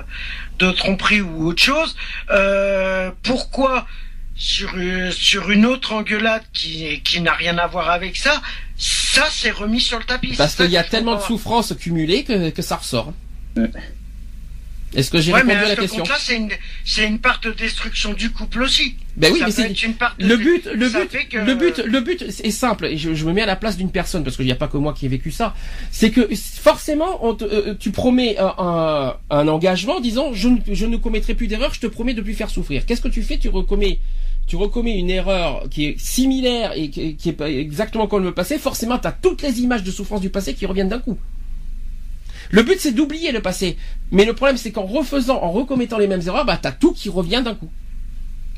de 0.59 0.71
tromperie 0.71 1.21
ou 1.21 1.47
autre 1.47 1.63
chose. 1.63 1.95
Euh, 2.31 3.11
pourquoi 3.23 3.85
sur 4.39 4.71
euh, 4.77 5.11
sur 5.11 5.51
une 5.51 5.65
autre 5.65 5.93
engueulade 5.93 6.43
qui 6.53 7.01
qui 7.03 7.19
n'a 7.21 7.33
rien 7.33 7.57
à 7.59 7.67
voir 7.67 7.89
avec 7.91 8.15
ça, 8.17 8.41
ça 8.77 9.27
c'est 9.29 9.51
remis 9.51 9.81
sur 9.81 9.99
le 9.99 10.05
tapis. 10.05 10.33
Parce 10.37 10.55
qu'il 10.55 10.71
y 10.71 10.77
a 10.77 10.83
tellement 10.83 11.15
de 11.17 11.21
souffrances 11.21 11.73
cumulées 11.77 12.23
que, 12.23 12.49
que 12.49 12.61
ça 12.61 12.77
ressort. 12.77 13.13
Ouais. 13.57 13.69
Est-ce 14.95 15.11
que 15.11 15.21
j'ai 15.21 15.31
Ouais, 15.31 15.43
mais 15.43 15.53
répondu 15.53 15.65
à 15.65 15.65
à 15.65 15.69
la 15.69 15.75
ce 15.75 15.81
question 15.81 16.03
c'est 16.17 16.35
une 16.37 16.51
une 17.11 17.19
part 17.19 17.39
de 17.41 17.51
destruction 17.51 18.13
du 18.13 18.31
couple 18.31 18.63
aussi. 18.63 18.95
Ben 19.17 19.31
oui, 19.31 19.39
ça 19.39 19.45
mais 19.45 19.51
c'est 19.51 19.83
une 19.83 19.93
part 19.93 20.15
de 20.17 20.25
le 20.25 20.35
but, 20.37 20.65
le 20.73 20.89
ça 20.89 21.01
but, 21.01 21.29
que- 21.29 21.37
le 21.37 21.53
but, 21.53 21.77
le 21.77 21.99
but 22.01 22.21
est 22.23 22.49
simple. 22.51 22.85
Et 22.87 22.97
je, 22.97 23.13
je 23.13 23.25
me 23.25 23.33
mets 23.33 23.43
à 23.43 23.45
la 23.45 23.55
place 23.55 23.77
d'une 23.77 23.91
personne 23.91 24.23
parce 24.23 24.35
qu'il 24.35 24.45
n'y 24.47 24.51
a 24.51 24.55
pas 24.55 24.67
que 24.67 24.77
moi 24.77 24.93
qui 24.93 25.05
ai 25.05 25.09
vécu 25.09 25.29
ça. 25.31 25.53
C'est 25.91 26.09
que 26.09 26.27
forcément, 26.63 27.23
on 27.23 27.35
te- 27.35 27.43
euh, 27.43 27.75
tu 27.79 27.91
promets 27.91 28.37
un, 28.39 28.53
un, 28.57 29.15
un 29.29 29.47
engagement 29.47 29.97
en 29.97 29.99
disant 29.99 30.33
je 30.33 30.47
ne, 30.47 30.57
je 30.71 30.85
ne 30.87 30.97
commettrai 30.97 31.35
plus 31.35 31.45
d'erreur, 31.47 31.71
je 31.73 31.81
te 31.81 31.87
promets 31.87 32.15
de 32.15 32.21
plus 32.23 32.33
faire 32.33 32.49
souffrir. 32.49 32.85
Qu'est-ce 32.87 33.01
que 33.01 33.09
tu 33.09 33.21
fais? 33.21 33.37
Tu 33.37 33.49
recommets, 33.49 33.99
tu 34.49 34.55
recommets 34.55 34.97
une 34.97 35.11
erreur 35.11 35.69
qui 35.69 35.85
est 35.85 35.99
similaire 35.99 36.73
et 36.75 36.89
qui, 36.89 37.29
est 37.29 37.41
exactement 37.41 38.07
comme 38.07 38.23
le 38.23 38.33
passé. 38.33 38.57
Forcément, 38.57 38.97
tu 38.97 39.07
as 39.07 39.11
toutes 39.11 39.43
les 39.43 39.61
images 39.61 39.83
de 39.83 39.91
souffrance 39.91 40.21
du 40.21 40.31
passé 40.31 40.55
qui 40.55 40.65
reviennent 40.65 40.89
d'un 40.89 40.99
coup. 40.99 41.17
Le 42.49 42.63
but 42.63 42.79
c'est 42.79 42.91
d'oublier 42.91 43.31
le 43.31 43.43
passé, 43.43 43.77
mais 44.11 44.25
le 44.25 44.33
problème 44.33 44.57
c'est 44.57 44.71
qu'en 44.71 44.87
refaisant, 44.87 45.39
en 45.43 45.51
recommettant 45.51 45.99
les 45.99 46.07
mêmes 46.07 46.23
erreurs, 46.25 46.45
bah 46.45 46.57
t'as 46.59 46.71
tout 46.71 46.93
qui 46.93 47.07
revient 47.07 47.43
d'un 47.45 47.53
coup. 47.53 47.69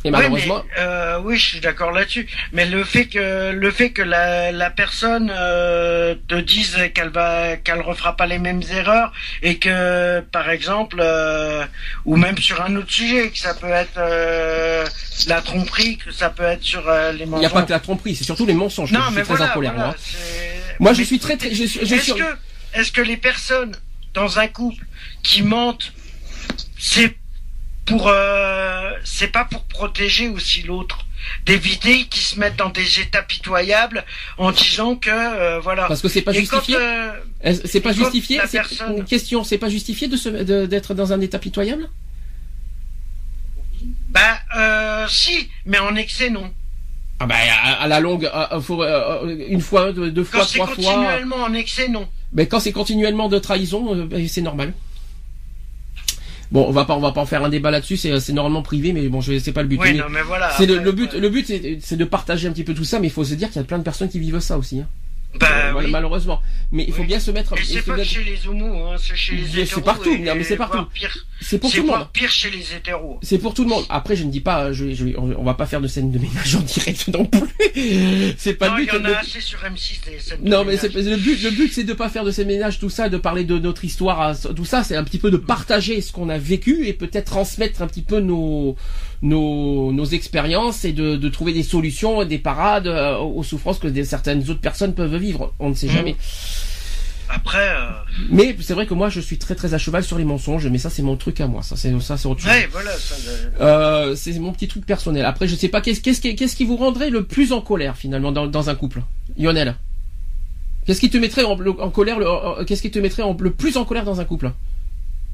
Et 0.03 0.07
Oui, 0.07 0.11
malheureusement, 0.13 0.63
mais, 0.75 0.81
euh, 0.81 1.19
oui, 1.23 1.37
je 1.37 1.45
suis 1.45 1.59
d'accord 1.59 1.91
là-dessus. 1.91 2.27
Mais 2.53 2.65
le 2.65 2.83
fait 2.83 3.05
que 3.05 3.51
le 3.51 3.71
fait 3.71 3.91
que 3.91 4.01
la, 4.01 4.51
la 4.51 4.71
personne 4.71 5.31
euh, 5.35 6.15
te 6.27 6.35
dise 6.35 6.75
qu'elle 6.95 7.09
va 7.09 7.55
qu'elle 7.57 7.81
refera 7.81 8.15
pas 8.17 8.25
les 8.25 8.39
mêmes 8.39 8.63
erreurs 8.71 9.13
et 9.43 9.59
que 9.59 10.21
par 10.31 10.49
exemple 10.49 10.97
euh, 10.99 11.63
ou 12.05 12.15
même 12.17 12.37
sur 12.39 12.61
un 12.61 12.75
autre 12.77 12.91
sujet 12.91 13.29
que 13.29 13.37
ça 13.37 13.53
peut 13.53 13.69
être 13.69 13.97
euh, 13.97 14.85
la 15.27 15.41
tromperie, 15.41 15.97
que 15.97 16.11
ça 16.11 16.31
peut 16.31 16.43
être 16.43 16.63
sur 16.63 16.89
euh, 16.89 17.11
les 17.11 17.19
il 17.19 17.25
n'y 17.25 17.31
mensonges. 17.31 17.45
a 17.45 17.49
pas 17.51 17.63
que 17.63 17.71
la 17.71 17.79
tromperie, 17.79 18.15
c'est 18.15 18.23
surtout 18.23 18.47
les 18.47 18.53
mensonges. 18.55 18.89
que 18.89 18.95
Non, 18.95 19.01
je 19.01 19.05
suis 19.07 19.15
mais 19.17 19.21
très 19.23 19.35
voilà, 19.35 19.51
en 19.51 19.53
colère, 19.53 19.73
voilà, 19.73 19.87
moi. 19.89 19.95
Moi, 20.79 20.93
je 20.93 21.03
suis 21.03 21.19
très, 21.19 21.37
très, 21.37 21.53
je, 21.53 21.63
suis- 21.65 21.85
je 21.85 21.93
Est-ce 21.95 22.13
que 22.13 22.23
est-ce 22.73 22.91
que 22.91 23.01
les 23.01 23.17
personnes 23.17 23.75
dans 24.15 24.39
un 24.39 24.47
couple 24.47 24.83
qui 25.21 25.43
mentent, 25.43 25.93
c'est 26.79 27.15
pour 27.85 28.07
euh, 28.07 28.91
c'est 29.03 29.27
pas 29.29 29.45
pour 29.45 29.63
protéger 29.63 30.29
aussi 30.29 30.61
l'autre, 30.63 31.05
d'éviter 31.45 32.05
qu'ils 32.05 32.21
se 32.21 32.39
mettent 32.39 32.55
dans 32.57 32.69
des 32.69 32.99
états 32.99 33.23
pitoyables 33.23 34.05
en 34.37 34.51
disant 34.51 34.95
que 34.95 35.09
euh, 35.09 35.59
voilà. 35.59 35.87
parce 35.87 36.01
que 36.01 36.07
c'est 36.07 36.21
pas 36.21 36.31
quand, 36.33 36.39
justifié. 36.39 36.75
euh, 36.79 37.11
C'est 37.65 37.81
pas 37.81 37.89
quand 37.93 38.03
justifié. 38.03 38.39
personne- 38.51 38.97
Une 38.97 39.05
question, 39.05 39.43
c'est 39.43 39.57
pas 39.57 39.69
justifié 39.69 40.07
de 40.07 40.65
d'être 40.65 40.93
dans 40.93 41.11
un 41.13 41.21
état 41.21 41.39
pitoyable 41.39 41.89
bah 44.09 44.37
euh, 44.57 45.05
si, 45.09 45.49
mais 45.65 45.79
en 45.79 45.95
excès 45.95 46.29
non. 46.29 46.51
Ah 47.19 47.25
bah 47.25 47.35
à, 47.63 47.83
à 47.83 47.87
la 47.87 47.99
longue, 47.99 48.25
à- 48.25 48.55
à- 48.55 48.59
faut, 48.61 48.83
euh, 48.83 49.45
une 49.47 49.61
fois, 49.61 49.91
deux, 49.93 50.11
deux 50.11 50.23
Quand 50.23 50.39
fois, 50.39 50.45
c'est 50.47 50.55
trois 50.59 50.67
fois. 50.67 50.75
continuellement 50.75 51.37
en 51.37 51.53
excès 51.53 51.87
non. 51.87 52.07
Mais 52.33 52.47
quand 52.47 52.59
c'est 52.59 52.71
continuellement 52.73 53.29
de 53.29 53.39
trahison, 53.39 53.95
ben, 54.05 54.27
c'est 54.27 54.41
normal. 54.41 54.73
Bon, 56.51 56.65
on 56.67 56.71
va 56.71 56.83
pas, 56.85 56.95
on 56.95 56.99
va 56.99 57.11
pas 57.13 57.21
en 57.21 57.25
faire 57.25 57.43
un 57.45 57.49
débat 57.49 57.71
là-dessus. 57.71 57.95
C'est, 57.97 58.19
c'est 58.19 58.33
normalement 58.33 58.61
privé, 58.61 58.91
mais 58.91 59.07
bon, 59.07 59.21
je, 59.21 59.39
c'est 59.39 59.53
pas 59.53 59.61
le 59.61 59.69
but. 59.69 59.79
Oui, 59.81 59.93
Mais 59.93 59.99
non 59.99 60.09
mais 60.09 60.21
voilà. 60.21 60.51
c'est 60.57 60.65
le, 60.65 60.91
but, 60.91 61.13
euh, 61.13 61.19
le 61.19 61.29
but, 61.29 61.47
c'est, 61.47 61.79
c'est 61.81 61.95
de 61.95 62.03
partager 62.05 62.47
un 62.47 62.51
petit 62.51 62.65
peu 62.65 62.73
tout 62.73 62.83
ça, 62.83 62.99
mais 62.99 63.07
il 63.07 63.11
faut 63.11 63.23
se 63.23 63.35
dire 63.35 63.47
qu'il 63.49 63.57
y 63.57 63.63
a 63.63 63.63
plein 63.63 63.77
de 63.77 63.83
personnes 63.83 64.09
qui 64.09 64.19
vivent 64.19 64.39
ça 64.39 64.57
aussi. 64.57 64.81
hein. 64.81 64.87
Bah, 65.39 65.47
Euh, 65.51 65.73
oui. 65.77 65.89
malheureusement. 65.89 66.41
Mais 66.71 66.85
il 66.87 66.93
faut 66.93 67.01
Oui. 67.01 67.07
bien 67.07 67.19
se 67.19 67.31
mettre. 67.31 67.53
Et 67.57 67.61
il 67.61 67.65
c'est 67.65 67.81
pas 67.85 67.95
que 67.97 68.03
chez 68.03 68.23
les 68.23 68.47
homos, 68.47 68.87
hein, 68.87 68.95
c'est 68.97 69.15
chez 69.15 69.35
les 69.35 69.45
C'est 69.45 69.61
hétéros. 69.61 69.81
partout, 69.81 70.17
non, 70.17 70.35
mais 70.35 70.43
c'est 70.43 70.55
partout. 70.57 70.85
C'est 71.41 71.57
pour 71.59 71.71
tout 71.71 71.81
le 71.81 71.87
monde. 71.87 72.07
pire 72.13 72.29
chez 72.29 72.49
les 72.49 72.73
hétéros. 72.75 73.19
C'est 73.23 73.37
pour 73.39 73.53
tout 73.53 73.63
le 73.63 73.69
monde. 73.69 73.83
Après, 73.89 74.15
je 74.15 74.23
ne 74.23 74.31
dis 74.31 74.41
pas, 74.41 74.71
je, 74.71 74.93
je- 74.93 75.15
on 75.17 75.43
va 75.43 75.53
pas 75.53 75.65
faire 75.65 75.81
de 75.81 75.87
scène 75.87 76.11
de 76.11 76.19
ménage 76.19 76.55
en 76.55 76.59
direct 76.61 77.07
non 77.09 77.25
plus. 77.25 77.41
C'est 78.37 78.53
pas 78.53 78.69
non, 78.69 78.75
le 78.77 78.83
il 78.83 78.85
but. 78.87 78.93
y 78.93 78.97
en 78.97 79.03
Le- 79.03 79.15
a 79.15 79.19
assez 79.19 79.41
sur 79.41 79.59
M6 79.59 80.01
des 80.05 80.19
scènes 80.19 80.43
de 80.43 80.49
Non, 80.49 80.63
mais 80.65 80.77
c'est 80.77 80.93
le 80.93 81.17
but. 81.17 81.41
Le 81.43 81.49
but, 81.51 81.71
c'est 81.73 81.83
de 81.83 81.93
pas 81.93 82.09
faire 82.09 82.23
de 82.23 82.31
ces 82.31 82.45
ménages, 82.45 82.79
tout 82.79 82.89
ça, 82.89 83.09
de 83.09 83.17
parler 83.17 83.43
de 83.43 83.57
notre 83.57 83.83
histoire, 83.85 84.35
tout 84.55 84.65
ça. 84.65 84.83
C'est 84.83 84.95
un 84.95 85.03
petit 85.03 85.17
peu 85.19 85.31
de 85.31 85.37
partager 85.37 86.01
ce 86.01 86.11
qu'on 86.11 86.29
a 86.29 86.37
vécu 86.37 86.85
et 86.87 86.93
peut-être 86.93 87.25
transmettre 87.31 87.81
un 87.81 87.87
petit 87.87 88.01
peu 88.03 88.19
nos 88.19 88.75
nos, 89.21 89.91
nos 89.91 90.05
expériences 90.05 90.83
et 90.85 90.93
de, 90.93 91.15
de 91.15 91.29
trouver 91.29 91.53
des 91.53 91.63
solutions, 91.63 92.23
des 92.25 92.39
parades 92.39 92.87
euh, 92.87 93.17
aux 93.17 93.43
souffrances 93.43 93.79
que 93.79 93.87
des, 93.87 94.03
certaines 94.03 94.41
autres 94.49 94.61
personnes 94.61 94.93
peuvent 94.93 95.15
vivre. 95.17 95.53
On 95.59 95.69
ne 95.69 95.73
sait 95.75 95.87
Mhm. 95.87 95.93
jamais. 95.93 96.15
Après, 97.33 97.59
euh, 97.69 97.89
Mais 98.29 98.57
c'est 98.59 98.73
vrai 98.73 98.85
que 98.85 98.93
moi, 98.93 99.07
je 99.07 99.21
suis 99.21 99.37
très 99.37 99.55
très 99.55 99.73
à 99.73 99.77
cheval 99.77 100.03
sur 100.03 100.17
les 100.17 100.25
mensonges. 100.25 100.67
Mais 100.67 100.77
ça, 100.77 100.89
c'est 100.89 101.01
mon 101.01 101.15
truc 101.15 101.39
à 101.39 101.47
moi. 101.47 101.61
Ça, 101.63 101.77
c'est 101.77 101.97
ça, 102.01 102.17
c'est 102.17 102.27
autre 102.27 102.41
chose. 102.41 102.49
ouais, 102.51 102.67
voilà. 102.71 102.91
Ça, 102.91 103.15
euh, 103.61 104.09
Euh, 104.11 104.15
c'est 104.15 104.37
mon 104.39 104.51
petit 104.51 104.67
truc 104.67 104.85
personnel. 104.85 105.23
Après, 105.23 105.47
je 105.47 105.55
sais 105.55 105.69
pas 105.69 105.79
qu'est-ce 105.79 106.01
qu'est-ce 106.01 106.19
qui, 106.19 106.35
qu'est-ce 106.35 106.57
qui 106.57 106.65
vous 106.65 106.75
rendrait 106.75 107.09
le 107.09 107.23
plus 107.23 107.53
en 107.53 107.61
colère 107.61 107.95
finalement 107.95 108.33
dans, 108.33 108.47
dans 108.47 108.69
un 108.69 108.75
couple? 108.75 109.01
Lionel, 109.37 109.75
qu'est-ce 110.85 110.99
qui 110.99 111.09
te 111.09 111.17
mettrait 111.17 111.43
en, 111.43 111.57
en 111.57 111.89
colère 111.89 112.19
le, 112.19 112.65
Qu'est-ce 112.65 112.81
qui 112.81 112.91
te 112.91 112.99
mettrait 112.99 113.23
en- 113.23 113.37
le 113.39 113.51
plus 113.51 113.77
en 113.77 113.85
colère 113.85 114.03
dans 114.03 114.19
un 114.19 114.25
couple? 114.25 114.51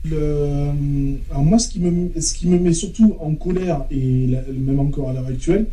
Le... 0.10 1.18
Alors 1.32 1.44
moi, 1.44 1.60
ce 1.60 1.70
qui, 1.70 1.80
me, 1.80 2.20
ce 2.20 2.34
qui 2.34 2.48
me 2.48 2.58
met 2.60 2.74
surtout 2.74 3.16
en 3.20 3.34
colère, 3.36 3.82
et 3.92 4.28
la- 4.28 4.42
même 4.54 4.80
encore 4.80 5.10
à 5.10 5.14
l'heure 5.14 5.28
actuelle, 5.28 5.68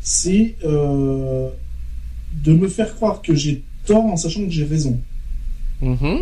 c'est 0.00 0.56
euh, 0.64 1.48
de 2.44 2.52
me 2.52 2.68
faire 2.68 2.94
croire 2.94 3.22
que 3.22 3.34
j'ai 3.34 3.62
tort 3.84 4.04
en 4.04 4.16
sachant 4.16 4.44
que 4.44 4.50
j'ai 4.50 4.64
raison. 4.64 4.98
Mhm. 5.82 6.20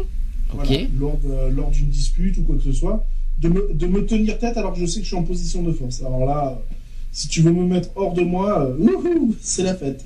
Voilà, 0.53 0.71
Ok. 0.71 0.89
lors 0.99 1.17
de- 1.19 1.55
lors 1.55 1.71
d'une 1.71 1.89
dispute 1.89 2.39
ou 2.39 2.43
quoi 2.43 2.57
que 2.57 2.63
ce 2.63 2.73
soit, 2.73 3.05
de 3.41 3.49
me, 3.49 3.73
de 3.73 3.87
me 3.87 4.05
tenir 4.07 4.39
tête 4.39 4.57
alors 4.57 4.73
que 4.75 4.81
je 4.81 4.87
sais 4.87 4.99
que 5.01 5.05
je 5.05 5.09
suis 5.09 5.17
en 5.17 5.23
position 5.23 5.63
de 5.63 5.73
force. 5.73 6.01
Alors 6.03 6.25
là, 6.27 6.59
si 7.13 7.29
tu 7.29 7.41
veux 7.43 7.53
me 7.53 7.65
mettre 7.65 7.91
hors 7.97 8.15
de 8.15 8.23
moi, 8.23 8.63
euh, 8.63 8.77
c'est 9.41 9.63
la 9.63 9.75
fête. 9.75 10.05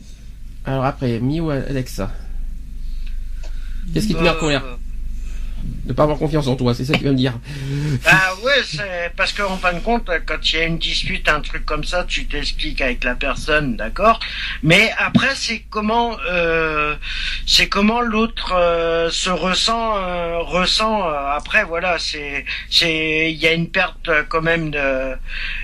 Alors 0.65 0.85
après, 0.85 1.19
Mi 1.21 1.41
ou 1.41 1.51
Alexa 1.51 2.11
Qu'est-ce 3.93 4.07
qui 4.07 4.15
te 4.15 4.23
met 4.23 4.29
en 4.29 4.35
euh, 4.35 4.41
colère? 4.41 4.79
De 5.85 5.93
pas 5.93 6.05
avoir 6.05 6.19
confiance 6.19 6.47
en 6.47 6.55
toi, 6.55 6.75
c'est 6.75 6.85
ça 6.85 6.93
que 6.93 6.99
tu 6.99 7.05
vas 7.07 7.11
me 7.11 7.17
dire. 7.17 7.35
Ah 8.07 8.35
ouais, 8.45 8.63
c'est 8.65 9.11
parce 9.17 9.33
qu'en 9.33 9.57
fin 9.57 9.73
de 9.73 9.81
compte, 9.81 10.09
quand 10.27 10.53
il 10.53 10.57
y 10.57 10.61
a 10.61 10.65
une 10.65 10.79
dispute, 10.79 11.29
un 11.29 11.41
truc 11.41 11.65
comme 11.67 11.83
ça, 11.83 12.05
tu 12.05 12.27
t'expliques 12.27 12.81
avec 12.81 13.03
la 13.03 13.17
personne, 13.17 13.77
d'accord? 13.77 14.21
Mais 14.63 14.93
après, 14.97 15.35
c'est 15.35 15.65
comment, 15.71 16.17
euh, 16.31 16.95
c'est 17.47 17.69
comment 17.69 18.01
l'autre 18.01 18.53
euh, 18.55 19.11
se 19.11 19.29
ressent, 19.31 19.97
euh, 19.97 20.39
ressent. 20.39 21.09
euh, 21.09 21.37
après, 21.37 21.65
voilà, 21.65 21.99
c'est, 21.99 22.45
c'est, 22.71 23.33
il 23.33 23.39
y 23.39 23.49
a 23.49 23.53
une 23.53 23.69
perte 23.69 24.09
quand 24.29 24.43
même 24.43 24.71
de, 24.71 25.15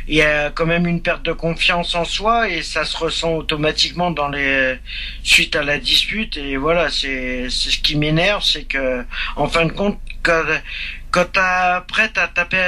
il 0.08 0.16
y 0.16 0.22
a 0.22 0.50
quand 0.50 0.66
même 0.66 0.88
une 0.88 1.00
perte 1.00 1.24
de 1.24 1.32
confiance 1.32 1.94
en 1.94 2.04
soi 2.04 2.48
et 2.48 2.62
ça 2.62 2.84
se 2.84 2.96
ressent 2.96 3.34
automatiquement 3.34 4.10
dans 4.10 4.28
les, 4.28 4.78
suite 5.22 5.54
à 5.54 5.62
la 5.62 5.78
dispute. 5.78 6.36
Et 6.36 6.56
voilà, 6.56 6.90
c'est, 6.90 7.46
c'est 7.50 7.70
ce 7.70 7.78
qui 7.78 7.96
m'énerve, 7.96 8.42
c'est 8.42 8.64
que, 8.64 9.04
en 9.36 9.46
fin 9.46 9.64
de 9.64 9.72
compte, 9.72 9.98
quand, 10.22 10.42
quand 11.10 11.26
t'as 11.32 11.76
après 11.76 12.08
t'as 12.10 12.28
tapé 12.28 12.58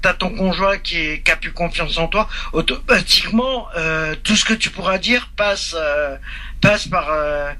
t'as 0.00 0.14
ton 0.14 0.30
conjoint 0.30 0.78
qui, 0.78 0.96
est, 0.98 1.20
qui 1.24 1.30
a 1.30 1.36
plus 1.36 1.52
confiance 1.52 1.96
en 1.96 2.08
toi, 2.08 2.28
automatiquement, 2.52 3.68
euh, 3.76 4.16
tout 4.24 4.34
ce 4.34 4.44
que 4.44 4.52
tu 4.54 4.68
pourras 4.70 4.98
dire 4.98 5.30
passe, 5.36 5.76
euh, 5.78 6.16
passe 6.60 6.88
par. 6.88 7.08
euh, 7.12 7.52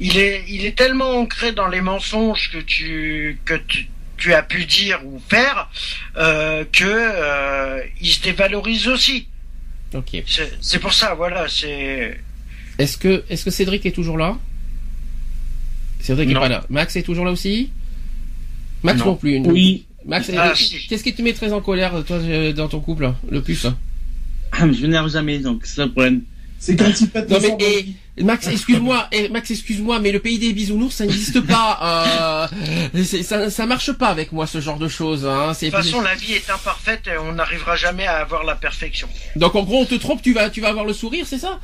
il 0.00 0.18
est, 0.18 0.44
il 0.48 0.64
est 0.66 0.76
tellement 0.76 1.20
ancré 1.20 1.52
dans 1.52 1.68
les 1.68 1.80
mensonges 1.80 2.50
que 2.50 2.58
tu, 2.58 3.38
que 3.44 3.54
tu, 3.54 3.88
tu 4.16 4.34
as 4.34 4.42
pu 4.42 4.64
dire 4.64 5.00
ou 5.06 5.22
faire 5.28 5.70
euh, 6.16 6.64
que 6.72 6.82
euh, 6.84 7.80
il 8.00 8.10
se 8.10 8.22
dévalorise 8.22 8.88
aussi. 8.88 9.28
Ok. 9.94 10.16
C'est 10.26 10.52
c'est 10.60 10.80
pour 10.80 10.94
ça, 10.94 11.14
voilà, 11.14 11.46
c'est. 11.48 12.18
Est-ce 12.80 12.98
que, 12.98 13.22
est-ce 13.30 13.44
que 13.44 13.52
Cédric 13.52 13.86
est 13.86 13.92
toujours 13.92 14.18
là? 14.18 14.36
Cédric 16.00 16.28
est 16.30 16.34
Non. 16.34 16.40
pas 16.40 16.48
là. 16.48 16.64
Max 16.70 16.96
est 16.96 17.04
toujours 17.04 17.24
là 17.24 17.30
aussi? 17.30 17.70
Max 18.84 18.98
non, 19.00 19.06
Non. 19.06 19.16
plus. 19.16 19.38
Oui. 19.40 19.86
Max, 20.06 20.30
Ah, 20.36 20.52
qu'est-ce 20.88 21.02
qui 21.02 21.14
te 21.14 21.22
met 21.22 21.32
très 21.32 21.52
en 21.52 21.60
colère, 21.60 22.04
toi, 22.06 22.16
euh, 22.16 22.52
dans 22.52 22.68
ton 22.68 22.80
couple, 22.80 23.10
le 23.30 23.40
plus 23.42 23.66
Ah, 24.52 24.66
mais 24.66 24.74
je 24.74 24.82
m'énerve 24.82 25.10
jamais, 25.10 25.38
donc 25.38 25.62
c'est 25.64 25.76
ça 25.76 25.86
le 25.86 25.90
problème. 25.92 26.22
C'est 26.58 26.76
quand 26.76 26.98
il 27.00 27.08
pète 27.10 27.28
Non 27.28 27.38
mais 27.40 27.86
Max, 28.22 28.46
excuse-moi, 28.46 29.08
eh, 29.12 29.28
Max, 29.28 29.50
excuse-moi, 29.50 29.98
mais 29.98 30.12
le 30.12 30.18
pays 30.20 30.38
des 30.38 30.52
bisounours, 30.52 30.94
ça 30.94 31.04
n'existe 31.04 31.40
pas. 31.40 32.48
Euh, 32.94 33.02
c'est- 33.04 33.22
ça, 33.22 33.50
ça 33.50 33.66
marche 33.66 33.92
pas 33.92 34.08
avec 34.08 34.30
moi 34.32 34.46
ce 34.46 34.60
genre 34.60 34.78
de 34.78 34.88
choses. 34.88 35.26
Hein. 35.26 35.52
De 35.52 35.58
toute 35.58 35.70
façon, 35.70 36.00
la 36.00 36.14
vie 36.14 36.34
est 36.34 36.48
imparfaite 36.50 37.02
et 37.06 37.18
on 37.18 37.32
n'arrivera 37.32 37.76
jamais 37.76 38.06
à 38.06 38.18
avoir 38.18 38.44
la 38.44 38.54
perfection. 38.54 39.08
donc 39.36 39.54
en 39.56 39.62
gros, 39.64 39.80
on 39.82 39.84
te 39.86 39.94
trompe, 39.96 40.22
tu 40.22 40.32
vas, 40.32 40.48
tu 40.48 40.60
vas 40.60 40.68
avoir 40.68 40.84
le 40.84 40.92
sourire, 40.92 41.26
c'est 41.26 41.38
ça? 41.38 41.58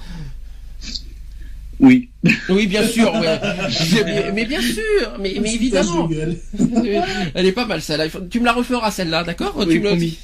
Oui. 1.81 2.11
Oui, 2.51 2.67
bien 2.67 2.87
sûr. 2.87 3.13
ouais. 3.15 3.39
Mais, 4.05 4.33
mais 4.33 4.45
bien 4.45 4.61
sûr, 4.61 5.17
mais, 5.19 5.37
mais 5.41 5.55
évidemment. 5.55 6.09
Elle 7.35 7.47
est 7.47 7.53
pas 7.53 7.65
mal 7.67 7.81
celle-là. 7.81 8.07
Tu 8.31 8.41
me 8.41 8.45
la 8.45 8.53
referas 8.53 8.91
celle-là, 8.91 9.25
d'accord 9.25 9.55
Oui, 9.57 9.67
Tu 9.69 9.79
me 9.81 9.85
la- 9.85 9.91
promis. 9.91 10.19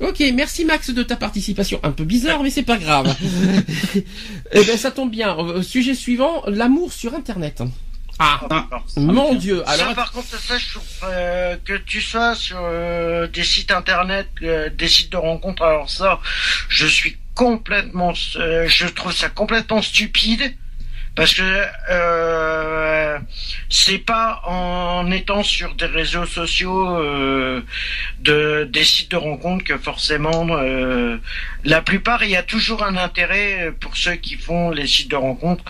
Ok, 0.00 0.22
merci 0.34 0.64
Max 0.64 0.90
de 0.90 1.02
ta 1.04 1.14
participation. 1.16 1.78
Un 1.84 1.92
peu 1.92 2.04
bizarre, 2.04 2.42
mais 2.42 2.50
c'est 2.50 2.62
pas 2.64 2.78
grave. 2.78 3.14
eh 3.94 4.64
ben, 4.64 4.76
ça 4.76 4.90
tombe 4.90 5.10
bien. 5.10 5.36
Euh, 5.38 5.62
Sujet 5.62 5.94
suivant, 5.94 6.42
l'amour 6.48 6.92
sur 6.92 7.14
Internet. 7.14 7.62
Ah, 8.24 8.40
Ah. 8.50 8.68
mon 8.96 9.34
Dieu. 9.34 9.62
Alors, 9.66 9.82
Alors, 9.86 9.94
par 9.96 10.12
contre, 10.12 10.28
ça, 10.28 10.56
je 10.56 10.70
trouve 10.74 10.84
euh, 11.04 11.56
que 11.64 11.72
tu 11.76 12.00
sois 12.00 12.34
sur 12.36 12.58
euh, 12.60 13.26
des 13.26 13.42
sites 13.42 13.72
internet, 13.72 14.28
euh, 14.42 14.70
des 14.70 14.86
sites 14.86 15.10
de 15.10 15.16
rencontres, 15.16 15.62
alors 15.64 15.90
ça, 15.90 16.20
je 16.68 16.86
suis 16.86 17.16
complètement, 17.34 18.12
euh, 18.36 18.68
je 18.68 18.86
trouve 18.86 19.12
ça 19.12 19.28
complètement 19.28 19.82
stupide. 19.82 20.54
Parce 21.14 21.34
que 21.34 21.42
euh, 21.90 23.18
c'est 23.68 23.98
pas 23.98 24.40
en 24.46 25.10
étant 25.10 25.42
sur 25.42 25.74
des 25.74 25.84
réseaux 25.84 26.24
sociaux 26.24 26.96
euh, 26.96 27.60
de 28.20 28.66
des 28.72 28.82
sites 28.84 29.10
de 29.10 29.16
rencontres 29.18 29.62
que 29.62 29.76
forcément 29.76 30.46
euh, 30.52 31.18
la 31.64 31.82
plupart 31.82 32.24
il 32.24 32.30
y 32.30 32.36
a 32.36 32.42
toujours 32.42 32.82
un 32.82 32.96
intérêt 32.96 33.74
pour 33.78 33.94
ceux 33.94 34.14
qui 34.14 34.36
font 34.36 34.70
les 34.70 34.86
sites 34.86 35.10
de 35.10 35.16
rencontres. 35.16 35.64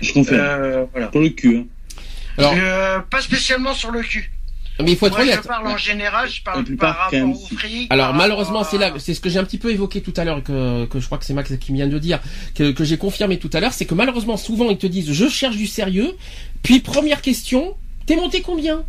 Je 0.00 0.14
confirme. 0.14 0.40
Euh, 0.40 0.84
voilà. 0.92 1.08
Pour 1.08 1.20
le 1.20 1.28
cul, 1.28 1.56
hein. 1.58 1.66
Alors- 2.38 2.54
Euh, 2.56 3.00
pas 3.00 3.20
spécialement 3.20 3.74
sur 3.74 3.90
le 3.90 4.02
cul. 4.02 4.30
mais 4.82 4.92
il 4.92 4.96
faut 4.98 5.06
être 5.06 5.16
Moi, 5.16 5.24
je 5.24 5.30
honnête. 5.30 5.46
parle 5.46 5.66
en 5.68 5.76
général, 5.78 6.28
je 6.28 6.42
parle 6.42 6.62
plupart, 6.64 6.94
par 6.96 7.06
quand 7.10 7.16
même, 7.16 7.32
rapport 7.32 7.42
au 7.52 7.56
fric. 7.56 7.86
Alors 7.90 8.12
malheureusement 8.12 8.58
rapport 8.58 8.70
c'est 8.70 8.78
là, 8.78 8.92
c'est 8.98 9.14
ce 9.14 9.20
que 9.20 9.30
j'ai 9.30 9.38
un 9.38 9.44
petit 9.44 9.56
peu 9.56 9.70
évoqué 9.70 10.02
tout 10.02 10.12
à 10.18 10.24
l'heure 10.24 10.42
que, 10.42 10.84
que 10.84 11.00
je 11.00 11.06
crois 11.06 11.16
que 11.16 11.24
c'est 11.24 11.32
Max 11.32 11.50
qui 11.58 11.72
vient 11.72 11.86
de 11.86 11.98
dire, 11.98 12.20
que, 12.54 12.72
que 12.72 12.84
j'ai 12.84 12.98
confirmé 12.98 13.38
tout 13.38 13.48
à 13.54 13.60
l'heure, 13.60 13.72
c'est 13.72 13.86
que 13.86 13.94
malheureusement 13.94 14.36
souvent 14.36 14.68
ils 14.68 14.76
te 14.76 14.86
disent 14.86 15.10
je 15.12 15.28
cherche 15.28 15.56
du 15.56 15.66
sérieux, 15.66 16.14
puis 16.62 16.80
première 16.80 17.22
question, 17.22 17.74
t'es 18.04 18.16
monté 18.16 18.42
combien? 18.42 18.84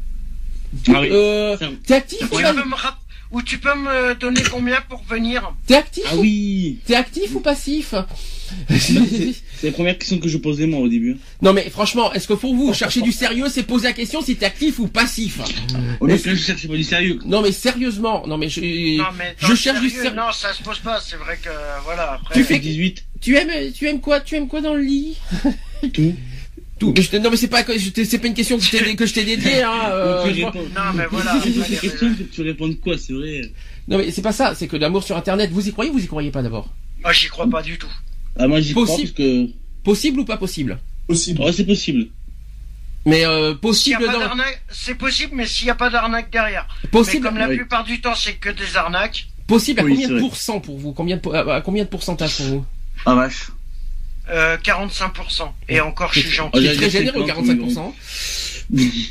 Ah 0.89 0.99
oui. 0.99 1.09
euh, 1.11 1.57
Ça- 1.57 1.67
T'es 1.85 1.93
actif 1.93 2.21
ou 2.33 2.39
pas 2.41 2.51
ou 3.31 3.41
tu 3.41 3.57
peux 3.57 3.73
me 3.75 4.13
donner 4.15 4.41
combien 4.49 4.79
pour 4.89 5.03
venir 5.03 5.53
T'es 5.65 5.75
actif 5.75 6.03
Ah 6.09 6.15
ou... 6.15 6.21
oui. 6.21 6.79
T'es 6.85 6.95
actif 6.95 7.35
ou 7.35 7.39
passif 7.39 7.93
c'est- 8.69 9.33
C'est 9.59 9.67
la 9.67 9.73
première 9.73 9.97
question 9.97 10.19
que 10.19 10.29
je 10.29 10.37
posais 10.37 10.67
moi 10.67 10.79
au 10.79 10.87
début. 10.87 11.17
Non 11.41 11.51
mais 11.51 11.69
franchement, 11.69 12.13
est-ce 12.13 12.27
que 12.27 12.33
pour 12.33 12.55
vous 12.55 12.73
chercher 12.73 13.01
du 13.01 13.11
sérieux, 13.11 13.47
c'est 13.49 13.63
poser 13.63 13.87
la 13.87 13.93
question 13.93 14.21
si 14.21 14.35
t'es 14.35 14.45
actif 14.45 14.79
ou 14.79 14.87
passif 14.87 15.39
Au 15.99 16.05
lieu 16.07 16.17
que 16.17 16.29
là, 16.29 16.35
je 16.35 16.41
cherchais 16.43 16.67
pas 16.67 16.75
du 16.75 16.83
sérieux. 16.83 17.19
Non 17.25 17.41
mais 17.41 17.51
sérieusement, 17.51 18.25
non 18.27 18.37
mais 18.37 18.49
je, 18.49 18.61
Non, 18.97 19.05
mais 19.17 19.35
je 19.39 19.53
cherche 19.55 19.81
du 19.81 19.89
sérieux, 19.89 20.03
sérieux. 20.03 20.15
Non, 20.15 20.31
ça 20.31 20.53
se 20.53 20.63
pose 20.63 20.79
pas. 20.79 21.01
C'est 21.01 21.17
vrai 21.17 21.37
que 21.43 21.49
voilà. 21.83 22.13
Après, 22.13 22.35
Tu 22.35 22.43
fais- 22.43 22.59
18. 22.59 23.03
Tu 23.19 23.35
aimes, 23.35 23.71
tu 23.73 23.87
aimes 23.87 23.99
quoi 23.99 24.19
Tu 24.21 24.35
aimes 24.35 24.47
quoi 24.47 24.61
dans 24.61 24.75
le 24.75 24.81
lit? 24.83 25.17
Tout. 25.93 26.15
Tout. 26.79 26.93
Mais 26.95 27.01
je 27.01 27.09
te- 27.09 27.17
non 27.17 27.29
mais 27.31 27.37
c'est 27.37 27.47
pas, 27.47 27.63
c'est 27.65 28.19
pas 28.19 28.27
une 28.27 28.33
question 28.35 28.57
que 28.57 28.63
je 28.63 28.69
t'ai, 28.71 28.95
que 28.95 29.05
je 29.05 29.13
t'ai 29.13 29.23
dédiée. 29.25 29.63
Hein, 29.63 29.71
euh, 29.89 30.25
je- 30.33 30.45
réponds- 30.45 30.61
Non, 30.75 30.93
mais 30.95 31.05
voilà. 31.09 31.39
Si 31.41 31.51
tu 31.91 32.25
que 32.27 32.41
répondes 32.43 32.79
quoi, 32.79 32.97
c'est 32.97 33.13
vrai? 33.13 33.41
Non 33.87 33.97
mais 33.97 34.11
c'est 34.11 34.21
pas 34.21 34.31
ça, 34.31 34.53
c'est 34.53 34.67
que 34.67 34.77
l'amour 34.77 35.03
sur 35.03 35.17
internet, 35.17 35.49
vous 35.51 35.67
y 35.67 35.71
croyez 35.71 35.89
ou 35.89 35.93
vous 35.93 36.03
y 36.03 36.07
croyez 36.07 36.29
pas 36.31 36.43
d'abord? 36.43 36.69
Moi, 37.01 37.13
j'y 37.13 37.27
crois 37.29 37.49
pas 37.49 37.61
du 37.61 37.77
tout. 37.77 37.87
Ah, 38.37 38.47
moi 38.47 38.59
j'y 38.61 38.73
crois 38.73 38.85
parce 38.85 38.97
Possible. 38.97 39.13
que. 39.13 39.47
Possible 39.83 40.19
ou 40.19 40.25
pas 40.25 40.37
possible? 40.37 40.77
Possible. 41.07 41.41
Ouais, 41.41 41.51
c'est 41.53 41.65
possible. 41.65 42.07
Mais 43.05 43.25
euh, 43.25 43.55
possible 43.55 44.03
dans 44.03 44.35
c'est 44.69 44.95
possible, 44.95 45.31
mais 45.33 45.45
s'il 45.47 45.67
y 45.67 45.69
a 45.69 45.75
pas 45.75 45.89
d'arnaque 45.89 46.29
derrière. 46.29 46.67
possible 46.91 47.23
Mais 47.23 47.29
comme 47.29 47.37
la 47.39 47.47
Oui. 47.47 47.55
plupart 47.55 47.85
du 47.85 48.01
temps, 48.01 48.13
c'est 48.15 48.33
que 48.33 48.49
des 48.49 48.75
arnaques. 48.75 49.27
possible 49.47 49.79
à 49.79 49.83
Oui, 49.83 49.93
combien 49.93 50.09
de 50.09 50.19
pourcents 50.19 50.59
pour 50.59 50.77
vous? 50.77 50.91
Combien 50.91 51.17
de 51.17 51.29
à 51.49 51.61
combien 51.61 51.85
de 51.85 51.89
pourcentage 51.89 52.35
pour 52.35 52.45
vous? 52.47 52.65
Ah 53.05 53.15
vache. 53.15 53.47
Euh, 54.29 54.57
45%. 54.57 55.51
Et 55.69 55.79
encore, 55.81 56.13
je 56.13 56.19
suis 56.21 56.29
gentil. 56.31 56.67
C'est 56.67 56.75
très 56.75 56.89
généreux 56.89 57.25
50, 57.27 57.45
45%. 57.45 57.93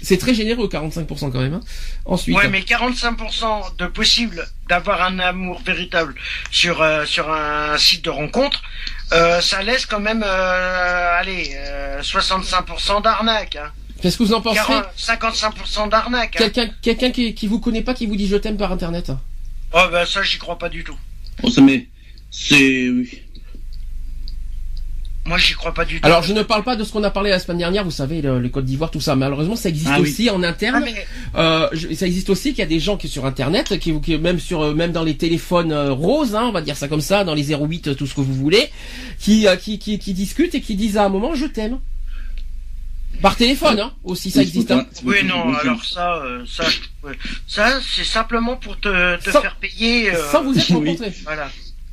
C'est 0.02 0.18
très 0.18 0.34
généreux 0.34 0.68
45% 0.68 1.32
quand 1.32 1.40
même. 1.40 1.54
hein. 1.54 1.60
Ensuite, 2.04 2.36
Ouais, 2.36 2.48
mais 2.48 2.60
45% 2.60 3.76
de 3.78 3.86
possible 3.86 4.46
d'avoir 4.68 5.02
un 5.02 5.18
amour 5.18 5.60
véritable 5.64 6.14
sur 6.50 6.82
euh, 6.82 7.06
sur 7.06 7.30
un 7.32 7.78
site 7.78 8.04
de 8.04 8.10
rencontre, 8.10 8.62
euh, 9.12 9.40
ça 9.40 9.62
laisse 9.62 9.86
quand 9.86 10.00
même, 10.00 10.22
euh, 10.26 11.18
allez, 11.18 11.52
euh, 11.54 12.02
65% 12.02 13.02
d'arnaque. 13.02 13.56
Hein. 13.56 13.70
qu'est-ce 14.02 14.18
que 14.18 14.24
vous 14.24 14.34
en 14.34 14.42
pensez? 14.42 14.56
40, 14.58 14.84
55% 14.98 15.88
d'arnaque. 15.88 16.36
Hein. 16.36 16.38
Quelqu'un, 16.50 16.68
quelqu'un 16.82 17.10
qui, 17.10 17.34
qui 17.34 17.46
vous 17.46 17.58
connaît 17.60 17.82
pas, 17.82 17.94
qui 17.94 18.04
vous 18.06 18.16
dit 18.16 18.28
je 18.28 18.36
t'aime 18.36 18.58
par 18.58 18.70
internet? 18.72 19.10
Oh 19.72 19.84
ben 19.90 20.04
ça, 20.04 20.22
j'y 20.22 20.36
crois 20.38 20.58
pas 20.58 20.68
du 20.68 20.84
tout. 20.84 20.98
Oh, 21.42 21.50
ça 21.50 21.62
met. 21.62 21.88
C'est. 22.30 22.88
Oui. 22.90 23.22
Moi, 25.26 25.38
j'y 25.38 25.54
crois 25.54 25.74
pas 25.74 25.84
du 25.84 26.00
tout. 26.00 26.06
Alors 26.06 26.22
je 26.22 26.32
ne 26.32 26.42
parle 26.42 26.62
pas 26.62 26.76
de 26.76 26.84
ce 26.84 26.92
qu'on 26.92 27.02
a 27.02 27.10
parlé 27.10 27.30
la 27.30 27.38
semaine 27.40 27.58
dernière, 27.58 27.82
vous 27.84 27.90
savez, 27.90 28.22
le, 28.22 28.38
le 28.38 28.48
Côte 28.48 28.64
d'Ivoire, 28.64 28.90
tout 28.92 29.00
ça. 29.00 29.16
Malheureusement, 29.16 29.56
ça 29.56 29.68
existe 29.68 29.90
Ah 29.92 30.00
oui. 30.00 30.08
aussi 30.08 30.30
en 30.30 30.42
Ah, 30.42 30.48
interne. 30.48 30.82
mais 30.84 30.94
Euh, 31.34 31.68
je- 31.72 31.92
ça 31.94 32.06
existe 32.06 32.30
aussi 32.30 32.50
qu'il 32.50 32.60
y 32.60 32.62
a 32.62 32.66
des 32.66 32.78
gens 32.80 32.96
qui 32.96 33.08
sur 33.08 33.26
internet, 33.26 33.78
qui, 33.78 34.00
qui 34.00 34.16
même 34.18 34.38
sur 34.38 34.62
euh, 34.62 34.74
même 34.74 34.92
dans 34.92 35.02
les 35.02 35.16
téléphones 35.16 35.72
euh, 35.72 35.92
roses, 35.92 36.34
hein, 36.36 36.44
on 36.44 36.52
va 36.52 36.62
dire 36.62 36.76
ça 36.76 36.86
comme 36.88 37.00
ça, 37.00 37.24
dans 37.24 37.34
les 37.34 37.52
08, 37.52 37.88
euh, 37.88 37.94
tout 37.94 38.06
ce 38.06 38.14
que 38.14 38.20
vous 38.20 38.34
voulez, 38.34 38.68
qui, 39.18 39.46
euh, 39.48 39.56
qui, 39.56 39.78
qui, 39.78 39.98
qui 39.98 40.14
discutent 40.14 40.54
et 40.54 40.60
qui 40.60 40.76
disent 40.76 40.96
à 40.96 41.04
un 41.04 41.08
moment 41.08 41.34
je 41.34 41.46
t'aime. 41.46 41.78
Par 43.22 43.34
téléphone, 43.34 43.80
hein, 43.80 43.92
aussi 44.04 44.30
ça 44.30 44.42
existe. 44.42 44.70
Hein. 44.70 44.86
oui, 45.04 45.24
non. 45.24 45.54
Alors 45.54 45.82
ça, 45.84 46.22
ça, 46.46 46.64
ça, 47.48 47.80
c'est 47.80 48.04
simplement 48.04 48.56
pour 48.56 48.78
te, 48.78 49.16
te 49.16 49.30
Sans- 49.30 49.40
faire 49.40 49.56
payer. 49.56 50.14
euh, 50.14 50.30
Sans 50.30 50.42
vous 50.44 50.56
être 50.58 50.70
oui. 50.72 50.90
rencontrés. 50.90 51.12
Voilà. 51.24 51.48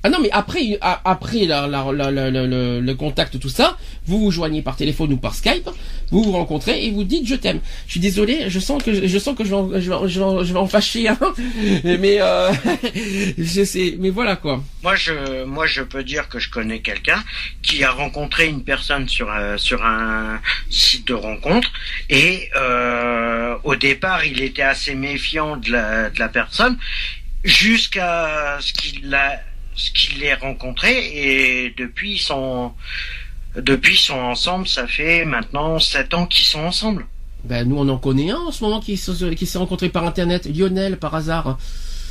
Ah 0.05 0.09
non, 0.09 0.19
mais 0.21 0.29
après, 0.31 0.77
après 0.81 1.45
la, 1.45 1.65
la, 1.65 1.85
la, 1.93 2.11
le, 2.11 2.93
contact, 2.93 3.39
tout 3.39 3.47
ça, 3.47 3.77
vous 4.05 4.19
vous 4.19 4.31
joignez 4.31 4.61
par 4.61 4.75
téléphone 4.75 5.13
ou 5.13 5.17
par 5.17 5.33
Skype, 5.33 5.69
vous 6.11 6.23
vous 6.23 6.33
rencontrez 6.33 6.85
et 6.85 6.91
vous 6.91 7.05
dites 7.05 7.25
je 7.25 7.35
t'aime. 7.35 7.61
Je 7.87 7.91
suis 7.91 7.99
désolé, 8.01 8.49
je 8.49 8.59
sens 8.59 8.83
que 8.83 9.07
je 9.07 9.17
sens 9.17 9.37
que 9.37 9.45
je 9.45 9.55
vais 9.55 9.81
je 9.81 9.89
vais 9.89 10.09
je 10.09 10.19
vais 10.19 10.25
en, 10.25 10.43
je 10.43 10.53
vais 10.53 10.67
fâcher, 10.67 11.07
hein. 11.07 11.17
mais 11.83 12.17
euh, 12.19 12.51
je 13.37 13.63
sais, 13.63 13.95
mais 13.97 14.09
voilà 14.09 14.35
quoi. 14.35 14.61
Moi, 14.83 14.95
je, 14.97 15.45
moi, 15.45 15.65
je 15.67 15.81
peux 15.81 16.03
dire 16.03 16.27
que 16.27 16.37
je 16.37 16.49
connais 16.49 16.81
quelqu'un 16.81 17.23
qui 17.61 17.85
a 17.85 17.91
rencontré 17.91 18.47
une 18.47 18.63
personne 18.63 19.07
sur 19.07 19.31
un, 19.31 19.57
sur 19.57 19.85
un 19.85 20.41
site 20.69 21.07
de 21.07 21.13
rencontre 21.13 21.71
et 22.09 22.49
euh, 22.57 23.55
au 23.63 23.75
départ, 23.77 24.25
il 24.25 24.41
était 24.41 24.63
assez 24.63 24.95
méfiant 24.95 25.55
de 25.55 25.71
la, 25.71 26.09
de 26.09 26.19
la 26.19 26.27
personne 26.27 26.77
jusqu'à 27.45 28.57
ce 28.59 28.73
qu'il 28.73 29.09
l'a, 29.09 29.41
ce 29.75 29.91
qu'il 29.91 30.19
l'ait 30.19 30.33
rencontré 30.33 30.91
et 30.91 31.73
depuis 31.77 32.13
ils 32.13 32.19
sont, 32.19 32.73
depuis 33.55 33.95
ils 33.95 33.97
sont 33.97 34.19
ensemble. 34.19 34.67
Ça 34.67 34.87
fait 34.87 35.25
maintenant 35.25 35.79
sept 35.79 36.13
ans 36.13 36.25
qu'ils 36.25 36.45
sont 36.45 36.61
ensemble. 36.61 37.05
Ben 37.43 37.67
nous 37.67 37.77
on 37.77 37.89
en 37.89 37.97
connaît 37.97 38.31
un 38.31 38.37
en 38.37 38.51
ce 38.51 38.63
moment 38.63 38.79
qui, 38.79 38.95
qui 38.95 39.45
s'est 39.45 39.57
rencontré 39.57 39.89
par 39.89 40.05
internet, 40.05 40.45
Lionel 40.45 40.97
par 40.97 41.13
hasard. 41.15 41.57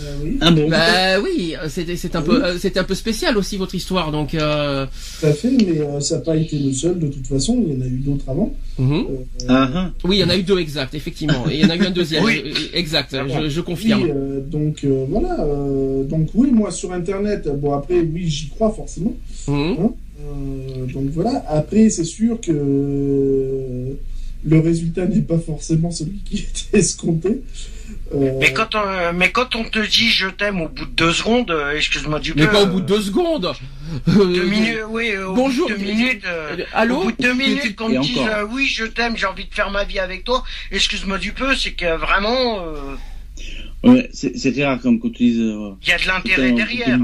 Euh, 0.00 0.16
oui, 0.24 0.38
Ah 0.40 0.50
bon 0.50 0.68
Bah 0.68 1.20
oui, 1.22 1.54
c'est 1.68 1.96
c'est 1.96 2.16
un 2.16 2.20
Ah 2.20 2.22
peu 2.22 2.36
oui. 2.38 2.58
euh, 2.64 2.80
un 2.80 2.84
peu 2.84 2.94
spécial 2.94 3.36
aussi 3.36 3.56
votre 3.56 3.74
histoire 3.74 4.10
donc. 4.10 4.34
Euh... 4.34 4.86
tout 5.20 5.26
à 5.26 5.32
fait, 5.32 5.50
mais 5.50 5.78
euh, 5.80 6.00
ça 6.00 6.16
n'a 6.16 6.20
pas 6.22 6.36
été 6.36 6.58
le 6.58 6.72
seul 6.72 6.98
de 6.98 7.08
toute 7.08 7.26
façon. 7.26 7.62
Il 7.66 7.74
y 7.74 7.76
en 7.76 7.82
a 7.82 7.86
eu 7.86 7.98
d'autres 7.98 8.28
avant. 8.28 8.54
mhm. 8.78 8.92
Euh, 9.10 9.44
Ah 9.48 9.70
ah. 9.74 9.90
Oui, 10.04 10.16
il 10.16 10.20
y 10.20 10.24
en 10.24 10.28
a 10.30 10.36
eu 10.36 10.42
deux 10.42 10.58
exact, 10.58 10.94
effectivement, 10.94 11.44
et 11.50 11.56
il 11.56 11.60
y 11.60 11.64
en 11.64 11.70
a 11.70 11.76
eu 11.76 11.84
un 11.86 11.90
deuxième, 11.90 12.24
Oui. 12.24 12.42
euh, 12.44 12.52
exact. 12.72 13.14
Ah 13.14 13.24
Je, 13.42 13.48
je 13.48 13.60
confirme. 13.60 14.02
Oui, 14.04 14.10
euh, 14.14 14.40
donc 14.40 14.80
euh, 14.84 15.04
voilà. 15.08 15.40
euh, 15.40 16.04
donc 16.04 16.28
oui, 16.34 16.50
moi 16.52 16.70
sur 16.70 16.92
Internet, 16.92 17.48
bon 17.60 17.72
après, 17.74 18.00
oui, 18.00 18.28
j'y 18.28 18.48
crois 18.48 18.72
forcément. 18.72 19.14
Mhm. 19.46 19.76
Euh, 20.24 20.86
donc 20.92 21.10
voilà. 21.12 21.44
Après, 21.48 21.90
c'est 21.90 22.04
sûr 22.04 22.40
que 22.40 22.50
le 24.44 24.58
résultat 24.60 25.06
n'est 25.06 25.20
pas 25.22 25.38
forcément 25.38 25.90
celui 25.90 26.18
qui 26.24 26.38
était 26.72 26.78
escompté. 26.78 27.42
Euh, 28.14 28.38
Mais 28.40 28.52
quand 28.52 28.74
on, 28.74 29.12
mais 29.14 29.30
quand 29.30 29.54
on 29.56 29.64
te 29.64 29.78
dit 29.78 30.10
je 30.10 30.28
t'aime 30.28 30.60
au 30.60 30.68
bout 30.68 30.84
de 30.84 30.90
deux 30.90 31.12
secondes, 31.12 31.50
euh, 31.50 31.74
excuse-moi 31.76 32.20
du 32.20 32.34
Mais 32.34 32.46
peu. 32.46 32.52
pas 32.52 32.62
au 32.62 32.66
euh, 32.66 32.70
bout 32.70 32.80
de 32.80 32.86
deux 32.86 33.00
secondes. 33.00 33.52
deux 34.06 34.44
minutes, 34.44 34.78
oui, 34.90 35.16
au 35.16 35.34
Bonjour. 35.34 35.68
bout 35.68 35.74
de 35.74 35.78
deux 35.78 35.84
minutes. 35.92 36.24
euh, 36.26 36.56
Euh, 36.58 36.64
Allô 36.74 36.96
Au 36.98 37.02
bout 37.04 37.12
de 37.12 37.22
deux 37.22 37.32
minutes, 37.34 37.74
qu'on 37.76 37.88
me 37.88 38.00
dise 38.00 38.18
euh, 38.18 38.44
oui, 38.50 38.66
je 38.66 38.84
t'aime, 38.84 39.16
j'ai 39.16 39.26
envie 39.26 39.46
de 39.46 39.54
faire 39.54 39.70
ma 39.70 39.84
vie 39.84 39.98
avec 39.98 40.24
toi. 40.24 40.42
Excuse-moi 40.70 41.18
du 41.18 41.32
peu, 41.32 41.54
c'est 41.56 41.72
que 41.72 41.96
vraiment, 41.96 42.60
euh, 42.66 42.94
Ouais, 43.84 44.08
c'est 44.12 44.64
rare 44.64 44.78
comme 44.80 45.00
qu'on 45.00 45.08
utilise. 45.08 45.40
Euh, 45.40 45.70
il 45.82 45.88
y 45.88 45.92
a 45.92 45.98
de 45.98 46.06
l'intérêt 46.06 46.52
derrière. 46.52 46.98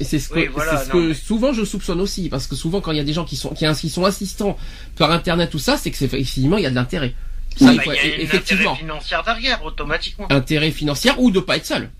Et 0.00 0.04
C'est 0.04 0.18
ce 0.18 0.28
que, 0.30 0.40
Oui, 0.40 0.48
voilà, 0.52 0.78
ce 0.78 0.88
non, 0.88 0.92
que 0.94 1.08
mais- 1.08 1.14
souvent 1.14 1.52
je 1.52 1.64
soupçonne 1.64 2.00
aussi, 2.00 2.28
parce 2.28 2.48
que 2.48 2.56
souvent 2.56 2.80
quand 2.80 2.90
il 2.90 2.96
y 2.98 3.00
a 3.00 3.04
des 3.04 3.12
gens 3.12 3.24
qui 3.24 3.36
sont 3.36 3.50
qui, 3.50 3.64
qui 3.80 3.88
sont 3.88 4.04
assistants 4.04 4.58
par 4.98 5.12
internet 5.12 5.48
tout 5.50 5.60
ça, 5.60 5.76
c'est 5.76 5.92
que 5.92 5.96
c'est 5.96 6.06
effectivement 6.06 6.56
il 6.58 6.64
y 6.64 6.66
a 6.66 6.70
de 6.70 6.74
l'intérêt. 6.74 7.14
Ça, 7.56 7.66
Bah, 7.66 7.72
il 7.74 7.80
faut- 7.82 7.92
il 7.92 7.96
y 7.96 7.98
a 7.98 8.14
une 8.16 8.20
effectivement, 8.22 8.72
intérêt 8.72 8.80
financier 8.80 9.16
derrière, 9.24 9.64
automatiquement. 9.64 10.30
intérêt 10.30 10.70
financier 10.70 11.10
ou 11.18 11.30
de 11.30 11.40
pas 11.40 11.56
être 11.56 11.66
seul. 11.66 11.90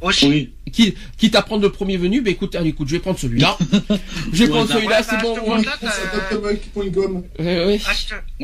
Aussi. 0.00 0.26
Oui. 0.28 0.52
Qui, 0.72 0.94
quitte 1.18 1.34
à 1.34 1.42
prendre 1.42 1.62
le 1.62 1.70
premier 1.70 1.98
venu, 1.98 2.22
bah 2.22 2.30
écoute, 2.30 2.54
allez, 2.54 2.70
écoute, 2.70 2.88
je 2.88 2.94
vais 2.94 3.00
prendre 3.00 3.18
celui-là. 3.18 3.58
je 4.32 4.44
vais 4.44 4.48
prendre 4.48 4.68
bah, 4.68 4.74
celui-là, 4.74 4.98
ouais, 4.98 5.02
c'est 5.02 5.16
bah, 5.16 5.22
bon. 5.22 5.34
ouais. 5.34 6.60
Euh, 7.40 7.66
ouais. 7.66 7.80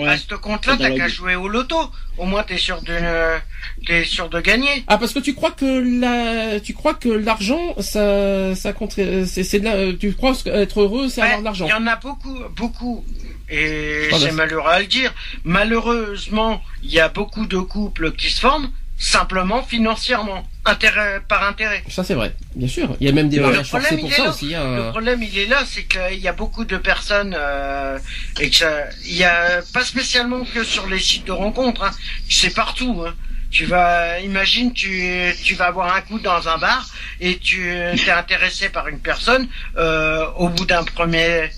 À 0.07 0.19
ce, 0.19 0.35
compte-là, 0.35 0.77
t'as 0.79 0.91
qu'à 0.91 1.09
jouer 1.09 1.35
au 1.35 1.49
loto. 1.49 1.77
Au 2.19 2.27
moins, 2.27 2.43
t'es 2.43 2.59
sûr 2.59 2.83
de, 2.83 3.39
t'es 3.87 4.05
sûr 4.05 4.29
de 4.29 4.41
gagner. 4.41 4.85
Ah 4.87 4.99
parce 4.99 5.15
que 5.15 5.19
tu 5.19 5.35
crois 5.35 5.51
que 5.53 6.01
la, 6.01 6.61
tu 6.61 6.75
crois 6.75 6.95
que 6.95 7.09
l'argent, 7.09 7.75
ça, 7.81 8.55
ça 8.55 8.73
compte, 8.73 8.93
c'est, 8.93 9.25
c'est 9.27 9.61
de 9.61 9.65
la, 9.65 9.93
tu 9.95 10.13
crois 10.15 10.35
que 10.35 10.49
être 10.51 10.81
heureux, 10.81 11.09
c'est 11.09 11.21
Ouais, 11.21 11.27
avoir 11.27 11.41
de 11.41 11.45
l'argent. 11.45 11.67
Il 11.67 11.71
y 11.71 11.73
en 11.73 11.87
a 11.87 11.97
beaucoup, 11.97 12.39
beaucoup. 12.57 13.05
Et 13.49 14.09
Ah, 14.13 14.17
c'est 14.19 14.33
malheureux 14.33 14.71
à 14.71 14.81
le 14.81 14.87
dire. 14.87 15.13
Malheureusement, 15.45 16.63
il 16.83 16.91
y 16.91 17.01
a 17.01 17.09
beaucoup 17.09 17.47
de 17.47 17.59
couples 17.59 18.13
qui 18.13 18.31
se 18.31 18.41
forment 18.41 18.71
simplement 18.99 19.63
financièrement, 19.63 20.49
intérêt 20.65 21.21
par 21.29 21.43
intérêt. 21.47 21.85
Ça 21.89 22.03
c'est 22.03 22.15
vrai, 22.15 22.35
bien 22.55 22.67
sûr. 22.67 22.97
Il 22.99 23.07
y 23.07 23.11
a 23.11 23.13
même 23.13 23.29
des 23.29 23.37
Le 23.37 23.43
mariages 23.43 23.69
forcés 23.69 23.99
pour 23.99 24.11
ça 24.11 24.25
là. 24.25 24.31
aussi. 24.31 24.51
Le 24.53 24.57
Hein. 24.57 24.91
problème, 24.91 25.23
il 25.23 25.39
est 25.39 25.47
là, 25.47 25.65
c'est 25.67 25.85
qu'il 25.85 26.19
y 26.19 26.29
a 26.29 26.33
beaucoup 26.33 26.65
de 26.65 26.79
personnes 26.79 27.37
euh, 27.39 27.99
et 28.41 28.49
que 28.49 28.57
ça, 28.57 28.85
il 29.05 29.17
y 29.17 29.25
a 29.25 29.61
pas 29.75 29.85
spécialement 29.85 30.45
que 30.55 30.65
sur 30.65 30.87
les 30.87 30.99
sites 30.99 31.27
de 31.27 31.33
rencontres, 31.33 31.83
hein, 31.85 31.91
c'est 32.31 32.55
partout. 32.55 33.05
Hein. 33.07 33.15
Tu 33.51 33.65
vas, 33.67 34.19
imagine, 34.21 34.73
tu, 34.73 35.05
tu 35.45 35.55
vas 35.55 35.67
avoir 35.67 35.95
un 35.95 36.01
coup 36.01 36.19
dans 36.19 36.49
un 36.49 36.57
bar 36.59 36.89
et 37.21 37.37
tu 37.39 37.71
es 37.71 38.11
intéressé 38.11 38.71
par 38.71 38.89
une 38.89 38.99
personne. 38.99 39.47
euh, 39.77 40.25
au 40.37 40.49
bout 40.49 40.65
d'un 40.65 40.85
premier, 40.85 41.51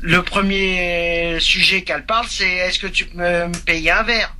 le 0.00 0.22
premier 0.22 1.38
sujet 1.40 1.82
qu'elle 1.82 2.04
parle, 2.04 2.26
c'est 2.28 2.48
est-ce 2.48 2.78
que 2.78 2.86
tu 2.86 3.06
peux 3.06 3.18
me 3.18 3.64
payer 3.64 3.90
un 3.90 4.02
verre? 4.02 4.36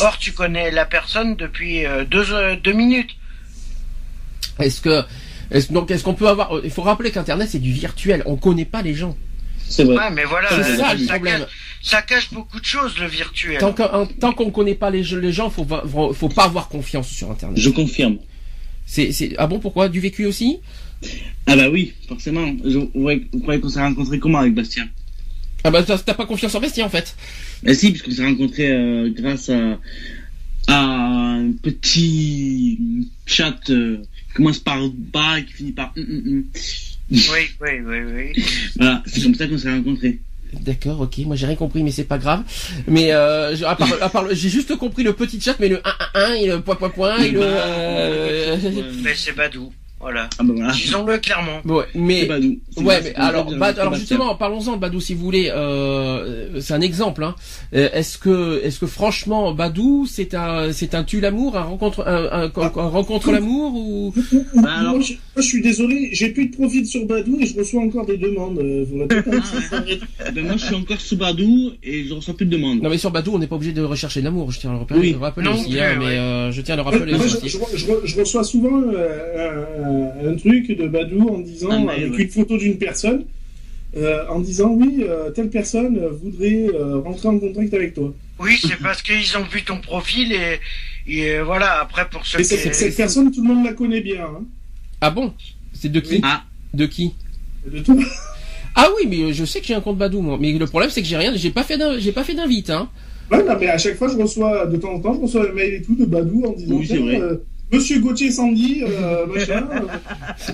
Or, 0.00 0.18
tu 0.18 0.32
connais 0.32 0.70
la 0.70 0.84
personne 0.86 1.36
depuis 1.36 1.84
euh, 1.84 2.04
deux, 2.04 2.32
euh, 2.32 2.56
deux 2.56 2.72
minutes. 2.72 3.10
Est-ce 4.58 4.80
que, 4.80 5.02
est-ce, 5.50 5.72
donc 5.72 5.90
est-ce 5.90 6.02
qu'on 6.02 6.14
peut 6.14 6.28
avoir, 6.28 6.60
il 6.64 6.70
faut 6.70 6.82
rappeler 6.82 7.10
qu'Internet 7.10 7.48
c'est 7.50 7.58
du 7.58 7.72
virtuel. 7.72 8.22
On 8.26 8.36
connaît 8.36 8.64
pas 8.64 8.82
les 8.82 8.94
gens. 8.94 9.16
C'est 9.68 9.84
vrai. 9.84 9.96
Ouais, 9.96 10.10
mais 10.10 10.24
voilà, 10.24 10.48
C'est 10.50 10.56
euh, 10.56 10.76
ça 10.76 10.94
le 10.94 11.06
ça, 11.06 11.12
problème. 11.14 11.40
cache, 11.40 11.48
ça 11.82 12.02
cache 12.02 12.32
beaucoup 12.32 12.60
de 12.60 12.64
choses, 12.64 12.98
le 12.98 13.06
virtuel. 13.06 13.58
Tant 13.58 13.72
qu'on, 13.72 14.06
tant 14.06 14.32
qu'on 14.32 14.50
connaît 14.50 14.74
pas 14.74 14.90
les, 14.90 15.02
les 15.02 15.32
gens, 15.32 15.50
faut, 15.50 15.66
faut, 15.90 16.12
faut 16.12 16.28
pas 16.28 16.44
avoir 16.44 16.68
confiance 16.68 17.08
sur 17.08 17.30
Internet. 17.30 17.58
Je 17.58 17.70
confirme. 17.70 18.18
C'est, 18.86 19.12
c'est, 19.12 19.34
ah 19.38 19.46
bon, 19.46 19.60
pourquoi? 19.60 19.88
Du 19.88 20.00
vécu 20.00 20.26
aussi? 20.26 20.60
Ah 21.46 21.56
bah 21.56 21.68
oui, 21.70 21.92
forcément. 22.08 22.46
Je, 22.64 22.78
vous, 22.78 22.86
croyez- 22.88 23.26
vous 23.32 23.40
croyez 23.40 23.60
qu'on 23.60 23.68
s'est 23.68 23.80
rencontrés 23.80 24.18
comment 24.18 24.38
avec 24.38 24.54
Bastien? 24.54 24.88
Ah 25.64 25.70
bah 25.70 25.82
t'as, 25.82 25.98
pas 26.14 26.26
confiance 26.26 26.54
en 26.54 26.60
Bastien 26.60 26.86
en 26.86 26.88
fait. 26.88 27.14
Bah 27.62 27.74
si, 27.74 27.90
puisqu'on 27.90 28.10
s'est 28.12 28.24
rencontrés 28.24 28.70
euh, 28.72 29.10
grâce 29.16 29.48
à, 29.48 29.78
à 30.68 30.80
un 30.80 31.52
petit 31.52 32.78
chat 33.26 33.58
euh, 33.70 33.98
qui 34.28 34.34
commence 34.34 34.58
par 34.58 34.78
bas 35.12 35.38
et 35.38 35.44
qui 35.44 35.52
finit 35.52 35.72
par. 35.72 35.92
Oui, 35.96 36.40
oui, 37.10 37.70
oui, 37.84 37.96
oui. 38.34 38.44
Voilà, 38.76 39.02
c'est 39.06 39.22
comme 39.22 39.34
ça 39.34 39.46
qu'on 39.46 39.58
s'est 39.58 39.70
rencontrés. 39.70 40.18
D'accord, 40.60 41.00
ok, 41.00 41.18
moi 41.18 41.34
j'ai 41.36 41.46
rien 41.46 41.56
compris, 41.56 41.82
mais 41.82 41.90
c'est 41.92 42.04
pas 42.04 42.18
grave. 42.18 42.42
Mais 42.86 43.12
euh, 43.12 43.54
à 43.66 43.74
part, 43.74 43.88
à 44.02 44.08
part 44.10 44.24
le- 44.24 44.34
j'ai 44.34 44.48
juste 44.50 44.76
compris 44.76 45.02
le 45.02 45.12
petit 45.14 45.40
chat, 45.40 45.56
mais 45.60 45.68
le 45.68 45.80
1 45.86 45.90
1 46.14 46.20
1 46.30 46.34
et 46.34 46.46
le 46.46 46.60
point 46.60 46.74
point 46.76 46.90
point 46.90 47.16
et 47.18 47.30
le. 47.30 47.40
Euh. 47.42 48.56
Mais 49.02 49.14
c'est 49.14 49.32
Badou, 49.34 49.72
voilà. 50.02 50.28
Ah 50.38 50.42
bah 50.42 50.52
voilà. 50.56 50.72
Disons-le 50.72 51.18
clairement. 51.18 51.60
Ouais, 51.64 51.84
mais 51.94 52.20
C'est 52.22 52.26
Badou. 52.26 52.56
Ouais, 52.78 53.00
mais 53.02 53.14
alors, 53.14 53.94
justement, 53.94 54.34
parlons-en 54.34 54.74
de 54.76 54.80
Badou 54.80 55.00
si 55.00 55.14
vous 55.14 55.22
voulez. 55.24 55.50
Euh, 55.50 56.60
c'est 56.60 56.74
un 56.74 56.80
exemple. 56.80 57.24
Hein. 57.24 57.34
Euh, 57.74 57.88
Est-ce 57.92 58.18
que, 58.18 58.60
est-ce 58.64 58.78
que 58.80 58.86
franchement, 58.86 59.52
Badou, 59.52 60.06
c'est 60.06 60.34
un, 60.34 60.72
c'est 60.72 60.94
un 60.94 61.04
tue 61.04 61.20
l'amour, 61.20 61.56
un 61.56 61.62
rencontre, 61.62 62.06
un, 62.06 62.24
un- 62.42 62.52
un- 62.54 62.72
un 62.80 62.88
rencontre 62.88 63.32
l'amour 63.32 63.74
ou? 63.74 64.14
Bah 64.56 64.70
alors- 64.80 64.92
moi, 64.94 65.00
je, 65.02 65.12
moi, 65.12 65.18
je 65.36 65.42
suis 65.42 65.62
désolé, 65.62 66.08
j'ai 66.12 66.30
plus 66.30 66.46
de 66.48 66.54
profil 66.56 66.84
sur 66.86 67.06
Badou 67.06 67.38
et 67.40 67.46
je 67.46 67.56
reçois 67.58 67.82
encore 67.82 68.04
des 68.06 68.18
demandes. 68.18 68.58
euh, 68.58 68.84
Vous 68.88 69.06
pas 69.06 69.78
dit. 69.80 70.00
Ben 70.34 70.44
moi 70.44 70.56
je 70.56 70.64
suis 70.66 70.74
encore 70.74 71.00
sous 71.00 71.16
Badou 71.16 71.72
et 71.82 72.04
je 72.04 72.14
reçois 72.14 72.34
plus 72.34 72.46
de 72.46 72.50
demandes. 72.56 72.82
Non, 72.82 72.90
mais 72.90 72.98
sur 72.98 73.10
Badou, 73.10 73.32
on 73.34 73.38
n'est 73.38 73.46
pas 73.46 73.56
obligé 73.56 73.72
de 73.72 73.82
rechercher 73.82 74.20
l'amour. 74.20 74.50
Je 74.50 74.60
tiens 74.60 74.70
à 74.70 74.72
le 74.74 74.78
rappeler, 74.80 74.98
Oui. 75.00 75.12
le 75.12 75.18
rappeler 75.18 75.44
Non 75.46 75.54
aussi. 75.54 75.78
hein, 75.78 75.90
ouais. 75.92 75.96
mais 75.98 76.18
euh, 76.18 76.50
je 76.52 76.60
tiens 76.62 76.74
à 76.74 76.76
le 76.76 76.82
rappeler 76.82 77.12
Moi, 77.14 77.24
aussi. 77.24 77.48
je, 77.48 77.58
je- 77.76 77.86
je 78.04 78.18
reçois 78.20 78.42
souvent 78.44 78.82
euh, 78.94 79.64
un, 80.24 80.34
truc 80.36 80.68
de 80.76 80.86
Badou 80.88 81.28
en 81.28 81.38
disant, 81.38 81.88
avec 81.88 82.12
ouais. 82.12 82.22
une 82.22 82.28
photo 82.30 82.56
d'une 82.56 82.78
personne, 82.78 83.24
euh, 83.96 84.24
en 84.28 84.40
disant 84.40 84.70
oui, 84.70 85.04
euh, 85.06 85.30
telle 85.30 85.50
personne 85.50 85.98
voudrait 86.22 86.66
euh, 86.74 86.98
rentrer 86.98 87.28
en 87.28 87.38
contact 87.38 87.74
avec 87.74 87.94
toi. 87.94 88.12
Oui, 88.38 88.58
c'est 88.60 88.78
parce 88.78 89.02
qu'ils 89.02 89.36
ont 89.36 89.44
vu 89.44 89.62
ton 89.62 89.78
profil 89.80 90.32
et, 90.32 90.58
et 91.06 91.30
euh, 91.36 91.44
voilà, 91.44 91.80
après 91.80 92.08
pour 92.08 92.26
ceux 92.26 92.40
Et 92.40 92.42
qui... 92.42 92.48
cette, 92.48 92.74
cette 92.74 92.96
personne, 92.96 93.30
tout 93.30 93.42
le 93.42 93.54
monde 93.54 93.64
la 93.64 93.72
connaît 93.74 94.00
bien. 94.00 94.24
Hein, 94.24 94.44
Ah 95.00 95.10
bon? 95.10 95.32
C'est 95.72 95.90
de 95.90 96.00
qui? 96.00 96.20
Ah, 96.24 96.42
De 96.74 96.86
qui? 96.86 97.14
De 97.70 97.80
tout. 97.80 98.02
Ah 98.74 98.88
oui, 98.96 99.06
mais 99.06 99.32
je 99.34 99.44
sais 99.44 99.60
que 99.60 99.66
j'ai 99.66 99.74
un 99.74 99.82
compte 99.82 99.98
Badou, 99.98 100.22
moi. 100.22 100.38
Mais 100.40 100.52
le 100.52 100.66
problème, 100.66 100.90
c'est 100.90 101.02
que 101.02 101.06
j'ai 101.06 101.18
rien, 101.18 101.32
j'ai 101.36 101.50
pas 101.50 101.62
fait, 101.62 101.78
j'ai 101.98 102.12
pas 102.12 102.24
fait 102.24 102.34
d'invite, 102.34 102.70
hein. 102.70 102.88
Ouais, 103.30 103.42
non, 103.44 103.56
mais 103.60 103.68
à 103.68 103.78
chaque 103.78 103.96
fois, 103.96 104.08
je 104.08 104.16
reçois, 104.16 104.66
de 104.66 104.76
temps 104.76 104.94
en 104.94 105.00
temps, 105.00 105.14
je 105.14 105.20
reçois 105.20 105.50
un 105.50 105.52
mail 105.52 105.74
et 105.74 105.82
tout 105.82 105.94
de 105.94 106.06
Badou 106.06 106.44
en 106.46 106.52
disant 106.52 106.76
Oui, 106.76 106.88
euh, 107.72 107.76
Monsieur 107.76 108.00
Gauthier 108.00 108.30
Sandy, 108.30 108.82
euh, 108.86 109.26
machin. 109.34 109.66
euh, 109.72 109.80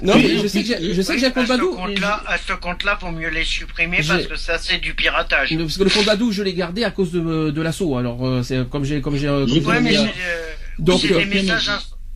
Non, 0.02 0.14
mais 0.16 0.38
je 0.38 0.46
sais 0.46 0.62
que 0.62 0.66
j'ai, 0.68 0.94
je 0.94 1.02
sais 1.02 1.14
que 1.16 1.18
Oui, 1.18 1.20
j'ai 1.20 1.26
un 1.26 1.30
à 1.30 1.32
compte 1.32 1.44
ce 1.46 1.48
Badou. 1.52 1.74
compte-là, 1.74 2.22
à 2.26 2.38
ce 2.38 2.52
compte-là, 2.52 2.98
faut 3.00 3.10
mieux 3.10 3.28
les 3.30 3.44
supprimer 3.44 4.00
parce 4.06 4.26
que 4.26 4.36
ça, 4.36 4.58
c'est 4.58 4.78
du 4.78 4.94
piratage. 4.94 5.50
Le- 5.50 5.64
Parce 5.64 5.76
que 5.78 5.84
le 5.84 5.90
compte 5.90 6.06
Badou, 6.06 6.30
je 6.32 6.42
l'ai 6.42 6.54
gardé 6.54 6.84
à 6.84 6.90
cause 6.90 7.12
de, 7.12 7.50
de 7.50 7.62
l'assaut. 7.62 7.96
Alors, 7.96 8.26
euh, 8.26 8.42
c'est 8.42 8.68
comme 8.68 8.84
j'ai, 8.84 9.00
comme 9.00 9.16
j'ai, 9.16 9.28
euh, 9.28 9.44
Ouais, 9.46 9.60
j'ai- 9.74 9.80
mais 9.80 9.96
euh, 9.96 10.02
euh, 10.02 10.52
donc, 10.78 11.04
euh, 11.04 11.18
des 11.18 11.24
messages, 11.24 11.70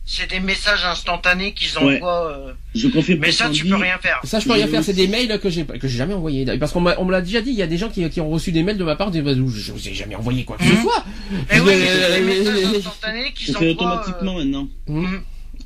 c'est 0.05 0.29
des 0.29 0.39
messages 0.41 0.83
instantanés 0.85 1.53
qu'ils 1.53 1.77
Ouais. 1.79 1.95
envoient. 1.97 2.31
euh, 2.31 2.53
je 2.75 2.87
confirme. 2.89 3.19
Mais 3.19 3.31
ça, 3.31 3.49
tu 3.49 3.65
peux 3.65 3.75
rien 3.75 3.97
faire. 3.99 4.19
Ça, 4.25 4.39
je 4.39 4.45
peux 4.45 4.53
rien 4.53 4.67
faire. 4.67 4.83
C'est 4.83 4.93
des 4.93 5.07
mails 5.07 5.39
que 5.39 5.49
j'ai 5.49 5.63
que 5.65 5.87
j'ai 5.87 5.97
jamais 5.97 6.13
envoyés. 6.13 6.45
Parce 6.59 6.71
qu'on 6.73 6.81
me 6.81 7.11
l'a 7.11 7.21
déjà 7.21 7.41
dit. 7.41 7.51
Il 7.51 7.55
y 7.55 7.61
a 7.61 7.67
des 7.67 7.77
gens 7.77 7.89
qui, 7.89 8.07
qui 8.09 8.19
ont 8.21 8.29
reçu 8.29 8.51
des 8.51 8.63
mails 8.63 8.77
de 8.77 8.83
ma 8.83 8.95
part. 8.95 9.11
Des 9.11 9.23
je 9.23 9.33
je 9.47 9.71
vous 9.71 9.87
ai 9.87 9.93
jamais 9.93 10.15
envoyé 10.15 10.43
quoi 10.43 10.57
que 10.57 10.63
ce 10.65 10.69
Mhm. 10.73 10.81
soit. 10.81 11.05
Oui, 11.31 11.37
Euh, 11.49 11.65
c'est 11.65 12.21
des 12.21 12.21
euh, 12.21 12.25
messages 12.25 12.63
euh, 12.73 12.77
instantanés 12.79 13.25
Je 13.33 13.45
qu'ils 13.45 13.55
fais 13.55 13.71
envoient. 13.71 13.71
automatiquement 14.01 14.33
maintenant. 14.37 14.67
Mhm. 14.87 15.05
euh, 15.05 15.17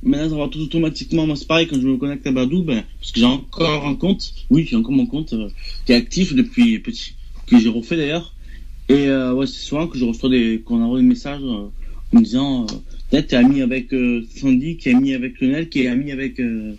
Maintenant, 0.04 0.30
ça 0.30 0.36
va 0.36 0.48
tout 0.50 0.60
automatiquement. 0.62 1.26
Moi, 1.26 1.36
c'est 1.36 1.48
pareil 1.48 1.68
quand 1.68 1.76
je 1.82 1.88
me 1.88 1.98
connecte 1.98 2.28
à 2.28 2.32
Badou, 2.32 2.62
ben, 2.62 2.84
parce 3.00 3.12
que 3.12 3.20
j'ai 3.20 3.26
encore 3.26 3.88
un 3.88 3.96
compte. 3.96 4.32
Oui, 4.52 4.68
j'ai 4.70 4.76
encore 4.76 4.92
mon 4.92 5.08
compte 5.08 5.34
euh, 5.34 5.50
qui 5.88 5.94
est 5.94 5.96
actif 5.96 6.36
depuis 6.36 6.78
petit, 6.78 7.16
que 7.48 7.58
j'ai 7.60 7.70
refait 7.70 7.98
d'ailleurs. 7.98 8.34
Et 8.90 9.08
euh, 9.08 9.34
ouais, 9.34 9.48
c'est 9.48 9.60
souvent 9.64 9.88
que 9.88 9.98
je 9.98 10.06
reçois 10.06 10.30
des, 10.30 10.62
qu'on 10.64 10.84
envoie 10.84 11.00
des 11.00 11.06
messages 11.06 11.42
euh, 11.42 11.66
en 12.14 12.20
me 12.20 12.22
disant, 12.24 12.68
euh, 13.08 13.12
peut-être 13.12 13.28
t'es 13.28 13.36
ami 13.36 13.62
avec 13.62 13.94
euh, 13.94 14.26
Sandy, 14.36 14.78
qui 14.78 14.90
est 14.90 14.94
ami 14.96 15.14
avec 15.14 15.40
Lionel, 15.42 15.70
qui 15.70 15.84
est 15.84 15.88
ami 15.88 16.12
avec. 16.12 16.40
euh, 16.40 16.74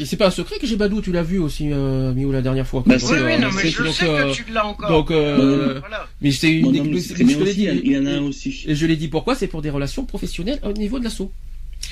Et 0.00 0.04
c'est 0.04 0.16
pas 0.16 0.26
un 0.26 0.30
secret 0.30 0.58
que 0.60 0.66
j'ai 0.66 0.76
Badou. 0.76 1.00
Tu 1.00 1.10
l'as 1.12 1.22
vu 1.22 1.38
aussi, 1.38 1.68
euh, 1.72 2.12
Miou, 2.12 2.30
la 2.32 2.42
dernière 2.42 2.66
fois. 2.66 2.82
Bah, 2.86 2.96
Oui, 3.02 3.08
euh, 3.14 3.26
oui, 3.26 3.40
non, 3.40 3.48
mais 3.54 3.62
c'est- 3.62 3.70
je 3.70 3.82
donc, 3.82 3.92
sais 3.94 4.08
euh, 4.08 4.30
que 4.30 4.36
tu 4.36 4.44
l'as 4.52 4.66
encore. 4.66 4.90
Donc, 4.90 5.10
euh, 5.10 5.78
Voilà. 5.80 6.06
mais 6.20 6.30
c'est 6.32 6.50
une. 6.52 6.66
Mon 6.72 6.78
homme, 6.80 6.90
mais 6.90 7.00
je 7.00 7.42
l'ai 7.44 7.54
dit. 7.54 7.68
Il 7.84 7.92
y 7.92 7.98
en 7.98 8.06
a 8.06 8.10
un 8.10 8.22
aussi. 8.22 8.64
Et 8.66 8.74
je 8.74 8.86
l'ai 8.86 8.96
dit 8.96 9.08
pourquoi? 9.08 9.34
C'est 9.34 9.46
pour 9.46 9.62
des 9.62 9.70
relations 9.70 10.04
professionnelles 10.04 10.60
au 10.62 10.72
niveau 10.72 10.98
de 10.98 11.04
l'assaut. 11.04 11.32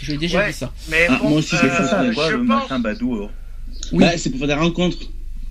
Je 0.03 0.12
l'ai 0.12 0.19
déjà 0.19 0.41
Ouais. 0.41 0.49
dit 0.49 0.53
ça. 0.59 0.73
Mais 0.91 1.07
Ah, 1.09 1.19
bon, 1.23 1.31
moi 1.31 1.39
aussi, 1.39 1.57
c'est 1.57 1.65
euh, 1.65 1.87
ça, 1.89 2.05
je 2.12 2.33
le 2.37 2.39
pense. 2.47 2.47
machin 2.47 2.79
Badou 2.79 3.15
alors 3.15 3.31
Oui. 3.93 4.01
Bah, 4.01 4.19
c'est 4.19 4.29
pour 4.31 4.39
faire 4.39 4.49
des 4.49 4.55
rencontres. 4.55 4.99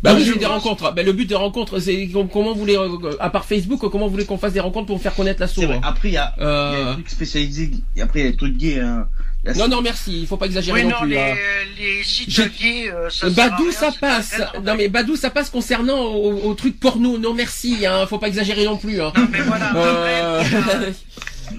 Bah 0.04 0.14
oui, 0.16 0.24
des 0.38 0.46
rencontres. 0.46 0.94
Bah, 0.94 1.04
le 1.04 1.12
but 1.14 1.26
des 1.26 1.36
rencontres, 1.36 1.80
c'est 1.80 2.08
com- 2.10 2.28
comment 2.32 2.54
vous 2.54 2.60
voulez, 2.60 2.78
euh, 2.78 2.88
à 3.20 3.30
part 3.30 3.46
Facebook, 3.46 3.80
comment 3.90 4.06
vous 4.06 4.12
voulez 4.12 4.26
qu'on 4.26 4.38
fasse 4.38 4.54
des 4.54 4.60
rencontres 4.60 4.86
pour 4.88 5.02
faire 5.02 5.16
connaître 5.16 5.42
vrai. 5.66 5.76
hein 5.78 5.82
Après, 5.84 6.10
il 6.10 6.14
y 6.14 6.18
a, 6.18 6.34
il 6.38 6.44
y 6.44 6.46
a 6.46 6.48
Euh, 6.48 6.86
des 6.90 6.94
trucs 6.94 7.10
spécialisés. 7.10 7.72
Et 7.96 8.02
après, 8.02 8.20
il 8.20 8.26
y 8.26 8.28
a 8.28 8.32
des 8.32 8.38
trucs 8.38 8.56
gays. 8.58 8.80
Hein. 8.80 9.08
Non, 9.56 9.68
non, 9.70 9.82
merci. 9.82 10.20
Il 10.22 10.28
faut 10.28 10.36
pas 10.38 10.46
exagérer 10.48 10.84
Oui, 10.84 10.90
non 10.90 10.98
plus. 11.00 11.10
les, 11.12 11.18
hein. 11.18 11.36
les 11.80 12.04
sites 12.04 12.60
gays, 12.60 12.92
euh, 12.92 13.10
ça 13.10 13.30
Badou, 13.30 13.64
rien, 13.64 13.72
ça 13.72 13.92
passe. 14.00 14.42
Non 14.64 14.76
mais 14.76 14.90
Badou, 14.90 15.16
ça 15.16 15.30
passe 15.30 15.50
concernant 15.50 16.00
au, 16.04 16.50
au 16.50 16.54
truc 16.54 16.78
porno. 16.80 17.18
Non 17.18 17.34
merci, 17.34 17.86
hein. 17.86 18.06
Faut 18.08 18.18
pas 18.18 18.28
exagérer 18.28 18.66
non 18.66 18.76
plus. 18.78 19.02
Hein. 19.02 19.14
Non, 19.16 19.28
mais 19.32 19.40
voilà. 19.42 20.44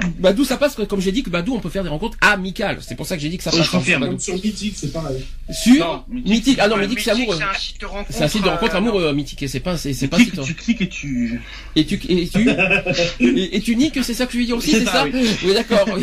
Euh, 0.03 0.07
Badou, 0.19 0.45
ça 0.45 0.57
passe, 0.57 0.77
comme 0.89 1.01
j'ai 1.01 1.13
dit 1.13 1.23
que 1.23 1.31
Badou, 1.31 1.55
on 1.55 1.61
peut 1.61 1.69
faire 1.71 1.83
des 1.83 1.89
rencontres 1.89 2.17
amicales. 2.21 2.79
C'est 2.81 2.95
pour 2.95 3.07
ça 3.07 3.17
que 3.17 3.23
j'ai 3.23 3.29
dit 3.29 3.37
que 3.39 3.43
ça 3.45 3.51
passe. 3.51 3.65
je 3.67 3.71
confirme. 3.71 4.19
sur 4.19 4.35
Mythique, 4.35 4.75
c'est 4.77 4.93
pareil. 4.93 5.25
Sur 5.51 5.85
Non, 5.85 6.05
Mythique. 6.09 6.31
Mythique. 6.31 6.59
Ah 6.61 6.69
non, 6.69 6.77
Mythique, 6.77 7.01
c'est 7.01 7.11
amoureux. 7.11 7.37
c'est 7.39 7.45
un 7.45 7.55
site 7.59 7.81
de 7.81 7.87
rencontre. 7.87 8.11
C'est 8.13 8.25
un 8.25 8.29
site 8.29 8.43
de 8.45 8.49
rencontre 8.49 8.75
euh, 8.75 8.79
amoureux, 8.79 9.13
Mythique. 9.13 9.43
et 9.43 9.49
C'est 9.49 9.61
pas, 9.61 9.77
c'est, 9.77 10.09
pas 10.09 10.17
cliques, 10.17 10.35
site. 10.35 10.43
tu 10.45 10.55
cliques 10.55 10.81
et 10.83 10.89
tu. 10.89 11.41
Et 11.77 11.87
tu, 11.87 11.95
et 12.09 12.29
tu, 12.29 12.49
et, 13.21 13.57
et 13.57 13.61
tu 13.61 13.77
niques, 13.77 13.99
c'est 14.03 14.15
ça 14.15 14.27
que 14.27 14.33
je 14.33 14.39
veux 14.39 14.45
dire 14.45 14.57
aussi, 14.57 14.71
C'est 14.73 14.79
c'est 14.81 14.85
ça, 14.87 14.93
ça? 14.93 15.07
oui. 15.07 15.29
Oui, 15.45 15.55
d'accord. 15.55 15.89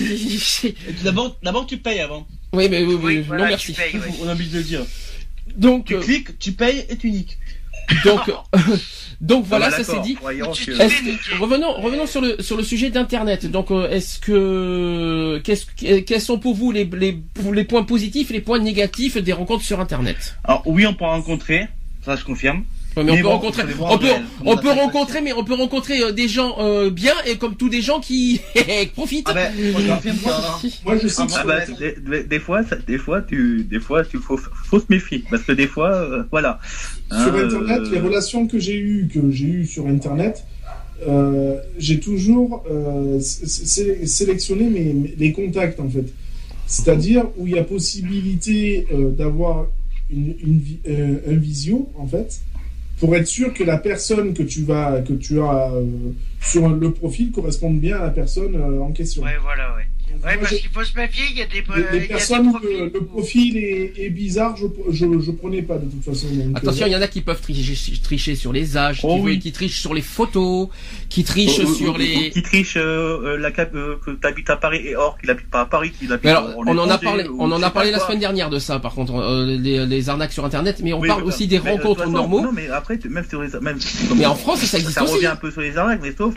D'abord, 1.04 1.38
d'abord 1.44 1.66
tu 1.68 1.78
payes 1.78 2.00
avant. 2.00 2.28
oui, 2.54 2.68
mais 2.70 2.84
oui, 2.84 2.94
oui, 2.96 3.00
Oui, 3.04 3.18
non, 3.18 3.24
voilà, 3.28 3.48
merci. 3.50 3.74
tu 3.74 3.82
payes, 3.82 3.94
ouais. 3.96 4.08
On 4.22 4.28
a 4.28 4.34
envie 4.34 4.48
de 4.48 4.58
le 4.58 4.64
dire. 4.64 4.82
Donc, 5.58 5.86
Tu 5.86 5.96
euh, 5.96 6.00
cliques, 6.02 6.38
tu 6.40 6.52
payes 6.54 6.86
et 6.90 6.98
tu 6.98 7.12
niques. 7.12 7.38
Donc, 8.04 8.22
donc 9.22 9.46
voilà, 9.46 9.68
Ah 9.68 9.70
bah 9.72 9.78
ça 9.78 9.84
c'est 9.84 10.00
dit. 10.02 10.16
que- 10.16 11.40
revenons, 11.40 11.74
revenons 11.74 12.06
sur 12.08 12.22
le 12.22 12.42
sur 12.42 12.58
le 12.58 12.64
sujet 12.64 12.90
d'internet. 12.90 13.46
Donc, 13.50 13.72
euh, 13.72 13.90
est-ce 13.90 14.20
que 14.20 15.42
qu'est-ce 15.44 15.66
que- 15.66 16.00
quels 16.00 16.22
sont 16.22 16.40
pour 16.40 16.56
vous 16.56 16.72
les, 16.72 16.86
les 16.86 17.20
les 17.54 17.64
points 17.64 17.84
positifs 17.84 18.30
et 18.32 18.34
les 18.36 18.42
points 18.42 18.60
négatifs 18.60 19.18
des 19.18 19.34
rencontres 19.34 19.64
sur 19.64 19.80
internet? 19.80 20.36
Alors, 20.44 20.64
oui, 20.66 20.86
on 20.86 20.94
peut 20.94 21.06
rencontrer. 21.06 21.68
Ça, 22.04 22.16
je 22.16 22.24
confirme. 22.24 22.64
Ouais, 22.96 23.04
mais 23.04 23.12
on 23.12 23.16
peut 23.18 23.22
bon, 23.24 23.30
rencontrer, 23.30 23.64
on 23.80 23.98
peut, 23.98 24.08
on 24.46 24.58
peut 24.58 24.70
rencontrer, 24.72 25.22
mais 25.22 25.34
on 25.34 25.44
peut 25.44 25.54
rencontrer 25.54 26.02
euh, 26.02 26.12
des 26.12 26.28
gens 26.30 26.56
euh, 26.60 26.90
bien 26.90 27.14
et 27.28 27.36
comme 27.38 27.56
tous 27.56 27.68
des 27.70 27.82
gens 27.82 28.00
qui 28.00 28.40
profitent. 28.94 29.28
Ah 29.30 29.34
ben, 29.34 29.52
Moi, 29.72 29.82
je 29.82 30.12
ça. 30.18 30.60
Moi, 30.86 30.98
je 31.02 31.08
sais 31.10 31.24
Ah 31.36 31.44
bah, 31.46 31.58
Internet- 31.68 32.28
des, 32.30 32.40
fois, 32.40 32.64
ça- 32.64 32.78
des 32.78 32.98
fois, 32.98 33.22
tu, 33.22 33.64
des 33.70 33.80
fois, 33.82 34.06
tu 34.06 34.18
faut, 34.18 34.38
faut 34.38 34.80
se 34.80 34.86
méfier 34.90 35.24
parce 35.30 35.44
que 35.44 35.52
des 35.52 35.68
fois, 35.68 35.92
euh, 35.94 36.24
voilà. 36.32 36.60
Sur 37.12 37.36
Hein, 37.36 37.44
Internet, 37.46 37.82
euh, 37.82 37.92
les 37.92 38.00
relations 38.00 38.48
que 38.48 38.60
j'ai 38.60 38.78
eues, 38.78 39.10
que 39.14 39.30
j'ai 39.30 39.46
eues 39.46 39.66
sur 39.66 39.88
Internet, 39.88 40.44
euh, 41.08 41.58
j'ai 41.78 42.00
toujours 42.00 42.64
euh, 42.72 43.20
sé- 43.20 43.46
sé- 43.48 44.08
sélectionné 44.08 44.70
mes, 44.70 44.94
mes- 44.94 45.16
les 45.18 45.32
contacts, 45.34 45.80
en 45.82 45.90
fait. 45.90 46.06
C'est-à-dire 46.68 47.26
où 47.38 47.46
il 47.46 47.56
y 47.56 47.60
a 47.60 47.64
possibilité 47.64 48.88
euh, 48.94 49.10
d'avoir 49.12 49.68
une, 50.10 50.34
euh, 50.88 51.18
un 51.28 51.36
visio, 51.36 51.90
en 51.98 52.08
fait, 52.08 52.40
pour 53.00 53.16
être 53.16 53.28
sûr 53.28 53.54
que 53.54 53.64
la 53.64 53.78
personne 53.78 54.34
que 54.34 54.44
tu 54.44 54.64
vas, 54.64 55.02
que 55.02 55.14
tu 55.14 55.40
as 55.42 55.72
euh, 55.72 55.84
sur 56.42 56.70
le 56.70 56.92
profil 56.92 57.32
corresponde 57.32 57.80
bien 57.80 57.98
à 57.98 58.04
la 58.04 58.10
personne 58.12 58.56
euh, 58.56 58.82
en 58.82 58.92
question. 58.92 59.22
Moi, 60.24 60.32
parce 60.40 60.56
qu'il 60.56 60.70
faut 60.70 60.84
se 60.84 60.96
méfier, 60.98 61.24
il 61.32 61.38
y 61.38 61.42
a 61.42 61.46
des, 61.46 61.62
les, 61.62 61.84
euh, 61.84 61.92
les 61.92 61.98
il 61.98 61.98
y 61.98 61.98
a 61.98 62.02
des 62.02 62.08
personnes 62.08 62.52
que 62.54 62.58
profils. 62.60 62.92
le 62.94 63.02
profil 63.06 63.58
est, 63.58 63.94
est 63.98 64.10
bizarre, 64.10 64.56
je, 64.58 64.66
je, 64.92 65.06
je 65.20 65.32
prenais 65.32 65.62
pas 65.62 65.78
de 65.78 65.86
toute 65.90 66.04
façon. 66.04 66.28
donc, 66.34 66.58
Attention, 66.58 66.86
euh, 66.86 66.90
il 66.90 66.92
y 66.94 66.96
en 66.96 67.02
a 67.02 67.08
qui 67.08 67.22
peuvent 67.22 67.42
tricher, 67.42 67.94
tricher 68.02 68.36
sur 68.36 68.52
les 68.54 68.78
âges, 68.78 69.02
Oh 69.04 69.16
qui, 69.16 69.22
oui. 69.22 69.40
qui 69.40 69.52
trichent 69.52 69.80
sur 69.80 69.94
les 69.94 70.02
photos, 70.02 70.68
qui 71.10 71.24
trichent 71.24 71.60
ou- 71.60 71.68
ou- 71.70 71.74
sur 71.76 71.98
les. 71.98 72.32
Qui 72.32 72.42
triche 72.44 72.78
euh, 72.78 73.36
euh, 73.36 73.38
la 73.38 73.52
cap 73.52 73.74
euh, 73.76 73.96
que 74.06 74.12
t'habites 74.12 74.50
à 74.50 74.58
Paris 74.58 74.82
et 74.86 74.96
or 74.96 75.18
qu'il 75.20 75.30
habite 75.30 75.50
pas 75.50 75.62
à 75.62 75.66
Paris, 75.66 75.92
qu'il 75.92 76.12
habite 76.12 76.26
alors, 76.26 76.58
en 76.58 76.64
on 76.68 76.78
en 76.78 76.90
a 76.90 76.98
parlé, 76.98 77.26
on 77.38 77.52
en 77.52 77.62
a 77.62 77.70
parlé 77.70 77.92
la 77.92 78.00
semaine 78.00 78.20
dernière 78.20 78.50
de 78.50 78.60
ça, 78.60 78.80
par 78.80 78.94
contre, 78.94 79.16
euh, 79.16 79.46
les, 79.58 79.86
les 79.86 80.10
arnaques 80.10 80.34
sur 80.34 80.46
Internet, 80.46 80.80
mais 80.84 80.94
on 80.94 81.00
Oui, 81.00 81.08
parle 81.08 81.22
mais- 81.22 81.28
aussi 81.28 81.48
des 81.48 81.60
mais, 81.60 81.70
euh, 81.70 81.74
rencontres 81.76 82.00
façon, 82.02 82.12
normaux. 82.12 82.42
Non, 82.42 82.52
mais 82.54 82.68
après, 82.70 82.98
tu- 82.98 83.10
même 83.10 83.26
sur 83.30 83.42
les, 83.42 83.50
même, 83.62 83.78
Mais 84.18 84.26
en 84.26 84.36
France, 84.36 84.60
ça 84.66 84.78
existe 84.78 84.96
ça 84.96 85.04
aussi. 85.04 85.14
revient 85.16 85.28
un 85.28 85.36
peu 85.36 85.52
sur 85.52 85.62
les 85.62 85.78
arnaques, 85.78 86.00
mais 86.02 86.14
sauf, 86.18 86.34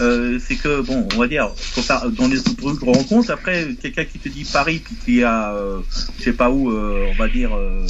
euh, 0.00 0.38
c'est 0.46 0.56
que 0.56 0.80
bon, 0.82 1.06
on 1.14 1.18
va 1.18 1.26
dire, 1.28 1.50
faut 1.56 1.82
faire 1.82 2.02
dans 2.10 2.28
les 2.28 2.40
trucs 2.42 2.82
Après, 3.30 3.68
quelqu'un 3.80 4.04
qui 4.04 4.18
te 4.18 4.28
dit 4.28 4.44
Paris, 4.52 4.80
puis 4.84 4.96
qui 5.04 5.22
a, 5.24 5.52
euh, 5.54 5.78
je 6.18 6.24
sais 6.24 6.32
pas 6.32 6.50
où, 6.50 6.70
euh, 6.70 7.06
on 7.10 7.14
va 7.14 7.28
dire, 7.28 7.54
euh, 7.56 7.86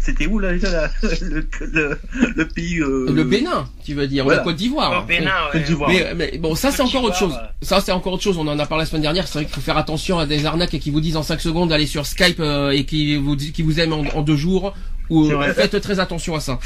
c'était 0.00 0.26
où 0.26 0.38
là 0.40 0.52
déjà 0.52 0.90
le, 1.22 1.46
le, 1.60 1.98
le 2.34 2.48
pays 2.48 2.80
euh, 2.80 3.06
Le 3.12 3.22
Bénin, 3.24 3.68
tu 3.84 3.94
veux 3.94 4.08
dire, 4.08 4.24
ou 4.24 4.28
Voilà. 4.28 4.40
la 4.40 4.44
Côte 4.44 4.56
d'Ivoire. 4.56 5.06
Bénin, 5.06 5.30
ouais. 5.54 5.64
Mais, 5.88 6.14
mais 6.32 6.38
bon, 6.38 6.54
ça 6.56 6.72
c'est 6.72 6.82
encore 6.82 7.04
autre 7.04 7.16
chose. 7.16 7.38
Ça 7.60 7.80
c'est 7.80 7.92
encore 7.92 8.14
autre 8.14 8.22
chose. 8.22 8.36
On 8.36 8.48
en 8.48 8.58
a 8.58 8.66
parlé 8.66 8.82
la 8.82 8.86
semaine 8.86 9.02
dernière. 9.02 9.28
C'est 9.28 9.34
vrai 9.38 9.44
qu'il 9.44 9.54
faut 9.54 9.60
faire 9.60 9.76
attention 9.76 10.18
à 10.18 10.26
des 10.26 10.44
arnaques 10.44 10.76
qui 10.78 10.90
vous 10.90 11.00
disent 11.00 11.16
en 11.16 11.22
5 11.22 11.40
secondes 11.40 11.68
d'aller 11.68 11.86
sur 11.86 12.04
Skype 12.06 12.40
euh, 12.40 12.70
et 12.70 12.84
qui 12.84 13.14
vous 13.16 13.36
qui 13.36 13.62
vous 13.62 13.78
aiment 13.78 13.92
en, 13.92 14.00
en 14.16 14.22
deux 14.22 14.36
jours. 14.36 14.74
Ou 15.10 15.24
vrai. 15.26 15.52
faites 15.54 15.80
très 15.80 16.00
attention 16.00 16.34
à 16.34 16.40
ça. 16.40 16.58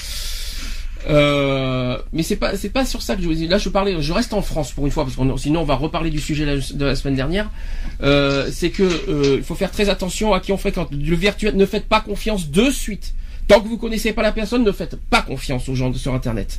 Euh, 1.08 1.98
mais 2.12 2.22
c'est 2.22 2.36
pas 2.36 2.56
c'est 2.56 2.68
pas 2.70 2.84
sur 2.84 3.00
ça 3.02 3.14
que 3.16 3.22
je 3.22 3.28
vous 3.28 3.34
dis. 3.34 3.46
Là 3.46 3.58
je 3.58 3.68
parlais, 3.68 3.94
je 4.00 4.12
reste 4.12 4.32
en 4.32 4.42
France 4.42 4.72
pour 4.72 4.86
une 4.86 4.92
fois 4.92 5.04
parce 5.04 5.16
que 5.16 5.22
sinon 5.40 5.60
on 5.60 5.64
va 5.64 5.74
reparler 5.76 6.10
du 6.10 6.20
sujet 6.20 6.44
la- 6.44 6.56
de 6.56 6.84
la 6.84 6.96
semaine 6.96 7.14
dernière. 7.16 7.50
Euh, 8.02 8.48
c'est 8.52 8.70
que 8.70 8.82
euh, 8.82 9.36
il 9.38 9.42
faut 9.44 9.54
faire 9.54 9.70
très 9.70 9.88
attention 9.88 10.34
à 10.34 10.40
qui 10.40 10.52
on 10.52 10.56
fréquente. 10.56 10.88
Le 10.92 11.14
virtuel, 11.16 11.56
ne 11.56 11.66
faites 11.66 11.86
pas 11.86 12.00
confiance 12.00 12.50
de 12.50 12.70
suite. 12.70 13.14
Tant 13.48 13.60
que 13.60 13.68
vous 13.68 13.78
connaissez 13.78 14.12
pas 14.12 14.22
la 14.22 14.32
personne, 14.32 14.64
ne 14.64 14.72
faites 14.72 14.96
pas 14.96 15.22
confiance 15.22 15.68
aux 15.68 15.76
gens 15.76 15.90
de- 15.90 15.98
sur 15.98 16.12
Internet. 16.14 16.58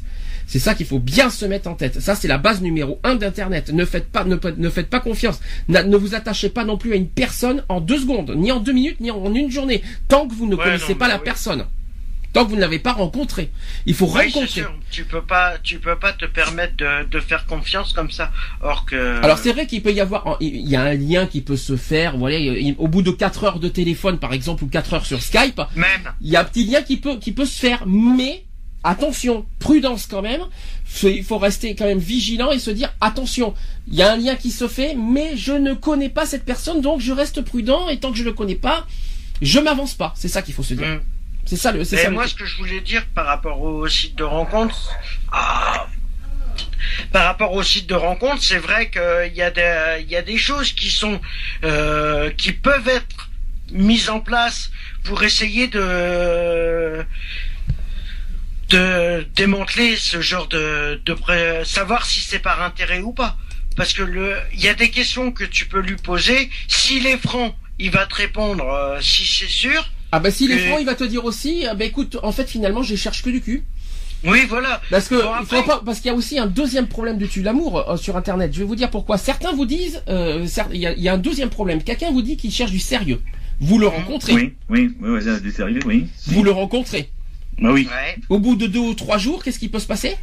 C'est 0.50 0.60
ça 0.60 0.74
qu'il 0.74 0.86
faut 0.86 1.00
bien 1.00 1.30
se 1.30 1.44
mettre 1.46 1.68
en 1.70 1.74
tête. 1.74 2.00
Ça, 2.00 2.16
c'est 2.16 2.30
la 2.30 2.38
base 2.38 2.62
numéro 2.62 3.02
un 3.04 3.16
d'Internet. 3.16 3.74
Ne 3.74 3.84
faites 3.84 4.06
pas, 4.10 4.24
ne, 4.24 4.38
ne 4.56 4.70
faites 4.70 4.88
pas 4.90 5.02
confiance. 5.02 5.42
Ne 5.68 5.98
vous 5.98 6.16
attachez 6.16 6.48
pas 6.48 6.64
non 6.64 6.78
plus 6.78 6.94
à 6.94 6.96
une 6.96 7.10
personne 7.10 7.66
en 7.68 7.82
deux 7.82 7.98
secondes, 8.00 8.34
ni 8.38 8.54
en 8.54 8.62
deux 8.62 8.72
minutes, 8.72 9.02
ni 9.02 9.12
en 9.12 9.34
une 9.36 9.52
journée. 9.52 9.82
Tant 10.08 10.26
que 10.26 10.34
vous 10.34 10.48
ne 10.48 10.56
Ouais, 10.56 10.64
connaissez 10.64 10.94
non, 10.94 11.00
pas 11.00 11.10
la 11.10 11.16
oui. 11.18 11.22
personne. 11.26 11.66
Tant 12.38 12.46
que 12.46 12.50
vous 12.52 12.56
ne 12.56 12.62
l'avez 12.62 12.78
pas 12.78 12.94
rencontré. 12.94 13.50
Il 13.88 13.96
faut 13.96 14.06
Oui, 14.06 14.26
rencontrer. 14.26 14.48
sûr. 14.48 14.72
Tu 14.92 15.06
peux 15.06 15.24
pas, 15.24 15.58
tu 15.64 15.80
peux 15.80 15.96
pas 15.98 16.14
te 16.14 16.26
permettre 16.26 16.76
de, 16.78 17.06
de 17.10 17.20
faire 17.20 17.48
confiance 17.48 17.94
comme 17.94 18.12
ça. 18.12 18.32
Or 18.62 18.86
que. 18.86 19.20
Alors 19.24 19.40
c'est 19.40 19.54
vrai 19.54 19.66
qu'il 19.66 19.82
peut 19.82 19.92
y 19.92 20.00
avoir, 20.02 20.38
il 20.40 20.70
y 20.70 20.76
a 20.76 20.84
un 20.84 20.94
lien 20.94 21.26
qui 21.26 21.42
peut 21.42 21.58
se 21.58 21.76
faire, 21.76 22.16
voilà, 22.16 22.38
il- 22.38 22.76
au 22.78 22.88
bout 22.88 23.02
de 23.02 23.10
4 23.10 23.44
heures 23.46 23.60
de 23.60 23.68
téléphone 23.70 24.20
par 24.20 24.34
exemple 24.34 24.64
ou 24.64 24.68
4 24.68 24.94
heures 24.94 25.06
sur 25.08 25.20
Skype, 25.22 25.60
Même. 25.76 25.88
il 26.22 26.30
y 26.30 26.36
a 26.36 26.42
un 26.42 26.44
petit 26.44 26.64
lien 26.64 26.84
qui 26.84 26.98
peut 26.98 27.18
qui 27.18 27.32
peut 27.32 27.46
se 27.48 27.60
faire, 27.60 27.84
mais 27.88 28.44
attention, 28.84 29.48
prudence 29.58 30.06
quand 30.06 30.22
même. 30.22 30.42
Il 31.04 31.24
faut 31.24 31.40
rester 31.40 31.74
quand 31.76 31.86
même 31.86 31.98
vigilant 31.98 32.52
et 32.52 32.60
se 32.60 32.70
dire 32.70 32.94
attention, 33.02 33.56
il 33.88 33.96
y 33.96 34.04
a 34.04 34.12
un 34.14 34.18
lien 34.18 34.36
qui 34.36 34.52
se 34.52 34.68
fait, 34.68 34.94
mais 34.96 35.36
je 35.36 35.54
ne 35.54 35.74
connais 35.74 36.10
pas 36.10 36.28
cette 36.28 36.46
personne, 36.46 36.82
donc 36.82 37.02
je 37.02 37.12
reste 37.14 37.42
prudent 37.42 37.90
et 37.90 37.98
tant 38.00 38.12
que 38.12 38.18
je 38.18 38.24
ne 38.24 38.28
le 38.30 38.34
connais 38.34 38.54
pas, 38.56 38.86
je 39.42 39.60
m'avance 39.60 39.96
pas. 39.96 40.14
C'est 40.16 40.28
ça 40.28 40.44
qu'il 40.44 40.54
faut 40.54 40.62
se 40.64 40.76
dire. 40.76 40.86
Mm. 40.88 41.00
C'est 41.88 41.98
ça 41.98 42.10
le. 42.10 42.16
Moi, 42.16 42.28
ce 42.28 42.36
que 42.36 42.46
je 42.46 42.58
voulais 42.58 42.82
dire 42.82 43.06
par 43.16 43.26
rapport 43.26 43.62
au 43.62 43.88
site 43.88 44.16
de 44.16 44.24
rencontre, 44.24 44.92
ah, 45.32 45.88
par 47.12 47.26
rapport 47.26 47.54
au 47.54 47.64
site 47.64 47.88
de 47.88 47.96
rencontre, 47.96 48.44
c'est 48.44 48.58
vrai 48.58 48.90
qu'il 48.90 49.34
y 49.34 49.42
a 49.42 49.52
des, 49.52 50.02
il 50.02 50.10
y 50.10 50.16
a 50.16 50.22
des 50.22 50.38
choses 50.38 50.74
qui 50.74 50.92
sont, 50.92 51.20
euh, 51.64 52.30
qui 52.32 52.52
peuvent 52.52 52.88
être 52.88 53.30
mises 53.72 54.10
en 54.10 54.20
place 54.20 54.72
pour 55.04 55.24
essayer 55.24 55.68
de, 55.68 57.06
de 58.70 59.26
démanteler 59.36 59.96
ce 59.96 60.22
genre 60.22 60.48
de, 60.48 61.02
de 61.06 61.14
pré- 61.14 61.64
savoir 61.66 62.06
si 62.06 62.20
c'est 62.20 62.40
par 62.40 62.62
intérêt 62.62 63.00
ou 63.00 63.14
pas. 63.14 63.38
Parce 63.76 63.94
que 63.94 64.04
le, 64.04 64.36
il 64.54 64.62
y 64.62 64.68
a 64.70 64.74
des 64.74 64.90
questions 64.90 65.32
que 65.32 65.44
tu 65.44 65.68
peux 65.68 65.80
lui 65.80 65.96
poser. 65.98 66.50
S'il 66.68 67.06
est 67.06 67.18
franc, 67.22 67.56
il 67.78 67.92
va 67.92 68.06
te 68.06 68.16
répondre 68.16 68.66
euh, 68.68 69.00
si 69.02 69.26
c'est 69.26 69.48
sûr. 69.48 69.88
Ah 70.12 70.20
bah 70.20 70.32
s'il 70.32 70.52
est 70.52 70.56
Et- 70.56 70.68
franc, 70.70 70.78
il 70.78 70.86
va 70.86 70.96
te 70.96 71.04
dire 71.04 71.26
aussi, 71.26 71.66
ah 71.70 71.74
bah 71.76 71.86
écoute, 71.86 72.18
en 72.24 72.32
fait 72.32 72.48
finalement 72.50 72.84
je 72.84 72.96
cherche 72.96 73.24
que 73.24 73.30
du 73.30 73.42
cul. 73.42 73.64
Oui, 74.24 74.46
voilà. 74.50 74.82
Parce 74.90 75.08
que 75.10 75.16
Bon, 75.16 75.22
il 75.22 75.44
après- 75.44 75.58
faut 75.58 75.64
pas, 75.64 75.82
parce 75.86 76.00
qu'il 76.00 76.08
y 76.08 76.14
a 76.14 76.16
aussi 76.18 76.40
un 76.40 76.48
deuxième 76.48 76.88
problème 76.88 77.18
du 77.20 77.28
tue 77.28 77.44
l'amour 77.44 77.88
euh, 77.88 77.98
sur 77.98 78.18
internet. 78.18 78.52
Je 78.52 78.60
vais 78.60 78.66
vous 78.66 78.76
dire 78.76 78.90
pourquoi. 78.90 79.18
Certains 79.20 79.54
vous 79.54 79.66
disent, 79.68 80.02
euh, 80.10 80.48
il 80.74 80.80
y, 80.80 80.88
a, 80.88 80.94
il 80.94 81.02
y 81.04 81.08
a 81.08 81.14
un 81.14 81.18
deuxième 81.20 81.50
problème. 81.50 81.84
Quelqu'un 81.84 82.10
vous 82.12 82.24
dit 82.24 82.36
qu'il 82.36 82.52
cherche 82.52 82.72
du 82.72 82.80
sérieux. 82.80 83.22
Vous 83.60 83.78
le 83.78 83.88
rencontrez, 83.88 84.34
Oui, 84.34 84.54
oui, 84.70 84.96
oui, 85.02 85.24
là, 85.24 85.40
du 85.40 85.52
sérieux, 85.52 85.80
oui. 85.86 86.08
vous 86.28 86.44
le 86.44 86.50
rencontrez. 86.52 87.10
Bah 87.60 87.70
oui. 87.72 87.88
Ouais. 87.88 88.16
Au 88.30 88.40
bout 88.40 88.56
de 88.56 88.66
deux 88.66 88.80
ou 88.80 88.94
trois 88.96 89.18
jours, 89.20 89.44
qu'est-ce 89.44 89.60
qui 89.60 89.70
peut 89.70 89.80
se 89.80 89.88
passer? 89.88 90.16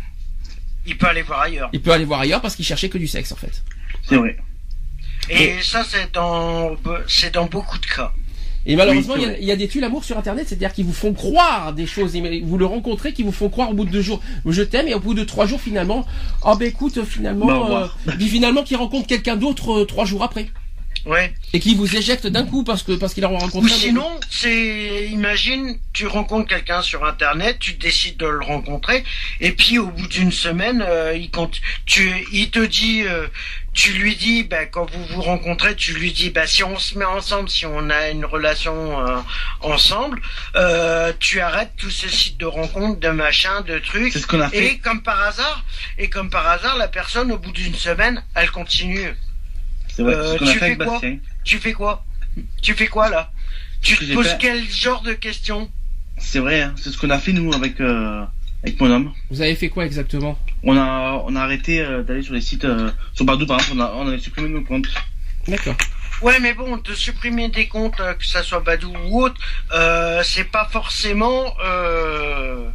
Il 0.87 0.99
peut 0.99 1.07
aller 1.07 1.23
voir 1.23 1.43
ailleurs. 1.43 1.71
Il 1.73 1.81
peut 1.81 1.93
aller 1.93 2.05
voir 2.05 2.21
ailleurs 2.21 2.41
parce 2.41 2.57
qu'il 2.57 2.65
cherchait 2.65 2.89
que 2.89 2.99
du 2.99 3.07
sexe 3.07 3.31
en 3.33 3.37
fait. 3.37 3.63
C'est 4.03 4.17
vrai. 4.17 4.37
Et 5.31 5.55
ça, 5.63 5.85
c'est 5.89 6.13
dans, 6.13 6.77
c'est 7.09 7.33
dans 7.33 7.47
beaucoup 7.47 7.79
de 7.79 7.87
cas. 7.87 8.13
Et 8.67 8.77
malheureusement, 8.77 9.17
il 9.17 9.23
y 9.23 9.27
a- 9.27 9.39
il 9.39 9.45
y, 9.45 9.53
a 9.53 9.57
des 9.57 9.69
tues 9.69 9.81
l'amour 9.81 10.05
sur 10.05 10.17
internet, 10.17 10.47
c'est-à-dire 10.49 10.73
qu'ils 10.73 10.87
vous 10.87 10.93
font 10.95 11.13
croire 11.13 11.73
des 11.75 11.87
choses. 11.87 12.17
Vous 12.45 12.59
le 12.59 12.67
rencontrez, 12.67 13.13
qui 13.13 13.23
vous 13.23 13.33
font 13.33 13.49
croire 13.51 13.71
au 13.71 13.75
bout 13.75 13.85
de 13.85 13.91
deux 13.91 14.01
jours, 14.03 14.21
je 14.47 14.63
t'aime, 14.63 14.89
et 14.89 14.95
au 14.95 15.01
bout 15.01 15.15
de 15.15 15.25
trois 15.25 15.47
jours 15.47 15.61
finalement, 15.61 16.07
oh 16.45 16.57
ben 16.57 16.69
écoute, 16.69 17.05
finalement, 17.05 17.83
euh, 17.83 17.87
puis 18.17 18.29
finalement, 18.29 18.63
qui 18.63 18.75
rencontre 18.77 19.07
quelqu'un 19.07 19.37
d'autre 19.37 19.83
euh, 19.83 19.85
trois 19.85 20.05
jours 20.07 20.23
après. 20.23 20.47
Ouais. 21.07 21.35
Et 21.53 21.61
qui 21.61 21.75
vous 21.75 21.97
éjecte 21.97 22.27
d'un 22.27 22.45
coup 22.47 22.65
parce 22.65 22.83
que 22.83 22.93
parce 22.93 23.13
qu'il 23.13 23.25
a 23.25 23.29
rencontré. 23.29 23.59
Ou 23.61 23.69
sinon, 23.69 24.07
c'est, 24.31 25.09
imagine, 25.11 25.77
tu 25.93 26.07
rencontres 26.07 26.49
quelqu'un 26.49 26.81
sur 26.81 27.05
Internet, 27.05 27.59
tu 27.61 27.75
décides 27.75 28.17
de 28.17 28.27
le 28.27 28.41
rencontrer, 28.41 29.05
et 29.41 29.53
puis 29.53 29.79
au 29.79 29.89
bout 29.89 30.07
d'une 30.09 30.33
semaine, 30.33 30.83
euh, 30.87 31.15
il 31.15 31.31
compte, 31.31 31.61
tu, 31.85 32.11
il 32.33 32.51
te 32.51 32.65
dit, 32.65 33.03
euh, 33.03 33.27
tu 33.75 33.93
lui 33.93 34.15
dis, 34.17 34.45
bah, 34.45 34.67
quand 34.67 34.89
vous 34.91 35.05
vous 35.07 35.21
rencontrez, 35.21 35.75
tu 35.75 35.93
lui 35.95 36.13
dis, 36.13 36.31
bah, 36.31 36.47
si 36.47 36.63
on 36.63 36.79
se 36.79 36.97
met 36.97 37.05
ensemble, 37.05 37.49
si 37.51 37.67
on 37.67 37.91
a 37.91 38.09
une 38.11 38.25
relation 38.25 39.05
euh, 39.07 39.19
ensemble, 39.61 40.23
euh, 40.57 41.13
tu 41.19 41.41
arrêtes 41.41 41.73
tous 41.77 41.91
ces 41.91 42.09
sites 42.09 42.39
de 42.39 42.47
rencontres, 42.47 43.01
de 43.01 43.09
machin, 43.09 43.63
de 43.63 43.79
trucs. 43.81 44.13
C'est 44.13 44.21
ce 44.21 44.27
qu'on 44.29 44.41
a 44.41 44.49
fait. 44.49 44.65
Et 44.75 44.79
comme 44.79 45.03
par 45.03 45.21
hasard, 45.21 45.65
et 45.99 46.09
comme 46.09 46.31
par 46.31 46.47
hasard, 46.49 46.77
la 46.79 46.87
personne, 46.89 47.33
au 47.33 47.39
bout 47.39 47.51
d'une 47.53 47.75
semaine, 47.75 48.23
elle 48.37 48.51
continue. 48.51 49.13
C'est 49.89 50.03
vrai. 50.03 50.15
Euh, 50.15 50.33
c'est 50.33 50.35
ce 50.35 50.39
qu'on 50.39 50.47
a 50.47 50.53
tu 50.53 50.59
fait 50.59 50.65
avec 50.67 50.79
fais 50.79 50.85
quoi. 50.85 51.01
Tu 51.45 51.59
fais 51.59 51.73
quoi 51.73 52.05
Tu 52.63 52.75
fais 52.75 52.87
quoi 52.87 53.09
là 53.11 53.33
Tu 53.83 53.97
que 53.97 54.05
te 54.05 54.15
poses 54.15 54.29
fait- 54.29 54.39
quel 54.41 54.71
genre 54.71 55.03
de 55.03 55.13
questions 55.15 55.69
C'est 56.19 56.39
vrai. 56.39 56.63
hein. 56.63 56.75
C'est 56.77 56.91
ce 56.91 56.97
qu'on 56.97 57.11
a 57.11 57.19
fait 57.19 57.33
nous 57.33 57.53
avec 57.53 57.81
euh, 57.81 58.25
avec 58.63 58.81
mon 58.81 58.91
homme. 58.91 59.13
Vous 59.31 59.41
avez 59.43 59.57
fait 59.57 59.69
quoi 59.69 59.85
exactement 59.85 60.39
on 60.65 60.77
a, 60.77 61.23
on 61.27 61.37
a 61.37 61.41
arrêté 61.41 61.81
euh, 61.81 62.03
d'aller 62.03 62.23
sur 62.23 62.35
les 62.35 62.41
sites, 62.41 62.65
euh, 62.65 62.91
sur 63.13 63.25
Badou 63.25 63.47
par 63.47 63.61
exemple, 63.61 63.81
on, 63.81 63.85
a, 63.85 63.93
on 63.95 64.09
avait 64.09 64.19
supprimé 64.19 64.49
nos 64.49 64.63
comptes. 64.63 64.89
D'accord. 65.47 65.77
Ouais, 66.23 66.39
mais 66.41 66.55
bon, 66.55 66.77
de 66.77 66.95
supprimer 66.95 67.49
des 67.49 67.69
comptes, 67.69 68.01
euh, 68.01 68.15
que 68.15 68.25
ça 68.25 68.43
soit 68.43 68.61
Badou 68.61 68.93
ou 69.07 69.23
autre, 69.23 69.41
euh, 69.73 70.23
c'est 70.23 70.45
pas 70.45 70.67
forcément. 70.71 71.55
Euh... 71.65 72.71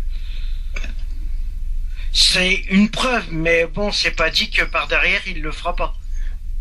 C'est 2.11 2.64
une 2.70 2.90
preuve, 2.90 3.26
mais 3.32 3.66
bon, 3.68 3.91
c'est 3.91 4.11
pas 4.11 4.30
dit 4.30 4.49
que 4.49 4.64
par 4.64 4.88
derrière 4.88 5.22
il 5.28 5.41
le 5.41 5.52
fera 5.52 5.76
pas. 5.76 5.95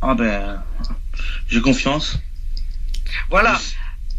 Ah 0.01 0.15
ben, 0.15 0.63
j'ai 1.49 1.61
confiance. 1.61 2.19
Voilà. 3.31 3.59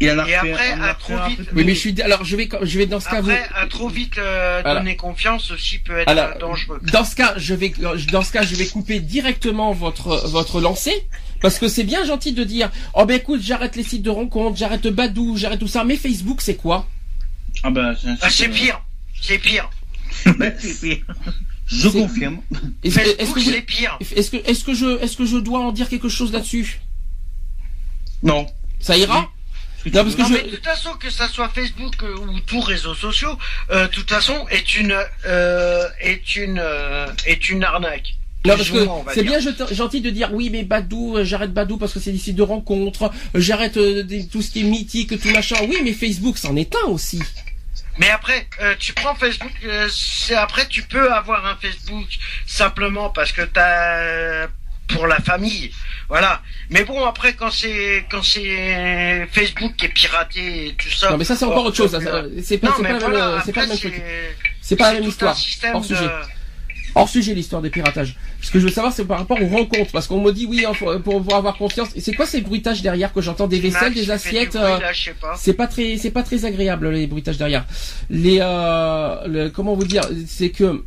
Il 0.02 0.10
en 0.10 0.18
a 0.18 0.26
Et 0.28 0.34
refait- 0.38 0.52
après, 0.52 0.72
on 0.72 0.78
en 0.78 0.82
a 0.82 0.86
à 0.88 0.94
trop 0.94 1.16
vite. 1.28 1.40
Oui, 1.54 1.64
mais 1.64 1.74
je 1.74 1.78
suis. 1.78 2.00
Alors, 2.02 2.24
je 2.24 2.34
vais, 2.36 2.48
je 2.62 2.78
vais 2.78 2.86
dans 2.86 3.00
ce 3.00 3.08
cas 3.10 3.20
vous. 3.20 3.30
Après, 3.30 3.48
à 3.54 3.66
trop 3.66 3.88
vite 3.88 4.16
euh, 4.16 4.60
Voilà. 4.62 4.80
donner 4.80 4.96
confiance 4.96 5.50
aussi 5.50 5.78
peut 5.78 5.98
être 5.98 6.08
Alors, 6.08 6.30
euh, 6.36 6.38
dangereux. 6.38 6.80
Dans 6.90 7.04
ce 7.04 7.14
cas, 7.14 7.34
je 7.36 7.54
vais, 7.54 7.70
dans 8.10 8.22
ce 8.22 8.32
cas, 8.32 8.42
je 8.42 8.54
vais 8.54 8.66
couper 8.66 9.00
directement 9.00 9.72
votre 9.72 10.26
votre 10.28 10.60
lancée 10.62 11.06
parce 11.42 11.58
que 11.58 11.68
c'est 11.68 11.84
bien 11.84 12.04
gentil 12.04 12.32
de 12.32 12.44
dire, 12.44 12.70
oh 12.94 13.04
ben 13.04 13.16
écoute, 13.18 13.42
j'arrête 13.42 13.76
les 13.76 13.82
sites 13.82 14.02
de 14.02 14.10
rencontres, 14.10 14.56
j'arrête 14.56 14.86
Badou, 14.86 15.36
j'arrête 15.36 15.60
tout 15.60 15.68
ça, 15.68 15.84
mais 15.84 15.96
Facebook, 15.96 16.40
c'est 16.40 16.56
quoi? 16.56 16.86
Ah 17.62 17.70
ben, 17.70 17.94
c'est 18.00 18.08
un 18.08 18.16
Ah, 18.22 18.28
euh, 18.28 18.48
pire. 18.48 18.80
C'est 19.20 19.38
pire. 19.38 19.68
c'est 20.58 20.80
pire. 20.80 21.04
Je 21.66 21.88
confirme. 21.88 22.38
Est-ce 22.82 22.98
est-ce 23.00 23.16
Facebook, 23.16 23.34
que, 23.36 23.42
c'est 23.52 23.60
pire. 23.62 23.98
est-ce 24.00 24.30
que, 24.30 24.36
est-ce 24.48 24.64
que 24.64 24.74
je, 24.74 25.00
est-ce 25.02 25.16
que 25.16 25.26
je 25.26 25.36
dois 25.36 25.60
en 25.60 25.72
dire 25.72 25.88
quelque 25.90 26.08
chose 26.08 26.32
là-dessus? 26.32 26.80
Non. 28.22 28.46
Ça 28.80 28.96
ira? 28.96 29.22
Ce 29.22 29.39
Non, 29.86 30.04
parce 30.04 30.08
veux. 30.10 30.16
que 30.16 30.22
Non, 30.22 30.28
je- 30.28 30.32
mais 30.34 30.42
de 30.50 30.56
toute 30.56 30.64
façon, 30.64 30.92
que 30.94 31.10
ça 31.10 31.26
soit 31.28 31.48
Facebook 31.48 31.94
euh, 32.02 32.16
ou 32.16 32.40
tous 32.40 32.60
réseaux 32.60 32.94
sociaux, 32.94 33.38
euh, 33.70 33.86
de 33.86 33.90
toute 33.90 34.10
façon, 34.10 34.46
est 34.50 34.76
une 34.76 34.96
euh, 35.26 35.88
est 36.00 36.36
une 36.36 36.62
est 37.26 37.48
une 37.48 37.64
arnaque. 37.64 38.14
Non, 38.46 38.56
parce 38.56 38.70
que 38.70 38.86
c'est 39.12 39.22
bien 39.22 39.38
gentil 39.70 40.00
de 40.00 40.08
dire 40.08 40.30
oui, 40.32 40.48
mais 40.50 40.62
Badou, 40.64 41.18
j'arrête 41.24 41.52
Badou 41.52 41.76
parce 41.76 41.92
que 41.92 42.00
c'est 42.00 42.10
des 42.12 42.18
sites 42.18 42.36
de 42.36 42.42
rencontres, 42.42 43.10
j'arrête 43.34 43.74
tout 43.74 44.40
ce 44.42 44.50
qui 44.50 44.60
est 44.60 44.64
mythique, 44.64 45.20
tout 45.20 45.28
machin. 45.30 45.56
Oui, 45.68 45.76
mais 45.84 45.92
Facebook, 45.92 46.38
c'en 46.38 46.56
est 46.56 46.74
un 46.84 46.88
aussi. 46.88 47.22
Mais 47.98 48.08
après, 48.08 48.46
euh, 48.62 48.74
tu 48.78 48.94
prends 48.94 49.14
Facebook, 49.14 49.52
euh, 49.64 49.86
c'est 49.92 50.34
après 50.34 50.66
tu 50.68 50.82
peux 50.84 51.12
avoir 51.12 51.44
un 51.44 51.56
Facebook 51.56 52.06
simplement 52.46 53.10
parce 53.10 53.32
que 53.32 53.42
t'as 53.42 54.46
pour 54.88 55.06
la 55.06 55.20
famille, 55.20 55.70
voilà. 56.10 56.42
Mais 56.68 56.84
bon, 56.84 57.02
après 57.06 57.32
quand 57.32 57.50
c'est 57.50 58.04
quand 58.10 58.22
c'est 58.22 59.26
Facebook 59.32 59.72
qui 59.76 59.86
est 59.86 59.88
piraté 59.88 60.66
et 60.66 60.72
tout 60.74 60.90
ça. 60.90 61.10
Non, 61.12 61.16
mais 61.16 61.24
ça 61.24 61.36
c'est 61.36 61.46
encore 61.46 61.64
oh, 61.64 61.68
autre 61.68 61.76
chose. 61.78 61.94
euh, 61.94 62.00
ça, 62.00 62.04
ça, 62.04 62.22
C'est 62.42 62.58
pas, 62.58 62.74
c'est 62.76 62.82
mais 62.82 62.88
pas, 62.90 62.98
la 62.98 63.00
même, 63.00 63.10
voilà, 63.10 63.26
euh, 63.38 63.52
pas 63.52 63.66
même 63.66 63.78
truc. 63.78 64.02
c'est- 64.60 64.76
pas 64.76 64.92
la 64.92 65.00
même 65.00 65.08
histoire. 65.08 65.36
Hors 65.72 65.84
sujet. 65.84 66.08
Hors 66.96 67.08
sujet 67.08 67.34
l'histoire 67.34 67.62
des 67.62 67.70
piratages. 67.70 68.16
Ce 68.42 68.50
que 68.50 68.58
je 68.58 68.64
veux 68.66 68.72
savoir, 68.72 68.92
c'est 68.92 69.04
par 69.04 69.18
rapport 69.18 69.40
aux 69.40 69.46
rencontres, 69.46 69.92
parce 69.92 70.08
qu'on 70.08 70.20
me 70.20 70.32
dit 70.32 70.44
oui, 70.46 70.64
hein, 70.66 70.72
pour, 70.76 71.00
pour 71.00 71.34
avoir 71.36 71.56
confiance. 71.56 71.90
Et 71.94 72.00
c'est 72.00 72.12
quoi 72.12 72.26
ces 72.26 72.40
bruitages 72.40 72.82
derrière 72.82 73.12
que 73.12 73.20
j'entends? 73.20 73.46
Des 73.46 73.60
vaisselles, 73.60 73.94
des 73.94 74.10
assiettes 74.10 74.56
euh, 74.56 74.78
pas. 75.20 75.36
C'est 75.36 75.52
pas 75.52 75.68
très, 75.68 75.96
c'est 75.98 76.10
pas 76.10 76.24
très 76.24 76.44
agréable 76.44 76.90
les 76.90 77.06
bruitages 77.06 77.38
derrière. 77.38 77.64
Les, 78.08 78.38
euh, 78.40 79.14
le- 79.28 79.48
comment 79.50 79.74
vous 79.76 79.84
dire, 79.84 80.02
c'est 80.26 80.50
que 80.50 80.82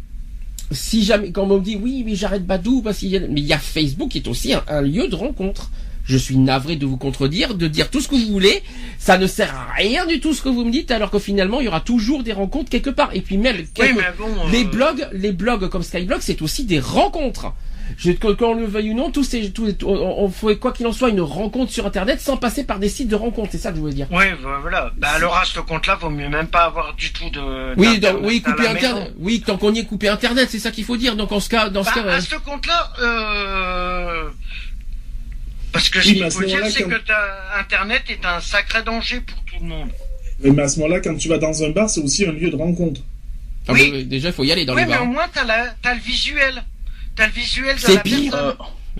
si 0.74 1.04
jamais, 1.04 1.32
quand 1.32 1.44
on 1.50 1.58
me 1.60 1.64
dit 1.64 1.78
oui, 1.82 2.04
mais 2.06 2.16
j'arrête 2.16 2.46
Badou 2.46 2.82
parce 2.82 3.00
qu'il 3.00 3.10
y 3.10 3.18
a, 3.18 3.20
mais 3.22 3.42
il 3.42 3.46
y 3.46 3.54
a 3.54 3.58
Facebook 3.58 4.10
qui 4.10 4.20
est 4.20 4.28
aussi 4.28 4.54
un, 4.54 4.64
un 4.68 4.82
lieu 4.82 5.08
de 5.08 5.16
rencontre. 5.16 5.70
Je 6.06 6.18
suis 6.18 6.36
navré 6.38 6.76
de 6.76 6.86
vous 6.86 6.98
contredire, 6.98 7.56
de 7.56 7.66
dire 7.68 7.90
tout 7.90 8.02
ce 8.02 8.10
que 8.10 8.16
vous 8.16 8.26
voulez. 8.32 8.62
Ça 9.00 9.18
ne 9.18 9.26
sert 9.26 9.56
à 9.56 9.72
rien 9.78 10.06
du 10.06 10.20
tout 10.20 10.34
ce 10.34 10.42
que 10.42 10.50
vous 10.50 10.66
me 10.66 10.72
dites, 10.72 10.92
alors 10.92 11.10
que 11.10 11.18
finalement 11.20 11.62
il 11.62 11.66
y 11.66 11.68
aura 11.70 11.80
toujours 11.80 12.24
des 12.24 12.34
rencontres 12.34 12.70
quelque 12.70 12.90
part. 12.90 13.12
Et 13.14 13.22
puis 13.22 13.38
même 13.38 13.56
Oui, 13.80 13.94
bon. 13.94 14.00
euh, 14.46 14.52
les 14.52 14.66
blogs, 14.66 15.08
les 15.14 15.32
blogs 15.32 15.70
comme 15.70 15.82
Skyblog, 15.84 16.20
c'est 16.22 16.42
aussi 16.42 16.66
des 16.66 16.80
rencontres. 16.82 17.54
Je, 17.98 18.12
que- 18.12 18.32
qu'on 18.34 18.54
le 18.56 18.66
veuille 18.66 18.92
ou 18.92 18.94
non, 18.96 19.12
tous 19.12 19.24
ces, 19.24 19.52
tous, 19.52 19.72
on, 19.84 19.90
on 20.24 20.30
faut 20.30 20.56
quoi 20.56 20.72
qu'il 20.74 20.88
en 20.88 20.92
soit 20.94 21.10
une 21.10 21.22
rencontre 21.22 21.72
sur 21.72 21.86
Internet 21.86 22.20
sans 22.22 22.38
passer 22.38 22.64
par 22.64 22.80
des 22.80 22.90
sites 22.90 23.08
de 23.10 23.16
rencontres. 23.16 23.50
C'est 23.52 23.58
ça 23.60 23.70
que 23.70 23.76
je 23.76 23.82
voulais 23.82 23.94
dire. 23.94 24.08
Oui, 24.12 24.26
voilà. 24.62 24.92
Bah, 24.98 25.10
alors 25.16 25.36
à 25.38 25.46
ce 25.46 25.60
compte-là, 25.60 25.96
vaut 25.96 26.10
mieux 26.10 26.30
même 26.30 26.48
pas 26.48 26.64
avoir 26.66 26.96
du 26.96 27.12
tout 27.14 27.30
de. 27.30 27.76
Oui, 27.78 28.00
oui, 28.24 28.42
couper 28.42 28.68
internet. 28.68 29.14
Oui, 29.20 29.42
tant 29.46 29.58
qu'on 29.58 29.74
y 29.74 29.80
est 29.80 29.86
coupé 29.86 30.08
internet, 30.08 30.48
c'est 30.50 30.60
ça 30.60 30.72
qu'il 30.72 30.86
faut 30.86 30.98
dire. 30.98 31.16
Donc 31.16 31.32
en 31.32 31.40
ce 31.40 31.50
cas, 31.50 31.70
dans 31.70 31.84
ce 31.84 31.90
Bah, 31.90 32.02
cas, 32.04 32.10
à 32.10 32.16
euh, 32.16 32.22
ce 32.22 32.36
compte-là, 32.36 32.94
euh... 33.02 34.30
parce 35.72 35.90
que 35.90 36.00
Oui, 36.00 36.04
ce 36.06 36.10
mais 36.10 36.16
qu'il 36.20 36.32
faut 36.32 36.44
dire, 36.44 36.60
c'est 36.70 36.84
quand- 36.84 36.90
que 36.90 37.60
Internet 37.60 38.04
est 38.10 38.26
un 38.26 38.40
sacré 38.40 38.84
danger 38.84 39.22
pour 39.22 39.38
tout 39.46 39.56
le 39.62 39.68
monde. 39.68 39.90
Oui, 40.44 40.52
mais 40.52 40.64
à 40.64 40.68
ce 40.68 40.80
moment-là, 40.80 41.00
quand 41.00 41.16
tu 41.16 41.30
vas 41.30 41.38
dans 41.38 41.64
un 41.64 41.70
bar, 41.70 41.90
c'est 41.90 42.02
aussi 42.02 42.26
un 42.26 42.32
lieu 42.32 42.50
de 42.50 42.56
rencontre. 42.56 43.02
ah, 43.68 43.74
oui. 43.74 43.90
bah, 43.92 43.98
oui, 43.98 44.06
déjà 44.06 44.30
il 44.30 44.34
faut 44.34 44.44
y 44.44 44.52
aller 44.52 44.66
dans 44.66 44.74
oui, 44.74 44.82
les 44.82 44.88
mais 44.88 44.94
bars. 44.94 45.04
au 45.04 45.08
moins 45.08 45.28
la, 45.48 45.68
t'as 45.82 45.94
le 45.94 46.00
visuel, 46.02 46.64
t'as 47.16 47.28
le 47.28 47.32
visuel 47.34 47.76
de 47.76 47.82
C'est 47.82 47.96
la 47.96 48.02
pire. 48.02 48.32
personne. 48.32 48.56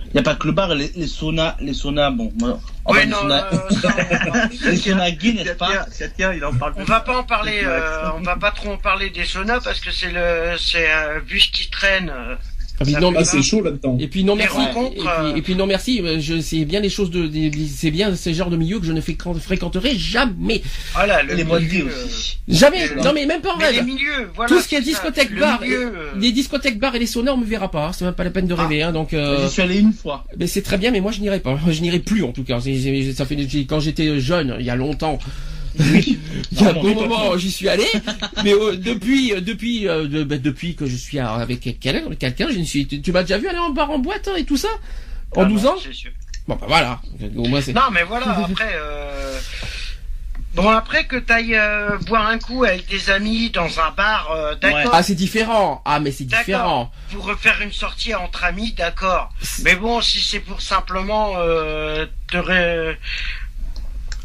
Il 0.06 0.10
n'y 0.14 0.20
a 0.20 0.22
pas 0.24 0.34
que 0.34 0.46
le 0.46 0.52
bar, 0.52 0.74
les, 0.74 0.90
les 0.96 1.06
saunas, 1.06 1.56
les 1.60 1.72
saunas, 1.74 2.10
bon, 2.10 2.32
moi, 2.38 2.60
on 2.84 2.92
Oui, 2.92 2.98
va 2.98 3.04
les 3.04 3.10
non, 3.10 3.18
saunas, 3.18 3.46
euh, 3.52 3.70
ça, 3.80 3.94
on 4.26 4.30
va- 4.30 4.46
les 4.70 4.76
saunas 4.76 5.10
gays, 5.12 5.32
n'est-ce 5.34 5.52
pas 5.54 5.86
il 6.34 6.44
en 6.44 6.52
parle. 6.54 6.74
On 6.76 6.84
va 6.84 7.00
pas 7.00 7.16
en 7.18 7.22
parler, 7.24 7.60
euh, 7.64 8.10
on 8.16 8.20
va 8.20 8.36
pas 8.36 8.50
trop 8.50 8.72
en 8.72 8.76
parler 8.76 9.10
des 9.10 9.24
saunas 9.24 9.60
parce 9.60 9.80
que 9.80 9.90
c'est 9.92 10.10
le, 10.10 10.56
c'est 10.58 10.90
un 10.90 11.20
bus 11.20 11.48
qui 11.48 11.68
traîne. 11.70 12.10
euh, 12.10 12.34
Ah, 12.80 12.84
puis 12.84 12.94
non, 12.94 13.12
Ah, 13.16 13.24
c'est 13.24 13.40
chaud 13.42 13.62
là-dedans. 13.62 13.96
et 14.00 14.08
puis 14.08 14.24
non 14.24 14.34
merci. 14.34 14.56
rencontres, 14.56 14.94
et, 14.96 14.98
puis, 14.98 15.06
euh, 15.08 15.34
et 15.36 15.42
puis 15.42 15.54
non 15.54 15.66
merci. 15.66 16.00
euh, 16.02 16.18
Je 16.18 16.40
c'est 16.40 16.64
bien 16.64 16.80
les 16.80 16.88
choses 16.88 17.10
de, 17.10 17.30
c'est 17.72 17.92
bien 17.92 18.14
ces 18.16 18.34
genres 18.34 18.50
de 18.50 18.56
milieux 18.56 18.80
que 18.80 18.86
je 18.86 18.92
ne 18.92 19.00
fréquent- 19.00 19.34
fréquenterai 19.34 19.96
jamais, 19.96 20.60
Voilà, 20.92 21.22
le 21.22 21.34
Les 21.34 21.44
modes 21.44 21.62
milieu, 21.62 21.84
gays 21.84 21.90
euh, 21.90 22.04
aussi. 22.06 22.38
jamais. 22.48 22.88
Mais- 22.96 23.02
Non 23.02 23.12
mais 23.14 23.26
même 23.26 23.40
pas 23.40 23.54
en 23.54 23.58
Mais 23.58 23.70
les 23.70 23.78
rêve. 23.78 23.86
milieux, 23.86 24.30
voilà. 24.34 24.48
Tout 24.48 24.60
ce 24.60 24.66
qui 24.68 24.74
est 24.74 24.78
ça. 24.78 24.84
discothèque, 24.84 25.30
Le 25.30 25.40
bar, 25.40 25.60
milieu, 25.60 25.82
euh, 25.86 26.10
les 26.18 26.32
discothèques, 26.32 26.78
bars 26.80 26.94
et 26.96 26.98
les 26.98 27.06
saunas, 27.06 27.32
on 27.32 27.36
me 27.36 27.44
verra 27.46 27.70
pas. 27.70 27.86
hein, 27.88 27.92
C'est 27.92 28.04
même 28.04 28.14
pas 28.14 28.24
la 28.24 28.30
peine 28.30 28.46
de 28.48 28.54
rêver. 28.54 28.82
Hein, 28.82 28.90
donc. 28.92 29.14
euh, 29.14 29.44
J'y 29.46 29.52
suis 29.52 29.62
allé 29.62 29.78
une 29.78 29.92
fois. 29.92 30.24
Mais 30.36 30.48
c'est 30.48 30.62
très 30.62 30.76
bien, 30.78 30.90
mais 30.90 31.00
moi 31.00 31.12
je 31.12 31.20
n'irai 31.20 31.38
pas. 31.40 31.56
Je 31.70 31.80
n'irai 31.80 32.00
plus 32.00 32.24
en 32.24 32.32
tout 32.32 32.42
cas. 32.44 32.58
Ça 32.60 33.24
fait 33.24 33.36
quand 33.68 33.78
j'étais 33.78 34.18
jeune, 34.18 34.56
il 34.58 34.66
y 34.66 34.70
a 34.70 34.74
longtemps. 34.76 35.18
Il 35.78 36.18
y 36.52 36.64
a 36.64 36.70
un 36.70 36.72
bon 36.74 36.94
moment, 36.94 37.36
j'y 37.36 37.50
suis 37.50 37.68
allé. 37.68 37.84
Mais 38.44 38.52
euh, 38.52 38.76
depuis, 38.76 39.32
euh, 39.32 39.40
depuis, 39.40 39.88
euh, 39.88 40.06
de- 40.06 40.24
bah, 40.24 40.38
depuis 40.38 40.74
que 40.76 40.86
je 40.86 40.96
suis 40.96 41.18
avec 41.18 41.60
quelqu'un, 41.60 42.02
quelqu'un, 42.18 42.48
je 42.50 42.58
ne 42.58 42.64
suis. 42.64 42.86
Tu, 42.86 43.00
tu 43.02 43.12
m'as 43.12 43.22
déjà 43.22 43.38
vu 43.38 43.48
aller 43.48 43.58
en 43.58 43.70
bar 43.70 43.90
en 43.90 43.98
boîte 43.98 44.28
hein, 44.28 44.36
et 44.36 44.44
tout 44.44 44.56
ça 44.56 44.68
en 45.36 45.42
ah 45.42 45.44
12 45.46 45.62
non, 45.64 45.70
ans 45.70 45.74
c'est 45.82 45.92
sûr. 45.92 46.10
Bon 46.46 46.56
bah 46.56 46.66
voilà. 46.68 47.00
Au 47.36 47.48
moins 47.48 47.60
c'est. 47.60 47.72
Non, 47.72 47.90
mais 47.92 48.02
voilà, 48.04 48.30
après. 48.30 48.72
Euh... 48.74 49.38
Bon, 50.54 50.68
après 50.68 51.04
que 51.06 51.16
t'ailles 51.16 51.56
euh, 51.56 51.98
boire 52.06 52.28
un 52.28 52.38
coup 52.38 52.62
avec 52.62 52.86
des 52.88 53.10
amis 53.10 53.50
dans 53.50 53.80
un 53.80 53.90
bar, 53.90 54.30
euh, 54.30 54.54
d'accord. 54.54 54.92
Ah 54.94 55.02
c'est 55.02 55.16
différent. 55.16 55.82
Ah 55.84 55.98
mais 55.98 56.12
c'est 56.12 56.26
D'accord. 56.26 56.44
différent. 56.44 56.92
Pour 57.10 57.24
refaire 57.24 57.60
une 57.60 57.72
sortie 57.72 58.14
entre 58.14 58.44
amis, 58.44 58.72
d'accord. 58.72 59.30
Mais 59.64 59.74
bon, 59.74 60.00
si 60.00 60.20
c'est 60.20 60.38
pour 60.38 60.60
simplement 60.62 61.32
euh, 61.38 62.06
te 62.30 62.36
ré- 62.36 62.96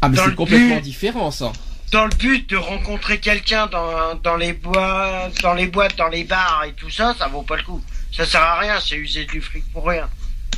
Ah 0.02 0.08
mais 0.08 0.16
c'est 0.16 0.34
complètement 0.34 0.76
but- 0.76 0.82
différent 0.82 1.30
ça. 1.30 1.52
dans 1.92 2.04
le 2.04 2.14
but 2.16 2.48
de 2.48 2.56
rencontrer 2.56 3.18
quelqu'un 3.18 3.66
dans, 3.66 4.14
dans 4.16 4.36
les 4.36 4.52
bois, 4.52 5.28
dans 5.42 5.54
les 5.54 5.66
boîtes, 5.66 5.96
dans 5.96 6.08
les 6.08 6.24
bars 6.24 6.64
et 6.66 6.72
tout 6.72 6.90
ça, 6.90 7.14
ça 7.18 7.28
vaut 7.28 7.42
pas 7.42 7.56
le 7.56 7.62
coup. 7.62 7.82
Ça 8.12 8.24
sert 8.24 8.42
à 8.42 8.58
rien, 8.58 8.78
c'est 8.80 8.96
user 8.96 9.24
du 9.24 9.40
fric 9.40 9.64
pour 9.72 9.86
rien. 9.86 10.08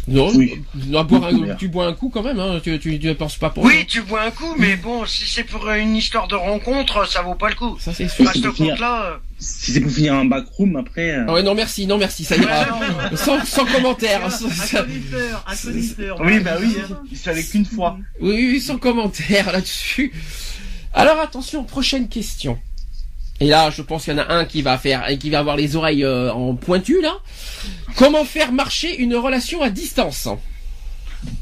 Non, 0.09 0.33
Oui. 0.35 0.61
boire 0.75 1.27
un- 1.27 1.55
tu 1.55 1.69
bois 1.69 1.87
un 1.87 1.93
coup 1.93 2.09
quand 2.09 2.23
même. 2.25 2.41
Hein. 2.41 2.61
Tu, 2.63 2.77
tu, 2.81 2.99
tu 2.99 3.07
ne 3.07 3.13
penses 3.13 3.37
pas 3.37 3.51
pour 3.51 3.63
Oui, 3.65 3.75
rien. 3.77 3.85
tu 3.87 4.03
bois 4.03 4.23
un 4.23 4.31
coup, 4.33 4.55
mais 4.59 4.75
bon, 4.77 5.07
si 5.07 5.25
c'est 5.27 5.45
pour 5.45 5.71
une 5.71 5.95
histoire 5.95 6.27
de 6.27 6.35
rencontre, 6.35 7.09
ça 7.09 7.23
vaut 7.23 7.37
pas 7.37 7.49
le 7.51 7.55
coup. 7.55 7.77
Ça 7.79 7.93
c'est 7.95 8.09
sûr. 8.09 8.29
À 8.29 8.33
ce 8.33 8.41
c'est 8.41 8.47
pour 8.49 8.57
finir. 8.57 8.73
compte-là, 8.73 9.21
Si 9.39 9.71
c'est 9.73 9.81
pour 9.81 9.93
finir 9.93 10.15
en 10.15 10.25
backroom, 10.25 10.75
après. 10.77 11.11
euh, 11.13 11.25
Ah 11.29 11.35
ouais 11.35 11.43
non 11.45 11.55
merci, 11.55 11.87
non 11.87 11.99
merci, 11.99 12.25
ça 12.25 12.37
ira. 12.37 12.67
sans, 13.15 13.45
sans 13.45 13.65
commentaire. 13.65 14.23
Un 14.25 14.29
un 14.29 15.57
connaisseur. 15.57 16.21
Oui, 16.25 16.41
bah 16.41 16.57
oui, 16.61 16.77
j'y 17.09 17.17
suis 17.17 17.31
allé 17.31 17.45
qu'une 17.45 17.65
fois. 17.65 17.97
Oui, 18.21 18.51
oui, 18.53 18.61
sans 18.61 18.79
commentaire 18.79 19.53
là-dessus. 19.53 20.13
Alors 20.95 21.21
attention, 21.21 21.63
prochaine 21.65 22.09
question. 22.09 22.59
Et 23.43 23.49
là, 23.49 23.71
je 23.71 23.83
pense 23.83 24.05
qu'il 24.05 24.13
y 24.13 24.17
en 24.17 24.21
a 24.23 24.33
un 24.33 24.45
qui 24.45 24.63
va 24.63 24.79
faire, 24.79 25.05
qui 25.19 25.29
va 25.31 25.41
avoir 25.41 25.57
les 25.57 25.75
oreilles 25.75 26.05
euh, 26.05 26.33
en 26.33 26.55
pointu 26.55 27.01
là. 27.03 27.15
Comment 27.97 28.25
faire 28.25 28.53
marcher 28.53 28.97
une 29.01 29.17
relation 29.17 29.63
à 29.63 29.69
distance? 29.71 30.29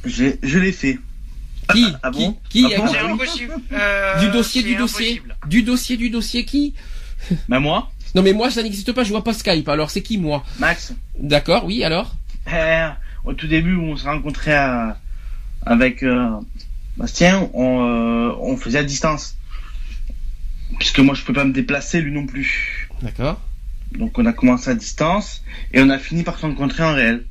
J'ai- 0.06 0.38
Je 0.42 0.58
l'ai 0.58 0.72
fait. 0.72 0.98
Qui? 1.74 1.86
Ah 2.02 2.10
Qui, 2.10 2.18
bon? 2.26 2.36
qui 2.48 2.72
Ah 2.74 2.78
bon? 2.78 2.86
C'est 2.88 2.98
impossible. 2.98 3.54
Euh, 3.72 4.18
Du 4.20 4.30
dossier, 4.30 4.62
du 4.62 4.76
dossier, 4.76 5.06
impossible. 5.10 5.36
du 5.46 5.62
dossier, 5.62 5.96
du 5.98 6.08
dossier. 6.10 6.44
Qui? 6.46 6.74
Bah 7.50 7.60
moi, 7.60 7.90
Non 8.14 8.22
mais 8.22 8.32
moi, 8.32 8.50
ça 8.50 8.62
n'existe 8.62 8.92
pas. 8.92 9.04
Je 9.04 9.10
vois 9.10 9.22
pas 9.22 9.34
Skype. 9.34 9.68
Alors 9.68 9.90
c'est 9.90 10.00
qui 10.02 10.16
moi? 10.16 10.42
Max, 10.58 10.94
D'accord, 11.18 11.66
oui. 11.66 11.84
Alors? 11.84 12.14
Euh, 12.50 12.88
au 13.24 13.34
tout 13.34 13.46
début 13.46 13.74
où 13.74 13.82
on 13.82 13.96
s'est 13.98 14.08
rencontrés 14.08 14.54
à- 14.54 14.96
avec 15.66 16.02
euh, 16.02 16.30
Bastien, 16.96 17.50
on, 17.52 17.84
euh, 17.84 18.32
on 18.40 18.56
faisait 18.56 18.78
à 18.78 18.84
distance. 18.84 19.36
Puisque 20.78 20.98
moi 21.00 21.14
je 21.14 21.22
peux 21.22 21.32
pas 21.32 21.44
me 21.44 21.52
déplacer, 21.52 22.00
lui 22.00 22.12
non 22.12 22.26
plus. 22.26 22.88
D'accord. 23.02 23.40
Donc 23.92 24.18
on 24.18 24.26
a 24.26 24.32
commencé 24.32 24.70
à 24.70 24.74
distance 24.74 25.42
et 25.72 25.80
on 25.80 25.90
a 25.90 25.98
fini 25.98 26.22
par 26.22 26.38
se 26.38 26.42
rencontrer 26.42 26.82
en 26.82 26.94
réel. 26.94 27.24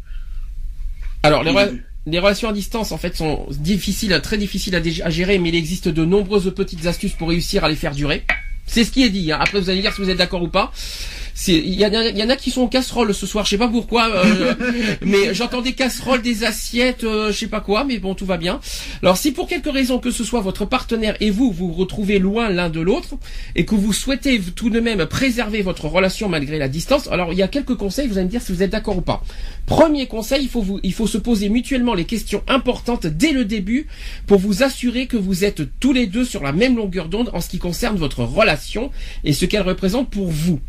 Alors 1.24 1.44
les, 1.44 2.20
relations 2.20 2.50
à 2.50 2.54
distance 2.54 2.92
en 2.92 2.98
fait 2.98 3.16
sont 3.16 3.48
difficiles, 3.52 4.20
très 4.24 4.38
difficiles 4.38 4.76
à, 4.76 5.10
gérer, 5.10 5.38
mais 5.38 5.50
il 5.50 5.56
existe 5.56 5.88
de 5.88 6.06
nombreuses 6.06 6.54
petites 6.56 6.86
astuces 6.86 7.14
pour 7.14 7.30
réussir 7.30 7.64
à 7.64 7.70
les 7.70 7.76
faire 7.76 7.94
durer. 7.94 8.24
C'est 8.66 8.84
ce 8.84 8.92
qui 8.92 9.04
est 9.04 9.10
dit. 9.10 9.32
hein. 9.32 9.40
Après 9.42 9.60
vous 9.60 9.70
allez 9.70 9.80
me 9.80 9.84
dire 9.84 9.94
si 9.94 10.02
vous 10.02 10.10
êtes 10.10 10.18
d'accord 10.18 10.44
ou 10.44 10.48
pas. 10.48 10.72
Il 11.48 11.74
y, 11.80 11.86
en 11.86 11.94
a- 11.94 12.06
il 12.10 12.18
y 12.18 12.24
en 12.24 12.30
a 12.30 12.36
qui 12.36 12.52
sont 12.52 12.62
en 12.62 12.68
casserole 12.68 13.14
ce 13.14 13.26
soir, 13.26 13.46
je 13.46 13.52
sais 13.52 13.58
pas 13.58 13.68
pourquoi, 13.70 14.10
euh, 14.10 14.54
mais 15.02 15.34
j'entends 15.34 15.62
des 15.62 15.74
casseroles, 15.74 16.22
des 16.22 16.44
assiettes, 16.44 17.04
euh, 17.04 17.32
je 17.32 17.38
sais 17.38 17.48
pas 17.48 17.62
quoi, 17.62 17.84
mais 17.86 17.98
bon 17.98 18.14
tout 18.16 18.26
va 18.26 18.38
bien. 18.38 18.60
Alors 19.02 19.18
si 19.18 19.32
pour 19.32 19.48
quelque 19.48 19.70
raison 19.70 20.00
que 20.00 20.12
ce 20.12 20.24
soit 20.24 20.42
votre 20.42 20.66
partenaire 20.66 21.16
et 21.22 21.30
vous 21.30 21.52
vous 21.52 21.68
vous 21.70 21.74
retrouvez 21.74 22.20
loin 22.20 22.50
l'un 22.50 22.70
de 22.70 22.80
l'autre 22.82 23.16
et 23.56 23.66
que 23.66 23.76
vous 23.76 23.94
souhaitez 23.94 24.40
tout 24.56 24.70
de 24.70 24.80
même 24.80 25.06
préserver 25.06 25.62
votre 25.62 25.86
relation 25.88 26.28
malgré 26.30 26.58
la 26.58 26.68
distance, 26.68 27.08
alors 27.08 27.32
il 27.32 27.40
y 27.40 27.44
a 27.44 27.48
quelques 27.48 27.76
conseils, 27.76 28.08
vous 28.08 28.18
allez 28.18 28.26
me 28.26 28.32
dire 28.32 28.42
si 28.42 28.52
vous 28.52 28.62
êtes 28.64 28.72
d'accord 28.72 28.98
ou 28.98 29.02
pas. 29.02 29.24
Premier 29.66 30.08
conseil, 30.08 30.42
il 30.44 30.50
faut 30.50 30.62
vous, 30.62 30.80
il 30.84 30.94
faut 30.94 31.08
se 31.08 31.18
poser 31.18 31.48
mutuellement 31.50 31.94
les 31.94 32.06
questions 32.06 32.44
importantes 32.48 33.06
dès 33.08 33.32
le 33.32 33.46
début 33.46 33.88
pour 34.28 34.40
vous 34.40 34.64
assurer 34.64 35.06
que 35.08 35.16
vous 35.18 35.46
êtes 35.46 35.62
tous 35.80 35.94
les 35.94 36.08
deux 36.08 36.26
sur 36.26 36.44
la 36.44 36.52
même 36.52 36.76
longueur 36.76 37.08
d'onde 37.08 37.30
en 37.34 37.40
ce 37.42 37.50
qui 37.50 37.60
concerne 37.60 37.98
votre 37.98 38.24
relation 38.24 38.92
et 39.24 39.32
ce 39.34 39.46
qu'elle 39.46 39.62
représente 39.62 40.10
pour 40.10 40.28
vous. 40.28 40.60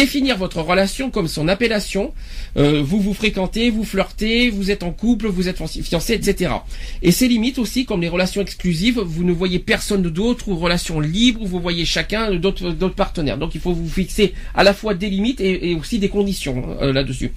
Définir 0.00 0.38
votre 0.38 0.62
relation 0.62 1.10
comme 1.10 1.28
son 1.28 1.46
appellation. 1.46 2.14
Euh, 2.56 2.82
vous 2.82 3.02
vous 3.02 3.12
fréquentez, 3.12 3.68
vous 3.68 3.84
flirtez, 3.84 4.48
vous 4.48 4.70
êtes 4.70 4.82
en 4.82 4.92
couple, 4.92 5.26
vous 5.26 5.46
êtes 5.46 5.62
fiancé, 5.82 6.14
etc. 6.14 6.54
Et 7.02 7.12
ses 7.12 7.28
limites 7.28 7.58
aussi, 7.58 7.84
comme 7.84 8.00
les 8.00 8.08
relations 8.08 8.40
exclusives. 8.40 8.98
Vous 8.98 9.24
ne 9.24 9.32
voyez 9.32 9.58
personne 9.58 10.00
d'autre 10.04 10.48
ou 10.48 10.56
relations 10.56 11.00
libres 11.00 11.44
vous 11.44 11.60
voyez 11.60 11.84
chacun 11.84 12.34
d'autres 12.36 12.88
partenaires. 12.88 13.36
Donc 13.36 13.54
il 13.54 13.60
faut 13.60 13.74
vous 13.74 13.90
fixer 13.90 14.32
à 14.54 14.64
la 14.64 14.72
fois 14.72 14.94
des 14.94 15.10
limites 15.10 15.42
et, 15.42 15.74
aussi 15.74 15.98
des 15.98 16.08
conditions 16.08 16.78
euh, 16.80 16.94
là-dessus. 16.94 17.32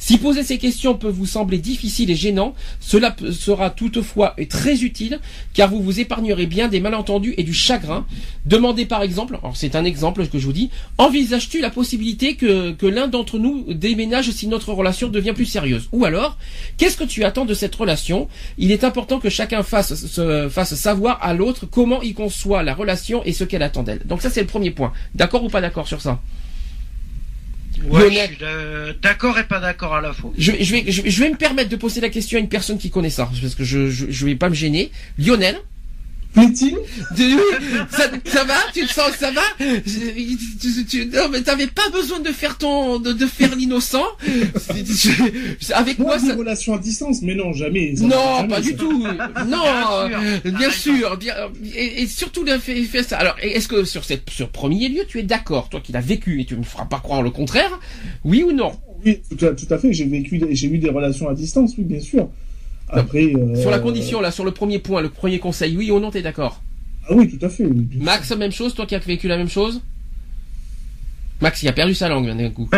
Si 0.00 0.18
poser 0.18 0.42
ces 0.42 0.58
questions 0.58 0.94
peut 0.94 1.10
vous 1.10 1.26
sembler 1.26 1.58
difficile 1.58 2.10
et 2.10 2.16
gênant, 2.16 2.52
cela 2.80 3.14
sera 3.30 3.70
toutefois 3.70 4.34
très 4.48 4.82
utile 4.82 5.20
car 5.54 5.70
vous 5.70 5.80
vous 5.80 6.00
épargnerez 6.00 6.46
bien 6.46 6.66
des 6.66 6.80
malentendus 6.80 7.34
et 7.36 7.44
du 7.44 7.54
chagrin. 7.54 8.06
Demandez 8.44 8.86
par 8.86 9.04
exemple, 9.04 9.38
c'est 9.54 9.76
un 9.76 9.84
exemple 9.84 10.26
que 10.26 10.40
je 10.40 10.46
vous 10.46 10.52
dis, 10.52 10.70
envisages-tu 10.98 11.60
la 11.60 11.70
possibilité 11.70 12.07
que, 12.16 12.72
que 12.72 12.86
l'un 12.86 13.08
d'entre 13.08 13.38
nous 13.38 13.72
déménage 13.74 14.30
si 14.30 14.46
notre 14.48 14.72
relation 14.72 15.08
devient 15.08 15.32
plus 15.34 15.46
sérieuse 15.46 15.88
Ou 15.92 16.04
alors, 16.04 16.38
qu'est-ce 16.76 16.96
que 16.96 17.04
tu 17.04 17.24
attends 17.24 17.44
de 17.44 17.54
cette 17.54 17.74
relation? 17.74 18.28
Il 18.56 18.72
est 18.72 18.84
important 18.84 19.18
que 19.20 19.28
chacun 19.30 19.62
fasse, 19.62 19.94
se, 19.94 20.48
fasse 20.48 20.74
savoir 20.74 21.18
à 21.22 21.34
l'autre 21.34 21.66
comment 21.66 22.00
il 22.02 22.14
conçoit 22.14 22.62
la 22.62 22.74
relation 22.74 23.22
et 23.24 23.32
ce 23.32 23.44
qu'elle 23.44 23.62
attend 23.62 23.82
d'elle. 23.82 24.00
Donc 24.06 24.22
ça 24.22 24.30
c'est 24.30 24.40
le 24.40 24.46
premier 24.46 24.70
point. 24.70 24.92
D'accord 25.14 25.44
ou 25.44 25.48
pas 25.48 25.60
d'accord 25.60 25.88
sur 25.88 26.00
ça? 26.00 26.20
Ouais, 27.84 28.10
je 28.10 28.18
suis 28.18 28.36
d'a- 28.38 28.92
d'accord 29.00 29.38
et 29.38 29.44
pas 29.44 29.60
d'accord 29.60 29.94
à 29.94 30.00
la 30.00 30.12
fois. 30.12 30.32
je, 30.36 30.50
vais- 30.50 30.64
je 30.64 30.72
vais, 30.74 30.84
je, 30.90 31.02
vais- 31.02 31.10
je 31.10 31.22
vais 31.22 31.30
me 31.30 31.36
permettre 31.36 31.70
de 31.70 31.76
poser 31.76 32.00
la 32.00 32.08
question 32.08 32.36
à 32.38 32.40
une 32.40 32.48
personne 32.48 32.76
qui 32.78 32.90
connaît 32.90 33.10
ça, 33.10 33.30
parce 33.40 33.54
que 33.54 33.62
je, 33.62 33.88
je 33.88 34.26
vais 34.26 34.34
pas 34.34 34.48
me 34.48 34.54
gêner. 34.54 34.90
Lionel? 35.16 35.56
Plaît-il 36.34 36.76
ça, 37.90 38.04
ça 38.26 38.44
va 38.44 38.54
Tu 38.74 38.86
te 38.86 38.92
sens 38.92 39.10
ça 39.18 39.30
va 39.30 39.40
Je- 39.58 40.36
tu- 40.60 40.84
tu- 40.86 41.06
Non 41.06 41.28
mais 41.32 41.40
t'avais 41.42 41.66
pas 41.66 41.88
besoin 41.90 42.20
de 42.20 42.28
faire 42.30 42.58
ton 42.58 42.98
de, 43.00 43.12
de 43.12 43.26
faire 43.26 43.54
l'innocent. 43.56 44.04
Avec 45.74 45.98
Moi, 45.98 46.08
moi 46.08 46.18
des 46.18 46.28
ça. 46.28 46.34
relations 46.36 46.74
à 46.74 46.78
distance, 46.78 47.22
mais 47.22 47.34
non, 47.34 47.52
jamais. 47.52 47.96
ça 47.96 48.04
Non, 48.04 48.36
jamais, 48.36 48.48
pas 48.48 48.60
du 48.60 48.76
tout. 48.76 49.02
Non, 49.46 50.08
Bien 50.08 50.40
sûr. 50.42 50.52
bien 50.58 50.70
sûr, 50.70 51.16
bien, 51.16 51.34
et, 51.74 52.02
et 52.02 52.06
surtout 52.06 52.44
de 52.44 52.56
fait, 52.58 52.82
fait 52.84 53.02
ça. 53.02 53.18
Alors, 53.18 53.36
est-ce 53.42 53.68
que 53.68 53.84
sur 53.84 54.04
cette, 54.04 54.28
sur 54.30 54.48
premier 54.50 54.88
lieu, 54.88 55.02
tu 55.08 55.18
es 55.18 55.22
d'accord, 55.22 55.68
toi 55.68 55.80
qui 55.80 55.92
l'as 55.92 56.00
vécu 56.00 56.40
et 56.40 56.44
tu 56.44 56.56
me 56.56 56.62
feras 56.62 56.84
pas 56.86 57.00
croire 57.00 57.22
le 57.22 57.30
contraire, 57.30 57.78
oui 58.24 58.42
ou 58.42 58.52
non? 58.52 58.72
Oui, 59.04 59.20
tout 59.36 59.44
à, 59.46 59.50
tout 59.50 59.66
à 59.72 59.78
fait. 59.78 59.92
J'ai 59.92 60.04
vécu, 60.06 60.40
j'ai 60.50 60.68
eu 60.68 60.78
des 60.78 60.90
relations 60.90 61.28
à 61.28 61.34
distance, 61.34 61.74
oui, 61.78 61.84
bien 61.84 62.00
sûr. 62.00 62.28
Après. 62.90 63.32
euh, 63.34 63.54
Sur 63.60 63.70
la 63.70 63.78
condition 63.78 64.20
là, 64.20 64.30
sur 64.30 64.44
le 64.44 64.50
premier 64.50 64.78
point, 64.78 65.00
le 65.02 65.10
premier 65.10 65.38
conseil, 65.38 65.76
oui 65.76 65.90
ou 65.90 66.00
non, 66.00 66.10
t'es 66.10 66.22
d'accord? 66.22 66.60
Ah 67.08 67.14
oui, 67.14 67.28
tout 67.38 67.44
à 67.44 67.48
fait. 67.48 67.64
oui, 67.64 67.88
Max, 68.00 68.30
même 68.32 68.52
chose, 68.52 68.74
toi 68.74 68.86
qui 68.86 68.94
as 68.94 68.98
vécu 68.98 69.28
la 69.28 69.36
même 69.36 69.48
chose? 69.48 69.80
Max, 71.40 71.62
il 71.62 71.68
a 71.68 71.72
perdu 71.72 71.94
sa 71.94 72.08
langue 72.08 72.26
d'un 72.36 72.50
coup. 72.50 72.68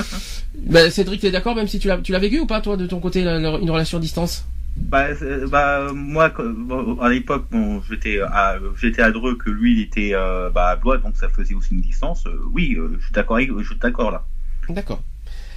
ben, 0.58 0.90
Cédric, 0.90 1.20
t'es 1.20 1.30
d'accord 1.30 1.54
même 1.54 1.68
si 1.68 1.78
tu 1.78 1.88
l'as, 1.88 1.98
tu 1.98 2.12
l'as 2.12 2.18
vécu 2.18 2.40
ou 2.40 2.46
pas 2.46 2.60
toi 2.60 2.76
de 2.76 2.86
ton 2.86 3.00
côté 3.00 3.22
la- 3.22 3.38
la- 3.38 3.58
une 3.58 3.70
relation 3.70 3.98
à 3.98 4.00
distance? 4.00 4.46
Bah, 4.76 5.14
c'est- 5.14 5.46
bah 5.50 5.92
moi, 5.92 6.32
bon, 6.38 6.98
à 7.00 7.08
l'époque, 7.10 7.46
bon, 7.50 7.82
j'étais 7.88 8.20
à, 8.20 8.56
j'étais 8.80 9.02
à 9.02 9.10
Dreux, 9.10 9.36
que 9.36 9.50
lui, 9.50 9.72
il 9.76 9.80
était 9.82 10.12
euh, 10.14 10.50
bah, 10.50 10.68
à 10.68 10.76
Blois, 10.76 10.98
donc 10.98 11.16
ça 11.16 11.28
faisait 11.28 11.54
aussi 11.54 11.74
une 11.74 11.80
distance. 11.80 12.24
Euh, 12.26 12.40
oui, 12.52 12.76
euh, 12.78 12.96
je 12.98 13.04
suis 13.04 13.12
d'accord, 13.12 13.36
avec- 13.36 13.50
je 13.58 13.64
suis 13.66 13.78
d'accord 13.78 14.10
là. 14.12 14.24
D'accord. 14.68 15.02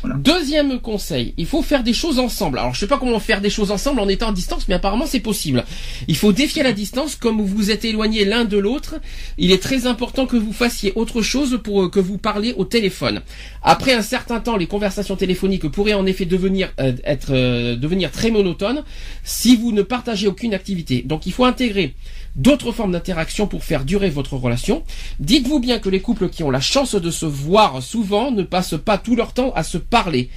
Deuxième 0.03 0.79
conseil, 0.79 1.33
il 1.37 1.45
faut 1.45 1.61
faire 1.61 1.83
des 1.83 1.93
choses 1.93 2.17
ensemble. 2.17 2.57
Alors 2.57 2.73
je 2.73 2.79
sais 2.79 2.87
pas 2.87 2.97
comment 2.97 3.19
faire 3.19 3.39
des 3.39 3.49
choses 3.49 3.71
ensemble 3.71 3.99
en 3.99 4.07
étant 4.07 4.29
à 4.29 4.33
distance, 4.33 4.67
mais 4.67 4.75
apparemment 4.75 5.05
c'est 5.05 5.19
possible. 5.19 5.63
Il 6.07 6.17
faut 6.17 6.31
défier 6.31 6.63
la 6.63 6.73
distance 6.73 7.15
comme 7.15 7.37
vous 7.37 7.45
vous 7.45 7.71
êtes 7.71 7.85
éloignés 7.85 8.25
l'un 8.25 8.43
de 8.43 8.57
l'autre. 8.57 8.95
Il 9.37 9.51
est 9.51 9.61
très 9.61 9.85
important 9.85 10.25
que 10.25 10.37
vous 10.37 10.53
fassiez 10.53 10.91
autre 10.95 11.21
chose 11.21 11.59
pour 11.63 11.83
euh, 11.83 11.89
que 11.89 11.99
vous 11.99 12.17
parliez 12.17 12.53
au 12.57 12.65
téléphone. 12.65 13.21
Après 13.61 13.93
un 13.93 14.01
certain 14.01 14.39
temps, 14.39 14.57
les 14.57 14.67
conversations 14.67 15.15
téléphoniques 15.15 15.69
pourraient 15.69 15.93
en 15.93 16.05
effet 16.05 16.25
devenir 16.25 16.71
euh, 16.79 16.93
être 17.03 17.31
euh, 17.31 17.75
devenir 17.75 18.11
très 18.11 18.31
monotones 18.31 18.83
si 19.23 19.55
vous 19.55 19.71
ne 19.71 19.83
partagez 19.83 20.27
aucune 20.27 20.53
activité. 20.53 21.03
Donc 21.05 21.27
il 21.27 21.33
faut 21.33 21.45
intégrer 21.45 21.93
d'autres 22.35 22.71
formes 22.71 22.91
d'interaction 22.91 23.47
pour 23.47 23.63
faire 23.63 23.85
durer 23.85 24.09
votre 24.09 24.35
relation. 24.35 24.83
Dites-vous 25.19 25.59
bien 25.59 25.79
que 25.79 25.89
les 25.89 26.01
couples 26.01 26.29
qui 26.29 26.43
ont 26.43 26.51
la 26.51 26.61
chance 26.61 26.95
de 26.95 27.11
se 27.11 27.25
voir 27.25 27.81
souvent 27.81 28.31
ne 28.31 28.43
passent 28.43 28.79
pas 28.83 28.97
tout 28.97 29.15
leur 29.15 29.33
temps 29.33 29.53
à 29.53 29.63
se 29.63 29.77
parler. 29.77 30.29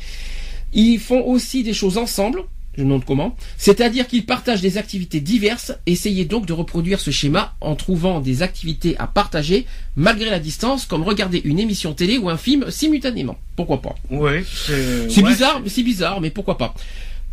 Ils 0.72 0.98
font 0.98 1.22
aussi 1.24 1.62
des 1.62 1.74
choses 1.74 1.98
ensemble. 1.98 2.42
Je 2.76 2.82
me 2.82 2.86
demande 2.86 3.04
comment. 3.04 3.36
C'est-à-dire 3.56 4.08
qu'ils 4.08 4.26
partagent 4.26 4.60
des 4.60 4.78
activités 4.78 5.20
diverses. 5.20 5.72
Essayez 5.86 6.24
donc 6.24 6.44
de 6.46 6.52
reproduire 6.52 6.98
ce 6.98 7.12
schéma 7.12 7.54
en 7.60 7.76
trouvant 7.76 8.18
des 8.20 8.42
activités 8.42 8.96
à 8.98 9.06
partager 9.06 9.64
malgré 9.94 10.28
la 10.28 10.40
distance, 10.40 10.84
comme 10.84 11.04
regarder 11.04 11.40
une 11.44 11.60
émission 11.60 11.94
télé 11.94 12.18
ou 12.18 12.28
un 12.28 12.36
film 12.36 12.68
simultanément. 12.72 13.36
Pourquoi 13.54 13.80
pas? 13.80 13.94
Oui, 14.10 14.44
c'est 14.44 15.22
ouais, 15.22 15.30
bizarre, 15.30 15.62
c'est 15.68 15.84
bizarre, 15.84 16.20
mais 16.20 16.30
pourquoi 16.30 16.58
pas? 16.58 16.74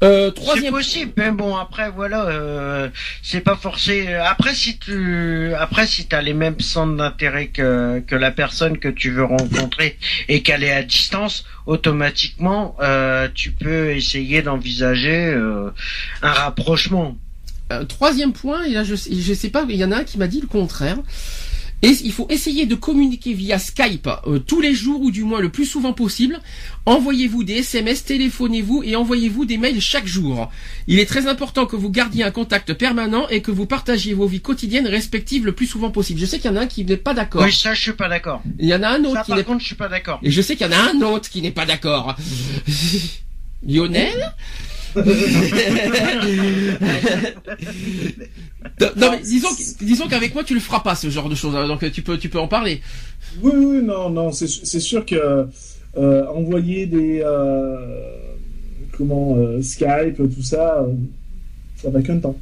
Euh, 0.03 0.31
C'est 0.35 0.41
troisième. 0.41 0.73
possible, 0.73 1.11
mais 1.15 1.29
bon 1.31 1.55
après 1.55 1.91
voilà, 1.91 2.25
euh, 2.25 2.89
c'est 3.21 3.41
pas 3.41 3.55
forcé. 3.55 4.13
Après 4.15 4.55
si 4.55 4.79
tu, 4.79 5.53
après 5.53 5.85
si 5.85 6.07
t'as 6.07 6.21
les 6.21 6.33
mêmes 6.33 6.59
centres 6.59 6.95
d'intérêt 6.97 7.47
que 7.47 7.99
que 8.07 8.15
la 8.15 8.31
personne 8.31 8.79
que 8.79 8.87
tu 8.87 9.11
veux 9.11 9.23
rencontrer 9.25 9.97
et 10.27 10.41
qu'elle 10.41 10.63
est 10.63 10.71
à 10.71 10.81
distance, 10.81 11.45
automatiquement 11.67 12.75
euh, 12.81 13.27
tu 13.33 13.51
peux 13.51 13.91
essayer 13.91 14.41
d'envisager 14.41 15.27
euh, 15.27 15.69
un 16.23 16.31
rapprochement. 16.31 17.15
Euh, 17.71 17.85
troisième 17.85 18.33
point, 18.33 18.63
et 18.63 18.71
là 18.71 18.83
je, 18.83 18.95
je 18.95 19.33
sais 19.33 19.49
pas, 19.49 19.65
il 19.69 19.75
y 19.75 19.85
en 19.85 19.91
a 19.91 19.97
un 19.97 20.03
qui 20.03 20.17
m'a 20.17 20.27
dit 20.27 20.41
le 20.41 20.47
contraire. 20.47 20.97
Et 21.83 21.89
il 22.03 22.11
faut 22.11 22.27
essayer 22.29 22.65
de 22.65 22.75
communiquer 22.75 23.33
via 23.33 23.57
Skype 23.57 24.07
euh, 24.27 24.39
tous 24.39 24.61
les 24.61 24.73
jours 24.75 25.01
ou 25.01 25.09
du 25.09 25.23
moins 25.23 25.39
le 25.39 25.49
plus 25.49 25.65
souvent 25.65 25.93
possible. 25.93 26.39
Envoyez-vous 26.85 27.43
des 27.43 27.55
SMS, 27.55 28.05
téléphonez-vous 28.05 28.83
et 28.83 28.95
envoyez-vous 28.95 29.45
des 29.45 29.57
mails 29.57 29.81
chaque 29.81 30.05
jour. 30.05 30.51
Il 30.87 30.99
est 30.99 31.05
très 31.05 31.27
important 31.27 31.65
que 31.65 31.75
vous 31.75 31.89
gardiez 31.89 32.23
un 32.23 32.31
contact 32.31 32.73
permanent 32.73 33.27
et 33.29 33.41
que 33.41 33.51
vous 33.51 33.65
partagiez 33.65 34.13
vos 34.13 34.27
vies 34.27 34.41
quotidiennes 34.41 34.87
respectives 34.87 35.45
le 35.45 35.53
plus 35.53 35.65
souvent 35.67 35.89
possible. 35.91 36.19
Je 36.19 36.25
sais 36.25 36.37
qu'il 36.39 36.51
y 36.51 36.53
en 36.53 36.57
a 36.57 36.61
un 36.61 36.67
qui 36.67 36.85
n'est 36.85 36.97
pas 36.97 37.13
d'accord. 37.13 37.43
Oui, 37.43 37.51
ça 37.51 37.73
je 37.73 37.81
suis 37.81 37.93
pas 37.93 38.09
d'accord. 38.09 38.41
Il 38.59 38.67
y 38.67 38.75
en 38.75 38.83
a 38.83 38.89
un 38.89 39.03
autre 39.03 39.15
Ça 39.15 39.23
qui 39.23 39.31
par 39.31 39.43
contre 39.45 39.61
je 39.61 39.65
suis 39.65 39.75
pas 39.75 39.89
d'accord. 39.89 40.19
et 40.21 40.29
je 40.29 40.41
sais 40.41 40.55
qu'il 40.55 40.67
y 40.67 40.69
en 40.69 40.73
a 40.73 40.91
un 40.91 41.01
autre 41.01 41.29
qui 41.29 41.41
n'est 41.41 41.51
pas 41.51 41.65
d'accord. 41.65 42.15
Lionel? 43.67 44.33
Non 48.97 49.11
mais 49.11 49.19
disons, 49.21 49.49
disons 49.79 50.07
qu'avec 50.07 50.33
moi 50.33 50.43
tu 50.43 50.53
le 50.53 50.59
feras 50.59 50.79
pas 50.79 50.95
ce 50.95 51.09
genre 51.09 51.29
de 51.29 51.35
choses, 51.35 51.55
hein, 51.55 51.67
donc 51.67 51.89
tu 51.91 52.01
peux 52.01 52.17
tu 52.17 52.29
peux 52.29 52.39
en 52.39 52.47
parler. 52.47 52.81
Oui, 53.41 53.51
oui, 53.55 53.81
non, 53.83 54.09
non, 54.09 54.31
c'est 54.31 54.47
c'est 54.47 54.79
sûr 54.79 55.05
que 55.05 55.45
euh, 55.97 56.25
envoyer 56.27 56.85
des 56.85 57.21
euh, 57.23 57.75
comment 58.97 59.35
euh, 59.37 59.61
Skype, 59.61 60.17
tout 60.17 60.43
ça, 60.43 60.79
euh, 60.81 60.93
ça 61.77 61.89
va 61.89 62.01
qu'un 62.01 62.19
temps. 62.19 62.37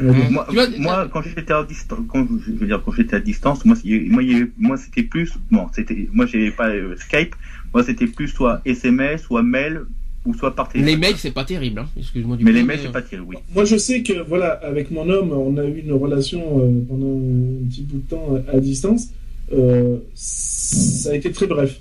Moi, 0.00 0.46
vois, 0.50 0.68
moi, 0.78 1.08
quand 1.12 1.22
j'étais 1.22 1.52
à 1.52 1.64
distance, 1.64 1.98
quand 2.08 2.26
je 2.46 2.52
veux 2.52 2.66
dire 2.66 2.80
quand 2.84 2.92
j'étais 2.92 3.16
à 3.16 3.20
distance, 3.20 3.64
moi, 3.64 3.76
moi, 3.84 4.22
moi, 4.56 4.76
c'était 4.76 5.02
plus, 5.02 5.32
bon, 5.50 5.66
c'était, 5.74 6.08
moi, 6.12 6.26
j'avais 6.26 6.52
pas 6.52 6.68
euh, 6.68 6.96
Skype, 6.96 7.34
moi, 7.74 7.82
c'était 7.82 8.06
plus 8.06 8.28
soit 8.28 8.60
SMS, 8.64 9.22
soit 9.22 9.42
mail, 9.42 9.82
ou 10.26 10.34
soit 10.34 10.54
par 10.54 10.68
téléphone. 10.68 10.90
Les 10.92 10.96
mails 10.98 11.16
c'est 11.16 11.30
pas 11.30 11.44
terrible, 11.44 11.80
hein. 11.80 11.88
excuse-moi 11.98 12.36
du 12.36 12.44
Mais 12.44 12.50
coup, 12.50 12.56
les 12.58 12.62
mails, 12.62 12.80
c'est 12.82 12.92
pas 12.92 13.00
terrible, 13.02 13.28
oui. 13.30 13.36
Moi, 13.54 13.64
je 13.64 13.76
sais 13.76 14.02
que 14.02 14.22
voilà, 14.28 14.48
avec 14.62 14.90
mon 14.90 15.08
homme, 15.08 15.32
on 15.32 15.56
a 15.56 15.64
eu 15.64 15.78
une 15.84 15.92
relation 15.92 16.40
euh, 16.62 16.70
pendant 16.88 17.16
un 17.16 17.68
petit 17.68 17.82
bout 17.82 17.98
de 17.98 18.08
temps 18.10 18.38
à, 18.52 18.56
à 18.56 18.60
distance. 18.60 19.08
Euh, 19.52 19.96
ça 20.14 21.10
a 21.10 21.14
été 21.14 21.32
très 21.32 21.46
bref. 21.46 21.80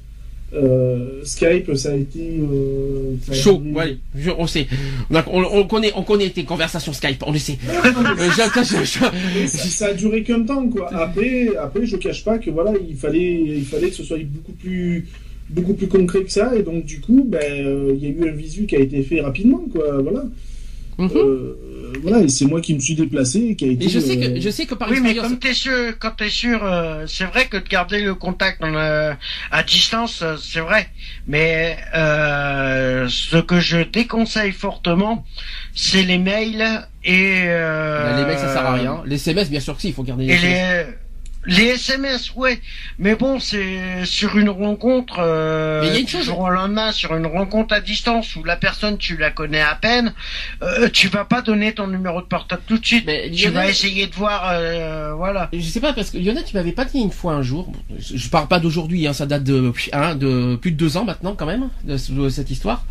Euh, 0.51 1.21
Skype, 1.25 1.75
ça 1.75 1.91
a 1.91 1.95
été 1.95 2.39
euh, 2.41 3.13
ça 3.23 3.33
a 3.33 3.35
Chaud, 3.35 3.57
duré- 3.63 3.73
ouais, 3.75 3.97
je- 4.15 4.31
on 4.35 4.47
sait. 4.47 4.65
On, 5.11 5.15
a- 5.15 5.25
on- 5.29 5.59
on 5.59 5.67
connaît, 5.67 5.91
on 5.95 6.01
connaît 6.01 6.29
tes 6.31 6.43
conversations 6.43 6.91
Skype, 6.91 7.21
on 7.27 7.31
le 7.31 7.37
sait. 7.37 7.59
Euh, 7.67 8.29
je- 8.31 8.63
je- 8.63 8.83
je- 8.83 9.47
ça, 9.47 9.57
ça 9.69 9.85
a 9.87 9.93
duré 9.93 10.23
qu'un 10.23 10.41
temps, 10.43 10.67
quoi. 10.69 10.91
Après, 10.91 11.55
après, 11.55 11.85
je 11.85 11.97
cache 11.97 12.23
pas 12.23 12.39
que 12.39 12.49
voilà, 12.49 12.71
il 12.89 12.95
fallait, 12.95 13.33
il 13.57 13.63
fallait 13.65 13.89
que 13.89 13.95
ce 13.95 14.03
soit 14.03 14.17
beaucoup 14.23 14.53
plus, 14.53 15.07
beaucoup 15.49 15.73
plus 15.73 15.87
concret 15.87 16.23
que 16.23 16.31
ça, 16.31 16.55
et 16.55 16.63
donc 16.63 16.85
du 16.85 16.99
coup, 17.01 17.23
ben, 17.27 17.39
euh, 17.41 17.93
il 17.95 18.03
y 18.03 18.05
a 18.07 18.09
eu 18.09 18.29
un 18.29 18.33
visu 18.33 18.65
qui 18.65 18.75
a 18.75 18.79
été 18.79 19.01
fait 19.03 19.21
rapidement, 19.21 19.61
quoi. 19.71 20.01
Voilà. 20.01 20.23
Mhm. 20.97 21.11
euh, 21.15 21.53
voilà, 22.03 22.19
et 22.21 22.27
c'est 22.27 22.43
moi 22.45 22.59
qui 22.59 22.73
me 22.73 22.79
suis 22.79 22.93
déplacé 22.93 23.39
et 23.39 23.55
qui 23.55 23.63
a 23.65 23.67
été. 23.69 23.85
Et 23.85 23.89
je 23.89 23.99
sais 24.01 24.17
euh, 24.17 24.33
que 24.35 24.41
je 24.41 24.49
sais 24.49 24.65
que 24.65 24.75
par 24.75 24.91
Oui, 24.91 24.99
mais 25.01 25.15
comme 25.15 25.39
t'es 25.39 25.53
sûr, 25.53 25.97
quand 25.97 26.11
t'es 26.17 26.29
sûr, 26.29 26.59
euh, 26.63 27.05
c'est 27.07 27.23
vrai 27.23 27.45
que 27.47 27.55
de 27.55 27.67
garder 27.67 28.01
le 28.01 28.15
contact 28.15 28.59
dans 28.61 28.67
le- 28.69 29.13
à 29.49 29.63
distance, 29.63 30.21
euh, 30.21 30.35
c'est 30.37 30.59
vrai. 30.59 30.89
Mais 31.25 31.77
euh, 31.95 33.07
ce 33.09 33.37
que 33.37 33.59
je 33.61 33.77
déconseille 33.77 34.51
fortement, 34.51 35.25
c'est 35.73 36.03
les 36.03 36.17
mails 36.17 36.65
et 37.05 37.43
euh, 37.45 38.03
Bah, 38.03 38.19
les 38.19 38.25
mails 38.25 38.37
ça 38.37 38.53
sert 38.53 38.65
à 38.65 38.73
rien. 38.73 39.01
Les 39.05 39.15
SMS 39.15 39.49
bien 39.49 39.61
sûr 39.61 39.75
que 39.75 39.81
si, 39.81 39.87
il 39.87 39.93
faut 39.93 40.03
garder 40.03 40.25
les 40.25 40.33
Et 40.33 40.37
les 40.37 40.83
les 41.45 41.67
SMS, 41.67 42.33
ouais. 42.35 42.59
Mais 42.99 43.15
bon, 43.15 43.39
c'est 43.39 44.05
sur 44.05 44.37
une 44.37 44.49
rencontre. 44.49 45.15
Euh, 45.19 45.81
Mais 45.83 45.87
y 45.87 45.95
a 45.95 45.99
une 45.99 46.07
chose- 46.07 46.25
jour 46.25 46.39
au 46.39 46.49
lendemain, 46.49 46.91
sur 46.91 47.15
une 47.15 47.25
rencontre 47.25 47.73
à 47.73 47.79
distance 47.79 48.35
où 48.35 48.43
la 48.43 48.57
personne 48.57 48.97
tu 48.97 49.15
la 49.17 49.31
connais 49.31 49.61
à 49.61 49.75
peine, 49.75 50.13
euh, 50.61 50.89
tu 50.91 51.07
vas 51.07 51.23
pas 51.25 51.41
donner 51.41 51.73
ton 51.73 51.87
numéro 51.87 52.21
de 52.21 52.27
portable 52.27 52.61
tout 52.67 52.77
de 52.77 52.85
suite. 52.85 53.05
Mais 53.07 53.31
tu 53.31 53.45
Lionel- 53.47 53.53
vas 53.53 53.69
essayer 53.69 54.07
de 54.07 54.13
voir, 54.15 54.49
euh, 54.51 55.13
voilà. 55.15 55.49
Je 55.53 55.61
sais 55.61 55.79
pas 55.79 55.93
parce 55.93 56.09
que 56.11 56.17
Lionel, 56.17 56.43
tu 56.45 56.55
m'avais 56.55 56.73
pas 56.73 56.85
dit 56.85 56.99
une 56.99 57.11
fois 57.11 57.33
un 57.33 57.41
jour. 57.41 57.71
Je, 57.97 58.27
parle 58.29 58.47
pas 58.47 58.59
d'aujourd'hui, 58.59 59.07
hein, 59.07 59.13
ça 59.13 59.25
date 59.25 59.43
de, 59.43 59.71
hein, 59.93 60.15
de 60.15 60.55
plus 60.57 60.71
de 60.71 60.77
deux 60.77 60.97
ans 60.97 61.05
maintenant 61.05 61.35
quand 61.35 61.45
même 61.45 61.69
de, 61.85 61.95
ce- 61.97 62.11
de 62.11 62.29
cette 62.29 62.51
histoire. 62.51 62.85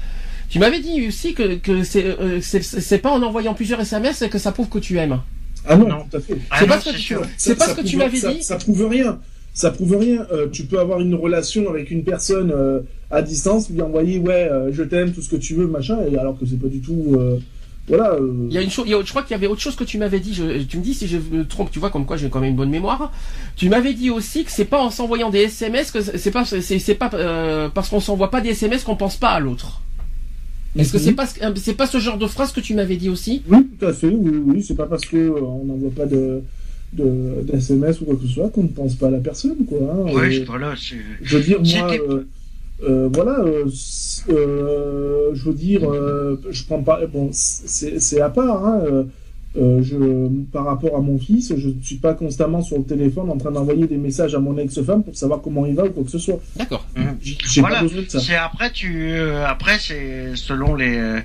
Tu 0.49 0.59
m'avais 0.59 0.81
dit 0.81 1.07
aussi 1.07 1.35
que, 1.35 1.57
que 1.57 1.83
c'est 1.85 2.05
euh, 2.07 2.41
c'est 2.41 2.99
pas 2.99 3.11
en 3.11 3.23
envoyant 3.23 3.53
plusieurs 3.53 3.81
SMS 3.81 4.25
que 4.31 4.39
ça 4.39 4.53
prouve 4.53 4.71
que 4.71 4.79
tu 4.79 4.97
aimes. 4.97 5.21
Ah 5.67 5.77
non, 5.77 5.89
Non. 5.89 6.05
tout 6.11 6.17
à 6.17 6.21
fait. 6.21 6.39
Ah 6.51 6.57
c'est 6.61 6.67
pas 6.67 6.81
ce 6.81 6.91
que 6.91 6.95
tu, 6.95 7.01
sûr. 7.03 7.23
c'est 7.37 7.51
Ça- 7.51 7.57
pas 7.57 7.65
ça 7.67 7.71
ce 7.73 7.77
que 7.81 7.87
tu 7.87 7.97
prouve- 7.97 8.07
m'avais 8.21 8.35
dit. 8.35 8.43
Ça 8.43 8.57
prouve 8.57 8.87
rien. 8.89 9.19
Ça 9.55 9.71
prouve 9.71 9.97
rien. 9.97 10.27
Euh, 10.33 10.47
tu 10.51 10.65
peux 10.65 10.79
avoir 10.79 11.01
une 11.01 11.15
relation 11.15 11.69
avec 11.69 11.91
une 11.91 12.05
personne 12.05 12.53
euh, 12.55 12.81
à 13.11 13.23
distance, 13.23 13.69
lui 13.71 13.83
envoyer 13.83 14.19
ouais, 14.19 14.49
euh, 14.51 14.71
je 14.73 14.83
t'aime, 14.85 15.13
tout 15.13 15.21
ce 15.23 15.29
que 15.31 15.37
tu 15.37 15.55
veux, 15.55 15.67
machin, 15.67 15.99
et 16.11 16.17
alors 16.17 16.39
que 16.39 16.47
c'est 16.47 16.61
pas 16.61 16.69
du 16.69 16.81
tout. 16.81 17.19
voilà. 17.89 18.17
Il 18.49 18.53
y 18.55 18.59
a 18.59 18.61
une 18.63 18.71
chose, 18.71 18.87
je 18.87 19.11
crois 19.11 19.23
qu'il 19.23 19.33
y 19.33 19.35
avait 19.35 19.47
autre 19.47 19.61
chose 19.63 19.75
que 19.75 19.83
tu 19.85 19.99
m'avais 19.99 20.21
dit. 20.21 20.33
Je, 20.35 20.63
tu 20.63 20.77
me 20.79 20.83
dis 20.83 20.95
si 20.95 21.09
je 21.09 21.17
me 21.33 21.45
trompe. 21.47 21.71
Tu 21.71 21.79
vois 21.81 21.91
comme 21.91 22.05
quoi 22.07 22.17
j'ai 22.19 22.29
quand 22.29 22.41
même 22.41 22.51
une 22.51 22.57
bonne 22.57 22.71
mémoire. 22.71 23.11
Tu 23.57 23.69
m'avais 23.69 23.95
dit 23.95 24.11
aussi 24.11 24.45
que 24.45 24.51
c'est 24.53 24.67
pas 24.67 24.79
en 24.81 24.91
s'envoyant 24.91 25.31
des 25.31 25.41
SMS 25.41 25.91
que 25.91 26.01
c'est 26.03 26.31
pas 26.31 26.45
c'est 26.45 26.95
pas 26.95 27.11
parce 27.75 27.89
qu'on 27.89 28.01
s'envoie 28.01 28.31
pas 28.31 28.41
des 28.43 28.51
SMS 28.51 28.85
qu'on 28.85 28.97
pense 28.97 29.17
pas 29.17 29.31
à 29.31 29.41
l'autre. 29.41 29.81
Est-ce 30.79 30.93
que 30.93 30.99
c'est 30.99 31.13
pas 31.13 31.27
ce- 31.27 31.41
c'est 31.57 31.75
pas 31.75 31.87
ce 31.87 31.99
genre 31.99 32.19
de 32.19 32.27
phrase 32.27 32.53
que 32.53 32.61
tu 32.61 32.75
m'avais 32.75 32.97
dit 32.97 33.09
aussi? 33.09 33.43
Oui, 33.49 33.67
tout 33.79 33.87
à 33.87 33.93
fait. 33.93 34.09
Oui, 34.09 34.43
oui, 34.47 34.63
c'est 34.63 34.75
pas 34.77 34.87
parce 34.87 35.05
que 35.05 35.17
euh, 35.17 35.41
on 35.41 35.65
n'envoie 35.65 35.91
pas 35.91 36.07
de 36.07 36.41
de 36.95 37.43
d'SMS 37.43 38.01
ou 38.01 38.05
quoi 38.07 38.17
que 38.17 38.23
ce 38.27 38.33
soit 38.33 38.49
qu'on 38.49 38.63
ne 38.63 38.69
pense 38.69 38.95
pas 38.95 39.09
à 39.09 39.11
la 39.11 39.19
personne, 39.19 39.57
quoi. 39.69 39.79
hein. 39.93 40.13
Ouais, 40.15 40.39
Euh, 40.41 40.45
voilà, 40.47 40.75
c'est. 40.77 40.97
je 41.23 41.37
veux 41.37 41.43
dire, 41.45 41.61
moi, 41.63 41.93
euh, 41.93 42.23
euh, 42.89 43.09
voilà, 43.13 43.41
euh, 43.41 43.67
euh, 44.31 45.31
je 45.35 45.45
veux 45.45 45.55
dire, 45.55 45.81
euh, 45.85 46.41
je 46.51 46.65
prends 46.65 46.83
pas, 46.83 47.05
bon, 47.07 47.29
c'est 47.33 48.01
c'est 48.01 48.21
à 48.21 48.31
part, 48.31 48.65
hein, 48.67 49.07
euh, 49.57 49.83
je, 49.83 49.97
par 50.53 50.67
rapport 50.67 50.95
à 50.97 51.01
mon 51.01 51.19
fils, 51.19 51.55
je 51.57 51.69
ne 51.69 51.81
suis 51.83 51.97
pas 51.97 52.13
constamment 52.15 52.61
sur 52.63 52.77
le 52.79 52.85
téléphone 52.85 53.31
en 53.31 53.37
train 53.39 53.51
d'envoyer 53.51 53.87
des 53.87 53.97
messages 53.97 54.35
à 54.35 54.39
mon 54.41 54.57
ex-femme 54.59 55.03
pour 55.03 55.17
savoir 55.17 55.41
comment 55.41 55.65
il 55.67 55.75
va 55.75 55.85
ou 55.85 55.91
quoi 55.91 56.05
que 56.05 56.11
ce 56.11 56.19
soit. 56.19 56.39
D'accord. 56.57 56.87
J'ai 57.23 57.61
Voilà. 57.61 57.77
pas 57.77 57.83
besoin 57.83 58.03
de 58.03 58.09
ça. 58.11 58.21
C'est 58.21 58.37
après 58.37 58.71
tu 58.71 59.13
euh, 59.13 59.47
après 59.47 59.79
c'est 59.79 60.37
selon 60.37 60.75
les 60.75 61.21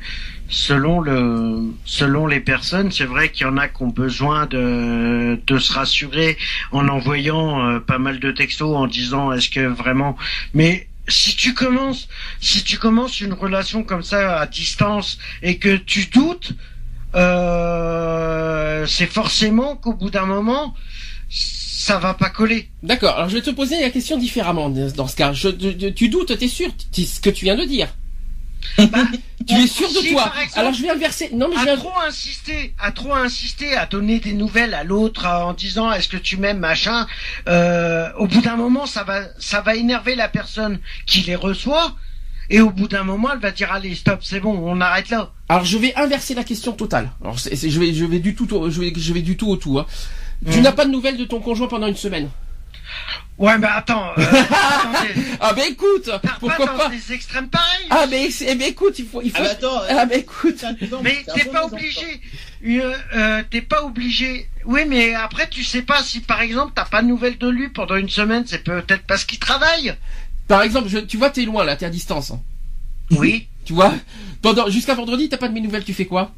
selon 0.49 1.01
le 1.01 1.63
selon 1.85 2.27
les 2.27 2.39
personnes, 2.39 2.91
c'est 2.91 3.05
vrai 3.05 3.29
qu'il 3.31 3.45
y 3.45 3.49
en 3.49 3.57
a 3.57 3.67
qui 3.67 3.83
ont 3.83 3.87
besoin 3.89 4.45
de 4.45 5.39
de 5.45 5.57
se 5.57 5.73
rassurer 5.73 6.37
en 6.71 6.87
envoyant 6.87 7.65
euh, 7.67 7.79
pas 7.79 7.97
mal 7.97 8.19
de 8.19 8.31
textos 8.31 8.75
en 8.75 8.87
disant 8.87 9.31
est-ce 9.33 9.49
que 9.49 9.61
vraiment 9.65 10.15
mais 10.53 10.87
si 11.09 11.35
tu 11.35 11.53
commences 11.53 12.07
si 12.39 12.63
tu 12.63 12.77
commences 12.77 13.19
une 13.19 13.33
relation 13.33 13.83
comme 13.83 14.03
ça 14.03 14.39
à 14.39 14.47
distance 14.47 15.17
et 15.41 15.57
que 15.57 15.75
tu 15.75 16.05
doutes 16.05 16.53
euh, 17.15 18.85
c'est 18.87 19.07
forcément 19.07 19.75
qu'au 19.75 19.93
bout 19.93 20.09
d'un 20.09 20.25
moment 20.25 20.73
ça 21.29 21.97
va 21.97 22.13
pas 22.13 22.29
coller. 22.29 22.69
D'accord. 22.81 23.15
Alors 23.17 23.29
je 23.29 23.35
vais 23.35 23.41
te 23.41 23.49
poser 23.49 23.81
la 23.81 23.89
question 23.89 24.17
différemment 24.17 24.69
dans 24.69 25.07
ce 25.07 25.15
cas. 25.15 25.33
Je, 25.33 25.49
je- 25.49 25.89
tu 25.89 26.07
doutes, 26.09 26.37
t'es 26.37 26.47
sûr 26.47 26.69
de 26.69 27.03
ce 27.03 27.19
que 27.19 27.29
tu 27.29 27.45
viens 27.45 27.55
de 27.57 27.65
dire 27.65 27.89
Tu 28.77 29.55
es 29.55 29.67
sûr 29.67 29.89
de 29.89 29.95
si, 29.95 30.11
toi 30.13 30.31
exemple, 30.41 30.51
Alors 30.59 30.73
je 30.73 30.81
vais 30.81 30.89
inverser. 30.89 31.29
Non 31.33 31.49
mais 31.49 31.55
je 31.55 31.61
à 31.61 31.65
vais. 31.65 31.75
trop 31.75 31.91
insister, 32.07 32.73
à 32.79 32.93
trop 32.93 33.13
insister, 33.13 33.75
à 33.75 33.85
donner 33.85 34.19
des 34.19 34.31
nouvelles 34.33 34.73
à 34.73 34.85
l'autre 34.85 35.25
en 35.27 35.51
disant 35.53 35.91
est-ce 35.91 36.07
que 36.07 36.15
tu 36.15 36.37
m'aimes 36.37 36.59
machin. 36.59 37.05
euh, 37.49 38.09
au 38.17 38.27
bout 38.27 38.39
d'un 38.41 38.55
moment, 38.55 38.85
ça 38.85 39.03
va, 39.03 39.23
ça 39.39 39.59
va 39.59 39.75
énerver 39.75 40.15
la 40.15 40.29
personne 40.29 40.79
qui 41.05 41.21
les 41.21 41.35
reçoit. 41.35 41.95
Et 42.55 42.61
au 42.61 42.69
bout 42.69 42.87
d'un 42.87 43.03
moment, 43.03 43.29
elle 43.33 43.39
va 43.39 43.49
dire 43.51 43.71
allez 43.71 43.95
stop, 43.95 44.19
c'est 44.23 44.39
bon, 44.39 44.53
on 44.63 44.79
arrête 44.79 45.09
là. 45.09 45.31
Alors 45.49 45.65
je 45.65 45.77
vais 45.79 45.93
inverser 45.95 46.35
la 46.35 46.43
question 46.43 46.71
totale. 46.73 47.09
Alors 47.23 47.35
je 47.37 47.49
vais 47.79 47.93
je 47.93 48.05
vais 48.05 48.19
du 48.19 48.35
tout 48.35 48.53
au- 48.55 48.69
je 48.69 48.79
vais 48.79 48.93
je 48.95 49.11
vais 49.13 49.21
du 49.23 49.35
tout 49.35 49.47
au 49.49 49.57
tout. 49.57 49.79
hein. 49.79 49.85
Tu 50.51 50.59
Mm. 50.59 50.61
n'as 50.61 50.71
pas 50.71 50.85
de 50.85 50.91
nouvelles 50.91 51.17
de 51.17 51.25
ton 51.25 51.39
conjoint 51.39 51.67
pendant 51.67 51.87
une 51.87 51.95
semaine? 51.95 52.29
Ouais, 53.39 53.57
mais 53.57 53.65
attends. 53.67 54.11
euh, 54.17 54.23
Ah 55.41 55.53
ben 55.53 55.63
écoute, 55.71 56.09
pourquoi 56.39 56.67
pas 56.67 56.71
dans 56.73 56.77
pas? 56.77 56.89
des 56.89 57.11
extrêmes 57.13 57.47
pareils. 57.49 57.87
Ah 57.89 58.05
ben 58.05 58.29
c'est- 58.29 58.45
eh 58.51 58.55
ben 58.55 58.67
écoute, 58.67 58.99
il 58.99 59.07
faut 59.07 59.21
il 59.23 59.31
faut. 59.31 59.37
Ah, 59.39 59.43
bah, 59.45 59.49
attends, 59.51 59.81
Ah 59.89 60.05
ben 60.05 60.19
écoute. 60.19 60.63
Mais 61.01 61.25
t'es 61.33 61.45
pas 61.45 61.65
obligé. 61.65 62.21
Euh, 62.65 62.93
euh, 63.15 63.41
t'es 63.49 63.61
pas 63.61 63.83
obligé. 63.83 64.47
Oui, 64.65 64.81
mais 64.87 65.15
après 65.15 65.49
tu 65.49 65.63
sais 65.63 65.81
pas 65.81 66.03
si 66.03 66.19
par 66.21 66.41
exemple 66.41 66.73
t'as 66.75 66.85
pas 66.85 67.01
de 67.01 67.07
nouvelles 67.07 67.37
de 67.39 67.49
lui 67.49 67.69
pendant 67.69 67.95
une 67.95 68.09
semaine, 68.09 68.43
c'est 68.45 68.63
peut-être 68.63 69.03
parce 69.07 69.25
qu'il 69.25 69.39
travaille. 69.39 69.95
Par 70.53 70.61
exemple, 70.61 70.87
je, 70.87 70.99
tu 70.99 71.17
vois 71.17 71.31
t'es 71.31 71.45
loin 71.45 71.63
là, 71.65 71.75
t'es 71.75 71.87
à 71.87 71.89
distance. 71.89 72.29
hein. 72.29 72.39
Oui. 73.09 73.47
Tu 73.65 73.73
vois 73.73 73.91
Pendant 74.43 74.69
jusqu'à 74.69 74.93
vendredi, 74.93 75.29
t'as 75.29 75.37
pas 75.37 75.47
de 75.47 75.53
mes 75.53 75.61
nouvelles, 75.61 75.83
tu 75.83 75.93
fais 75.95 76.05
quoi? 76.05 76.31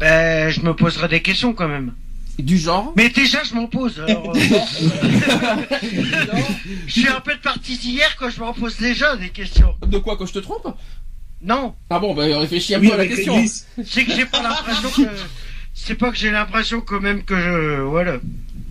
Ben, 0.00 0.50
je 0.50 0.60
me 0.62 0.74
poserai 0.74 1.06
des 1.08 1.22
questions 1.22 1.52
quand 1.52 1.68
même. 1.68 1.92
Du 2.38 2.58
genre? 2.58 2.92
Mais 2.96 3.10
déjà, 3.10 3.44
je 3.44 3.54
m'en 3.54 3.66
pose. 3.68 4.00
alors, 4.00 4.34
euh, 4.34 4.40
je 6.86 6.90
suis 6.92 7.06
un 7.08 7.20
peu 7.20 7.34
de 7.34 7.38
partie 7.40 7.78
d'hier 7.78 8.16
quand 8.18 8.28
je 8.28 8.40
m'en 8.40 8.52
pose 8.52 8.76
déjà 8.78 9.14
des 9.16 9.28
questions. 9.28 9.74
De 9.86 9.98
quoi 9.98 10.16
que 10.16 10.26
je 10.26 10.32
te 10.32 10.40
trompe? 10.40 10.66
Non, 11.42 11.74
Ah 11.90 12.00
bon, 12.00 12.12
ben 12.14 12.34
réfléchis 12.38 12.74
un 12.74 12.80
Oui, 12.80 12.88
peu 12.88 12.94
à 12.94 12.96
la 12.96 13.06
question. 13.06 13.36
c'est 13.84 14.04
que 14.04 14.12
j'ai 14.12 14.26
pas 14.26 14.42
l'impression 14.42 14.88
que. 14.90 15.08
C'est 15.74 15.94
pas 15.94 16.10
que 16.10 16.16
j'ai 16.16 16.30
l'impression 16.32 16.80
quand 16.80 17.00
même 17.00 17.22
que 17.22 17.38
je. 17.38 17.82
Voilà. 17.82 18.16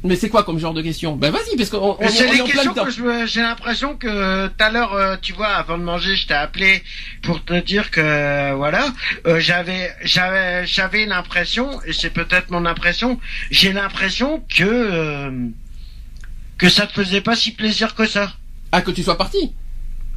Mais 0.06 0.18
c'est 0.18 0.28
quoi 0.28 0.44
comme 0.44 0.60
genre 0.60 0.74
de 0.74 0.82
question? 0.82 1.16
Ben 1.16 1.32
vas-y, 1.32 1.56
parce 1.56 1.70
qu'on 1.70 1.96
on, 1.98 2.10
c'est 2.10 2.26
est 2.28 2.34
les 2.34 2.42
en 2.42 2.46
questions 2.46 2.74
que 2.74 3.26
j'ai 3.26 3.42
l'impression 3.42 3.96
que 3.96 4.48
tout 4.48 4.54
à 4.60 4.70
l'heure, 4.70 4.94
euh, 4.94 5.16
tu 5.22 5.32
vois, 5.32 5.48
avant 5.48 5.78
de 5.78 5.84
manger, 5.84 6.18
je 6.18 6.28
t'ai 6.28 6.34
appelé 6.34 6.84
pour 7.22 7.44
te 7.44 7.54
dire 7.62 7.90
que 7.90 8.54
voilà, 8.54 8.92
euh, 9.26 9.40
j'avais 9.40 9.94
j'avais 10.04 10.66
j'avais 10.66 11.06
l'impression, 11.06 11.82
et 11.86 11.94
c'est 11.94 12.10
peut-être 12.10 12.52
mon 12.52 12.66
impression, 12.66 13.18
j'ai 13.50 13.72
l'impression 13.72 14.44
que 14.54 14.64
euh, 14.66 15.32
que 16.58 16.68
ça 16.68 16.86
te 16.86 16.92
faisait 16.92 17.22
pas 17.22 17.38
si 17.38 17.52
plaisir 17.52 17.96
que 17.96 18.06
ça. 18.06 18.34
Ah 18.74 18.82
que 18.82 18.92
tu 18.92 19.04
sois 19.04 19.18
parti? 19.18 19.54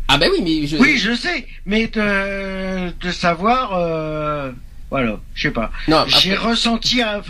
Ah 0.08 0.18
ben 0.18 0.30
oui, 0.32 0.40
mais 0.42 0.66
je... 0.66 0.76
Oui, 0.78 0.98
je 0.98 1.14
sais, 1.14 1.46
mais 1.64 1.86
de 1.86 2.90
de 2.90 3.10
savoir, 3.12 3.74
euh, 3.74 4.50
voilà, 5.01 5.18
je 5.35 5.43
sais 5.43 5.51
pas. 5.52 5.70
Après- 6.02 6.20
J'ai 6.20 6.35
ressenti 6.35 7.02
un, 7.02 7.18
un- 7.18 7.23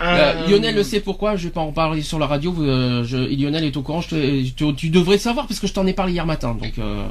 Euh, 0.00 0.46
Lionel 0.48 0.74
le 0.74 0.82
sait 0.84 1.00
pourquoi, 1.00 1.36
je 1.36 1.44
vais 1.44 1.50
pas 1.52 1.60
en 1.60 1.72
parler 1.72 2.02
sur 2.02 2.18
la 2.18 2.26
radio, 2.26 2.54
euh, 2.60 3.04
je, 3.04 3.16
Lionel 3.16 3.64
est 3.64 3.76
au 3.76 3.82
courant, 3.82 4.00
je 4.00 4.08
te- 4.08 4.50
tu, 4.50 4.74
tu 4.74 4.88
devrais 4.90 5.18
savoir 5.18 5.46
parce 5.46 5.58
que 5.60 5.66
je 5.66 5.72
t'en 5.72 5.86
ai 5.86 5.92
parlé 5.92 6.12
hier 6.12 6.26
matin, 6.26 6.56
donc... 6.60 6.72
Euh... 6.78 7.06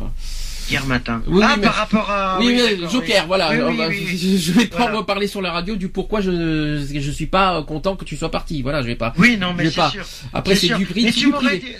hier 0.69 0.85
matin. 0.85 1.21
Oui, 1.27 1.41
ah, 1.45 1.55
mais- 1.57 1.63
par 1.63 1.75
rapport 1.75 2.09
à 2.09 2.37
oui, 2.39 2.59
oui, 2.59 2.87
Joker, 2.91 3.21
oui. 3.21 3.27
voilà. 3.27 3.49
Oui. 3.87 4.17
Je, 4.17 4.37
je 4.37 4.51
vais 4.53 4.65
pas 4.65 4.77
Voilà. 4.77 4.97
reparler 4.97 5.27
sur 5.27 5.41
la 5.41 5.51
radio 5.51 5.75
du 5.75 5.89
pourquoi 5.89 6.21
je 6.21 6.85
je 6.93 7.11
suis 7.11 7.25
pas 7.27 7.63
content 7.63 7.95
que 7.95 8.05
tu 8.05 8.15
sois 8.17 8.31
parti. 8.31 8.61
Voilà, 8.61 8.81
je 8.81 8.87
vais 8.87 8.95
pas. 8.95 9.13
Oui, 9.17 9.37
non, 9.37 9.53
mais 9.53 9.69
c'est 9.69 9.75
pas. 9.77 9.89
sûr. 9.89 10.05
Après 10.33 10.55
C'est 10.55 10.73
du 10.75 10.85
prix, 10.85 11.03
Mais 11.05 11.11
tu 11.11 11.27
m'aurais 11.27 11.57
dit, 11.57 11.71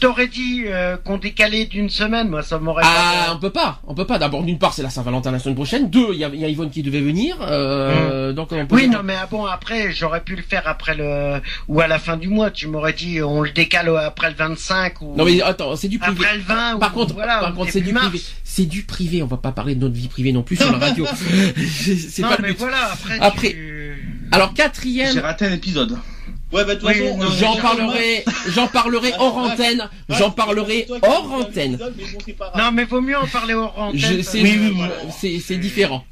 t'aurais 0.00 0.28
dit 0.28 0.64
euh, 0.66 0.96
qu'on 0.96 1.18
décalait 1.18 1.66
d'une 1.66 1.90
semaine, 1.90 2.28
moi, 2.28 2.42
ça 2.42 2.58
m'aurait 2.58 2.84
Ah, 2.86 3.24
pas. 3.28 3.34
on 3.34 3.38
peut 3.38 3.50
pas, 3.50 3.80
on 3.86 3.94
peut 3.94 4.04
pas. 4.06 4.18
D'abord, 4.18 4.42
d'une 4.42 4.58
part, 4.58 4.72
c'est 4.74 4.82
la 4.82 4.90
Saint-Valentin 4.90 5.30
la 5.30 5.38
semaine 5.38 5.54
prochaine. 5.56 5.90
Deux, 5.90 6.08
il 6.12 6.18
y 6.18 6.24
a, 6.24 6.28
il 6.32 6.40
y 6.40 6.44
a 6.44 6.48
Yvonne 6.48 6.70
qui 6.70 6.82
devait 6.82 7.00
venir, 7.00 7.36
euh, 7.42 8.32
donc 8.32 8.52
on 8.52 8.66
peut 8.66 8.74
Oui, 8.76 8.88
non, 8.88 9.00
mais 9.04 9.14
ah 9.20 9.26
bon, 9.30 9.44
après, 9.46 9.92
j'aurais 9.92 10.20
pu 10.20 10.36
le 10.36 10.42
faire 10.42 10.62
après 10.66 10.94
le 10.94 11.40
ou 11.68 11.80
à 11.80 11.86
la 11.86 11.98
fin 11.98 12.16
du 12.16 12.28
mois. 12.28 12.50
Tu 12.50 12.68
m'aurais 12.68 12.92
dit, 12.92 13.22
on 13.22 13.42
le 13.42 13.50
décale 13.50 13.88
après 13.96 14.30
le 14.30 14.36
25 14.36 15.00
ou 15.02 15.14
Non 15.16 15.24
mais 15.24 15.40
attends, 15.42 15.76
c'est 15.76 15.88
du 15.88 15.98
privé. 15.98 16.16
après 16.24 16.36
le 16.36 16.42
20. 16.42 16.78
Par 16.78 16.90
ou, 16.90 17.00
contre, 17.00 17.14
voilà, 17.14 17.38
par 17.40 17.54
contre, 17.54 17.70
c'est 17.72 17.80
du 17.80 17.92
privé. 17.92 18.20
C'est 18.44 18.66
du 18.66 18.82
privé. 18.84 19.22
On 19.22 19.26
va 19.26 19.36
pas 19.36 19.52
parler 19.52 19.74
de 19.74 19.80
notre 19.80 19.94
vie 19.94 20.08
privée 20.08 20.32
non 20.32 20.42
plus 20.42 20.56
sur 20.56 20.70
la 20.72 20.78
radio. 20.78 21.06
c'est 21.56 22.22
pas 22.22 22.36
le 22.36 22.42
mais 22.42 22.48
but. 22.50 22.58
voilà, 22.58 22.92
après. 22.92 23.18
Après, 23.20 23.50
tu- 23.50 24.28
Alors 24.32 24.48
J'ai 24.50 24.54
quatrième, 24.62 25.18
raté 25.18 25.46
un 25.46 25.52
épisode. 25.52 25.98
Ouais, 26.52 26.64
bah, 26.64 26.76
de 26.76 26.80
toute 26.80 26.88
Oui, 26.88 26.94
façon, 26.94 27.16
non, 27.18 27.24
euh, 27.24 27.30
j'en 27.38 27.54
j'ai- 27.54 27.60
parlerai, 27.60 28.24
j'en 28.54 28.68
parlerai 28.68 29.12
hors 29.18 29.36
antenne. 29.36 29.88
J'en 30.08 30.30
parlerai 30.30 30.86
hors 31.02 31.32
antenne. 31.32 31.76
Non, 32.56 32.70
mais 32.72 32.84
vaut 32.84 33.00
mieux 33.00 33.18
en 33.18 33.26
parler 33.26 33.54
hors 33.54 33.74
antenne. 33.76 34.22
Oui, 34.34 34.72
voilà. 34.76 34.94
c'est 35.44 35.56
différent. 35.56 36.04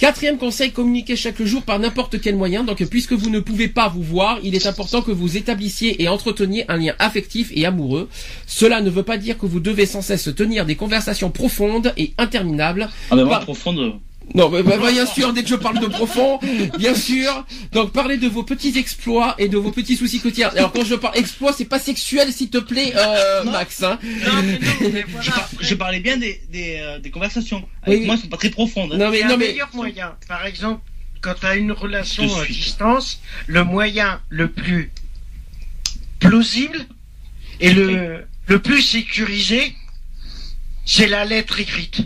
Quatrième 0.00 0.38
conseil, 0.38 0.72
communiquez 0.72 1.14
chaque 1.14 1.42
jour 1.42 1.60
par 1.60 1.78
n'importe 1.78 2.22
quel 2.22 2.34
moyen. 2.34 2.64
Donc, 2.64 2.82
puisque 2.86 3.12
vous 3.12 3.28
ne 3.28 3.38
pouvez 3.38 3.68
pas 3.68 3.88
vous 3.88 4.02
voir, 4.02 4.38
il 4.42 4.54
est 4.54 4.66
important 4.66 5.02
que 5.02 5.10
vous 5.10 5.36
établissiez 5.36 6.02
et 6.02 6.08
entreteniez 6.08 6.64
un 6.68 6.78
lien 6.78 6.94
affectif 6.98 7.50
et 7.54 7.66
amoureux. 7.66 8.08
Cela 8.46 8.80
ne 8.80 8.88
veut 8.88 9.02
pas 9.02 9.18
dire 9.18 9.36
que 9.36 9.44
vous 9.44 9.60
devez 9.60 9.84
sans 9.84 10.00
cesse 10.00 10.34
tenir 10.34 10.64
des 10.64 10.74
conversations 10.74 11.30
profondes 11.30 11.92
et 11.98 12.14
interminables. 12.16 12.88
Ah, 13.10 13.16
ben, 13.16 13.24
moi, 13.24 13.40
Pas- 13.40 13.44
profonde. 13.44 14.00
Non, 14.34 14.48
mais 14.48 14.62
bah, 14.62 14.76
bah, 14.80 14.92
bien 14.92 15.06
sûr, 15.06 15.32
dès 15.32 15.42
que 15.42 15.48
je 15.48 15.56
parle 15.56 15.80
de 15.80 15.86
profond, 15.86 16.38
bien 16.78 16.94
sûr. 16.94 17.44
Donc, 17.72 17.92
parlez 17.92 18.16
de 18.16 18.28
vos 18.28 18.44
petits 18.44 18.78
exploits 18.78 19.34
et 19.38 19.48
de 19.48 19.56
vos 19.58 19.72
petits 19.72 19.96
soucis 19.96 20.20
quotidiens. 20.20 20.50
Alors, 20.56 20.70
quand 20.72 20.84
je 20.84 20.94
parle 20.94 21.16
exploits, 21.18 21.52
c'est 21.52 21.64
pas 21.64 21.80
sexuel, 21.80 22.32
s'il 22.32 22.48
te 22.48 22.58
plaît, 22.58 22.92
euh, 22.94 23.42
Max. 23.44 23.82
Hein. 23.82 23.98
Non, 24.02 24.42
mais 24.44 24.52
non, 24.52 24.90
mais 24.92 25.04
Je, 25.06 25.12
voilà. 25.12 25.30
par- 25.32 25.48
je 25.60 25.74
parlais 25.74 26.00
bien 26.00 26.16
des, 26.16 26.40
des, 26.50 26.78
euh, 26.80 26.98
des 27.00 27.10
conversations. 27.10 27.64
Avec 27.82 28.00
Oui. 28.00 28.06
moi, 28.06 28.14
elles 28.14 28.20
sont 28.22 28.28
pas 28.28 28.36
très 28.36 28.50
profondes. 28.50 28.92
hein. 28.92 28.98
Non, 28.98 29.10
mais, 29.10 29.22
non, 29.24 29.34
un 29.34 29.36
mais, 29.36 29.48
meilleur 29.48 29.68
moyen. 29.74 30.14
Par 30.28 30.46
exemple, 30.46 30.82
quand 31.22 31.34
tu 31.40 31.46
as 31.46 31.56
une 31.56 31.72
relation 31.72 32.22
à 32.40 32.46
distance, 32.46 33.20
le 33.48 33.64
moyen 33.64 34.20
le 34.28 34.48
plus 34.48 34.92
plausible 36.20 36.78
et 37.60 37.72
le, 37.72 38.24
le 38.46 38.58
plus 38.60 38.80
sécurisé, 38.82 39.74
c'est 40.84 41.08
la 41.08 41.24
lettre 41.24 41.58
écrite. 41.60 42.02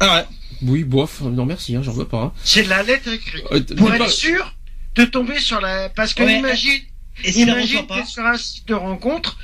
Ah 0.00 0.16
ouais. 0.16 0.24
Oui, 0.62 0.84
bof, 0.84 1.20
non, 1.22 1.46
merci, 1.46 1.76
hein, 1.76 1.82
j'en 1.82 1.92
veux 1.92 2.06
pas. 2.06 2.22
Hein. 2.22 2.32
C'est 2.44 2.64
la 2.64 2.82
lettre 2.82 3.08
écrite. 3.12 3.44
Euh, 3.52 3.60
Pour 3.76 3.92
être 3.92 4.04
pas- 4.04 4.08
sûr 4.10 4.54
de 4.94 5.04
tomber 5.04 5.38
sur 5.38 5.60
la... 5.60 5.88
Parce 5.90 6.14
que 6.14 6.22
Ouais. 6.22 6.38
imagine, 6.38 6.80
Et 7.24 7.32
si 7.32 7.42
imagine 7.42 7.86
t'es 7.86 8.04
sur 8.04 8.24
un 8.24 8.36
site 8.36 8.66
de 8.68 8.74
rencontre, 8.74 9.38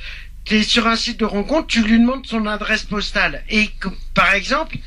t'es 0.45 0.63
sur 0.63 0.87
un 0.87 0.95
site 0.95 1.19
de 1.19 1.25
rencontre, 1.25 1.67
tu 1.67 1.83
lui 1.83 1.99
demandes 1.99 2.25
son 2.25 2.45
adresse 2.47 2.83
postale. 2.83 3.43
Et 3.49 3.67
que, 3.79 3.87
par 4.13 4.33
exemple, 4.33 4.77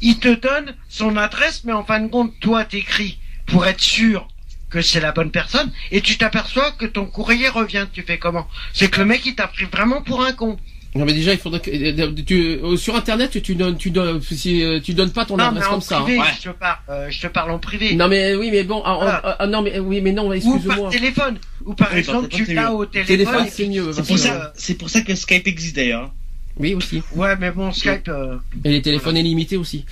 il 0.00 0.18
te 0.18 0.28
donne 0.34 0.74
son 0.88 1.16
adresse, 1.16 1.62
mais 1.64 1.72
en 1.72 1.84
fin 1.84 2.00
de 2.00 2.08
compte, 2.08 2.32
toi 2.40 2.64
t'écris 2.64 3.18
pour 3.46 3.66
être 3.66 3.80
sûr 3.80 4.28
que 4.70 4.82
c'est 4.82 5.00
la 5.00 5.12
bonne 5.12 5.30
personne, 5.30 5.70
et 5.92 6.00
tu 6.00 6.16
t'aperçois 6.18 6.72
que 6.72 6.84
ton 6.86 7.06
courrier 7.06 7.48
revient. 7.48 7.86
Tu 7.92 8.02
fais 8.02 8.18
comment? 8.18 8.48
C'est 8.72 8.90
que 8.90 8.98
le 8.98 9.06
mec 9.06 9.24
il 9.24 9.34
t'a 9.36 9.46
pris 9.46 9.66
vraiment 9.66 10.02
pour 10.02 10.24
un 10.24 10.32
con. 10.32 10.58
Non, 10.96 11.04
mais 11.04 11.12
déjà, 11.12 11.32
il 11.32 11.38
faudrait 11.38 11.58
que, 11.60 11.70
euh, 11.72 12.12
tu, 12.24 12.60
euh, 12.62 12.76
sur 12.76 12.94
Internet, 12.94 13.42
tu 13.42 13.54
donnes, 13.56 13.76
tu 13.76 13.90
donnes, 13.90 14.20
si, 14.22 14.62
euh, 14.62 14.78
tu 14.80 14.94
donnes 14.94 15.10
pas 15.10 15.24
ton 15.24 15.36
non, 15.36 15.44
mais 15.50 15.58
adresse 15.58 15.66
en 15.66 15.70
comme 15.72 15.80
ça. 15.80 15.98
hein. 15.98 16.02
privé, 16.02 16.18
Ouais. 16.20 16.26
je 16.40 16.48
te 16.50 16.54
parle. 16.54 16.78
euh, 16.88 17.10
je 17.10 17.20
te 17.20 17.26
parle 17.26 17.50
en 17.50 17.58
privé. 17.58 17.94
Non, 17.96 18.06
mais 18.06 18.36
oui, 18.36 18.50
mais 18.52 18.62
bon, 18.62 18.80
ah, 18.84 18.94
Voilà. 18.96 19.20
ah, 19.24 19.36
ah, 19.40 19.46
non, 19.48 19.62
mais 19.62 19.78
oui, 19.80 20.00
mais 20.00 20.12
non, 20.12 20.26
Ou 20.26 20.28
par 20.28 20.34
excuse-moi. 20.36 20.90
téléphone. 20.90 21.38
Ou 21.64 21.74
par 21.74 21.88
Oui, 21.88 21.90
par 21.90 21.98
exemple, 21.98 22.28
téléphone, 22.28 22.46
tu 22.46 22.54
l'as 22.54 22.72
au 22.72 22.86
téléphone. 22.86 23.16
Téléphone, 23.16 23.46
c'est 23.50 23.66
mieux. 23.66 23.92
C'est 23.92 24.06
pour, 24.06 24.18
ça, 24.18 24.52
c'est 24.56 24.74
pour 24.74 24.88
ça 24.90 25.00
que 25.00 25.14
Skype 25.16 25.48
existe 25.48 25.74
d'ailleurs. 25.76 26.12
Oui, 26.56 26.74
aussi. 26.74 27.02
Ouais, 27.16 27.34
mais 27.36 27.50
bon, 27.50 27.72
Skype. 27.72 28.08
euh, 28.08 28.36
Et 28.64 28.70
les 28.70 28.80
téléphones 28.82 29.16
illimités 29.16 29.56
aussi. 29.56 29.84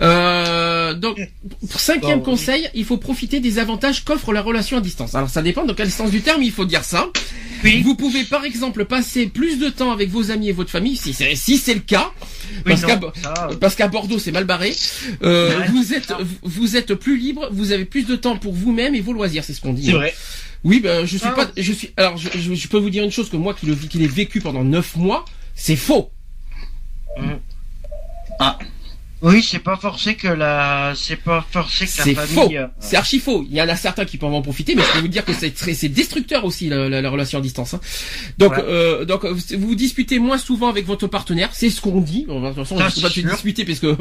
Euh, 0.00 0.94
donc, 0.94 1.18
pour 1.70 1.80
cinquième 1.80 2.18
Bon, 2.18 2.24
conseil, 2.32 2.68
il 2.74 2.84
faut 2.84 2.96
profiter 2.96 3.38
des 3.40 3.58
avantages 3.58 4.04
qu'offre 4.04 4.32
la 4.32 4.42
relation 4.42 4.76
à 4.78 4.80
distance. 4.80 5.14
Alors, 5.14 5.30
ça 5.30 5.42
dépend 5.42 5.64
dans 5.64 5.74
quel 5.74 5.90
sens 5.90 6.10
du 6.10 6.20
terme 6.20 6.42
il 6.42 6.50
faut 6.50 6.64
dire 6.64 6.82
ça. 6.84 7.08
Oui. 7.64 7.82
Vous 7.82 7.94
pouvez, 7.94 8.24
par 8.24 8.44
exemple, 8.44 8.84
passer 8.84 9.26
plus 9.26 9.58
de 9.58 9.68
temps 9.68 9.90
avec 9.92 10.08
vos 10.10 10.30
amis 10.30 10.48
et 10.48 10.52
votre 10.52 10.70
famille, 10.70 10.96
si 10.96 11.12
c'est 11.12 11.34
si 11.34 11.56
c'est 11.58 11.74
le 11.74 11.80
cas. 11.80 12.10
Oui, 12.66 12.72
Parce 12.72 12.82
qu'à 12.84 13.00
euh, 13.50 13.70
qu'à 13.76 13.88
Bordeaux 13.88 14.18
c'est 14.18 14.32
mal 14.32 14.44
barré. 14.44 14.74
Euh, 15.22 15.58
Ouais, 15.58 15.66
vous 15.68 15.92
êtes 15.92 16.12
vous 16.42 16.76
êtes 16.76 16.94
plus 16.94 17.16
libre, 17.18 17.48
vous 17.52 17.72
avez 17.72 17.84
plus 17.84 18.04
de 18.06 18.14
temps 18.16 18.36
pour 18.36 18.52
vous-même 18.54 18.94
et 18.94 19.00
vos 19.00 19.12
loisirs, 19.12 19.42
c'est 19.44 19.52
ce 19.54 19.60
qu'on 19.60 19.72
dit. 19.72 19.86
C'est 19.86 19.92
hein. 19.92 19.96
vrai. 19.96 20.14
Oui, 20.64 20.80
ben 20.80 21.04
je 21.04 21.16
suis 21.16 21.26
Ah. 21.28 21.32
pas, 21.32 21.48
je 21.56 21.72
suis. 21.72 21.90
Alors, 21.96 22.16
je, 22.16 22.28
je, 22.38 22.54
je 22.54 22.68
peux 22.68 22.78
vous 22.78 22.90
dire 22.90 23.02
une 23.04 23.10
chose 23.12 23.28
que 23.28 23.36
moi 23.36 23.54
qui 23.54 23.66
le 23.66 23.74
qui 23.74 23.98
l'ai 23.98 24.06
vécu 24.08 24.40
pendant 24.40 24.62
neuf 24.64 24.96
mois, 24.96 25.24
c'est 25.58 25.76
faux. 25.76 26.10
Oui, 29.20 29.42
c'est 29.42 29.58
pas 29.58 29.76
forcé 29.76 30.14
que 30.14 30.28
la, 30.28 30.92
c'est 30.96 31.16
pas 31.16 31.44
forcé 31.50 31.86
que 31.86 32.08
la 32.14 32.24
faux. 32.26 32.40
famille. 32.42 32.58
euh, 32.58 32.66
C'est 32.78 32.96
archi 32.96 33.18
faux. 33.18 33.44
Il 33.50 33.56
y 33.56 33.60
en 33.60 33.68
a 33.68 33.74
certains 33.74 34.04
qui 34.04 34.16
peuvent 34.16 34.32
en 34.32 34.42
profiter, 34.42 34.74
mais 34.76 34.82
je 34.82 34.92
peux 34.92 35.00
vous 35.00 35.08
dire 35.08 35.24
que 35.24 35.32
c'est 35.32 35.50
très, 35.50 35.74
c'est 35.74 35.88
destructeur 35.88 36.44
aussi 36.44 36.68
la, 36.68 36.88
la- 36.88 37.02
la 37.02 37.10
relation 37.10 37.38
à 37.40 37.42
distance. 37.42 37.74
hein. 37.74 37.80
Donc, 38.38 38.52
Ouais. 38.52 38.62
euh, 38.66 39.04
donc 39.04 39.24
euh, 39.24 39.32
vous 39.56 39.68
vous 39.68 39.74
disputez 39.74 40.18
moins 40.20 40.38
souvent 40.38 40.68
avec 40.68 40.86
votre 40.86 41.08
partenaire, 41.08 41.50
c'est 41.52 41.68
ce 41.70 41.80
qu'on 41.80 42.00
dit. 42.00 42.26
De 42.28 42.32
toute 42.46 42.54
façon, 42.54 42.76
ne 42.76 42.80
pas 42.82 42.90
sûr. 42.90 43.02
parce 43.66 43.80
que 43.80 43.96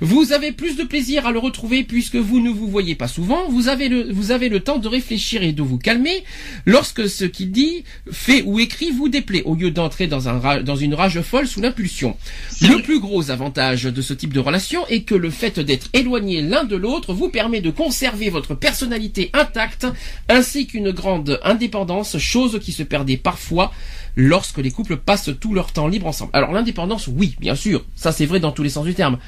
vous 0.00 0.32
avez 0.32 0.52
plus 0.52 0.76
de 0.76 0.82
plaisir 0.84 1.26
à 1.26 1.32
le 1.32 1.38
retrouver 1.38 1.84
puisque 1.84 2.16
vous 2.16 2.40
ne 2.40 2.50
vous 2.50 2.66
voyez 2.68 2.94
pas 2.94 3.08
souvent. 3.08 3.48
Vous 3.48 3.68
avez 3.68 3.88
le, 3.88 4.12
vous 4.12 4.30
avez 4.32 4.48
le 4.48 4.60
temps 4.60 4.78
de 4.78 4.88
réfléchir 4.88 5.42
et 5.42 5.52
de 5.52 5.62
vous 5.62 5.78
calmer 5.78 6.24
lorsque 6.66 7.08
ce 7.08 7.24
qu'il 7.24 7.50
dit, 7.52 7.84
fait 8.10 8.42
ou 8.44 8.58
écrit 8.58 8.90
vous 8.90 9.08
déplaît, 9.08 9.42
au 9.44 9.54
lieu 9.54 9.70
d'entrer 9.70 10.06
dans 10.06 10.28
un 10.28 10.62
dans 10.62 10.76
une 10.76 10.94
rage 10.94 11.20
folle 11.20 11.46
sous 11.46 11.60
l'impulsion. 11.60 12.16
Le 12.62 12.82
plus 12.82 12.98
gros 13.00 13.30
avantage 13.30 13.84
de 13.84 14.02
ce 14.02 14.12
type 14.14 14.32
de 14.32 14.39
relation 14.42 14.86
est 14.88 15.02
que 15.02 15.14
le 15.14 15.30
fait 15.30 15.60
d'être 15.60 15.88
éloigné 15.92 16.42
l'un 16.42 16.64
de 16.64 16.76
l'autre 16.76 17.12
vous 17.12 17.28
permet 17.28 17.60
de 17.60 17.70
conserver 17.70 18.30
votre 18.30 18.54
personnalité 18.54 19.30
intacte 19.32 19.86
ainsi 20.28 20.66
qu'une 20.66 20.90
grande 20.90 21.40
indépendance, 21.42 22.18
chose 22.18 22.58
qui 22.60 22.72
se 22.72 22.82
perdait 22.82 23.16
parfois 23.16 23.72
lorsque 24.16 24.58
les 24.58 24.70
couples 24.70 24.96
passent 24.96 25.30
tout 25.40 25.54
leur 25.54 25.72
temps 25.72 25.88
libre 25.88 26.06
ensemble. 26.06 26.30
Alors 26.34 26.52
l'indépendance, 26.52 27.08
oui, 27.08 27.36
bien 27.40 27.54
sûr, 27.54 27.84
ça 27.94 28.12
c'est 28.12 28.26
vrai 28.26 28.40
dans 28.40 28.52
tous 28.52 28.62
les 28.62 28.70
sens 28.70 28.84
du 28.84 28.94
terme. 28.94 29.18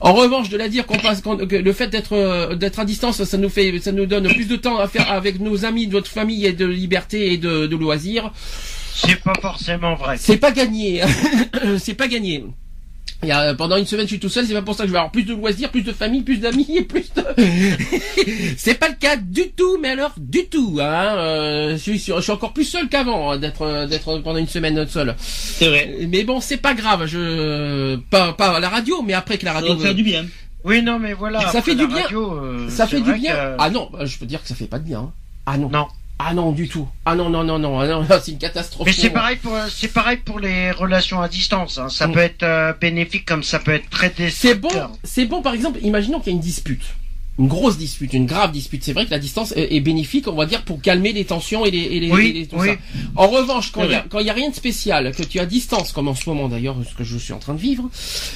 En 0.00 0.14
revanche, 0.14 0.48
de 0.48 0.56
la 0.56 0.68
dire 0.68 0.84
qu'on 0.84 0.98
passe, 0.98 1.22
que 1.22 1.56
le 1.56 1.72
fait 1.72 1.86
d'être 1.86 2.14
euh, 2.14 2.56
d'être 2.56 2.80
à 2.80 2.84
distance, 2.84 3.22
ça 3.22 3.38
nous 3.38 3.48
fait, 3.48 3.78
ça 3.78 3.92
nous 3.92 4.06
donne 4.06 4.26
plus 4.28 4.48
de 4.48 4.56
temps 4.56 4.78
à 4.78 4.88
faire 4.88 5.10
avec 5.12 5.38
nos 5.38 5.64
amis, 5.64 5.86
notre 5.86 6.10
famille 6.10 6.44
et 6.44 6.52
de 6.52 6.66
liberté 6.66 7.32
et 7.32 7.38
de, 7.38 7.66
de 7.66 7.76
loisirs. 7.76 8.32
C'est 8.94 9.22
pas 9.22 9.34
forcément 9.40 9.94
vrai. 9.94 10.16
C'est 10.18 10.38
pas 10.38 10.50
gagné. 10.50 11.02
c'est 11.78 11.94
pas 11.94 12.08
gagné. 12.08 12.44
Il 13.24 13.28
y 13.28 13.32
a, 13.32 13.54
pendant 13.54 13.76
une 13.76 13.86
semaine, 13.86 14.06
je 14.06 14.12
suis 14.14 14.18
tout 14.18 14.28
seul. 14.28 14.44
C'est 14.46 14.52
pas 14.52 14.62
pour 14.62 14.74
ça 14.74 14.82
que 14.82 14.88
je 14.88 14.92
vais 14.92 14.98
avoir 14.98 15.12
plus 15.12 15.22
de 15.22 15.32
loisirs, 15.32 15.70
plus 15.70 15.82
de 15.82 15.92
famille, 15.92 16.22
plus 16.22 16.38
d'amis 16.38 16.66
et 16.76 16.82
plus 16.82 17.12
de. 17.14 17.22
c'est 18.56 18.74
pas 18.74 18.88
le 18.88 18.94
cas 18.94 19.16
du 19.16 19.50
tout, 19.50 19.78
mais 19.80 19.90
alors 19.90 20.12
du 20.18 20.46
tout. 20.46 20.78
Hein. 20.80 21.14
Euh, 21.16 21.72
je, 21.72 21.76
suis, 21.76 21.98
sur- 22.00 22.16
je 22.16 22.22
suis 22.22 22.32
encore 22.32 22.52
plus 22.52 22.64
seul 22.64 22.88
qu'avant 22.88 23.30
hein, 23.30 23.38
d'être 23.38 23.62
euh, 23.62 23.86
d'être 23.86 24.18
pendant 24.18 24.38
une 24.38 24.48
semaine 24.48 24.86
seul. 24.88 25.14
C'est 25.18 25.68
vrai. 25.68 25.98
Mais 26.08 26.24
bon, 26.24 26.40
c'est 26.40 26.56
pas 26.56 26.74
grave. 26.74 27.06
Je 27.06 27.96
pas 28.10 28.32
pas 28.32 28.56
à 28.56 28.60
la 28.60 28.68
radio, 28.68 29.02
mais 29.02 29.12
après 29.12 29.38
que 29.38 29.44
la 29.44 29.52
Ça 29.52 29.58
radio. 29.60 29.74
doit 29.74 29.84
faire 29.84 29.94
du 29.94 30.02
bien. 30.02 30.24
Oui, 30.64 30.82
non, 30.82 30.98
mais 30.98 31.12
voilà. 31.12 31.48
Ça 31.50 31.62
fait 31.62 31.74
du 31.74 31.86
bien. 31.86 32.02
radio, 32.02 32.34
euh, 32.34 32.68
ça 32.68 32.86
fait 32.86 33.00
du 33.00 33.12
bien. 33.14 33.32
que- 33.34 33.56
Ah 33.58 33.70
non, 33.70 33.88
bah, 33.92 34.04
je 34.04 34.18
peux 34.18 34.26
dire 34.26 34.42
que 34.42 34.48
ça 34.48 34.54
fait 34.54 34.66
pas 34.66 34.78
de 34.78 34.84
bien. 34.84 34.98
hein. 35.00 35.12
Ah 35.46 35.58
non. 35.58 35.68
Non. 35.70 35.86
Ah 36.24 36.34
non, 36.34 36.52
du 36.52 36.68
tout. 36.68 36.86
Ah 37.04 37.14
non, 37.14 37.28
non, 37.30 37.42
non, 37.42 37.58
non. 37.58 37.80
Ah 37.80 37.86
non, 37.86 38.06
c'est 38.22 38.30
une 38.32 38.38
catastrophe. 38.38 38.86
Mais 38.86 38.92
c'est 38.92 39.10
pareil 39.10 39.36
pour 39.36 39.56
c'est 39.68 39.88
pareil 39.88 40.18
pour 40.18 40.38
les 40.38 40.70
relations 40.70 41.20
à 41.20 41.28
distance. 41.28 41.78
hein. 41.78 41.88
Ça 41.88 42.06
Mm. 42.06 42.12
peut 42.12 42.20
être 42.20 42.42
euh, 42.42 42.72
bénéfique 42.80 43.24
comme 43.26 43.42
ça 43.42 43.58
peut 43.58 43.72
être 43.72 43.88
très 43.90 44.12
C'est 44.30 44.54
bon, 44.54 44.68
destructeur. 44.68 44.90
c'est 45.02 45.24
bon 45.26 45.42
par 45.42 45.54
exemple, 45.54 45.78
imaginons 45.82 46.20
qu'il 46.20 46.32
y 46.32 46.34
a 46.34 46.36
une 46.36 46.42
dispute. 46.42 46.82
Une 47.38 47.48
grosse 47.48 47.78
dispute, 47.78 48.12
une 48.12 48.26
grave 48.26 48.52
dispute. 48.52 48.84
C'est 48.84 48.92
vrai 48.92 49.06
que 49.06 49.10
la 49.10 49.18
distance 49.18 49.52
est, 49.56 49.74
est 49.74 49.80
bénéfique, 49.80 50.28
on 50.28 50.34
va 50.34 50.44
dire, 50.44 50.62
pour 50.64 50.82
calmer 50.82 51.14
les 51.14 51.24
tensions 51.24 51.64
et 51.64 51.70
les, 51.70 51.78
et 51.78 51.98
les, 52.00 52.10
Oui, 52.10 52.26
et 52.26 52.32
les- 52.40 52.46
tout 52.46 52.56
oui. 52.58 52.68
ça. 52.68 52.74
En 53.16 53.26
revanche, 53.26 53.72
quand 53.72 53.84
il 53.84 53.90
y 53.90 53.94
a, 53.94 54.00
vrai. 54.00 54.08
quand 54.10 54.18
il 54.18 54.26
y 54.26 54.30
a 54.30 54.34
rien 54.34 54.50
de 54.50 54.54
spécial, 54.54 55.12
que 55.16 55.22
tu 55.22 55.38
as 55.40 55.46
distance, 55.46 55.92
comme 55.92 56.08
en 56.08 56.14
ce 56.14 56.28
moment 56.28 56.48
d'ailleurs, 56.50 56.76
ce 56.88 56.94
que 56.94 57.04
je 57.04 57.16
suis 57.16 57.32
en 57.32 57.38
train 57.38 57.54
de 57.54 57.58
vivre, 57.60 57.88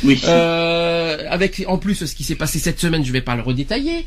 Oui. 0.03 0.19
euh, 0.25 1.19
avec 1.29 1.63
en 1.69 1.77
plus 1.77 2.07
ce 2.07 2.15
qui 2.15 2.25
s'est 2.25 2.37
passé 2.37 2.59
cette 2.59 2.81
semaine, 2.81 3.05
je 3.05 3.13
vais 3.13 3.21
pas 3.21 3.37
le 3.37 3.43
redétailler, 3.43 4.07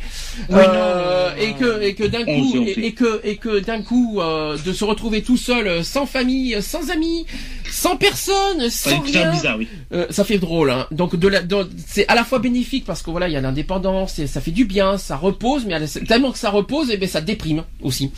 Oui, 0.49 0.55
Euh, 0.59 1.29
non, 1.35 1.41
et 1.41 1.53
que 1.53 1.81
et 1.83 1.93
que 1.93 2.03
d'un 2.05 2.25
coup 2.25 2.55
et, 2.65 2.87
et 2.87 2.93
que 2.93 3.21
et 3.23 3.35
que 3.37 3.59
d'un 3.59 3.83
coup 3.83 4.19
euh, 4.21 4.57
de 4.65 4.73
se 4.73 4.83
retrouver 4.83 5.21
tout 5.21 5.37
seul, 5.37 5.83
sans 5.85 6.07
famille, 6.07 6.57
sans 6.61 6.89
amis, 6.89 7.27
sans 7.71 7.95
personne, 7.97 8.69
sans 8.69 8.99
rien. 9.01 9.31
bizarre, 9.31 9.57
oui. 9.57 9.67
Euh, 9.93 10.07
ça 10.09 10.23
fait 10.23 10.37
drôle, 10.37 10.71
hein. 10.71 10.87
Donc 10.91 11.15
de 11.15 11.27
la, 11.27 11.41
de- 11.41 11.69
c'est 11.87 12.07
à 12.07 12.15
la 12.15 12.23
fois 12.23 12.39
bénéfique 12.39 12.85
parce 12.85 13.01
que 13.01 13.11
voilà, 13.11 13.27
il 13.27 13.33
y 13.33 13.37
a 13.37 13.41
l'indépendance, 13.41 14.19
et 14.19 14.27
ça 14.27 14.41
fait 14.41 14.51
du 14.51 14.65
bien, 14.65 14.97
ça 14.97 15.15
repose, 15.17 15.65
mais 15.65 15.79
tellement 16.07 16.31
que 16.31 16.37
ça 16.39 16.49
repose, 16.49 16.89
et 16.91 16.97
ben 16.97 17.07
ça 17.09 17.21
déprime 17.21 17.63
aussi, 17.81 18.11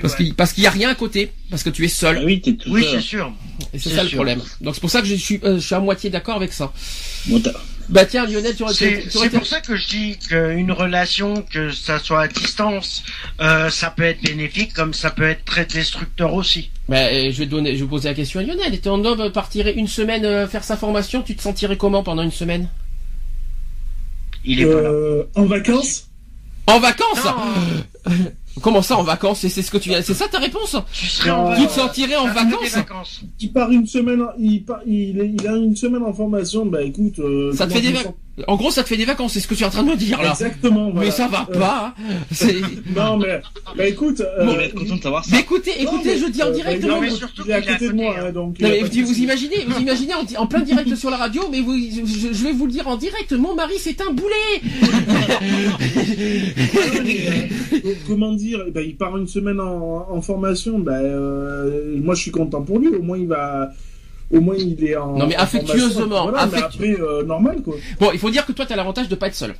parce 0.00 0.14
ouais. 0.14 0.24
qu'il 0.26 0.34
parce 0.34 0.52
qu'il 0.52 0.64
y 0.64 0.66
a 0.66 0.70
rien 0.70 0.88
à 0.90 0.94
côté, 0.94 1.32
parce 1.50 1.62
que 1.62 1.70
tu 1.70 1.84
es 1.84 1.88
Ah 1.88 1.90
seul, 1.90 2.22
oui, 2.24 2.40
t'es 2.40 2.54
tout 2.54 2.70
Oui, 2.70 2.82
seul. 2.82 2.92
c'est 3.00 3.00
sûr. 3.06 3.32
et 3.72 3.78
c'est 3.78 3.90
ça 3.90 4.02
le 4.04 4.10
problème. 4.10 4.40
Donc 4.60 4.74
c'est 4.74 4.80
pour 4.80 4.90
ça 4.90 5.00
que 5.00 5.06
je 5.06 5.14
suis, 5.14 5.40
euh, 5.44 5.58
je 5.58 5.66
suis 5.66 5.74
à 5.74 5.80
moitié 5.80 6.10
d'accord 6.10 6.36
avec 6.36 6.52
ça. 6.52 6.72
Bon, 7.26 7.40
Bah 7.90 8.06
tiens, 8.06 8.24
Lionel, 8.24 8.54
tu 8.54 8.64
C'est 8.72 9.30
pour 9.30 9.46
ça 9.46 9.60
que 9.60 9.74
je 9.74 9.88
dis 9.88 10.18
qu'une 10.18 10.70
relation, 10.70 11.42
que 11.42 11.72
ça 11.72 11.98
soit 11.98 12.22
à 12.22 12.28
distance, 12.28 13.02
euh, 13.40 13.68
ça 13.68 13.90
peut 13.90 14.04
être 14.04 14.22
bénéfique 14.22 14.72
comme 14.72 14.94
ça 14.94 15.10
peut 15.10 15.28
être 15.28 15.44
très 15.44 15.64
destructeur 15.64 16.34
aussi. 16.34 16.70
Bah, 16.88 16.98
euh, 16.98 17.30
je 17.32 17.38
vais 17.38 17.46
donner, 17.46 17.76
je 17.76 17.82
vais 17.84 17.90
poser 17.90 18.08
la 18.08 18.14
question 18.14 18.38
à 18.38 18.44
Lionel. 18.44 18.74
Et 18.74 18.78
ton 18.78 19.04
homme 19.04 19.30
partirait 19.32 19.74
une 19.74 19.88
semaine 19.88 20.24
euh, 20.24 20.46
faire 20.46 20.62
sa 20.62 20.76
formation, 20.76 21.22
tu 21.22 21.34
te 21.34 21.42
sentirais 21.42 21.76
comment 21.76 22.04
pendant 22.04 22.22
une 22.22 22.30
semaine? 22.30 22.68
Il 24.44 24.60
est 24.60 24.66
pas 24.66 24.80
là. 24.80 24.88
Euh, 24.88 25.24
en 25.34 25.46
vacances? 25.46 26.08
En 26.68 26.78
vacances? 26.78 27.24
Non, 27.24 28.12
Comment 28.62 28.82
ça 28.82 28.96
en 28.96 29.02
vacances? 29.02 29.40
C'est 29.40 29.48
c'est 29.48 29.62
ce 29.62 29.70
que 29.70 29.78
tu 29.78 29.88
viens, 29.88 30.02
c'est 30.02 30.14
ça 30.14 30.28
ta 30.28 30.38
réponse? 30.38 30.76
Tu 30.92 31.06
serais 31.06 31.30
en. 31.30 31.54
Tu 31.56 31.66
te 31.66 31.72
sentirais 31.72 32.16
en 32.16 32.26
vacances? 32.26 32.74
vacances. 32.74 33.20
Il 33.40 33.52
part 33.52 33.70
une 33.70 33.86
semaine, 33.86 34.22
en- 34.22 34.32
il, 34.38 34.64
part, 34.64 34.80
il, 34.86 35.18
est- 35.20 35.34
il 35.38 35.46
a 35.48 35.56
une 35.56 35.76
semaine 35.76 36.02
en 36.02 36.12
formation. 36.12 36.66
Bah 36.66 36.82
écoute, 36.82 37.18
euh, 37.18 37.52
Ça 37.54 37.66
te 37.66 37.72
fait 37.72 37.80
des 37.80 37.92
vacances 37.92 38.14
En 38.46 38.56
gros, 38.56 38.70
ça 38.70 38.82
te 38.82 38.88
fait 38.88 38.96
des 38.96 39.04
vacances, 39.04 39.32
c'est 39.34 39.40
ce 39.40 39.48
que 39.48 39.54
tu 39.54 39.62
es 39.62 39.66
en 39.66 39.70
train 39.70 39.82
de 39.82 39.90
me 39.90 39.96
dire 39.96 40.20
là. 40.22 40.30
Exactement. 40.30 40.90
voilà. 40.90 41.06
Mais 41.06 41.10
ça 41.10 41.28
va 41.28 41.46
Euh, 41.50 41.58
pas. 41.58 41.94
hein. 41.98 42.02
Non 42.96 43.16
mais, 43.18 43.40
bah 43.76 43.86
écoute. 43.86 44.20
euh, 44.20 44.44
va 44.44 44.64
être 44.64 44.74
content 44.74 44.96
de 44.96 45.02
savoir 45.02 45.24
ça. 45.24 45.30
Mais 45.34 45.40
écoutez, 45.40 45.70
non, 45.82 45.92
écoutez, 45.92 46.10
mais, 46.14 46.18
je 46.18 46.26
dis 46.26 46.42
en 46.42 46.46
euh, 46.46 46.52
direct. 46.52 46.82
bah, 46.82 46.88
non, 46.88 47.00
mais 47.00 47.10
surtout 47.10 47.42
il 47.44 47.50
est 47.50 47.54
à 47.54 47.62
côté 47.62 47.88
de 47.88 47.92
moi, 47.92 48.14
hein. 48.18 48.32
donc. 48.32 48.58
Non, 48.60 48.68
a 48.68 48.70
mais 48.70 48.82
vous, 48.82 49.18
imaginez, 49.20 49.64
vous 49.68 49.80
imaginez 49.80 50.12
en, 50.14 50.42
en 50.42 50.46
plein 50.46 50.60
direct 50.60 50.94
sur 50.96 51.10
la 51.10 51.16
radio, 51.16 51.42
mais 51.50 51.60
vous, 51.60 51.76
je, 51.76 52.32
je 52.32 52.44
vais 52.44 52.52
vous 52.52 52.66
le 52.66 52.72
dire 52.72 52.88
en 52.88 52.96
direct. 52.96 53.32
Mon 53.32 53.54
mari, 53.54 53.74
c'est 53.78 54.00
un 54.00 54.12
boulet. 54.12 54.60
Euh, 57.84 57.94
comment 58.06 58.32
dire 58.32 58.60
ben, 58.72 58.84
Il 58.86 58.96
part 58.96 59.16
une 59.16 59.26
semaine 59.28 59.60
en, 59.60 60.06
en 60.10 60.20
formation. 60.22 60.78
Ben, 60.78 60.92
euh, 60.92 61.96
moi, 62.02 62.14
je 62.14 62.22
suis 62.22 62.30
content 62.30 62.62
pour 62.62 62.78
lui. 62.78 62.88
Au 62.88 63.02
moins, 63.02 63.18
il 63.18 63.26
va. 63.28 63.70
Au 64.30 64.40
moins, 64.40 64.54
il 64.56 64.82
est 64.84 64.96
en. 64.96 65.16
Non, 65.18 65.26
mais 65.26 65.36
en 65.36 65.40
affectueusement. 65.40 66.06
Voilà, 66.30 66.46
mais 66.46 66.58
affectu- 66.58 66.64
après, 66.76 67.00
euh, 67.00 67.24
normal, 67.24 67.62
quoi. 67.62 67.74
Bon, 67.98 68.10
il 68.12 68.18
faut 68.18 68.30
dire 68.30 68.46
que 68.46 68.52
toi, 68.52 68.64
t'as 68.66 68.76
l'avantage 68.76 69.08
de 69.08 69.14
pas 69.16 69.26
être 69.26 69.34
seul. 69.34 69.54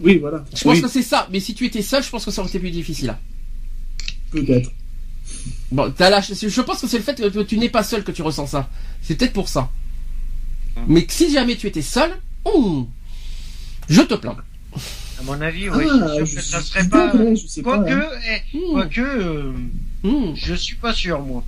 Oui, 0.00 0.18
voilà. 0.18 0.44
Je 0.54 0.62
pense 0.64 0.76
Oui. 0.76 0.80
que 0.82 0.88
c'est 0.88 1.02
ça. 1.02 1.28
Mais 1.32 1.40
si 1.40 1.54
tu 1.54 1.66
étais 1.66 1.82
seul, 1.82 2.02
je 2.02 2.08
pense 2.08 2.24
que 2.24 2.30
ça 2.30 2.40
aurait 2.40 2.48
été 2.48 2.58
plus 2.60 2.70
difficile. 2.70 3.14
Peut-être. 4.30 4.70
Bon, 5.72 5.92
t'as 5.96 6.10
la- 6.10 6.20
je 6.20 6.60
pense 6.62 6.80
que 6.80 6.86
c'est 6.86 6.98
le 6.98 7.02
fait 7.04 7.20
que 7.20 7.42
tu 7.42 7.58
n'es 7.58 7.68
pas 7.68 7.82
seul 7.82 8.02
que 8.04 8.12
tu 8.12 8.22
ressens 8.22 8.46
ça. 8.46 8.68
C'est 9.02 9.16
peut-être 9.16 9.32
pour 9.32 9.48
ça. 9.48 9.70
Mais 10.86 11.04
si 11.08 11.32
jamais 11.32 11.56
tu 11.56 11.66
étais 11.66 11.82
seul, 11.82 12.10
hum, 12.44 12.86
je 13.88 14.00
te 14.02 14.14
plains. 14.14 14.36
À 15.18 15.22
mon 15.24 15.38
avis, 15.40 15.68
Ah, 15.70 15.76
oui. 15.76 15.84
c'est 15.86 16.16
sûr 16.16 16.26
je 16.26 16.34
que 16.36 16.40
ça 16.42 16.60
serait 16.62 16.88
pas. 16.88 17.08
désolé, 17.12 17.36
je 17.36 17.46
sais 17.46 17.62
pas. 17.62 17.76
Quoique, 17.78 17.92
hein. 17.92 18.08
eh, 18.54 18.58
quoique, 18.72 19.00
euh, 19.00 19.52
Hum, 20.02 20.32
je 20.34 20.54
suis 20.54 20.76
pas 20.76 20.94
sûr, 20.94 21.20
moi. 21.20 21.44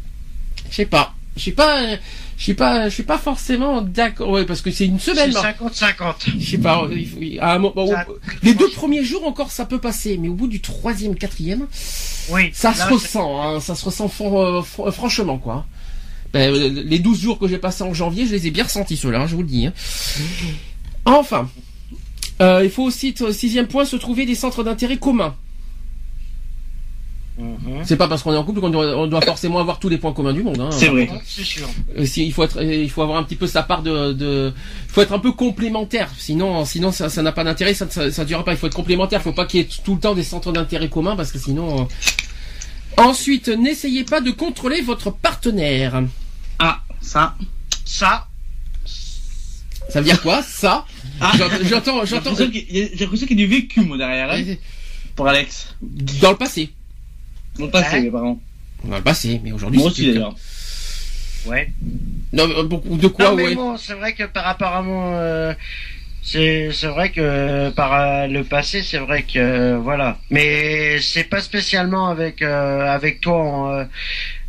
je 0.68 0.74
sais 0.74 0.86
pas. 0.86 1.14
Je 1.36 1.40
suis 1.40 1.52
pas, 1.52 1.96
je 2.36 2.42
suis 2.42 2.54
pas, 2.54 2.88
je 2.88 2.94
suis 2.94 3.02
pas 3.04 3.16
forcément 3.18 3.80
d'accord. 3.80 4.28
Ouais, 4.30 4.44
parce 4.44 4.60
que 4.60 4.70
c'est 4.70 4.84
une 4.86 5.00
semaine. 5.00 5.34
hein. 5.36 5.54
50-50. 5.60 6.14
Je 6.38 6.50
sais 6.50 6.58
pas. 6.58 6.86
il 6.94 7.08
faut- 7.08 7.18
à 7.40 7.54
un 7.54 7.58
moment- 7.58 7.86
Ça- 7.86 8.06
les 8.42 8.54
deux 8.54 8.68
premiers 8.70 9.02
jours 9.04 9.26
encore, 9.26 9.50
ça 9.50 9.64
peut 9.64 9.78
passer, 9.80 10.18
mais 10.18 10.28
au 10.28 10.34
bout 10.34 10.46
du 10.46 10.60
troisième, 10.60 11.14
quatrième, 11.14 11.66
Oui. 12.30 12.50
ça 12.52 12.70
là, 12.70 12.74
se 12.86 12.92
ressent. 12.92 13.42
hein, 13.42 13.60
ça 13.60 13.74
se 13.74 13.84
ressent 13.84 14.08
fran- 14.08 14.42
euh, 14.42 14.60
fr- 14.60 14.92
franchement, 14.92 15.38
quoi. 15.38 15.64
Ben, 16.34 16.52
euh, 16.52 16.82
les 16.84 16.98
12 16.98 17.20
jours 17.20 17.38
que 17.38 17.46
j'ai 17.48 17.58
passés 17.58 17.82
en 17.84 17.92
janvier, 17.94 18.26
je 18.26 18.32
les 18.32 18.46
ai 18.46 18.50
bien 18.50 18.64
ressentis 18.64 18.96
ceux-là, 18.96 19.20
hein, 19.22 19.26
je 19.26 19.34
vous 19.34 19.42
le 19.42 19.48
dis. 19.48 19.66
hein. 19.66 19.72
Enfin, 21.04 21.48
euh, 22.40 22.60
il 22.64 22.70
faut 22.70 22.84
aussi, 22.84 23.14
sixième 23.32 23.66
point, 23.66 23.84
se 23.84 23.96
trouver 23.96 24.26
des 24.26 24.34
centres 24.34 24.62
d'intérêt 24.64 24.96
communs. 24.98 25.34
Mhm. 27.38 27.80
C'est 27.84 27.96
pas 27.96 28.08
parce 28.08 28.22
qu'on 28.22 28.32
est 28.34 28.36
en 28.36 28.44
couple 28.44 28.60
qu'on 28.60 28.68
doit, 28.68 28.96
on 28.96 29.06
doit 29.06 29.22
forcément 29.22 29.58
avoir 29.58 29.78
tous 29.78 29.88
les 29.88 29.96
points 29.96 30.12
communs 30.12 30.34
du 30.34 30.42
monde. 30.42 30.60
Hein. 30.60 30.70
C'est 30.70 30.88
vrai. 30.88 31.08
C'est 31.26 31.44
sûr. 31.44 31.66
Euh, 31.96 32.04
si- 32.04 32.26
il 32.26 32.32
faut 32.32 32.44
être, 32.44 32.62
il 32.62 32.90
faut 32.90 33.00
avoir 33.02 33.18
un 33.18 33.22
petit 33.22 33.36
peu 33.36 33.46
sa 33.46 33.62
part 33.62 33.82
de, 33.82 34.12
de 34.12 34.52
il 34.86 34.92
faut 34.92 35.00
être 35.00 35.12
un 35.14 35.18
peu 35.18 35.32
complémentaire. 35.32 36.10
Sinon, 36.18 36.64
sinon 36.66 36.92
ça, 36.92 37.08
ça 37.08 37.22
n'a 37.22 37.32
pas 37.32 37.42
d'intérêt, 37.44 37.72
ça, 37.74 37.88
ça, 37.88 38.10
ça 38.10 38.24
durera 38.26 38.44
pas. 38.44 38.52
Il 38.52 38.58
faut 38.58 38.66
être 38.66 38.74
complémentaire. 38.76 39.20
Il 39.20 39.24
faut 39.24 39.32
pas 39.32 39.46
qu'il 39.46 39.60
y 39.60 39.62
ait 39.62 39.68
tout 39.82 39.94
le 39.94 40.00
temps 40.00 40.14
des 40.14 40.22
centres 40.24 40.52
d'intérêt 40.52 40.88
communs 40.90 41.16
parce 41.16 41.32
que 41.32 41.38
sinon. 41.38 41.82
euh. 41.82 41.84
Ensuite, 42.98 43.48
n'essayez 43.48 44.04
pas 44.04 44.20
de 44.20 44.30
contrôler 44.30 44.82
votre 44.82 45.10
partenaire. 45.10 46.02
Ah, 46.58 46.80
ça. 47.00 47.34
Ça, 47.86 48.28
Ça 49.88 50.00
veut 50.00 50.04
dire 50.06 50.20
quoi 50.22 50.42
Ça? 50.42 50.84
Ah. 51.20 51.32
J'entends, 51.36 51.54
j'entends, 51.64 52.00
J'ai 52.04 52.06
j'entends. 52.16 52.30
l'impression 52.30 52.50
qu'il 52.50 52.76
y 52.76 52.82
a- 52.82 52.88
j'ai 52.92 53.04
l'impression 53.04 53.26
qu'il 53.26 53.40
y 53.40 53.42
a 53.42 53.46
du 53.46 53.52
vécu, 53.52 53.80
moi, 53.80 53.96
derrière, 53.96 54.30
hein, 54.30 54.54
pour 55.16 55.26
Alex. 55.26 55.74
Dans 55.80 56.30
le 56.30 56.36
passé. 56.36 56.70
Dans 57.58 57.66
le 57.66 57.70
passé, 57.70 57.96
Ouais. 57.96 58.00
mes 58.02 58.10
parents. 58.10 58.40
Dans 58.84 58.96
le 58.96 59.02
passé, 59.02 59.40
mais 59.44 59.52
aujourd'hui. 59.52 59.78
Moi 59.80 59.90
c'est 59.94 60.02
aussi, 60.02 60.12
d'ailleurs. 60.12 60.34
ouais. 61.46 61.66
cas. 61.66 61.70
Non, 62.32 62.48
mais 62.48 62.62
beaucoup 62.64 62.96
de 62.96 63.08
quoi 63.08 63.30
non, 63.30 63.36
mais 63.36 63.44
ouais. 63.48 63.54
bon, 63.54 63.76
c'est 63.76 63.94
vrai 63.94 64.14
que 64.14 64.24
par 64.24 64.44
rapport 64.44 64.74
à 64.74 64.82
mon, 64.82 65.14
euh, 65.14 65.52
c'est 66.22 66.70
c'est 66.72 66.86
vrai 66.88 67.10
que 67.10 67.70
par 67.70 67.92
euh, 67.94 68.26
le 68.26 68.42
passé, 68.44 68.82
c'est 68.82 68.98
vrai 68.98 69.22
que 69.22 69.38
euh, 69.38 69.78
voilà. 69.78 70.18
Mais 70.30 70.98
c'est 71.00 71.24
pas 71.24 71.40
spécialement 71.40 72.08
avec 72.08 72.42
euh, 72.42 72.86
avec 72.88 73.20
toi. 73.20 73.36
en, 73.36 73.70
euh, 73.72 73.84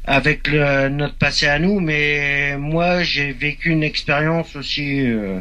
avec 0.06 0.50
le, 0.50 0.90
notre 0.90 1.16
passé 1.16 1.48
à 1.48 1.60
nous, 1.60 1.80
mais 1.80 2.58
moi 2.58 3.04
j'ai 3.04 3.32
vécu 3.32 3.70
une 3.70 3.84
expérience 3.84 4.54
aussi 4.58 5.00
euh, 5.10 5.40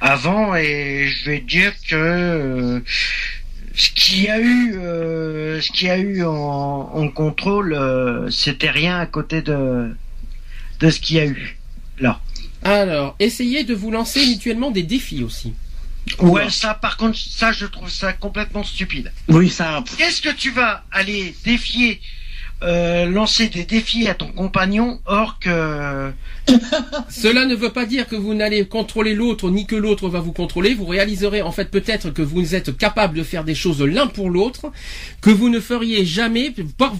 avant 0.00 0.56
et 0.56 1.06
je 1.06 1.30
vais 1.30 1.38
te 1.38 1.46
dire 1.46 1.72
que 1.88 1.94
euh, 1.94 2.80
ce 3.74 3.90
qu'il 3.90 4.22
y 4.22 4.28
a 4.28 4.40
eu, 4.40 4.74
euh, 4.76 5.60
ce 5.60 5.70
qu'il 5.70 5.88
y 5.88 5.90
a 5.90 5.98
eu 5.98 6.24
en, 6.24 6.32
en 6.32 7.08
contrôle, 7.08 7.72
euh, 7.72 8.30
c'était 8.30 8.70
rien 8.70 8.98
à 8.98 9.06
côté 9.06 9.42
de 9.42 9.94
de 10.80 10.90
ce 10.90 10.98
qu'il 11.00 11.16
y 11.16 11.20
a 11.20 11.26
eu 11.26 11.58
là. 11.98 12.20
Alors, 12.62 13.16
essayez 13.18 13.64
de 13.64 13.74
vous 13.74 13.90
lancer 13.90 14.26
mutuellement 14.26 14.70
des 14.70 14.82
défis 14.82 15.22
aussi. 15.22 15.54
Ouais, 16.18 16.50
ça 16.50 16.74
par 16.74 16.96
contre, 16.96 17.18
ça 17.18 17.52
je 17.52 17.66
trouve 17.66 17.90
ça 17.90 18.12
complètement 18.12 18.64
stupide. 18.64 19.12
Oui, 19.28 19.48
ça. 19.50 19.84
Qu'est-ce 19.98 20.20
que 20.22 20.34
tu 20.34 20.50
vas 20.50 20.84
aller 20.90 21.34
défier, 21.44 22.00
euh, 22.62 23.06
lancer 23.06 23.48
des 23.48 23.64
défis 23.64 24.08
à 24.08 24.14
ton 24.14 24.28
compagnon, 24.28 25.00
or 25.06 25.38
que 25.38 26.12
Cela 27.08 27.46
ne 27.46 27.54
veut 27.54 27.70
pas 27.70 27.86
dire 27.86 28.06
que 28.06 28.16
vous 28.16 28.34
n'allez 28.34 28.66
contrôler 28.66 29.14
l'autre 29.14 29.50
ni 29.50 29.66
que 29.66 29.76
l'autre 29.76 30.08
va 30.08 30.20
vous 30.20 30.32
contrôler. 30.32 30.74
Vous 30.74 30.86
réaliserez 30.86 31.42
en 31.42 31.52
fait 31.52 31.70
peut-être 31.70 32.10
que 32.10 32.22
vous 32.22 32.54
êtes 32.54 32.76
capable 32.76 33.16
de 33.18 33.22
faire 33.22 33.44
des 33.44 33.54
choses 33.54 33.80
l'un 33.82 34.06
pour 34.06 34.30
l'autre 34.30 34.70
que 35.20 35.30
vous 35.30 35.48
ne 35.48 35.60
feriez 35.60 36.04
jamais 36.04 36.54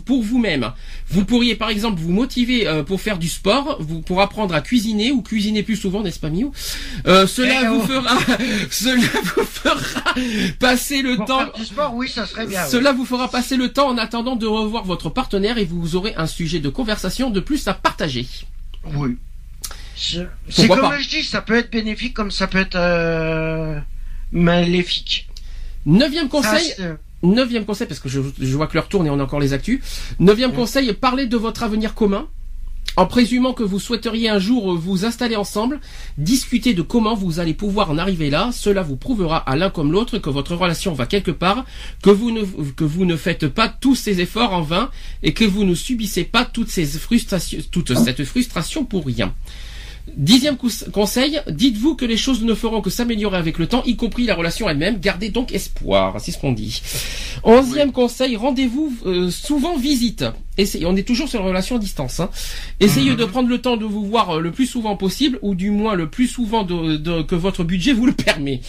pour 0.05 0.23
vous-même. 0.23 0.73
Vous 1.09 1.25
pourriez 1.25 1.55
par 1.55 1.71
exemple 1.71 2.01
vous 2.01 2.13
motiver 2.13 2.67
euh, 2.67 2.83
pour 2.83 3.01
faire 3.01 3.19
du 3.19 3.29
sport, 3.29 3.79
vous 3.81 4.01
pour 4.01 4.21
apprendre 4.21 4.55
à 4.55 4.61
cuisiner 4.61 5.11
ou 5.13 5.23
cuisiner 5.23 5.63
plus 5.63 5.77
souvent, 5.77 6.03
n'est-ce 6.03 6.21
pas 6.21 6.31
Miou 6.31 6.53
euh, 7.07 7.27
Cela 7.27 7.63
Eh 7.63 7.67
vous 7.67 7.83
oh. 7.83 7.87
fera, 7.87 8.19
cela 8.71 9.09
vous 9.37 9.45
fera 9.45 10.15
passer 10.59 11.03
le 11.03 11.17
pour 11.17 11.27
temps. 11.27 11.39
faire 11.39 11.53
du 11.53 11.65
sport, 11.65 11.95
oui, 11.95 12.09
ça 12.09 12.27
serait 12.27 12.47
bien. 12.47 12.65
Cela 12.67 12.93
vous 12.93 13.05
fera 13.05 13.29
passer 13.29 13.57
le 13.57 13.73
temps 13.73 13.89
en 13.89 13.99
attendant 13.99 14.37
de 14.37 14.47
revoir 14.47 14.85
votre 14.85 15.11
partenaire 15.11 15.50
et 15.59 15.65
vous 15.65 15.97
aurez 15.97 16.15
un 16.17 16.27
sujet 16.27 16.61
de 16.61 16.69
conversation 16.69 17.31
de 17.31 17.41
plus 17.41 17.67
à 17.69 17.75
partager. 17.75 18.27
Oui. 18.95 19.17
C'est 19.97 20.67
comme 20.67 20.81
pas 20.81 20.99
je 20.99 21.09
dis, 21.09 21.23
ça 21.23 21.43
peut 21.43 21.57
être 21.57 21.71
bénéfique 21.71 22.15
comme 22.15 22.31
ça 22.31 22.47
peut 22.47 22.59
être 22.59 22.77
euh, 22.77 23.79
maléfique. 24.33 25.29
Neuvième 25.85 26.29
conseil, 26.29 26.75
Neuvième 27.23 27.67
conseil, 27.67 27.87
parce 27.87 28.01
que 28.01 28.09
je, 28.09 28.21
je 28.39 28.57
vois 28.57 28.67
que 28.67 28.75
l'heure 28.75 28.89
tourne 28.89 29.07
et 29.07 29.11
on 29.11 29.21
a 29.21 29.23
encore 29.23 29.41
les 29.41 29.53
actus. 29.53 29.81
Neuvième 30.21 30.53
conseil, 30.55 30.93
parlez 30.95 31.27
de 31.27 31.37
votre 31.37 31.63
avenir 31.63 31.95
commun. 31.95 32.29
En 32.97 33.07
présumant 33.07 33.53
que 33.53 33.63
vous 33.63 33.79
souhaiteriez 33.79 34.29
un 34.29 34.39
jour 34.39 34.77
vous 34.77 35.05
installer 35.05 35.37
ensemble, 35.37 35.81
discutez 36.19 36.75
de 36.75 36.83
comment 36.83 37.15
vous 37.15 37.39
allez 37.39 37.55
pouvoir 37.55 37.91
en 37.91 37.99
arriver 37.99 38.31
là. 38.31 38.51
Cela 38.53 38.83
vous 38.83 38.97
prouvera 38.97 39.39
à 39.39 39.57
l'un 39.57 39.71
comme 39.71 39.93
l'autre 39.93 40.19
que 40.19 40.29
votre 40.29 40.57
relation 40.57 40.93
va 40.93 41.07
quelque 41.07 41.31
part, 41.31 41.65
que 42.03 42.11
vous 42.11 42.31
ne, 42.31 42.43
que 42.77 42.85
vous 42.85 43.05
ne 43.05 43.17
faites 43.17 43.49
pas 43.49 43.69
tous 43.69 43.95
ces 43.95 44.21
efforts 44.21 44.53
en 44.53 44.63
vain 44.63 44.91
et 45.23 45.33
que 45.33 45.45
vous 45.45 45.65
ne 45.65 45.75
subissez 45.75 46.25
pas 46.25 46.45
toutes 46.45 46.71
ces 46.71 46.99
toute 47.71 47.95
cette 47.97 48.25
frustration 48.25 48.85
pour 48.85 49.07
rien. 49.07 49.33
Dixième 50.17 50.57
conseil, 50.93 51.41
dites-vous 51.49 51.95
que 51.95 52.05
les 52.05 52.17
choses 52.17 52.43
ne 52.43 52.55
feront 52.55 52.81
que 52.81 52.91
s'améliorer 52.91 53.37
avec 53.37 53.59
le 53.59 53.67
temps, 53.67 53.83
y 53.85 53.97
compris 53.97 54.25
la 54.25 54.35
relation 54.35 54.69
elle-même. 54.69 54.99
Gardez 54.99 55.29
donc 55.31 55.53
espoir, 55.53 56.17
c'est 56.21 56.33
ce 56.33 56.39
qu'on 56.39 56.53
dit. 56.53 56.83
Onzième 57.45 57.93
conseil, 57.93 58.37
rendez-vous 58.37 58.93
euh, 59.07 59.31
souvent 59.31 59.77
visite. 59.77 60.25
Essayez, 60.59 60.85
on 60.85 60.97
est 60.97 61.05
toujours 61.07 61.29
sur 61.29 61.41
la 61.41 61.47
relation 61.47 61.77
à 61.77 61.79
distance. 61.79 62.21
Hein. 62.21 62.29
Essayez 62.81 63.15
de 63.15 63.25
prendre 63.25 63.49
le 63.49 63.59
temps 63.59 63.77
de 63.77 63.85
vous 63.87 64.05
voir 64.05 64.37
euh, 64.37 64.41
le 64.41 64.51
plus 64.51 64.67
souvent 64.67 64.97
possible, 64.97 65.39
ou 65.43 65.55
du 65.55 65.71
moins 65.71 65.95
le 65.95 66.11
plus 66.11 66.27
souvent 66.27 66.65
de- 66.65 66.97
de- 66.97 67.23
que 67.23 67.35
votre 67.37 67.65
budget 67.65 67.93
vous 67.93 68.07
le 68.07 68.13
permet. 68.13 68.61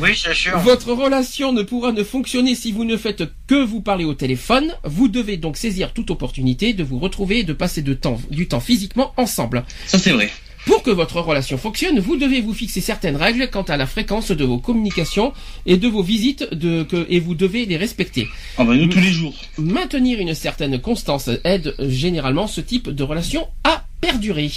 Oui, 0.00 0.10
c'est 0.14 0.34
sûr. 0.34 0.56
Votre 0.58 0.92
relation 0.92 1.52
ne 1.52 1.62
pourra 1.62 1.92
ne 1.92 2.04
fonctionner 2.04 2.54
si 2.54 2.70
vous 2.72 2.84
ne 2.84 2.96
faites 2.96 3.24
que 3.48 3.64
vous 3.64 3.80
parler 3.80 4.04
au 4.04 4.14
téléphone. 4.14 4.74
Vous 4.84 5.08
devez 5.08 5.38
donc 5.38 5.56
saisir 5.56 5.92
toute 5.92 6.10
opportunité 6.10 6.72
de 6.72 6.84
vous 6.84 6.98
retrouver 6.98 7.40
et 7.40 7.44
de 7.44 7.52
passer 7.54 7.82
de 7.82 7.94
temps, 7.94 8.20
du 8.30 8.46
temps 8.46 8.60
physiquement 8.60 9.12
ensemble. 9.16 9.64
Ça, 9.86 9.98
c'est 9.98 10.12
vrai. 10.12 10.30
Pour 10.66 10.82
que 10.82 10.90
votre 10.90 11.20
relation 11.20 11.58
fonctionne, 11.58 11.98
vous 12.00 12.16
devez 12.16 12.40
vous 12.40 12.54
fixer 12.54 12.80
certaines 12.80 13.16
règles 13.16 13.50
quant 13.50 13.62
à 13.62 13.76
la 13.76 13.86
fréquence 13.86 14.30
de 14.30 14.44
vos 14.44 14.58
communications 14.58 15.32
et 15.66 15.76
de 15.76 15.88
vos 15.88 16.02
visites 16.02 16.52
de, 16.54 16.82
que, 16.84 17.06
et 17.10 17.20
vous 17.20 17.34
devez 17.34 17.66
les 17.66 17.76
respecter. 17.76 18.28
Ah 18.56 18.64
bah, 18.64 18.74
nous, 18.74 18.86
tous 18.86 19.00
les 19.00 19.12
jours. 19.12 19.34
Maintenir 19.58 20.20
une 20.20 20.34
certaine 20.34 20.80
constance 20.80 21.28
aide 21.44 21.74
généralement 21.80 22.46
ce 22.46 22.60
type 22.62 22.88
de 22.88 23.02
relation 23.02 23.46
à 23.64 23.84
perdurer. 24.00 24.50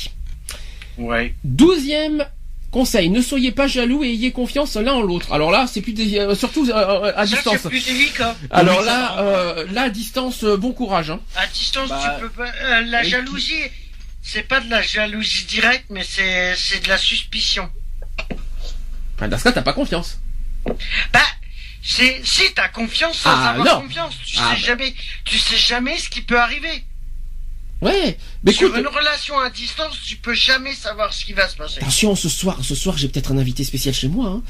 Ouais. 0.98 1.34
Douzième 1.44 2.26
conseil, 2.72 3.10
ne 3.10 3.22
soyez 3.22 3.52
pas 3.52 3.68
jaloux 3.68 4.04
et 4.04 4.08
ayez 4.10 4.32
confiance 4.32 4.76
l'un 4.76 4.94
en 4.94 5.02
l'autre. 5.02 5.32
Alors 5.34 5.52
là, 5.52 5.68
c'est 5.68 5.82
plus 5.82 5.94
des- 5.94 6.20
euh, 6.20 6.36
surtout 6.36 6.68
euh, 6.70 7.12
à 7.16 7.26
Ça, 7.26 7.36
distance. 7.36 7.58
c'est 7.64 7.70
plus 7.70 7.86
délicat. 7.86 8.36
Alors 8.52 8.80
Oui, 8.80 8.86
là, 8.86 9.20
euh, 9.22 9.66
là 9.74 9.84
à 9.84 9.90
distance, 9.90 10.44
euh, 10.44 10.58
bon 10.58 10.72
courage. 10.74 11.10
Hein. 11.10 11.20
À 11.36 11.48
distance, 11.48 11.90
Bah, 11.90 12.18
tu 12.20 12.24
peux 12.24 12.30
pas. 12.30 12.50
euh, 12.64 12.82
la 12.82 13.04
jalousie, 13.04 13.54
c'est 14.30 14.44
pas 14.44 14.60
de 14.60 14.70
la 14.70 14.82
jalousie 14.82 15.46
directe, 15.46 15.86
mais 15.90 16.04
c'est 16.04 16.56
c'est 16.56 16.82
de 16.84 16.90
la 16.90 16.98
suspicion. 16.98 17.70
Enfin, 19.16 19.28
dans 19.30 19.38
ce 19.38 19.44
cas, 19.46 19.52
t'as 19.54 19.62
pas 19.62 19.74
confiance. 19.74 20.20
Bah, 21.14 21.20
c'est 21.82 22.22
si 22.26 22.44
t'as 22.54 22.68
confiance 22.68 23.18
sans 23.20 23.30
Ah, 23.32 23.50
avoir 23.52 23.66
non. 23.66 23.82
confiance, 23.84 24.16
tu 24.26 24.36
Ah, 24.40 24.50
sais 24.50 24.56
bah. 24.62 24.68
jamais, 24.68 24.94
tu 25.24 25.40
sais 25.40 25.58
jamais 25.58 25.98
ce 25.98 26.10
qui 26.10 26.22
peut 26.22 26.40
arriver. 26.40 26.84
Ouais, 27.80 28.18
mais 28.44 28.52
Sur 28.52 28.70
écoute, 28.70 28.80
une 28.82 28.88
relation 28.88 29.40
à 29.40 29.50
distance, 29.52 29.98
tu 30.04 30.16
peux 30.18 30.34
jamais 30.34 30.74
savoir 30.74 31.14
ce 31.14 31.24
qui 31.24 31.34
va 31.34 31.48
se 31.48 31.56
passer. 31.56 31.78
attention, 31.78 32.16
ce 32.16 32.28
soir, 32.28 32.58
ce 32.64 32.74
soir, 32.76 32.98
j'ai 32.98 33.08
peut-être 33.08 33.32
un 33.32 33.38
invité 33.38 33.64
spécial 33.64 33.94
chez 33.94 34.08
moi. 34.08 34.28
Hein. 34.30 34.44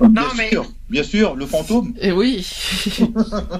Non, 0.00 0.08
bien 0.08 0.28
mais- 0.36 0.50
sûr, 0.50 0.66
bien 0.90 1.02
sûr, 1.02 1.34
le 1.36 1.46
fantôme. 1.46 1.94
Eh 2.00 2.12
oui. 2.12 2.46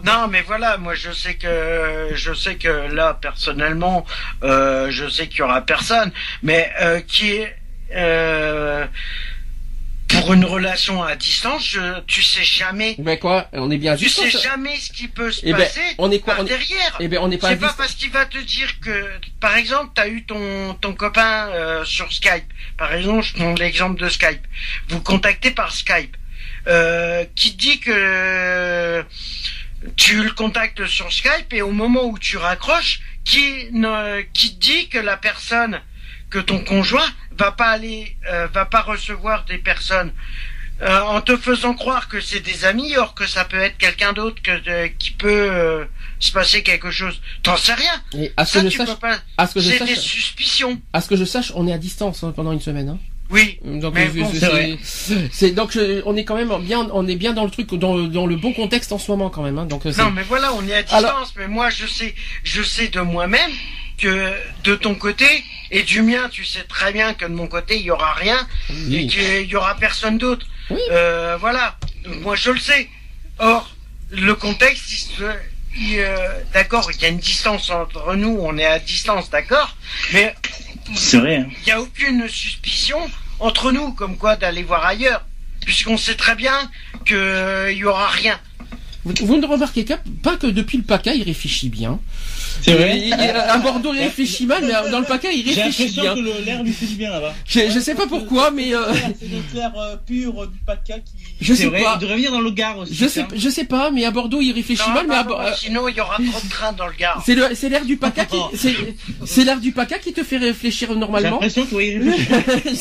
Non, 0.05 0.29
mais 0.31 0.43
voilà, 0.43 0.77
moi 0.77 0.95
je 0.95 1.11
sais 1.13 1.35
que 1.35 2.11
je 2.15 2.33
sais 2.35 2.57
que 2.57 2.69
là 2.95 3.15
personnellement, 3.21 4.05
euh, 4.43 4.91
je 4.91 5.09
sais 5.09 5.29
qu'il 5.29 5.39
y 5.41 5.43
aura 5.43 5.61
personne, 5.63 6.11
mais 6.43 6.71
euh, 6.81 7.01
qui 7.01 7.31
est 7.33 7.57
euh, 7.95 8.87
pour 10.09 10.33
une 10.35 10.45
relation 10.45 11.03
à 11.03 11.17
distance, 11.17 11.67
je- 11.69 12.01
tu 12.07 12.23
sais 12.23 12.45
jamais, 12.45 12.95
ben 12.99 13.19
quoi, 13.19 13.49
on 13.53 13.71
est 13.73 13.79
bien 13.79 13.93
à 13.95 13.97
tu 13.97 14.05
distance. 14.05 14.31
sais 14.31 14.39
jamais 14.39 14.77
ce 14.77 14.93
qui 14.93 15.09
peut 15.09 15.33
se 15.33 15.41
Eh 15.45 15.53
ben, 15.53 15.59
passer 15.59 15.81
on 15.99 16.11
est 16.13 16.21
quoi 16.21 16.35
par 16.35 16.43
on 16.45 16.47
est... 16.47 16.51
derrière. 16.51 16.97
Eh 17.01 17.09
ben, 17.09 17.19
on 17.23 17.29
n'est 17.29 17.39
pas 17.39 17.49
C'est 17.51 17.57
pas 17.57 17.75
parce 17.77 17.95
qu'il 17.95 18.11
va 18.11 18.25
te 18.27 18.39
dire 18.39 18.79
que, 18.81 19.11
par 19.41 19.57
exemple, 19.57 19.91
t'as 19.95 20.07
eu 20.09 20.25
ton 20.25 20.75
ton 20.81 20.95
copain 20.95 21.49
euh, 21.49 21.85
sur 21.85 22.13
Skype. 22.13 22.45
Par 22.79 22.93
exemple, 22.95 23.23
je 23.25 23.35
prends 23.35 23.55
l'exemple 23.55 24.01
de 24.01 24.09
Skype. 24.09 24.43
Vous 24.89 25.01
contactez 25.01 25.51
par 25.51 25.73
Skype. 25.73 26.17
Euh, 26.67 27.25
qui 27.35 27.53
te 27.57 27.59
dit 27.59 27.81
que 27.81 29.05
tu 29.97 30.23
le 30.23 30.31
contactes 30.33 30.87
sur 30.87 31.13
Skype 31.13 31.53
et 31.53 31.63
au 31.63 31.71
moment 31.71 32.05
où 32.05 32.19
tu 32.19 32.37
raccroches, 32.37 33.01
qui 33.25 33.69
ne, 33.73 34.23
qui 34.33 34.55
te 34.55 34.61
dit 34.61 34.89
que 34.89 34.99
la 34.99 35.17
personne, 35.17 35.81
que 36.31 36.39
ton 36.39 36.59
conjoint 36.65 37.09
va 37.39 37.53
pas 37.53 37.69
aller, 37.71 38.17
euh, 38.31 38.47
va 38.53 38.65
pas 38.67 38.83
recevoir 38.83 39.45
des 39.45 39.59
personnes. 39.59 40.13
euh, 40.83 41.01
en 41.01 41.23
te 41.23 41.35
faisant 41.39 41.73
croire 41.73 42.07
que 42.07 42.21
c'est 42.21 42.41
des 42.41 42.67
amis, 42.67 42.99
or 42.99 43.15
que 43.15 43.27
ça 43.27 43.47
peut 43.47 43.57
être 43.59 43.79
quelqu'un 43.79 44.13
d'autre 44.13 44.43
que 44.43 44.89
qui 44.89 45.13
peut 45.13 45.49
euh, 45.51 45.87
se 46.21 46.31
passer 46.33 46.63
quelque 46.63 46.91
chose. 46.91 47.19
T'en 47.43 47.57
sais 47.57 47.73
rien. 47.73 48.03
Et 48.13 48.31
à 48.37 48.45
ce 48.45 48.53
Ça, 48.53 48.61
que 48.61 48.67
je 48.67 48.71
tu 48.73 48.77
sache, 48.77 48.89
peux 48.91 48.97
pas. 48.97 49.17
à 49.39 49.47
ce 49.47 49.55
que 49.55 49.61
je 49.61 49.71
C'est 49.71 49.79
sache- 49.79 49.89
des 49.89 49.97
suspicions. 49.97 50.79
à 50.93 51.01
ce 51.01 51.09
que 51.09 51.17
je 51.17 51.25
sache, 51.25 51.51
on 51.55 51.67
est 51.67 51.73
à 51.73 51.79
distance 51.79 52.23
hein, 52.25 52.33
pendant 52.37 52.53
une 52.53 52.61
semaine. 52.61 52.91
Hein. 52.91 52.99
Oui. 53.31 53.59
Donc 53.65 53.95
bon, 53.95 54.29
c'est- 55.33 55.53
je- 55.73 56.03
on 56.07 56.17
est 56.17 56.25
quand 56.25 56.37
même 56.37 56.53
bien, 56.63 56.89
on 56.93 57.07
est 57.09 57.17
bien 57.17 57.33
dans 57.33 57.45
le 57.45 57.51
truc, 57.51 57.75
dans, 57.75 57.97
le- 57.97 58.07
dans 58.09 58.27
le 58.27 58.37
bon 58.37 58.53
contexte 58.53 58.93
en 58.93 58.99
ce 58.99 59.11
moment 59.11 59.31
quand 59.31 59.43
même. 59.43 59.59
Hein. 59.59 59.67
Donc 59.67 59.85
euh, 59.87 59.93
Non, 59.99 60.11
mais 60.11 60.23
voilà, 60.23 60.53
on 60.55 60.67
est 60.69 60.75
à 60.75 60.83
distance. 60.83 60.99
Alors- 61.05 61.33
Mais 61.37 61.49
moi, 61.49 61.71
je 61.71 61.87
sais, 61.87 62.15
je 62.45 62.63
sais 62.63 62.89
de 62.89 63.01
moi-même 63.01 63.51
que 63.99 64.33
de 64.65 64.75
ton 64.77 64.95
côté 64.95 65.27
et 65.71 65.83
du 65.83 66.03
mien, 66.03 66.29
tu 66.31 66.45
sais 66.45 66.63
très 66.65 66.93
bien 66.93 67.15
que 67.15 67.25
de 67.25 67.33
mon 67.33 67.49
côté, 67.49 67.77
il 67.77 67.83
y 67.83 67.91
aura 67.91 68.13
rien 68.15 68.39
et 68.71 68.73
Oui. 68.89 69.07
qu'il 69.09 69.47
y 69.51 69.57
aura 69.57 69.75
personne 69.77 70.19
d'autre. 70.19 70.47
Oui. 70.71 70.79
Euh, 70.91 71.37
voilà. 71.41 71.77
Moi, 72.23 72.37
je 72.37 72.51
le 72.51 72.59
sais. 72.61 72.89
Or, 73.39 73.75
le 74.11 74.35
contexte, 74.35 74.85
il 74.93 74.99
se- 74.99 75.23
il, 75.79 75.99
euh, 75.99 76.17
d'accord, 76.55 76.89
il 76.95 77.03
y 77.03 77.05
a 77.05 77.09
une 77.09 77.19
distance 77.19 77.71
entre 77.71 78.15
nous, 78.15 78.39
on 78.41 78.57
est 78.57 78.65
à 78.65 78.79
distance, 78.79 79.29
d'accord, 79.31 79.77
mais 80.13 80.35
C'est 80.95 81.19
vrai. 81.19 81.37
hein. 81.39 81.47
il 81.63 81.65
n'y 81.67 81.73
a 81.73 81.81
aucune 81.81 82.29
suspicion 82.29 82.99
entre 83.41 83.73
nous, 83.73 83.93
comme 83.93 84.17
quoi 84.17 84.37
d'aller 84.37 84.63
voir 84.63 84.85
ailleurs, 84.85 85.25
puisqu'on 85.65 85.97
sait 85.97 86.15
très 86.15 86.35
bien 86.35 86.71
qu'il 87.05 87.77
y 87.77 87.85
aura 87.85 88.09
rien. 88.09 88.39
Vous, 89.05 89.15
vous 89.27 89.37
ne 89.37 89.47
remarquez 89.47 89.85
pas 90.23 90.37
que 90.37 90.47
depuis 90.47 90.79
le 90.79 90.85
PACA, 90.85 91.15
il 91.15 91.23
réfléchit 91.23 91.69
bien. 91.69 92.01
C'est 92.63 92.75
vrai. 92.75 92.99
Il- 92.99 93.07
il- 93.09 93.13
à 93.15 93.59
Bordeaux, 93.59 93.93
il 93.95 94.01
réfléchit 94.01 94.47
mal, 94.47 94.65
mais 94.65 94.91
dans 94.91 94.99
le 94.99 95.05
PACA, 95.05 95.31
il 95.31 95.45
J'ai 95.53 95.63
réfléchit 95.63 95.83
l'impression 95.97 96.03
bien. 96.03 96.15
que 96.15 96.21
le- 96.21 96.45
l'air 96.45 96.63
lui 96.65 96.73
fait 96.73 96.87
du 96.87 96.97
bien 96.97 97.11
là-bas. 97.11 97.35
Je, 97.47 97.61
je 97.71 97.79
sais 97.81 97.95
pas 97.95 98.07
pourquoi, 98.07 98.51
mais 98.51 98.75
euh, 98.75 98.93
C'est 99.21 99.29
le 99.29 99.41
clair 99.53 99.73
euh, 99.79 99.97
pur 100.05 100.47
du 100.49 100.59
PACA 100.67 100.95
qui. 101.01 101.13
je 101.41 101.55
sais 101.55 101.67
vrai. 101.67 101.83
pas. 101.83 101.95
Il 101.97 102.01
devrait 102.01 102.17
venir 102.17 102.33
dans 102.33 102.41
le 102.41 102.51
Gard 102.51 102.79
aussi. 102.79 102.95
Je 102.95 103.07
sais, 103.07 103.25
je 103.35 103.49
sais 103.49 103.65
pas, 103.65 103.91
mais 103.91 104.05
à 104.05 104.11
Bordeaux, 104.11 104.41
il 104.41 104.53
réfléchit 104.53 104.89
Non, 104.89 104.95
mal, 104.95 105.07
mais 105.09 105.15
à, 105.15 105.23
non, 105.23 105.29
Bo- 105.31 105.37
non, 105.39 105.47
euh, 105.47 105.53
sinon 105.57 105.89
il 105.89 105.97
y 105.97 106.01
aura 106.01 106.17
trop 106.17 106.41
de 106.45 106.49
trains 106.51 106.73
dans 106.73 106.87
le 106.87 106.95
Gard. 106.99 107.23
c'est 107.25 107.35
le, 107.35 107.55
c'est 107.55 107.69
l'air 107.69 107.85
du 107.85 107.97
PACA 107.97 108.25
qui, 108.25 108.37
c'est, 108.55 108.75
c'est 109.25 109.45
l'air 109.45 109.61
du 109.61 109.73
PACA 109.73 109.99
qui 109.99 110.13
te 110.13 110.25
fait 110.25 110.39
réfléchir 110.39 110.89
J'ai 110.93 110.99
normalement. 110.99 111.31
l'impression 111.41 111.67
que 111.67 111.75
oui, 111.75 111.99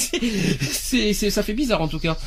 c'est, 0.62 1.14
ça 1.30 1.44
fait 1.44 1.54
bizarre 1.54 1.82
en 1.82 1.88
tout 1.88 2.00
cas. 2.00 2.18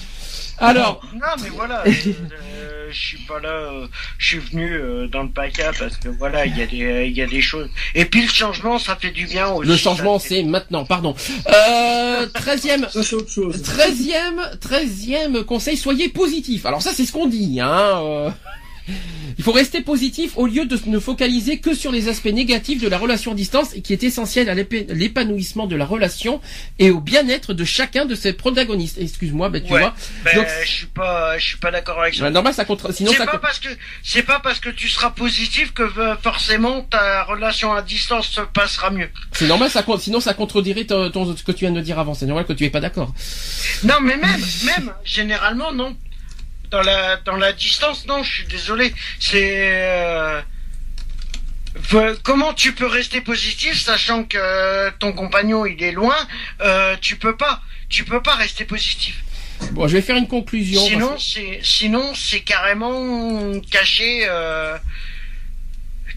Alors, 0.61 1.01
Non, 1.15 1.21
mais 1.41 1.51
voilà, 1.51 1.85
euh, 1.87 1.91
euh, 2.07 2.58
je 2.91 3.07
suis 3.07 3.19
pas 3.19 3.41
là, 3.41 3.49
euh, 3.49 3.87
je 4.19 4.27
suis 4.27 4.39
venu 4.39 4.73
euh, 4.73 5.07
dans 5.09 5.23
le 5.23 5.29
PACA 5.31 5.73
parce 5.79 5.97
que 5.97 6.09
voilà, 6.09 6.47
il 6.47 6.57
y 6.57 6.63
a 6.63 6.67
des, 6.67 7.07
il 7.09 7.17
y 7.17 7.23
a 7.23 7.27
des 7.27 7.41
choses. 7.41 7.69
Et 7.95 8.05
puis 8.05 8.23
le 8.23 8.29
changement, 8.29 8.79
ça 8.79 8.97
fait 8.97 9.11
du 9.11 9.27
bien 9.27 9.49
aussi. 9.49 9.69
le 9.69 9.77
changement, 9.77 10.19
fait- 10.19 10.29
c'est 10.29 10.43
maintenant, 10.43 10.85
pardon. 10.85 11.15
Euh, 11.49 12.27
treizième, 12.35 12.89
Ça, 12.91 13.03
c'est 13.03 13.15
autre 13.15 13.31
chose. 13.31 13.63
Treizième, 13.63 14.41
treizième 14.61 15.45
conseil, 15.45 15.77
soyez 15.77 16.09
positif. 16.09 16.67
Alors 16.67 16.83
ça, 16.83 16.91
c'est 16.93 17.05
ce 17.07 17.13
qu'on 17.13 17.27
dit. 17.27 17.61
Hein. 17.61 18.01
euh. 18.03 18.31
Il 19.39 19.45
faut 19.45 19.53
rester 19.53 19.83
positif 19.83 20.33
au 20.37 20.47
lieu 20.47 20.65
de 20.67 20.79
ne 20.87 20.99
focaliser 20.99 21.59
que 21.59 21.75
sur 21.75 21.93
les 21.93 22.09
aspects 22.09 22.27
négatifs 22.27 22.81
de 22.81 22.89
la 22.89 22.99
relation 22.99 23.33
à 23.33 23.35
distance 23.35 23.73
et 23.75 23.83
qui 23.83 23.93
est 23.93 24.03
essentiel 24.03 24.49
à 24.49 24.55
l'épanouissement 24.55 25.67
de 25.67 25.77
la 25.77 25.85
relation 25.85 26.41
et 26.79 26.91
au 26.91 27.01
bien-être 27.01 27.55
de 27.55 27.65
chacun 27.65 28.05
de 28.05 28.15
ses 28.17 28.33
protagonistes. 28.33 28.99
Excuse-moi, 29.01 29.49
ben 29.49 29.63
tu 29.63 29.73
Ouais. 29.73 29.81
vois. 29.81 29.95
Ben, 30.25 30.35
Donc, 30.37 30.47
je 30.65 30.69
suis 30.71 30.87
pas, 30.87 31.39
je 31.39 31.45
suis 31.47 31.57
pas 31.59 31.71
d'accord 31.71 32.01
avec 32.01 32.15
ça. 32.15 32.25
ben, 32.25 32.31
normal, 32.31 32.53
ça 32.55 32.65
contre. 32.65 32.93
Sinon, 32.93 33.13
C'est 33.13 33.19
ça. 33.19 33.27
pas 33.27 33.39
parce 33.39 33.61
que 33.61 33.69
c'est 34.03 34.23
pas 34.25 34.41
parce 34.41 34.59
que 34.59 34.71
tu 34.71 34.89
seras 34.89 35.11
positif 35.11 35.73
que 35.73 35.83
euh, 35.83 36.17
forcément 36.17 36.83
ta 36.83 37.23
relation 37.25 37.73
à 37.73 37.83
distance 37.83 38.29
se 38.29 38.41
passera 38.41 38.91
mieux. 38.91 39.09
C'est 39.33 39.47
normal, 39.47 39.71
ça. 39.71 39.85
Sinon, 40.01 40.21
ça 40.21 40.35
contredirait 40.35 40.85
ton, 40.85 41.11
ton- 41.11 41.37
ce 41.37 41.43
que 41.45 41.53
tu 41.53 41.61
viens 41.65 41.73
de 41.73 41.81
dire 41.81 41.99
avant. 41.99 42.15
C'est 42.15 42.27
normal 42.27 42.45
que 42.47 42.53
tu 42.53 42.65
es 42.65 42.71
pas 42.71 42.81
d'accord. 42.81 43.15
Non, 43.85 43.95
mais 44.03 44.17
même, 44.17 44.41
même, 44.65 44.93
généralement, 45.05 45.73
non. 45.73 45.97
Dans 46.71 46.83
la, 46.83 47.17
dans 47.19 47.37
la 47.37 47.53
distance, 47.53 48.07
non, 48.07 48.23
je 48.23 48.31
suis 48.31 48.47
désolé. 48.47 48.93
C'est, 49.21 49.71
euh, 49.73 50.43
comment 52.23 52.53
tu 52.53 52.75
peux 52.75 52.87
rester 52.87 53.21
positif 53.21 53.81
sachant 53.81 54.25
que 54.25 54.37
euh, 54.39 54.91
ton 54.99 55.13
compagnon 55.13 55.65
il 55.65 55.83
est 55.83 55.93
loin, 55.93 56.17
euh, 56.61 56.97
tu 57.01 57.17
peux 57.17 57.37
pas, 57.37 57.63
tu 57.89 58.05
peux 58.05 58.23
pas 58.23 58.35
rester 58.35 58.65
positif. 58.65 59.25
Bon, 59.73 59.89
je 59.89 59.97
vais 59.97 60.03
faire 60.03 60.17
une 60.17 60.29
conclusion. 60.29 60.81
Sinon, 60.81 61.09
parce 61.09 61.33
c'est, 61.35 61.61
sinon, 61.63 62.15
c'est 62.15 62.41
carrément 62.41 63.59
cacher, 63.71 64.29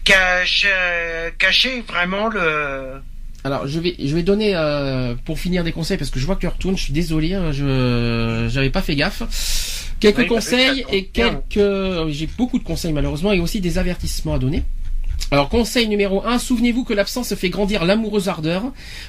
cacher, 0.04 1.32
cacher 1.38 1.80
vraiment 1.88 2.28
le, 2.28 3.00
Alors, 3.44 3.66
je 3.66 3.80
vais, 3.80 3.96
je 3.98 4.14
vais 4.14 4.22
donner 4.22 4.54
euh, 4.54 5.14
pour 5.24 5.38
finir 5.38 5.64
des 5.64 5.72
conseils 5.72 5.96
parce 5.96 6.10
que 6.10 6.20
je 6.20 6.26
vois 6.26 6.36
que 6.36 6.42
tu 6.42 6.46
retournes. 6.46 6.76
Je 6.76 6.84
suis 6.84 6.92
désolé, 6.92 7.34
hein, 7.34 7.50
je, 7.50 8.48
j'avais 8.48 8.70
pas 8.70 8.82
fait 8.82 8.94
gaffe. 8.94 9.22
Quelques 10.02 10.16
bah, 10.16 10.24
conseils 10.24 10.84
et 10.90 11.04
quelques, 11.04 12.08
j'ai 12.08 12.28
beaucoup 12.36 12.58
de 12.58 12.64
conseils 12.64 12.92
malheureusement 12.92 13.30
et 13.30 13.38
aussi 13.38 13.60
des 13.60 13.78
avertissements 13.78 14.34
à 14.34 14.40
donner. 14.40 14.64
Alors 15.30 15.48
conseil 15.48 15.86
numéro 15.88 16.26
1, 16.26 16.40
souvenez-vous 16.40 16.82
que 16.82 16.92
l'absence 16.92 17.32
fait 17.36 17.50
grandir 17.50 17.84
l'amoureuse 17.84 18.28
ardeur. 18.28 18.64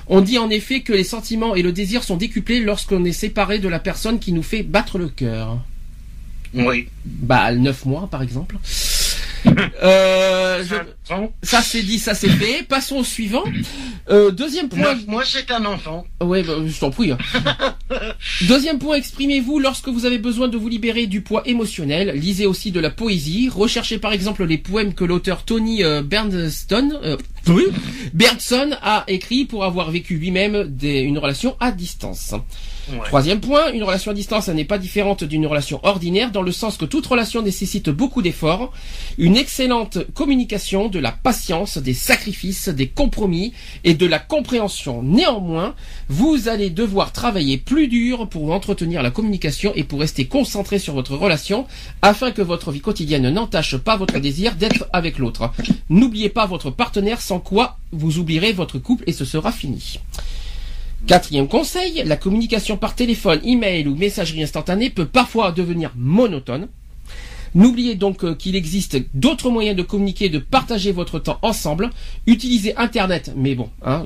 On 0.07 0.21
dit 0.21 0.37
en 0.37 0.51
effet 0.51 0.81
que 0.81 0.93
les 0.93 1.03
sentiments 1.03 1.55
et 1.55 1.63
le 1.63 1.71
désir 1.71 2.03
sont 2.03 2.15
décuplés 2.15 2.59
lorsqu'on 2.59 3.03
est 3.05 3.11
séparé 3.11 3.57
de 3.57 3.67
la 3.67 3.79
personne 3.79 4.19
qui 4.19 4.33
nous 4.33 4.43
fait 4.43 4.61
battre 4.61 4.99
le 4.99 5.09
cœur. 5.09 5.57
oui. 6.53 6.87
Bah, 7.05 7.51
9 7.53 7.85
mois 7.85 8.07
par 8.11 8.21
exemple. 8.21 8.57
Euh, 9.81 10.63
je- 10.63 11.15
ça 11.45 11.61
c'est 11.61 11.81
dit, 11.83 11.99
ça 11.99 12.13
c'est 12.13 12.29
fait. 12.29 12.63
Passons 12.63 12.97
au 12.97 13.03
suivant. 13.03 13.43
Euh, 14.09 14.31
deuxième 14.31 14.69
point. 14.69 14.95
Mois, 15.07 15.23
c'est 15.25 15.49
un 15.51 15.65
enfant. 15.65 16.05
Ouais, 16.21 16.43
bah, 16.43 16.53
je 16.65 16.79
t'en 16.79 16.89
prie. 16.91 17.11
hein. 17.11 17.17
Deuxième 18.47 18.79
point, 18.79 18.95
exprimez-vous 18.95 19.59
lorsque 19.59 19.87
vous 19.89 20.05
avez 20.05 20.17
besoin 20.17 20.47
de 20.47 20.57
vous 20.57 20.67
libérer 20.69 21.07
du 21.07 21.21
poids 21.21 21.43
émotionnel. 21.45 22.11
Lisez 22.15 22.45
aussi 22.45 22.71
de 22.71 22.79
la 22.79 22.89
poésie. 22.89 23.49
Recherchez 23.53 23.97
par 23.99 24.13
exemple 24.13 24.43
les 24.45 24.57
poèmes 24.57 24.93
que 24.93 25.03
l'auteur 25.03 25.43
Tony 25.45 25.83
euh, 25.83 26.01
Bernston, 26.01 26.99
euh, 27.03 27.17
oui, 27.47 27.65
Berndson 28.13 28.71
a 28.81 29.03
écrit 29.07 29.45
pour 29.45 29.65
avoir 29.65 29.91
vécu 29.91 30.15
lui-même 30.15 30.75
une 30.81 31.17
relation 31.17 31.55
à 31.59 31.71
distance. 31.71 32.33
Ouais. 32.91 32.99
Troisième 33.05 33.39
point, 33.39 33.71
une 33.71 33.83
relation 33.83 34.11
à 34.11 34.13
distance 34.13 34.49
n'est 34.49 34.65
pas 34.65 34.77
différente 34.77 35.23
d'une 35.23 35.47
relation 35.47 35.79
ordinaire 35.83 36.31
dans 36.31 36.41
le 36.41 36.51
sens 36.51 36.75
que 36.75 36.83
toute 36.83 37.05
relation 37.05 37.41
nécessite 37.41 37.89
beaucoup 37.89 38.21
d'efforts, 38.21 38.73
une 39.17 39.37
excellente 39.37 39.99
communication, 40.13 40.89
de 40.89 40.99
la 40.99 41.11
patience, 41.11 41.77
des 41.77 41.93
sacrifices, 41.93 42.67
des 42.67 42.87
compromis 42.87 43.53
et 43.85 43.93
de 43.93 44.05
la 44.05 44.19
compréhension. 44.19 45.01
Néanmoins, 45.01 45.75
vous 46.09 46.49
allez 46.49 46.69
devoir 46.69 47.13
travailler 47.13 47.57
plus 47.57 47.87
dur 47.87 48.27
pour 48.27 48.51
entretenir 48.51 49.01
la 49.01 49.11
communication 49.11 49.71
et 49.75 49.85
pour 49.85 50.01
rester 50.01 50.25
concentré 50.25 50.77
sur 50.77 50.93
votre 50.93 51.15
relation 51.15 51.65
afin 52.01 52.31
que 52.31 52.41
votre 52.41 52.71
vie 52.71 52.81
quotidienne 52.81 53.29
n'entache 53.29 53.77
pas 53.77 53.95
votre 53.95 54.19
désir 54.19 54.55
d'être 54.55 54.87
avec 54.91 55.19
l'autre. 55.19 55.51
N'oubliez 55.89 56.29
pas 56.29 56.45
votre 56.45 56.69
partenaire 56.69 57.21
sans 57.21 57.32
quoi 57.39 57.77
vous 57.91 58.17
oublierez 58.19 58.53
votre 58.53 58.79
couple 58.79 59.03
et 59.07 59.13
ce 59.13 59.25
sera 59.25 59.51
fini. 59.51 59.99
Quatrième 61.05 61.49
conseil, 61.49 62.01
la 62.05 62.15
communication 62.15 62.77
par 62.77 62.95
téléphone, 62.95 63.41
email 63.43 63.87
ou 63.87 63.95
messagerie 63.95 64.43
instantanée 64.43 64.89
peut 64.89 65.05
parfois 65.05 65.51
devenir 65.51 65.91
monotone. 65.97 66.69
N'oubliez 67.55 67.95
donc 67.95 68.23
euh, 68.23 68.35
qu'il 68.35 68.55
existe 68.55 68.97
d'autres 69.13 69.49
moyens 69.49 69.75
de 69.75 69.83
communiquer, 69.83 70.29
de 70.29 70.39
partager 70.39 70.91
votre 70.91 71.19
temps 71.19 71.37
ensemble. 71.41 71.89
Utilisez 72.25 72.75
Internet, 72.77 73.31
mais 73.35 73.53
bon, 73.53 73.69
hein, 73.83 74.05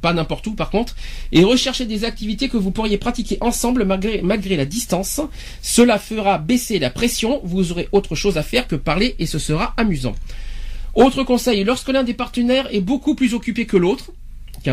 pas 0.00 0.12
n'importe 0.12 0.46
où 0.46 0.54
par 0.54 0.70
contre, 0.70 0.94
et 1.32 1.42
recherchez 1.42 1.86
des 1.86 2.04
activités 2.04 2.48
que 2.48 2.56
vous 2.56 2.70
pourriez 2.70 2.98
pratiquer 2.98 3.38
ensemble 3.40 3.84
malgré 3.84 4.56
la 4.56 4.64
distance. 4.64 5.20
Cela 5.60 5.98
fera 5.98 6.38
baisser 6.38 6.78
la 6.78 6.90
pression, 6.90 7.40
vous 7.42 7.72
aurez 7.72 7.88
autre 7.90 8.14
chose 8.14 8.38
à 8.38 8.42
faire 8.42 8.68
que 8.68 8.76
parler 8.76 9.16
et 9.18 9.26
ce 9.26 9.38
sera 9.38 9.74
amusant. 9.76 10.14
Autre 10.96 11.24
conseil, 11.24 11.62
lorsque 11.62 11.90
l'un 11.90 12.04
des 12.04 12.14
partenaires 12.14 12.74
est 12.74 12.80
beaucoup 12.80 13.14
plus 13.14 13.34
occupé 13.34 13.66
que 13.66 13.76
l'autre, 13.76 14.12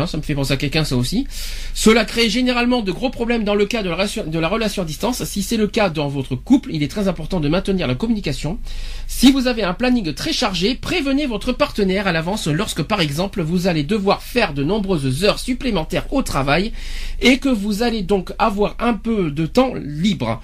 Ça 0.06 0.16
me 0.16 0.22
fait 0.22 0.34
penser 0.34 0.52
à 0.52 0.56
quelqu'un 0.56 0.84
ça 0.84 0.96
aussi. 0.96 1.26
Cela 1.72 2.04
crée 2.04 2.28
généralement 2.28 2.82
de 2.82 2.92
gros 2.92 3.10
problèmes 3.10 3.44
dans 3.44 3.54
le 3.54 3.66
cas 3.66 3.82
de 3.82 3.90
la, 3.90 4.06
de 4.26 4.38
la 4.38 4.48
relation 4.48 4.82
à 4.82 4.84
distance. 4.84 5.22
Si 5.24 5.42
c'est 5.42 5.56
le 5.56 5.68
cas 5.68 5.88
dans 5.88 6.08
votre 6.08 6.34
couple, 6.34 6.70
il 6.72 6.82
est 6.82 6.88
très 6.88 7.08
important 7.08 7.40
de 7.40 7.48
maintenir 7.48 7.86
la 7.86 7.94
communication. 7.94 8.58
Si 9.06 9.30
vous 9.30 9.46
avez 9.46 9.62
un 9.62 9.74
planning 9.74 10.12
très 10.12 10.32
chargé, 10.32 10.74
prévenez 10.74 11.26
votre 11.26 11.52
partenaire 11.52 12.06
à 12.06 12.12
l'avance 12.12 12.48
lorsque 12.48 12.82
par 12.82 13.00
exemple 13.00 13.42
vous 13.42 13.66
allez 13.66 13.84
devoir 13.84 14.22
faire 14.22 14.52
de 14.54 14.64
nombreuses 14.64 15.24
heures 15.24 15.38
supplémentaires 15.38 16.12
au 16.12 16.22
travail 16.22 16.72
et 17.20 17.38
que 17.38 17.48
vous 17.48 17.82
allez 17.82 18.02
donc 18.02 18.32
avoir 18.38 18.76
un 18.80 18.94
peu 18.94 19.30
de 19.30 19.46
temps 19.46 19.74
libre. 19.74 20.40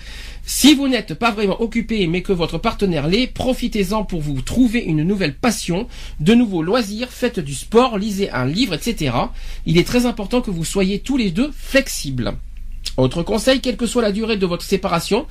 Si 0.52 0.74
vous 0.74 0.88
n'êtes 0.88 1.14
pas 1.14 1.30
vraiment 1.30 1.60
occupé 1.62 2.06
mais 2.06 2.22
que 2.22 2.32
votre 2.32 2.58
partenaire 2.58 3.06
l'est, 3.06 3.28
profitez-en 3.28 4.04
pour 4.04 4.20
vous 4.20 4.40
trouver 4.42 4.80
une 4.80 5.04
nouvelle 5.04 5.34
passion, 5.34 5.86
de 6.18 6.34
nouveaux 6.34 6.62
loisirs, 6.62 7.10
faites 7.10 7.38
du 7.38 7.54
sport, 7.54 7.98
lisez 7.98 8.30
un 8.30 8.46
livre, 8.46 8.74
etc. 8.74 9.12
Il 9.66 9.78
est 9.78 9.86
très 9.86 10.06
important 10.06 10.40
que 10.40 10.50
vous 10.50 10.64
soyez 10.64 11.00
tous 11.00 11.16
les 11.16 11.30
deux 11.30 11.50
flexibles. 11.56 12.34
Autre 12.96 13.22
conseil, 13.22 13.60
quelle 13.60 13.76
que 13.76 13.86
soit 13.86 14.02
la 14.02 14.12
durée 14.12 14.36
de 14.36 14.46
votre 14.46 14.64
séparation, 14.64 15.26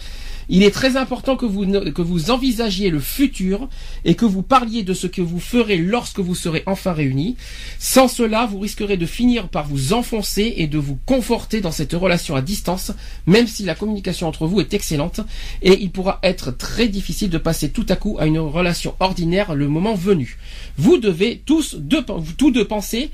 il 0.52 0.64
est 0.64 0.72
très 0.72 0.98
important 0.98 1.36
que 1.36 1.46
vous, 1.46 1.66
que 1.68 2.02
vous 2.02 2.32
envisagiez 2.32 2.90
le 2.90 3.00
futur 3.00 3.70
et 4.06 4.16
que 4.16 4.26
vous 4.26 4.42
parliez 4.42 4.82
de 4.82 4.96
ce 4.96 5.06
que 5.06 5.22
vous 5.22 5.40
ferez 5.40 5.78
lorsque 5.78 6.20
vous 6.20 6.34
serez 6.34 6.64
enfin 6.66 6.94
réunis. 6.94 7.38
Sans 7.78 8.08
cela, 8.08 8.48
vous 8.48 8.60
risquerez 8.60 8.98
de 8.98 9.06
finir 9.06 9.50
par 9.50 9.68
vous 9.68 9.94
enfoncer 9.94 10.56
et 10.58 10.66
de 10.66 10.80
vous 10.80 10.98
conforter 11.06 11.62
dans 11.62 11.72
cette 11.72 11.94
relation 11.94 12.36
à 12.36 12.42
distance, 12.42 12.92
même 13.28 13.46
si 13.46 13.64
la 13.64 13.76
communication 13.76 14.28
entre 14.28 14.48
vous 14.48 14.60
est 14.60 14.74
excellente, 14.74 15.22
et 15.62 15.80
il 15.80 15.92
pourra 15.92 16.20
être 16.24 16.50
très 16.50 16.88
difficile 16.88 17.30
de 17.30 17.38
passer 17.38 17.70
tout 17.70 17.86
à 17.90 17.96
coup 17.96 18.18
à 18.20 18.26
une 18.26 18.40
relation 18.40 18.96
ordinaire 19.00 19.54
le 19.54 19.68
moment 19.68 19.94
venu. 19.94 20.40
Vous 20.78 20.98
devez 20.98 21.44
tous 21.46 21.76
deux, 21.76 22.04
tous 22.38 22.50
deux 22.50 22.66
penser 22.66 23.12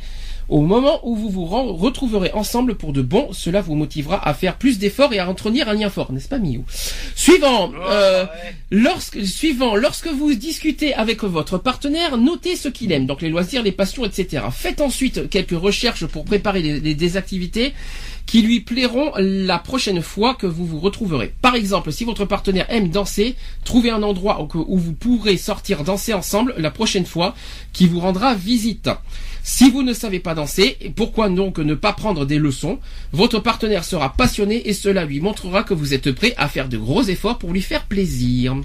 au 0.50 0.62
moment 0.62 1.00
où 1.04 1.16
vous 1.16 1.30
vous 1.30 1.46
retrouverez 1.46 2.32
ensemble 2.34 2.76
pour 2.76 2.94
de 2.94 3.02
bon, 3.02 3.30
cela 3.32 3.62
vous 3.62 3.76
motivera 3.76 4.28
à 4.28 4.34
faire 4.34 4.58
plus 4.58 4.78
d'efforts 4.80 5.14
et 5.14 5.20
à 5.20 5.30
entretenir 5.30 5.68
un 5.70 5.74
lien 5.74 5.90
fort, 5.90 6.12
n'est-ce 6.12 6.28
pas 6.28 6.38
Miou? 6.40 6.64
Suivant, 7.16 7.72
euh, 7.90 8.26
lorsque, 8.72 9.26
suivant, 9.26 9.76
lorsque 9.76 10.08
vous 10.08 10.34
discutez 10.36 10.94
avec 10.94 11.24
votre 11.24 11.58
partenaire, 11.58 12.18
notez 12.18 12.56
ce 12.56 12.68
qu'il 12.70 12.92
aime, 12.92 13.06
donc 13.06 13.22
les 13.22 13.30
loisirs, 13.30 13.64
les 13.64 13.72
passions, 13.72 14.06
etc. 14.06 14.44
Faites 14.52 14.82
ensuite 14.82 15.30
quelques 15.30 15.60
recherches 15.60 16.06
pour 16.06 16.26
préparer 16.26 16.62
les- 16.62 16.80
les- 16.80 16.96
des 16.96 17.18
activités 17.18 17.74
qui 18.26 18.42
lui 18.42 18.60
plairont 18.60 19.12
la 19.18 19.60
prochaine 19.60 20.02
fois 20.02 20.34
que 20.34 20.48
vous 20.48 20.66
vous 20.66 20.80
retrouverez. 20.80 21.34
Par 21.44 21.54
exemple, 21.56 21.92
si 21.92 22.06
votre 22.06 22.26
partenaire 22.26 22.66
aime 22.70 22.90
danser, 22.90 23.36
trouvez 23.64 23.92
un 23.92 24.02
endroit 24.02 24.48
où 24.56 24.78
vous 24.80 24.94
pourrez 24.94 25.38
sortir 25.38 25.84
danser 25.84 26.14
ensemble 26.14 26.56
la 26.58 26.72
prochaine 26.72 27.06
fois 27.06 27.36
qui 27.72 27.86
vous 27.88 28.00
rendra 28.00 28.34
visite. 28.34 28.90
Si 29.48 29.70
vous 29.70 29.84
ne 29.84 29.94
savez 29.94 30.20
pas 30.20 30.34
danser, 30.34 30.76
pourquoi 30.96 31.30
donc 31.30 31.60
ne 31.60 31.76
pas 31.76 31.94
prendre 31.94 32.26
des 32.26 32.40
leçons? 32.40 32.80
Votre 33.12 33.38
partenaire 33.38 33.84
sera 33.84 34.12
passionné 34.12 34.68
et 34.68 34.74
cela 34.74 35.06
lui 35.06 35.22
montrera 35.22 35.62
que 35.62 35.76
vous 35.76 35.94
êtes 35.94 36.12
prêt 36.14 36.34
à 36.38 36.50
faire 36.50 36.68
de 36.68 36.80
gros 36.80 37.04
efforts 37.04 37.38
pour 37.38 37.54
lui 37.54 37.62
faire 37.62 37.86
plaisir. 37.86 38.56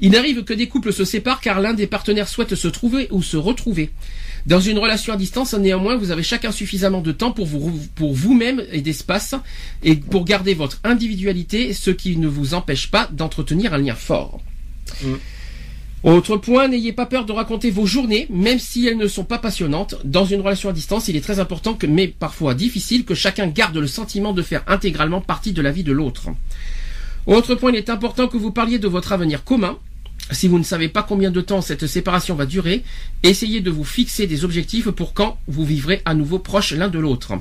Il 0.00 0.16
arrive 0.16 0.44
que 0.44 0.54
des 0.54 0.66
couples 0.66 0.94
se 0.94 1.04
séparent 1.04 1.42
car 1.42 1.60
l'un 1.60 1.74
des 1.74 1.86
partenaires 1.86 2.26
souhaite 2.26 2.54
se 2.54 2.68
trouver 2.68 3.08
ou 3.10 3.22
se 3.22 3.36
retrouver. 3.36 3.90
Dans 4.46 4.60
une 4.60 4.78
relation 4.78 5.12
à 5.12 5.18
distance, 5.18 5.52
néanmoins, 5.52 5.98
vous 5.98 6.10
avez 6.10 6.22
chacun 6.22 6.52
suffisamment 6.52 7.02
de 7.02 7.12
temps 7.12 7.32
pour 7.32 7.44
vous, 7.44 7.78
pour 7.94 8.14
vous-même 8.14 8.64
et 8.72 8.80
d'espace 8.80 9.34
et 9.82 9.94
pour 9.94 10.24
garder 10.24 10.54
votre 10.54 10.80
individualité, 10.84 11.74
ce 11.74 11.90
qui 11.90 12.16
ne 12.16 12.28
vous 12.28 12.54
empêche 12.54 12.90
pas 12.90 13.10
d'entretenir 13.12 13.74
un 13.74 13.78
lien 13.78 13.94
fort. 13.94 14.40
Autre 16.04 16.36
point, 16.36 16.68
n'ayez 16.68 16.92
pas 16.92 17.06
peur 17.06 17.24
de 17.24 17.32
raconter 17.32 17.72
vos 17.72 17.84
journées, 17.84 18.28
même 18.30 18.60
si 18.60 18.86
elles 18.86 18.96
ne 18.96 19.08
sont 19.08 19.24
pas 19.24 19.38
passionnantes. 19.38 19.96
Dans 20.04 20.24
une 20.24 20.40
relation 20.40 20.68
à 20.68 20.72
distance, 20.72 21.08
il 21.08 21.16
est 21.16 21.20
très 21.20 21.40
important 21.40 21.76
mais 21.88 22.06
parfois 22.06 22.54
difficile, 22.54 23.04
que 23.04 23.14
chacun 23.14 23.48
garde 23.48 23.76
le 23.76 23.88
sentiment 23.88 24.32
de 24.32 24.42
faire 24.42 24.62
intégralement 24.68 25.20
partie 25.20 25.52
de 25.52 25.60
la 25.60 25.72
vie 25.72 25.82
de 25.82 25.90
l'autre. 25.90 26.28
Autre 27.26 27.56
point, 27.56 27.72
il 27.72 27.76
est 27.76 27.90
important 27.90 28.28
que 28.28 28.36
vous 28.36 28.52
parliez 28.52 28.78
de 28.78 28.86
votre 28.86 29.12
avenir 29.12 29.42
commun. 29.42 29.76
Si 30.30 30.46
vous 30.46 30.58
ne 30.58 30.64
savez 30.64 30.88
pas 30.88 31.02
combien 31.02 31.32
de 31.32 31.40
temps 31.40 31.62
cette 31.62 31.88
séparation 31.88 32.36
va 32.36 32.46
durer, 32.46 32.84
essayez 33.24 33.60
de 33.60 33.70
vous 33.70 33.84
fixer 33.84 34.28
des 34.28 34.44
objectifs 34.44 34.90
pour 34.90 35.14
quand 35.14 35.38
vous 35.48 35.64
vivrez 35.64 36.00
à 36.04 36.14
nouveau 36.14 36.38
proches 36.38 36.74
l'un 36.74 36.88
de 36.88 36.98
l'autre. 37.00 37.32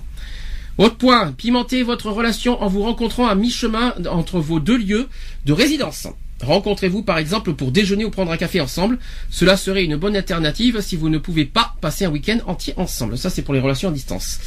Autre 0.79 0.97
point, 0.97 1.31
pimentez 1.31 1.83
votre 1.83 2.09
relation 2.09 2.61
en 2.61 2.67
vous 2.69 2.81
rencontrant 2.81 3.27
à 3.27 3.35
mi-chemin 3.35 3.93
entre 4.09 4.39
vos 4.39 4.59
deux 4.59 4.77
lieux 4.77 5.07
de 5.45 5.53
résidence. 5.53 6.07
Rencontrez-vous 6.41 7.01
par 7.01 7.17
exemple 7.17 7.53
pour 7.53 7.72
déjeuner 7.72 8.06
ou 8.06 8.11
prendre 8.11 8.32
un 8.32 8.38
café 8.38 8.61
ensemble. 8.61 8.99
Cela 9.30 9.57
serait 9.57 9.83
une 9.83 9.95
bonne 9.95 10.16
alternative 10.16 10.82
si 10.82 10.95
vous 10.95 11.09
ne 11.09 11.17
pouvez 11.17 11.45
pas 11.45 11.75
passer 11.82 12.06
un 12.06 12.09
week-end 12.09 12.38
entier 12.45 12.74
ensemble. 12.77 13.17
Ça 13.17 13.30
c'est 13.30 13.41
pour 13.41 13.53
les 13.53 13.59
relations 13.59 13.90
à 13.90 13.91
distance. 13.91 14.40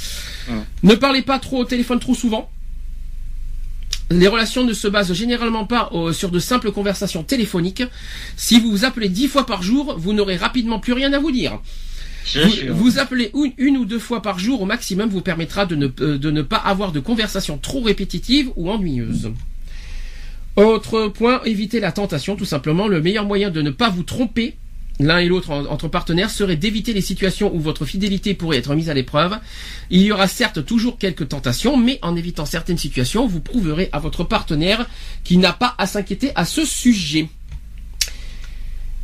Ne 0.83 0.95
parlez 0.95 1.23
pas 1.23 1.39
trop 1.39 1.59
au 1.59 1.65
téléphone 1.65 1.99
trop 1.99 2.15
souvent. 2.15 2.51
Les 4.11 4.27
relations 4.27 4.65
ne 4.65 4.73
se 4.73 4.89
basent 4.89 5.13
généralement 5.13 5.67
pas 5.67 5.89
euh, 5.93 6.13
sur 6.13 6.31
de 6.31 6.41
simples 6.41 6.73
conversations 6.73 7.23
téléphoniques. 7.23 7.85
Si 8.37 8.59
vous 8.59 8.71
vous 8.71 8.85
appelez 8.85 9.09
dix 9.09 9.29
fois 9.29 9.47
par 9.47 9.63
jour, 9.63 9.95
vous 9.99 10.13
n'aurez 10.13 10.37
rapidement 10.37 10.81
plus 10.81 10.93
rien 10.93 11.13
à 11.13 11.21
vous 11.21 11.31
dire. 11.31 11.61
Vous, 12.71 12.99
appelez 12.99 13.31
une, 13.35 13.53
une 13.57 13.77
ou 13.77 13.85
deux 13.85 13.99
fois 13.99 14.21
par 14.21 14.39
jour 14.39 14.63
au 14.63 14.65
maximum 14.67 15.09
vous 15.09 15.21
permettra 15.21 15.65
de 15.65 15.77
ne, 15.77 15.89
euh, 16.01 16.19
de 16.19 16.31
ne 16.31 16.43
pas 16.43 16.57
avoir 16.57 16.93
de 16.93 17.01
conversations 17.01 17.57
trop 17.59 17.83
répétitives 17.83 18.51
ou 18.57 18.71
ennuyeuses. 18.71 19.31
Autre 20.57 21.09
point, 21.09 21.41
évitez 21.45 21.81
la 21.81 21.93
tentation, 21.93 22.37
tout 22.37 22.45
simplement. 22.45 22.89
Le 22.89 23.01
meilleur 23.01 23.25
moyen 23.25 23.51
de 23.51 23.63
ne 23.63 23.71
pas 23.71 23.89
vous 23.89 24.03
tromper 24.03 24.57
l'un 24.99 25.19
et 25.19 25.29
l'autre 25.29 25.51
en- 25.51 25.65
entre 25.67 25.89
partenaires 25.89 26.29
serait 26.31 26.57
d'éviter 26.57 26.93
les 26.93 27.01
situations 27.01 27.55
où 27.55 27.59
votre 27.61 27.87
fidélité 27.87 28.35
pourrait 28.35 28.59
être 28.59 28.75
mise 28.75 28.91
à 28.91 28.95
l'épreuve. 28.95 29.39
Il 29.89 30.03
y 30.03 30.13
aura 30.13 30.27
certes 30.29 30.67
toujours 30.67 30.99
quelques 30.99 31.29
tentations, 31.29 31.79
mais 31.79 31.99
en 32.03 32.17
évitant 32.17 32.45
certaines 32.45 32.77
situations, 32.77 33.27
vous 33.27 33.41
prouverez 33.41 33.89
à 33.93 33.99
votre 33.99 34.25
partenaire 34.25 34.87
qu'il 35.25 35.39
n'a 35.41 35.55
pas 35.55 35.75
à 35.79 35.87
s'inquiéter 35.87 36.33
à 36.35 36.45
ce 36.45 36.67
sujet. 36.67 37.29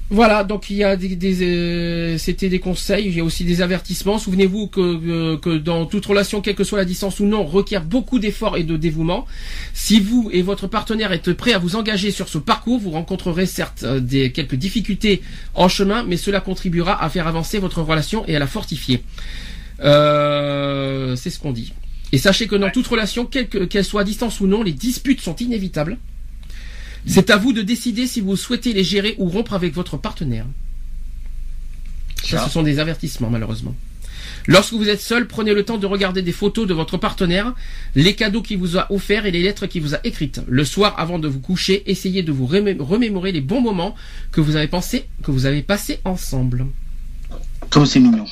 Voilà, 0.08 0.44
donc 0.44 0.70
il 0.70 0.76
y 0.76 0.84
a 0.84 0.94
des, 0.94 1.16
des, 1.16 1.42
euh, 1.42 2.16
c'était 2.16 2.48
des 2.48 2.60
conseils, 2.60 3.06
il 3.06 3.16
y 3.16 3.20
a 3.20 3.24
aussi 3.24 3.42
des 3.42 3.60
avertissements. 3.60 4.18
Souvenez-vous 4.20 4.68
que, 4.68 4.96
que, 5.00 5.36
que 5.36 5.58
dans 5.58 5.84
toute 5.84 6.06
relation, 6.06 6.40
quelle 6.40 6.54
que 6.54 6.62
soit 6.62 6.78
la 6.78 6.84
distance 6.84 7.18
ou 7.18 7.26
non, 7.26 7.44
requiert 7.44 7.82
beaucoup 7.84 8.20
d'efforts 8.20 8.56
et 8.56 8.62
de 8.62 8.76
dévouement. 8.76 9.26
Si 9.74 9.98
vous 9.98 10.30
et 10.32 10.42
votre 10.42 10.68
partenaire 10.68 11.10
êtes 11.10 11.32
prêts 11.32 11.54
à 11.54 11.58
vous 11.58 11.74
engager 11.74 12.12
sur 12.12 12.28
ce 12.28 12.38
parcours, 12.38 12.78
vous 12.78 12.92
rencontrerez 12.92 13.46
certes 13.46 13.82
euh, 13.82 13.98
des, 13.98 14.30
quelques 14.30 14.54
difficultés 14.54 15.22
en 15.54 15.68
chemin, 15.68 16.04
mais 16.04 16.16
cela 16.16 16.40
contribuera 16.40 17.02
à 17.02 17.08
faire 17.08 17.26
avancer 17.26 17.58
votre 17.58 17.82
relation 17.82 18.24
et 18.28 18.36
à 18.36 18.38
la 18.38 18.46
fortifier. 18.46 19.02
Euh, 19.82 21.16
c'est 21.16 21.30
ce 21.30 21.40
qu'on 21.40 21.52
dit. 21.52 21.72
Et 22.12 22.18
sachez 22.18 22.46
que 22.46 22.54
dans 22.54 22.70
toute 22.70 22.86
relation, 22.86 23.26
quelle 23.26 23.48
que- 23.48 23.64
qu'elle 23.64 23.84
soit 23.84 24.02
à 24.02 24.04
distance 24.04 24.38
ou 24.40 24.46
non, 24.46 24.62
les 24.62 24.72
disputes 24.72 25.20
sont 25.20 25.34
inévitables. 25.34 25.98
C'est 27.06 27.30
à 27.30 27.36
vous 27.36 27.52
de 27.52 27.62
décider 27.62 28.06
si 28.06 28.20
vous 28.20 28.36
souhaitez 28.36 28.72
les 28.72 28.84
gérer 28.84 29.14
ou 29.18 29.28
rompre 29.28 29.54
avec 29.54 29.72
votre 29.74 29.96
partenaire. 29.96 30.46
Ça, 32.24 32.44
ce 32.46 32.50
sont 32.50 32.62
des 32.62 32.78
avertissements, 32.78 33.30
malheureusement. 33.30 33.74
Lorsque 34.48 34.72
vous 34.74 34.88
êtes 34.88 35.00
seul, 35.00 35.26
prenez 35.28 35.54
le 35.54 35.64
temps 35.64 35.78
de 35.78 35.86
regarder 35.86 36.22
des 36.22 36.32
photos 36.32 36.66
de 36.66 36.74
votre 36.74 36.96
partenaire, 36.98 37.54
les 37.94 38.14
cadeaux 38.14 38.42
qu'il 38.42 38.58
vous 38.58 38.76
a 38.76 38.90
offerts 38.92 39.26
et 39.26 39.30
les 39.30 39.42
lettres 39.42 39.66
qu'il 39.66 39.82
vous 39.82 39.94
a 39.94 40.00
écrites. 40.04 40.40
Le 40.48 40.64
soir, 40.64 40.94
avant 40.98 41.18
de 41.18 41.28
vous 41.28 41.40
coucher, 41.40 41.82
essayez 41.90 42.22
de 42.22 42.32
vous 42.32 42.46
remé- 42.46 42.76
remémorer 42.78 43.32
les 43.32 43.40
bons 43.40 43.60
moments 43.60 43.94
que 44.32 44.40
vous 44.40 44.56
avez 44.56 44.68
pensé, 44.68 45.06
que 45.22 45.30
vous 45.30 45.46
avez 45.46 45.62
passés 45.62 46.00
ensemble. 46.04 46.66
Comme 47.70 47.86
c'est 47.86 48.00
mignon. 48.00 48.24